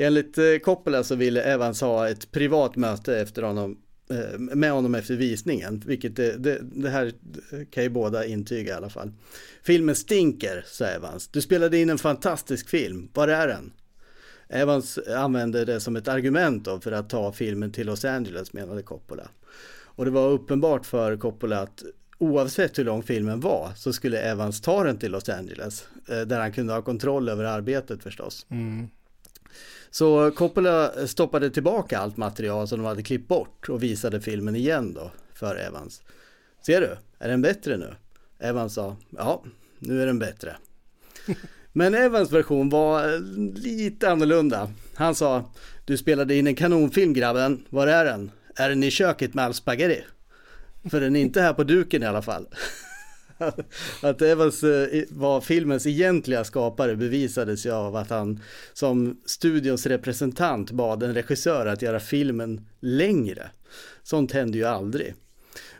Enligt 0.01 0.37
eh, 0.37 0.57
Coppola 0.63 1.03
så 1.03 1.15
ville 1.15 1.41
Evans 1.41 1.81
ha 1.81 2.09
ett 2.09 2.31
privat 2.31 2.75
möte 2.75 3.19
efter 3.19 3.41
honom, 3.41 3.77
eh, 4.09 4.39
med 4.39 4.71
honom 4.71 4.95
efter 4.95 5.15
visningen, 5.15 5.83
vilket 5.85 6.15
det, 6.15 6.37
det, 6.37 6.59
det 6.61 6.89
här 6.89 7.13
kan 7.71 7.83
ju 7.83 7.89
båda 7.89 8.25
intyga 8.25 8.73
i 8.73 8.77
alla 8.77 8.89
fall. 8.89 9.11
Filmen 9.63 9.95
stinker, 9.95 10.63
sa 10.67 10.85
Evans. 10.85 11.27
Du 11.27 11.41
spelade 11.41 11.77
in 11.77 11.89
en 11.89 11.97
fantastisk 11.97 12.69
film, 12.69 13.09
var 13.13 13.27
är 13.27 13.47
den? 13.47 13.71
Evans 14.49 14.99
använde 15.15 15.65
det 15.65 15.79
som 15.79 15.95
ett 15.95 16.07
argument 16.07 16.65
då 16.65 16.79
för 16.79 16.91
att 16.91 17.09
ta 17.09 17.31
filmen 17.31 17.71
till 17.71 17.87
Los 17.87 18.05
Angeles, 18.05 18.53
menade 18.53 18.81
Coppola. 18.81 19.29
Och 19.83 20.05
det 20.05 20.11
var 20.11 20.29
uppenbart 20.29 20.85
för 20.85 21.17
Coppola 21.17 21.59
att 21.59 21.83
oavsett 22.17 22.79
hur 22.79 22.83
lång 22.83 23.03
filmen 23.03 23.39
var 23.39 23.71
så 23.75 23.93
skulle 23.93 24.21
Evans 24.21 24.61
ta 24.61 24.83
den 24.83 24.97
till 24.97 25.11
Los 25.11 25.29
Angeles, 25.29 25.87
där 26.05 26.39
han 26.39 26.51
kunde 26.51 26.73
ha 26.73 26.81
kontroll 26.81 27.29
över 27.29 27.43
arbetet 27.43 28.03
förstås. 28.03 28.45
Mm. 28.49 28.87
Så 29.91 30.31
Coppola 30.31 31.07
stoppade 31.07 31.49
tillbaka 31.49 31.99
allt 31.99 32.17
material 32.17 32.67
som 32.67 32.79
de 32.79 32.85
hade 32.85 33.03
klippt 33.03 33.27
bort 33.27 33.69
och 33.69 33.83
visade 33.83 34.21
filmen 34.21 34.55
igen 34.55 34.93
då 34.93 35.11
för 35.33 35.55
Evans. 35.55 36.01
Ser 36.65 36.81
du, 36.81 36.97
är 37.19 37.29
den 37.29 37.41
bättre 37.41 37.77
nu? 37.77 37.95
Evans 38.39 38.73
sa, 38.73 38.95
ja, 39.17 39.43
nu 39.79 40.01
är 40.01 40.05
den 40.05 40.19
bättre. 40.19 40.55
Men 41.73 41.93
Evans 41.93 42.31
version 42.31 42.69
var 42.69 43.13
eh, 43.13 43.19
lite 43.55 44.11
annorlunda. 44.11 44.71
Han 44.93 45.15
sa, 45.15 45.51
du 45.85 45.97
spelade 45.97 46.35
in 46.35 46.47
en 46.47 46.55
kanonfilm 46.55 47.13
grabben, 47.13 47.65
var 47.69 47.87
är 47.87 48.05
den? 48.05 48.31
Är 48.55 48.69
den 48.69 48.83
i 48.83 48.91
köket 48.91 49.33
med 49.33 49.45
all 49.45 49.53
spaghetti? 49.53 50.03
För 50.89 51.01
den 51.01 51.15
är 51.15 51.21
inte 51.21 51.41
här 51.41 51.53
på 51.53 51.63
duken 51.63 52.03
i 52.03 52.05
alla 52.05 52.21
fall. 52.21 52.47
Att 54.01 54.21
Evans 54.21 54.63
var 55.09 55.41
filmens 55.41 55.87
egentliga 55.87 56.43
skapare 56.43 56.95
bevisades 56.95 57.65
ju 57.65 57.71
av 57.71 57.95
att 57.95 58.09
han 58.09 58.39
som 58.73 59.21
studions 59.25 59.85
representant 59.85 60.71
bad 60.71 61.03
en 61.03 61.13
regissör 61.13 61.65
att 61.65 61.81
göra 61.81 61.99
filmen 61.99 62.67
längre. 62.79 63.49
Sånt 64.03 64.31
hände 64.31 64.57
ju 64.57 64.65
aldrig. 64.65 65.15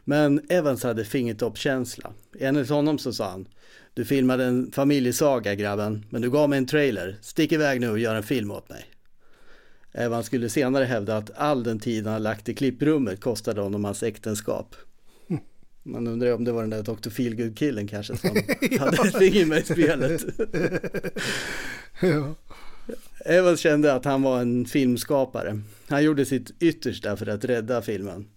Men 0.04 0.42
Evans 0.50 0.84
hade 0.84 1.06
fingertoppskänsla. 1.06 2.14
Enligt 2.40 2.70
honom 2.70 2.98
så 2.98 3.14
sa 3.14 3.30
han 3.30 3.48
Du 3.94 4.06
filmade 4.06 4.44
en 4.44 4.72
familjesaga 4.72 5.56
grabben, 5.56 6.06
men 6.10 6.22
du 6.22 6.30
gav 6.30 6.50
mig 6.50 6.58
en 6.58 6.68
trailer. 6.68 7.18
Stick 7.22 7.52
iväg 7.52 7.82
nu 7.82 7.90
och 7.90 8.00
gör 8.00 8.16
en 8.16 8.24
film 8.24 8.52
åt 8.52 8.70
mig. 8.70 8.86
Evans 9.94 10.26
skulle 10.26 10.50
senare 10.50 10.86
hävda 10.86 11.18
att 11.18 11.32
all 11.36 11.64
den 11.64 11.80
tid 11.80 12.08
han 12.08 12.24
lagt 12.24 12.50
i 12.50 12.56
klipprummet 12.56 13.22
kostade 13.22 13.62
honom 13.62 13.86
hans 13.86 14.04
äktenskap. 14.04 14.76
Man 15.92 16.08
undrar 16.08 16.28
ju 16.28 16.34
om 16.34 16.44
det 16.44 16.52
var 16.52 16.62
den 16.62 16.70
där 16.70 16.84
Dr. 16.84 17.10
Feelgood-killen 17.10 17.88
kanske 17.88 18.18
som 18.18 18.30
hade 18.80 19.08
ett 19.08 19.18
finger 19.18 19.46
med 19.46 19.60
i 19.60 19.64
spelet. 19.64 20.26
Ja. 22.02 22.36
Evans 23.26 23.60
kände 23.60 23.94
att 23.94 24.06
han 24.06 24.22
var 24.22 24.42
en 24.42 24.66
filmskapare. 24.66 25.62
Han 25.88 26.04
gjorde 26.04 26.26
sitt 26.26 26.52
yttersta 26.60 27.18
för 27.18 27.28
att 27.28 27.46
rädda 27.46 27.82
filmen. 27.82 28.28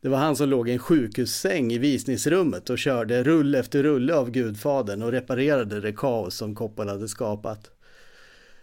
Det 0.00 0.08
var 0.08 0.18
han 0.18 0.36
som 0.36 0.48
låg 0.48 0.68
i 0.68 0.72
en 0.72 0.78
sjukhussäng 0.78 1.72
i 1.72 1.78
visningsrummet 1.78 2.70
och 2.70 2.78
körde 2.78 3.22
rulle 3.22 3.58
efter 3.58 3.82
rulle 3.82 4.14
av 4.14 4.30
Gudfadern 4.30 5.02
och 5.02 5.12
reparerade 5.12 5.80
det 5.80 5.92
kaos 5.92 6.34
som 6.34 6.54
Coppola 6.54 6.92
hade 6.92 7.08
skapat. 7.08 7.70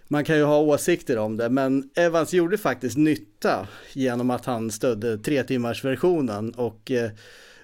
Man 0.07 0.25
kan 0.25 0.37
ju 0.37 0.43
ha 0.43 0.59
åsikter 0.59 1.17
om 1.17 1.37
det, 1.37 1.49
men 1.49 1.89
Evans 1.95 2.33
gjorde 2.33 2.57
faktiskt 2.57 2.97
nytta 2.97 3.67
genom 3.93 4.29
att 4.29 4.45
han 4.45 4.71
stödde 4.71 5.17
tre 5.17 5.43
timmars 5.43 5.83
versionen 5.83 6.51
och 6.51 6.91
eh, 6.91 7.11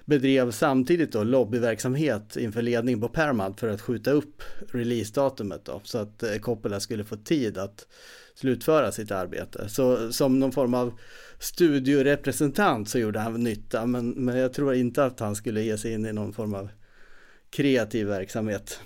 bedrev 0.04 0.50
samtidigt 0.50 1.12
då 1.12 1.24
lobbyverksamhet 1.24 2.36
inför 2.36 2.62
ledning 2.62 3.00
på 3.00 3.08
Paramount 3.08 3.60
för 3.60 3.68
att 3.68 3.80
skjuta 3.80 4.10
upp 4.10 4.42
releasedatumet 4.72 5.64
då, 5.64 5.80
så 5.84 5.98
att 5.98 6.22
eh, 6.22 6.36
Coppola 6.36 6.80
skulle 6.80 7.04
få 7.04 7.16
tid 7.16 7.58
att 7.58 7.86
slutföra 8.34 8.92
sitt 8.92 9.10
arbete. 9.10 9.68
Så 9.68 10.12
som 10.12 10.38
någon 10.38 10.52
form 10.52 10.74
av 10.74 10.98
studiorepresentant 11.38 12.88
så 12.88 12.98
gjorde 12.98 13.18
han 13.18 13.44
nytta, 13.44 13.86
men, 13.86 14.10
men 14.10 14.36
jag 14.36 14.52
tror 14.52 14.74
inte 14.74 15.04
att 15.04 15.20
han 15.20 15.36
skulle 15.36 15.62
ge 15.62 15.78
sig 15.78 15.92
in 15.92 16.06
i 16.06 16.12
någon 16.12 16.32
form 16.32 16.54
av 16.54 16.68
kreativ 17.50 18.06
verksamhet. 18.06 18.80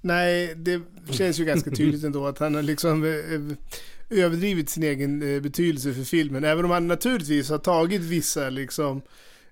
Nej, 0.00 0.54
det 0.56 0.80
känns 1.10 1.40
ju 1.40 1.44
ganska 1.44 1.70
tydligt 1.70 2.04
ändå 2.04 2.26
att 2.26 2.38
han 2.38 2.54
har 2.54 2.62
liksom 2.62 3.04
eh, 3.04 4.20
överdrivit 4.24 4.70
sin 4.70 4.82
egen 4.82 5.34
eh, 5.34 5.42
betydelse 5.42 5.94
för 5.94 6.02
filmen. 6.02 6.44
Även 6.44 6.64
om 6.64 6.70
han 6.70 6.86
naturligtvis 6.86 7.50
har 7.50 7.58
tagit 7.58 8.02
vissa 8.02 8.50
liksom 8.50 9.02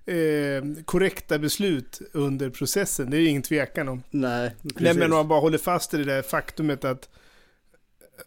eh, 0.07 0.83
korrekta 0.85 1.39
beslut 1.39 2.01
under 2.13 2.49
processen. 2.49 3.09
Det 3.09 3.17
är 3.17 3.27
ingen 3.27 3.41
tvekan 3.41 3.89
om. 3.89 4.03
Nej, 4.09 4.55
Nej, 4.61 4.93
men 4.93 5.09
man 5.09 5.27
bara 5.27 5.39
håller 5.39 5.57
fast 5.57 5.93
i 5.93 5.97
det 5.97 6.03
där 6.03 6.21
faktumet 6.21 6.85
att 6.85 7.09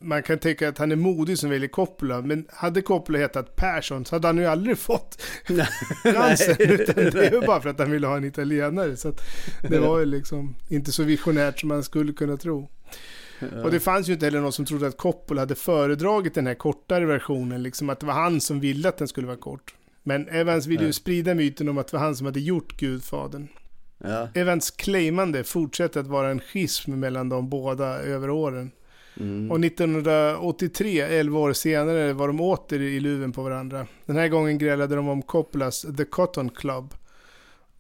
man 0.01 0.23
kan 0.23 0.39
tänka 0.39 0.69
att 0.69 0.79
han 0.79 0.93
är 0.93 0.97
modig 0.97 1.39
som 1.39 1.51
väljer 1.51 1.69
Coppola, 1.69 2.21
men 2.21 2.47
hade 2.53 2.83
Coppola 2.83 3.19
hetat 3.19 3.57
Persson 3.57 4.05
så 4.05 4.15
hade 4.15 4.29
han 4.29 4.37
ju 4.39 4.47
aldrig 4.47 4.79
fått 4.79 5.23
chansen. 6.03 6.57
Utan 6.59 6.95
det 6.95 7.27
är 7.27 7.33
ju 7.33 7.41
bara 7.41 7.61
för 7.61 7.71
att 7.71 7.79
han 7.79 7.91
ville 7.91 8.07
ha 8.07 8.17
en 8.17 8.25
italienare. 8.25 8.97
Så 8.97 9.09
att 9.09 9.21
det 9.69 9.79
var 9.79 9.99
ju 9.99 10.05
liksom 10.05 10.57
inte 10.69 10.93
så 10.93 11.03
visionärt 11.03 11.61
som 11.61 11.69
man 11.69 11.85
skulle 11.85 12.13
kunna 12.13 12.37
tro. 12.37 12.69
Ja. 13.39 13.65
Och 13.65 13.71
det 13.71 13.81
fanns 13.81 14.09
ju 14.09 14.13
inte 14.13 14.27
heller 14.27 14.41
någon 14.41 14.53
som 14.53 14.65
trodde 14.65 14.87
att 14.87 14.97
Coppola 14.97 15.43
hade 15.43 15.55
föredragit 15.55 16.35
den 16.35 16.47
här 16.47 16.55
kortare 16.55 17.07
versionen, 17.07 17.63
liksom 17.63 17.91
att 17.91 18.01
det 18.01 18.07
var 18.07 18.15
han 18.15 18.41
som 18.41 18.61
ville 18.61 18.89
att 18.89 18.99
den 18.99 19.09
skulle 19.09 19.27
vara 19.27 19.37
kort. 19.37 19.75
Men 20.03 20.29
Evans 20.29 20.67
ville 20.67 20.85
ju 20.85 20.93
sprida 20.93 21.35
myten 21.35 21.69
om 21.69 21.79
att 21.79 21.89
det 21.89 21.97
var 21.97 22.05
han 22.05 22.17
som 22.17 22.27
hade 22.27 22.41
gjort 22.41 22.77
Gudfadern. 22.77 23.49
Ja. 23.99 24.29
Evans 24.35 24.71
claimande 24.71 25.45
fortsätter 25.45 26.01
att 26.01 26.07
vara 26.07 26.31
en 26.31 26.41
schism 26.41 27.01
mellan 27.01 27.29
de 27.29 27.49
båda 27.49 27.87
över 27.87 28.31
åren. 28.31 28.71
Mm. 29.17 29.51
Och 29.51 29.65
1983, 29.65 31.01
11 31.01 31.39
år 31.39 31.53
senare, 31.53 32.13
var 32.13 32.27
de 32.27 32.41
åter 32.41 32.81
i 32.81 33.01
luven 33.01 33.33
på 33.33 33.43
varandra. 33.43 33.87
Den 34.07 34.17
här 34.17 34.29
gången 34.29 34.59
grälade 34.59 34.97
de 34.97 35.09
om 35.09 35.23
Coppolas 35.23 35.87
The 35.97 36.05
Cotton 36.05 36.49
Club. 36.49 36.95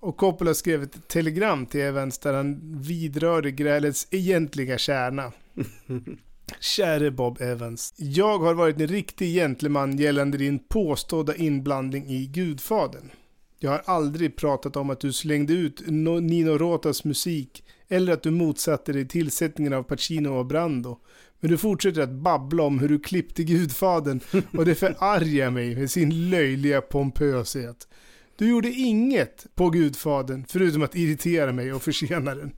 Och 0.00 0.16
Coppola 0.16 0.55
skrev 0.55 0.82
ett 0.82 1.08
telegram 1.08 1.66
till 1.66 1.81
Evans 1.81 2.18
där 2.18 2.34
han 2.34 2.60
vidrörde 2.82 3.50
grälets 3.50 4.08
egentliga 4.10 4.78
kärna. 4.78 5.32
Käre 6.61 7.11
Bob 7.11 7.41
Evans. 7.41 7.95
Jag 7.97 8.39
har 8.39 8.55
varit 8.55 8.81
en 8.81 8.87
riktig 8.87 9.35
gentleman 9.35 9.99
gällande 9.99 10.39
din 10.39 10.59
påstådda 10.59 11.37
inblandning 11.37 12.07
i 12.07 12.27
Gudfadern. 12.27 13.11
Jag 13.59 13.70
har 13.70 13.83
aldrig 13.85 14.37
pratat 14.37 14.77
om 14.77 14.91
att 14.91 15.01
du 15.01 15.12
slängde 15.12 15.53
ut 15.53 15.83
Nino 15.87 16.59
Rotas 16.59 17.05
musik 17.05 17.65
eller 17.89 18.12
att 18.12 18.23
du 18.23 18.31
motsatte 18.31 18.93
dig 18.93 19.09
tillsättningen 19.09 19.73
av 19.73 19.83
Pacino 19.83 20.29
och 20.29 20.47
Brando. 20.47 20.99
Men 21.41 21.51
du 21.51 21.59
fortsätter 21.59 22.01
att 22.01 22.11
babbla 22.11 22.62
om 22.62 22.79
hur 22.79 22.89
du 22.89 22.99
klippte 22.99 23.45
Gudfadern 23.45 24.20
och 24.59 24.65
det 24.65 24.75
förargar 24.75 25.51
mig 25.51 25.77
med 25.77 25.91
sin 25.91 26.31
löjliga 26.31 26.81
pompöshet. 26.81 27.89
Du 28.37 28.51
gjorde 28.51 28.69
inget 28.69 29.47
på 29.55 29.70
Gudfadern 29.70 30.45
förutom 30.49 30.83
att 30.83 30.97
irritera 30.97 31.53
mig 31.53 31.73
och 31.73 31.83
försena 31.83 32.35
den. 32.35 32.53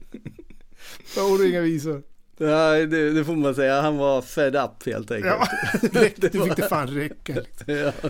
Jag 1.15 1.45
inga 1.49 1.61
visor. 1.61 2.12
Nej, 2.37 2.87
det, 2.87 3.09
det 3.13 3.23
får 3.25 3.35
man 3.35 3.55
säga. 3.55 3.81
Han 3.81 3.97
var 3.97 4.21
fed 4.21 4.55
up 4.55 4.85
helt 4.85 5.11
enkelt. 5.11 5.35
Ja, 5.81 5.89
det 6.15 6.29
fick 6.31 6.55
det 6.55 6.67
fan 6.69 6.87
räcka. 6.87 7.33
Liksom. 7.33 7.65
Ja. 8.01 8.09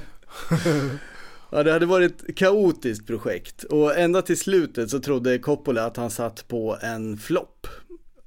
Ja, 1.51 1.63
det 1.63 1.71
hade 1.71 1.85
varit 1.85 2.23
ett 2.29 2.35
kaotiskt 2.37 3.07
projekt 3.07 3.63
och 3.63 3.97
ända 3.97 4.21
till 4.21 4.37
slutet 4.39 4.89
så 4.89 4.99
trodde 4.99 5.39
Coppola 5.39 5.85
att 5.85 5.97
han 5.97 6.09
satt 6.11 6.47
på 6.47 6.77
en 6.81 7.17
flopp. 7.17 7.67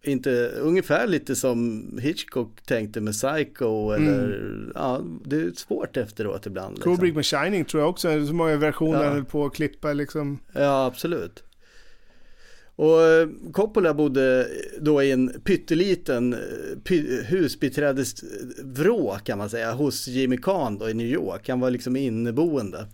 Inte 0.02 0.48
ungefär 0.60 1.06
lite 1.06 1.36
som 1.36 1.84
Hitchcock 2.02 2.62
tänkte 2.66 3.00
med 3.00 3.14
Psycho 3.14 3.90
eller 3.92 4.40
ja, 4.74 5.00
det 5.24 5.36
är 5.36 5.50
svårt 5.56 5.96
efteråt 5.96 6.46
ibland. 6.46 6.74
Liksom. 6.74 6.96
Kubrick 6.96 7.14
med 7.14 7.26
Shining 7.26 7.64
tror 7.64 7.82
jag 7.82 7.90
också, 7.90 8.26
så 8.26 8.34
många 8.34 8.56
versioner 8.56 8.98
Ja. 8.98 9.04
han 9.04 9.12
höll 9.14 9.24
på 9.24 9.44
att 9.46 9.54
klippa 9.54 9.92
liksom. 9.92 10.38
Ja, 10.52 10.86
absolut. 10.86 11.42
Och 12.76 13.02
eh, 13.02 13.28
Coppola 13.52 13.94
bodde 13.94 14.48
då 14.80 15.02
i 15.02 15.10
en 15.10 15.40
pytteliten 15.44 16.32
eh, 16.32 16.38
py- 16.84 17.22
husbiträdesvrå 17.22 19.18
kan 19.24 19.38
man 19.38 19.50
säga 19.50 19.72
hos 19.72 20.08
Jimmy 20.08 20.36
Kahn 20.36 20.78
då 20.78 20.90
i 20.90 20.94
New 20.94 21.06
York. 21.06 21.48
Han 21.48 21.60
var 21.60 21.70
liksom 21.70 21.96
inneboende. 21.96 22.86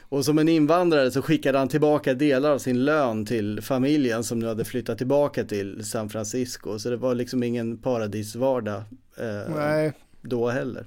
Och 0.00 0.24
som 0.24 0.38
en 0.38 0.48
invandrare 0.48 1.10
så 1.10 1.22
skickade 1.22 1.58
han 1.58 1.68
tillbaka 1.68 2.14
delar 2.14 2.50
av 2.50 2.58
sin 2.58 2.84
lön 2.84 3.26
till 3.26 3.60
familjen 3.62 4.24
som 4.24 4.38
nu 4.38 4.46
hade 4.46 4.64
flyttat 4.64 4.98
tillbaka 4.98 5.44
till 5.44 5.84
San 5.84 6.08
Francisco. 6.08 6.78
Så 6.78 6.90
det 6.90 6.96
var 6.96 7.14
liksom 7.14 7.42
ingen 7.42 7.78
paradisvardag 7.78 8.82
eh, 9.16 9.54
då 10.22 10.48
heller. 10.48 10.86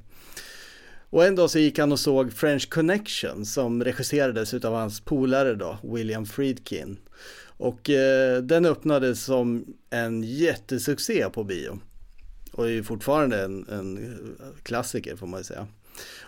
Och 1.09 1.25
en 1.25 1.35
dag 1.35 1.49
så 1.49 1.59
gick 1.59 1.79
han 1.79 1.91
och 1.91 1.99
såg 1.99 2.33
French 2.33 2.69
Connection 2.69 3.45
som 3.45 3.83
regisserades 3.83 4.53
av 4.53 4.73
hans 4.73 5.01
polare 5.01 5.55
då, 5.55 5.77
William 5.83 6.25
Friedkin. 6.25 6.97
Och 7.63 7.89
eh, 7.89 8.41
den 8.41 8.65
öppnades 8.65 9.23
som 9.23 9.65
en 9.89 10.23
jättesuccé 10.23 11.29
på 11.29 11.43
bio. 11.43 11.79
Och 12.51 12.65
är 12.65 12.69
ju 12.69 12.83
fortfarande 12.83 13.41
en, 13.43 13.67
en 13.69 14.15
klassiker 14.63 15.15
får 15.15 15.27
man 15.27 15.39
ju 15.39 15.43
säga. 15.43 15.67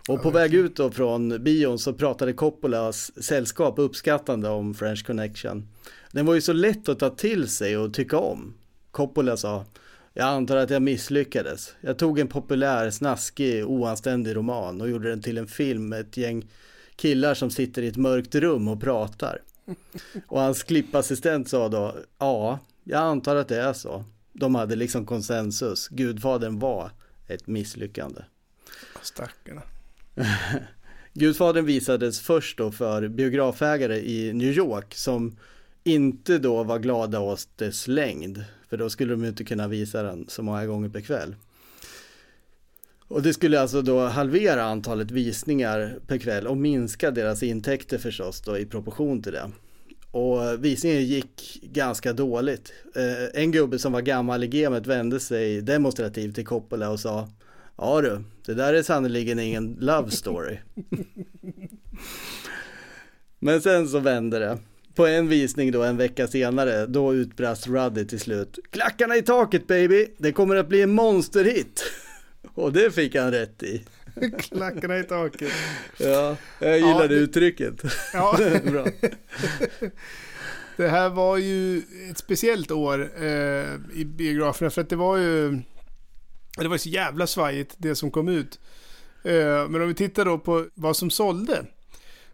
Och 0.10 0.22
på 0.22 0.30
väg 0.30 0.54
ut 0.54 0.76
då 0.76 0.92
från 0.92 1.44
bion 1.44 1.80
så 1.80 1.94
pratade 1.94 2.34
Coppolas 2.34 3.24
sällskap 3.24 3.80
uppskattande 3.80 4.50
om 4.50 4.74
French 4.74 5.06
Connection. 5.06 5.68
Den 6.12 6.26
var 6.26 6.34
ju 6.34 6.42
så 6.42 6.54
lätt 6.54 6.90
att 6.90 7.00
ta 7.00 7.10
till 7.10 7.48
sig 7.48 7.78
och 7.78 7.94
tycka 7.94 8.18
om. 8.18 8.54
Coppola 8.92 9.38
sa, 9.38 9.66
jag 10.14 10.28
antar 10.28 10.58
att 10.58 10.70
jag 10.70 10.82
misslyckades. 10.82 11.76
Jag 11.82 11.98
tog 11.98 12.20
en 12.20 12.28
populär, 12.28 12.90
snaskig, 12.90 13.66
oanständig 13.66 14.36
roman 14.36 14.82
och 14.82 14.90
gjorde 14.90 15.10
den 15.10 15.22
till 15.22 15.38
en 15.38 15.48
film 15.48 15.90
med 15.90 16.00
ett 16.00 16.18
gäng 16.18 16.52
killar 16.96 17.34
som 17.34 17.50
sitter 17.50 17.82
i 17.82 17.88
ett 17.88 17.98
mörkt 17.98 18.36
rum 18.36 18.68
och 18.68 18.82
pratar. 18.82 19.42
Och 20.28 20.42
hans 20.42 20.64
klippassistent 20.64 21.50
sa 21.50 21.70
då, 21.70 21.96
ja, 22.18 22.60
jag 22.84 23.02
antar 23.02 23.36
att 23.36 23.48
det 23.48 23.62
är 23.62 23.74
så. 23.74 24.06
De 24.34 24.56
hade 24.56 24.76
liksom 24.76 25.06
konsensus, 25.06 25.88
Gudfadern 25.88 26.60
var 26.60 26.92
ett 27.28 27.48
misslyckande. 27.48 28.22
Stackarna. 29.02 29.62
Gudfadern 31.14 31.66
visades 31.66 32.20
först 32.20 32.58
då 32.58 32.72
för 32.72 33.08
biografägare 33.08 33.98
i 33.98 34.34
New 34.34 34.52
York 34.58 34.94
som 34.94 35.38
inte 35.84 36.38
då 36.38 36.64
var 36.64 36.80
glada 36.80 37.20
åt 37.20 37.48
dess 37.56 37.88
längd. 37.88 38.46
För 38.70 38.78
då 38.78 38.90
skulle 38.90 39.14
de 39.14 39.26
inte 39.26 39.44
kunna 39.44 39.68
visa 39.68 40.04
den 40.04 40.26
så 40.28 40.44
många 40.44 40.66
gånger 40.66 40.90
per 40.90 41.02
kväll. 41.02 41.36
Och 43.08 43.22
det 43.22 43.34
skulle 43.34 43.62
alltså 43.62 43.82
då 43.82 44.00
halvera 44.00 44.64
antalet 44.64 45.12
visningar 45.12 46.00
per 46.08 46.18
kväll 46.18 46.48
och 46.48 46.58
minska 46.58 47.12
deras 47.12 47.44
intäkter 47.44 47.98
förstås 47.98 48.42
då 48.42 48.58
i 48.58 48.66
proportion 48.66 49.22
till 49.22 49.32
det. 49.32 49.52
Och 50.12 50.66
visningen 50.66 51.06
gick 51.06 51.60
ganska 51.64 52.14
dåligt. 52.14 52.74
Eh, 52.96 53.42
en 53.42 53.52
gubbe 53.52 53.80
som 53.80 53.92
var 53.92 54.02
gammal 54.02 54.44
i 54.44 54.48
gamet 54.48 54.88
vände 54.88 55.20
sig 55.20 55.62
demonstrativt 55.62 56.36
till 56.36 56.46
Coppola 56.46 56.90
och 56.90 57.00
sa 57.00 57.30
Ja 57.78 58.02
du, 58.02 58.24
det 58.46 58.54
där 58.54 58.74
är 58.74 58.84
sannerligen 58.84 59.40
ingen 59.40 59.78
love 59.80 60.12
story. 60.12 60.58
Men 63.40 63.62
sen 63.62 63.88
så 63.88 64.00
vände 64.00 64.40
det. 64.40 64.58
På 64.96 65.08
en 65.08 65.28
visning 65.28 65.72
då 65.72 65.84
en 65.84 65.98
vecka 65.98 66.28
senare, 66.28 66.86
då 66.86 67.14
utbrast 67.14 67.68
Ruddy 67.68 68.06
till 68.06 68.20
slut. 68.20 68.60
Klackarna 68.70 69.16
i 69.16 69.22
taket 69.22 69.68
baby, 69.68 70.08
det 70.18 70.32
kommer 70.32 70.56
att 70.56 70.70
bli 70.70 70.82
en 70.82 70.92
monsterhit. 70.92 71.84
Och 72.56 72.74
det 72.74 72.92
fick 72.92 73.16
han 73.16 73.32
rätt 73.32 73.64
i. 73.64 73.86
Klackarna 74.40 75.00
i 75.00 75.04
taket. 75.04 75.52
Ja, 75.98 76.38
jag 76.60 76.78
gillade 76.78 77.02
Ja, 77.04 77.08
det- 77.08 77.16
uttrycket. 77.16 77.74
Ja. 78.14 78.38
Bra. 78.72 78.86
Det 80.78 80.88
här 80.88 81.10
var 81.10 81.38
ju 81.38 81.78
ett 82.12 82.18
speciellt 82.18 82.72
år 82.72 83.10
eh, 83.24 83.66
i 83.94 84.06
biograferna 84.06 84.70
för 84.70 84.82
att 84.82 84.90
det 84.90 84.96
var 84.96 85.18
ju 85.18 85.60
det 86.58 86.68
var 86.68 86.78
så 86.78 86.90
jävla 86.90 87.28
svajigt 87.28 87.76
det 87.78 87.96
som 87.96 88.12
kom 88.12 88.28
ut. 88.28 88.60
Eh, 89.24 89.68
men 89.70 89.82
om 89.82 89.88
vi 89.88 89.94
tittar 89.94 90.26
då 90.26 90.38
på 90.40 90.66
vad 90.74 90.98
som 90.98 91.10
sålde. 91.10 91.66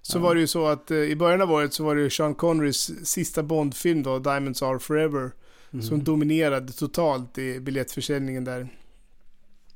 Så 0.02 0.20
var 0.20 0.36
det 0.36 0.42
ju 0.42 0.48
så 0.48 0.68
att 0.68 0.92
eh, 0.92 0.98
i 0.98 1.16
början 1.16 1.42
av 1.42 1.52
året 1.52 1.74
så 1.74 1.84
var 1.84 1.96
det 1.96 2.02
ju 2.02 2.10
Sean 2.10 2.36
Connerys 2.36 2.92
sista 3.08 3.44
Bondfilm 3.44 4.04
då, 4.04 4.20
Diamonds 4.20 4.62
Are 4.62 4.80
Forever. 4.80 5.32
Mm. 5.74 5.84
Som 5.86 6.04
dominerade 6.04 6.74
totalt 6.74 7.38
i 7.38 7.60
biljettförsäljningen 7.60 8.44
där. 8.44 8.68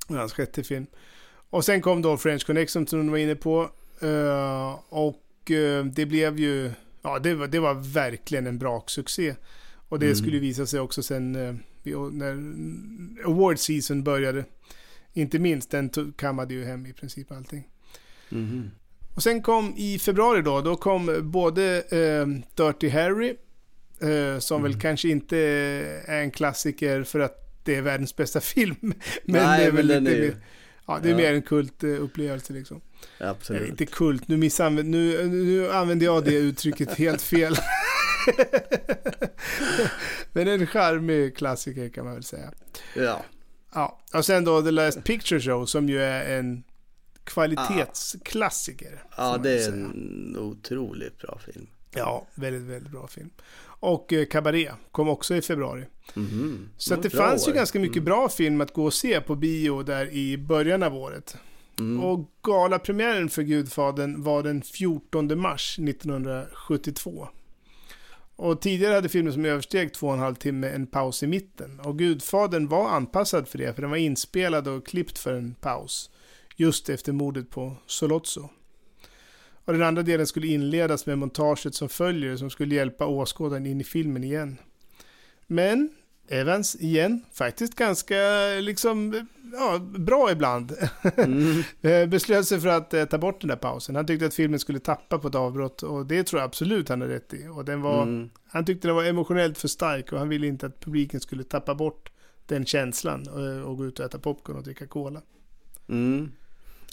Hans 0.08 0.34
sjätte 0.34 0.64
film. 0.64 0.86
Och 1.50 1.66
sen 1.66 1.82
kom 1.82 2.02
då 2.02 2.18
French 2.18 2.46
Connection 2.46 2.88
som 2.88 3.06
du 3.06 3.12
var 3.12 3.18
inne 3.18 3.36
på. 3.36 3.70
Eh, 4.02 4.80
och 4.90 5.52
eh, 5.52 5.86
det 5.86 6.06
blev 6.06 6.40
ju, 6.40 6.72
ja 7.02 7.20
det 7.20 7.34
var, 7.34 7.48
det 7.48 7.60
var 7.60 7.74
verkligen 7.74 8.48
en 8.48 8.58
braksuccé. 8.60 9.36
Och 9.90 10.00
det 10.00 10.06
Mm. 10.06 10.16
skulle 10.16 10.40
visa 10.40 10.66
sig 10.66 10.80
också 10.80 11.04
sen 11.04 11.34
vid- 11.84 11.96
när 11.98 12.32
award 13.26 13.60
season 13.60 14.04
började. 14.04 14.46
Inte 15.14 15.40
minst, 15.40 15.72
den 15.72 16.14
kammade 16.18 16.54
ju 16.54 16.66
hem 16.66 16.86
i 16.86 16.94
princip 16.94 17.32
allting. 17.32 17.68
Mhm. 18.30 18.72
Och 19.16 19.24
sen 19.24 19.42
kom 19.42 19.74
i 19.78 20.00
februari 20.00 20.42
då, 20.42 20.62
då 20.62 20.76
kom 20.76 21.20
både 21.32 21.82
Dirty 22.56 22.90
Harry, 22.90 23.36
som 24.40 24.60
Mm. 24.62 24.72
väl 24.72 24.82
kanske 24.82 25.10
inte 25.10 25.38
är 26.08 26.22
en 26.22 26.32
klassiker 26.32 27.04
för 27.04 27.20
att 27.20 27.45
det 27.66 27.76
är 27.76 27.82
världens 27.82 28.16
bästa 28.16 28.42
film. 28.56 28.76
Men 28.82 28.94
Nej, 29.26 29.60
det 29.60 29.66
är 29.66 29.72
väl 29.72 29.86
lite 29.88 30.12
är 30.12 30.16
ju- 30.16 30.22
mer, 30.30 30.38
ja, 30.88 31.00
det 31.04 31.08
är 31.10 31.12
Ja. 31.12 31.18
mer 31.18 31.34
en 31.34 31.42
kultupplevelse 31.42 32.54
liksom. 32.54 32.82
Absolut. 33.20 33.62
Eller 33.62 33.72
inte 33.72 33.86
kult, 33.86 34.28
nu, 34.28 34.38
missanvänd, 34.38 34.90
nu, 34.90 35.26
nu 35.28 35.72
använder 35.72 36.06
jag 36.06 36.24
det 36.26 36.34
uttrycket 36.36 36.94
helt 36.98 37.22
fel. 37.22 37.56
Men 40.34 40.48
en 40.48 40.68
charmig 40.68 41.38
klassiker 41.38 41.90
kan 41.90 42.06
man 42.06 42.14
väl 42.14 42.24
säga. 42.24 42.52
Ja. 42.96 43.24
Ja, 43.74 44.00
och 44.14 44.26
sen 44.26 44.44
då 44.46 44.62
The 44.62 44.72
Last 44.72 45.04
Picture 45.04 45.40
Show 45.42 45.66
som 45.66 45.90
ju 45.90 46.02
är 46.02 46.38
en 46.40 46.64
kvalitetsklassiker. 47.24 49.04
Ja, 49.18 49.32
man 49.32 49.42
det 49.42 49.64
är 49.64 49.72
en 49.72 50.36
otroligt 50.40 51.18
bra 51.22 51.40
film. 51.46 51.68
Ja, 51.96 52.28
väldigt, 52.36 52.62
väldigt 52.62 52.92
bra 52.92 53.08
film. 53.08 53.30
Och 53.86 54.14
eh, 54.14 54.26
Cabaret 54.26 54.72
kom 54.92 55.10
också 55.10 55.36
i 55.36 55.42
februari. 55.42 55.86
Mhm. 56.14 56.70
Så 56.78 56.94
att 56.94 57.04
det 57.04 57.10
fanns 57.10 57.48
ju 57.48 57.52
år. 57.52 57.52
Mm. 57.52 57.58
ganska 57.58 57.80
mycket 57.80 58.04
bra 58.04 58.30
film 58.30 58.62
att 58.62 58.74
gå 58.74 58.86
och 58.86 58.94
se 58.94 59.22
på 59.22 59.36
bio 59.36 59.84
där 59.84 60.14
i 60.14 60.38
början 60.38 60.84
av 60.84 60.96
året. 60.96 61.38
Mm. 61.80 62.04
Och 62.04 62.32
galapremiären 62.44 63.30
för 63.30 63.42
Gudfadern 63.42 64.24
var 64.24 64.44
den 64.44 64.62
14 64.62 65.40
mars 65.40 65.80
1972. 65.80 67.28
Och 68.36 68.62
tidigare 68.62 68.94
hade 68.94 69.10
filmen 69.10 69.34
som 69.34 69.46
översteg 69.46 69.94
två 69.94 70.08
och 70.08 70.14
en 70.14 70.20
halv 70.20 70.36
timme 70.36 70.70
en 70.70 70.88
paus 70.88 71.24
i 71.24 71.28
mitten. 71.28 71.80
Och 71.80 72.00
Gudfadern 72.00 72.68
var 72.68 72.90
anpassad 72.90 73.48
för 73.48 73.58
det, 73.58 73.74
för 73.74 73.82
den 73.82 73.92
var 73.92 73.98
inspelad 73.98 74.68
och 74.68 74.86
klippt 74.86 75.20
för 75.20 75.34
en 75.34 75.56
paus. 75.56 76.10
Just 76.56 76.90
efter 76.90 77.12
mordet 77.12 77.50
på 77.50 77.76
Solozzo. 77.86 78.50
Och 79.66 79.74
den 79.74 79.84
andra 79.84 80.04
delen 80.04 80.28
skulle 80.28 80.48
inledas 80.48 81.06
med 81.06 81.18
montaget 81.18 81.76
som 81.76 81.90
följer, 81.90 82.36
som 82.36 82.50
skulle 82.50 82.76
hjälpa 82.76 83.06
åskådaren 83.06 83.66
in 83.66 83.82
i 83.82 83.84
filmen 83.84 84.24
igen. 84.24 84.58
Men 85.48 85.90
Evans 86.28 86.76
igen, 86.76 87.22
faktiskt 87.34 87.76
ganska 87.76 88.16
liksom, 88.62 89.28
ja, 89.54 89.80
bra 89.80 90.32
ibland. 90.32 90.72
Eh, 91.82 92.08
Beslöt 92.08 92.48
sig 92.48 92.60
för 92.62 92.68
att 92.68 92.94
eh, 92.94 93.06
ta 93.06 93.18
bort 93.18 93.42
den 93.42 93.48
där 93.48 93.56
pausen. 93.56 93.96
Han 93.96 94.06
tyckte 94.06 94.26
att 94.26 94.34
filmen 94.34 94.60
skulle 94.60 94.80
tappa 94.80 95.20
på 95.20 95.28
ett 95.28 95.36
avbrott 95.36 95.84
och 95.84 96.06
det 96.06 96.24
tror 96.24 96.40
jag 96.42 96.48
absolut 96.48 96.90
han 96.90 97.02
har 97.02 97.08
rätt 97.08 97.34
i. 97.34 97.48
Och 97.48 97.66
den 97.66 97.82
var, 97.82 98.04
Mm. 98.04 98.30
Han 98.48 98.66
tyckte 98.66 98.88
den 98.88 98.96
var 98.96 99.04
emotionellt 99.04 99.58
för 99.58 99.68
stark 99.68 100.12
och 100.12 100.20
han 100.20 100.30
ville 100.30 100.48
inte 100.48 100.66
att 100.66 100.80
publiken 100.80 101.20
skulle 101.20 101.44
tappa 101.44 101.76
bort 101.76 102.12
den 102.46 102.66
känslan 102.66 103.26
eh, 103.28 103.62
och 103.62 103.78
gå 103.78 103.86
ut 103.86 104.00
och 104.00 104.06
äta 104.06 104.20
popcorn 104.20 104.58
och 104.58 104.64
dricka 104.64 104.88
cola. 104.88 105.22
Mm. 105.90 106.32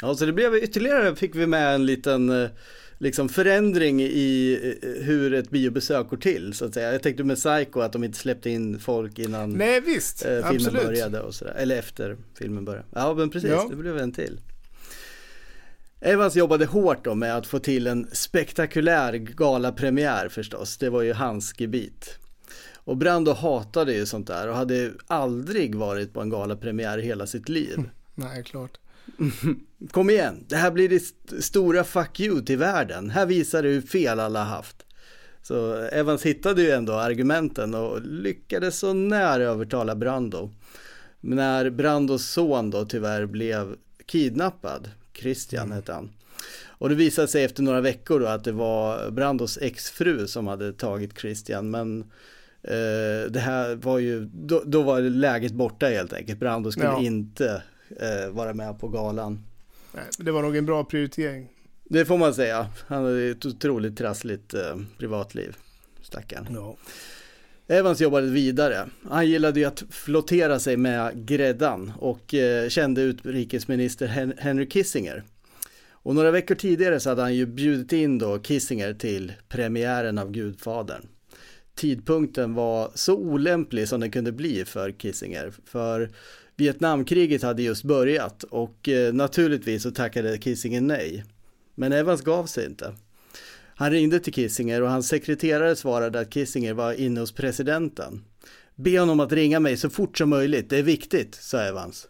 Ja, 0.02 0.14
så 0.14 0.26
det 0.26 0.32
blev 0.32 0.54
ytterligare, 0.54 1.16
fick 1.16 1.36
vi 1.36 1.46
med 1.46 1.74
en 1.74 1.86
liten 1.86 2.42
eh, 2.42 2.50
liksom 2.98 3.28
förändring 3.28 4.00
i 4.02 4.58
eh, 4.82 4.88
hur 5.04 5.34
ett 5.34 5.50
biobesök 5.50 6.08
går 6.08 6.16
till 6.16 6.52
så 6.54 6.64
att 6.64 6.74
säga. 6.74 6.92
Jag 6.92 7.02
tänkte 7.02 7.24
med 7.24 7.36
Psycho 7.36 7.80
att 7.80 7.92
de 7.92 8.04
inte 8.04 8.18
släppte 8.18 8.50
in 8.50 8.78
folk 8.78 9.18
innan 9.18 9.50
Nej 9.52 9.80
visst, 9.80 10.24
eh, 10.24 10.28
filmen 10.30 10.56
absolut. 10.56 10.82
började 10.86 11.20
och 11.20 11.34
sådär. 11.34 11.54
Eller 11.54 11.78
efter 11.78 12.16
filmen 12.38 12.64
började. 12.64 12.86
Ja 12.94 13.14
men 13.14 13.30
precis, 13.30 13.50
Ja. 13.50 13.66
det 13.70 13.76
blev 13.76 13.98
en 13.98 14.12
till. 14.12 14.40
Evans 16.00 16.36
jobbade 16.36 16.66
hårt 16.66 17.04
då 17.04 17.14
med 17.14 17.36
att 17.36 17.46
få 17.46 17.58
till 17.58 17.86
en 17.86 18.08
spektakulär 18.12 19.12
galapremiär 19.14 20.28
förstås. 20.28 20.76
Det 20.78 20.90
var 20.90 21.02
ju 21.02 21.12
hans 21.12 21.54
gebit. 21.60 22.18
Och 22.84 22.96
Brando 22.96 23.32
hatade 23.32 23.92
ju 23.94 24.06
sånt 24.06 24.26
där 24.26 24.48
och 24.48 24.54
hade 24.56 24.90
aldrig 25.06 25.74
varit 25.74 26.12
på 26.12 26.20
en 26.20 26.30
galapremiär 26.30 26.98
i 26.98 27.02
hela 27.02 27.26
sitt 27.26 27.48
liv. 27.48 27.78
Nej, 28.14 28.44
klart. 28.44 28.78
Kom 29.90 30.10
igen, 30.10 30.44
det 30.48 30.56
här 30.56 30.70
blir 30.70 30.88
det 30.88 30.96
st- 30.96 31.42
stora 31.42 31.84
fuck 31.84 32.20
you 32.20 32.42
till 32.42 32.58
världen. 32.58 33.10
Här 33.10 33.26
visar 33.26 33.62
du 33.62 33.68
hur 33.68 33.80
fel 33.80 34.20
alla 34.20 34.44
haft. 34.44 34.76
Så 35.42 35.74
Evans 35.74 36.22
hittade 36.26 36.62
ju 36.62 36.70
ändå 36.70 36.92
argumenten 36.92 37.74
och 37.74 38.00
lyckades 38.02 38.78
så 38.78 38.92
nära 38.92 39.42
övertala 39.42 39.94
Brando. 39.96 40.50
Men 41.20 41.36
när 41.36 41.70
Brandos 41.70 42.26
son 42.26 42.70
då 42.70 42.84
tyvärr 42.84 43.26
blev 43.26 43.74
kidnappad, 44.06 44.90
Christian 45.14 45.72
hette 45.72 45.92
han. 45.92 46.10
Och 46.66 46.88
det 46.88 46.94
visade 46.94 47.28
sig 47.28 47.44
efter 47.44 47.62
några 47.62 47.80
veckor 47.80 48.20
då 48.20 48.26
att 48.26 48.44
det 48.44 48.52
var 48.52 49.10
Brandos 49.10 49.58
exfru 49.62 50.26
som 50.26 50.46
hade 50.46 50.72
tagit 50.72 51.18
Christian. 51.18 51.70
Men 51.70 52.00
eh, 52.62 53.30
det 53.30 53.40
här 53.40 53.74
var 53.74 53.98
ju, 53.98 54.24
då, 54.32 54.62
då 54.66 54.82
var 54.82 55.00
läget 55.00 55.52
borta 55.52 55.86
helt 55.86 56.12
enkelt. 56.12 56.40
Brando 56.40 56.72
skulle 56.72 56.86
Ja. 56.86 57.00
inte 57.02 57.62
eh, 58.00 58.30
vara 58.30 58.54
med 58.54 58.78
på 58.78 58.88
galan. 58.88 59.44
Nej, 59.92 60.04
det 60.18 60.30
var 60.30 60.42
nog 60.42 60.56
en 60.56 60.66
bra 60.66 60.84
prioritering. 60.84 61.48
Det 61.84 62.04
får 62.04 62.18
man 62.18 62.34
säga. 62.34 62.66
Han 62.86 63.04
hade 63.04 63.22
ett 63.24 63.46
otroligt 63.46 63.98
trassligt 63.98 64.54
eh, 64.54 64.76
privatliv. 64.98 65.56
Stackarn. 66.02 66.46
Ja. 66.50 66.76
Evans 67.66 68.00
jobbade 68.00 68.26
vidare. 68.26 68.88
Han 69.10 69.26
gillade 69.26 69.60
ju 69.60 69.66
att 69.66 69.84
flottera 69.90 70.58
sig 70.60 70.76
med 70.76 71.26
gräddan 71.26 71.92
och 71.98 72.34
eh, 72.34 72.68
kände 72.68 73.02
utrikesminister 73.02 74.06
Hen- 74.06 74.34
Henry 74.38 74.68
Kissinger. 74.68 75.22
Och 75.90 76.14
några 76.14 76.30
veckor 76.30 76.54
tidigare 76.54 77.00
så 77.00 77.08
hade 77.08 77.22
han 77.22 77.34
ju 77.34 77.46
bjudit 77.46 77.92
in 77.92 78.18
då 78.18 78.38
Kissinger 78.38 78.94
till 78.94 79.32
premiären 79.48 80.18
av 80.18 80.30
Gudfadern. 80.30 81.06
Tidpunkten 81.74 82.54
var 82.54 82.90
så 82.94 83.16
olämplig 83.16 83.88
som 83.88 84.00
den 84.00 84.10
kunde 84.10 84.32
bli 84.32 84.64
för 84.64 84.90
Kissinger. 84.90 85.52
För 85.64 86.10
Vietnamkriget 86.56 87.42
hade 87.42 87.62
just 87.62 87.84
börjat 87.84 88.42
och 88.42 88.88
eh, 88.88 89.14
naturligtvis 89.14 89.82
så 89.82 89.90
tackade 89.90 90.38
Kissinger 90.38 90.80
nej. 90.80 91.24
Men 91.74 91.92
Evans 91.92 92.22
gav 92.22 92.46
sig 92.46 92.66
inte. 92.66 92.94
Han 93.74 93.90
ringde 93.90 94.20
till 94.20 94.32
Kissinger 94.32 94.82
och 94.82 94.90
hans 94.90 95.08
sekreterare 95.08 95.76
svarade 95.76 96.20
att 96.20 96.30
Kissinger 96.30 96.74
var 96.74 96.92
inne 96.92 97.20
hos 97.20 97.32
presidenten. 97.32 98.24
Be 98.74 98.98
honom 98.98 99.20
att 99.20 99.32
ringa 99.32 99.60
mig 99.60 99.76
så 99.76 99.90
fort 99.90 100.18
som 100.18 100.30
möjligt, 100.30 100.70
det 100.70 100.78
är 100.78 100.82
viktigt, 100.82 101.34
sa 101.34 101.60
Evans. 101.60 102.08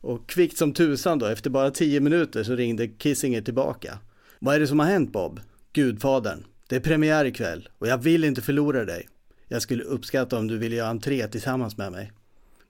Och 0.00 0.28
kvickt 0.28 0.58
som 0.58 0.72
tusan 0.72 1.18
då, 1.18 1.26
efter 1.26 1.50
bara 1.50 1.70
tio 1.70 2.00
minuter 2.00 2.44
så 2.44 2.54
ringde 2.56 2.88
Kissinger 2.88 3.40
tillbaka. 3.40 3.98
Vad 4.38 4.54
är 4.54 4.60
det 4.60 4.66
som 4.66 4.78
har 4.78 4.86
hänt 4.86 5.12
Bob? 5.12 5.40
Gudfadern. 5.72 6.44
Det 6.68 6.76
är 6.76 6.80
premiär 6.80 7.24
ikväll 7.24 7.68
och 7.78 7.88
jag 7.88 7.98
vill 7.98 8.24
inte 8.24 8.42
förlora 8.42 8.84
dig. 8.84 9.08
Jag 9.48 9.62
skulle 9.62 9.84
uppskatta 9.84 10.38
om 10.38 10.46
du 10.46 10.58
ville 10.58 10.76
göra 10.76 10.88
entré 10.88 11.28
tillsammans 11.28 11.76
med 11.76 11.92
mig. 11.92 12.12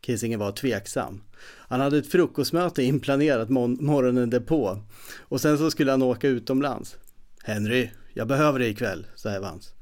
Kissinger 0.00 0.38
var 0.38 0.52
tveksam. 0.52 1.22
Han 1.68 1.80
hade 1.80 1.98
ett 1.98 2.10
frukostmöte 2.10 2.82
inplanerat 2.82 3.48
morgonen 3.48 4.30
därpå 4.30 4.78
och 5.18 5.40
sen 5.40 5.58
så 5.58 5.70
skulle 5.70 5.90
han 5.90 6.02
åka 6.02 6.28
utomlands. 6.28 6.96
Henry, 7.44 7.90
jag 8.14 8.28
behöver 8.28 8.58
dig 8.58 8.70
ikväll, 8.70 9.06
sa 9.14 9.30
Evans. 9.30 9.72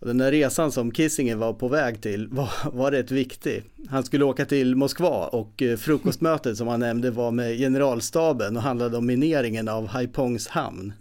Och 0.00 0.06
den 0.06 0.18
där 0.18 0.30
resan 0.30 0.72
som 0.72 0.90
Kissinger 0.90 1.36
var 1.36 1.52
på 1.52 1.68
väg 1.68 2.02
till 2.02 2.28
var, 2.28 2.50
var 2.72 2.90
rätt 2.90 3.10
viktig. 3.10 3.64
Han 3.88 4.04
skulle 4.04 4.24
åka 4.24 4.44
till 4.44 4.76
Moskva 4.76 5.26
och 5.26 5.62
eh, 5.62 5.76
frukostmötet 5.76 6.56
som 6.56 6.68
han 6.68 6.80
nämnde 6.80 7.10
var 7.10 7.30
med 7.30 7.58
generalstaben 7.58 8.56
och 8.56 8.62
handlade 8.62 8.96
om 8.96 9.06
mineringen 9.06 9.68
av 9.68 9.86
Haipongs 9.86 10.48
hamn. 10.48 10.92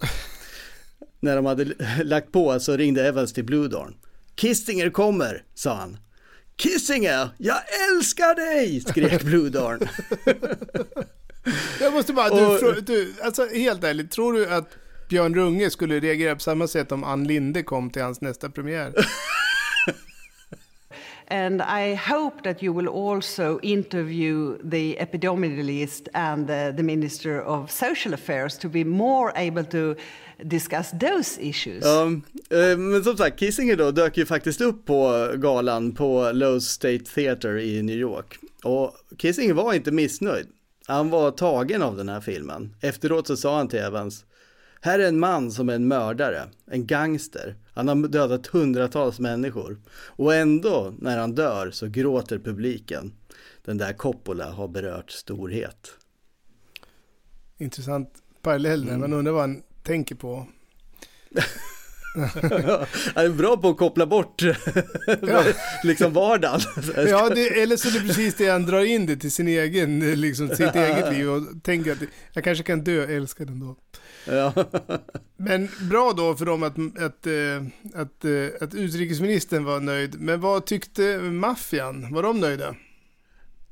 När 1.19 1.35
de 1.35 1.45
hade 1.45 1.65
lagt 2.03 2.31
på 2.31 2.59
så 2.59 2.77
ringde 2.77 3.07
Evans 3.07 3.33
till 3.33 3.45
Blue 3.45 3.67
Dawn. 3.67 3.95
Kissinger 4.35 4.89
kommer, 4.89 5.43
sa 5.53 5.73
han. 5.73 5.97
Kissinger, 6.57 7.29
jag 7.37 7.57
älskar 7.91 8.35
dig! 8.35 8.81
skrek 8.81 9.23
Blue 9.25 9.49
Dawn. 9.49 9.79
Jag 11.81 11.93
måste 11.93 12.13
bara, 12.13 12.29
du, 12.29 12.67
Och- 12.67 12.83
du, 12.83 13.13
alltså 13.23 13.45
helt 13.47 13.83
ärligt, 13.83 14.11
tror 14.11 14.33
du 14.33 14.49
att 14.49 14.69
Björn 15.09 15.35
Runge 15.35 15.69
skulle 15.69 15.99
reagera 15.99 16.35
på 16.35 16.41
samma 16.41 16.67
sätt 16.67 16.91
om 16.91 17.03
Ann 17.03 17.23
Linde 17.23 17.63
kom 17.63 17.89
till 17.89 18.01
hans 18.01 18.21
nästa 18.21 18.49
premiär? 18.49 18.93
And 21.29 21.61
I 21.61 21.95
hope 21.95 22.43
that 22.43 22.63
you 22.63 22.73
will 22.73 22.87
also 22.87 23.59
interview 23.61 24.57
the 24.71 24.97
epidemiologist 24.99 26.07
and 26.13 26.47
the, 26.47 26.73
the 26.77 26.83
Minister 26.83 27.41
of 27.41 27.71
Social 27.71 28.13
Affairs 28.13 28.57
to 28.57 28.69
be 28.69 28.83
more 28.85 29.31
able 29.35 29.63
to 29.63 29.95
discuss 30.43 30.91
those 30.91 31.41
issues. 31.41 31.83
Ja, 31.85 32.05
eh, 32.57 32.77
men 32.77 33.03
som 33.03 33.17
sagt, 33.17 33.39
Kissinger 33.39 33.75
då 33.75 33.91
dök 33.91 34.17
ju 34.17 34.25
faktiskt 34.25 34.61
upp 34.61 34.85
på 34.85 35.31
galan 35.35 35.91
på 35.91 36.21
Lowe's 36.21 36.59
State 36.59 37.03
Theater 37.15 37.57
i 37.57 37.81
New 37.83 37.97
York. 37.97 38.39
Och 38.63 38.95
Kissinger 39.17 39.53
var 39.53 39.73
inte 39.73 39.91
missnöjd. 39.91 40.47
Han 40.87 41.09
var 41.09 41.31
tagen 41.31 41.81
av 41.81 41.97
den 41.97 42.09
här 42.09 42.21
filmen. 42.21 42.75
Efteråt 42.81 43.27
så 43.27 43.37
sa 43.37 43.57
han 43.57 43.67
till 43.67 43.79
Evans, 43.79 44.25
här 44.81 44.99
är 44.99 45.07
en 45.07 45.19
man 45.19 45.51
som 45.51 45.69
är 45.69 45.73
en 45.73 45.87
mördare, 45.87 46.43
en 46.65 46.87
gangster. 46.87 47.55
Han 47.73 47.87
har 47.87 47.95
dödat 48.07 48.47
hundratals 48.47 49.19
människor. 49.19 49.77
Och 49.89 50.35
ändå, 50.35 50.93
när 50.99 51.17
han 51.17 51.35
dör, 51.35 51.71
så 51.71 51.87
gråter 51.87 52.39
publiken. 52.39 53.13
Den 53.65 53.77
där 53.77 53.93
Coppola 53.93 54.51
har 54.51 54.67
berört 54.67 55.11
storhet. 55.11 55.91
Intressant 57.57 58.09
parallell 58.41 58.85
där, 58.85 58.97
man 58.97 59.13
undrar 59.13 59.33
vad 59.33 59.41
han 59.41 59.63
tänker 59.87 60.15
på. 60.15 60.47
Han 63.15 63.25
är 63.25 63.29
bra 63.29 63.57
på 63.57 63.69
att 63.69 63.77
koppla 63.77 64.05
bort 64.05 64.41
liksom 65.83 66.13
vardagen. 66.13 66.59
Ja, 66.95 67.29
det, 67.29 67.61
eller 67.61 67.77
så 67.77 67.87
är 67.87 67.91
det 67.91 67.99
precis 67.99 68.35
det 68.35 68.49
han 68.49 68.65
drar 68.65 68.83
in 68.83 69.05
det 69.05 69.17
till 69.17 69.31
sin 69.31 69.47
egen, 69.47 70.21
liksom 70.21 70.49
sitt 70.49 70.75
eget 70.75 71.13
liv 71.13 71.29
och 71.29 71.63
tänker 71.63 71.91
att 71.91 71.97
jag 72.33 72.43
kanske 72.43 72.63
kan 72.63 72.83
dö 72.83 73.15
älskad 73.15 73.49
ändå. 73.49 73.75
Ja. 74.25 74.53
Men 75.37 75.69
bra 75.89 76.13
då 76.17 76.35
för 76.35 76.45
dem 76.45 76.63
att, 76.63 76.73
att, 77.03 77.27
eh, 77.27 78.01
att, 78.01 78.25
eh, 78.25 78.63
att 78.67 78.73
utrikesministern 78.75 79.63
var 79.63 79.79
nöjd. 79.79 80.15
Men 80.19 80.41
vad 80.41 80.65
tyckte 80.65 81.17
maffian? 81.19 82.13
Var 82.13 82.23
de 82.23 82.39
nöjda? 82.39 82.75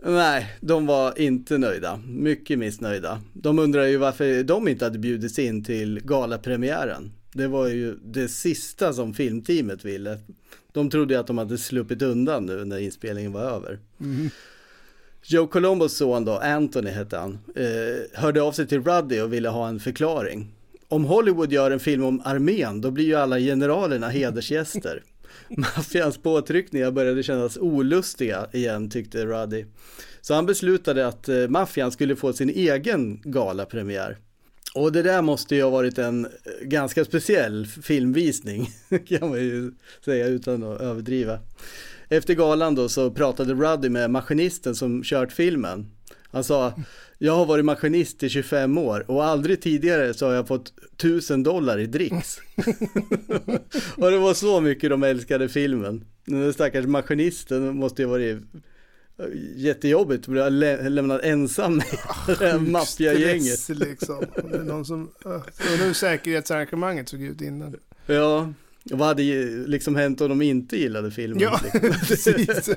Nej, 0.07 0.55
de 0.61 0.85
var 0.85 1.19
inte 1.19 1.57
nöjda. 1.57 1.99
Mycket 2.07 2.59
missnöjda. 2.59 3.21
De 3.33 3.59
undrar 3.59 3.85
ju 3.85 3.97
varför 3.97 4.43
de 4.43 4.67
inte 4.67 4.85
hade 4.85 4.99
bjudits 4.99 5.39
in 5.39 5.63
till 5.63 5.99
galapremiären. 6.03 7.11
Det 7.33 7.47
var 7.47 7.67
ju 7.67 7.95
det 8.03 8.27
sista 8.27 8.93
som 8.93 9.13
filmteamet 9.13 9.85
ville. 9.85 10.17
De 10.71 10.89
trodde 10.89 11.19
att 11.19 11.27
de 11.27 11.37
hade 11.37 11.57
sluppit 11.57 12.01
undan 12.01 12.45
nu 12.45 12.65
när 12.65 12.77
inspelningen 12.77 13.31
var 13.31 13.41
över. 13.41 13.79
Mm. 13.99 14.29
Joe 15.23 15.47
Colombos 15.47 15.97
son 15.97 16.25
då, 16.25 16.37
Anthony 16.37 16.89
hette 16.89 17.17
han, 17.17 17.39
eh, 17.55 18.21
hörde 18.21 18.41
av 18.41 18.51
sig 18.51 18.67
till 18.67 18.83
Ruddy 18.83 19.19
och 19.21 19.33
ville 19.33 19.49
ha 19.49 19.67
en 19.67 19.79
förklaring. 19.79 20.51
Om 20.87 21.05
Hollywood 21.05 21.51
gör 21.51 21.71
en 21.71 21.79
film 21.79 22.03
om 22.03 22.21
armén, 22.25 22.81
då 22.81 22.91
blir 22.91 23.05
ju 23.05 23.15
alla 23.15 23.39
generalerna 23.39 24.09
hedersgäster. 24.09 25.03
Maffians 25.49 26.17
påtryckningar 26.17 26.91
började 26.91 27.23
kännas 27.23 27.57
olustiga 27.57 28.47
igen, 28.53 28.89
tyckte 28.89 29.25
Ruddy. 29.25 29.65
Så 30.21 30.33
han 30.33 30.45
beslutade 30.45 31.07
att 31.07 31.29
eh, 31.29 31.47
maffian 31.47 31.91
skulle 31.91 32.15
få 32.15 32.33
sin 32.33 32.49
egen 32.49 33.21
galapremiär. 33.23 34.17
Och 34.75 34.91
det 34.91 35.01
där 35.01 35.21
måste 35.21 35.55
ju 35.55 35.63
ha 35.63 35.69
varit 35.69 35.97
en 35.97 36.25
eh, 36.25 36.31
ganska 36.61 37.05
speciell 37.05 37.65
filmvisning, 37.65 38.69
kan 39.07 39.29
man 39.29 39.39
ju 39.39 39.71
säga 40.05 40.27
utan 40.27 40.63
att 40.63 40.81
överdriva. 40.81 41.39
Efter 42.09 42.33
galan 42.33 42.75
då 42.75 42.89
så 42.89 43.11
pratade 43.11 43.53
Ruddy 43.53 43.89
med 43.89 44.09
maskinisten 44.09 44.75
som 44.75 45.03
kört 45.03 45.31
filmen. 45.31 45.94
Han 46.35 46.43
sa, 46.43 46.73
jag 47.17 47.35
har 47.35 47.45
varit 47.45 47.65
maskinist 47.65 48.23
i 48.23 48.29
25 48.29 48.77
år 48.77 49.11
och 49.11 49.25
aldrig 49.25 49.61
tidigare 49.61 50.13
så 50.13 50.25
har 50.25 50.33
jag 50.33 50.47
fått 50.47 50.73
1000 50.95 51.43
dollar 51.43 51.79
i 51.79 51.85
dricks. 51.85 52.37
och 53.97 54.11
det 54.11 54.17
var 54.17 54.33
så 54.33 54.61
mycket 54.61 54.89
de 54.89 55.03
älskade 55.03 55.49
filmen. 55.49 56.05
Den 56.25 56.53
stackars 56.53 56.85
maskinisten 56.85 57.77
måste 57.77 58.01
ju 58.01 58.07
varit 58.07 58.37
jättejobbigt 59.55 60.21
att 60.23 60.27
bli 60.27 60.49
lä- 60.49 60.89
lämnad 60.89 61.19
ensam 61.23 61.75
med 61.75 61.85
det 62.27 62.45
här 62.45 62.59
maffiagänget. 62.59 63.69
Liksom. 63.69 64.17
Om 64.43 64.51
det 64.51 64.57
är 64.57 64.63
någon 64.63 64.85
som... 64.85 65.11
Uh, 65.25 65.31
undrar 65.71 65.85
hur 65.85 65.93
säkerhetsarrangemanget 65.93 67.09
såg 67.09 67.21
ut 67.21 67.41
innan. 67.41 67.75
Ja, 68.05 68.53
vad 68.83 69.07
hade 69.07 69.23
liksom 69.67 69.95
hänt 69.95 70.21
om 70.21 70.29
de 70.29 70.41
inte 70.41 70.77
gillade 70.77 71.11
filmen? 71.11 71.39
Ja, 71.39 71.59
liksom? 71.63 71.91
precis. 72.07 72.69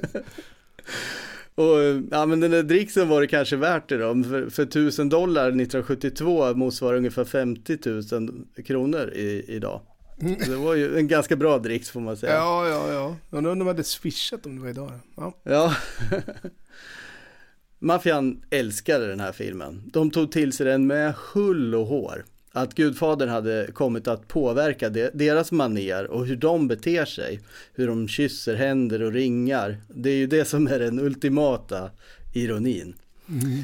Och 1.59 2.03
ja, 2.11 2.27
men 2.27 2.41
den 2.41 2.51
där 2.51 2.63
dricksen 2.63 3.09
var 3.09 3.21
det 3.21 3.27
kanske 3.27 3.57
värt 3.57 3.89
det 3.89 3.99
då. 3.99 4.23
För, 4.23 4.51
för 4.51 4.63
1000 4.63 5.09
dollar 5.09 5.49
1972 5.49 6.55
motsvarar 6.55 6.97
ungefär 6.97 7.25
50 7.25 7.79
000 7.85 8.65
kronor 8.65 9.11
i, 9.15 9.45
idag. 9.49 9.81
Så 10.45 10.51
det 10.51 10.57
var 10.57 10.75
ju 10.75 10.99
en 10.99 11.09
ganska 11.09 11.37
bra 11.37 11.59
dricks 11.59 11.91
får 11.91 12.01
man 12.01 12.17
säga. 12.17 12.33
Ja, 12.33 12.69
ja, 12.69 12.93
ja. 12.93 13.17
Undrar 13.31 13.53
om 13.53 13.59
de 13.59 13.69
hade 13.69 13.85
swishat 13.85 14.47
om 14.47 14.57
det 14.57 14.63
var 14.63 14.69
idag. 14.69 14.93
Ja. 15.17 15.35
Ja. 15.43 15.75
Maffian 17.79 18.43
älskade 18.51 19.07
den 19.07 19.21
här 19.21 19.33
filmen. 19.33 19.91
De 19.93 20.11
tog 20.11 20.33
till 20.33 20.53
sig 20.53 20.67
den 20.67 20.87
med 20.87 21.15
hull 21.33 21.75
och 21.75 21.87
hår. 21.87 22.25
Att 22.53 22.75
Gudfadern 22.75 23.29
hade 23.29 23.69
kommit 23.73 24.09
att 24.09 24.29
påverka 24.29 24.89
de, 24.89 25.11
deras 25.15 25.53
maner 25.53 26.11
och 26.11 26.27
hur 26.27 26.37
de 26.37 26.69
beter 26.69 27.05
sig. 27.05 27.41
Hur 27.75 27.87
de 27.87 28.09
kysser 28.09 28.55
händer 28.55 29.03
och 29.03 29.13
ringar. 29.13 29.77
Det 29.89 30.11
är 30.11 30.17
ju 30.17 30.27
det 30.27 30.45
som 30.45 30.67
är 30.67 30.79
den 30.79 30.99
ultimata 30.99 31.91
ironin. 32.35 32.95
Mm. 33.29 33.63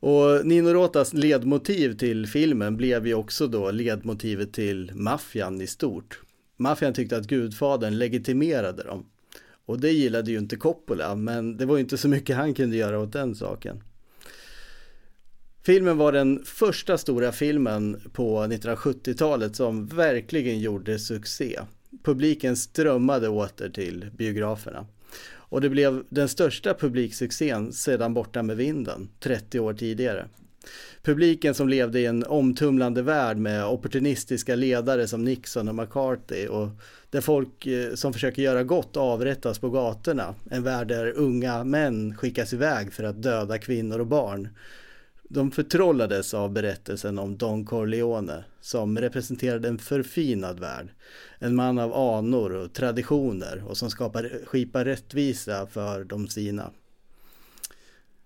Och 0.00 0.46
Nino 0.46 0.68
Rotas 0.68 1.14
ledmotiv 1.14 1.96
till 1.96 2.26
filmen 2.26 2.76
blev 2.76 3.06
ju 3.06 3.14
också 3.14 3.46
då 3.46 3.70
ledmotivet 3.70 4.52
till 4.52 4.90
maffian 4.94 5.60
i 5.60 5.66
stort. 5.66 6.20
Maffian 6.56 6.92
tyckte 6.92 7.16
att 7.16 7.26
Gudfadern 7.26 7.98
legitimerade 7.98 8.82
dem. 8.82 9.06
Och 9.66 9.80
det 9.80 9.90
gillade 9.90 10.30
ju 10.30 10.38
inte 10.38 10.56
Coppola, 10.56 11.14
men 11.14 11.56
det 11.56 11.66
var 11.66 11.76
ju 11.76 11.80
inte 11.80 11.98
så 11.98 12.08
mycket 12.08 12.36
han 12.36 12.54
kunde 12.54 12.76
göra 12.76 13.00
åt 13.00 13.12
den 13.12 13.34
saken. 13.34 13.82
Filmen 15.68 15.96
var 15.96 16.12
den 16.12 16.42
första 16.44 16.98
stora 16.98 17.32
filmen 17.32 18.00
på 18.12 18.42
1970-talet 18.42 19.56
som 19.56 19.86
verkligen 19.86 20.60
gjorde 20.60 20.98
succé. 20.98 21.60
Publiken 22.02 22.56
strömmade 22.56 23.28
åter 23.28 23.68
till 23.68 24.06
biograferna. 24.16 24.86
Och 25.30 25.60
det 25.60 25.68
blev 25.68 26.04
den 26.08 26.28
största 26.28 26.74
publiksuccén 26.74 27.72
sedan 27.72 28.14
Borta 28.14 28.42
med 28.42 28.56
vinden, 28.56 29.08
30 29.20 29.60
år 29.60 29.74
tidigare. 29.74 30.26
Publiken 31.02 31.54
som 31.54 31.68
levde 31.68 32.00
i 32.00 32.06
en 32.06 32.24
omtumlande 32.24 33.02
värld 33.02 33.36
med 33.36 33.66
opportunistiska 33.66 34.54
ledare 34.54 35.06
som 35.06 35.24
Nixon 35.24 35.68
och 35.68 35.74
McCarthy 35.74 36.46
och 36.46 36.68
där 37.10 37.20
folk 37.20 37.66
eh, 37.66 37.94
som 37.94 38.12
försöker 38.12 38.42
göra 38.42 38.62
gott 38.62 38.96
avrättas 38.96 39.58
på 39.58 39.70
gatorna. 39.70 40.34
En 40.50 40.62
värld 40.62 40.88
där 40.88 41.12
unga 41.16 41.64
män 41.64 42.16
skickas 42.16 42.52
iväg 42.52 42.92
för 42.92 43.04
att 43.04 43.22
döda 43.22 43.58
kvinnor 43.58 43.98
och 43.98 44.06
barn. 44.06 44.48
De 45.28 45.50
förtrollades 45.50 46.34
av 46.34 46.52
berättelsen 46.52 47.18
om 47.18 47.36
Don 47.36 47.64
Corleone 47.64 48.44
som 48.60 48.98
representerade 48.98 49.68
en 49.68 49.78
förfinad 49.78 50.60
värld. 50.60 50.88
En 51.38 51.54
man 51.54 51.78
av 51.78 51.94
anor 51.94 52.52
och 52.52 52.72
traditioner 52.72 53.64
och 53.66 53.76
som 53.76 53.90
skapar, 53.90 54.30
skipar 54.46 54.84
rättvisa 54.84 55.66
för 55.66 56.04
de 56.04 56.28
sina. 56.28 56.70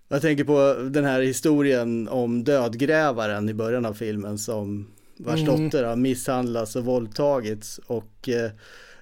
Jag 0.09 0.23
tänker 0.23 0.45
på 0.45 0.89
den 0.91 1.05
här 1.05 1.21
historien 1.21 2.09
om 2.09 2.45
dödgrävaren 2.45 3.49
i 3.49 3.55
början 3.55 3.87
av 3.87 3.95
filmen 3.95 4.39
som 4.39 4.87
vars 5.17 5.41
Mm. 5.41 5.65
dotter 5.65 5.85
har 5.85 5.97
misshandlats 5.97 6.77
och 6.77 6.85
våldtagits 6.85 7.81
och 7.87 8.29
eh, 8.29 8.51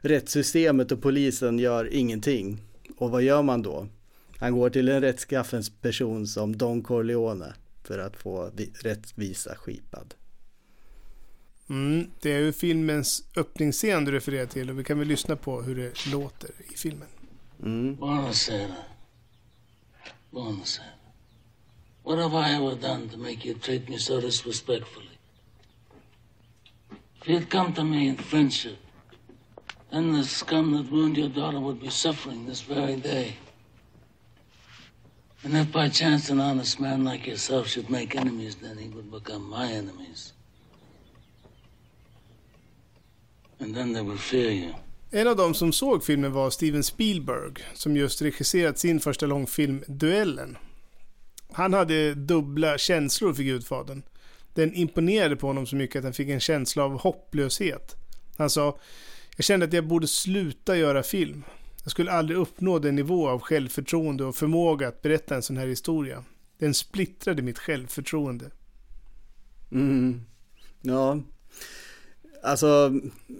rättssystemet 0.00 0.92
och 0.92 1.02
polisen 1.02 1.58
gör 1.58 1.94
ingenting. 1.94 2.58
Och 2.96 3.10
vad 3.10 3.22
gör 3.22 3.42
man 3.42 3.62
då? 3.62 3.86
Han 4.36 4.52
går 4.52 4.70
till 4.70 4.88
en 4.88 5.00
rättskaffens 5.00 5.70
person 5.80 6.26
som 6.26 6.56
Don 6.56 6.82
Corleone 6.82 7.54
för 7.90 7.98
att 7.98 8.16
få 8.16 8.50
vi- 8.54 8.72
rättvisa 8.80 9.54
skipad. 9.56 10.14
Mm, 11.70 12.10
det 12.20 12.32
är 12.32 12.38
ju 12.38 12.52
filmens 12.52 13.22
öppningsscen 13.36 14.04
du 14.04 14.12
refererar 14.12 14.46
till 14.46 14.70
och 14.70 14.78
vi 14.78 14.84
kan 14.84 14.98
väl 14.98 15.08
lyssna 15.08 15.36
på 15.36 15.62
hur 15.62 15.76
det 15.76 16.06
låter 16.12 16.50
i 16.72 16.76
filmen. 16.76 17.08
Mm. 17.62 17.96
Buonasera. 17.96 18.74
Buonasera. 20.30 20.84
What 22.04 22.18
have 22.18 22.50
I 22.50 22.54
ever 22.56 22.76
done 22.88 23.08
to 23.08 23.16
make 23.18 23.48
you 23.48 23.58
treat 23.58 23.88
me 23.88 23.98
so 23.98 24.20
disrespectfully? 24.20 25.18
If 27.22 27.28
you'd 27.28 27.50
come 27.50 27.74
to 27.74 27.84
me 27.84 28.06
in 28.08 28.16
friendship, 28.16 28.78
then 29.90 30.16
the 30.22 30.28
scum 30.28 30.72
that 30.76 30.92
ruined 30.92 31.18
your 31.18 31.28
daughter 31.28 31.60
would 31.60 31.80
be 31.80 31.90
suffering 31.90 32.46
this 32.46 32.62
very 32.68 32.96
day. 32.96 33.36
And 35.44 35.56
if 35.56 35.72
by 35.72 35.88
chance 35.88 36.32
an 36.32 36.40
honest 36.40 36.80
man 36.80 37.04
like 37.04 37.30
yourself 37.30 37.66
should 37.66 37.90
make 37.90 38.18
enemies, 38.18 38.56
then 38.56 38.78
he 38.78 38.88
would 38.88 39.10
become 39.10 39.50
my 39.50 39.72
enemies. 39.72 40.34
And 43.58 43.74
then 43.74 43.94
they 43.94 44.02
would 44.02 44.20
fear 44.20 44.50
you. 44.50 44.74
En 45.12 45.26
av 45.26 45.36
dem 45.36 45.54
som 45.54 45.72
såg 45.72 46.04
filmen 46.04 46.32
var 46.32 46.50
Steven 46.50 46.82
Spielberg 46.82 47.54
som 47.74 47.96
just 47.96 48.22
regisserat 48.22 48.78
sin 48.78 49.00
första 49.00 49.26
långfilm 49.26 49.84
Duellen. 49.86 50.58
Han 51.52 51.74
hade 51.74 52.14
dubbla 52.14 52.78
känslor 52.78 53.34
för 53.34 53.42
Gudfadern. 53.42 54.02
Den 54.54 54.74
imponerade 54.74 55.36
på 55.36 55.46
honom 55.46 55.66
så 55.66 55.76
mycket 55.76 55.96
att 55.96 56.04
han 56.04 56.12
fick 56.12 56.28
en 56.28 56.40
känsla 56.40 56.84
av 56.84 57.00
hopplöshet. 57.00 57.96
Han 58.36 58.50
sa, 58.50 58.78
jag 59.36 59.44
kände 59.44 59.66
att 59.66 59.72
jag 59.72 59.86
borde 59.86 60.06
sluta 60.06 60.76
göra 60.76 61.02
film. 61.02 61.44
Jag 61.84 61.90
skulle 61.90 62.12
aldrig 62.12 62.38
uppnå 62.38 62.78
den 62.78 62.94
nivå 62.94 63.28
av 63.28 63.40
självförtroende 63.40 64.24
och 64.24 64.36
förmåga 64.36 64.88
att 64.88 65.02
berätta 65.02 65.34
en 65.34 65.42
sån 65.42 65.56
här 65.56 65.66
historia. 65.66 66.24
Den 66.58 66.74
splittrade 66.74 67.42
mitt 67.42 67.58
självförtroende. 67.58 68.50
Mm. 69.72 70.20
Ja, 70.82 71.20
alltså 72.42 72.92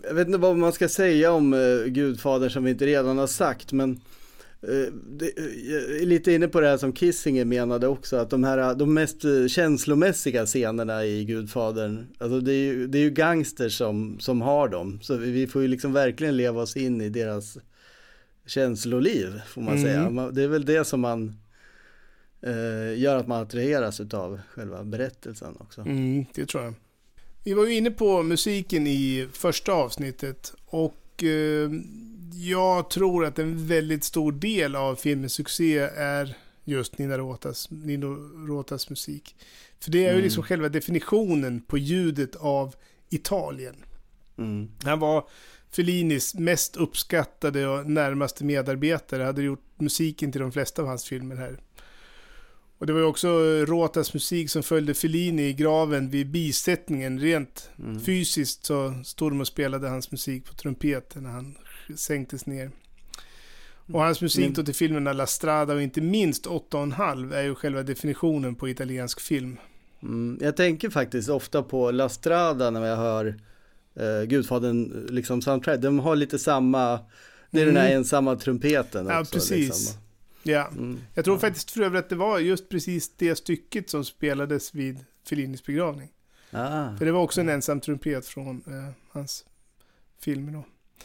jag 0.03 0.15
vet 0.15 0.27
inte 0.27 0.39
vad 0.39 0.57
man 0.57 0.73
ska 0.73 0.89
säga 0.89 1.33
om 1.33 1.55
eh, 1.55 1.85
Gudfadern 1.87 2.51
som 2.51 2.65
vi 2.65 2.71
inte 2.71 2.87
redan 2.87 3.19
har 3.19 3.27
sagt 3.27 3.73
men 3.73 3.91
eh, 4.63 4.93
det, 5.11 5.39
eh, 5.39 5.45
jag 5.71 6.03
är 6.03 6.07
lite 6.07 6.33
inne 6.33 6.49
på 6.49 6.61
det 6.61 6.69
här 6.69 6.77
som 6.77 6.93
Kissinger 6.93 7.45
menade 7.45 7.89
också 7.89 8.17
att 8.17 8.31
de 8.31 8.45
här 8.45 8.75
de 8.75 8.95
mest 8.95 9.25
eh, 9.25 9.47
känslomässiga 9.49 10.47
scenerna 10.47 11.05
i 11.05 11.25
Gudfadern 11.25 12.07
alltså 12.19 12.41
det 12.41 12.53
är 12.53 12.65
ju, 12.65 12.87
det 12.87 12.99
är 12.99 13.03
ju 13.03 13.11
gangsters 13.11 13.79
som, 13.79 14.21
som 14.21 14.41
har 14.41 14.69
dem 14.69 14.99
så 15.03 15.17
vi, 15.17 15.31
vi 15.31 15.47
får 15.47 15.63
ju 15.63 15.69
liksom 15.69 15.93
verkligen 15.93 16.37
leva 16.37 16.63
oss 16.63 16.77
in 16.77 17.01
i 17.01 17.09
deras 17.09 17.59
känsloliv 18.51 19.41
får 19.47 19.61
man 19.63 19.77
Mm. 19.79 19.85
säga. 20.17 20.31
Det 20.31 20.43
är 20.43 20.49
väl 20.49 20.65
det 20.65 20.85
som 20.85 21.01
man 21.01 21.41
eh, 22.43 22.99
gör 23.01 23.17
att 23.17 23.27
man 23.27 23.43
attraheras 23.43 24.01
utav 24.01 24.41
själva 24.51 24.85
berättelsen 24.85 25.57
också. 25.61 25.81
Mm, 25.81 26.25
det 26.35 26.47
tror 26.47 26.65
jag. 26.65 26.75
Vi 27.45 27.53
var 27.55 27.67
ju 27.67 27.75
inne 27.75 27.91
på 27.91 28.23
musiken 28.23 28.87
i 28.87 29.29
första 29.33 29.73
avsnittet 29.73 30.53
och 30.67 31.25
eh, 31.25 31.71
jag 32.33 32.91
tror 32.91 33.25
att 33.27 33.39
en 33.39 33.67
väldigt 33.67 34.05
stor 34.05 34.33
del 34.33 34.77
av 34.77 34.95
filmens 34.97 35.33
succé 35.33 35.79
är 35.97 36.37
just 36.65 36.99
Nina 36.99 37.19
Rotas, 37.19 37.71
Nino 37.71 38.07
Rotas 38.49 38.91
musik. 38.91 39.37
För 39.81 39.91
det 39.91 39.99
är 39.99 40.03
ju 40.03 40.09
Mm. 40.11 40.23
liksom 40.23 40.43
själva 40.43 40.69
definitionen 40.69 41.61
på 41.61 41.79
ljudet 41.79 42.37
av 42.37 42.75
Italien. 43.11 43.77
Mm. 44.39 44.69
Han 44.83 44.99
var 44.99 45.25
Fellinis 45.73 46.35
mest 46.35 46.77
uppskattade 46.77 47.67
och 47.69 47.91
närmaste 47.91 48.45
medarbetare. 48.45 49.23
Hade 49.23 49.43
gjort 49.43 49.65
musiken 49.79 50.33
till 50.33 50.41
de 50.41 50.53
flesta 50.53 50.83
av 50.83 50.89
hans 50.89 51.05
filmer 51.05 51.37
här. 51.37 51.61
Och 52.79 52.87
det 52.87 52.93
var 52.93 53.01
ju 53.01 53.07
också 53.07 53.29
Rotas 53.67 54.15
musik 54.15 54.51
som 54.51 54.63
följde 54.63 54.95
Fellini 54.95 55.43
i 55.49 55.53
graven 55.53 56.11
vid 56.11 56.31
bisättningen. 56.31 57.21
Rent 57.21 57.71
Mm. 57.79 58.01
fysiskt 58.01 58.65
så 58.67 58.95
stod 59.05 59.33
de 59.33 59.41
och 59.41 59.47
spelade 59.47 59.89
hans 59.89 60.11
musik 60.11 60.45
på 60.45 60.55
trumpeten 60.55 61.23
när 61.23 61.31
han 61.31 61.55
sänktes 61.97 62.47
ner. 62.47 62.71
Och 63.93 64.01
hans 64.03 64.21
musik 64.21 64.45
Men- 64.45 64.53
då 64.55 64.63
till 64.63 64.75
filmerna 64.75 65.13
La 65.13 65.27
Strada 65.27 65.75
och 65.75 65.83
inte 65.83 66.01
minst 66.01 66.47
8,5 66.47 67.33
är 67.33 67.43
ju 67.43 67.55
själva 67.55 67.83
definitionen 67.83 68.55
på 68.55 68.69
italiensk 68.69 69.21
film. 69.21 69.57
Mm, 70.03 70.39
jag 70.41 70.57
tänker 70.57 70.91
faktiskt 70.91 71.29
ofta 71.29 71.63
på 71.63 71.91
La 71.91 72.09
Strada 72.09 72.71
när 72.71 72.87
jag 72.87 72.97
hör 72.97 73.41
eh, 73.95 74.23
Gudfadern 74.29 75.07
liksom 75.11 75.43
soundtrack. 75.43 75.81
De 75.81 75.99
har 75.99 76.17
lite 76.17 76.39
samma, 76.39 77.01
det 77.51 77.61
är 77.61 77.67
den 77.67 77.77
här 77.77 77.87
Mm. 77.87 77.99
ensamma 77.99 78.37
trumpeten 78.37 79.07
också. 79.07 79.15
Ja, 79.17 79.25
precis. 79.33 79.51
Liksom. 79.69 80.01
Ja, 80.43 80.67
Mm. 80.69 81.01
jag 81.15 81.25
tror 81.25 81.39
faktiskt 81.39 81.71
för 81.71 81.81
övrigt 81.83 82.05
att 82.05 82.09
det 82.11 82.17
var 82.17 82.39
just 82.39 82.69
precis 82.69 83.17
det 83.17 83.37
stycket 83.37 83.91
som 83.91 84.05
spelades 84.05 84.75
vid 84.75 84.99
Fellinis 85.29 85.65
begravning. 85.65 86.09
Ah. 86.51 86.97
För 86.97 87.05
det 87.05 87.13
var 87.13 87.21
också 87.21 87.41
en 87.41 87.49
ensam 87.49 87.81
trumpet 87.81 88.27
från 88.27 88.63
eh, 88.67 88.93
hans 89.11 89.45
filmer 90.21 90.53
då. 90.53 90.65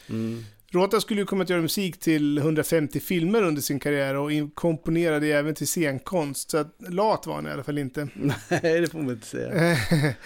Mm. 0.09 0.43
Rota 0.75 1.01
skulle 1.01 1.21
ju 1.21 1.25
komma 1.25 1.43
att 1.43 1.49
göra 1.49 1.61
musik 1.61 1.99
till 1.99 2.37
150 2.37 2.99
filmer 2.99 3.43
under 3.43 3.61
sin 3.61 3.79
karriär 3.79 4.15
och 4.15 4.31
komponerade 4.53 5.27
även 5.27 5.55
till 5.55 5.67
scenkonst. 5.67 6.51
Så 6.51 6.65
lat 6.89 7.27
var 7.27 7.35
han 7.35 7.47
i 7.47 7.49
alla 7.49 7.63
fall 7.63 7.77
inte. 7.77 8.07
Nej, 8.49 8.81
det 8.81 8.91
får 8.91 8.99
man 8.99 9.09
inte 9.09 9.27
säga. 9.27 9.77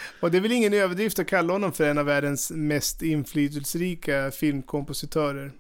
och 0.20 0.32
det 0.32 0.38
är 0.38 0.42
väl 0.42 0.52
ingen 0.52 0.74
överdrift 0.74 1.20
att 1.20 1.28
kalla 1.28 1.54
honom 1.54 1.72
för 1.72 1.90
en 1.90 1.98
av 1.98 2.06
världens 2.06 2.52
mest 2.52 3.02
inflytelserika 3.02 4.32
filmkompositörer. 4.32 5.52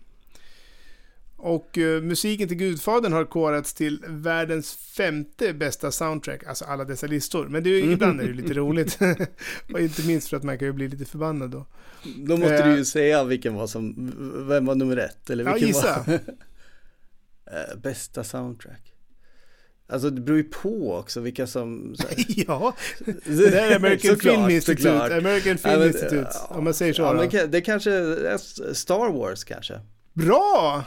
Och 1.41 1.77
eh, 1.77 2.01
musiken 2.01 2.47
till 2.47 2.57
Gudfadern 2.57 3.13
har 3.13 3.25
korats 3.25 3.73
till 3.73 4.03
världens 4.07 4.73
femte 4.75 5.53
bästa 5.53 5.91
soundtrack, 5.91 6.43
alltså 6.47 6.65
alla 6.65 6.85
dessa 6.85 7.07
listor. 7.07 7.47
Men 7.47 7.63
det 7.63 7.69
är 7.69 7.83
ju, 7.83 7.91
ibland 7.91 8.19
är 8.19 8.23
det 8.23 8.29
ju 8.29 8.35
lite 8.35 8.53
roligt. 8.53 8.99
och 9.73 9.79
inte 9.79 10.07
minst 10.07 10.29
för 10.29 10.37
att 10.37 10.43
man 10.43 10.57
kan 10.57 10.67
ju 10.67 10.73
bli 10.73 10.87
lite 10.87 11.05
förbannad 11.05 11.49
då. 11.51 11.65
Då 12.17 12.37
måste 12.37 12.55
Eh, 12.55 12.67
du 12.71 12.77
ju 12.77 12.85
säga 12.85 13.23
vilken 13.23 13.53
var 13.55 13.67
som, 13.67 14.11
vem 14.47 14.65
var 14.65 14.75
nummer 14.75 14.97
ett? 14.97 15.29
Eller 15.29 15.43
Ja, 15.43 15.51
vilken 15.53 15.67
gissa. 15.67 16.03
Var, 16.07 16.19
Eh, 17.51 17.77
bästa 17.77 18.23
soundtrack. 18.23 18.93
Alltså 19.87 20.09
det 20.09 20.21
beror 20.21 20.37
ju 20.37 20.43
på 20.43 20.95
också 20.95 21.19
vilka 21.19 21.47
som... 21.47 21.95
Ja, 22.27 22.75
det 23.25 23.49
där 23.51 23.71
är 23.71 23.75
American 23.75 24.11
Såklart, 24.11 24.35
Film 24.35 24.49
Institute. 24.49 24.81
såklart. 24.83 25.11
American 25.11 25.57
Film 25.57 25.73
Ja, 25.73 25.77
men, 25.79 25.87
Institute, 25.87 26.29
om 26.49 26.63
man 26.63 26.73
säger 26.73 26.93
så. 26.93 27.29
Ja, 27.31 27.47
det 27.47 27.61
kanske 27.61 28.17
Star 28.73 29.11
Wars 29.11 29.43
kanske. 29.43 29.79
Bra! 30.13 30.85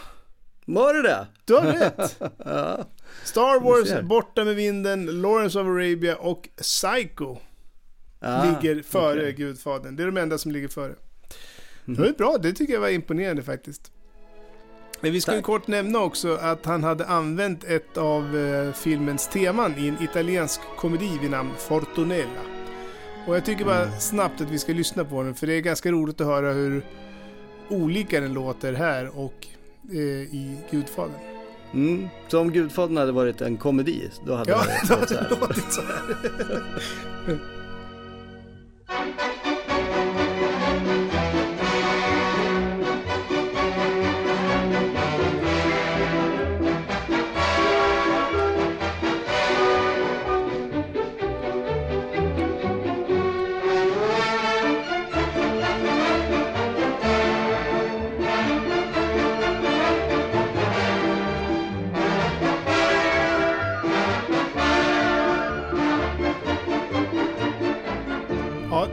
Var 0.75 0.95
det 0.95 1.03
det? 1.03 1.27
Du 1.45 1.55
har 1.55 1.63
rätt! 1.63 2.21
ja. 2.45 2.85
Star 3.25 3.61
Wars. 3.61 4.03
Borta 4.09 4.45
med 4.45 4.55
vinden, 4.57 5.07
Lawrence 5.23 5.61
of 5.61 5.67
Arabia 5.67 6.17
och 6.17 6.49
Psycho 6.57 7.37
Ah, 8.25 8.45
ligger 8.45 8.83
före 8.83 9.21
okej. 9.21 9.33
Gudfadern. 9.33 9.97
Det 9.97 10.03
är 10.03 10.07
de 10.07 10.17
enda 10.17 10.39
som 10.39 10.51
ligger 10.53 10.69
före. 10.69 10.95
Mhm. 11.85 11.97
Det 11.97 12.03
var 12.03 12.13
bra, 12.13 12.37
det 12.43 12.53
tycker 12.53 12.73
jag 12.75 12.81
var 12.81 12.89
imponerande 12.89 13.43
faktiskt. 13.43 13.93
Men 15.01 15.13
vi 15.13 15.21
ska 15.21 15.35
ju 15.37 15.43
kort 15.43 15.67
nämna 15.67 15.99
också 15.99 16.35
att 16.37 16.65
han 16.67 16.85
hade 16.85 17.07
använt 17.07 17.65
ett 17.65 17.97
av 17.97 18.37
eh, 18.39 18.73
filmens 18.73 19.29
teman 19.29 19.75
i 19.79 19.89
en 19.89 20.03
italiensk 20.03 20.61
komedi 20.77 21.19
vid 21.23 21.31
namn 21.31 21.51
Fortunella. 21.59 22.41
Och 23.27 23.37
jag 23.37 23.45
tycker 23.45 23.65
bara 23.65 23.83
Mm. 23.83 24.01
snabbt 24.01 24.41
att 24.41 24.51
vi 24.51 24.59
ska 24.59 24.73
lyssna 24.73 25.05
på 25.05 25.23
den 25.23 25.35
för 25.35 25.47
det 25.47 25.53
är 25.55 25.61
ganska 25.61 25.91
roligt 25.91 26.21
att 26.21 26.27
höra 26.27 26.53
hur 26.53 26.83
olika 27.69 28.21
den 28.21 28.33
låter 28.33 28.73
här 28.73 29.19
och 29.19 29.47
i 29.91 30.57
Gudfadern. 30.71 31.15
Mm. 31.75 32.09
Så 32.29 32.41
om 32.41 32.53
Gudfadern 32.53 32.97
hade 32.97 33.13
varit 33.13 33.41
en 33.41 33.57
komedi, 33.57 34.11
då 34.27 34.35
hade 34.35 34.51
Ja, 34.51 34.63
det 34.67 34.73
då 34.73 34.95
låtit 35.01 35.09
så 35.09 35.15
hade 35.17 35.23
här. 35.23 35.31
det 35.31 35.41
låtit 35.41 35.73
så 35.73 35.81
här. 35.83 37.39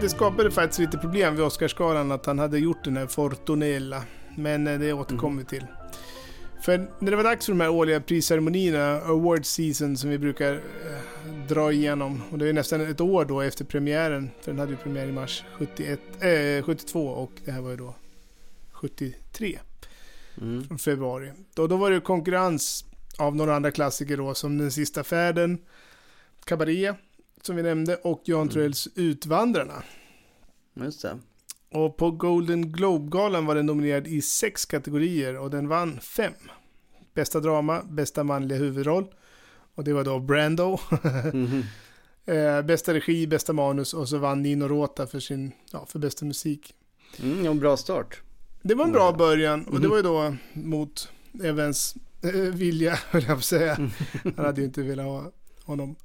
det 0.02 0.10
skapade 0.10 0.52
faktiskt 0.52 0.80
lite 0.80 0.98
problem 0.98 1.36
vid 1.36 1.46
Oscarsgalan 1.46 2.12
att 2.12 2.26
han 2.26 2.40
hade 2.40 2.60
gjort 2.60 2.84
den 2.84 2.98
här 2.98 3.08
Fortunella. 3.08 4.04
Men 4.38 4.68
eh, 4.68 4.80
det 4.80 4.94
återkommer 4.94 5.40
vi 5.40 5.46
till. 5.46 5.66
För 6.62 6.88
när 7.00 7.12
det 7.12 7.18
var 7.18 7.24
dags 7.24 7.46
för 7.46 7.54
de 7.54 7.62
här 7.62 7.70
årliga 7.70 8.02
prisceremonierna, 8.02 9.02
award 9.02 9.46
season 9.46 9.98
som 9.98 10.10
vi 10.10 10.18
brukar 10.18 10.54
eh, 10.54 11.48
dra 11.48 11.72
igenom. 11.72 12.22
Och 12.32 12.38
det 12.38 12.50
är 12.50 12.54
nästan 12.54 12.82
ett 12.82 13.02
år 13.02 13.26
då 13.26 13.42
efter 13.42 13.66
premiären. 13.66 14.30
För 14.42 14.52
den 14.52 14.60
hade 14.60 14.72
ju 14.72 14.78
premiär 14.78 15.08
i 15.08 15.12
mars 15.12 15.44
71, 15.58 16.00
eh, 16.20 16.66
72 16.66 17.08
och 17.08 17.32
det 17.46 17.52
här 17.52 17.62
var 17.62 17.70
ju 17.70 17.78
då 17.78 17.96
73. 18.72 19.60
Mm. 20.42 20.64
Från 20.64 20.80
februari. 20.80 21.32
Då, 21.56 21.68
då 21.68 21.78
var 21.78 21.92
det 21.92 22.00
konkurrens 22.00 22.86
av 23.18 23.36
några 23.36 23.56
andra 23.56 23.72
klassiker 23.72 24.18
då 24.18 24.34
som 24.34 24.58
Den 24.58 24.72
sista 24.72 25.04
färden, 25.04 25.58
Cabaret 26.46 26.96
som 27.42 27.56
vi 27.56 27.64
nämnde 27.64 27.96
och 27.96 28.22
Jan 28.26 28.50
Troells 28.50 28.88
Utvandrarna. 28.96 29.84
Just 30.74 31.02
det. 31.02 31.18
Och 31.72 31.98
på 31.98 32.12
Golden 32.12 32.72
Globe-galan 32.72 33.46
var 33.46 33.56
den 33.56 33.66
nominerad 33.66 34.08
i 34.08 34.22
sex 34.22 34.66
kategorier 34.66 35.38
och 35.40 35.50
den 35.50 35.68
vann 35.68 36.00
fem. 36.00 36.34
Bästa 37.14 37.40
drama, 37.40 37.82
bästa 37.90 38.24
manliga 38.24 38.58
huvudroll. 38.60 39.06
Och 39.76 39.84
det 39.84 39.94
var 39.94 40.04
då 40.04 40.20
Brando. 40.20 40.80
Mhm. 41.34 41.64
eh, 42.26 42.62
bästa 42.62 42.94
regi, 42.94 43.28
bästa 43.28 43.54
manus 43.54 43.94
och 43.94 44.10
så 44.10 44.18
vann 44.18 44.42
Nino 44.42 44.68
Rota 44.68 45.08
för 45.08 45.20
sin, 45.20 45.52
ja, 45.72 45.86
för 45.86 46.00
bästa 46.00 46.26
musik. 46.26 46.74
Mm, 47.24 47.46
en 47.46 47.60
bra 47.60 47.78
start. 47.78 48.22
Det 48.62 48.76
var 48.76 48.86
en 48.86 48.92
bra 48.92 49.12
början 49.14 49.66
och 49.66 49.74
det 49.74 49.80
Mhm. 49.80 49.90
var 49.90 49.98
ju 49.98 50.04
då 50.04 50.36
mot 50.54 51.12
Evans 51.44 51.96
eh, 52.24 52.32
vilja, 52.42 53.00
höll 53.10 53.22
jag 53.24 53.32
på 53.32 53.38
att 53.38 53.44
säga. 53.46 53.90
Han 54.36 54.46
hade 54.46 54.62
ju 54.62 54.68
inte 54.68 54.82
velat 54.82 55.06
ha 55.06 55.32
honom. 55.66 55.96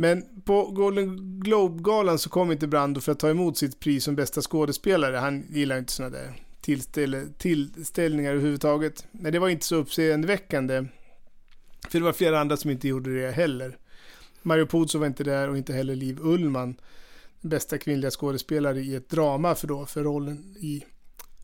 Men 0.00 0.42
på 0.44 0.66
Golden 0.66 1.40
Globe-galan 1.40 2.18
så 2.18 2.30
kom 2.30 2.52
inte 2.52 2.66
Brando 2.66 3.00
för 3.00 3.12
att 3.12 3.18
ta 3.18 3.30
emot 3.30 3.58
sitt 3.58 3.80
pris 3.80 4.04
som 4.04 4.16
bästa 4.16 4.42
skådespelare. 4.42 5.16
Han 5.16 5.44
gillar 5.50 5.78
inte 5.78 5.92
sådana 5.92 6.16
där 6.16 6.42
tillställ 6.60 7.32
tillställningar 7.38 8.30
överhuvudtaget. 8.30 9.06
Men 9.12 9.32
det 9.32 9.38
var 9.38 9.48
inte 9.48 9.66
så 9.66 9.76
uppseendeväckande. 9.76 10.86
För 11.88 11.98
det 11.98 12.04
var 12.04 12.12
flera 12.12 12.40
andra 12.40 12.56
som 12.56 12.70
inte 12.70 12.88
gjorde 12.88 13.20
det 13.20 13.30
heller. 13.30 13.78
Mario 14.42 14.66
Puzo 14.66 14.98
var 14.98 15.06
inte 15.06 15.24
där 15.24 15.48
och 15.48 15.58
inte 15.58 15.72
heller 15.72 15.94
Liv 15.94 16.18
Ullman. 16.20 16.76
Bästa 17.40 17.78
kvinnliga 17.78 18.10
skådespelare 18.10 18.80
i 18.80 18.94
ett 18.94 19.08
drama 19.08 19.54
för, 19.54 19.68
då, 19.68 19.86
för 19.86 20.04
rollen 20.04 20.56
i 20.60 20.84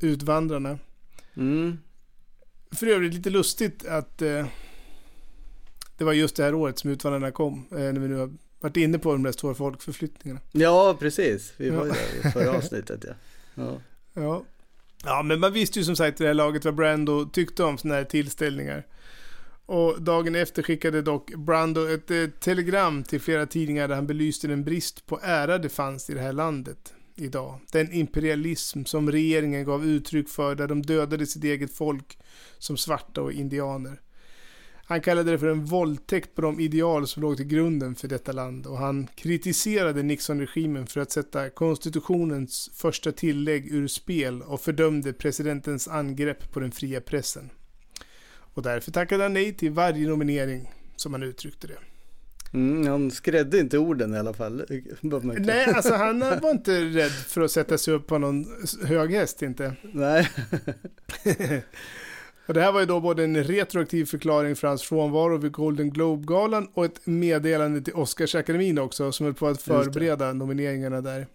Utvandrarna. 0.01 0.79
Mm. 1.35 1.79
För 2.71 2.87
övrigt 2.87 3.15
lite 3.15 3.31
lustigt 3.31 3.87
att 3.87 4.23
eh, 4.23 4.47
det 5.99 6.05
var 6.05 6.13
just 6.13 6.37
det 6.37 6.43
här 6.43 6.55
året 6.55 6.79
som 6.79 6.91
Utvandrarna 6.91 7.31
kom. 7.31 7.67
Eh, 7.71 7.79
när 7.79 8.01
vi 8.01 8.09
nu 8.09 8.15
har 8.15 8.31
varit 8.61 8.77
inne 8.77 8.99
på 8.99 9.13
de 9.13 9.23
där 9.23 9.33
stora 9.33 9.55
folkförflyttningarna. 9.55 10.41
Ja, 10.53 10.97
precis. 10.99 11.53
Vi 11.57 11.71
var 11.71 11.85
ju 11.85 11.91
Ja. 11.91 11.95
där 12.23 12.29
i 12.29 12.33
förra 12.33 12.51
avsnittet 12.57 13.05
ja. 13.07 13.13
ja. 13.55 13.81
Ja. 14.15 14.45
ja, 15.05 15.23
men 15.23 15.41
man 15.41 15.53
visste 15.53 15.79
ju 15.79 15.85
som 15.85 15.97
sagt 15.97 16.21
i 16.21 16.25
det 16.25 16.29
här 16.29 16.35
laget 16.35 16.65
vad 16.65 16.75
Brando 16.75 17.25
tyckte 17.25 17.65
om 17.65 17.79
sådana 17.79 17.95
här 17.95 18.05
tillställningar. 18.05 18.87
Och 19.67 20.03
dagen 20.03 20.35
efter 20.35 20.63
skickade 20.63 21.03
dock 21.03 21.35
Brando 21.35 21.87
ett 21.89 22.11
eh, 22.11 22.27
telegram 22.41 23.05
till 23.05 23.21
flera 23.21 23.47
tidningar 23.47 23.89
där 23.89 23.95
han 23.95 24.07
belyste 24.07 24.49
den 24.49 24.65
brist 24.65 25.07
på 25.07 25.21
ära 25.23 25.59
det 25.59 25.69
fanns 25.69 26.11
i 26.11 26.15
det 26.15 26.21
här 26.21 26.33
landet 26.33 26.95
idag. 27.15 27.61
Den 27.73 27.93
imperialism 27.93 28.85
som 28.85 29.11
regeringen 29.13 29.65
gav 29.65 29.85
uttryck 29.85 30.29
för 30.29 30.55
där 30.55 30.67
de 30.69 30.83
dödade 30.83 31.27
sitt 31.27 31.45
eget 31.45 31.73
folk 31.77 32.19
som 32.59 32.77
svarta 32.77 33.23
och 33.23 33.33
indianer. 33.33 34.01
Han 34.89 35.01
kallade 35.01 35.31
det 35.31 35.39
för 35.39 35.47
en 35.47 35.65
våldtäkt 35.65 36.35
på 36.35 36.43
de 36.43 36.61
ideal 36.61 37.07
som 37.07 37.23
låg 37.23 37.37
till 37.37 37.47
grunden 37.47 37.95
för 37.95 38.09
detta 38.09 38.33
land 38.33 38.67
och 38.67 38.79
han 38.79 39.07
kritiserade 39.15 40.03
Nixon-regimen 40.03 40.87
för 40.87 41.01
att 41.01 41.11
sätta 41.11 41.51
konstitutionens 41.51 42.71
första 42.75 43.13
tillägg 43.13 43.73
ur 43.73 43.89
spel 43.89 44.43
och 44.43 44.61
fördömde 44.61 45.13
presidentens 45.13 45.89
angrepp 45.89 46.53
på 46.53 46.61
den 46.61 46.73
fria 46.73 47.01
pressen. 47.01 47.51
Och 48.29 48.63
därför 48.63 48.93
tackade 48.93 49.23
han 49.23 49.33
nej 49.33 49.53
till 49.53 49.73
varje 49.73 50.09
nominering, 50.09 50.73
som 50.97 51.13
han 51.13 51.23
uttryckte 51.23 51.67
det. 51.67 51.79
Mm, 52.53 52.87
han 52.87 53.11
skrädde 53.11 53.59
inte 53.59 53.79
orden 53.79 54.15
i 54.15 54.19
alla 54.19 54.35
fall. 54.35 54.65
Nej, 55.47 55.67
alltså 55.67 55.95
han 55.95 56.21
var 56.21 56.51
inte 56.51 56.81
rädd 56.81 57.13
för 57.13 57.41
att 57.41 57.51
sätta 57.51 57.79
sig 57.79 57.95
upp 57.95 58.07
på 58.07 58.19
någon 58.19 58.47
hög 58.85 59.13
häst 59.13 59.43
inte. 59.43 59.77
Nej. 59.83 60.31
Och 62.47 62.55
det 62.55 62.61
här 62.61 62.73
var 62.73 62.81
ju 62.81 62.87
då 62.87 63.01
både 63.01 63.25
en 63.25 63.45
retroaktiv 63.45 64.05
förklaring 64.05 64.57
för 64.57 64.69
hans 64.69 64.83
frånvaro 64.83 65.37
vid 65.37 65.53
Golden 65.53 65.91
Globe-galan 65.91 66.69
och 66.75 66.85
ett 66.85 67.07
meddelande 67.07 67.81
till 67.81 67.95
Oscarsakademin 67.95 68.79
också 68.79 69.13
som 69.13 69.27
höll 69.27 69.35
på 69.35 69.47
att 69.47 69.63
förbereda 69.63 70.33
nomineringarna 70.33 71.01
där. 71.01 71.27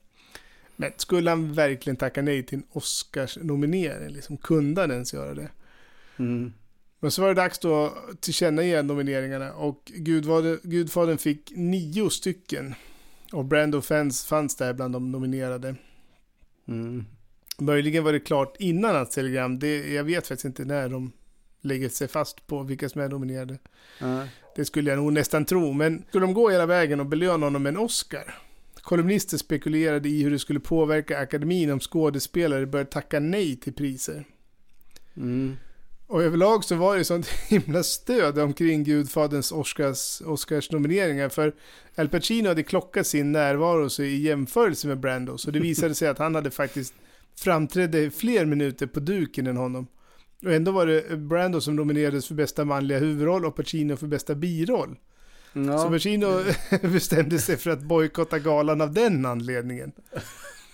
Men 0.75 0.91
skulle 0.98 1.30
han 1.30 1.53
verkligen 1.53 1.98
tacka 1.98 2.22
nej 2.22 2.43
till 2.43 2.57
en 2.57 2.64
Oscars-nominering? 2.72 4.09
Liksom, 4.09 4.38
kunde 4.38 4.81
han 4.81 4.91
ens 4.91 5.14
göra 5.14 5.33
det? 5.33 5.49
Mm. 6.17 6.53
Men 6.99 7.11
så 7.11 7.22
var 7.22 7.30
det 7.30 7.35
dags 7.35 7.59
då 7.59 7.85
att 7.85 8.22
tillkännage 8.22 8.85
nomineringarna 8.85 9.53
och 9.53 9.91
Gudfadern 10.64 11.17
fick 11.17 11.51
nio 11.56 12.09
stycken. 12.09 12.75
Och 13.31 13.45
Brando 13.45 13.81
fans 13.81 14.25
fanns 14.25 14.56
där 14.56 14.73
bland 14.73 14.93
de 14.93 15.11
nominerade. 15.11 15.75
Mm. 16.67 17.06
Möjligen 17.61 18.03
var 18.03 18.14
det 18.14 18.19
klart 18.19 18.56
innan 18.59 18.95
hans 18.95 19.09
telegram. 19.09 19.59
Det, 19.59 19.93
jag 19.93 20.03
vet 20.03 20.27
faktiskt 20.27 20.45
inte 20.45 20.65
när 20.65 20.90
de 20.90 21.11
lägger 21.61 21.90
sig 21.90 22.07
fast 22.07 22.48
på 22.48 22.64
vilka 22.64 22.90
som 22.90 23.01
är 23.01 23.09
nominerade. 23.09 23.57
Ja. 23.99 24.23
Det 24.56 24.65
skulle 24.65 24.90
jag 24.90 24.99
nog 24.99 25.14
nästan 25.14 25.45
tro. 25.45 25.73
Men 25.73 26.03
skulle 26.09 26.25
de 26.25 26.33
gå 26.33 26.49
hela 26.49 26.65
vägen 26.65 26.99
och 26.99 27.06
belöna 27.06 27.45
honom 27.45 27.64
med 27.64 27.69
en 27.69 27.77
Oscar? 27.77 28.35
Kolumnister 28.75 29.38
spekulerade 29.38 30.09
i 30.09 30.23
hur 30.23 30.31
det 30.31 30.40
skulle 30.40 30.59
påverka 30.59 31.19
akademin 31.19 31.72
om 31.72 31.80
skådespelare 31.80 32.65
började 32.65 32.90
tacka 32.90 33.19
nej 33.19 33.56
till 33.56 33.73
priser. 33.73 34.25
Mm. 35.17 35.57
Och 36.07 36.23
överlag 36.23 36.64
så 36.64 36.75
var 36.75 36.98
det 36.98 37.03
sånt 37.03 37.27
himla 37.49 37.83
stöd 37.83 38.40
omkring 38.40 38.83
Gudfaderns 38.83 39.51
Oscars, 39.51 40.22
Oscars-nomineringar. 40.22 41.30
För 41.30 41.53
Al 41.95 42.09
Pacino 42.09 42.48
hade 42.48 42.64
klockat 42.64 43.07
sin 43.07 43.31
närvaro 43.31 44.03
i 44.03 44.17
jämförelse 44.17 44.88
med 44.88 44.99
Brando. 44.99 45.38
Så 45.38 45.51
det 45.51 45.59
visade 45.59 45.95
sig 45.95 46.07
att 46.07 46.19
han 46.19 46.35
hade 46.35 46.51
faktiskt 46.51 46.93
framträdde 47.44 48.11
fler 48.11 48.45
minuter 48.45 48.88
på 48.88 49.00
duken 49.00 49.48
än 49.48 49.58
honom. 49.58 49.88
Och 50.45 50.53
ändå 50.53 50.72
var 50.72 50.86
det 50.86 51.18
Brando 51.18 51.61
som 51.61 51.76
nominerades 51.76 52.28
för 52.28 52.36
bästa 52.36 52.66
manliga 52.66 53.00
huvudroll 53.00 53.45
och 53.45 53.56
Pacino 53.56 53.95
för 53.98 54.08
bästa 54.08 54.36
biroll. 54.36 54.95
Ja. 55.53 55.78
Så 55.78 55.90
Pacino 55.90 56.44
bestämde 56.82 57.40
sig 57.40 57.58
för 57.58 57.70
att 57.70 57.82
bojkotta 57.82 58.40
galan 58.40 58.82
av 58.82 58.94
den 58.94 59.26
anledningen. 59.26 59.92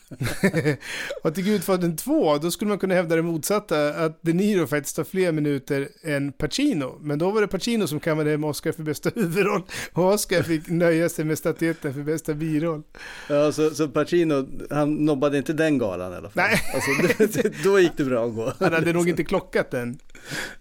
och 1.23 1.35
till 1.35 1.43
Gudfadern 1.43 1.95
2, 1.95 2.37
då 2.37 2.51
skulle 2.51 2.69
man 2.69 2.79
kunna 2.79 2.93
hävda 2.93 3.15
det 3.15 3.21
motsatta, 3.21 3.89
att 3.89 4.19
De 4.21 4.33
Niro 4.33 4.67
faktiskt 4.67 4.97
har 4.97 5.03
fler 5.03 5.31
minuter 5.31 5.89
än 6.03 6.31
Pacino. 6.31 6.97
Men 7.01 7.19
då 7.19 7.31
var 7.31 7.41
det 7.41 7.47
Pacino 7.47 7.87
som 7.87 7.99
kammade 7.99 8.29
hem 8.29 8.43
Oscar 8.43 8.71
för 8.71 8.83
bästa 8.83 9.09
huvudroll, 9.15 9.63
och 9.93 10.13
Oscar 10.13 10.43
fick 10.43 10.69
nöja 10.69 11.09
sig 11.09 11.25
med 11.25 11.37
statyetten 11.37 11.93
för 11.93 12.01
bästa 12.01 12.33
biroll. 12.33 12.83
Ja, 13.29 13.51
så, 13.51 13.69
så 13.69 13.87
Pacino, 13.87 14.47
han 14.69 14.95
nobbade 14.95 15.37
inte 15.37 15.53
den 15.53 15.77
galan 15.77 16.13
i 16.13 16.15
alla 16.15 16.29
fall. 16.29 16.43
Nej. 16.43 16.61
Alltså, 16.73 17.41
det, 17.41 17.63
då 17.63 17.79
gick 17.79 17.97
det 17.97 18.03
bra 18.03 18.25
att 18.25 18.35
gå. 18.35 18.53
Han 18.59 18.73
hade 18.73 18.93
nog 18.93 19.09
inte 19.09 19.23
klockat 19.23 19.71
den. 19.71 19.99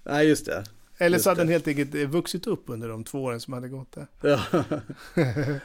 Nej, 0.04 0.28
just 0.28 0.46
det. 0.46 0.64
Eller 0.98 1.18
så 1.18 1.30
hade 1.30 1.40
den 1.40 1.48
helt 1.48 1.68
enkelt 1.68 1.94
vuxit 1.94 2.46
upp 2.46 2.64
under 2.66 2.88
de 2.88 3.04
två 3.04 3.22
åren 3.22 3.40
som 3.40 3.52
hade 3.52 3.68
gått 3.68 3.92
där. 3.92 4.06
Ja. 4.20 4.40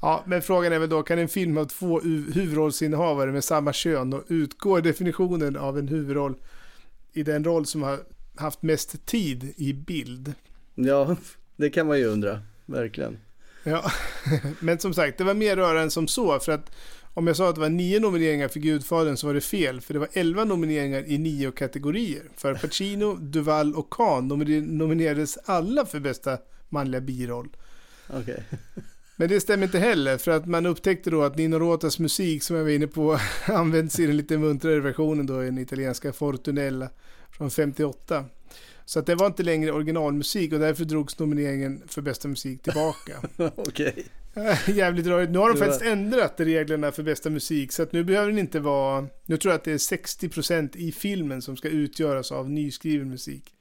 Ja, 0.00 0.24
men 0.26 0.42
frågan 0.42 0.72
är 0.72 0.78
väl 0.78 0.88
då, 0.88 1.02
kan 1.02 1.18
en 1.18 1.28
film 1.28 1.56
ha 1.56 1.64
två 1.64 2.00
hu- 2.00 2.32
huvudrollsinnehavare 2.32 3.32
med 3.32 3.44
samma 3.44 3.72
kön 3.72 4.12
och 4.12 4.24
utgår 4.28 4.80
definitionen 4.80 5.56
av 5.56 5.78
en 5.78 5.88
huvudroll 5.88 6.34
i 7.12 7.22
den 7.22 7.44
roll 7.44 7.66
som 7.66 7.82
har 7.82 7.98
haft 8.36 8.62
mest 8.62 9.06
tid 9.06 9.54
i 9.56 9.72
bild? 9.72 10.32
ja, 10.74 11.16
det 11.56 11.70
kan 11.70 11.86
man 11.86 11.98
ju 11.98 12.04
undra, 12.06 12.40
verkligen. 12.66 13.18
Ja, 13.64 13.90
men 14.60 14.78
som 14.78 14.94
sagt, 14.94 15.18
det 15.18 15.24
var 15.24 15.34
mer 15.34 15.56
rörande 15.56 15.82
än 15.82 15.90
som 15.90 16.08
så, 16.08 16.38
för 16.40 16.52
att 16.52 16.70
om 17.14 17.26
jag 17.26 17.36
sa 17.36 17.48
att 17.48 17.54
det 17.54 17.60
var 17.60 17.68
nio 17.68 18.00
nomineringar 18.00 18.48
för 18.48 18.60
Gudfadern 18.60 19.16
så 19.16 19.26
var 19.26 19.34
det 19.34 19.40
fel, 19.40 19.80
för 19.80 19.94
det 19.94 20.00
var 20.00 20.08
elva 20.12 20.44
nomineringar 20.44 21.04
i 21.06 21.18
nio 21.18 21.50
kategorier. 21.50 22.22
För 22.36 22.54
Pacino, 22.54 23.14
Duval 23.14 23.74
och 23.74 23.94
nominer- 23.98 24.66
nominerades 24.66 25.38
alla 25.44 25.86
för 25.86 26.00
bästa 26.00 26.38
manliga 26.68 27.00
biroll. 27.00 27.48
Okej. 28.08 28.44
Men 29.20 29.28
det 29.28 29.40
stämmer 29.40 29.66
inte 29.66 29.78
heller, 29.78 30.18
för 30.18 30.30
att 30.30 30.46
man 30.46 30.66
upptäckte 30.66 31.10
då 31.10 31.22
att 31.22 31.36
Nino 31.36 31.58
Rotas 31.58 31.98
musik, 31.98 32.42
som 32.42 32.56
jag 32.56 32.62
var 32.62 32.70
inne 32.70 32.86
på, 32.86 33.18
används 33.46 33.98
i 34.00 34.06
den 34.06 34.16
lite 34.16 34.38
muntrare 34.38 34.80
versionen 34.80 35.26
då, 35.26 35.42
i 35.42 35.46
den 35.46 35.58
italienska 35.58 36.12
Fortunella 36.12 36.88
från 37.30 37.50
58. 37.50 38.24
Så 38.84 38.98
att 38.98 39.06
det 39.06 39.14
var 39.14 39.26
inte 39.26 39.42
längre 39.42 39.72
originalmusik 39.72 40.52
och 40.52 40.58
därför 40.58 40.84
drogs 40.84 41.18
nomineringen 41.18 41.82
för 41.86 42.02
bästa 42.02 42.28
musik 42.28 42.62
tillbaka. 42.62 43.12
Okej. 43.56 44.06
Jävligt 44.66 45.06
rörigt. 45.06 45.32
Nu 45.32 45.38
har 45.38 45.52
de 45.52 45.58
faktiskt 45.58 45.82
ändrat 45.82 46.34
reglerna 46.36 46.92
för 46.92 47.02
bästa 47.02 47.30
musik, 47.30 47.72
så 47.72 47.82
att 47.82 47.92
nu 47.92 48.04
behöver 48.04 48.28
den 48.28 48.38
inte 48.38 48.60
vara... 48.60 49.06
Nu 49.26 49.36
tror 49.36 49.52
jag 49.52 49.58
att 49.58 49.64
det 49.64 49.72
är 49.72 49.78
60% 49.78 50.76
i 50.76 50.92
filmen 50.92 51.42
som 51.42 51.56
ska 51.56 51.68
utgöras 51.68 52.32
av 52.32 52.50
nyskriven 52.50 53.10
musik. 53.10 53.54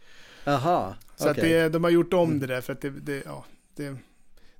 Aha, 0.46 0.96
Så 1.16 1.30
att 1.30 1.38
det, 1.38 1.70
de 1.70 1.84
har 1.84 1.92
gjort 1.92 2.14
om 2.14 2.40
det 2.40 2.48
där 2.48 2.62
för 2.62 2.74
att 2.74 2.82
det, 2.82 2.90
det, 2.90 3.22
ja, 3.26 3.46
det, 3.76 3.98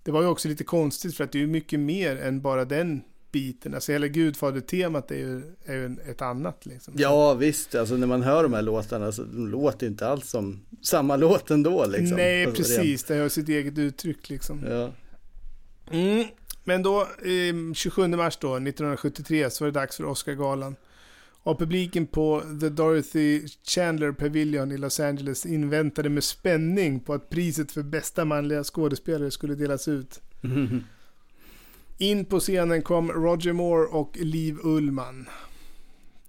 det 0.08 0.12
var 0.14 0.22
ju 0.22 0.28
också 0.28 0.48
lite 0.48 0.64
konstigt 0.64 1.18
för 1.18 1.24
att 1.24 1.32
det 1.32 1.38
är 1.38 1.42
ju 1.42 1.48
mycket 1.48 1.80
mer 1.80 2.16
än 2.16 2.42
bara 2.42 2.66
den 2.66 3.02
biten. 3.32 3.74
Alltså 3.74 3.92
hela 3.92 4.08
Gudfader-temat 4.08 5.12
är 5.12 5.16
ju, 5.16 5.42
är 5.66 5.74
ju 5.74 5.96
ett 6.10 6.22
annat 6.22 6.66
liksom. 6.66 6.94
Ja 6.98 7.34
visst, 7.34 7.76
alltså 7.76 7.96
när 7.96 8.08
man 8.08 8.22
hör 8.22 8.44
de 8.44 8.54
här 8.54 8.62
låtarna 8.62 9.12
så 9.12 9.24
de 9.24 9.48
låter 9.48 9.88
inte 9.88 10.08
alls 10.08 10.30
som 10.30 10.66
samma 10.82 11.16
låt 11.16 11.52
ändå 11.52 11.86
liksom. 11.86 12.18
Nej, 12.18 12.46
Alltså, 12.46 12.64
precis. 12.64 13.04
Det 13.04 13.16
har 13.16 13.30
sitt 13.30 13.50
eget 13.50 13.78
uttryck 13.78 14.30
liksom. 14.30 14.66
Ja. 14.70 14.92
Mm. 15.92 16.26
Men 16.64 16.84
då, 16.84 17.02
eh, 17.02 17.74
27 17.74 18.08
mars 18.08 18.38
då, 18.38 18.48
1973, 18.48 19.50
så 19.50 19.64
var 19.64 19.72
det 19.72 19.80
dags 19.80 19.98
för 19.98 20.06
Oscargalan. 20.06 20.76
Och 21.48 21.60
publiken 21.60 22.08
på 22.08 22.44
The 22.60 22.70
Dorothy 22.70 23.48
Chandler 23.64 24.12
Pavilion 24.12 24.72
i 24.72 24.78
Los 24.78 25.00
Angeles 25.00 25.46
inväntade 25.46 26.10
med 26.10 26.24
spänning 26.24 27.00
på 27.00 27.14
att 27.14 27.30
priset 27.30 27.72
för 27.72 27.84
bästa 27.84 28.26
manliga 28.26 28.64
skådespelare 28.64 29.32
skulle 29.32 29.56
delas 29.56 29.88
ut. 29.88 30.22
In 31.98 32.26
på 32.26 32.40
scenen 32.40 32.82
kom 32.82 33.12
Roger 33.12 33.54
Moore 33.54 33.88
och 33.88 34.18
Liv 34.18 34.58
Ullman. 34.64 35.30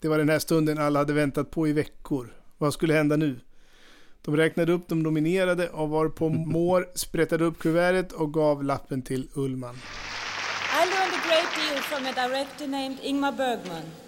Det 0.01 0.09
var 0.09 0.19
den 0.19 0.29
här 0.29 0.39
stunden 0.39 0.79
alla 0.79 0.99
hade 0.99 1.13
väntat 1.13 1.51
på 1.51 1.69
i 1.69 1.73
veckor. 1.73 2.35
Vad 2.59 2.73
skulle 2.73 2.95
hända 2.95 3.17
nu? 3.17 3.41
De 4.23 4.37
räknade 4.37 4.73
upp 4.73 4.89
de 4.89 5.03
nominerade 5.03 5.69
och 5.69 5.89
var 5.89 6.09
på 6.09 6.29
Moore 6.53 6.85
sprättade 6.95 7.45
upp 7.45 7.59
kuvertet 7.59 8.13
och 8.13 8.35
gav 8.35 8.65
lappen 8.65 9.03
till 9.03 9.29
Ullman. 9.35 9.75
I 9.75 10.91
learned 10.91 11.15
a 11.15 11.23
great 11.29 11.51
deal 11.57 11.83
from 11.83 12.07
a 12.07 12.29
director 12.29 12.67
named 12.67 12.99
Ingmar 13.03 13.33
Bergman. 13.33 14.08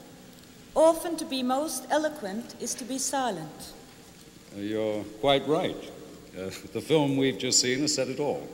Often 0.74 1.16
to 1.16 1.24
be 1.24 1.42
most 1.42 1.86
eloquent 1.90 2.54
is 2.60 2.74
to 2.74 2.84
be 2.84 2.98
silent. 2.98 3.72
You're 4.56 5.04
quite 5.20 5.46
right. 5.48 5.76
Uh, 6.36 6.50
the 6.72 6.80
film 6.80 7.16
we've 7.16 7.38
just 7.38 7.60
seen 7.60 7.80
has 7.80 7.94
said 7.94 8.08
it 8.08 8.20
all. 8.20 8.48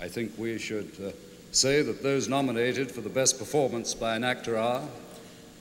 I 0.00 0.08
think 0.08 0.32
we 0.36 0.58
should 0.58 0.90
uh, 1.02 1.10
say 1.52 1.80
that 1.82 2.02
those 2.02 2.28
nominated 2.28 2.90
for 2.90 3.00
the 3.00 3.08
best 3.08 3.38
performance 3.38 3.94
by 3.94 4.16
an 4.16 4.24
actor 4.24 4.58
are 4.58 4.82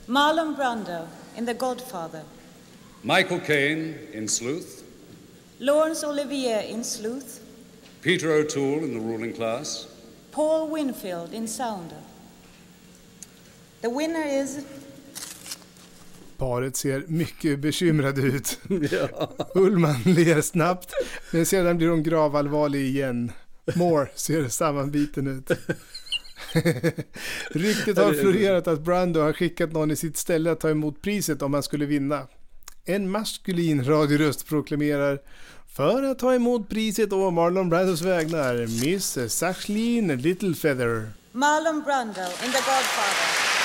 Marlon 0.08 0.56
Brando 0.56 1.08
in 1.38 1.46
The 1.46 1.54
Godfather. 1.54 2.24
Michael 3.04 3.40
Caine 3.40 3.98
in 4.14 4.28
Sleuth, 4.28 4.84
Laurence 5.60 6.04
Olivier 6.04 6.70
in 6.70 6.84
Sleuth. 6.84 7.40
Peter 8.02 8.32
O'Toole 8.32 8.84
in 8.84 8.94
The 8.94 9.00
Ruling 9.00 9.34
Class, 9.34 9.88
Paul 10.32 10.70
Winfield 10.70 11.34
in 11.34 11.48
Sounder. 11.48 12.02
The 13.82 13.90
winner 13.90 14.24
is 14.24 14.66
Paret 16.42 16.76
ser 16.76 17.04
mycket 17.08 17.60
bekymrade 17.60 18.22
ut. 18.22 18.60
Ullman 19.56 20.02
ler 20.06 20.42
snabbt, 20.42 20.94
men 21.32 21.46
sedan 21.46 21.78
blir 21.78 21.90
hon 21.90 22.04
gravallvarlig 22.04 22.82
igen. 22.82 23.32
Moore 23.76 24.08
ser 24.16 24.48
sammanbiten 24.48 25.28
ut. 25.28 25.52
Ryktet 27.50 27.98
har 27.98 28.14
florerat 28.14 28.68
att 28.68 28.82
Brando 28.82 29.22
har 29.22 29.34
skickat 29.34 29.72
någon 29.72 29.92
i 29.92 29.96
sitt 29.96 30.18
ställe 30.18 30.52
att 30.52 30.60
ta 30.60 30.70
emot 30.70 31.02
priset 31.02 31.42
om 31.42 31.54
han 31.54 31.64
skulle 31.64 31.86
vinna. 31.86 32.28
En 32.86 33.12
maskulin 33.12 33.84
radioröst 33.84 34.48
proklamerar 34.48 35.20
för 35.68 36.04
att 36.04 36.20
ta 36.20 36.34
emot 36.34 36.70
priset 36.70 37.14
å 37.14 37.32
Marlon 37.32 37.70
Brandos 37.70 38.02
vägnar, 38.02 38.84
Miss 38.86 39.34
Sachlin 39.34 40.08
Littlefeather. 40.08 41.10
Marlon 41.32 41.82
Brando 41.82 42.22
in 42.22 42.52
The 42.52 42.58
Godfather. 42.58 43.61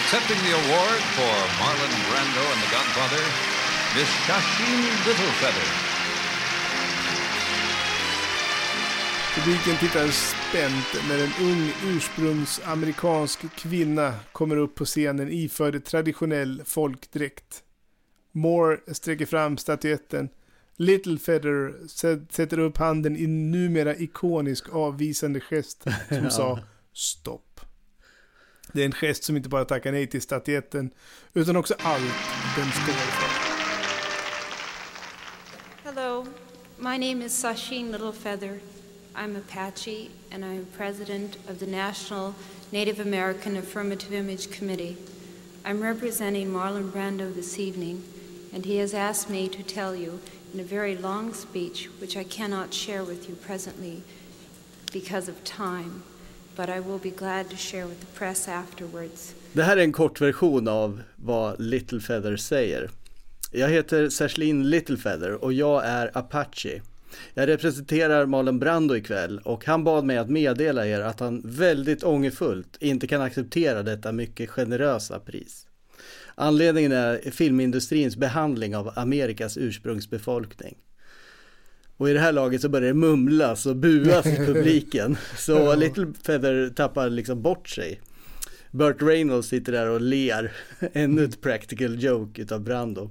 Accepting 0.00 0.38
the 0.46 0.52
award 0.62 1.00
for 1.16 1.34
Marlon 1.60 1.94
Brando 2.08 2.44
and 2.52 2.60
The 2.64 2.70
Godfather, 2.76 3.24
Miss 3.96 4.10
Shasheen 4.26 4.80
Littlefeather. 5.06 5.68
Publiken 9.34 9.76
tittar 9.80 10.08
spänt 10.08 11.08
när 11.08 11.18
en 11.24 11.32
ung 11.50 11.72
ursprungsamerikansk 11.96 13.54
kvinna 13.56 14.14
kommer 14.32 14.56
upp 14.56 14.74
på 14.74 14.84
scenen 14.84 15.28
iförd 15.32 15.84
traditionell 15.84 16.62
folkdräkt. 16.64 17.62
Moore 18.32 18.78
sträcker 18.94 19.26
fram 19.26 19.58
statyetten. 19.58 20.28
Little 20.76 21.18
Feather 21.18 21.74
sä- 21.88 22.26
sätter 22.32 22.58
upp 22.58 22.76
handen 22.76 23.16
i 23.16 23.26
numera 23.26 23.96
ikonisk 23.96 24.68
avvisande 24.72 25.40
gest 25.40 25.84
som 26.08 26.30
sa 26.38 26.58
stopp. 26.94 27.60
Det 28.72 28.80
är 28.80 28.86
en 28.86 28.92
gest 28.92 29.24
som 29.24 29.36
inte 29.36 29.48
bara 29.48 29.64
tackar 29.64 29.92
nej 29.92 30.06
till 30.06 30.22
statyetten 30.22 30.90
utan 31.34 31.56
också 31.56 31.74
allt 31.78 32.02
den 32.56 32.72
står 32.72 32.92
för. 32.92 33.52
Hello, 35.84 36.26
my 36.78 36.98
name 36.98 37.24
is 37.26 37.32
Sasheen 37.32 37.92
Littlefeather. 37.92 38.58
I'm 39.14 39.36
Apache, 39.36 40.08
and 40.30 40.44
I 40.44 40.56
am 40.56 40.66
president 40.76 41.36
of 41.50 41.58
the 41.58 41.66
National 41.66 42.34
Native 42.70 43.00
American 43.02 43.56
Affirmative 43.56 44.12
Image 44.14 44.50
Committee. 44.58 44.96
I'm 45.64 45.82
representing 45.82 46.48
Marlon 46.48 46.90
Brando 46.90 47.34
this 47.34 47.58
evening, 47.58 48.02
and 48.54 48.64
he 48.64 48.78
has 48.78 48.94
asked 48.94 49.28
me 49.28 49.48
to 49.48 49.62
tell 49.62 49.94
you 49.94 50.18
in 50.54 50.60
a 50.60 50.64
very 50.64 50.96
long 50.96 51.34
speech, 51.34 51.90
which 52.00 52.16
I 52.16 52.24
cannot 52.24 52.72
share 52.72 53.04
with 53.04 53.28
you 53.28 53.34
presently 53.34 54.02
because 54.92 55.28
of 55.28 55.44
time, 55.44 56.02
but 56.56 56.68
I 56.68 56.80
will 56.80 56.98
be 57.02 57.10
glad 57.10 57.50
to 57.50 57.56
share 57.56 57.86
with 57.86 58.00
the 58.00 58.18
press 58.18 58.48
afterwards. 58.48 59.34
Det 59.52 59.62
här 59.62 59.76
är 59.76 59.80
en 59.82 59.92
kortversion 59.92 60.68
av 60.68 61.02
vad 61.16 61.60
Little 61.60 62.00
Feather 62.00 62.36
säger. 62.36 62.90
Jag 63.50 63.68
heter 63.68 64.08
Sashlin 64.08 64.70
Littlefeather 64.70 65.44
och 65.44 65.52
jag 65.52 65.86
är 65.86 66.10
Apache. 66.18 66.82
Jag 67.34 67.48
representerar 67.48 68.26
Marlon 68.26 68.58
Brando 68.58 68.96
ikväll 68.96 69.38
och 69.38 69.66
han 69.66 69.84
bad 69.84 70.04
mig 70.04 70.16
att 70.16 70.30
meddela 70.30 70.86
er 70.86 71.00
att 71.00 71.20
han 71.20 71.42
väldigt 71.44 72.04
ångerfullt 72.04 72.76
inte 72.80 73.06
kan 73.06 73.20
acceptera 73.20 73.82
detta 73.82 74.12
mycket 74.12 74.50
generösa 74.50 75.18
pris. 75.18 75.66
Anledningen 76.34 76.92
är 76.92 77.30
filmindustrins 77.30 78.16
behandling 78.16 78.76
av 78.76 78.92
Amerikas 78.96 79.56
ursprungsbefolkning. 79.56 80.76
Och 82.02 82.10
i 82.10 82.12
det 82.12 82.20
här 82.20 82.32
laget 82.32 82.60
så 82.60 82.68
börjar 82.68 82.88
det 82.88 82.94
mumlas 82.94 83.66
och 83.66 83.76
buas 83.76 84.26
i 84.26 84.36
publiken. 84.46 85.16
Så 85.36 85.74
Little 85.74 86.12
Feather 86.22 86.70
tappar 86.70 87.10
liksom 87.10 87.42
bort 87.42 87.68
sig. 87.68 88.00
Burt 88.70 89.02
Reynolds 89.02 89.48
sitter 89.48 89.72
där 89.72 89.88
och 89.88 90.00
ler. 90.00 90.52
Ännu 90.92 91.24
ett 91.24 91.40
practical 91.40 92.02
joke 92.02 92.42
utav 92.42 92.60
Brando. 92.60 93.10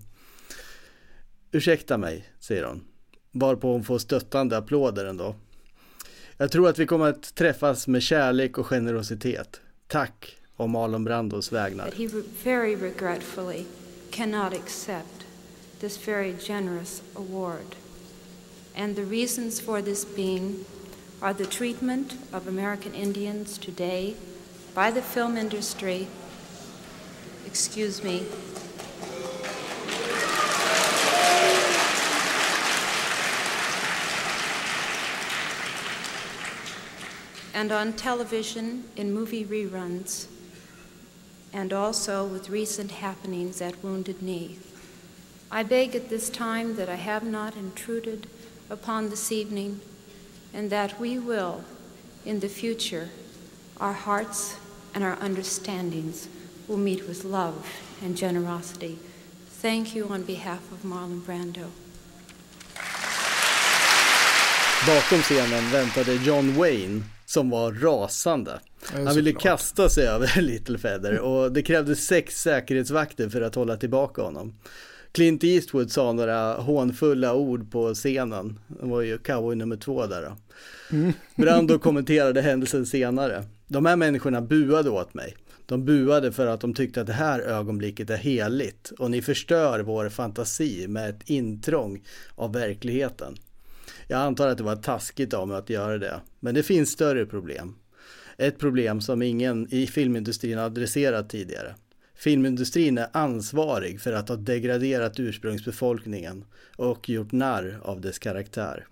Ursäkta 1.51 1.97
mig, 1.97 2.25
säger 2.39 2.63
hon. 2.63 2.83
Varpå 3.31 3.71
hon 3.71 3.83
får 3.83 3.99
stöttande 3.99 4.57
applåder 4.57 5.05
ändå. 5.05 5.35
Jag 6.37 6.51
tror 6.51 6.69
att 6.69 6.79
vi 6.79 6.85
kommer 6.85 7.09
att 7.09 7.35
träffas 7.35 7.87
med 7.87 8.03
kärlek 8.03 8.57
och 8.57 8.65
generositet. 8.65 9.61
Tack 9.87 10.37
om 10.55 10.71
Marlon 10.71 11.03
Brandos 11.03 11.51
vägnar. 11.51 11.85
That 11.85 11.93
he 11.93 12.07
very 12.43 12.75
regretfully 12.75 13.65
cannot 14.09 14.53
accept 14.53 15.25
this 15.79 16.07
very 16.07 16.33
generous 16.39 17.01
award. 17.15 17.80
And 18.75 18.95
the 18.95 19.03
reasons 19.03 19.59
for 19.59 19.81
this 19.81 20.05
being 20.05 20.65
are 21.21 21.33
the 21.33 21.45
treatment 21.45 22.15
of 22.33 22.47
American 22.47 22.93
Indians 22.93 23.57
today 23.57 24.15
by 24.73 24.89
the 24.89 25.01
film 25.01 25.37
industry, 25.37 26.07
excuse 27.45 28.03
me, 28.03 28.25
and 37.53 37.71
on 37.71 37.93
television 37.93 38.85
in 38.95 39.13
movie 39.13 39.45
reruns, 39.45 40.25
and 41.53 41.71
also 41.71 42.25
with 42.25 42.49
recent 42.49 42.91
happenings 42.91 43.61
at 43.61 43.83
Wounded 43.83 44.21
Knee. 44.21 44.57
I 45.51 45.63
beg 45.63 45.95
at 45.95 46.09
this 46.09 46.29
time 46.29 46.77
that 46.77 46.89
I 46.89 46.95
have 46.95 47.23
not 47.23 47.55
intruded 47.55 48.25
upon 48.71 49.09
this 49.09 49.31
evening, 49.31 49.79
and 50.53 50.69
that 50.69 50.99
we 50.99 51.19
will, 51.19 51.63
in 52.25 52.39
the 52.39 52.49
future, 52.49 53.09
our 53.79 53.93
hearts 53.93 54.55
and 54.95 55.03
our 55.03 55.17
understandings 55.21 56.27
will 56.67 56.77
meet 56.77 57.07
with 57.07 57.25
love 57.25 57.65
and 58.01 58.17
generosity. 58.17 58.97
Thank 59.61 59.95
you 59.95 60.07
on 60.09 60.23
behalf 60.23 60.71
of 60.71 60.83
Marlon 60.83 61.21
Brando. 61.25 61.67
Bakom 64.87 65.21
scenen 65.21 65.71
väntade 65.71 66.13
John 66.13 66.53
Wayne 66.53 67.03
som 67.25 67.49
var 67.49 67.71
rasande. 67.71 68.59
Han 68.93 69.15
ville 69.15 69.31
såklart. 69.31 69.43
kasta 69.43 69.89
sig 69.89 70.07
över 70.07 70.31
Little 70.41 70.77
Feather 70.77 71.19
och 71.19 71.51
det 71.51 71.61
krävdes 71.63 72.05
sex 72.05 72.41
säkerhetsvakter 72.41 73.29
för 73.29 73.41
att 73.41 73.55
hålla 73.55 73.77
tillbaka 73.77 74.21
honom. 74.21 74.53
Clint 75.11 75.43
Eastwood 75.43 75.91
sa 75.91 76.13
några 76.13 76.53
hånfulla 76.53 77.33
ord 77.33 77.71
på 77.71 77.93
scenen. 77.93 78.59
Det 78.67 78.85
var 78.85 79.01
ju 79.01 79.17
cowboy 79.17 79.55
nummer 79.55 79.77
två 79.77 80.05
där 80.05 80.21
då. 80.21 80.37
Mm. 80.97 81.13
Brando 81.35 81.79
kommenterade 81.79 82.41
händelsen 82.41 82.85
senare. 82.85 83.43
De 83.67 83.85
här 83.85 83.95
människorna 83.95 84.41
buade 84.41 84.89
åt 84.89 85.13
mig. 85.13 85.35
De 85.65 85.85
buade 85.85 86.31
för 86.31 86.47
att 86.47 86.61
de 86.61 86.73
tyckte 86.73 87.01
att 87.01 87.07
det 87.07 87.13
här 87.13 87.39
ögonblicket 87.39 88.09
är 88.09 88.17
heligt 88.17 88.91
och 88.99 89.11
ni 89.11 89.21
förstör 89.21 89.79
vår 89.79 90.09
fantasi 90.09 90.87
med 90.87 91.09
ett 91.09 91.29
intrång 91.29 92.03
av 92.35 92.53
verkligheten. 92.53 93.37
Jag 94.07 94.19
antar 94.19 94.47
att 94.47 94.57
det 94.57 94.63
var 94.63 94.75
taskigt 94.75 95.33
av 95.33 95.47
mig 95.47 95.57
att 95.57 95.69
göra 95.69 95.97
det, 95.97 96.21
men 96.39 96.55
det 96.55 96.63
finns 96.63 96.89
större 96.89 97.25
problem. 97.25 97.75
Ett 98.37 98.59
problem 98.59 99.01
som 99.01 99.21
ingen 99.21 99.73
i 99.73 99.87
filmindustrin 99.87 100.59
adresserat 100.59 101.29
tidigare. 101.29 101.75
Filmindustrin 102.21 102.97
är 102.97 103.07
ansvarig 103.11 104.01
för 104.01 104.13
att 104.13 104.29
ha 104.29 104.35
degraderat 104.35 105.19
ursprungsbefolkningen 105.19 106.45
och 106.75 107.09
gjort 107.09 107.31
narr 107.31 107.79
av 107.83 108.01
dess 108.01 108.19
karaktär. 108.19 108.87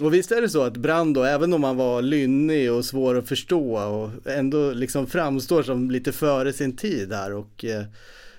Och 0.00 0.14
visst 0.14 0.32
är 0.32 0.40
det 0.42 0.48
så 0.48 0.62
att 0.62 0.76
Brando, 0.76 1.22
även 1.22 1.52
om 1.52 1.64
han 1.64 1.76
var 1.76 2.02
lynnig 2.02 2.72
och 2.72 2.84
svår 2.84 3.18
att 3.18 3.28
förstå 3.28 3.76
och 3.76 4.30
ändå 4.30 4.72
liksom 4.72 5.06
framstår 5.06 5.62
som 5.62 5.90
lite 5.90 6.12
före 6.12 6.52
sin 6.52 6.76
tid 6.76 7.12
här 7.12 7.32
och 7.32 7.64
eh, 7.64 7.84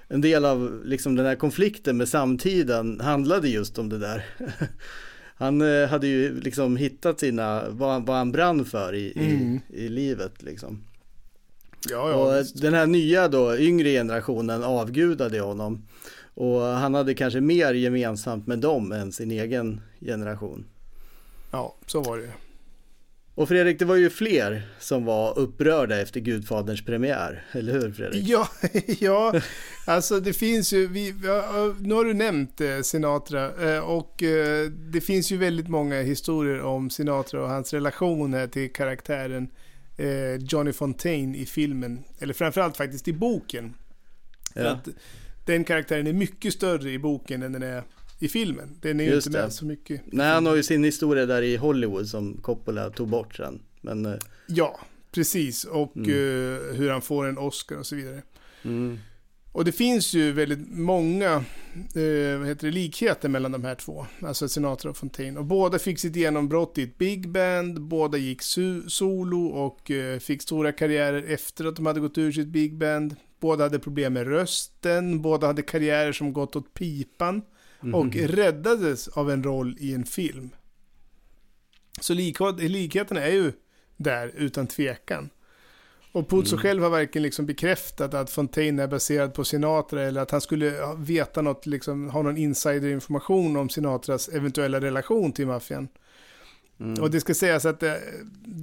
en 0.08 0.22
del 0.22 0.46
av 0.46 0.82
liksom 0.86 1.16
den 1.16 1.26
här 1.26 1.36
konflikten 1.36 1.98
med 1.98 2.08
samtiden 2.10 3.00
handlade 3.00 3.50
just 3.50 3.78
om 3.78 3.90
det 3.90 3.98
där. 3.98 4.26
Han 5.36 5.62
eh, 5.62 5.88
hade 5.88 6.08
ju 6.08 6.40
liksom 6.42 6.78
hittat 6.78 7.20
sina, 7.20 7.70
vad 7.70 8.10
han 8.10 8.32
brann 8.32 8.66
för 8.66 8.96
i, 8.96 9.14
Mm. 9.16 9.60
i, 9.70 9.86
i 9.86 9.90
livet 9.90 10.44
liksom. 10.44 10.84
Ja, 11.90 12.10
ja, 12.10 12.16
och 12.16 12.42
visst. 12.42 12.62
den 12.62 12.74
här 12.74 12.88
nya 12.88 13.28
då, 13.28 13.58
yngre 13.58 13.90
generationen 13.90 14.64
avgudade 14.64 15.40
honom. 15.40 15.88
Och 16.34 16.62
han 16.62 16.94
hade 16.94 17.14
kanske 17.14 17.42
mer 17.42 17.74
gemensamt 17.74 18.48
med 18.48 18.60
dem 18.60 18.92
än 18.92 19.12
sin 19.12 19.32
egen 19.32 19.82
generation. 20.02 20.66
Ja, 21.52 21.76
så 21.86 22.02
var 22.02 22.18
det 22.18 22.30
Och 23.36 23.48
Fredrik, 23.48 23.80
det 23.80 23.86
var 23.86 23.96
ju 23.96 24.10
fler 24.10 24.62
som 24.80 25.06
var 25.06 25.40
upprörda 25.40 26.02
efter 26.02 26.20
Gudfaderns 26.20 26.86
premiär, 26.86 27.46
eller 27.52 27.74
hur 27.74 27.92
Fredrik? 27.92 28.28
Ja, 28.28 28.50
ja, 29.00 29.42
alltså 29.86 30.20
det 30.20 30.34
finns 30.34 30.74
ju, 30.74 30.88
vi, 30.88 31.14
nu 31.80 31.94
har 31.94 32.06
du 32.06 32.14
nämnt 32.14 32.62
eh, 32.62 32.82
Sinatra 32.82 33.72
eh, 33.72 33.80
och 33.80 34.24
eh, 34.24 34.70
det 34.70 35.02
finns 35.02 35.32
ju 35.32 35.38
väldigt 35.38 35.68
många 35.68 36.02
historier 36.02 36.62
om 36.62 36.90
Sinatra 36.90 37.44
och 37.44 37.50
hans 37.50 37.74
relation 37.74 38.34
här 38.34 38.48
till 38.48 38.74
karaktären 38.74 39.50
eh, 39.98 40.36
Johnny 40.36 40.74
Fontaine 40.74 41.36
i 41.36 41.46
filmen, 41.46 42.04
eller 42.20 42.34
framförallt 42.34 42.78
faktiskt 42.78 43.08
i 43.08 43.14
boken. 43.14 43.74
Ja. 44.54 44.70
att 44.70 44.88
den 45.46 45.64
karaktären 45.64 46.08
är 46.08 46.14
mycket 46.14 46.54
större 46.54 46.92
i 46.92 47.00
boken 47.00 47.44
än 47.44 47.52
den 47.52 47.64
är 47.64 47.84
i 48.20 48.28
filmen. 48.28 48.78
Den 48.82 49.00
är 49.00 49.04
ju 49.04 49.16
inte 49.16 49.30
med 49.30 49.44
det. 49.44 49.52
så 49.52 49.66
mycket. 49.66 50.02
Nej, 50.06 50.28
han 50.34 50.46
har 50.46 50.56
ju 50.56 50.64
sin 50.64 50.84
historia 50.84 51.26
där 51.26 51.42
i 51.42 51.56
Hollywood 51.58 52.08
som 52.08 52.38
Coppola 52.42 52.90
tog 52.90 53.08
bort 53.08 53.36
sen. 53.36 53.60
Men, 53.82 54.06
eh, 54.06 54.14
Ja, 54.48 54.80
precis. 55.12 55.64
Och 55.64 55.98
Mm. 55.98 56.10
eh, 56.10 56.76
hur 56.76 56.90
han 56.90 57.02
får 57.02 57.26
en 57.28 57.38
Oscar 57.38 57.76
och 57.76 57.86
så 57.86 57.96
vidare. 57.96 58.22
mm, 58.64 59.00
Och 59.52 59.66
det 59.66 59.72
finns 59.72 60.14
ju 60.14 60.32
väldigt 60.32 60.70
många 60.72 61.32
eh, 61.96 62.38
vad 62.40 62.48
heter 62.48 62.68
det, 62.68 62.72
likheter 62.72 63.30
mellan 63.30 63.52
de 63.52 63.64
här 63.64 63.76
två, 63.76 64.06
alltså 64.22 64.50
Sinatra 64.50 64.92
och 64.92 64.98
Fontaine. 64.98 65.38
Och 65.38 65.46
båda 65.46 65.80
fick 65.80 66.00
sitt 66.00 66.16
genombrott 66.16 66.78
i 66.78 66.84
ett 66.84 66.98
big 66.98 67.30
band, 67.30 67.82
båda 67.82 68.18
gick 68.18 68.42
solo 68.88 69.46
och 69.48 69.92
eh, 69.92 70.20
fick 70.20 70.42
stora 70.42 70.72
karriärer 70.72 71.24
efter 71.34 71.66
att 71.66 71.76
de 71.76 71.86
hade 71.86 72.00
gått 72.00 72.18
ur 72.18 72.32
sitt 72.32 72.48
big 72.48 72.78
band. 72.78 73.16
Båda 73.40 73.64
hade 73.64 73.80
problem 73.80 74.14
med 74.14 74.28
rösten, 74.28 75.22
båda 75.22 75.48
hade 75.48 75.62
karriärer 75.62 76.12
som 76.12 76.34
gått 76.34 76.56
åt 76.56 76.74
pipan 76.74 77.42
och 77.94 78.06
Mhm. 78.06 78.28
räddades 78.28 79.08
av 79.08 79.32
en 79.32 79.44
roll 79.44 79.76
i 79.80 79.94
en 79.94 80.04
film. 80.06 80.50
Så 82.02 82.14
lik- 82.14 82.40
likheterna 82.60 83.22
är 83.22 83.32
ju 83.32 83.52
där 83.98 84.32
utan 84.36 84.68
tvekan. 84.68 85.30
Och 86.12 86.30
Puzo 86.30 86.56
Mm. 86.56 86.64
själv 86.64 86.84
har 86.84 86.90
verkligen 86.90 87.24
liksom 87.24 87.46
bekräftat 87.46 88.14
att 88.14 88.30
Fontaine 88.30 88.80
är 88.80 88.88
baserad 88.88 89.34
på 89.34 89.44
Sinatra 89.44 90.04
eller 90.04 90.22
att 90.22 90.32
han 90.32 90.42
skulle 90.42 90.66
ja, 90.66 90.96
veta 91.00 91.42
något, 91.42 91.66
liksom, 91.66 92.10
ha 92.10 92.22
någon 92.22 92.38
insiderinformation 92.38 93.58
om 93.58 93.70
Sinatras 93.70 94.28
eventuella 94.30 94.82
relation 94.82 95.32
till 95.32 95.48
maffian. 95.48 95.88
Mm. 96.80 97.04
Och 97.04 97.12
det 97.12 97.20
ska 97.22 97.34
sägas 97.34 97.66
att 97.66 97.80
det, 97.80 98.02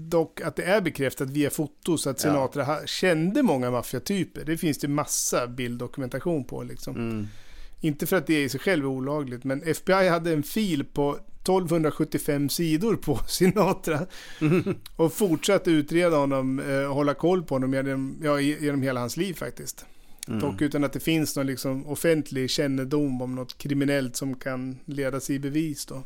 dock 0.08 0.40
att 0.40 0.56
det 0.56 0.62
är 0.62 0.80
bekräftat 0.80 1.30
via 1.30 1.50
foto 1.50 1.98
så 1.98 2.10
att 2.10 2.24
Ja. 2.24 2.30
Sinatra 2.30 2.64
ha, 2.64 2.86
kände 2.86 3.42
många 3.42 3.70
maffiatyper. 3.70 4.44
Det 4.44 4.56
finns 4.56 4.78
det 4.78 4.88
massa 4.88 5.46
bilddokumentation 5.46 6.44
på 6.44 6.62
liksom. 6.62 6.96
mm. 6.96 7.28
Inte 7.84 8.06
för 8.06 8.16
att 8.16 8.26
det 8.26 8.42
i 8.42 8.48
sig 8.48 8.60
själv 8.60 8.84
är 8.84 8.88
olagligt, 8.88 9.44
men 9.44 9.62
FBI 9.62 10.08
hade 10.08 10.32
en 10.32 10.42
fil 10.42 10.84
på 10.84 11.12
1275 11.12 12.48
sidor 12.48 12.96
på 12.96 13.20
Sinatra. 13.28 14.06
och 14.96 15.12
fortsatte 15.12 15.70
utreda 15.70 16.16
honom, 16.16 16.58
eh, 16.58 16.92
hålla 16.92 17.14
koll 17.14 17.42
på 17.42 17.54
honom 17.54 17.74
genom, 17.74 18.16
ja, 18.22 18.40
genom 18.40 18.82
hela 18.82 19.00
hans 19.00 19.16
liv 19.16 19.34
faktiskt. 19.34 19.86
Mm. 20.28 20.40
Dock 20.40 20.62
utan 20.62 20.84
att 20.84 20.92
det 20.92 21.00
finns 21.00 21.36
någon 21.36 21.46
liksom 21.46 21.86
offentlig 21.86 22.50
kännedom 22.50 23.22
om 23.22 23.34
något 23.34 23.58
kriminellt 23.58 24.16
som 24.16 24.34
kan 24.34 24.78
ledas 24.84 25.30
i 25.30 25.38
bevis 25.38 25.86
då. 25.86 26.02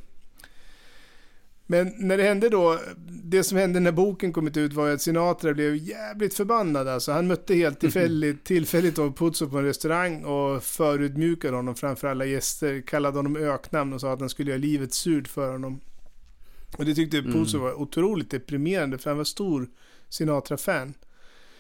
Men 1.71 1.93
när 1.97 2.17
det 2.17 2.23
hände 2.23 2.49
då, 2.49 2.79
det 3.25 3.45
som 3.45 3.59
hände 3.59 3.81
när 3.81 3.93
boken 3.93 4.33
kommit 4.33 4.57
ut 4.57 4.73
var 4.73 4.87
ju 4.87 4.95
att 4.95 5.03
Sinatra 5.03 5.55
blev 5.55 5.77
jävligt 5.77 6.35
förbannad 6.35 6.89
alltså. 6.89 7.13
Han 7.13 7.27
mötte 7.27 7.55
helt 7.55 7.81
tillfälligt, 7.81 8.45
tillfälligt 8.45 8.97
då 8.97 9.13
Puzo 9.13 9.49
på 9.49 9.59
en 9.59 9.65
restaurang 9.65 10.25
och 10.25 10.63
förutmjukade 10.63 11.57
honom 11.57 11.75
framför 11.75 12.09
alla 12.09 12.25
gäster, 12.25 12.81
kallade 12.87 13.19
honom 13.19 13.37
öknamn 13.37 13.93
och 13.93 14.01
sa 14.01 14.13
att 14.13 14.21
han 14.21 14.29
skulle 14.29 14.51
göra 14.51 14.61
livet 14.61 14.95
surt 14.95 15.29
för 15.29 15.53
honom. 15.53 15.81
Och 16.79 16.85
det 16.85 16.95
tyckte 16.95 17.19
Mm. 17.19 17.33
Puzo 17.33 17.59
var 17.59 17.81
otroligt 17.81 18.31
deprimerande 18.31 18.99
för 18.99 19.11
han 19.11 19.17
var 19.17 19.25
stor 19.25 19.69
Sinatra-fan. 20.09 20.95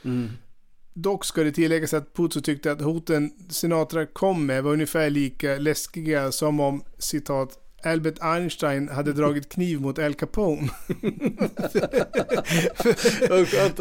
Mm. 0.04 0.28
Dock 0.94 1.24
ska 1.24 1.42
det 1.42 1.52
tilläggas 1.52 1.94
att 1.94 2.14
Puzo 2.14 2.40
tyckte 2.40 2.72
att 2.72 2.80
hoten 2.80 3.30
Sinatra 3.48 4.06
kom 4.06 4.46
med 4.46 4.64
var 4.64 4.72
ungefär 4.72 5.10
lika 5.10 5.56
läskiga 5.56 6.32
som 6.32 6.60
om, 6.60 6.82
citat, 6.98 7.67
Albert 7.84 8.18
Einstein 8.20 8.88
hade 8.88 9.12
dragit 9.12 9.48
kniv 9.48 9.80
mot 9.80 9.98
Al 9.98 10.14
Capone. 10.14 10.68
Skönt 13.28 13.48
Skönt 13.48 13.80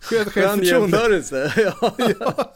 Skön 0.00 0.24
självförtroende. 0.24 1.52
Ja. 2.20 2.54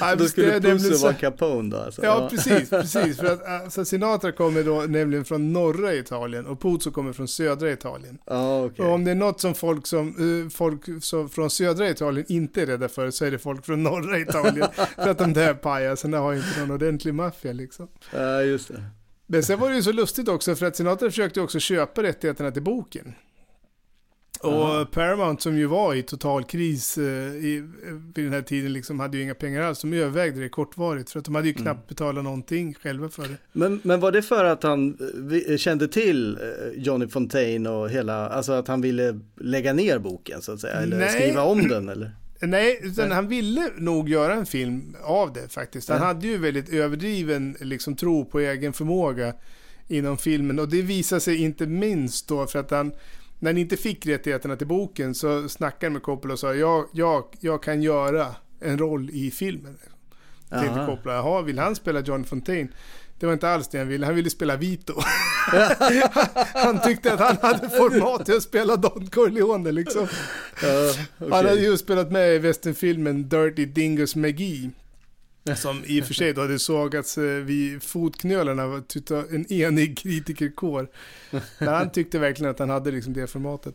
Ja, 0.00 0.14
Då 0.16 0.28
skulle 0.28 0.80
så- 0.80 1.02
vara 1.06 1.14
Capone 1.14 1.70
då 1.70 1.76
alltså. 1.82 2.04
Ja, 2.04 2.28
precis, 2.30 2.70
precis. 2.70 3.16
För 3.16 3.26
att 3.32 3.46
alltså, 3.46 3.84
Sinatra 3.84 4.32
kommer 4.32 4.62
då 4.64 4.84
nämligen 4.88 5.24
från 5.24 5.52
norra 5.52 5.94
Italien 5.94 6.46
och 6.46 6.60
Puzo 6.62 6.90
kommer 6.90 7.12
från 7.12 7.28
södra 7.28 7.72
Italien. 7.72 8.18
Ja, 8.26 8.64
okej. 8.64 8.84
Och 8.84 8.92
om 8.92 9.04
det 9.04 9.10
är 9.10 9.14
något 9.14 9.40
som 9.40 9.54
folk, 9.54 9.86
som, 9.86 10.08
eh, 10.08 10.50
folk 10.50 11.04
som 11.04 11.28
från 11.28 11.50
södra 11.50 11.90
Italien 11.90 12.26
inte 12.28 12.62
är 12.62 12.66
rädda 12.66 12.88
för 12.88 13.10
så 13.10 13.24
är 13.24 13.30
det 13.30 13.38
folk 13.38 13.66
från 13.66 13.82
norra 13.82 14.18
Italien. 14.18 14.68
för 14.96 15.08
att 15.10 15.18
de 15.18 15.32
där 15.32 15.54
pajasarna 15.54 16.18
har 16.18 16.34
inte 16.34 16.60
någon 16.60 16.70
ordentlig 16.70 17.14
maffia 17.14 17.52
liksom. 17.52 17.88
Ja, 18.12 18.42
just 18.42 18.68
det. 18.68 18.82
Men 19.32 19.42
sen 19.42 19.58
var 19.60 19.68
det 19.70 19.76
ju 19.76 19.82
så 19.82 19.92
lustigt 19.92 20.28
också 20.28 20.54
för 20.54 20.66
att 20.66 20.76
Sinatra 20.76 21.10
försökte 21.10 21.40
också 21.40 21.58
köpa 21.58 22.02
rättigheterna 22.02 22.50
till 22.50 22.62
boken. 22.62 23.12
Och 24.42 24.90
Paramount 24.90 25.42
som 25.42 25.58
ju 25.58 25.66
var 25.66 25.94
i 25.94 26.02
total 26.02 26.44
kris 26.44 26.98
eh, 26.98 27.04
i, 27.04 27.68
vid 28.14 28.24
den 28.24 28.32
här 28.32 28.42
tiden 28.42 28.72
liksom 28.72 29.00
hade 29.00 29.16
ju 29.16 29.22
inga 29.22 29.34
pengar 29.34 29.62
alls. 29.62 29.80
De 29.80 29.92
övervägde 29.92 30.40
det 30.40 30.48
kortvarigt 30.48 31.10
för 31.10 31.18
att 31.18 31.24
de 31.24 31.34
hade 31.34 31.46
ju 31.48 31.54
knappt 31.54 31.66
Mm. 31.78 31.86
betalat 31.88 32.24
någonting 32.24 32.74
själva 32.74 33.08
för 33.08 33.22
det. 33.22 33.36
Men, 33.52 33.80
men 33.84 34.00
var 34.00 34.12
det 34.12 34.22
för 34.22 34.44
att 34.44 34.62
han 34.62 34.88
eh, 35.00 35.06
vi- 35.14 35.58
kände 35.58 35.88
till 35.88 36.36
eh, 36.36 36.82
Johnny 36.82 37.08
Fontaine 37.08 37.66
och 37.66 37.90
hela, 37.90 38.28
alltså 38.28 38.52
att 38.52 38.68
han 38.68 38.80
ville 38.80 39.20
lägga 39.40 39.72
ner 39.72 39.98
boken 39.98 40.42
så 40.42 40.52
att 40.52 40.60
säga, 40.60 40.74
eller 40.74 40.98
Nej. 40.98 41.08
skriva 41.08 41.42
om 41.42 41.68
den 41.68 41.88
eller? 41.88 42.14
Nej, 42.40 42.80
utan 42.82 43.10
han 43.10 43.28
ville 43.28 43.70
nog 43.76 44.08
göra 44.08 44.34
en 44.34 44.46
film 44.46 44.96
av 45.02 45.32
det 45.32 45.48
faktiskt. 45.48 45.88
Han 45.88 46.00
hade 46.00 46.26
ju 46.26 46.38
väldigt 46.38 46.68
överdriven 46.68 47.56
liksom, 47.60 47.96
tro 47.96 48.24
på 48.24 48.40
egen 48.40 48.72
förmåga 48.72 49.34
inom 49.88 50.18
filmen. 50.18 50.58
Och 50.58 50.68
det 50.68 50.82
visar 50.82 51.18
sig 51.18 51.36
inte 51.36 51.66
minst 51.66 52.28
då 52.28 52.46
för 52.46 52.58
att 52.58 52.70
han, 52.70 52.92
när 53.38 53.50
han 53.50 53.58
inte 53.58 53.76
fick 53.76 54.06
rättigheterna 54.06 54.56
till 54.56 54.66
boken 54.66 55.14
så 55.14 55.48
snackade 55.48 55.86
han 55.86 55.92
med 55.92 56.02
Coppola 56.02 56.32
och 56.32 56.38
sa 56.38 56.54
jag, 56.54 56.86
jag, 56.92 57.24
jag 57.40 57.62
kan 57.62 57.82
göra 57.82 58.34
en 58.60 58.78
roll 58.78 59.10
i 59.10 59.30
filmen. 59.30 59.78
Tänkte. 60.48 60.86
Coppola, 60.86 61.14
jaha, 61.14 61.42
vill 61.42 61.58
han 61.58 61.76
spela 61.76 62.00
John 62.00 62.24
Fontaine? 62.24 62.68
Det 63.18 63.26
var 63.26 63.32
inte 63.32 63.48
alls 63.48 63.68
det 63.68 63.78
han 63.78 63.88
ville, 63.88 64.06
han 64.06 64.14
ville 64.14 64.30
spela 64.30 64.56
Vito. 64.56 64.94
han 66.54 66.80
tyckte 66.82 67.12
att 67.12 67.20
han 67.20 67.36
hade 67.42 67.68
format 67.68 68.26
till 68.26 68.36
att 68.36 68.42
spela 68.42 68.76
Don 68.76 69.06
Corleone 69.06 69.72
liksom. 69.72 70.08
Han 71.18 71.32
hade 71.32 71.60
ju 71.60 71.76
spelat 71.76 72.12
med 72.12 72.34
i 72.34 72.38
westernfilmen 72.38 73.28
Dirty 73.28 73.66
Dingus 73.66 74.16
McGee. 74.16 74.70
Som 75.56 75.84
i 75.86 76.02
och 76.02 76.06
för 76.06 76.14
sig 76.14 76.32
då 76.32 76.40
hade 76.40 76.58
sågats 76.58 77.18
eh, 77.18 77.24
vid 77.24 77.82
fotknölarna 77.82 78.62
av 78.62 78.82
en 79.30 79.52
enig 79.52 79.98
kritikerkår. 79.98 80.88
Men 81.58 81.68
han 81.68 81.90
tyckte 81.90 82.18
verkligen 82.18 82.50
att 82.50 82.58
han 82.58 82.70
hade 82.70 82.90
liksom 82.90 83.12
det 83.12 83.26
formatet. 83.26 83.74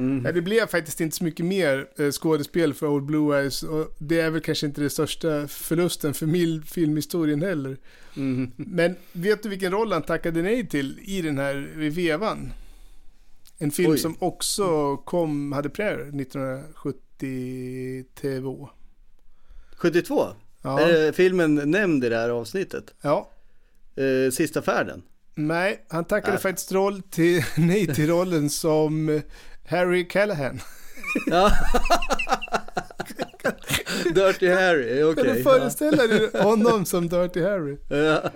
Mm. 0.00 0.24
Ja, 0.24 0.32
det 0.32 0.42
blev 0.42 0.66
faktiskt 0.66 1.00
inte 1.00 1.16
så 1.16 1.24
mycket 1.24 1.46
mer 1.46 1.88
eh, 1.98 2.10
skådespel 2.10 2.74
för 2.74 2.86
Old 2.86 3.04
Blue 3.06 3.38
Eyes 3.40 3.62
och 3.62 3.94
det 3.98 4.20
är 4.20 4.30
väl 4.30 4.40
kanske 4.40 4.66
inte 4.66 4.80
det 4.80 4.90
största 4.90 5.48
förlusten 5.48 6.14
för 6.14 6.26
mil- 6.26 6.62
filmhistorien 6.64 7.42
heller. 7.42 7.76
Mm. 8.16 8.50
Men 8.56 8.96
vet 9.12 9.42
du 9.42 9.48
vilken 9.48 9.72
roll 9.72 9.92
han 9.92 10.02
tackade 10.02 10.42
nej 10.42 10.68
till 10.68 10.98
i 11.02 11.22
den 11.22 11.38
här 11.38 11.54
vevan? 11.90 12.52
En 13.58 13.70
film 13.70 13.92
Oj. 13.92 13.98
som 13.98 14.16
också 14.18 14.96
kom, 14.96 15.52
hade 15.52 15.68
premiär 15.68 16.20
1972. 16.20 18.68
72? 19.76 20.26
Ja. 20.62 20.80
Är 20.80 21.12
filmen 21.12 21.54
nämnd 21.70 22.04
i 22.04 22.08
det 22.08 22.16
här 22.16 22.30
avsnittet? 22.30 22.94
Ja. 23.02 23.30
Eh, 23.96 24.30
Sista 24.32 24.62
färden? 24.62 25.02
Nej, 25.34 25.84
han 25.88 26.04
tackade 26.04 26.32
Nej. 26.32 26.42
faktiskt 26.42 26.72
roll 26.72 27.02
till, 27.02 27.42
nej 27.56 27.94
till 27.94 28.06
rollen 28.08 28.50
som 28.50 29.08
eh, 29.08 29.20
Harry 29.70 30.08
Callahan. 30.08 30.60
Ja. 31.26 31.52
Dirty 34.14 34.48
Harry, 34.48 35.02
okej. 35.02 35.24
Kan 35.24 35.34
du 35.34 35.42
föreställa 35.42 36.06
dig 36.06 36.30
honom 36.42 36.84
som 36.84 37.08
Dirty 37.08 37.42
Harry? 37.42 37.76
Ja. 37.88 38.30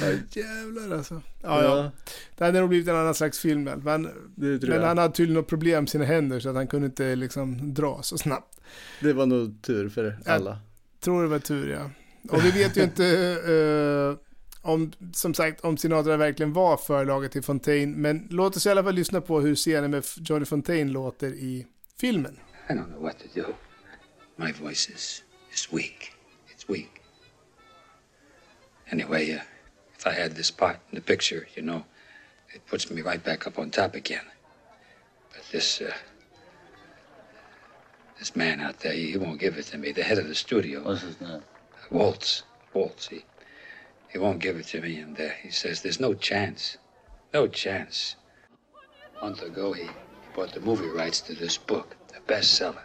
Ja, 0.00 0.10
jävlar 0.30 0.96
alltså. 0.96 1.22
Ja, 1.42 1.62
ja. 1.62 1.90
Det 2.36 2.44
hade 2.44 2.60
nog 2.60 2.68
blivit 2.68 2.88
en 2.88 2.96
annan 2.96 3.14
slags 3.14 3.38
film. 3.38 3.64
Men, 3.64 3.80
men 3.80 4.60
jag. 4.62 4.80
han 4.80 4.98
hade 4.98 5.14
tydligen 5.14 5.40
något 5.40 5.48
problem 5.48 5.82
med 5.82 5.90
sina 5.90 6.04
händer 6.04 6.40
så 6.40 6.48
att 6.48 6.54
han 6.54 6.66
kunde 6.66 6.86
inte 6.86 7.16
liksom 7.16 7.74
dra 7.74 8.02
så 8.02 8.18
snabbt. 8.18 8.60
Det 9.00 9.12
var 9.12 9.26
nog 9.26 9.62
tur 9.62 9.88
för 9.88 10.18
alla. 10.26 10.58
Tror 11.04 11.22
det 11.22 11.28
var 11.28 11.38
tur 11.38 11.70
ja. 11.70 11.90
Och 12.30 12.44
vi 12.44 12.50
vet 12.50 12.76
ju 12.76 12.82
inte 12.82 13.06
eh, 13.46 14.31
om, 14.62 14.92
som 15.12 15.34
sagt, 15.34 15.60
om 15.60 15.76
Sinatra 15.76 16.16
verkligen 16.16 16.52
var 16.52 16.76
förlaget 16.76 17.32
till 17.32 17.42
Fontaine. 17.42 17.96
Men 17.96 18.28
låt 18.30 18.56
oss 18.56 18.66
i 18.66 18.70
alla 18.70 18.82
fall 18.82 18.94
lyssna 18.94 19.20
på 19.20 19.40
hur 19.40 19.54
scenen 19.54 19.90
med 19.90 20.04
Johnny 20.16 20.44
Fontaine 20.44 20.90
låter 20.90 21.28
i 21.28 21.66
filmen. 22.00 22.40
I 22.70 22.72
don't 22.72 22.86
know 22.86 23.02
what 23.02 23.18
to 23.18 23.40
do. 23.40 23.54
My 24.36 24.52
voice 24.52 24.88
is, 24.88 25.24
is 25.52 25.72
weak. 25.72 26.12
It's 26.54 26.68
weak. 26.68 27.02
Anyway, 28.92 29.32
uh, 29.32 29.40
if 29.98 30.06
I 30.06 30.12
had 30.20 30.34
this 30.36 30.50
part 30.50 30.76
in 30.90 30.96
the 30.96 31.00
picture, 31.00 31.46
you 31.56 31.62
know, 31.62 31.84
it 32.54 32.66
puts 32.66 32.90
me 32.90 33.02
right 33.02 33.24
back 33.24 33.46
up 33.46 33.58
on 33.58 33.70
top 33.70 33.94
again. 33.94 34.24
But 35.32 35.42
this, 35.50 35.80
uh, 35.80 35.92
this 38.18 38.36
man 38.36 38.60
out 38.60 38.80
there, 38.80 38.92
he, 38.92 39.16
won't 39.16 39.40
give 39.40 39.58
it 39.58 39.66
to 39.66 39.78
me. 39.78 39.92
The 39.92 40.02
head 40.02 40.18
of 40.18 40.28
the 40.28 40.34
studio. 40.34 40.82
What's 40.82 41.02
his 41.02 41.20
name? 41.20 41.42
Waltz. 41.90 42.42
Waltz. 42.74 43.08
He, 43.08 43.24
he 44.12 44.18
won't 44.18 44.40
give 44.40 44.56
it 44.56 44.66
to 44.66 44.80
me, 44.80 44.98
and 44.98 45.18
uh, 45.18 45.28
he 45.42 45.50
says 45.50 45.80
there's 45.80 46.00
no 46.00 46.12
chance. 46.12 46.76
No 47.32 47.48
chance. 47.48 48.16
A 49.18 49.24
month 49.24 49.42
ago, 49.42 49.72
he, 49.72 49.88
bought 50.34 50.52
the 50.52 50.60
movie 50.60 50.88
rights 50.88 51.20
to 51.20 51.34
this 51.34 51.56
book, 51.58 51.96
a 52.16 52.20
bestseller. 52.30 52.82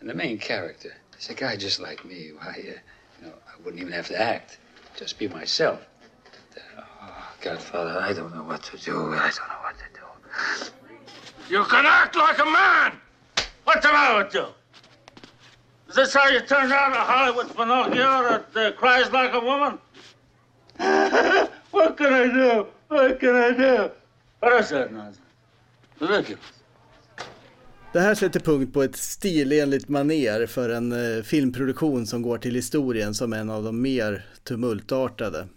And 0.00 0.08
the 0.08 0.14
main 0.14 0.38
character 0.38 0.94
is 1.18 1.28
a 1.28 1.34
guy 1.34 1.56
just 1.56 1.80
like 1.80 2.04
me. 2.04 2.30
Why, 2.36 2.50
uh, 2.50 2.54
you 2.56 3.26
know, 3.26 3.32
I 3.46 3.62
wouldn't 3.62 3.80
even 3.80 3.92
have 3.92 4.08
to 4.08 4.20
act, 4.20 4.58
just 4.96 5.18
be 5.18 5.28
myself. 5.28 5.80
But, 6.24 6.62
uh, 6.62 6.82
oh, 7.02 7.34
Godfather, 7.40 7.98
I 8.00 8.12
don't 8.12 8.34
know 8.34 8.44
what 8.44 8.62
to 8.64 8.78
do. 8.78 9.14
I 9.14 9.30
don't 9.30 9.48
know 9.48 9.62
what 9.62 9.76
to 9.78 9.84
do. 9.94 10.72
You 11.48 11.64
can 11.64 11.86
act 11.86 12.16
like 12.16 12.38
a 12.38 12.44
man! 12.44 12.92
What's 13.64 13.84
the 13.86 13.92
matter 13.92 14.24
with 14.24 14.34
you? 14.34 14.46
Is 15.88 15.94
this 15.94 16.14
how 16.14 16.28
you 16.28 16.40
turn 16.40 16.72
out 16.72 16.92
a 16.92 16.96
Hollywood 16.96 17.54
Pinocchio 17.56 18.44
that 18.52 18.56
uh, 18.56 18.72
cries 18.72 19.10
like 19.12 19.32
a 19.32 19.40
woman? 19.40 19.78
What 21.70 21.98
can 21.98 22.12
I 22.12 22.26
do? 22.26 22.66
What 22.88 23.20
can 23.20 23.36
I 23.36 23.50
do? 23.58 23.88
Alltså. 24.40 24.88
Det 27.92 28.00
här 28.00 28.14
sätter 28.14 28.40
punkt 28.40 28.72
på 28.74 28.82
ett 28.82 28.96
stilenligt 28.96 29.88
maner 29.88 30.46
för 30.46 30.68
en 30.68 30.92
eh, 31.16 31.22
filmproduktion 31.22 32.06
som 32.06 32.22
går 32.22 32.38
till 32.38 32.54
historien 32.54 33.14
som 33.14 33.32
en 33.32 33.50
av 33.50 33.64
de 33.64 33.82
mer 33.82 34.26
tumultartade. 34.44 35.48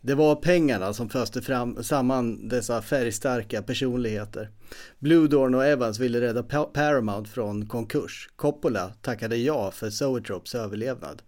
Det 0.00 0.14
var 0.14 0.34
pengarna 0.36 0.92
som 0.94 1.08
föste 1.08 1.42
fram, 1.42 1.82
samman 1.82 2.48
dessa 2.48 2.82
färgstarka 2.82 3.62
personligheter. 3.62 4.50
Blue 4.98 5.28
Dawn 5.28 5.54
och 5.54 5.64
Evans 5.66 5.98
ville 5.98 6.20
rädda 6.20 6.42
Pa- 6.42 6.64
Paramount 6.64 7.30
från 7.30 7.66
konkurs. 7.66 8.28
Coppola 8.36 8.92
tackade 9.02 9.36
ja 9.36 9.70
för 9.70 9.90
Zoetrops 9.90 10.54
överlevnad. 10.54 11.22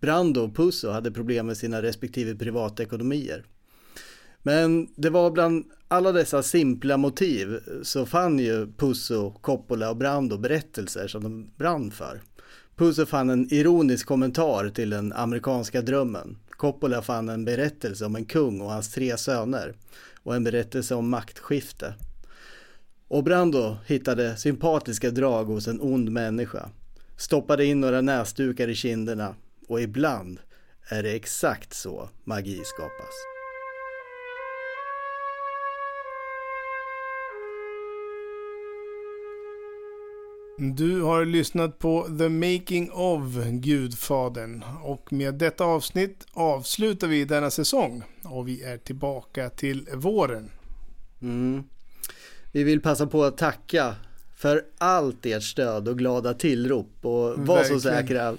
Brando 0.00 0.40
och 0.40 0.56
Pusso 0.56 0.90
hade 0.90 1.10
problem 1.10 1.46
med 1.46 1.56
sina 1.56 1.82
respektive 1.82 2.34
privatekonomier. 2.34 3.44
Men 4.42 4.88
det 4.96 5.10
var 5.10 5.30
bland 5.30 5.64
alla 5.88 6.12
dessa 6.12 6.42
simpla 6.42 6.96
motiv 6.96 7.60
så 7.82 8.06
fann 8.06 8.38
ju 8.38 8.72
Pusso, 8.72 9.30
Coppola 9.30 9.90
och 9.90 9.96
Brando 9.96 10.38
berättelser 10.38 11.08
som 11.08 11.22
de 11.22 11.50
brann 11.56 11.90
för. 11.90 12.20
Pusso 12.76 13.06
fann 13.06 13.30
en 13.30 13.54
ironisk 13.54 14.06
kommentar 14.06 14.68
till 14.68 14.90
den 14.90 15.12
amerikanska 15.12 15.82
drömmen. 15.82 16.36
Coppola 16.50 17.02
fann 17.02 17.28
en 17.28 17.44
berättelse 17.44 18.06
om 18.06 18.16
en 18.16 18.24
kung 18.24 18.60
och 18.60 18.70
hans 18.70 18.92
tre 18.92 19.16
söner 19.16 19.74
och 20.22 20.36
en 20.36 20.44
berättelse 20.44 20.94
om 20.94 21.08
maktskifte. 21.08 21.94
Och 23.08 23.24
Brando 23.24 23.76
hittade 23.86 24.36
sympatiska 24.36 25.10
drag 25.10 25.44
hos 25.44 25.68
en 25.68 25.80
ond 25.80 26.10
människa. 26.10 26.70
Stoppade 27.16 27.64
in 27.64 27.80
några 27.80 28.00
näsdukar 28.00 28.68
i 28.68 28.74
kinderna 28.74 29.34
och 29.68 29.80
ibland 29.80 30.38
är 30.88 31.02
det 31.02 31.12
exakt 31.12 31.74
så 31.74 32.08
magi 32.24 32.62
skapas. 32.64 33.14
Du 40.60 41.02
har 41.02 41.24
lyssnat 41.24 41.78
på 41.78 42.06
The 42.18 42.28
Making 42.28 42.90
of 42.92 43.22
Gudfadern 43.50 44.64
och 44.82 45.12
med 45.12 45.34
detta 45.34 45.64
avsnitt 45.64 46.26
avslutar 46.32 47.08
vi 47.08 47.24
denna 47.24 47.50
säsong 47.50 48.02
och 48.24 48.48
vi 48.48 48.62
är 48.62 48.76
tillbaka 48.76 49.50
till 49.50 49.88
våren. 49.94 50.50
Mm. 51.22 51.64
Vi 52.52 52.64
vill 52.64 52.80
passa 52.80 53.06
på 53.06 53.24
att 53.24 53.38
tacka 53.38 53.94
för 54.36 54.64
allt 54.78 55.26
ert 55.26 55.42
stöd 55.42 55.88
och 55.88 55.98
glada 55.98 56.34
tillrop 56.34 56.90
och 57.02 57.38
var 57.38 57.64
så 57.64 57.74
Verkligen. 57.74 57.80
säkra. 57.80 58.36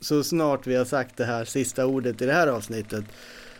Så 0.00 0.24
snart 0.24 0.66
vi 0.66 0.76
har 0.76 0.84
sagt 0.84 1.16
det 1.16 1.24
här 1.24 1.44
sista 1.44 1.86
ordet 1.86 2.22
i 2.22 2.26
det 2.26 2.32
här 2.32 2.46
avsnittet 2.46 3.04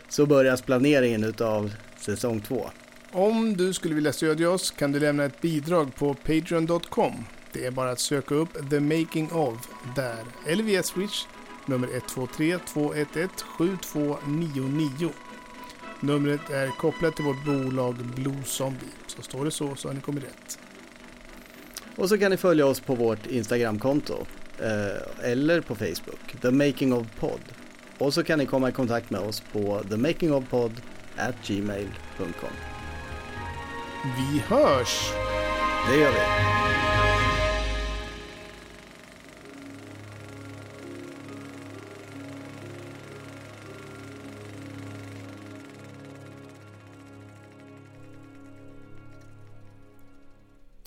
så 0.09 0.25
börjas 0.25 0.61
planeringen 0.61 1.23
utav 1.23 1.73
säsong 1.99 2.41
två. 2.41 2.69
Om 3.11 3.57
du 3.57 3.73
skulle 3.73 3.95
vilja 3.95 4.13
stödja 4.13 4.49
oss 4.49 4.71
kan 4.71 4.91
du 4.91 4.99
lämna 4.99 5.25
ett 5.25 5.41
bidrag 5.41 5.95
på 5.95 6.13
patreon.com. 6.13 7.13
Det 7.53 7.65
är 7.65 7.71
bara 7.71 7.91
att 7.91 7.99
söka 7.99 8.35
upp 8.35 8.69
The 8.69 8.79
Making 8.79 9.31
of 9.31 9.67
där 9.95 10.25
eller 10.47 10.63
via 10.63 10.83
Switch 10.83 11.25
nummer 11.65 11.87
123 11.87 12.57
211 12.73 13.29
7299. 13.57 15.09
Numret 15.99 16.49
är 16.49 16.67
kopplat 16.67 17.15
till 17.15 17.25
vårt 17.25 17.45
bolag 17.45 17.95
Blue 18.15 18.43
Zombie. 18.45 18.93
Så 19.07 19.21
står 19.21 19.45
det 19.45 19.51
så 19.51 19.75
så 19.75 19.87
har 19.87 19.95
ni 19.95 20.01
kommit 20.01 20.23
rätt. 20.23 20.59
Och 21.95 22.09
så 22.09 22.17
kan 22.17 22.31
ni 22.31 22.37
följa 22.37 22.65
oss 22.65 22.79
på 22.79 22.95
vårt 22.95 23.27
Instagramkonto 23.27 24.25
eller 25.23 25.61
på 25.61 25.75
Facebook, 25.75 26.41
The 26.41 26.51
Making 26.51 26.93
of 26.93 27.07
Pod. 27.19 27.41
Och 27.97 28.13
så 28.13 28.23
kan 28.23 28.39
ni 28.39 28.45
komma 28.45 28.69
i 28.69 28.71
kontakt 28.71 29.09
med 29.09 29.21
oss 29.21 29.43
på 29.51 29.83
themakingofpod 29.89 30.71
at 31.17 31.35
gmail.com. 31.47 32.49
Vi 34.03 34.39
hörs! 34.39 35.11
Det 35.89 35.97
gör 35.97 36.11
vi. 36.11 37.18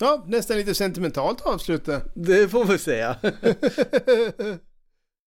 Ja, 0.03 0.23
nästan 0.27 0.57
lite 0.57 0.73
sentimentalt 0.73 1.41
avslut 1.41 1.85
där. 1.85 2.01
Det 2.13 2.49
får 2.49 2.65
vi 2.65 2.77
säga. 2.77 3.15